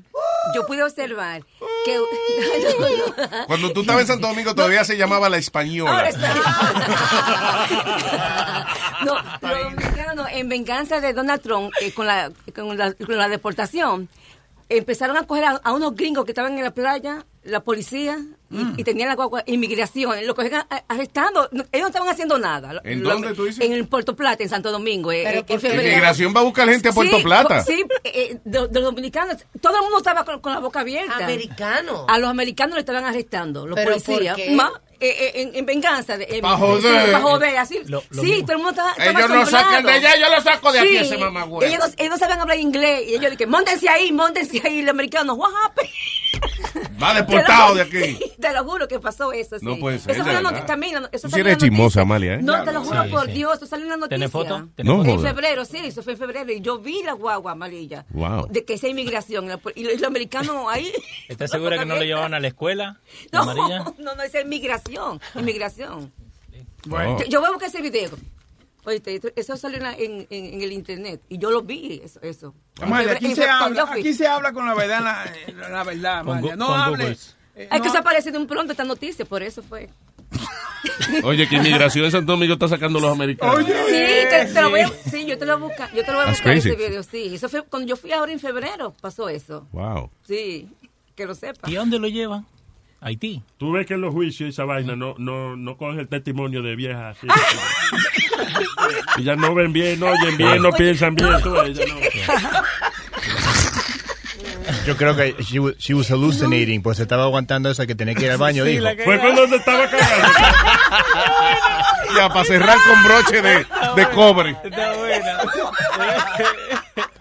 yo 0.55 0.67
pude 0.67 0.83
observar 0.83 1.43
que... 1.85 1.99
Cuando 3.47 3.73
tú 3.73 3.81
estabas 3.81 4.03
en 4.03 4.07
Santo 4.09 4.29
Domingo 4.29 4.55
todavía 4.55 4.85
se 4.85 4.97
llamaba 4.97 5.29
la 5.29 5.39
española. 5.39 6.11
No, 9.05 9.15
los 9.15 9.63
dominicanos, 9.63 10.27
en 10.33 10.49
venganza 10.49 11.01
de 11.01 11.13
Donald 11.13 11.43
Trump, 11.43 11.71
eh, 11.81 11.93
con, 11.93 12.07
la, 12.07 12.33
con, 12.55 12.79
la, 12.79 12.95
con 12.95 13.17
la 13.17 13.29
deportación, 13.29 14.09
empezaron 14.71 15.17
a 15.19 15.27
coger 15.27 15.45
a, 15.45 15.51
a 15.63 15.73
unos 15.73 15.95
gringos 15.95 16.25
que 16.25 16.31
estaban 16.31 16.57
en 16.57 16.65
la 16.65 16.71
playa, 16.73 17.27
la 17.45 17.61
policía, 17.61 18.19
y, 18.51 18.57
Mm. 18.57 18.75
y 18.77 18.85
tenían 18.85 19.09
la 19.09 19.15
guagua, 19.17 19.43
inmigración, 19.47 20.25
lo 20.27 20.35
cogían 20.35 20.65
arrestando. 20.89 21.49
Ellos 21.53 21.67
no 21.81 21.87
estaban 21.89 22.09
haciendo 22.09 22.39
nada. 22.39 22.81
¿En 22.85 23.03
Lo- 23.03 23.11
dónde 23.11 23.35
tú 23.35 23.45
dices? 23.45 23.65
En 23.65 23.73
el 23.73 23.87
Puerto 23.89 24.15
Plata, 24.15 24.43
en 24.43 24.49
Santo 24.49 24.71
Domingo. 24.71 25.11
eh, 25.13 25.39
eh, 25.39 25.43
¿por 25.45 25.61
en. 25.61 25.81
Inmigración 25.81 26.33
va 26.35 26.41
a 26.41 26.45
buscar 26.45 26.69
gente 26.69 26.89
a 26.89 26.93
Puerto 26.93 27.17
Sí, 27.17 27.23
Plata. 27.23 27.63
Sí, 27.65 27.85
eh, 28.05 28.11
eh, 28.15 28.41
de, 28.45 28.59
de 28.69 28.81
los 28.81 28.85
dominicanos. 28.85 29.37
Todo 29.61 29.77
el 29.77 29.83
mundo 29.83 29.99
estaba 29.99 30.25
con, 30.25 30.41
con 30.41 30.53
la 30.53 30.61
boca 30.61 30.81
abierta. 30.81 31.17
Americano. 31.25 32.07
A 32.09 32.19
los 32.19 32.31
americanos 32.31 32.75
le 32.75 32.81
estaban 32.81 33.05
arrestando, 33.05 33.67
los 33.67 33.75
¿Pero 33.77 33.91
policías. 33.91 34.37
por 34.37 34.45
qué? 34.45 34.51
Ma- 34.53 34.73
eh, 35.01 35.17
eh, 35.19 35.33
en, 35.43 35.55
en 35.57 35.67
venganza. 35.67 36.17
De, 36.17 36.27
en- 36.31 36.41
Pa' 36.43 36.57
joder. 36.57 37.13
Para 37.13 37.21
joder, 37.23 37.57
así. 37.59 37.81
Lo- 37.87 38.03
lo 38.11 38.23
sí, 38.23 38.29
mismo. 38.29 38.47
todo 38.47 38.57
el 38.57 38.63
mundo 38.63 38.71
estaba. 38.83 39.11
Ellos 39.11 39.31
no 39.31 39.47
sacan 39.47 39.85
de 39.85 39.93
allá, 39.93 40.17
yo 40.17 40.29
lo 40.35 40.41
saco 40.43 40.73
de 40.73 40.81
aquí, 40.81 40.97
ese 40.97 41.19
mamagüevo. 41.19 41.63
Ellos, 41.63 41.79
no- 41.79 41.95
ellos 41.97 42.11
no 42.11 42.19
sabían 42.19 42.41
hablar 42.41 42.59
inglés. 42.59 43.03
Y 43.09 43.15
ellos 43.15 43.31
dicen, 43.31 43.49
montense 43.51 43.89
ahí, 43.89 44.13
montense 44.13 44.61
ahí. 44.65 44.79
Y 44.79 44.83
los 44.83 44.91
americanos, 44.91 45.37
what 45.39 45.51
happened? 45.65 45.91
Va 47.03 47.15
deportado 47.15 47.75
de 47.75 47.83
aquí. 47.83 48.19
Te 48.41 48.53
lo 48.53 48.65
juro 48.65 48.89
que 48.89 48.99
pasó 49.01 49.33
eso. 49.33 49.57
No 49.61 49.77
puede 49.79 49.99
ser, 49.99 50.15
Eso 50.15 50.25
fue 50.25 50.39
una 50.39 50.65
también. 50.67 51.07
Eso 51.13 51.29
en 51.29 51.41
eres 51.41 51.59
chismosa, 51.59 52.03
Amalia, 52.03 52.35
¿eh? 52.35 52.39
No, 52.43 52.63
te 52.65 52.73
lo 52.73 52.83
juro 52.83 53.05
Sí, 53.05 53.11
por 53.11 53.27
sí. 53.27 53.33
Dios, 53.33 53.57
eso 53.57 53.67
salió 53.67 53.85
en 53.85 53.91
la 53.91 53.97
noticia. 53.97 54.17
¿Tenés 54.19 54.31
foto? 54.31 54.69
¿Tenés 54.75 54.93
No 54.93 54.99
foto? 55.05 55.11
En 55.11 55.23
febrero, 55.23 55.65
sí, 55.65 55.79
eso 55.85 56.03
fue 56.03 56.15
en 56.15 56.19
febrero. 56.19 56.53
Y 56.53 56.61
yo 56.61 56.79
vi 56.79 57.03
la 57.03 57.13
guagua 57.13 57.53
amarilla. 57.53 58.05
Wow. 58.11 58.49
De 58.51 58.65
que 58.65 58.75
esa 58.75 58.89
inmigración. 58.89 59.49
Y 59.75 59.85
los, 59.85 60.03
americanos 60.03 60.67
ahí. 60.71 60.93
¿Estás 61.29 61.51
segura 61.51 61.79
que 61.79 61.85
no 61.87 61.97
le 61.97 62.07
llevaban 62.07 62.35
a 62.35 62.41
la 62.41 62.49
escuela? 62.49 63.01
¿La 63.31 63.45
No, 63.45 63.55
no, 63.55 64.15
no, 64.15 64.23
esa 64.23 64.39
es 64.39 64.45
inmigración. 64.45 64.86
Inmigración. 65.35 66.13
Bueno. 66.87 67.19
Yo, 67.29 67.41
voy 67.41 67.49
a 67.49 67.53
buscar 67.53 67.69
ese 67.69 67.83
video. 67.83 68.11
Oíste, 68.85 69.21
eso 69.35 69.57
salió 69.57 69.79
en, 69.79 69.83
la- 69.83 69.95
en, 69.97 70.27
en- 70.31 70.63
el 70.63 70.71
internet. 70.73 71.21
Y 71.29 71.39
yo 71.39 71.51
lo 71.51 71.63
vi, 71.63 72.01
eso. 72.05 72.21
eso. 72.23 72.55
Amalia, 72.81 73.13
aquí, 73.15 73.35
se 73.35 73.49
habla, 73.49 73.83
aquí 73.91 74.15
se 74.15 74.27
habla 74.29 74.53
con 74.53 74.65
la 74.67 74.75
verdad, 74.75 75.01
la, 75.03 75.69
la 75.69 75.83
verdad, 75.85 76.19
Amalia. 76.21 76.55
No 76.57 76.67
con 76.69 76.81
hable. 76.81 76.97
Googles. 77.05 77.37
eh, 77.57 77.69
Es 77.73 77.81
que 77.81 77.87
no- 77.89 77.93
se 77.93 77.99
aparece 77.99 78.31
de 78.31 78.39
un 78.39 78.47
pronto 78.47 78.73
esta 78.73 78.85
noticia, 78.85 79.25
por 79.25 79.43
eso 79.43 79.63
fue. 79.63 79.89
Oye, 81.25 81.49
que 81.49 81.57
inmigración 81.57 82.05
en 82.05 82.11
Santo 82.13 82.33
Domingo 82.33 82.55
está 82.55 82.69
sacando 82.69 83.01
los 83.01 83.11
americanos. 83.13 83.65
Sí, 83.67 83.73
te, 84.31 84.47
te 84.53 84.63
lo 84.63 84.71
voy 84.71 84.81
a, 84.81 84.89
sí, 84.89 85.25
yo 85.27 85.37
te 85.39 85.47
lo 85.47 85.59
voy 85.59 85.65
a 85.65 85.69
buscar, 85.69 85.93
yo 85.95 86.05
te 86.05 86.11
lo 86.13 86.19
voy 86.19 86.27
a 86.27 86.31
buscar 86.31 86.53
ese 86.57 86.77
video, 86.77 87.03
sí. 87.03 87.35
Eso 87.35 87.49
fue 87.49 87.63
cuando 87.63 87.89
yo 87.89 87.97
fui 87.97 88.13
ahora 88.13 88.31
en 88.33 88.39
febrero, 88.41 88.95
pasó 89.01 89.29
eso. 89.29 89.67
Wow. 89.73 90.11
Sí, 90.27 90.69
que 91.17 91.27
lo 91.27 91.35
sepa. 91.35 91.69
¿Y 91.69 91.77
a 91.77 91.81
dónde 91.81 91.99
lo 91.99 92.07
llevan? 92.09 92.47
Haití. 93.01 93.43
Tú 93.59 93.73
ves 93.73 93.87
que 93.87 93.95
en 93.95 94.01
los 94.01 94.13
juicios 94.13 94.51
esa 94.51 94.65
vaina 94.65 94.97
no, 94.97 95.15
no, 95.19 95.57
no 95.57 95.77
coge 95.77 96.01
el 96.01 96.09
testimonio 96.09 96.63
de 96.63 96.77
viejas. 96.77 97.17
así. 97.17 97.27
y 99.19 99.25
ya 99.25 99.37
no 99.37 99.55
ven 99.55 99.73
bien, 99.73 100.01
no 100.01 100.07
oyen 100.07 100.37
bien, 100.37 100.63
no 100.63 100.73
piensan 100.73 101.15
bien. 101.15 101.31
Tú 101.43 101.53
ves, 101.53 101.77
ya 101.77 101.85
no. 101.87 101.97
Yo 104.87 104.97
creo 104.97 105.17
que 105.17 105.35
she 105.43 105.59
was, 105.59 105.77
she 105.79 105.95
was 105.95 106.09
hallucinating, 106.11 106.81
pues 106.81 106.97
se 106.99 107.03
estaba 107.03 107.25
aguantando 107.25 107.69
eso 107.71 107.85
que 107.87 107.97
tenía 107.97 108.15
que 108.15 108.25
ir 108.25 108.31
al 108.31 108.39
baño, 108.39 108.63
dijo. 108.65 108.85
Fue 109.05 109.19
cuando 109.19 109.49
te 109.49 109.57
estaba 109.57 109.89
cagando. 109.91 110.29
Ya, 112.17 112.29
para 112.29 112.45
cerrar 112.45 112.79
con 112.87 113.03
broche 113.03 113.43
de, 113.43 113.67
de 113.97 114.09
cobre. 114.15 114.57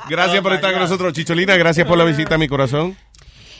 Gracias 0.07 0.41
por 0.43 0.53
estar 0.53 0.71
con 0.71 0.81
nosotros, 0.81 1.13
Chicholina. 1.13 1.57
Gracias 1.57 1.87
por 1.87 1.97
la 1.97 2.03
visita 2.03 2.35
a 2.35 2.37
mi 2.37 2.47
corazón. 2.47 2.95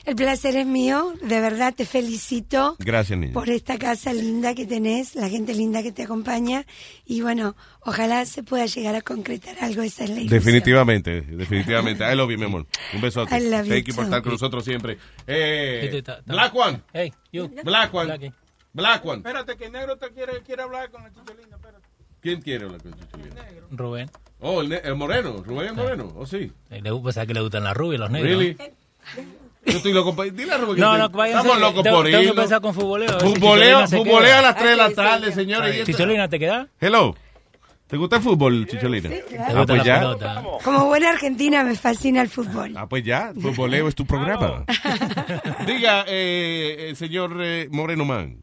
El 0.05 0.15
placer 0.15 0.55
es 0.55 0.67
mío, 0.67 1.13
de 1.23 1.41
verdad 1.41 1.73
te 1.75 1.83
felicito 1.85 2.75
Gracias, 2.79 3.17
niña. 3.17 3.33
por 3.33 3.49
esta 3.49 3.77
casa 3.79 4.13
linda 4.13 4.53
que 4.53 4.65
tenés, 4.67 5.15
la 5.15 5.29
gente 5.29 5.53
linda 5.55 5.81
que 5.81 5.91
te 5.91 6.03
acompaña 6.03 6.65
y 7.05 7.21
bueno, 7.21 7.55
ojalá 7.81 8.23
se 8.25 8.43
pueda 8.43 8.67
llegar 8.67 8.93
a 8.93 9.01
concretar 9.01 9.55
algo, 9.61 9.81
esa 9.81 10.03
es 10.03 10.11
la 10.11 10.17
ilusión. 10.21 10.39
Definitivamente, 10.39 11.21
definitivamente. 11.21 12.03
I 12.03 12.15
love 12.15 12.29
you, 12.29 12.37
mi 12.37 12.45
amor. 12.45 12.67
Un 12.93 13.01
besote. 13.01 13.35
I 13.35 13.49
love 13.49 13.65
you 13.65 13.73
Thank 13.73 13.85
you 13.87 13.95
por 13.95 14.03
estar 14.05 14.21
con 14.21 14.31
nosotros 14.33 14.63
siempre. 14.63 14.97
Eh, 15.25 16.03
Black 16.25 16.53
One. 16.55 16.81
Hey, 16.93 17.11
you. 17.31 17.49
Black 17.63 17.91
One. 17.93 18.31
Black 18.73 19.05
One. 19.05 19.17
Espérate, 19.17 19.57
que 19.57 19.65
el 19.65 19.71
negro 19.71 19.97
te 19.97 20.09
quiere, 20.11 20.41
quiere 20.45 20.61
hablar 20.61 20.91
con 20.91 21.03
el 21.03 21.13
chicholino. 21.13 21.55
Espérate. 21.55 21.85
¿Quién 22.21 22.41
quiere 22.41 22.65
hablar 22.65 22.81
con 22.83 22.93
Chicholina? 22.93 23.45
Rubén. 23.71 24.11
Oh, 24.39 24.61
el, 24.61 24.69
ne- 24.69 24.81
el 24.83 24.95
moreno. 24.95 25.41
Rubén 25.43 25.69
el 25.69 25.73
moreno. 25.75 26.13
Oh, 26.15 26.25
sí. 26.25 26.51
Eh, 26.69 26.81
Le 26.81 26.91
gusta 26.91 27.25
que 27.25 27.33
le 27.33 27.41
gustan 27.41 27.63
las 27.63 27.75
rubias, 27.75 27.99
los 28.01 28.11
negros. 28.11 28.31
Really? 28.31 28.57
Yo 29.65 29.77
estoy 29.77 29.93
loco 29.93 30.15
Dile 30.23 30.53
a 30.53 30.57
Rubén 30.57 30.79
No, 30.79 30.97
no, 30.97 31.09
váyanse. 31.09 31.39
Estamos 31.47 31.59
locos 31.61 31.83
Tengo- 31.83 31.97
por 31.97 32.05
tengo 32.05 32.17
que 32.19 32.23
ir. 32.23 32.29
empezar 32.29 32.61
con 32.61 32.73
futboleo, 32.73 33.19
si 33.19 33.25
Futboleo, 33.27 33.87
futboleo 33.87 34.19
queda. 34.21 34.39
a 34.39 34.41
las 34.41 34.55
3 34.55 34.69
de 34.69 34.75
la 34.77 34.85
Ah, 34.85 34.91
tarde, 34.93 35.27
sí. 35.27 35.33
señores. 35.33 35.85
Chicholina, 35.85 36.27
¿te 36.29 36.39
queda? 36.39 36.67
Hello. 36.79 37.15
¿Te 37.87 37.97
gusta 37.97 38.15
el 38.15 38.23
fútbol, 38.23 38.65
Chicholina? 38.67 39.09
claro. 39.29 39.61
Ah, 39.61 39.65
pues 39.67 39.83
ya. 39.83 40.15
Como 40.63 40.85
buena 40.85 41.09
argentina 41.11 41.63
me 41.63 41.75
fascina 41.75 42.21
el 42.21 42.29
fútbol. 42.29 42.73
Ah, 42.75 42.87
pues 42.89 43.03
ya. 43.03 43.31
Futboleo 43.39 43.87
es 43.87 43.93
tu 43.95 44.05
programa. 44.07 44.65
Diga, 45.67 46.03
eh, 46.07 46.87
el 46.89 46.95
señor 46.95 47.37
eh, 47.41 47.67
Moreno 47.71 48.05
Man. 48.05 48.41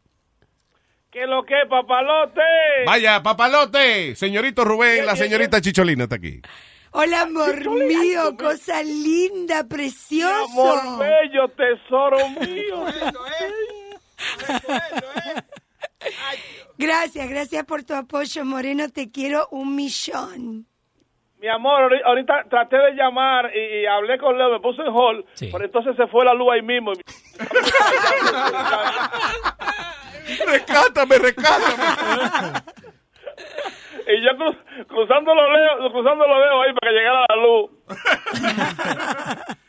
¿Qué 1.11 1.27
lo 1.27 1.43
que, 1.45 1.55
papalote? 1.69 2.41
Vaya, 2.85 3.21
papalote. 3.21 4.15
Señorito 4.15 4.63
Rubén, 4.65 5.05
la 5.05 5.15
señorita 5.15 5.61
Chicholina 5.61 6.03
está 6.05 6.15
aquí. 6.15 6.41
Hola, 6.93 7.21
amor 7.21 7.67
mío, 7.69 8.35
cosa 8.37 8.83
linda, 8.83 9.63
precioso. 9.67 10.43
Amor 10.45 10.99
bello, 10.99 11.47
tesoro 11.49 12.17
mío. 12.29 12.85
Gracias, 16.77 17.29
gracias 17.29 17.65
por 17.65 17.83
tu 17.83 17.93
apoyo, 17.95 18.45
Moreno. 18.45 18.89
Te 18.89 19.11
quiero 19.11 19.47
un 19.51 19.75
millón. 19.75 20.65
Mi 21.39 21.49
amor, 21.49 21.83
ahori- 21.91 22.01
ahorita 22.05 22.45
traté 22.49 22.77
de 22.77 22.91
llamar 22.95 23.51
y, 23.55 23.81
y 23.81 23.85
hablé 23.85 24.17
con 24.17 24.37
Leo, 24.37 24.49
me 24.51 24.59
puse 24.61 24.81
en 24.81 24.87
hall, 24.93 25.25
pero 25.51 25.65
entonces 25.65 25.93
se 25.97 26.07
fue 26.07 26.23
la 26.23 26.33
luz 26.33 26.47
ahí 26.53 26.61
mismo. 26.61 26.93
Rescátame, 30.45 31.17
rescátame. 31.17 32.61
y 34.07 34.21
yo 34.21 34.31
cru- 34.37 34.85
cruzando 34.87 35.33
los 35.35 35.49
leo, 35.51 35.91
cruzando 35.91 36.27
los 36.27 36.37
dedos 36.37 36.65
ahí 36.65 36.73
para 36.73 36.91
que 36.91 36.97
llegara 36.97 37.25
la 37.29 37.35
luz. 37.35 37.71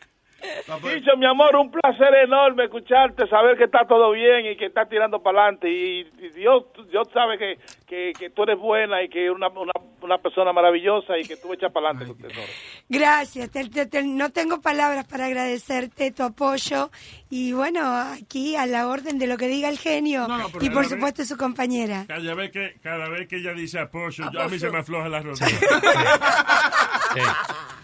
Dicho, 0.94 1.16
mi 1.16 1.26
amor, 1.26 1.56
un 1.56 1.70
placer 1.70 2.14
enorme 2.24 2.64
escucharte, 2.64 3.26
saber 3.28 3.56
que 3.56 3.64
está 3.64 3.86
todo 3.86 4.10
bien 4.12 4.47
y 4.47 4.56
que 4.56 4.66
estás 4.66 4.89
tirando 4.89 5.23
para 5.23 5.42
adelante. 5.42 5.70
Y, 5.70 6.00
y 6.18 6.28
Dios, 6.31 6.64
Dios 6.90 7.08
sabe 7.12 7.39
que, 7.39 7.58
que, 7.86 8.12
que 8.18 8.31
tú 8.31 8.42
eres 8.44 8.58
buena 8.58 9.02
y 9.02 9.08
que 9.08 9.31
una, 9.31 9.48
una, 9.48 9.73
una 10.02 10.18
persona 10.18 10.52
maravillosa 10.52 11.18
y 11.18 11.24
que 11.24 11.36
tú 11.36 11.52
echas 11.52 11.73
para 11.73 11.90
adelante, 11.90 12.14
tu 12.14 12.28
tesoro. 12.28 12.47
Gracias, 12.89 13.50
te- 13.50 13.68
te- 13.68 13.86
te- 13.86 14.02
no 14.02 14.31
tengo 14.31 14.60
palabras 14.60 15.06
para 15.06 15.26
agradecerte 15.26 16.10
tu 16.12 16.23
apoyo 16.23 16.90
y 17.31 17.52
bueno, 17.52 17.81
aquí 17.97 18.56
a 18.56 18.66
la 18.66 18.89
orden 18.89 19.18
de 19.18 19.26
lo 19.26 19.36
que 19.36 19.48
diga 19.48 19.68
el 19.68 19.78
genio 19.78 20.26
y 20.60 20.70
por 20.70 20.86
supuesto 20.86 21.24
su 21.24 21.36
compañera. 21.36 22.05
Cada 22.06 22.34
vez 22.34 22.50
que, 22.50 22.74
cada 22.82 23.08
vez 23.08 23.28
que 23.28 23.36
ella 23.36 23.52
dice 23.55 23.81
apoyo, 23.81 24.24
yo- 24.32 24.40
a 24.42 24.48
mí 24.48 24.58
se 24.58 24.70
me 24.70 24.78
afloja 24.78 25.08
la 25.08 25.20
rodilla. 25.20 25.47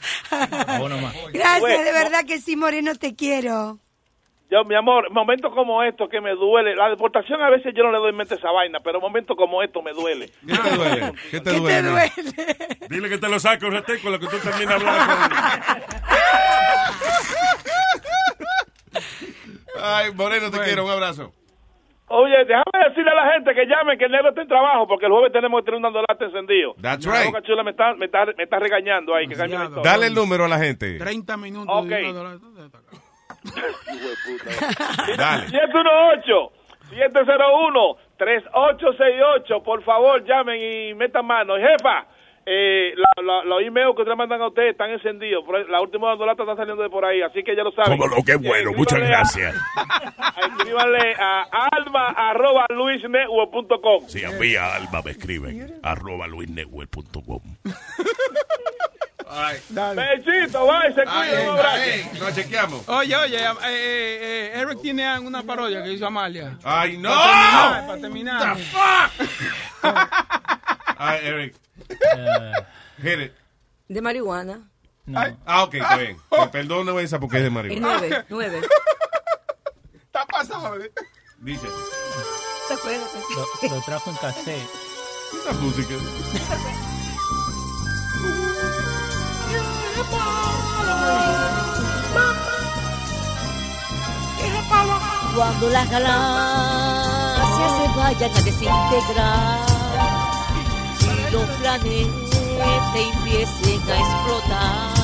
Gracias, 1.33 1.85
de 1.85 1.93
verdad 1.93 2.25
que 2.27 2.39
sí, 2.39 2.57
Moreno, 2.57 2.95
te 2.95 3.15
quiero. 3.15 3.79
Yo, 4.51 4.65
mi 4.65 4.75
amor, 4.75 5.13
momentos 5.13 5.55
como 5.55 5.81
estos 5.85 6.09
que 6.11 6.21
me 6.21 6.33
duele. 6.35 6.75
La 6.75 6.89
deportación 6.89 7.41
a 7.41 7.51
veces 7.51 7.73
yo 7.77 7.85
no 7.85 7.93
le 7.93 7.99
doy 7.99 8.13
mente 8.13 8.35
a 8.35 8.37
esa 8.37 8.51
vaina, 8.51 8.81
pero 8.83 9.01
momentos 9.01 9.37
como 9.37 9.63
estos 9.63 9.81
me 9.85 9.93
duele. 9.93 10.29
¿Qué 10.45 10.57
te 10.57 10.71
duele? 10.77 11.13
¿Qué 11.31 11.41
te 11.41 11.53
duele? 11.53 12.13
Dile 12.89 13.09
que 13.09 13.19
te 13.19 13.29
lo 13.29 13.39
saco 13.39 13.67
un 13.67 13.75
ratico 13.75 14.03
con 14.03 14.13
lo 14.13 14.19
que 14.19 14.27
tú 14.27 14.39
terminas 14.39 14.75
hablando. 14.75 15.37
Ay, 19.83 20.13
Moreno, 20.15 20.51
te 20.51 20.59
quiero. 20.59 20.85
Un 20.85 20.91
abrazo. 20.91 21.33
Oye, 22.13 22.45
déjame 22.45 22.89
decirle 22.89 23.11
a 23.13 23.15
la 23.15 23.33
gente 23.35 23.55
que 23.55 23.67
llamen, 23.67 23.97
que 23.97 24.07
el 24.07 24.11
negro 24.11 24.31
está 24.31 24.43
en 24.43 24.49
trabajo, 24.49 24.85
porque 24.89 25.07
el 25.07 25.13
jueves 25.13 25.31
tenemos 25.33 25.61
que 25.61 25.67
tener 25.67 25.79
un 25.79 25.87
andolate 25.87 26.25
encendido. 26.25 26.75
That's 26.83 27.07
La 27.07 27.13
right. 27.15 27.27
Boca 27.27 27.41
Chula 27.43 27.63
me 27.63 27.71
está, 27.71 27.95
me 27.95 28.07
está, 28.07 28.27
me 28.37 28.43
está 28.43 28.59
regañando 28.59 29.15
ahí. 29.15 29.29
Que. 29.29 29.37
Dale 29.37 30.09
el 30.09 30.15
número 30.15 30.47
a 30.47 30.49
la 30.49 30.59
gente. 30.59 30.99
30 30.99 31.37
minutos. 31.37 31.73
Ok. 31.73 31.89
de 31.89 32.11
una 32.11 32.21
hora. 32.21 32.39
Dale. 35.17 35.47
718-701-3868. 38.19 39.63
Por 39.63 39.83
favor, 39.85 40.25
llamen 40.25 40.61
y 40.61 40.95
metan 40.95 41.25
mano. 41.25 41.55
Jefa, 41.57 42.07
eh, 42.47 42.95
la- 42.97 43.23
la- 43.23 43.45
los 43.45 43.63
emails 43.63 43.95
que 43.95 44.03
ustedes 44.03 44.17
mandan 44.17 44.41
a 44.43 44.49
ustedes 44.49 44.73
están 44.73 44.91
encendidos. 44.91 45.45
La 45.69 45.81
última 45.81 46.13
andolata 46.13 46.43
está 46.43 46.57
saliendo 46.57 46.83
de 46.83 46.91
por 46.91 47.05
ahí, 47.05 47.23
así 47.23 47.43
que 47.45 47.55
ya 47.55 47.63
lo 47.63 47.73
saben. 47.73 47.99
Como 47.99 48.09
lo 48.15 48.23
que 48.23 48.37
bueno, 48.37 48.71
Eh, 48.71 48.75
muchas 48.77 48.99
escríbanle 48.99 49.15
a- 49.15 49.19
gracias. 49.19 49.55
Escríbanle 50.59 51.15
a 51.19 51.69
alma 51.73 52.07
arroba 52.09 52.67
luisnetwork.com. 52.71 54.09
Si 54.09 54.25
a 54.25 54.31
mí 54.31 54.55
a 54.57 54.75
Alma 54.77 55.03
me 55.05 55.11
escriben, 55.11 55.79
arroba 55.83 56.27
luisnetwork.com. 56.27 57.41
Bechito, 59.71 60.67
bye, 60.67 60.93
se 60.95 61.05
cuida, 61.05 61.43
un 61.43 61.49
abrazo. 61.59 62.19
Nos 62.19 62.35
chequeamos. 62.35 62.89
Oye, 62.89 63.15
oye, 63.17 63.37
eh, 63.37 63.49
eh, 63.65 64.19
eh, 64.55 64.61
Eric 64.61 64.81
tiene 64.83 65.19
una 65.21 65.43
parodia 65.45 65.83
que 65.85 65.93
hizo 65.93 66.07
Amalia. 66.07 66.59
¡Ay, 66.65 66.97
no! 66.99 67.11
Para 67.11 67.99
terminar. 68.01 68.57
Para 68.73 69.11
terminar. 69.11 69.11
Ay, 70.99 71.19
Eric. 71.23 71.55
Hit 73.03 73.19
it. 73.21 73.33
De 73.89 74.01
marihuana. 74.01 74.69
Ah, 75.47 75.65
ok, 75.65 75.75
está 75.75 75.97
bien. 75.97 76.17
Te 76.31 76.47
perdono 76.49 76.99
esa 77.01 77.19
porque 77.19 77.39
es 77.39 77.43
de 77.45 77.51
marihuana. 77.51 77.99
nueve, 77.99 78.25
nueve. 78.29 78.61
Está 79.95 80.25
pasado. 80.27 80.77
Dice. 81.39 81.67
¿Te 82.69 82.75
acuerdas? 82.75 83.09
Lo, 83.63 83.69
lo 83.77 83.83
trajo 83.83 84.11
en 84.11 84.17
cassette. 84.17 84.69
Esta 85.33 85.53
música. 85.55 85.95
Cuando 95.35 95.69
las 95.71 95.91
galaxias 95.91 97.73
se 97.77 97.99
vayan 97.99 98.37
a 98.37 98.41
desintegrar 98.43 99.70
los 101.33 101.45
planetas 101.59 102.31
empiecen 102.95 103.83
a 103.91 103.99
explotar, 103.99 104.95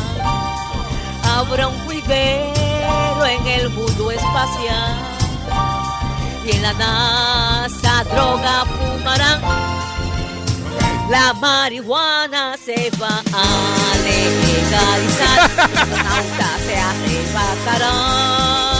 habrá 1.24 1.66
un 1.68 1.78
juiguero 1.84 3.24
en 3.24 3.46
el 3.46 3.70
mundo 3.70 4.10
espacial. 4.10 4.94
Y 6.44 6.50
en 6.52 6.62
la 6.62 6.72
NASA 6.74 8.04
droga 8.04 8.64
fumarán. 8.64 9.40
La 11.10 11.32
marihuana 11.34 12.56
se 12.56 12.90
va 13.00 13.22
a 13.32 13.96
legalizar, 14.04 15.50
los 16.04 16.58
se 16.66 16.76
arrebatarán 16.76 18.75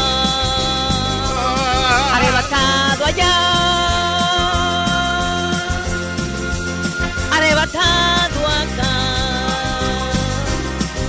arrebatado 7.76 8.46
acá. 8.46 8.94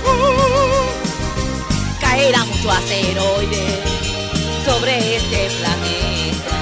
Uh, 0.04 2.00
caerá 2.00 2.44
mucho 2.44 2.70
asteroide 2.70 3.82
sobre 4.64 5.16
este 5.16 5.50
planeta 5.58 6.56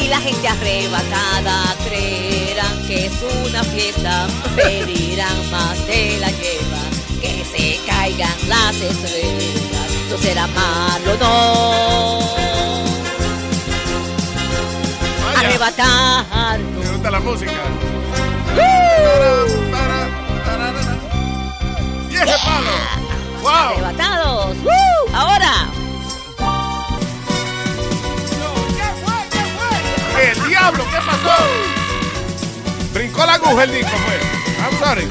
y 0.00 0.08
la 0.08 0.20
gente 0.20 0.48
arrebatada 0.48 1.74
creerán 1.86 2.86
que 2.86 3.06
es 3.06 3.12
una 3.46 3.62
fiesta, 3.64 4.26
pedirán 4.54 5.50
más 5.50 5.86
de 5.86 6.18
la 6.20 6.30
lleva, 6.30 6.82
que 7.20 7.44
se 7.44 7.80
caigan 7.86 8.34
las 8.48 8.76
estrellas, 8.76 9.90
no 10.10 10.18
será 10.18 10.46
malo, 10.48 11.16
no 11.18 12.36
arrebatar. 15.46 16.58
Me 16.58 16.90
gusta 16.90 17.10
la 17.10 17.20
música. 17.20 17.52
¡Y 22.10 22.14
ese 22.14 22.36
palo! 22.44 22.74
¡Wow! 23.42 23.52
Arrebatados. 23.52 24.56
¡Woo! 24.58 25.14
Ahora. 25.14 25.68
¡El 30.22 30.48
diablo! 30.48 30.84
¿Qué 30.84 30.96
pasó? 30.96 31.36
Brincó 32.94 33.26
la 33.26 33.34
aguja 33.34 33.64
el 33.64 33.72
disco, 33.72 33.90
fue. 34.06 34.18
I'm 34.64 34.78
sorry. 34.78 35.06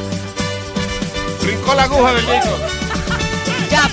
Brincó 1.44 1.76
la 1.76 1.84
aguja 1.84 2.14
del 2.14 2.26
disco. 2.26 2.58
Ya 3.70 3.88